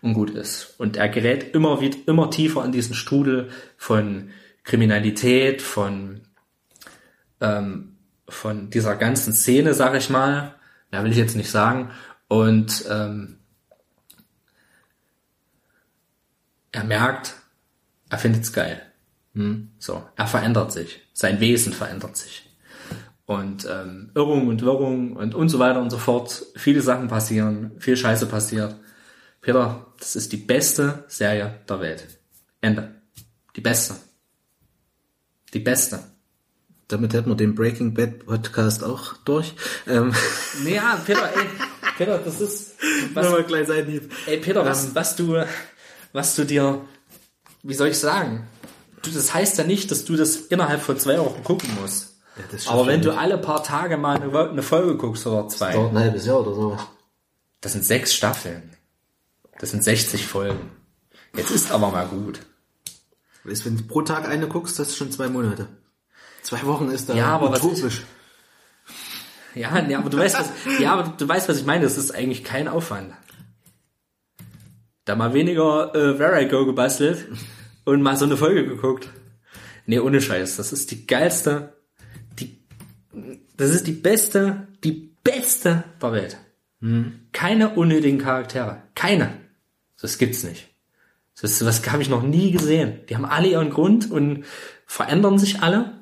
und 0.02 0.14
gut 0.14 0.30
ist. 0.32 0.76
Und 0.78 0.98
er 0.98 1.10
gerät 1.10 1.56
immer 1.56 1.82
wieder, 1.82 1.98
immer 2.08 2.30
tiefer 2.30 2.64
in 2.66 2.72
diesen 2.72 2.94
Strudel 2.94 3.50
von 3.78 4.30
Kriminalität, 4.64 5.62
von, 5.62 6.22
ähm, 7.40 7.96
von 8.28 8.70
dieser 8.70 8.96
ganzen 8.96 9.34
Szene, 9.34 9.74
sag 9.74 9.96
ich 9.96 10.10
mal. 10.10 10.56
Ja, 10.92 11.04
will 11.04 11.12
ich 11.12 11.18
jetzt 11.18 11.36
nicht 11.36 11.50
sagen. 11.50 11.92
Und 12.28 12.86
ähm, 12.90 13.38
er 16.72 16.84
merkt, 16.84 17.36
er 18.10 18.18
findet's 18.18 18.52
geil. 18.52 18.87
So, 19.80 20.04
er 20.16 20.28
verändert 20.28 20.72
sich. 20.72 21.02
Sein 21.14 21.40
Wesen 21.40 21.74
verändert 21.74 22.18
sich. 22.18 22.44
Und 23.26 23.68
ähm, 23.70 24.12
Irrung 24.16 24.48
und 24.48 24.62
Wirrung 24.62 25.16
und, 25.16 25.36
und 25.36 25.50
so 25.50 25.60
weiter 25.60 25.82
und 25.82 25.90
so 25.90 25.98
fort. 25.98 26.46
Viele 26.56 26.82
Sachen 26.82 27.08
passieren, 27.08 27.72
viel 27.80 27.98
Scheiße 27.98 28.26
passiert. 28.26 28.76
Peter, 29.42 29.86
das 30.00 30.16
ist 30.16 30.32
die 30.32 30.38
beste 30.38 31.04
Serie 31.08 31.60
der 31.70 31.80
Welt. 31.80 32.08
Ende. 32.62 32.96
Die 33.56 33.62
beste. 33.62 33.96
Die 35.54 35.60
beste. 35.60 36.00
Damit 36.88 37.14
hätten 37.14 37.30
wir 37.30 37.36
den 37.36 37.54
Breaking 37.54 37.94
Bad 37.94 38.26
Podcast 38.26 38.84
auch 38.84 39.18
durch. 39.26 39.54
Ähm, 39.88 40.14
Naja, 40.64 40.98
Peter, 41.06 41.30
ey, 41.36 41.46
Peter, 41.98 42.18
das 42.20 42.40
ist. 42.40 42.76
Was, 43.14 43.26
Nochmal 43.26 43.44
gleich 43.44 43.68
ey, 43.70 44.38
Peter, 44.38 44.66
was, 44.66 44.96
was 44.96 45.16
du, 45.18 45.44
was 46.14 46.36
du 46.36 46.46
dir, 46.46 46.82
wie 47.64 47.74
soll 47.74 47.90
ich 47.90 48.00
sagen? 48.00 48.48
Das 49.14 49.34
heißt 49.34 49.58
ja 49.58 49.64
nicht, 49.64 49.92
dass 49.92 50.06
du 50.06 50.16
das 50.16 50.36
innerhalb 50.36 50.82
von 50.82 50.98
zwei 51.00 51.18
Wochen 51.20 51.44
gucken 51.44 51.70
musst. 51.82 52.16
Ja, 52.38 52.44
das 52.52 52.68
Aber 52.68 52.86
wenn 52.88 53.02
du 53.02 53.10
nicht. 53.10 53.20
alle 53.20 53.38
paar 53.38 53.64
Tage 53.64 53.98
mal 53.98 54.22
eine, 54.22 54.50
eine 54.50 54.64
Folge 54.64 54.96
guckst 54.98 55.26
oder 55.26 55.48
zwei, 55.48 55.74
Dauert 55.74 55.92
ein 55.92 56.00
halbes 56.00 56.26
Jahr 56.26 56.42
oder 56.42 56.54
so. 56.54 56.78
das 57.62 57.72
sind 57.74 57.84
sechs 57.84 58.14
Staffeln. 58.14 58.72
Das 59.60 59.72
sind 59.72 59.84
60 59.84 60.28
Folgen. 60.28 60.70
Jetzt 61.36 61.50
ist 61.50 61.72
aber 61.72 61.90
mal 61.90 62.06
gut. 62.06 62.42
Weißt, 63.44 63.66
wenn 63.66 63.76
du 63.78 63.84
pro 63.84 64.04
Tag 64.04 64.28
eine 64.28 64.48
guckst, 64.48 64.78
das 64.78 64.90
ist 64.90 64.98
schon 64.98 65.12
zwei 65.12 65.30
Monate. 65.30 65.68
Zwei 66.44 66.64
Wochen 66.66 66.92
ist 66.92 67.10
da 67.10 67.16
Ja, 67.16 67.30
aber 67.30 67.50
utopisch. 67.50 68.04
Ja, 69.56 69.82
nee, 69.82 69.96
aber 69.96 70.10
du 70.12 70.18
weißt, 70.18 70.38
was, 70.40 70.50
ja, 70.80 70.94
aber 70.94 71.14
du 71.18 71.28
weißt, 71.28 71.50
was 71.50 71.58
ich 71.58 71.66
meine. 71.66 71.84
Das 71.86 71.98
ist 71.98 72.12
eigentlich 72.14 72.44
kein 72.44 72.68
Aufwand. 72.68 73.14
Da 75.06 75.16
mal 75.16 75.34
weniger 75.34 75.96
äh, 75.96 76.18
Verigo 76.18 76.66
gebastelt 76.66 77.26
und 77.88 78.02
mal 78.02 78.18
so 78.18 78.26
eine 78.26 78.36
Folge 78.36 78.68
geguckt. 78.68 79.10
Nee, 79.86 80.00
ohne 80.00 80.20
Scheiß. 80.20 80.58
Das 80.58 80.74
ist 80.74 80.92
die 80.92 81.08
geilste, 81.08 81.74
die, 82.38 82.58
das 83.56 83.70
ist 83.70 83.88
die 83.88 83.94
beste, 83.94 84.68
die 84.84 85.14
beste 85.24 85.86
der 86.02 86.12
Welt. 86.12 86.38
Keine 87.32 87.70
unnötigen 87.70 88.20
Charaktere. 88.20 88.84
Keine. 88.94 89.34
Das 90.02 90.18
gibt's 90.18 90.44
nicht. 90.44 90.68
Das, 91.42 91.58
das 91.60 91.90
habe 91.90 92.02
ich 92.02 92.10
noch 92.10 92.24
nie 92.24 92.52
gesehen. 92.52 93.00
Die 93.10 93.16
haben 93.16 93.26
alle 93.26 93.48
ihren 93.48 93.70
Grund 93.70 94.12
und 94.12 94.44
verändern 94.86 95.40
sich 95.40 95.62
alle. 95.62 95.94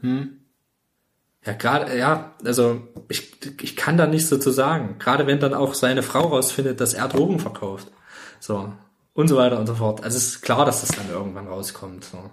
Ja, 1.46 1.54
gerade, 1.54 1.96
ja, 1.96 2.34
also 2.44 2.82
ich, 3.10 3.34
ich 3.62 3.76
kann 3.76 3.98
da 3.98 4.08
nichts 4.08 4.30
dazu 4.30 4.50
sagen. 4.50 4.96
Gerade 4.98 5.28
wenn 5.28 5.40
dann 5.40 5.54
auch 5.54 5.76
seine 5.76 6.02
Frau 6.02 6.30
rausfindet, 6.30 6.82
dass 6.82 6.96
er 6.96 7.08
Drogen 7.10 7.38
verkauft. 7.38 7.92
So. 8.40 8.74
Und 9.16 9.30
so 9.30 9.38
weiter 9.38 9.58
und 9.58 9.66
so 9.66 9.76
fort. 9.76 10.04
Also 10.04 10.18
es 10.18 10.28
ist 10.28 10.42
klar, 10.42 10.66
dass 10.66 10.82
das 10.82 10.90
dann 10.90 11.10
irgendwann 11.10 11.48
rauskommt. 11.48 12.04
So. 12.04 12.30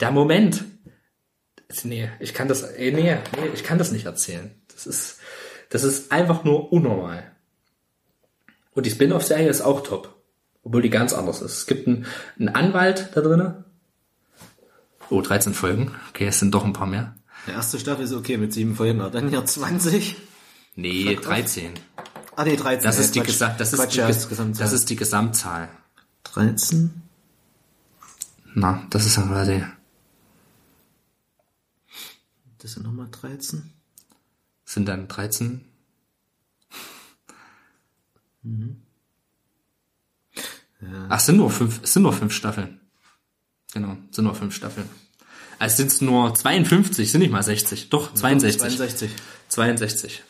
Der 0.00 0.10
Moment. 0.10 0.64
Nee, 1.84 2.10
ich 2.18 2.34
kann 2.34 2.48
das, 2.48 2.62
eh, 2.62 2.90
nee, 2.90 3.16
nee, 3.36 3.48
ich 3.54 3.62
kann 3.62 3.78
das 3.78 3.92
nicht 3.92 4.06
erzählen. 4.06 4.60
Das 4.72 4.88
ist, 4.88 5.20
das 5.70 5.84
ist 5.84 6.10
einfach 6.10 6.42
nur 6.42 6.72
unnormal. 6.72 7.30
Und 8.72 8.86
die 8.86 8.90
Spin-off-Serie 8.90 9.48
ist 9.48 9.62
auch 9.62 9.82
top. 9.82 10.20
Obwohl 10.64 10.82
die 10.82 10.90
ganz 10.90 11.12
anders 11.12 11.40
ist. 11.40 11.52
Es 11.58 11.66
gibt 11.66 11.86
einen, 11.86 12.06
einen 12.40 12.48
Anwalt 12.48 13.10
da 13.14 13.20
drinnen. 13.20 13.64
Oh, 15.10 15.20
13 15.20 15.54
Folgen. 15.54 15.94
Okay, 16.08 16.26
es 16.26 16.40
sind 16.40 16.52
doch 16.52 16.64
ein 16.64 16.72
paar 16.72 16.88
mehr. 16.88 17.14
Die 17.46 17.52
erste 17.52 17.78
Staffel 17.78 18.04
ist 18.04 18.12
okay 18.12 18.36
mit 18.36 18.52
sieben 18.52 18.74
Folgen, 18.74 19.00
aber 19.00 19.10
dann 19.10 19.28
hier 19.28 19.44
20. 19.44 20.16
Nee, 20.74 21.14
13. 21.14 21.74
Ah, 22.36 22.44
nee, 22.44 22.56
13. 22.56 22.84
Das 22.84 22.98
ist 22.98 23.14
die. 23.14 23.20
Gesa 23.20 23.48
das 23.48 23.72
ist 23.72 23.88
die, 23.92 23.96
ja, 23.96 24.06
das 24.08 24.72
ist 24.72 24.90
die 24.90 24.96
Gesamtzahl. 24.96 25.68
13? 26.24 27.02
Na, 28.54 28.86
das 28.90 29.06
ist 29.06 29.18
aber 29.18 29.44
die, 29.44 29.64
Das 32.58 32.72
sind 32.72 32.82
nochmal 32.84 33.08
13. 33.10 33.72
sind 34.64 34.86
dann 34.86 35.08
13. 35.08 35.64
Ach, 41.08 41.18
es 41.18 41.26
sind 41.26 41.36
nur 41.36 41.50
fünf, 41.50 41.86
sind 41.86 42.02
nur 42.02 42.12
fünf 42.12 42.32
Staffeln. 42.32 42.80
Genau, 43.72 43.96
es 44.10 44.16
sind 44.16 44.24
nur 44.24 44.34
fünf 44.34 44.54
Staffeln. 44.54 44.88
Also 45.58 45.76
sind 45.76 45.88
es 45.88 46.00
nur 46.00 46.34
52, 46.34 47.10
sind 47.10 47.20
nicht 47.20 47.30
mal 47.30 47.42
60. 47.42 47.88
Doch, 47.88 48.12
62. 48.12 48.76
62. 48.76 49.10
62. 49.48 50.22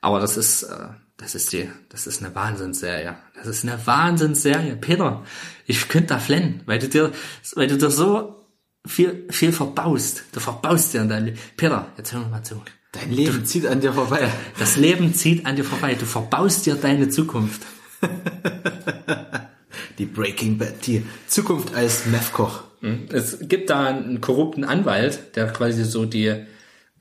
Aber 0.00 0.20
das 0.20 0.36
ist, 0.36 0.62
äh, 0.64 0.88
das 1.16 1.34
ist 1.34 1.52
die, 1.52 1.68
das 1.88 2.06
ist 2.06 2.22
eine 2.22 2.34
Wahnsinnsserie. 2.34 3.16
Das 3.34 3.46
ist 3.46 3.64
eine 3.64 3.86
Wahnsinnsserie. 3.86 4.76
Peter, 4.76 5.24
ich 5.66 5.88
könnte 5.88 6.14
da 6.14 6.18
flennen, 6.18 6.62
weil 6.66 6.78
du 6.78 6.88
dir, 6.88 7.12
weil 7.54 7.66
du 7.66 7.76
dir 7.76 7.90
so 7.90 8.46
viel, 8.86 9.26
viel 9.30 9.52
verbaust. 9.52 10.24
Du 10.32 10.40
verbaust 10.40 10.94
dir 10.94 11.02
an 11.02 11.08
dein 11.08 11.24
Leben. 11.26 11.38
Peter, 11.56 11.88
jetzt 11.96 12.12
hör 12.12 12.20
mir 12.20 12.28
mal 12.28 12.42
zu. 12.42 12.62
Dein 12.92 13.10
Leben 13.10 13.44
zieht 13.44 13.66
an 13.66 13.80
dir 13.80 13.92
vorbei. 13.92 14.30
Das 14.58 14.76
Leben 14.76 15.12
zieht 15.12 15.44
an 15.44 15.56
dir 15.56 15.64
vorbei. 15.64 15.94
Du 15.94 16.06
verbaust 16.06 16.64
dir 16.66 16.74
deine 16.76 17.08
Zukunft. 17.08 17.62
Die 19.98 20.06
Breaking 20.06 20.58
Bad, 20.58 20.86
die 20.86 21.04
Zukunft 21.26 21.74
als 21.74 22.06
Meth-Koch. 22.06 22.62
Es 23.10 23.38
gibt 23.48 23.70
da 23.70 23.86
einen 23.86 24.20
korrupten 24.20 24.62
Anwalt, 24.62 25.34
der 25.34 25.48
quasi 25.48 25.82
so 25.82 26.04
die 26.04 26.44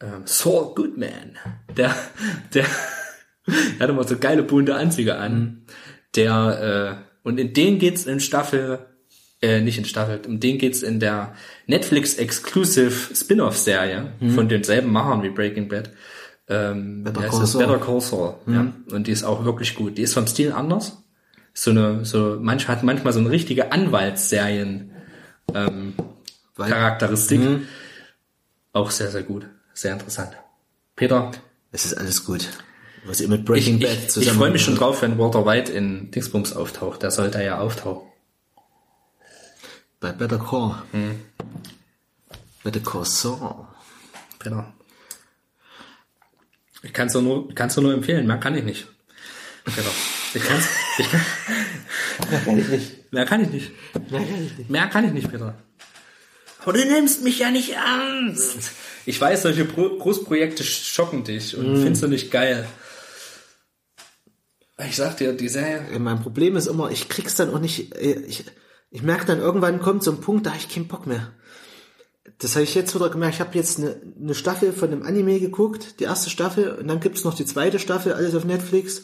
ähm, 0.02 0.24
Saul 0.26 0.74
Goodman, 0.76 1.38
der, 1.76 1.96
der, 2.54 2.66
der 3.46 3.80
hat 3.80 3.90
immer 3.90 4.04
so 4.04 4.18
geile 4.18 4.44
bunte 4.44 4.76
Anzüge 4.76 5.18
an. 5.18 5.66
Der 6.16 7.04
äh, 7.04 7.28
und 7.28 7.40
in 7.40 7.54
den 7.54 7.78
geht's 7.78 8.06
in 8.06 8.20
Staffel, 8.20 8.80
äh, 9.42 9.60
nicht 9.62 9.78
in 9.78 9.86
Staffel, 9.86 10.22
um 10.26 10.40
den 10.40 10.58
geht's 10.58 10.82
in 10.82 11.00
der 11.00 11.34
Netflix 11.66 12.16
Exclusive 12.16 13.14
Spin-off-Serie 13.14 14.14
von 14.34 14.48
denselben 14.48 14.92
Machern 14.92 15.24
wie 15.24 15.30
Breaking 15.30 15.68
Bad. 15.68 15.92
Ähm, 16.48 17.04
Better 17.04 17.28
Call? 17.28 17.46
Saul. 17.46 17.66
Better 17.66 17.80
Call 17.80 18.02
Saul. 18.02 18.36
Ja. 18.48 18.74
Und 18.92 19.08
die 19.08 19.12
ist 19.12 19.24
auch 19.24 19.44
wirklich 19.44 19.76
gut. 19.76 19.98
Die 19.98 20.04
ist 20.04 20.14
vom 20.14 20.28
Stil 20.28 20.54
anders. 20.54 21.04
So 21.54 21.72
eine, 21.72 22.06
so 22.06 22.38
manch 22.40 22.68
hat 22.68 22.84
manchmal 22.84 23.14
so 23.14 23.20
eine 23.20 23.32
richtige 23.32 23.72
Anwaltsserien 23.72 24.92
ähm, 25.54 25.96
Charakteristik. 26.56 27.42
Auch 28.74 28.92
sehr, 28.92 29.10
sehr 29.10 29.24
gut. 29.24 29.48
Sehr 29.78 29.94
interessant. 29.94 30.32
Peter, 30.96 31.30
Es 31.72 31.86
ist 31.86 31.94
alles 31.94 32.26
gut. 32.26 32.48
Was 33.06 33.22
ihr 33.22 33.28
mit 33.28 33.42
ich, 33.42 33.46
Breaking 33.46 33.78
ich, 33.78 33.84
Bad 33.84 33.98
ich 34.00 34.10
zusammen. 34.10 34.38
freue 34.40 34.50
mich 34.50 34.64
schon 34.64 34.76
drauf, 34.76 35.04
wenn 35.04 35.20
Walter 35.20 35.46
White 35.46 35.72
in 35.72 36.10
Dingsbums 36.10 36.54
auftaucht. 36.54 37.04
Der 37.04 37.12
sollte 37.12 37.44
ja 37.44 37.60
auftauchen. 37.60 38.08
Bei 40.00 40.12
Better 40.12 40.40
Call. 40.40 40.82
Better 42.64 42.80
Call 42.80 43.06
Saul. 43.06 43.68
Peter. 44.40 44.74
Ich 46.82 46.92
kann 46.92 47.06
es 47.08 47.14
nur, 47.14 47.54
kann's 47.54 47.78
nur 47.78 47.94
empfehlen. 47.94 48.26
Mehr 48.26 48.38
kann 48.40 48.56
ich 48.56 48.64
nicht. 48.64 48.88
Peter. 49.64 49.92
Ich 50.34 50.44
kann's, 50.44 50.68
ich 50.98 51.12
kann, 51.12 51.22
Mehr 52.32 52.40
kann 52.42 52.58
ich 52.60 52.68
nicht. 52.68 53.14
mehr 53.14 53.26
kann 53.26 53.42
ich 53.44 53.50
nicht. 53.52 53.72
Mehr 54.10 54.22
kann 54.22 54.44
ich 54.44 54.58
nicht. 54.58 54.70
Mehr 54.72 54.88
kann 54.88 55.06
ich 55.06 55.12
nicht, 55.12 55.30
Peter. 55.32 55.54
Aber 56.64 56.74
du 56.74 56.84
nimmst 56.84 57.24
mich 57.24 57.38
ja 57.38 57.52
nicht 57.52 57.74
ernst. 57.76 58.72
Ich 59.08 59.22
weiß, 59.22 59.44
solche 59.44 59.64
Pro 59.64 59.98
Großprojekte 59.98 60.66
schocken 60.66 61.24
dich 61.24 61.56
und 61.56 61.78
findest 61.78 62.04
du 62.04 62.10
nicht 62.10 62.30
geil. 62.30 62.68
Ich 64.86 64.98
sag 64.98 65.16
dir, 65.16 65.32
die 65.32 65.48
Serie. 65.48 65.98
Mein 65.98 66.22
Problem 66.22 66.58
ist 66.58 66.68
immer, 66.68 66.92
ich 66.92 67.08
krieg's 67.08 67.36
dann 67.36 67.54
auch 67.54 67.60
nicht, 67.60 67.96
äh, 67.96 68.20
ich, 68.28 68.44
ich 68.92 69.04
merke 69.04 69.26
dann 69.26 69.40
irgendwann 69.40 69.80
kommt 69.80 70.04
so 70.04 70.12
ein 70.12 70.20
Punkt, 70.20 70.46
da 70.46 70.50
habe 70.50 70.60
ich 70.60 70.68
keinen 70.68 70.90
Bock 70.90 71.08
mehr. 71.08 71.32
Das 72.40 72.56
habe 72.56 72.66
ich 72.66 72.76
jetzt 72.76 72.94
wieder 72.96 73.10
gemerkt. 73.10 73.36
Ich 73.36 73.40
habe 73.40 73.58
jetzt 73.58 73.80
eine, 73.80 73.96
eine 74.22 74.36
Staffel 74.36 74.74
von 74.74 74.92
einem 74.92 75.04
Anime 75.04 75.40
geguckt, 75.40 76.02
die 76.02 76.04
erste 76.04 76.30
Staffel, 76.30 76.74
und 76.74 76.90
dann 76.90 77.00
gibt's 77.00 77.24
noch 77.24 77.34
die 77.34 77.46
zweite 77.46 77.80
Staffel, 77.80 78.12
alles 78.12 78.36
auf 78.36 78.44
Netflix. 78.44 79.04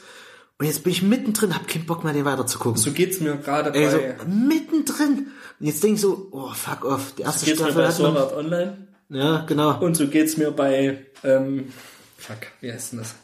Und 0.60 0.66
jetzt 0.66 0.84
bin 0.84 0.92
ich 0.92 1.02
mittendrin, 1.02 1.56
hab 1.56 1.70
keinen 1.70 1.86
Bock 1.86 2.04
mehr, 2.04 2.12
den 2.12 2.26
weiter 2.26 2.46
zu 2.46 2.60
gucken. 2.60 2.78
So 2.78 2.92
geht's 2.92 3.22
mir 3.22 3.38
gerade 3.38 3.72
bei, 3.72 3.80
Ey, 3.80 3.90
so 3.90 4.26
mittendrin. 4.28 5.28
Und 5.62 5.66
jetzt 5.66 5.82
denke 5.82 5.96
ich 5.96 6.02
so, 6.02 6.28
oh 6.32 6.52
fuck 6.54 6.84
off, 6.84 7.14
die 7.18 7.22
erste 7.22 7.46
geht's 7.46 7.62
mir 7.62 7.72
Staffel 7.72 8.04
bei 8.04 8.12
hat 8.12 8.18
Art 8.18 8.34
Online 8.34 8.93
Ja, 9.14 9.46
genau. 9.48 9.80
und 9.80 9.96
so 9.96 10.08
geht's 10.08 10.38
mir 10.38 10.52
bei, 10.52 11.06
ähm, 11.24 11.72
fuck, 12.18 12.38
wie 12.62 12.72
heißt 12.72 12.94
denn 12.94 13.00
das? 13.00 13.16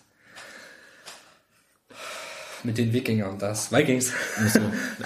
Mit 2.63 2.77
den 2.77 2.91
Wikingern, 2.91 3.39
das. 3.39 3.71
Vikings. 3.71 4.11
Also, 4.37 4.59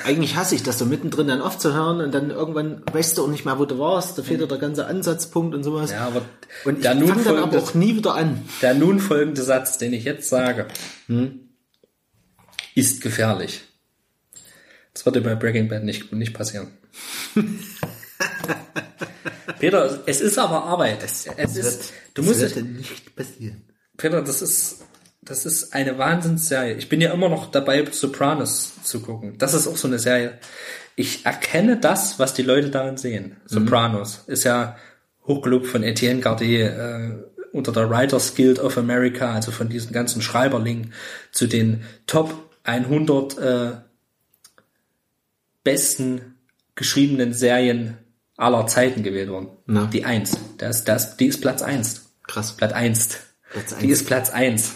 eigentlich 0.06 0.36
hasse 0.36 0.56
ich 0.56 0.64
das 0.64 0.80
so 0.80 0.86
mittendrin 0.88 1.28
dann 1.28 1.40
aufzuhören 1.40 2.02
und 2.02 2.12
dann 2.12 2.32
irgendwann 2.32 2.82
weißt 2.92 3.16
du 3.18 3.24
auch 3.24 3.28
nicht 3.28 3.46
mehr, 3.46 3.60
wo 3.60 3.66
du 3.66 3.78
warst, 3.78 4.18
da 4.18 4.24
fehlt 4.24 4.42
dir 4.42 4.48
der 4.48 4.58
ganze 4.58 4.88
Ansatzpunkt 4.88 5.54
und 5.54 5.64
sowas. 5.64 5.92
Ja, 5.92 6.08
aber 6.08 6.24
und 6.66 6.78
ich 6.78 6.82
der 6.82 6.96
nun 6.96 7.10
fange 7.10 7.24
dann 7.24 7.38
aber 7.38 7.52
folgende- 7.52 7.64
auch 7.70 7.74
nie 7.76 7.96
wieder 7.96 8.16
an. 8.16 8.42
Der 8.64 8.74
nun 8.74 9.00
folgende 9.00 9.44
Satz, 9.44 9.78
den 9.78 9.94
ich 9.94 10.04
jetzt 10.04 10.30
sage, 10.30 10.66
Hm? 11.06 11.42
ist 12.74 13.02
gefährlich. 13.02 13.62
Das 14.96 15.06
würde 15.06 15.22
bei 15.22 15.36
Breaking 15.36 15.68
Bad 15.70 15.84
nicht, 15.84 16.12
nicht 16.12 16.34
passieren. 16.34 16.72
Peter, 19.60 20.04
es 20.06 20.22
ist 20.22 20.38
aber 20.38 20.64
Arbeit. 20.64 21.04
Es, 21.04 21.28
es 21.38 21.56
ist, 21.58 21.94
du 22.14 22.24
musst, 22.24 22.42
das 22.42 22.56
wird 22.56 22.66
nicht 22.66 23.16
passieren. 23.16 23.64
Peter, 23.98 24.22
das 24.22 24.42
ist, 24.42 24.84
das 25.22 25.46
ist 25.46 25.74
eine 25.74 25.98
Wahnsinnsserie. 25.98 26.76
Ich 26.76 26.90
bin 26.90 27.02
ja 27.02 27.14
immer 27.14 27.30
noch 27.30 27.52
dabei, 27.52 27.86
Sopranos 27.92 28.74
zu 28.84 29.02
gucken. 29.02 29.38
Das 29.38 29.54
ist 29.54 29.68
auch 29.68 29.78
so 29.78 29.88
eine 29.88 30.00
Serie. 30.00 30.40
Ich 30.96 31.26
erkenne 31.26 31.78
das, 31.78 32.20
was 32.20 32.34
die 32.34 32.44
Leute 32.44 32.70
darin 32.70 32.98
sehen. 32.98 33.38
Sopranos 33.46 34.24
ist 34.28 34.44
ja 34.44 34.76
hochgelobt 35.26 35.68
von 35.68 35.84
Etienne 35.84 36.20
Gardet 36.20 36.72
äh, 36.72 37.12
unter 37.52 37.72
der 37.72 37.90
Writers 37.90 38.36
Guild 38.36 38.60
of 38.60 38.78
America, 38.78 39.34
also 39.34 39.52
von 39.52 39.70
diesen 39.70 39.94
ganzen 39.94 40.22
Schreiberlingen 40.22 40.94
zu 41.32 41.48
den 41.48 41.84
Top 42.08 42.50
100 42.64 43.38
äh, 43.38 43.72
besten 45.64 46.36
geschriebenen 46.76 47.34
Serien 47.34 47.98
aller 48.38 48.66
Zeiten 48.68 49.04
gewählt 49.04 49.30
worden. 49.30 49.50
Na. 49.66 49.86
Die 49.86 50.06
Eins. 50.06 50.38
Das, 50.58 50.84
das, 50.84 51.18
die 51.18 51.28
ist 51.28 51.42
Platz 51.42 51.62
eins. 51.62 52.14
Krass. 52.28 52.56
Platz 52.58 52.74
eins. 52.74 53.20
Platz 53.52 53.76
Die 53.78 53.84
eins. 53.86 53.92
ist 54.02 54.06
Platz 54.08 54.30
eins. 54.32 54.74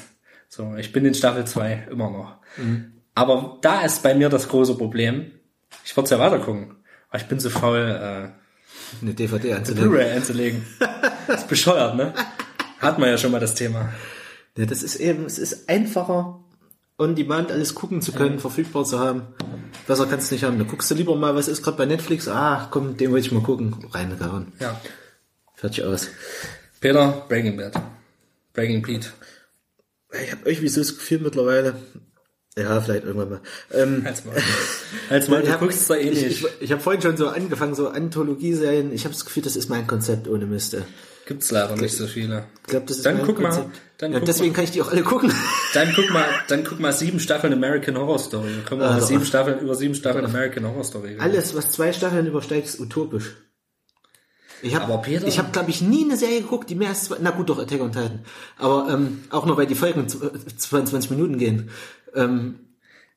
So, 0.50 0.76
ich 0.76 0.92
bin 0.92 1.06
in 1.06 1.14
Staffel 1.14 1.46
2 1.46 1.88
immer 1.92 2.10
noch. 2.10 2.36
Mhm. 2.58 2.94
Aber 3.16 3.58
da 3.62 3.82
ist 3.82 4.04
bei 4.04 4.14
mir 4.16 4.30
das 4.30 4.48
große 4.48 4.76
Problem. 4.78 5.32
Ich 5.84 5.96
würde 5.98 6.10
ja 6.10 6.20
weiter 6.20 6.40
gucken. 6.40 6.76
Aber 7.10 7.20
ich 7.20 7.28
bin 7.28 7.40
so 7.40 7.50
faul, 7.50 7.78
äh, 7.80 9.02
Eine 9.02 9.14
DVD 9.14 9.54
anzulegen. 9.56 9.90
Blu-ray 9.90 10.12
einzulegen. 10.12 10.66
Das 11.28 11.42
ist 11.42 11.48
bescheuert, 11.48 11.96
ne? 11.96 12.14
Hat 12.80 13.00
man 13.00 13.10
ja 13.10 13.18
schon 13.18 13.32
mal 13.32 13.40
das 13.40 13.56
Thema. 13.56 13.90
Ja, 14.56 14.66
das 14.66 14.84
ist 14.84 14.96
eben, 14.98 15.26
es 15.26 15.38
ist 15.40 15.68
einfacher, 15.70 16.44
on 16.98 17.16
demand 17.16 17.52
alles 17.52 17.76
gucken 17.76 18.02
zu 18.02 18.12
können, 18.12 18.40
verfügbar 18.40 18.84
zu 18.86 19.00
haben. 19.00 19.22
Besser 19.86 20.08
kannst 20.08 20.32
du 20.32 20.36
nicht 20.36 20.44
haben. 20.44 20.58
Da 20.58 20.64
guckst 20.66 20.90
du 20.90 20.96
lieber 20.96 21.16
mal, 21.16 21.36
was 21.36 21.48
ist 21.48 21.64
gerade 21.64 21.78
bei 21.78 21.86
Netflix? 21.86 22.28
Ah, 22.28 22.68
komm, 22.72 22.98
den 22.98 23.12
wollte 23.12 23.28
ich 23.28 23.32
mal 23.32 23.44
gucken. 23.44 23.76
Reingehauen. 23.92 24.52
Ja. 24.60 24.80
Fertig 25.56 25.84
aus. 25.84 26.08
Peter, 26.80 27.26
Breaking 27.30 27.58
Bad. 27.58 27.74
Breaking 28.54 28.82
Pete. 28.82 29.10
Ich 30.24 30.32
habe 30.32 30.42
irgendwie 30.50 30.70
so 30.70 30.82
das 30.82 30.96
Gefühl 30.96 31.20
mittlerweile. 31.20 31.76
Ja, 32.58 32.82
vielleicht 32.82 33.04
irgendwann 33.04 33.30
mal. 33.30 33.42
Ähm, 33.72 34.02
Halt's 34.04 34.26
mal. 34.26 34.36
Halt's 35.12 35.28
mal, 35.30 35.40
ich 35.42 35.46
du 35.46 35.52
hab- 35.52 35.60
guckst 35.60 35.86
zwar 35.86 35.98
eh 35.98 36.10
ich, 36.10 36.24
nicht. 36.24 36.44
ich, 36.44 36.48
ich 36.62 36.72
habe 36.72 36.82
vorhin 36.82 37.02
schon 37.04 37.16
so 37.18 37.28
angefangen, 37.28 37.76
so 37.76 37.90
Anthologieserien. 37.90 38.92
Ich 38.94 39.04
habe 39.06 39.14
das 39.14 39.26
Gefühl, 39.26 39.44
das 39.44 39.56
ist 39.56 39.70
mein 39.70 39.86
Konzept 39.86 40.28
ohne 40.28 40.46
Mist. 40.48 40.76
Gibt's 41.28 41.52
leider 41.52 41.76
nicht 41.76 41.94
so 41.96 42.08
viele. 42.08 42.46
Ich 42.62 42.68
glaube, 42.72 42.86
das 42.88 42.98
ist 42.98 43.06
Dann 43.06 43.22
guck 43.24 43.40
mal, 43.40 43.70
dann 43.98 44.14
ja, 44.14 44.20
guck 44.20 44.26
deswegen 44.28 44.52
mal. 44.52 44.56
kann 44.56 44.64
ich 44.64 44.72
die 44.72 44.82
auch 44.82 44.90
alle 44.92 45.04
gucken. 45.04 45.32
Dann 45.74 45.92
guck 45.94 46.10
mal, 46.10 46.26
dann 46.48 46.64
guck 46.64 46.80
mal 46.80 46.94
sieben 46.94 47.20
Staffeln 47.20 47.52
American 47.52 47.98
Horror 47.98 48.18
Story. 48.18 48.50
Dann 48.56 48.66
können 48.66 48.82
wir 48.82 48.96
doch. 48.98 49.06
sieben 49.06 49.26
Staffeln, 49.26 49.60
über 49.60 49.76
sieben 49.76 49.94
Staffeln 49.94 50.24
American 50.26 50.66
Horror 50.66 50.86
Story 50.86 51.10
reden. 51.10 51.20
Alles, 51.22 51.54
was 51.56 51.70
zwei 51.72 51.92
Staffeln 51.92 52.26
übersteigt, 52.28 52.66
ist 52.68 52.80
utopisch. 52.80 53.36
Ich 54.64 54.74
habe, 54.76 55.06
ich 55.28 55.38
habe, 55.38 55.52
glaube 55.52 55.70
ich, 55.70 55.82
nie 55.82 56.04
eine 56.06 56.18
Serie 56.18 56.42
geguckt, 56.42 56.70
die 56.70 56.76
mehr 56.76 56.90
als 56.90 57.04
zwei, 57.04 57.18
na 57.22 57.30
gut, 57.32 57.50
doch 57.50 57.60
Attack 57.60 57.80
on 57.82 57.92
Titan, 57.92 58.22
aber 58.58 58.88
ähm, 58.90 59.24
auch 59.30 59.46
nur 59.46 59.56
weil 59.58 59.68
die 59.68 59.76
Folgen 59.76 60.08
z- 60.10 60.24
äh, 60.24 60.58
22 60.58 61.12
Minuten 61.12 61.38
gehen. 61.38 61.70
Ähm, 62.16 62.60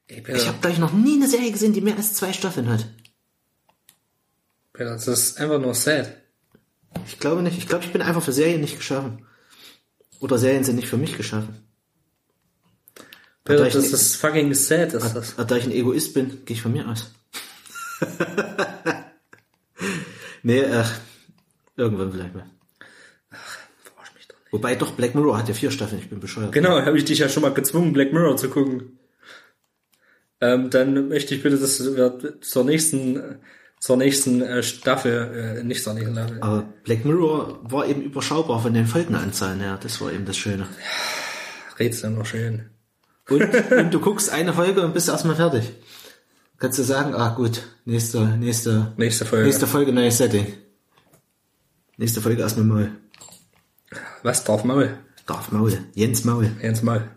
Peter, 0.07 0.35
ich 0.35 0.49
habe, 0.49 0.59
glaube 0.61 0.75
ich, 0.75 0.79
noch 0.81 0.93
nie 0.93 1.15
eine 1.15 1.29
Serie 1.29 1.51
gesehen, 1.51 1.73
die 1.73 1.81
mehr 1.81 1.97
als 1.97 2.13
zwei 2.13 2.33
Staffeln 2.35 2.69
hat. 2.69 2.85
Peter, 4.73 4.91
das 4.91 5.09
ist 5.09 5.41
einfach 5.41 5.59
nur 5.61 5.75
sad. 5.75 6.20
Ich 7.07 7.19
glaube 7.19 7.43
nicht. 7.43 7.59
Ich 7.59 7.67
glaube, 7.67 7.85
ich 7.85 7.93
bin 7.93 8.03
einfach 8.03 8.23
für 8.23 8.33
Serien 8.33 8.61
nicht 8.61 8.77
geschaffen. 8.77 9.27
Oder 10.21 10.39
Serien 10.39 10.65
sind 10.65 10.77
nicht 10.77 10.89
für 10.89 10.97
mich 10.97 11.17
geschaffen. 11.17 11.67
Da 13.45 13.67
ich 13.67 13.73
das 13.73 13.87
ne- 13.87 13.95
ist 13.95 14.17
fucking 14.17 14.55
sad, 14.55 14.93
ist 14.93 15.15
das. 15.15 15.35
Da 15.37 15.57
ich 15.57 15.65
ein 15.65 15.73
Egoist 15.73 16.15
bin, 16.15 16.45
gehe 16.45 16.55
ich 16.55 16.63
von 16.63 16.73
mir 16.73 16.89
aus. 16.89 17.13
nee, 20.43 20.61
äh, 20.61 20.85
irgendwann 21.77 22.13
vielleicht 22.13 22.35
mal. 22.35 22.47
Verarsch 23.83 24.15
mich 24.15 24.29
doch 24.29 24.37
nicht. 24.37 24.53
Wobei 24.53 24.75
doch, 24.77 24.93
Black 24.93 25.15
Mirror 25.15 25.39
hat 25.39 25.49
ja 25.49 25.55
vier 25.55 25.71
Staffeln, 25.71 26.01
ich 26.01 26.09
bin 26.09 26.21
bescheuert. 26.21 26.53
Genau, 26.53 26.81
habe 26.81 26.97
ich 26.97 27.05
dich 27.05 27.19
ja 27.19 27.29
schon 27.29 27.43
mal 27.43 27.55
gezwungen, 27.55 27.93
Black 27.93 28.13
Mirror 28.13 28.37
zu 28.37 28.51
gucken. 28.51 28.99
Ähm, 30.41 30.71
dann 30.71 31.09
möchte 31.09 31.35
ich 31.35 31.43
bitte, 31.43 31.59
dass 31.59 31.83
wir 31.85 32.41
zur 32.41 32.65
nächsten, 32.65 33.41
zur 33.81 33.97
nächsten 33.97 34.43
äh, 34.43 34.63
Staffel, 34.63 35.59
äh, 35.59 35.65
nicht 35.65 35.83
zur 35.83 35.95
nächsten 35.95 36.13
Staffel. 36.15 36.39
Aber 36.43 36.63
Black 36.85 37.05
Mirror 37.05 37.59
war 37.63 37.87
eben 37.87 38.03
überschaubar 38.03 38.61
von 38.61 38.75
den 38.75 38.87
Folgenanzahlen 38.87 39.61
her. 39.61 39.79
Das 39.83 40.01
war 40.01 40.13
eben 40.13 40.27
das 40.27 40.37
Schöne. 40.37 40.69
Red's 41.79 42.03
ja 42.03 42.11
noch 42.11 42.27
schön. 42.27 42.69
Und, 43.29 43.43
und 43.73 43.91
du 43.93 44.01
guckst 44.01 44.31
eine 44.31 44.53
Folge 44.53 44.83
und 44.83 44.93
bist 44.93 45.09
erstmal 45.09 45.35
fertig. 45.37 45.73
Kannst 46.59 46.79
du 46.79 46.83
sagen, 46.83 47.15
ah 47.15 47.31
gut, 47.35 47.63
nächste, 47.87 48.27
nächste, 48.37 48.93
Nächste 48.99 49.25
Folge. 49.25 49.47
nächste 49.47 49.67
Folge, 49.67 49.93
neues 49.95 50.19
Setting. 50.19 50.47
Nächste 51.97 52.21
Folge 52.21 52.43
erstmal 52.43 52.67
Maul. 52.67 52.91
Was 54.23 54.45
darf 54.45 54.63
Maul? 54.65 54.99
Darf 55.25 55.53
Maul. 55.53 55.79
Jens 55.95 56.25
Maul. 56.25 56.51
Jens 56.61 56.83
Maul. 56.83 57.11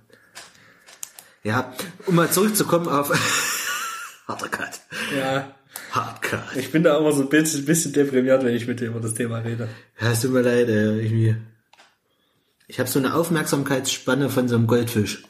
Ja, 1.43 1.74
um 2.06 2.16
mal 2.16 2.32
zurückzukommen 2.32 2.88
auf 2.88 3.11
harter 4.27 4.48
Cut. 4.48 4.80
Ja. 5.17 5.53
Hard 5.93 6.22
Cut. 6.23 6.55
Ich 6.55 6.72
bin 6.72 6.81
da 6.83 6.97
immer 6.97 7.11
so 7.11 7.22
ein 7.22 7.30
bisschen, 7.30 7.65
bisschen 7.65 7.93
deprimiert, 7.93 8.43
wenn 8.43 8.55
ich 8.55 8.67
mit 8.67 8.80
dir 8.80 8.88
über 8.88 8.99
das 8.99 9.13
Thema 9.13 9.38
rede. 9.39 9.69
Ja, 10.01 10.11
es 10.11 10.22
tut 10.22 10.31
mir 10.31 10.41
leid, 10.41 10.67
ey, 10.67 11.03
irgendwie. 11.03 11.35
Ich 12.67 12.80
habe 12.80 12.89
so 12.89 12.97
eine 12.97 13.13
Aufmerksamkeitsspanne 13.13 14.30
von 14.30 14.47
so 14.47 14.55
einem 14.55 14.65
Goldfisch. 14.67 15.23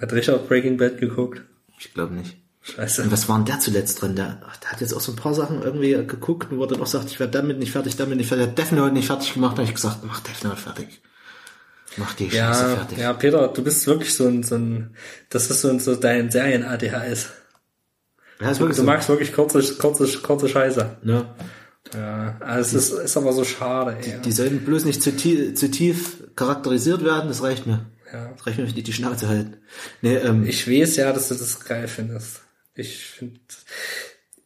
Hat 0.00 0.12
Richard 0.12 0.48
Breaking 0.48 0.78
Bad 0.78 0.98
geguckt? 0.98 1.42
Ich 1.78 1.94
glaube 1.94 2.14
nicht. 2.14 2.36
Scheiße. 2.62 3.02
Und 3.04 3.12
was 3.12 3.28
war 3.28 3.36
denn 3.36 3.44
der 3.44 3.60
zuletzt 3.60 4.02
drin? 4.02 4.16
Der, 4.16 4.40
der 4.62 4.72
hat 4.72 4.80
jetzt 4.80 4.94
auch 4.94 5.00
so 5.00 5.12
ein 5.12 5.16
paar 5.16 5.34
Sachen 5.34 5.62
irgendwie 5.62 5.92
geguckt 5.92 6.50
und 6.50 6.60
er 6.60 6.66
dann 6.66 6.80
auch 6.80 6.86
sagt, 6.86 7.10
ich 7.10 7.20
werde 7.20 7.32
damit 7.32 7.58
nicht 7.58 7.70
fertig, 7.72 7.96
damit 7.96 8.16
nicht 8.18 8.28
fertig. 8.28 8.46
Der 8.46 8.50
hat 8.50 8.58
Death 8.70 8.76
Note 8.76 8.92
nicht 8.92 9.06
fertig 9.06 9.34
gemacht. 9.34 9.52
Da 9.58 9.62
habe 9.62 9.68
ich 9.68 9.74
gesagt, 9.74 9.98
mach 10.04 10.20
Death 10.20 10.42
Note 10.44 10.56
fertig. 10.56 11.00
Mach 11.98 12.14
die 12.14 12.30
Scheiße 12.30 12.36
Ja, 12.36 12.54
fertig. 12.76 12.98
ja, 12.98 13.12
Peter, 13.12 13.48
du 13.48 13.62
bist 13.62 13.86
wirklich 13.86 14.14
so 14.14 14.26
ein, 14.26 14.42
so 14.42 14.54
ein, 14.56 14.96
das 15.28 15.50
ist 15.50 15.60
so, 15.60 15.68
ein, 15.68 15.78
so 15.78 15.94
dein 15.94 16.30
Serien-ADHS. 16.30 17.28
Ja, 18.42 18.50
ist 18.50 18.58
Du, 18.58 18.64
wirklich 18.64 18.76
du 18.76 18.82
so. 18.82 18.86
magst 18.86 19.08
wirklich 19.08 19.32
kurze, 19.32 19.62
kurze, 19.76 20.18
kurze 20.18 20.48
Scheiße. 20.48 20.96
Ne? 21.02 21.34
Ja, 21.94 22.36
also 22.40 22.76
es 22.78 22.90
ist, 22.90 22.98
ist 22.98 23.16
aber 23.16 23.32
so 23.32 23.44
schade, 23.44 23.96
ey. 24.02 24.20
Die 24.24 24.32
sollten 24.32 24.60
bloß 24.64 24.84
nicht 24.84 25.02
zu 25.02 25.12
tief, 25.14 25.54
zu 25.54 25.70
tief 25.70 26.24
charakterisiert 26.36 27.04
werden, 27.04 27.28
das 27.28 27.42
reicht 27.42 27.66
mir. 27.66 27.86
Ja. 28.12 28.32
Das 28.36 28.46
reicht 28.46 28.58
mir, 28.58 28.66
wenn 28.66 28.74
die 28.74 28.82
die 28.82 28.92
Schnauze 28.92 29.28
halten. 29.28 29.56
Nee, 30.00 30.16
ähm, 30.16 30.44
Ich 30.46 30.68
weiß 30.68 30.96
ja, 30.96 31.12
dass 31.12 31.28
du 31.28 31.34
das 31.34 31.60
geil 31.64 31.88
findest. 31.88 32.42
Ich 32.74 33.04
finde, 33.04 33.38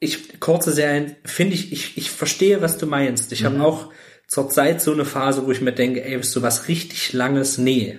ich, 0.01 0.41
kurze 0.41 0.73
Serien, 0.73 1.17
finde 1.25 1.55
ich, 1.55 1.73
ich, 1.73 1.97
ich 1.97 2.11
verstehe, 2.11 2.61
was 2.63 2.79
du 2.79 2.87
meinst. 2.87 3.33
Ich 3.33 3.45
habe 3.45 3.61
auch 3.63 3.91
zur 4.27 4.51
Zeit 4.51 4.83
so 4.83 4.93
eine 4.93 5.05
Phase, 5.05 5.47
wo 5.47 5.53
ich 5.53 5.61
mir 5.61 5.73
denke, 5.73 6.05
ey, 6.05 6.21
so 6.23 6.43
was 6.43 6.69
richtig 6.69 7.13
langes, 7.13 7.59
nee. 7.59 7.99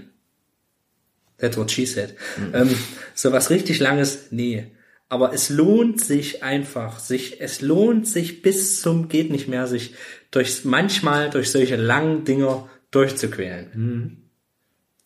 That's 1.37 1.55
what 1.57 1.71
she 1.71 1.85
said. 1.85 2.15
Ähm, 2.53 2.69
so 3.13 3.31
was 3.31 3.49
richtig 3.49 3.79
langes, 3.79 4.27
nee. 4.31 4.71
Aber 5.09 5.33
es 5.33 5.49
lohnt 5.49 6.01
sich 6.01 6.43
einfach, 6.43 6.99
sich, 6.99 7.39
es 7.39 7.61
lohnt 7.61 8.07
sich 8.07 8.41
bis 8.41 8.81
zum 8.81 9.07
geht 9.07 9.31
nicht 9.31 9.47
mehr, 9.47 9.65
sich 9.67 9.95
durch, 10.31 10.65
manchmal 10.65 11.29
durch 11.29 11.49
solche 11.49 11.77
langen 11.77 12.25
Dinger 12.25 12.69
durchzuquälen. 12.91 14.29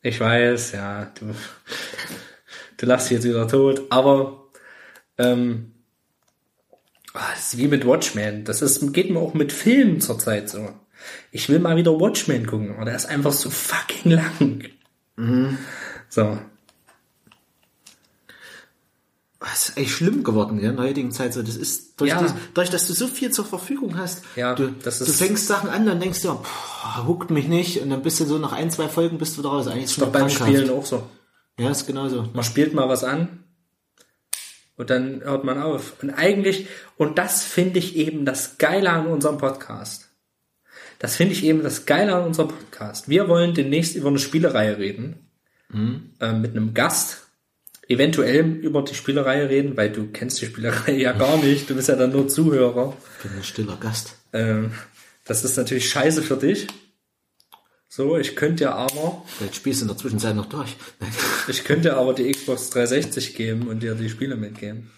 Ich 0.02 0.20
weiß, 0.20 0.72
ja, 0.72 1.06
du, 1.20 1.36
du 2.78 2.86
lachst 2.88 3.12
jetzt 3.12 3.26
wieder 3.26 3.48
tot, 3.48 3.84
aber 3.92 4.50
ähm, 5.20 5.74
ah, 7.14 7.30
das 7.36 7.54
ist 7.54 7.60
wie 7.60 7.68
mit 7.68 7.86
Watchmen. 7.86 8.44
Das 8.44 8.64
ist, 8.64 8.94
geht 8.94 9.12
mir 9.12 9.20
auch 9.20 9.36
mit 9.36 9.52
Filmen 9.52 10.02
zurzeit 10.02 10.50
so. 10.50 10.70
Ich 11.32 11.50
will 11.50 11.60
mal 11.60 11.78
wieder 11.78 12.00
Watchmen 12.00 12.48
gucken, 12.48 12.74
aber 12.76 12.86
der 12.86 12.96
ist 12.96 13.08
einfach 13.08 13.34
so 13.34 13.50
fucking 13.50 14.12
lang. 14.12 14.64
So. 16.10 16.40
Das 19.50 19.70
ist 19.70 19.78
echt 19.78 19.90
schlimm 19.92 20.24
geworden 20.24 20.60
ja, 20.62 20.70
in 20.70 20.76
der 20.78 20.86
heutigen 20.86 21.12
Zeit. 21.12 21.34
So, 21.34 21.42
das 21.42 21.56
ist 21.56 22.00
durch, 22.00 22.12
Ja. 22.12 22.22
das, 22.22 22.34
durch 22.54 22.70
dass 22.70 22.88
du 22.88 22.94
so 22.94 23.08
viel 23.08 23.32
zur 23.32 23.46
Verfügung 23.46 23.98
hast. 23.98 24.24
Ja, 24.36 24.54
du, 24.56 24.70
das 24.72 25.00
du 25.00 25.06
ist- 25.06 25.18
fängst 25.18 25.48
Sachen 25.48 25.70
an, 25.70 25.86
dann 25.86 26.00
denkst 26.00 26.22
du, 26.22 26.28
ja, 26.30 26.36
pff, 26.36 27.06
huckt 27.08 27.32
mich 27.32 27.48
nicht, 27.48 27.82
und 27.82 27.90
dann 27.90 28.02
bist 28.04 28.20
du 28.20 28.26
so 28.26 28.38
nach 28.38 28.52
ein, 28.54 28.70
zwei 28.72 28.88
Folgen 28.88 29.18
bist 29.18 29.38
du 29.38 29.42
raus. 29.42 29.68
Eigentlich 29.68 29.86
ist 29.86 30.02
Doch 30.02 30.08
beim 30.12 30.28
krankhaft. 30.28 30.50
Spielen 30.52 30.70
auch 30.70 30.86
so. 30.86 31.08
Ja, 31.60 31.70
ist 31.72 31.88
genauso. 31.88 32.30
Man 32.34 32.44
spielt 32.44 32.74
mal 32.74 32.88
was 32.88 33.04
an 33.04 33.44
und 34.78 34.90
dann 34.90 35.22
hört 35.22 35.44
man 35.44 35.62
auf. 35.62 35.94
Und 36.02 36.12
eigentlich, 36.12 36.68
und 36.98 37.18
das 37.18 37.44
finde 37.44 37.80
ich 37.80 37.96
eben 37.96 38.26
das 38.26 38.58
Geile 38.58 38.90
an 38.92 39.08
unserem 39.08 39.38
Podcast. 39.38 40.10
Das 41.00 41.16
finde 41.16 41.34
ich 41.34 41.44
eben 41.44 41.64
das 41.64 41.86
Geile 41.88 42.16
an 42.16 42.26
unserem 42.26 42.50
Podcast. 42.50 43.10
Wir 43.10 43.28
wollen 43.28 43.54
demnächst 43.56 43.96
über 43.96 44.10
eine 44.10 44.20
Spielereihe 44.20 44.78
reden. 44.78 45.28
Äh, 46.20 46.34
mit 46.34 46.52
einem 46.52 46.74
Gast. 46.74 47.28
Eventuell 47.88 48.46
über 48.46 48.84
die 48.84 48.96
Spielereihe 48.96 49.50
reden, 49.50 49.76
weil 49.76 49.92
du 49.92 50.08
kennst 50.12 50.42
die 50.42 50.46
Spielereihe 50.46 50.98
ja 51.02 51.12
gar 51.14 51.38
nicht. 51.38 51.70
Du 51.70 51.76
bist 51.76 51.90
ja 51.90 51.96
dann 51.96 52.12
nur 52.12 52.28
Zuhörer. 52.28 52.96
Ich 53.18 53.24
bin 53.24 53.38
ein 53.38 53.44
stiller 53.44 53.78
Gast. 53.78 54.16
Ähm, 54.34 54.72
das 55.26 55.44
ist 55.44 55.58
natürlich 55.58 55.90
scheiße 55.90 56.22
für 56.22 56.38
dich. 56.38 56.68
So, 57.90 58.18
ich 58.18 58.38
könnte 58.38 58.64
ja 58.64 58.76
aber 58.76 59.24
Vielleicht 59.26 59.56
spielst 59.56 59.82
du 59.82 59.86
in 59.86 59.90
der 59.90 59.98
Zwischenzeit 59.98 60.36
noch 60.36 60.48
durch. 60.48 60.78
Ich 61.48 61.66
könnte 61.66 61.98
aber 61.98 62.14
die 62.14 62.32
Xbox 62.32 62.70
360 62.70 63.36
geben 63.36 63.68
und 63.68 63.84
dir 63.84 63.96
die 63.96 64.10
Spiele 64.10 64.36
mitgeben. 64.36 64.92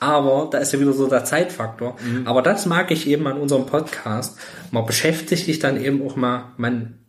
Aber 0.00 0.48
da 0.50 0.58
ist 0.58 0.72
ja 0.72 0.80
wieder 0.80 0.92
so 0.92 1.06
der 1.06 1.24
Zeitfaktor. 1.24 1.96
Aber 2.24 2.42
das 2.42 2.66
mag 2.66 2.90
ich 2.90 3.06
eben 3.06 3.26
an 3.26 3.38
unserem 3.38 3.66
Podcast. 3.66 4.38
Man 4.70 4.86
beschäftigt 4.86 5.44
sich 5.44 5.58
dann 5.58 5.82
eben 5.82 6.02
auch 6.06 6.16
mal, 6.16 6.52
man 6.56 7.03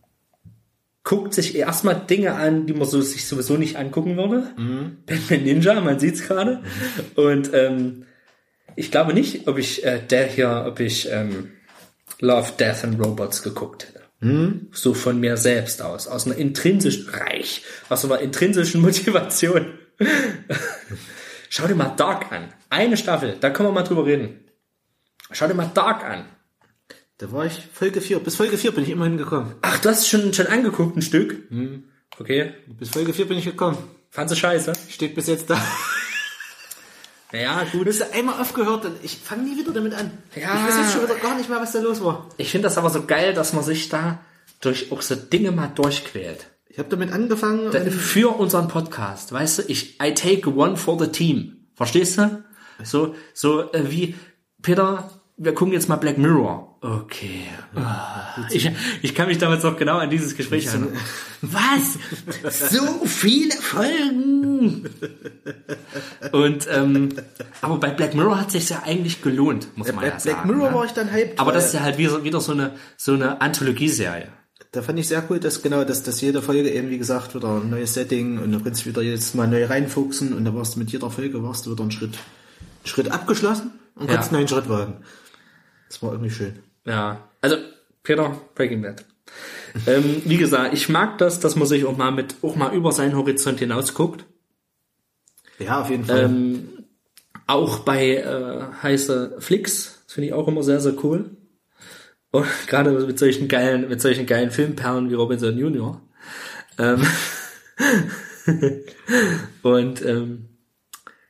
guckt 1.06 1.34
sich 1.34 1.54
erstmal 1.54 1.94
Dinge 1.94 2.34
an, 2.34 2.66
die 2.66 2.74
man 2.74 2.86
so, 2.86 3.00
sich 3.00 3.26
sowieso 3.26 3.56
nicht 3.56 3.76
angucken 3.76 4.16
würde. 4.16 4.52
Batman 5.06 5.44
Ninja, 5.44 5.80
man 5.80 6.00
sieht's 6.00 6.26
gerade. 6.26 6.64
Und 7.14 7.54
ähm, 7.54 8.06
ich 8.74 8.90
glaube 8.90 9.14
nicht, 9.14 9.46
ob 9.46 9.56
ich 9.56 9.84
äh, 9.84 10.00
der 10.00 10.26
hier, 10.26 10.64
ob 10.66 10.80
ich 10.80 11.08
ähm, 11.10 11.52
Love, 12.18 12.52
Death 12.58 12.82
and 12.82 13.00
Robots 13.00 13.44
geguckt 13.44 13.86
hätte. 13.86 14.02
So 14.72 14.94
von 14.94 15.20
mir 15.20 15.36
selbst 15.36 15.80
aus, 15.80 16.08
aus 16.08 16.26
einer 16.26 16.36
intrinsischen 16.36 17.08
Reich, 17.08 17.62
aus 17.88 18.04
einer 18.04 18.18
intrinsischen 18.18 18.80
Motivation. 18.82 19.78
Schau 21.48 21.68
dir 21.68 21.76
mal 21.76 21.94
Dark 21.96 22.32
an. 22.32 22.52
Eine 22.68 22.96
Staffel, 22.96 23.36
da 23.38 23.50
können 23.50 23.68
wir 23.68 23.72
mal 23.72 23.84
drüber 23.84 24.06
reden. 24.06 24.40
Schau 25.30 25.46
dir 25.46 25.54
mal 25.54 25.70
Dark 25.72 26.02
an. 26.02 26.24
Da 27.18 27.32
war 27.32 27.46
ich 27.46 27.62
Folge 27.72 28.00
4. 28.00 28.18
Bis 28.20 28.36
Folge 28.36 28.58
4 28.58 28.72
bin 28.72 28.84
ich 28.84 28.90
immerhin 28.90 29.16
gekommen. 29.16 29.54
Ach, 29.62 29.78
du 29.78 29.88
hast 29.88 30.08
schon, 30.08 30.32
schon 30.34 30.46
angeguckt, 30.48 30.96
ein 30.96 31.02
Stück? 31.02 31.48
Okay. 32.18 32.52
Bis 32.78 32.90
Folge 32.90 33.12
4 33.14 33.26
bin 33.28 33.38
ich 33.38 33.44
gekommen. 33.44 33.78
Fandst 34.10 34.34
du 34.34 34.38
scheiße? 34.38 34.72
Steht 34.90 35.14
bis 35.14 35.26
jetzt 35.26 35.48
da. 35.50 35.60
Ja, 37.32 37.64
Du 37.72 37.78
gut. 37.78 37.88
hast 37.88 38.12
einmal 38.14 38.40
aufgehört 38.40 38.84
und 38.84 38.96
ich 39.02 39.16
fange 39.18 39.42
nie 39.44 39.58
wieder 39.58 39.72
damit 39.72 39.94
an. 39.94 40.10
Ja. 40.34 40.54
Ich 40.56 40.68
weiß 40.68 40.76
jetzt 40.78 40.92
schon 40.92 41.02
wieder 41.02 41.16
gar 41.16 41.36
nicht 41.36 41.48
mehr, 41.50 41.60
was 41.60 41.72
da 41.72 41.80
los 41.80 42.02
war. 42.02 42.28
Ich 42.36 42.50
finde 42.50 42.68
das 42.68 42.78
aber 42.78 42.88
so 42.90 43.04
geil, 43.04 43.34
dass 43.34 43.52
man 43.52 43.64
sich 43.64 43.88
da 43.88 44.20
durch 44.60 44.92
auch 44.92 45.02
so 45.02 45.16
Dinge 45.16 45.50
mal 45.52 45.66
durchquält. 45.68 46.46
Ich 46.68 46.78
habe 46.78 46.88
damit 46.88 47.12
angefangen 47.12 47.70
Da- 47.72 47.84
Für 47.90 48.38
unseren 48.38 48.68
Podcast, 48.68 49.32
weißt 49.32 49.58
du, 49.58 49.62
ich, 49.66 50.00
I 50.00 50.14
take 50.14 50.54
one 50.54 50.76
for 50.76 50.98
the 50.98 51.08
team. 51.10 51.66
Verstehst 51.74 52.16
du? 52.18 52.44
So, 52.84 53.14
so 53.34 53.72
äh, 53.72 53.90
wie, 53.90 54.14
Peter, 54.62 55.10
wir 55.36 55.52
gucken 55.54 55.72
jetzt 55.74 55.88
mal 55.88 55.96
Black 55.96 56.18
Mirror. 56.18 56.65
Okay. 56.80 57.46
Ah, 57.74 58.36
Ich, 58.50 58.70
ich 59.02 59.14
kann 59.14 59.28
mich 59.28 59.38
damals 59.38 59.62
noch 59.64 59.76
genau 59.76 59.98
an 59.98 60.10
dieses 60.10 60.36
Gespräch 60.36 60.66
erinnern. 60.66 60.92
Was? 61.42 61.98
So 62.70 63.04
viele 63.06 63.54
Folgen? 63.54 64.88
Und, 66.32 66.68
ähm, 66.70 67.08
aber 67.62 67.78
bei 67.78 67.90
Black 67.90 68.14
Mirror 68.14 68.40
hat 68.40 68.50
sich 68.50 68.68
ja 68.68 68.82
eigentlich 68.84 69.22
gelohnt, 69.22 69.68
muss 69.76 69.88
man 69.88 69.96
bei 69.96 70.02
ja 70.04 70.10
Black 70.10 70.20
sagen. 70.20 70.48
Mirror 70.48 70.70
ne? 70.70 70.76
war 70.76 70.84
ich 70.84 70.92
dann 70.92 71.10
hyped. 71.12 71.38
Aber 71.40 71.52
das 71.52 71.66
ist 71.68 71.74
ja 71.74 71.80
halt 71.80 71.98
wieder, 71.98 72.22
wieder 72.24 72.40
so 72.40 72.52
eine, 72.52 72.72
so 72.96 73.14
eine 73.14 73.40
Anthologieserie. 73.40 74.28
Da 74.72 74.82
fand 74.82 74.98
ich 74.98 75.08
sehr 75.08 75.24
cool, 75.30 75.40
dass 75.40 75.62
genau, 75.62 75.84
dass, 75.84 76.02
dass 76.02 76.20
jede 76.20 76.42
Folge 76.42 76.70
eben, 76.70 76.90
wie 76.90 76.98
gesagt, 76.98 77.34
wieder 77.34 77.60
ein 77.62 77.70
neues 77.70 77.94
Setting 77.94 78.38
und 78.38 78.52
du 78.52 78.60
kannst 78.60 78.84
wieder 78.84 79.00
jedes 79.00 79.32
Mal 79.34 79.48
neu 79.48 79.64
reinfuchsen 79.64 80.34
und 80.34 80.44
da 80.44 80.54
warst 80.54 80.74
du 80.74 80.80
mit 80.80 80.90
jeder 80.92 81.10
Folge 81.10 81.42
warst 81.42 81.64
du 81.66 81.72
wieder 81.72 81.82
einen 81.82 81.90
Schritt, 81.90 82.14
einen 82.14 82.86
Schritt 82.86 83.10
abgeschlossen 83.10 83.70
und 83.94 84.08
Ja. 84.08 84.14
kannst 84.16 84.28
einen 84.30 84.40
neuen 84.40 84.48
Schritt 84.48 84.68
wagen. 84.68 84.98
Das 85.88 86.02
war 86.02 86.12
irgendwie 86.12 86.30
schön. 86.30 86.58
Ja, 86.86 87.28
also 87.40 87.56
Peter, 88.02 88.40
Breaking 88.54 88.82
Bad. 88.82 89.04
ähm, 89.86 90.22
wie 90.24 90.36
gesagt, 90.36 90.72
ich 90.72 90.88
mag 90.88 91.18
das, 91.18 91.40
dass 91.40 91.56
man 91.56 91.66
sich 91.66 91.84
auch 91.84 91.96
mal 91.96 92.12
mit 92.12 92.36
auch 92.42 92.56
mal 92.56 92.74
über 92.74 92.92
seinen 92.92 93.16
Horizont 93.16 93.58
hinaus 93.58 93.94
guckt. 93.94 94.24
Ja, 95.58 95.82
auf 95.82 95.90
jeden 95.90 96.04
Fall. 96.04 96.24
Ähm, 96.24 96.68
auch 97.46 97.80
bei 97.80 98.16
äh, 98.16 98.62
heiße 98.82 99.36
Flicks, 99.38 100.02
das 100.04 100.14
finde 100.14 100.28
ich 100.28 100.34
auch 100.34 100.48
immer 100.48 100.62
sehr, 100.62 100.80
sehr 100.80 100.94
cool. 101.04 101.30
Und 102.30 102.46
gerade 102.66 102.90
mit 102.92 103.18
solchen 103.18 103.48
geilen, 103.48 103.88
mit 103.88 104.00
solchen 104.00 104.26
geilen 104.26 104.50
Filmperlen 104.50 105.10
wie 105.10 105.14
Robinson 105.14 105.58
Junior. 105.58 106.00
Ähm, 106.78 107.06
und 109.62 110.04
ähm, 110.04 110.48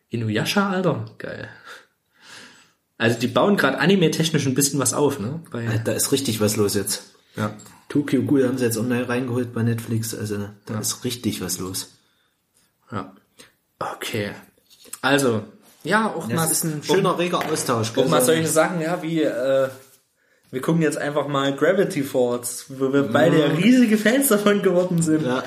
Inuyasha, 0.09 0.71
Alter, 0.71 1.05
geil. 1.19 1.49
Also 2.99 3.19
die 3.19 3.27
bauen 3.27 3.57
gerade 3.57 3.79
anime-technisch 3.79 4.47
ein 4.47 4.55
bisschen 4.55 4.79
was 4.81 4.95
auf, 4.95 5.19
ne? 5.21 5.41
Bei, 5.51 5.81
da 5.85 5.93
ist 5.93 6.13
richtig 6.13 6.41
was 6.41 6.57
los 6.57 6.75
jetzt. 6.75 7.03
ja. 7.37 7.53
Tokyo 7.89 8.23
Ghoul 8.23 8.45
haben 8.49 8.59
sie 8.59 8.65
jetzt 8.65 8.79
online 8.79 9.09
reingeholt 9.09 9.55
bei 9.55 9.63
Netflix, 9.63 10.13
also 10.13 10.49
da 10.67 10.81
ist 10.81 11.05
richtig 11.05 11.41
was 11.41 11.59
los. 11.61 11.91
Ja. 12.91 13.15
Okay. 13.79 14.33
Also, 15.03 15.43
ja, 15.85 16.09
auch 16.13 16.27
mal, 16.27 16.35
Das 16.35 16.51
ist 16.51 16.65
ein 16.65 16.83
schöner, 16.83 17.17
reger 17.17 17.45
Austausch. 17.49 17.93
auch 17.97 18.09
mal 18.09 18.21
So- 18.21 18.27
solche 18.27 18.49
Sachen, 18.49 18.81
ja, 18.81 19.01
wie, 19.03 19.23
äh, 19.23 19.69
wir 20.51 20.61
gucken 20.63 20.83
jetzt 20.83 20.99
einfach 20.99 21.29
mal 21.29 21.55
Gravity 21.55 22.03
Falls, 22.03 22.67
wo 22.71 22.93
wir 22.93 23.05
beide 23.05 23.39
ja 23.39 23.47
riesige 23.47 23.99
Fans 23.99 24.29
davon 24.29 24.63
geworden 24.63 25.01
sind. 25.01 25.25
Ja, 25.25 25.45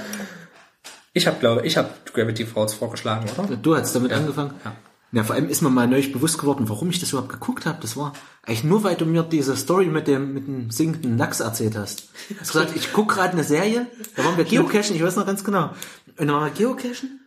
Ich 1.12 1.28
habe, 1.28 1.40
glaube 1.40 1.66
ich, 1.68 1.76
habe 1.76 1.90
Gravity 2.14 2.46
Falls 2.46 2.74
vorgeschlagen, 2.74 3.28
oder? 3.38 3.58
du 3.58 3.76
hast 3.76 3.94
damit 3.96 4.14
angefangen. 4.14 4.54
Ja. 4.64 4.76
Ja, 5.12 5.24
vor 5.24 5.36
allem 5.36 5.50
ist 5.50 5.62
mir 5.62 5.70
mal 5.70 5.88
neulich 5.88 6.12
bewusst 6.12 6.38
geworden, 6.38 6.70
warum 6.70 6.90
ich 6.92 7.00
das 7.00 7.10
überhaupt 7.10 7.32
geguckt 7.32 7.66
habe. 7.66 7.80
Das 7.82 7.98
war 7.98 8.14
eigentlich 8.44 8.64
nur, 8.64 8.84
weil 8.84 8.96
du 8.96 9.06
mir 9.06 9.24
diese 9.24 9.56
Story 9.56 9.88
mit 9.88 10.08
dem 10.08 10.34
mit 10.34 10.48
dem 10.48 10.70
sinkenden 10.70 11.18
Lachs 11.18 11.40
erzählt 11.40 11.76
hast. 11.76 12.10
Du 12.30 12.40
hast 12.40 12.52
gesagt, 12.52 12.76
ich 12.76 12.94
guck 12.94 13.10
gerade 13.10 13.34
eine 13.34 13.44
Serie, 13.44 13.88
da 14.16 14.24
waren 14.24 14.38
wir 14.38 14.44
Geocachen, 14.46 14.96
ich 14.96 15.04
weiß 15.04 15.16
noch 15.16 15.26
ganz 15.26 15.44
genau. 15.44 15.72
Und 16.18 16.28
dann 16.28 16.30
waren 16.30 16.46
wir 16.46 16.52
Geocachen 16.52 17.20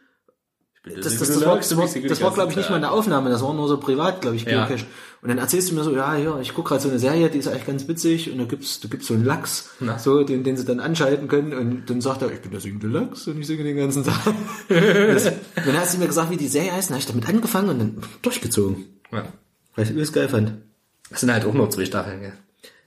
das, 0.85 1.19
das, 1.19 1.19
das, 1.19 1.45
war, 1.45 1.57
das 1.59 1.77
war, 1.77 1.87
das 1.87 2.21
war 2.21 2.35
glaube 2.35 2.51
ich, 2.51 2.57
nicht 2.57 2.69
mal 2.69 2.77
eine 2.77 2.91
Aufnahme, 2.91 3.31
das 3.31 3.41
war 3.41 3.55
nur 3.55 3.69
so 3.69 3.79
privat, 3.79 4.21
glaube 4.21 4.35
ich, 4.35 4.45
Ja. 4.45 4.67
Geocache. 4.67 4.85
Und 5.21 5.29
dann 5.29 5.39
erzählst 5.39 5.71
du 5.71 5.77
mir 5.77 5.85
so, 5.85 5.95
ja, 5.95 6.17
ja, 6.17 6.41
ich 6.41 6.55
gucke 6.55 6.71
gerade 6.71 6.83
so 6.83 6.89
eine 6.89 6.99
Serie, 6.99 7.31
die 7.31 7.39
ist 7.39 7.47
eigentlich 7.47 7.67
ganz 7.67 7.87
witzig 7.87 8.33
und 8.33 8.39
da 8.39 8.45
gibt's, 8.45 8.81
du 8.81 8.89
gibst 8.89 9.07
so 9.07 9.15
einen 9.15 9.25
Lachs, 9.25 9.71
Na. 9.79 9.97
so, 9.97 10.25
den, 10.25 10.43
den 10.43 10.57
sie 10.57 10.65
dann 10.65 10.81
anschalten 10.81 11.29
können 11.29 11.53
und 11.53 11.89
dann 11.89 12.01
sagt 12.01 12.23
er, 12.23 12.33
ich 12.33 12.41
bin 12.41 12.51
der 12.51 12.61
singende 12.61 12.89
Lachs 12.89 13.29
und 13.29 13.39
ich 13.39 13.47
singe 13.47 13.63
den 13.63 13.77
ganzen 13.77 14.03
Tag. 14.03 14.35
das, 14.69 15.31
dann 15.55 15.77
hast 15.79 15.95
du 15.95 15.99
mir 15.99 16.09
gesagt, 16.09 16.33
wie 16.33 16.37
die 16.37 16.49
Serie 16.49 16.73
heißt, 16.73 16.91
dann 16.91 16.95
habe 16.95 17.01
ich 17.01 17.07
damit 17.07 17.29
angefangen 17.29 17.69
und 17.69 17.79
dann 17.79 18.03
durchgezogen. 18.23 18.87
Ja. 19.13 19.25
Weil 19.77 19.89
ich 19.89 19.97
das 19.97 20.13
geil 20.13 20.29
fand. 20.29 20.55
Das 21.11 21.21
sind 21.21 21.33
halt 21.33 21.45
auch 21.45 21.55
nur 21.55 21.71
zwei 21.71 21.85
Staffeln, 21.85 22.21
gell? 22.21 22.33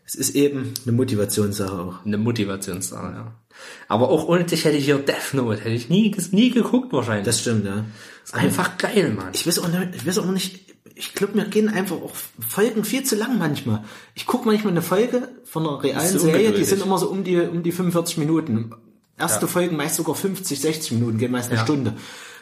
Es 0.06 0.16
ist 0.16 0.36
eben 0.36 0.74
eine 0.84 0.92
Motivationssache 0.92 1.80
auch. 1.80 2.06
Eine 2.06 2.18
Motivationssache, 2.18 3.14
ja. 3.14 3.36
Aber 3.88 4.10
auch 4.10 4.28
ohne 4.28 4.44
dich 4.46 4.66
hätte 4.66 4.78
ich 4.78 4.86
hier 4.86 4.98
Death 4.98 5.34
Note, 5.34 5.60
hätte 5.60 5.70
ich 5.70 5.90
nie, 5.90 6.16
nie 6.32 6.52
geguckt 6.52 6.92
wahrscheinlich. 6.94 7.26
Das 7.26 7.40
stimmt, 7.40 7.66
ja. 7.66 7.86
ist 8.24 8.34
einfach 8.34 8.78
geil, 8.78 9.14
Mann. 9.16 9.30
Ich 9.34 9.46
weiß 9.46 9.60
auch 9.60 9.68
nicht, 9.68 9.96
ich 9.96 10.06
weiß 10.06 10.20
auch 10.20 10.26
nicht, 10.26 10.74
ich 10.96 11.14
glaube, 11.14 11.36
mir 11.36 11.46
gehen 11.46 11.70
einfach 11.70 11.98
auch 11.98 12.14
Folgen 12.48 12.84
viel 12.84 13.04
zu 13.04 13.16
lang 13.16 13.38
manchmal. 13.38 13.84
Ich 14.16 14.26
gucke 14.26 14.46
manchmal 14.48 14.72
eine 14.74 14.82
Folge 14.82 15.28
von 15.44 15.68
einer 15.68 15.84
realen 15.84 16.20
Serie, 16.20 16.52
die 16.52 16.64
sind 16.64 16.82
immer 16.82 16.98
so 16.98 17.10
um 17.10 17.24
die, 17.24 17.38
um 17.38 17.64
die 17.64 17.72
45 17.72 18.18
Minuten. 18.18 18.74
Erste 19.18 19.48
Folgen 19.48 19.76
meist 19.78 19.96
sogar 19.96 20.16
50, 20.16 20.60
60 20.60 20.92
Minuten, 20.94 21.18
gehen 21.18 21.32
meist 21.32 21.50
eine 21.50 21.60
Ja. 21.60 21.64
Stunde. 21.64 21.94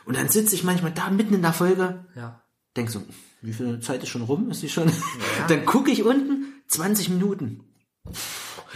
Und 0.06 0.18
dann 0.18 0.30
sitze 0.30 0.56
ich 0.56 0.64
manchmal 0.64 0.92
da 0.92 1.10
mitten 1.10 1.34
in 1.34 1.42
der 1.42 1.54
Folge, 1.54 2.06
ja. 2.16 2.42
denk 2.76 2.90
so, 2.90 3.02
wie 3.42 3.54
viel 3.54 3.80
Zeit 3.80 4.02
ist 4.04 4.10
schon 4.10 4.24
rum? 4.24 4.50
Ist 4.52 4.64
die 4.64 4.70
schon? 4.70 4.92
Dann 5.50 5.66
gucke 5.66 5.92
ich 5.92 6.04
unten, 6.04 6.62
20 6.68 7.10
Minuten. 7.10 7.66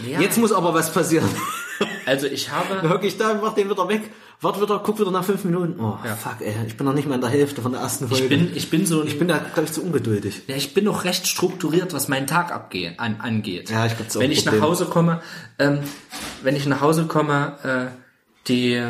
ja. 0.06 0.20
Jetzt 0.20 0.38
muss 0.38 0.52
aber 0.52 0.74
was 0.74 0.92
passieren. 0.92 1.28
Also 2.08 2.26
ich 2.26 2.50
habe, 2.50 2.88
hocke 2.88 3.06
ich 3.06 3.16
da, 3.18 3.34
mach 3.34 3.54
den 3.54 3.70
wieder 3.70 3.88
weg, 3.88 4.10
wart 4.40 4.60
wieder, 4.60 4.80
guck 4.84 4.98
wieder 4.98 5.10
nach 5.10 5.24
fünf 5.24 5.44
Minuten. 5.44 5.78
Oh, 5.80 5.98
Ja. 6.04 6.16
fuck, 6.16 6.36
ey, 6.40 6.54
ich 6.66 6.76
bin 6.76 6.86
noch 6.86 6.94
nicht 6.94 7.06
mal 7.08 7.14
in 7.16 7.20
der 7.20 7.30
Hälfte 7.30 7.62
von 7.62 7.72
der 7.72 7.80
ersten 7.80 8.08
Folge. 8.08 8.24
ich 8.24 8.28
bin, 8.28 8.56
ich 8.56 8.70
bin 8.70 8.86
so 8.86 9.00
ein, 9.02 9.06
ich 9.06 9.18
bin 9.18 9.28
da, 9.28 9.38
glaube 9.38 9.64
ich, 9.64 9.72
zu 9.72 9.82
ungeduldig. 9.82 10.42
Ja, 10.48 10.56
ich 10.56 10.74
bin 10.74 10.84
noch 10.84 11.04
recht 11.04 11.26
strukturiert, 11.26 11.92
was 11.92 12.08
meinen 12.08 12.26
Tag 12.26 12.52
abgehe, 12.52 12.98
an, 12.98 13.20
angeht. 13.20 13.70
Ja, 13.70 13.86
ich 13.86 13.92
glaub, 13.96 14.06
das 14.06 14.14
ist 14.14 14.16
auch 14.16 14.20
Wenn 14.22 14.32
ich 14.32 14.44
nach. 14.44 14.60
Hause 14.60 14.86
komme, 14.86 15.20
ähm, 15.58 15.80
wenn 16.42 16.56
ich 16.56 16.66
nach 16.66 16.80
Hause 16.80 17.06
komme, 17.06 17.90
äh, 17.92 17.98
die, 18.48 18.82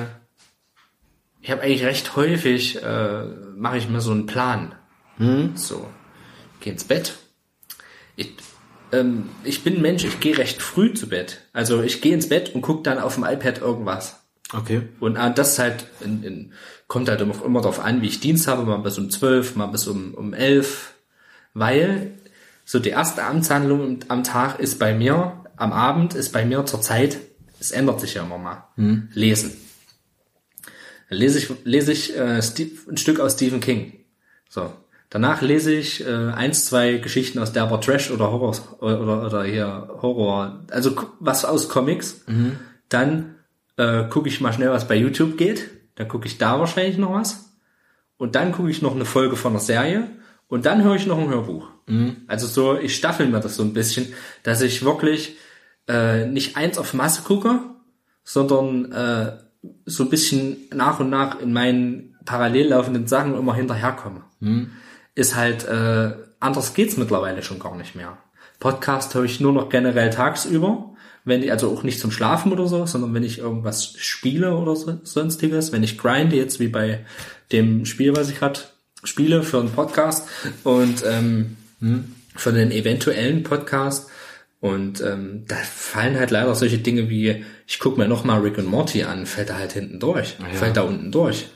ich 1.40 1.50
habe 1.50 1.62
eigentlich 1.62 1.84
recht 1.84 2.16
häufig, 2.16 2.82
äh, 2.82 3.24
mache 3.56 3.78
ich 3.78 3.88
mir 3.88 4.00
so 4.00 4.10
einen 4.12 4.26
Plan. 4.26 4.74
Hm? 5.18 5.56
So, 5.56 5.88
geh 6.60 6.70
ins 6.70 6.84
Bett. 6.84 7.14
Ich, 8.16 8.34
ähm, 8.92 9.28
ich 9.44 9.64
bin 9.64 9.76
ein 9.76 9.82
Mensch, 9.82 10.04
ich 10.04 10.20
gehe 10.20 10.38
recht 10.38 10.62
früh 10.62 10.94
zu 10.94 11.08
Bett. 11.08 11.40
Also 11.52 11.82
ich 11.82 12.00
gehe 12.00 12.14
ins 12.14 12.28
Bett 12.28 12.54
und 12.54 12.62
gucke 12.62 12.82
dann 12.82 12.98
auf 12.98 13.14
dem 13.14 13.24
iPad 13.24 13.60
irgendwas. 13.60 14.20
Okay. 14.52 14.82
Und 15.00 15.16
äh, 15.16 15.32
das 15.34 15.52
ist 15.52 15.58
halt 15.58 15.86
in, 16.00 16.22
in, 16.22 16.52
kommt 16.86 17.08
halt 17.08 17.20
immer, 17.20 17.34
immer 17.44 17.60
darauf 17.60 17.80
an, 17.80 18.02
wie 18.02 18.06
ich 18.06 18.20
Dienst 18.20 18.48
habe, 18.48 18.64
mal 18.64 18.78
bis 18.78 18.98
um 18.98 19.10
12, 19.10 19.56
mal 19.56 19.66
bis 19.66 19.86
um, 19.86 20.14
um 20.14 20.32
11. 20.32 20.94
Weil 21.54 22.12
so 22.64 22.78
die 22.78 22.90
erste 22.90 23.24
Amtshandlung 23.24 24.00
am 24.08 24.24
Tag 24.24 24.60
ist 24.60 24.78
bei 24.78 24.94
mir, 24.94 25.44
am 25.56 25.72
Abend 25.72 26.14
ist 26.14 26.32
bei 26.32 26.44
mir 26.44 26.64
zur 26.66 26.80
Zeit, 26.80 27.18
es 27.60 27.72
ändert 27.72 28.00
sich 28.00 28.14
ja 28.14 28.22
immer 28.22 28.38
mal, 28.38 28.68
lesen. 29.12 29.56
Dann 31.08 31.18
lese 31.18 31.38
ich, 31.38 31.50
lese 31.64 31.92
ich 31.92 32.16
äh, 32.16 32.42
Steve, 32.42 32.70
ein 32.88 32.96
Stück 32.96 33.20
aus 33.20 33.32
Stephen 33.34 33.60
King. 33.60 34.04
So. 34.48 34.72
Danach 35.10 35.40
lese 35.40 35.72
ich 35.72 36.06
äh, 36.06 36.30
eins, 36.32 36.66
zwei 36.66 36.98
Geschichten 36.98 37.38
aus 37.38 37.52
derber 37.52 37.80
Trash 37.80 38.10
oder 38.10 38.30
Horror 38.30 38.54
oder, 38.80 39.26
oder 39.26 39.44
hier 39.44 39.88
Horror, 40.02 40.64
also 40.70 40.94
was 41.18 41.44
aus 41.44 41.68
Comics. 41.68 42.24
Dann 42.90 43.36
äh, 43.76 44.04
gucke 44.08 44.28
ich 44.28 44.40
mal 44.40 44.52
schnell, 44.52 44.70
was 44.70 44.86
bei 44.86 44.96
YouTube 44.96 45.38
geht. 45.38 45.70
Dann 45.94 46.08
gucke 46.08 46.26
ich 46.26 46.36
da 46.38 46.58
wahrscheinlich 46.60 46.98
noch 46.98 47.14
was. 47.14 47.54
Und 48.18 48.34
dann 48.34 48.52
gucke 48.52 48.70
ich 48.70 48.82
noch 48.82 48.94
eine 48.94 49.04
Folge 49.04 49.36
von 49.36 49.52
einer 49.52 49.60
Serie. 49.60 50.08
Und 50.48 50.66
dann 50.66 50.82
höre 50.82 50.96
ich 50.96 51.06
noch 51.06 51.18
ein 51.18 51.28
Hörbuch. 51.28 51.68
Also 52.26 52.46
so, 52.46 52.78
ich 52.78 52.94
staffel 52.96 53.26
mir 53.28 53.40
das 53.40 53.56
so 53.56 53.62
ein 53.62 53.72
bisschen, 53.72 54.12
dass 54.42 54.60
ich 54.60 54.84
wirklich 54.84 55.36
äh, 55.88 56.26
nicht 56.26 56.56
eins 56.56 56.76
auf 56.78 56.92
Masse 56.94 57.22
gucke, 57.22 57.60
sondern 58.24 58.92
äh, 58.92 59.32
so 59.86 60.04
ein 60.04 60.10
bisschen 60.10 60.68
nach 60.74 61.00
und 61.00 61.08
nach 61.10 61.40
in 61.40 61.52
meinen 61.52 62.16
parallel 62.26 62.68
laufenden 62.68 63.06
Sachen 63.06 63.34
immer 63.34 63.54
hinterherkomme. 63.54 64.22
Ist 65.18 65.34
halt, 65.34 65.66
äh, 65.66 66.12
anders 66.38 66.74
geht's 66.74 66.96
mittlerweile 66.96 67.42
schon 67.42 67.58
gar 67.58 67.74
nicht 67.74 67.96
mehr. 67.96 68.18
Podcast 68.60 69.16
höre 69.16 69.24
ich 69.24 69.40
nur 69.40 69.52
noch 69.52 69.68
generell 69.68 70.10
tagsüber, 70.10 70.94
wenn 71.24 71.42
ich, 71.42 71.50
also 71.50 71.72
auch 71.72 71.82
nicht 71.82 71.98
zum 71.98 72.12
Schlafen 72.12 72.52
oder 72.52 72.68
so, 72.68 72.86
sondern 72.86 73.12
wenn 73.14 73.24
ich 73.24 73.40
irgendwas 73.40 73.94
spiele 73.96 74.56
oder 74.56 74.76
so, 74.76 75.00
sonstiges, 75.02 75.72
wenn 75.72 75.82
ich 75.82 75.98
grinde, 75.98 76.36
jetzt 76.36 76.60
wie 76.60 76.68
bei 76.68 77.04
dem 77.50 77.84
Spiel, 77.84 78.14
was 78.14 78.30
ich 78.30 78.38
gerade 78.38 78.60
spiele 79.02 79.42
für 79.42 79.58
einen 79.58 79.72
Podcast 79.72 80.28
und 80.62 81.02
ähm, 81.04 81.56
für 82.36 82.50
einen 82.50 82.70
eventuellen 82.70 83.42
Podcast. 83.42 84.08
Und 84.60 85.00
ähm, 85.00 85.46
da 85.48 85.56
fallen 85.56 86.16
halt 86.16 86.30
leider 86.30 86.54
solche 86.54 86.78
Dinge 86.78 87.10
wie, 87.10 87.44
ich 87.66 87.80
guck 87.80 87.98
mir 87.98 88.06
nochmal 88.06 88.40
Rick 88.40 88.56
und 88.58 88.66
Morty 88.66 89.02
an, 89.02 89.26
fällt 89.26 89.50
da 89.50 89.58
halt 89.58 89.72
hinten 89.72 89.98
durch, 89.98 90.36
fällt 90.52 90.76
da 90.76 90.82
unten 90.82 91.10
durch. 91.10 91.48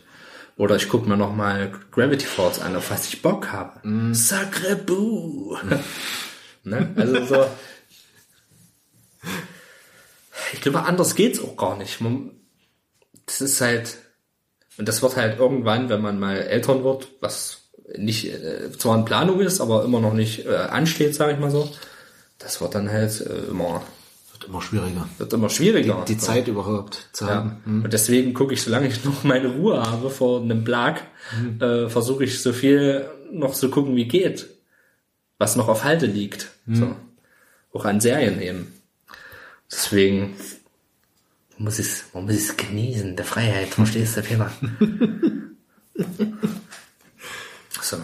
Oder 0.57 0.77
ich 0.77 0.89
guck 0.89 1.07
mir 1.07 1.17
nochmal 1.17 1.73
Gravity 1.91 2.27
Falls 2.27 2.61
an, 2.61 2.77
auf 2.77 2.91
was 2.91 3.09
ich 3.09 3.23
Bock 3.23 3.53
habe. 3.53 3.81
Sacre 4.15 4.77
Boo. 4.77 5.57
ne? 6.65 6.93
Also 6.97 7.25
so. 7.25 7.47
Ich 10.53 10.61
glaube, 10.61 10.83
anders 10.83 11.15
geht's 11.15 11.41
auch 11.41 11.57
gar 11.57 11.77
nicht. 11.77 12.01
Man, 12.01 12.33
das 13.27 13.41
ist 13.41 13.61
halt, 13.61 13.97
und 14.77 14.89
das 14.89 15.03
wird 15.03 15.17
halt 15.17 15.39
irgendwann, 15.39 15.89
wenn 15.89 16.03
man 16.03 16.21
mal 16.21 16.37
Eltern 16.37 16.85
wird, 16.85 17.09
was 17.21 17.71
nicht 17.97 18.27
äh, 18.27 18.71
zwar 18.73 18.97
in 18.97 19.05
Planung 19.05 19.41
ist, 19.41 19.61
aber 19.61 19.85
immer 19.85 20.01
noch 20.01 20.15
nicht 20.15 20.47
äh, 20.47 20.55
ansteht, 20.55 21.15
sage 21.15 21.33
ich 21.33 21.39
mal 21.39 21.51
so. 21.51 21.71
Das 22.39 22.61
wird 22.61 22.75
dann 22.75 22.91
halt 22.91 23.21
äh, 23.21 23.51
immer, 23.51 23.83
Wird 24.43 24.51
immer 24.51 24.61
schwieriger. 24.62 25.09
wird 25.19 25.33
immer 25.33 25.49
schwieriger. 25.49 26.05
Die 26.07 26.19
Zeit 26.19 26.49
überhaupt 26.49 27.09
zu 27.12 27.25
Ja. 27.27 27.35
haben. 27.37 27.83
Und 27.85 27.93
deswegen 27.93 28.35
gucke 28.35 28.55
ich, 28.55 28.62
solange 28.62 28.89
ich 28.89 29.05
noch 29.05 29.23
meine 29.25 29.49
Ruhe 29.49 29.81
habe 29.83 30.11
vor 30.11 30.43
einem 30.43 30.65
Blag, 30.65 31.03
äh, 31.61 31.89
versuche 31.89 32.25
ich 32.25 32.41
so 32.43 32.53
viel 32.53 33.09
noch 33.33 33.55
zu 33.55 33.71
gucken, 33.71 33.95
wie 33.97 34.07
geht. 34.09 34.49
Was 35.39 35.57
noch 35.57 35.69
auf 35.69 35.85
Halte 35.85 36.07
liegt. 36.07 36.49
So. 36.71 36.95
Auch 37.73 37.85
an 37.85 38.01
Serien 38.01 38.41
eben. 38.43 38.73
Deswegen 39.71 40.35
muss 41.59 41.79
es, 41.79 42.05
man 42.12 42.25
muss 42.27 42.35
es 42.35 42.57
genießen, 42.57 43.15
der 43.17 43.25
Freiheit, 43.25 43.69
verstehst 43.69 44.17
du, 44.17 44.23
Peter? 44.23 44.51
so. 47.81 47.97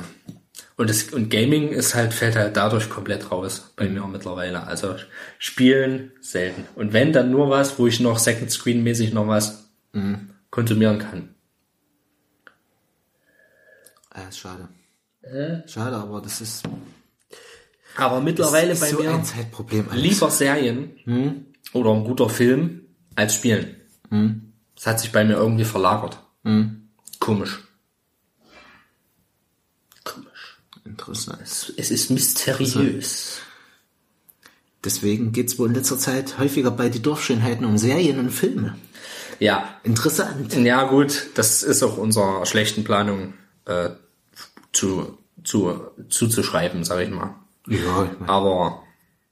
Und, 0.79 0.89
das, 0.89 1.13
und 1.13 1.29
Gaming 1.29 1.69
ist 1.69 1.95
halt, 1.95 2.15
fällt 2.15 2.37
halt 2.37 2.57
dadurch 2.57 2.89
komplett 2.89 3.31
raus 3.31 3.73
bei 3.77 3.89
mir 3.89 4.07
mittlerweile. 4.07 4.63
Also 4.67 4.95
spielen 5.39 6.13
selten. 6.21 6.65
Und 6.77 6.93
wenn, 6.93 7.13
dann 7.13 7.31
nur 7.31 7.51
was, 7.51 7.79
wo 7.79 7.87
ich 7.87 7.99
noch 8.01 8.19
Second 8.19 8.51
Screen 8.51 8.83
mäßig 8.83 9.13
noch 9.13 9.27
was 9.27 9.69
konsumieren 10.51 10.99
kann. 11.01 11.35
Ja, 14.15 14.29
ist 14.29 14.39
schade. 14.39 14.69
Schade, 15.67 15.97
aber 15.97 16.23
das 16.23 16.41
ist. 16.41 16.63
Aber 17.97 18.21
mittlerweile 18.21 18.73
ist 18.73 18.81
bei 18.81 18.91
so 18.91 19.01
mir 19.01 19.11
ein 19.11 19.25
Zeitproblem. 19.25 19.89
lieber 19.93 20.31
Serien 20.31 21.47
oder 21.73 21.91
ein 21.91 22.05
guter 22.05 22.31
Film 22.31 22.83
als 23.17 23.35
Spielen. 23.35 23.75
Das 24.77 24.87
hat 24.87 25.01
sich 25.01 25.11
bei 25.11 25.25
mir 25.25 25.35
irgendwie 25.35 25.65
verlagert. 25.65 26.21
Komisch. 27.19 27.59
Komisch. 30.05 30.61
Interessant. 30.89 31.75
Es 31.77 31.91
ist 31.91 32.11
mysteriös. 32.11 33.41
Deswegen 34.85 35.33
geht's 35.33 35.59
wohl 35.59 35.69
in 35.69 35.75
letzter 35.75 35.99
Zeit 35.99 36.39
häufiger 36.39 36.71
bei 36.71 36.89
die 36.89 37.03
Dorfschönheiten 37.03 37.67
um 37.67 37.79
Serien 37.79 38.19
und 38.19 38.31
Filme. 38.31 38.77
Ja, 39.39 39.69
Interessant. 39.85 40.55
ja 40.55 40.85
gut, 40.85 41.27
das 41.35 41.63
ist 41.63 41.83
auch 41.83 41.99
unserer 41.99 42.47
schlechten 42.47 42.85
Planung 42.85 43.35
äh, 43.67 43.91
zu, 44.73 45.19
zu, 45.45 45.81
zuzuschreiben, 46.09 46.85
sage 46.85 47.05
ich 47.05 47.11
mal. 47.11 47.35
Ja, 47.67 48.05
ich 48.05 48.19
mein, 48.19 48.29
Aber 48.29 48.83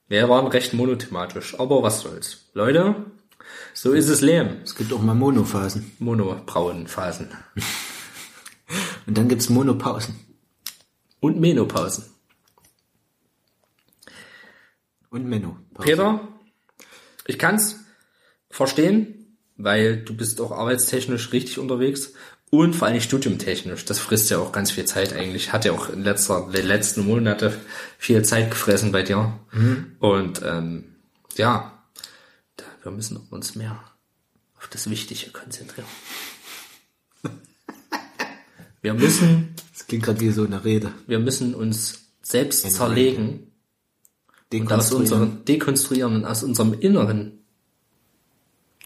wir 0.09 0.29
waren 0.29 0.47
recht 0.49 0.75
monothematisch. 0.75 1.59
Aber 1.59 1.83
was 1.83 2.01
soll's. 2.01 2.45
Leute, 2.53 2.95
so 3.73 3.93
ist 3.93 4.09
es 4.09 4.21
Leben. 4.21 4.59
es 4.63 4.75
gibt 4.75 4.93
auch 4.93 5.03
mal 5.03 5.15
Monophasen. 5.15 5.93
Monobrauenphasen. 6.01 7.29
Und 9.07 9.17
dann 9.17 9.29
gibt's 9.29 9.49
Monopausen. 9.49 10.26
Und 11.21 11.41
Menopausen. 11.41 12.05
Und 15.11 15.27
Menopausen. 15.27 15.75
Peter, 15.79 16.29
ich 17.27 17.39
kann's 17.39 17.81
verstehen, 18.51 19.39
weil 19.57 19.99
du 19.99 20.17
bist 20.17 20.41
auch 20.41 20.53
arbeitstechnisch 20.53 21.33
richtig 21.33 21.59
unterwegs 21.59 22.13
und 22.51 22.75
vor 22.75 22.89
allem 22.89 23.01
studiumtechnisch. 23.01 23.85
Das 23.85 23.99
frisst 23.99 24.31
ja 24.31 24.39
auch 24.39 24.53
ganz 24.53 24.71
viel 24.71 24.85
Zeit 24.85 25.13
eigentlich. 25.13 25.53
Hat 25.53 25.65
ja 25.65 25.73
auch 25.73 25.89
in 25.91 26.03
letzter, 26.03 26.51
den 26.51 26.67
letzten 26.67 27.05
Monate 27.05 27.53
viel 27.99 28.25
Zeit 28.25 28.51
gefressen 28.51 28.93
bei 28.93 29.03
dir. 29.03 29.39
Und 29.99 30.43
ähm, 30.45 30.97
ja, 31.37 31.73
wir 32.83 32.93
müssen 32.93 33.17
uns 33.17 33.57
mehr 33.57 33.83
auf 34.59 34.69
das 34.69 34.89
Wichtige 34.89 35.31
konzentrieren. 35.31 35.89
Wir 38.81 38.95
müssen, 38.95 39.56
Das 39.87 39.91
klingt 39.91 40.05
gerade 40.05 40.19
wie 40.19 40.31
so 40.31 40.45
eine 40.45 40.65
Rede. 40.65 40.91
wir 41.07 41.21
müssen 41.21 41.55
uns 41.55 42.01
selbst 42.21 42.69
zerlegen 42.73 43.53
Den 44.53 44.63
und 44.63 44.73
aus 44.73 44.91
unserem 44.91 45.45
dekonstruieren 45.45 46.17
und 46.17 46.25
aus 46.25 46.43
unserem 46.43 46.75
Inneren 46.75 47.45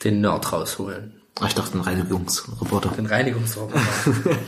den 0.04 0.20
Nerd 0.20 0.52
rausholen. 0.52 1.14
Ach, 1.40 1.48
ich 1.48 1.54
dachte 1.54 1.78
ein 1.78 1.80
Reinigungsroboter. 1.80 2.90
Den 2.90 3.06
Reinigungsroboter. 3.06 3.80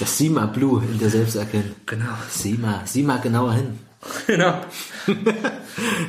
Das 0.00 0.18
Sima 0.18 0.46
Blue 0.46 0.82
in 0.82 0.98
dir 0.98 1.08
selbst 1.08 1.36
erkennen. 1.36 1.76
genau. 1.86 2.16
Sima, 2.28 2.82
sieh 2.84 3.04
mal 3.04 3.20
genauer 3.20 3.54
hin. 3.54 3.78
genau. 4.26 4.60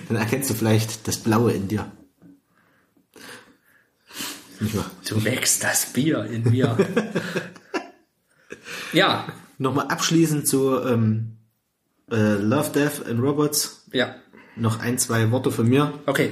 Dann 0.08 0.18
erkennst 0.18 0.50
du 0.50 0.56
vielleicht 0.56 1.08
das 1.08 1.18
Blaue 1.18 1.52
in 1.52 1.68
dir. 1.68 1.92
Du 5.08 5.24
wächst 5.24 5.64
das 5.64 5.94
Bier 5.94 6.26
in 6.26 6.50
mir. 6.50 6.76
ja, 8.94 9.28
Nochmal 9.58 9.88
abschließend 9.88 10.48
zu 10.48 10.80
ähm, 10.82 11.38
äh, 12.12 12.34
Love, 12.36 12.72
Death 12.74 13.06
and 13.10 13.22
Robots. 13.22 13.86
ja. 13.92 14.16
Noch 14.58 14.80
ein, 14.80 14.98
zwei 14.98 15.32
Worte 15.32 15.52
von 15.52 15.68
mir. 15.68 15.92
Okay. 16.06 16.32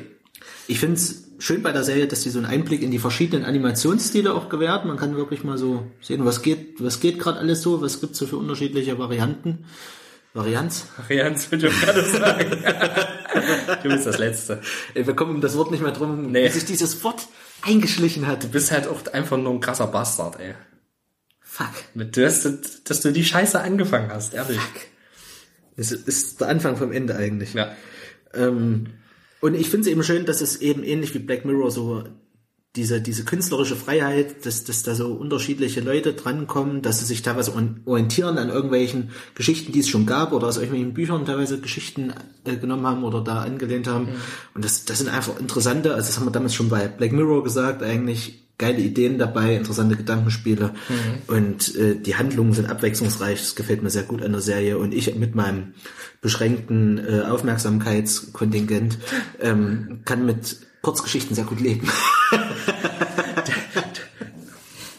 Ich 0.67 0.79
finde 0.79 0.95
es 0.95 1.25
schön 1.39 1.61
bei 1.61 1.73
der 1.73 1.83
Serie, 1.83 2.07
dass 2.07 2.23
sie 2.23 2.29
so 2.29 2.37
einen 2.39 2.45
Einblick 2.47 2.81
in 2.81 2.89
die 2.89 2.99
verschiedenen 2.99 3.43
Animationsstile 3.43 4.33
auch 4.33 4.47
gewährt. 4.47 4.85
Man 4.85 4.95
kann 4.95 5.17
wirklich 5.17 5.43
mal 5.43 5.57
so 5.57 5.85
sehen, 5.99 6.23
was 6.23 6.41
geht, 6.41 6.81
was 6.81 7.01
geht 7.01 7.19
gerade 7.19 7.39
alles 7.39 7.61
so, 7.61 7.81
was 7.81 7.99
gibt's 7.99 8.17
so 8.19 8.25
für 8.25 8.37
unterschiedliche 8.37 8.97
Varianten. 8.97 9.65
Varianz. 10.33 10.85
Jans, 11.09 11.51
würde 11.51 11.67
ich 11.67 11.81
gerade 11.81 12.01
sagen. 12.09 12.49
du 13.83 13.89
bist 13.89 14.05
das 14.07 14.17
Letzte. 14.19 14.61
Wir 14.93 15.13
kommen 15.15 15.35
um 15.35 15.41
das 15.41 15.57
Wort 15.57 15.71
nicht 15.71 15.83
mehr 15.83 15.91
drum, 15.91 16.31
Nee. 16.31 16.45
wie 16.45 16.49
sich 16.49 16.63
dieses 16.63 17.03
Wort 17.03 17.27
eingeschlichen 17.61 18.25
hat. 18.25 18.43
Du 18.45 18.47
bist 18.47 18.71
halt 18.71 18.87
auch 18.87 19.05
einfach 19.11 19.35
nur 19.37 19.51
ein 19.51 19.59
krasser 19.59 19.87
Bastard, 19.87 20.39
ey. 20.39 20.55
Fuck. 21.53 21.69
Mit, 21.93 22.17
du 22.17 22.25
hast, 22.25 22.89
dass 22.89 23.01
du 23.01 23.11
die 23.11 23.23
Scheiße 23.23 23.61
angefangen 23.61 24.09
hast, 24.11 24.33
ehrlich. 24.33 24.57
Das 25.77 25.91
ist 25.91 26.41
der 26.41 26.47
Anfang 26.47 26.77
vom 26.77 26.91
Ende 26.91 27.15
eigentlich. 27.15 27.53
Ja. 27.53 27.75
Ähm, 28.33 28.87
und 29.39 29.53
ich 29.53 29.69
finde 29.69 29.81
es 29.81 29.91
eben 29.91 30.01
schön, 30.03 30.25
dass 30.25 30.41
es 30.41 30.61
eben 30.61 30.81
ähnlich 30.81 31.13
wie 31.13 31.19
Black 31.19 31.45
Mirror 31.45 31.69
so 31.69 32.05
diese, 32.75 33.01
diese 33.01 33.23
künstlerische 33.23 33.75
Freiheit, 33.75 34.47
dass, 34.47 34.63
dass 34.63 34.81
da 34.81 34.95
so 34.95 35.13
unterschiedliche 35.13 35.81
Leute 35.81 36.13
drankommen, 36.13 36.81
dass 36.81 37.01
sie 37.01 37.05
sich 37.05 37.21
teilweise 37.21 37.53
orientieren 37.85 38.39
an 38.39 38.49
irgendwelchen 38.49 39.11
Geschichten, 39.35 39.71
die 39.71 39.81
es 39.81 39.89
schon 39.89 40.07
gab 40.07 40.33
oder 40.33 40.47
aus 40.47 40.57
irgendwelchen 40.57 40.95
Büchern 40.95 41.23
teilweise 41.23 41.61
Geschichten 41.61 42.15
äh, 42.45 42.55
genommen 42.55 42.87
haben 42.87 43.03
oder 43.03 43.21
da 43.21 43.43
angelehnt 43.43 43.85
haben. 43.85 44.07
Und 44.55 44.65
das, 44.65 44.85
das 44.85 44.97
sind 44.97 45.09
einfach 45.09 45.39
interessante, 45.39 45.93
also 45.93 46.07
das 46.07 46.17
haben 46.17 46.25
wir 46.25 46.31
damals 46.31 46.55
schon 46.55 46.69
bei 46.69 46.87
Black 46.87 47.11
Mirror 47.11 47.43
gesagt, 47.43 47.83
eigentlich 47.83 48.42
geile 48.57 48.79
Ideen 48.79 49.17
dabei, 49.17 49.55
interessante 49.55 49.95
Gedankenspiele 49.95 50.73
und 51.27 51.75
äh, 51.75 51.95
die 51.95 52.15
Handlungen 52.15 52.53
sind 52.53 52.69
abwechslungsreich, 52.69 53.39
das 53.39 53.55
gefällt 53.55 53.81
mir 53.83 53.89
sehr 53.89 54.03
gut 54.03 54.21
an 54.21 54.31
der 54.31 54.41
Serie 54.41 54.77
und 54.77 54.93
ich 54.93 55.13
mit 55.15 55.35
meinem 55.35 55.73
beschränkten 56.21 57.03
äh, 57.05 57.21
Aufmerksamkeitskontingent 57.21 58.99
ähm, 59.41 60.01
kann 60.05 60.25
mit 60.25 60.57
Kurzgeschichten 60.81 61.35
sehr 61.35 61.45
gut 61.45 61.59
leben. 61.59 61.87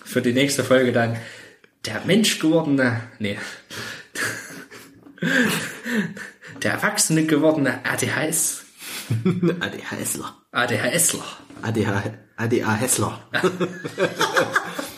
Für 0.05 0.23
die 0.23 0.33
nächste 0.33 0.65
Folge 0.65 0.93
dann 0.93 1.17
der 1.85 2.03
Mensch 2.05 2.39
gewordene, 2.39 3.01
nee. 3.19 3.37
Der 6.63 6.73
Erwachsene 6.73 7.27
gewordene 7.27 7.85
ADHS, 7.85 8.65
ADHSler. 9.61 10.37
ADHSler. 10.53 11.25
ADH, 11.63 12.15
ADA 12.37 12.75
Hessler. 12.75 13.21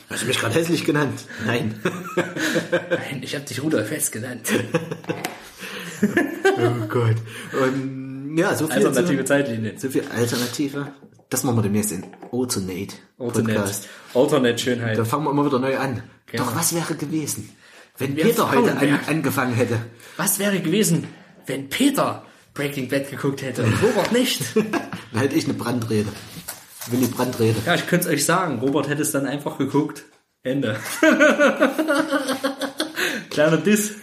Hast 0.08 0.22
du 0.22 0.26
mich 0.26 0.38
gerade 0.38 0.54
hässlich 0.54 0.84
genannt? 0.84 1.20
Nein. 1.44 1.74
Nein, 2.90 3.20
ich 3.22 3.34
habe 3.34 3.44
dich 3.44 3.62
Rudolf 3.62 3.90
Hess 3.90 4.10
genannt. 4.10 4.48
Oh 6.58 6.86
Gott. 6.88 7.16
Und, 7.62 8.36
ja, 8.36 8.54
so 8.54 8.66
viel, 8.66 8.86
Alternative 8.86 9.18
so, 9.18 9.24
Zeitlinie. 9.24 9.74
so 9.78 9.88
viel 9.88 10.04
Alternative. 10.14 10.92
Das 11.30 11.42
machen 11.42 11.56
wir 11.56 11.62
demnächst 11.62 11.92
in 11.92 12.04
Alternate 12.32 12.96
Alternate, 13.18 13.54
Podcast. 13.54 13.88
Alternate 14.14 14.58
Schönheit. 14.58 14.98
Da 14.98 15.04
fangen 15.04 15.24
wir 15.24 15.30
immer 15.30 15.46
wieder 15.46 15.58
neu 15.58 15.78
an. 15.78 16.02
Genau. 16.26 16.44
Doch 16.44 16.54
was 16.54 16.74
wäre 16.74 16.94
gewesen, 16.94 17.50
wenn 17.98 18.14
wir 18.16 18.24
Peter 18.24 18.50
heute 18.50 18.76
an, 18.76 19.00
angefangen 19.06 19.54
hätte? 19.54 19.78
Was 20.18 20.38
wäre 20.38 20.60
gewesen, 20.60 21.08
wenn 21.46 21.68
Peter 21.70 22.24
Breaking 22.52 22.88
Bad 22.88 23.10
geguckt 23.10 23.42
hätte 23.42 23.62
und 23.62 23.82
Robert 23.82 24.12
nicht? 24.12 24.54
Dann 24.54 25.20
hätte 25.20 25.34
ich 25.34 25.44
eine 25.44 25.54
Brandrede. 25.54 26.08
Willy 26.90 27.06
Brandrede. 27.06 27.56
Ja, 27.66 27.74
ich 27.74 27.86
könnte 27.86 28.08
es 28.08 28.14
euch 28.14 28.24
sagen. 28.24 28.58
Robert 28.60 28.88
hätte 28.88 29.02
es 29.02 29.12
dann 29.12 29.26
einfach 29.26 29.58
geguckt. 29.58 30.04
Ende. 30.42 30.78
Kleiner 33.30 33.56
Diss. 33.56 33.94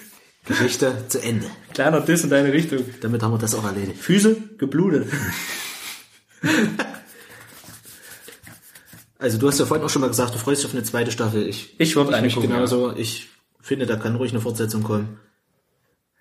Geschichte 0.46 1.06
zu 1.08 1.22
Ende. 1.22 1.46
Kleiner 1.74 2.02
Diss 2.02 2.24
in 2.26 2.30
deine 2.30 2.52
Richtung. 2.52 2.84
Damit 3.02 3.24
haben 3.24 3.32
wir 3.34 3.38
das 3.38 3.56
auch 3.56 3.64
erledigt. 3.64 4.00
Füße 4.02 4.36
geblutet. 4.58 5.08
Also 9.20 9.38
du 9.38 9.48
hast 9.48 9.58
ja 9.58 9.66
vorhin 9.66 9.86
auch 9.86 9.90
schon 9.90 10.02
mal 10.02 10.10
gesagt, 10.10 10.36
du 10.36 10.38
freust 10.38 10.60
dich 10.62 10.68
auf 10.68 10.74
eine 10.76 10.84
zweite 10.84 11.10
Staffel. 11.10 11.48
Ich, 11.48 11.80
Ich 11.80 11.96
würde 11.96 12.14
eine 12.14 12.26
mich 12.26 12.34
gucken. 12.36 12.50
genauso. 12.50 12.94
Ich 12.94 13.30
finde, 13.62 13.86
da 13.86 13.96
kann 13.96 14.18
ruhig 14.18 14.34
eine 14.34 14.42
Fortsetzung 14.42 14.84
kommen. 14.84 15.18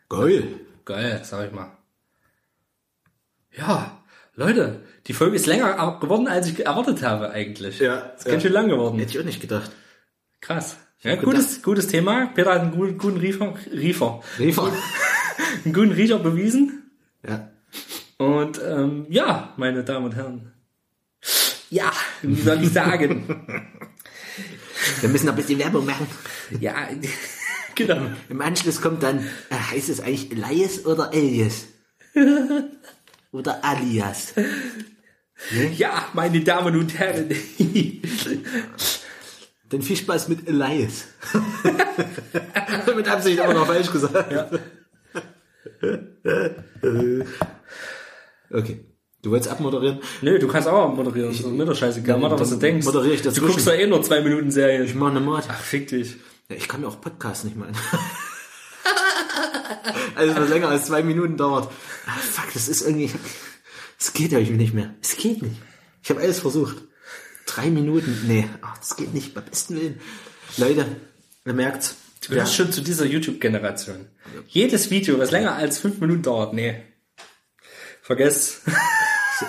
Geil. 0.08 0.46
Geil, 0.84 1.20
sag 1.24 1.48
ich 1.48 1.52
mal. 1.52 1.76
Ja, 3.56 4.00
Leute, 4.36 4.84
die 5.06 5.12
Folge 5.12 5.36
ist 5.36 5.46
länger 5.46 5.98
geworden, 6.00 6.28
als 6.28 6.48
ich 6.48 6.64
erwartet 6.64 7.02
habe 7.02 7.30
eigentlich. 7.30 7.78
Ja, 7.80 7.96
Ist 8.16 8.24
ganz 8.24 8.42
schön 8.42 8.52
lang 8.52 8.68
geworden. 8.68 8.98
Hätte 8.98 9.12
ich 9.12 9.18
auch 9.20 9.24
nicht 9.24 9.40
gedacht. 9.40 9.70
Krass. 10.40 10.76
Ja, 11.02 11.16
gutes, 11.16 11.62
gutes 11.62 11.88
Thema. 11.88 12.26
Peter 12.26 12.54
hat 12.54 12.60
einen 12.60 12.70
guten, 12.72 12.96
guten 12.96 13.16
Riefer, 13.18 13.54
Riefer, 13.72 14.22
Riefer. 14.38 14.72
einen 15.64 15.74
guten 15.74 15.92
Riecher 15.92 16.18
bewiesen. 16.18 16.90
ja. 17.26 17.48
Und 18.18 18.60
ähm, 18.64 19.06
ja, 19.08 19.52
meine 19.56 19.82
Damen 19.82 20.04
und 20.06 20.14
Herren. 20.14 20.52
Ja, 21.70 21.90
wie 22.22 22.40
soll 22.40 22.62
ich 22.62 22.72
sagen? 22.72 23.26
Wir 25.00 25.08
müssen 25.08 25.26
noch 25.26 25.32
ein 25.32 25.36
bisschen 25.36 25.58
Werbung 25.58 25.86
machen. 25.86 26.06
ja, 26.60 26.74
genau. 27.74 28.00
Im 28.28 28.40
Anschluss 28.40 28.80
kommt 28.80 29.02
dann, 29.02 29.26
äh, 29.50 29.54
heißt 29.72 29.88
es 29.88 30.00
eigentlich 30.00 30.30
Elias 30.30 30.86
oder 30.86 31.12
Elias? 31.12 31.64
oder 33.32 33.64
Alias? 33.64 34.34
Ja, 35.76 36.06
meine 36.12 36.40
Damen 36.42 36.76
und 36.76 36.96
Herren. 36.96 37.28
Dann 39.68 39.82
viel 39.82 39.96
Spaß 39.96 40.28
mit 40.28 40.46
Elias. 40.46 41.06
mit 42.96 43.08
Absicht 43.08 43.40
aber 43.40 43.54
noch 43.54 43.66
falsch 43.66 43.90
gesagt. 43.90 44.30
Ja. 44.30 44.48
Okay. 48.52 48.84
Du 49.22 49.30
wolltest 49.30 49.50
abmoderieren? 49.50 50.00
Nö, 50.20 50.38
du 50.38 50.46
kannst 50.46 50.68
auch 50.68 50.94
moderieren. 50.94 51.32
So, 51.32 51.48
mir 51.48 51.64
doch 51.64 51.74
scheißegal. 51.74 52.18
Mach 52.18 52.30
doch, 52.30 52.40
was 52.40 52.50
du 52.50 52.56
denkst. 52.56 52.84
moderiere 52.84 53.14
ich 53.14 53.22
du 53.22 53.30
dazwischen. 53.30 53.48
guckst 53.48 53.66
doch 53.66 53.72
eh 53.72 53.86
nur 53.86 54.02
zwei 54.02 54.20
Minuten 54.20 54.50
Serie. 54.50 54.84
Ich 54.84 54.94
mache 54.94 55.12
eine 55.12 55.20
Mord. 55.20 55.44
Ach, 55.48 55.60
fick 55.60 55.88
dich. 55.88 56.16
Ja, 56.50 56.56
ich 56.56 56.68
kann 56.68 56.82
mir 56.82 56.88
auch 56.88 57.00
Podcasts 57.00 57.44
nicht 57.44 57.56
mal 57.56 57.68
an. 57.68 57.74
Also 60.14 60.36
was 60.36 60.48
länger 60.48 60.68
als 60.68 60.86
zwei 60.86 61.02
Minuten 61.02 61.36
dauert. 61.36 61.72
Ah, 62.06 62.18
fuck, 62.18 62.52
das 62.52 62.68
ist 62.68 62.82
irgendwie. 62.82 63.10
Es 63.98 64.12
geht 64.12 64.34
euch 64.34 64.50
nicht 64.50 64.74
mehr. 64.74 64.94
Es 65.02 65.16
geht 65.16 65.42
nicht. 65.42 65.56
Ich 66.02 66.10
habe 66.10 66.20
alles 66.20 66.40
versucht. 66.40 66.76
Drei 67.46 67.70
Minuten. 67.70 68.24
Nee, 68.26 68.48
ach, 68.60 68.78
das 68.78 68.96
geht 68.96 69.14
nicht. 69.14 69.34
Beim 69.34 69.44
besten 69.44 69.76
Willen. 69.76 70.00
Leute, 70.56 70.86
ihr 71.44 71.52
merkt's. 71.52 71.96
Du 72.22 72.32
gehörst 72.32 72.54
schon 72.54 72.72
zu 72.72 72.82
dieser 72.82 73.04
YouTube-Generation. 73.04 74.06
Jedes 74.46 74.90
Video, 74.90 75.18
was 75.18 75.32
länger 75.32 75.54
als 75.56 75.78
fünf 75.78 76.00
Minuten 76.00 76.22
dauert, 76.22 76.54
nee. 76.54 76.82
Vergesst. 78.02 78.62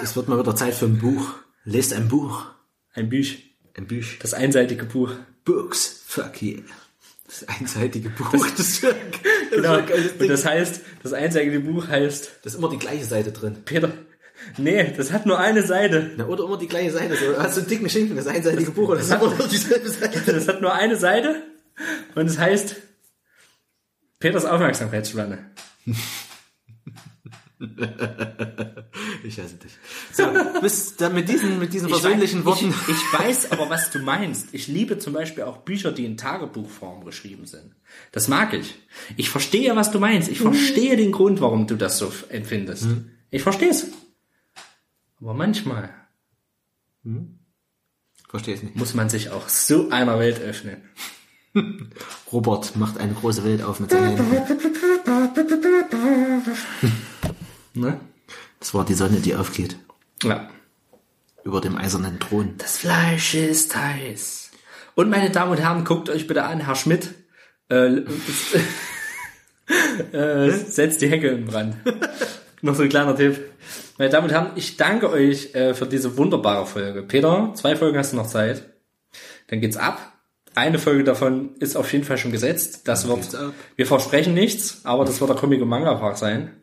Es 0.01 0.15
wird 0.15 0.27
mal 0.27 0.39
wieder 0.39 0.55
Zeit 0.55 0.73
für 0.73 0.85
ein 0.85 0.97
Buch. 0.97 1.35
Lest 1.65 1.93
ein 1.93 2.07
Buch. 2.07 2.47
Ein 2.93 3.09
Büch. 3.09 3.55
Ein 3.75 3.85
Buch. 3.85 4.05
Das 4.19 4.33
einseitige 4.33 4.85
Buch. 4.85 5.11
Books. 5.45 6.01
Fuck 6.07 6.41
yeah. 6.41 6.63
Das 7.39 7.47
einseitige 7.47 8.09
Buch. 8.09 8.31
Das, 8.31 8.81
das, 8.81 8.81
Genau. 9.51 9.77
Und 9.77 10.27
das 10.29 10.45
heißt, 10.45 10.81
das 11.01 11.13
einseitige 11.13 11.59
Buch 11.59 11.87
heißt, 11.87 12.31
ist 12.43 12.55
immer 12.55 12.69
die 12.69 12.77
gleiche 12.77 13.05
Seite 13.05 13.31
drin. 13.31 13.57
Peter, 13.65 13.91
nee, 14.57 14.93
das 14.95 15.11
hat 15.11 15.25
nur 15.25 15.39
eine 15.39 15.63
Seite. 15.63 16.11
Na, 16.17 16.25
oder 16.25 16.43
immer 16.43 16.57
die 16.57 16.67
gleiche 16.67 16.91
Seite. 16.91 17.15
So, 17.15 17.37
hast 17.37 17.57
du 17.57 17.61
einen 17.61 17.69
dicken 17.69 17.89
Schinken, 17.89 18.15
das 18.15 18.27
einseitige 18.27 18.71
Buch, 18.71 18.89
oder 18.89 18.97
das 18.97 19.09
ist 19.09 19.13
immer 19.13 19.35
nur 19.35 19.47
dieselbe 19.47 19.89
Seite. 19.89 20.33
Das 20.33 20.47
hat 20.47 20.61
nur 20.61 20.73
eine 20.73 20.95
Seite 20.95 21.43
und 22.15 22.27
es 22.27 22.37
heißt 22.37 22.75
Peters 24.19 24.45
Aufmerksamkeitsspanne. 24.45 25.39
Ich 29.23 29.39
hasse 29.39 29.55
dich. 29.55 29.71
So, 30.11 30.25
bis 30.61 30.97
dann 30.97 31.13
mit 31.15 31.29
diesen, 31.29 31.57
mit 31.57 31.73
diesen 31.73 31.87
Ich 31.87 31.93
versöhnlichen 31.93 32.39
weiß, 32.41 32.45
Worten. 32.45 32.73
Ich, 32.87 32.95
ich 32.95 33.19
weiß 33.19 33.51
aber, 33.51 33.69
was 33.69 33.89
du 33.89 33.99
meinst. 33.99 34.49
Ich 34.53 34.67
liebe 34.67 34.97
zum 34.99 35.13
Beispiel 35.13 35.43
auch 35.43 35.57
Bücher, 35.57 35.91
die 35.91 36.05
in 36.05 36.17
Tagebuchform 36.17 37.05
geschrieben 37.05 37.45
sind. 37.45 37.73
Das 38.11 38.27
mag 38.27 38.53
ich. 38.53 38.75
Ich 39.15 39.29
verstehe, 39.29 39.75
was 39.75 39.91
du 39.91 39.99
meinst. 39.99 40.29
Ich 40.29 40.39
verstehe 40.39 40.97
den 40.97 41.11
Grund, 41.11 41.41
warum 41.41 41.67
du 41.67 41.75
das 41.75 41.97
so 41.97 42.11
empfindest. 42.29 42.87
Ich 43.31 43.41
verstehe 43.43 43.69
es. 43.69 43.87
Aber 45.19 45.33
manchmal 45.33 45.89
Verstehe 48.27 48.55
es 48.55 48.63
nicht. 48.63 48.75
muss 48.75 48.93
man 48.93 49.09
sich 49.09 49.29
auch 49.29 49.47
so 49.47 49.89
einer 49.89 50.19
Welt 50.19 50.41
öffnen. 50.41 50.81
Robert 52.31 52.75
macht 52.75 52.97
eine 52.97 53.13
große 53.13 53.43
Welt 53.43 53.61
auf 53.61 53.79
mit 53.79 53.91
seinen 53.91 54.17
Händen. 54.17 54.41
Ne? 57.73 57.99
Das 58.59 58.73
war 58.73 58.85
die 58.85 58.93
Sonne, 58.93 59.17
die 59.17 59.35
aufgeht. 59.35 59.77
Ja. 60.23 60.49
Über 61.43 61.59
dem 61.59 61.77
eisernen 61.77 62.19
Thron. 62.19 62.55
Das 62.57 62.77
Fleisch 62.77 63.33
ist 63.33 63.75
heiß. 63.75 64.51
Und 64.95 65.09
meine 65.09 65.31
Damen 65.31 65.51
und 65.51 65.59
Herren, 65.59 65.83
guckt 65.83 66.09
euch 66.09 66.27
bitte 66.27 66.43
an, 66.43 66.61
Herr 66.61 66.75
Schmidt. 66.75 67.13
Äh, 67.69 68.03
äh, 70.15 70.51
setzt 70.51 71.01
die 71.01 71.09
Hecke 71.09 71.29
in 71.29 71.45
Brand. 71.45 71.75
Noch 72.61 72.75
so 72.75 72.83
ein 72.83 72.89
kleiner 72.89 73.15
Tipp. 73.15 73.39
Meine 73.97 74.09
Damen 74.09 74.27
und 74.27 74.33
Herren, 74.33 74.51
ich 74.55 74.77
danke 74.77 75.09
euch 75.09 75.53
äh, 75.53 75.73
für 75.73 75.85
diese 75.85 76.15
wunderbare 76.17 76.65
Folge. 76.65 77.03
Peter, 77.03 77.51
zwei 77.55 77.75
Folgen 77.75 77.97
hast 77.97 78.13
du 78.13 78.17
noch 78.17 78.27
Zeit. 78.27 78.63
Dann 79.47 79.59
geht's 79.59 79.75
ab. 79.75 80.13
Eine 80.55 80.79
Folge 80.79 81.03
davon 81.03 81.55
ist 81.59 81.75
auf 81.75 81.91
jeden 81.91 82.05
Fall 82.05 82.17
schon 82.17 82.31
gesetzt. 82.31 82.87
Das 82.87 83.05
geht's 83.05 83.33
wird, 83.33 83.53
wir 83.75 83.85
versprechen 83.85 84.33
nichts, 84.33 84.79
aber 84.85 85.03
das 85.03 85.19
wird 85.19 85.29
der 85.29 85.37
Comic- 85.37 85.61
und 85.61 85.67
Manga-Park 85.67 86.17
sein. 86.17 86.62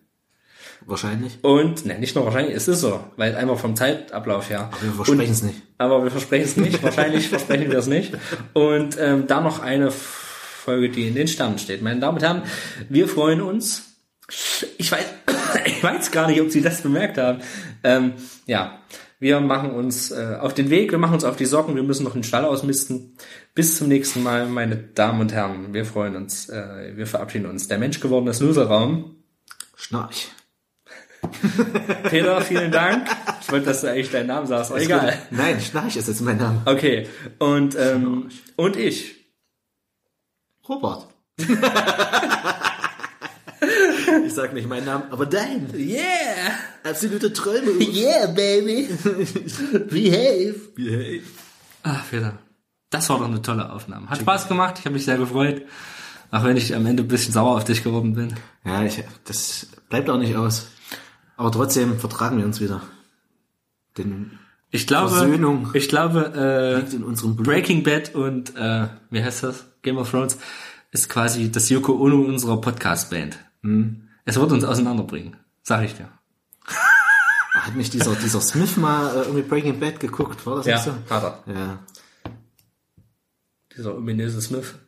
Wahrscheinlich. 0.91 1.39
Und, 1.43 1.86
ne, 1.86 2.01
nicht 2.01 2.17
nur 2.17 2.25
wahrscheinlich, 2.25 2.57
es 2.57 2.67
ist 2.67 2.81
so, 2.81 2.99
weil 3.17 3.36
einfach 3.36 3.57
vom 3.57 3.77
Zeitablauf 3.77 4.51
her. 4.51 4.70
Wir 4.81 4.91
versprechen 4.91 5.33
es 5.33 5.43
nicht. 5.44 5.62
Aber 5.78 6.02
wir 6.02 6.10
versprechen 6.10 6.44
es 6.44 6.57
nicht. 6.57 6.83
Wahrscheinlich 6.83 7.28
versprechen 7.28 7.70
wir 7.70 7.78
es 7.78 7.86
nicht. 7.86 8.12
Und 8.55 8.99
ähm, 8.99 9.28
dann 9.28 9.44
noch 9.44 9.60
eine 9.60 9.93
Folge, 9.93 10.89
die 10.89 11.07
in 11.07 11.15
den 11.15 11.28
Sternen 11.28 11.60
steht. 11.60 11.81
Meine 11.81 12.01
Damen 12.01 12.17
und 12.17 12.25
Herren, 12.25 12.43
wir 12.89 13.07
freuen 13.07 13.41
uns. 13.41 13.85
Ich 14.78 14.91
weiß, 14.91 15.05
ich 15.65 15.81
weiß 15.81 16.10
gar 16.10 16.27
nicht, 16.27 16.41
ob 16.41 16.51
Sie 16.51 16.60
das 16.60 16.83
bemerkt 16.83 17.19
haben. 17.19 17.41
Ähm, 17.85 18.15
ja, 18.47 18.81
wir 19.20 19.39
machen 19.39 19.70
uns 19.70 20.10
äh, 20.10 20.39
auf 20.41 20.55
den 20.55 20.70
Weg, 20.70 20.91
wir 20.91 20.99
machen 20.99 21.15
uns 21.15 21.25
auf 21.25 21.36
die 21.36 21.47
Socken, 21.47 21.77
wir 21.77 21.85
müssen 21.85 22.02
noch 22.02 22.15
den 22.15 22.25
Stall 22.25 22.44
ausmisten. 22.44 23.17
Bis 23.55 23.77
zum 23.77 23.86
nächsten 23.86 24.25
Mal, 24.25 24.49
meine 24.49 24.77
Damen 24.77 25.20
und 25.20 25.33
Herren. 25.33 25.73
Wir 25.73 25.85
freuen 25.85 26.17
uns, 26.17 26.49
äh, 26.49 26.97
wir 26.97 27.07
verabschieden 27.07 27.47
uns. 27.47 27.69
Der 27.69 27.78
menschgewordene 27.78 28.35
Snoozer-Raum. 28.35 29.15
Schnarch. 29.77 30.31
Peter, 32.08 32.40
vielen 32.40 32.73
Dank. 32.73 33.08
Ich 33.40 33.50
wollte, 33.50 33.66
dass 33.66 33.82
du 33.82 33.90
eigentlich 33.90 34.10
deinen 34.10 34.28
Namen 34.28 34.47
sagst, 34.47 34.70
aber 34.70 34.81
egal. 34.81 35.18
Nein, 35.31 35.60
Schnarch 35.60 35.97
ist 35.97 36.08
jetzt 36.08 36.20
mein 36.23 36.39
Name. 36.39 36.62
Okay, 36.65 37.07
und, 37.39 37.76
ähm, 37.78 38.31
und 38.57 38.76
ich. 38.76 39.16
Robert. 40.68 41.07
ich 44.26 44.32
sag 44.32 44.52
nicht 44.52 44.68
meinen 44.68 44.86
Namen, 44.86 45.05
aber 45.10 45.26
dein. 45.26 45.68
Yeah! 45.74 46.55
Absolute 46.84 47.32
Träume. 47.32 47.73
Yeah, 47.81 48.26
baby! 48.26 48.89
Behave! 49.90 50.55
Behave. 50.74 51.23
Ach, 51.82 52.05
Peter. 52.10 52.39
Das 52.90 53.08
war 53.08 53.18
doch 53.18 53.26
eine 53.26 53.42
tolle 53.42 53.70
Aufnahme. 53.73 54.08
Hat 54.08 54.20
Spaß 54.20 54.49
gemacht, 54.49 54.76
ich 54.78 54.84
habe 54.84 54.94
mich 54.94 55.05
sehr 55.05 55.18
gefreut. 55.18 55.62
Auch 56.32 56.44
wenn 56.44 56.57
ich 56.57 56.74
am 56.74 56.86
Ende 56.86 57.02
ein 57.02 57.08
bisschen 57.08 57.32
sauer 57.32 57.57
auf 57.57 57.65
dich 57.65 57.82
geworden 57.82 58.15
bin. 58.15 58.34
Ja, 58.65 58.84
ich, 58.84 59.02
das 59.24 59.66
bleibt 59.89 60.08
auch 60.10 60.18
nicht 60.18 60.36
aus. 60.36 60.68
Aber 61.41 61.51
trotzdem 61.51 61.99
vertragen 61.99 62.36
wir 62.36 62.44
uns 62.44 62.60
wieder. 62.60 62.83
Denn 63.97 64.39
Ich 64.70 64.86
glaube, 64.86 65.09
Versöhnung. 65.09 65.70
ich 65.73 65.89
glaube, 65.89 66.77
liegt 66.83 66.93
in 66.93 67.02
unserem 67.02 67.33
äh. 67.33 67.43
Breaking 67.43 67.83
Bad 67.83 68.15
und, 68.15 68.55
äh, 68.57 68.89
wie 69.09 69.25
heißt 69.25 69.44
das? 69.44 69.65
Game 69.81 69.97
of 69.97 70.10
Thrones 70.10 70.36
ist 70.91 71.09
quasi 71.09 71.51
das 71.51 71.70
Yoko 71.70 71.94
Ono 71.94 72.20
unserer 72.20 72.60
Podcast-Band. 72.60 73.39
Es 74.27 74.39
wird 74.39 74.52
uns 74.52 74.65
auseinanderbringen. 74.65 75.39
Sag 75.62 75.83
ich 75.86 75.94
dir. 75.94 76.10
Hat 77.55 77.75
nicht 77.75 77.94
dieser, 77.94 78.15
dieser 78.17 78.43
Smith 78.43 78.77
mal 78.77 79.09
äh, 79.17 79.20
irgendwie 79.23 79.41
Breaking 79.41 79.81
Bad 79.81 79.99
geguckt? 79.99 80.44
War 80.44 80.57
das 80.57 80.67
Ja, 80.67 80.75
nicht 80.75 80.85
so? 80.85 80.93
hat 81.15 81.43
er. 81.47 81.55
Ja. 81.55 81.78
Dieser 83.75 83.97
ominöse 83.97 84.43
Smith. 84.43 84.75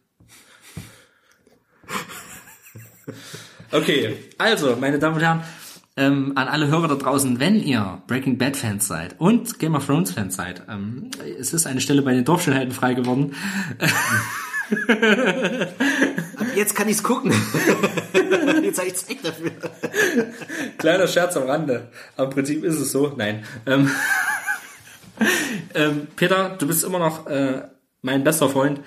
Okay, 3.74 4.28
also, 4.36 4.76
meine 4.76 4.98
Damen 4.98 5.14
und 5.16 5.22
Herren, 5.22 5.42
ähm, 5.96 6.32
an 6.36 6.48
alle 6.48 6.68
Hörer 6.68 6.88
da 6.88 6.94
draußen, 6.94 7.38
wenn 7.38 7.60
ihr 7.60 8.02
Breaking 8.06 8.38
Bad 8.38 8.56
Fans 8.56 8.88
seid 8.88 9.16
und 9.18 9.58
Game 9.58 9.74
of 9.74 9.86
Thrones 9.86 10.12
Fans 10.12 10.36
seid, 10.36 10.62
ähm, 10.68 11.10
es 11.38 11.52
ist 11.52 11.66
eine 11.66 11.80
Stelle 11.80 12.02
bei 12.02 12.14
den 12.14 12.24
Dorfschönheiten 12.24 12.72
frei 12.72 12.94
geworden. 12.94 13.34
Jetzt 16.56 16.74
kann 16.74 16.88
ich's 16.88 17.02
gucken. 17.02 17.32
Jetzt 18.62 18.78
habe 18.78 18.88
ich 18.88 18.94
Zeit 18.96 19.18
dafür. 19.22 19.50
Kleiner 20.78 21.06
Scherz 21.06 21.36
am 21.36 21.44
Rande. 21.44 21.90
Im 22.16 22.30
Prinzip 22.30 22.64
ist 22.64 22.78
es 22.78 22.92
so. 22.92 23.12
Nein. 23.16 23.44
Ähm, 23.66 23.90
ähm, 25.74 26.08
Peter, 26.16 26.56
du 26.58 26.66
bist 26.66 26.84
immer 26.84 26.98
noch 26.98 27.26
äh, 27.26 27.62
mein 28.02 28.24
bester 28.24 28.48
Freund. 28.48 28.80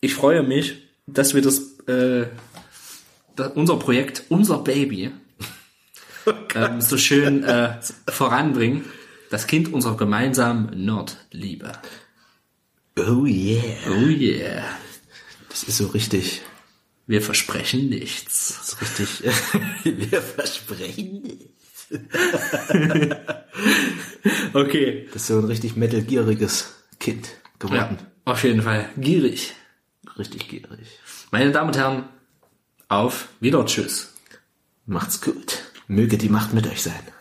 Ich 0.00 0.14
freue 0.14 0.42
mich, 0.42 0.88
dass 1.06 1.34
wir 1.34 1.42
das, 1.42 1.78
äh, 1.86 2.26
das 3.34 3.52
unser 3.54 3.76
Projekt, 3.76 4.24
unser 4.28 4.58
Baby, 4.58 5.12
ähm, 6.54 6.80
so 6.80 6.96
schön 6.98 7.44
äh, 7.44 7.78
voranbringen. 8.08 8.84
Das 9.30 9.46
Kind 9.46 9.72
unserer 9.72 9.96
gemeinsamen 9.96 10.84
Nordliebe. 10.84 11.72
Oh 12.98 13.24
yeah. 13.26 13.62
Oh 13.90 14.06
yeah. 14.08 14.64
Das 15.48 15.64
ist 15.64 15.78
so 15.78 15.86
richtig. 15.88 16.42
Wir 17.06 17.22
versprechen 17.22 17.88
nichts. 17.88 18.56
Das 18.58 18.68
ist 18.68 18.98
richtig. 19.00 19.32
wir 20.10 20.22
versprechen 20.22 21.22
nicht. 21.22 21.48
Okay. 24.52 25.08
Das 25.12 25.22
ist 25.22 25.28
so 25.28 25.38
ein 25.38 25.44
richtig 25.44 25.76
metalgieriges 25.76 26.74
Kind 26.98 27.28
Ja, 27.28 27.34
geworden. 27.58 27.98
auf 28.24 28.42
jeden 28.44 28.62
Fall. 28.62 28.88
Gierig. 28.96 29.54
Richtig 30.18 30.48
gierig. 30.48 30.98
Meine 31.30 31.52
Damen 31.52 31.68
und 31.68 31.76
Herren, 31.76 32.08
auf 32.88 33.28
wieder 33.40 33.64
Tschüss. 33.66 34.14
Macht's 34.86 35.20
gut. 35.20 35.62
Möge 35.88 36.18
die 36.18 36.28
Macht 36.28 36.52
mit 36.52 36.66
euch 36.66 36.82
sein. 36.82 37.15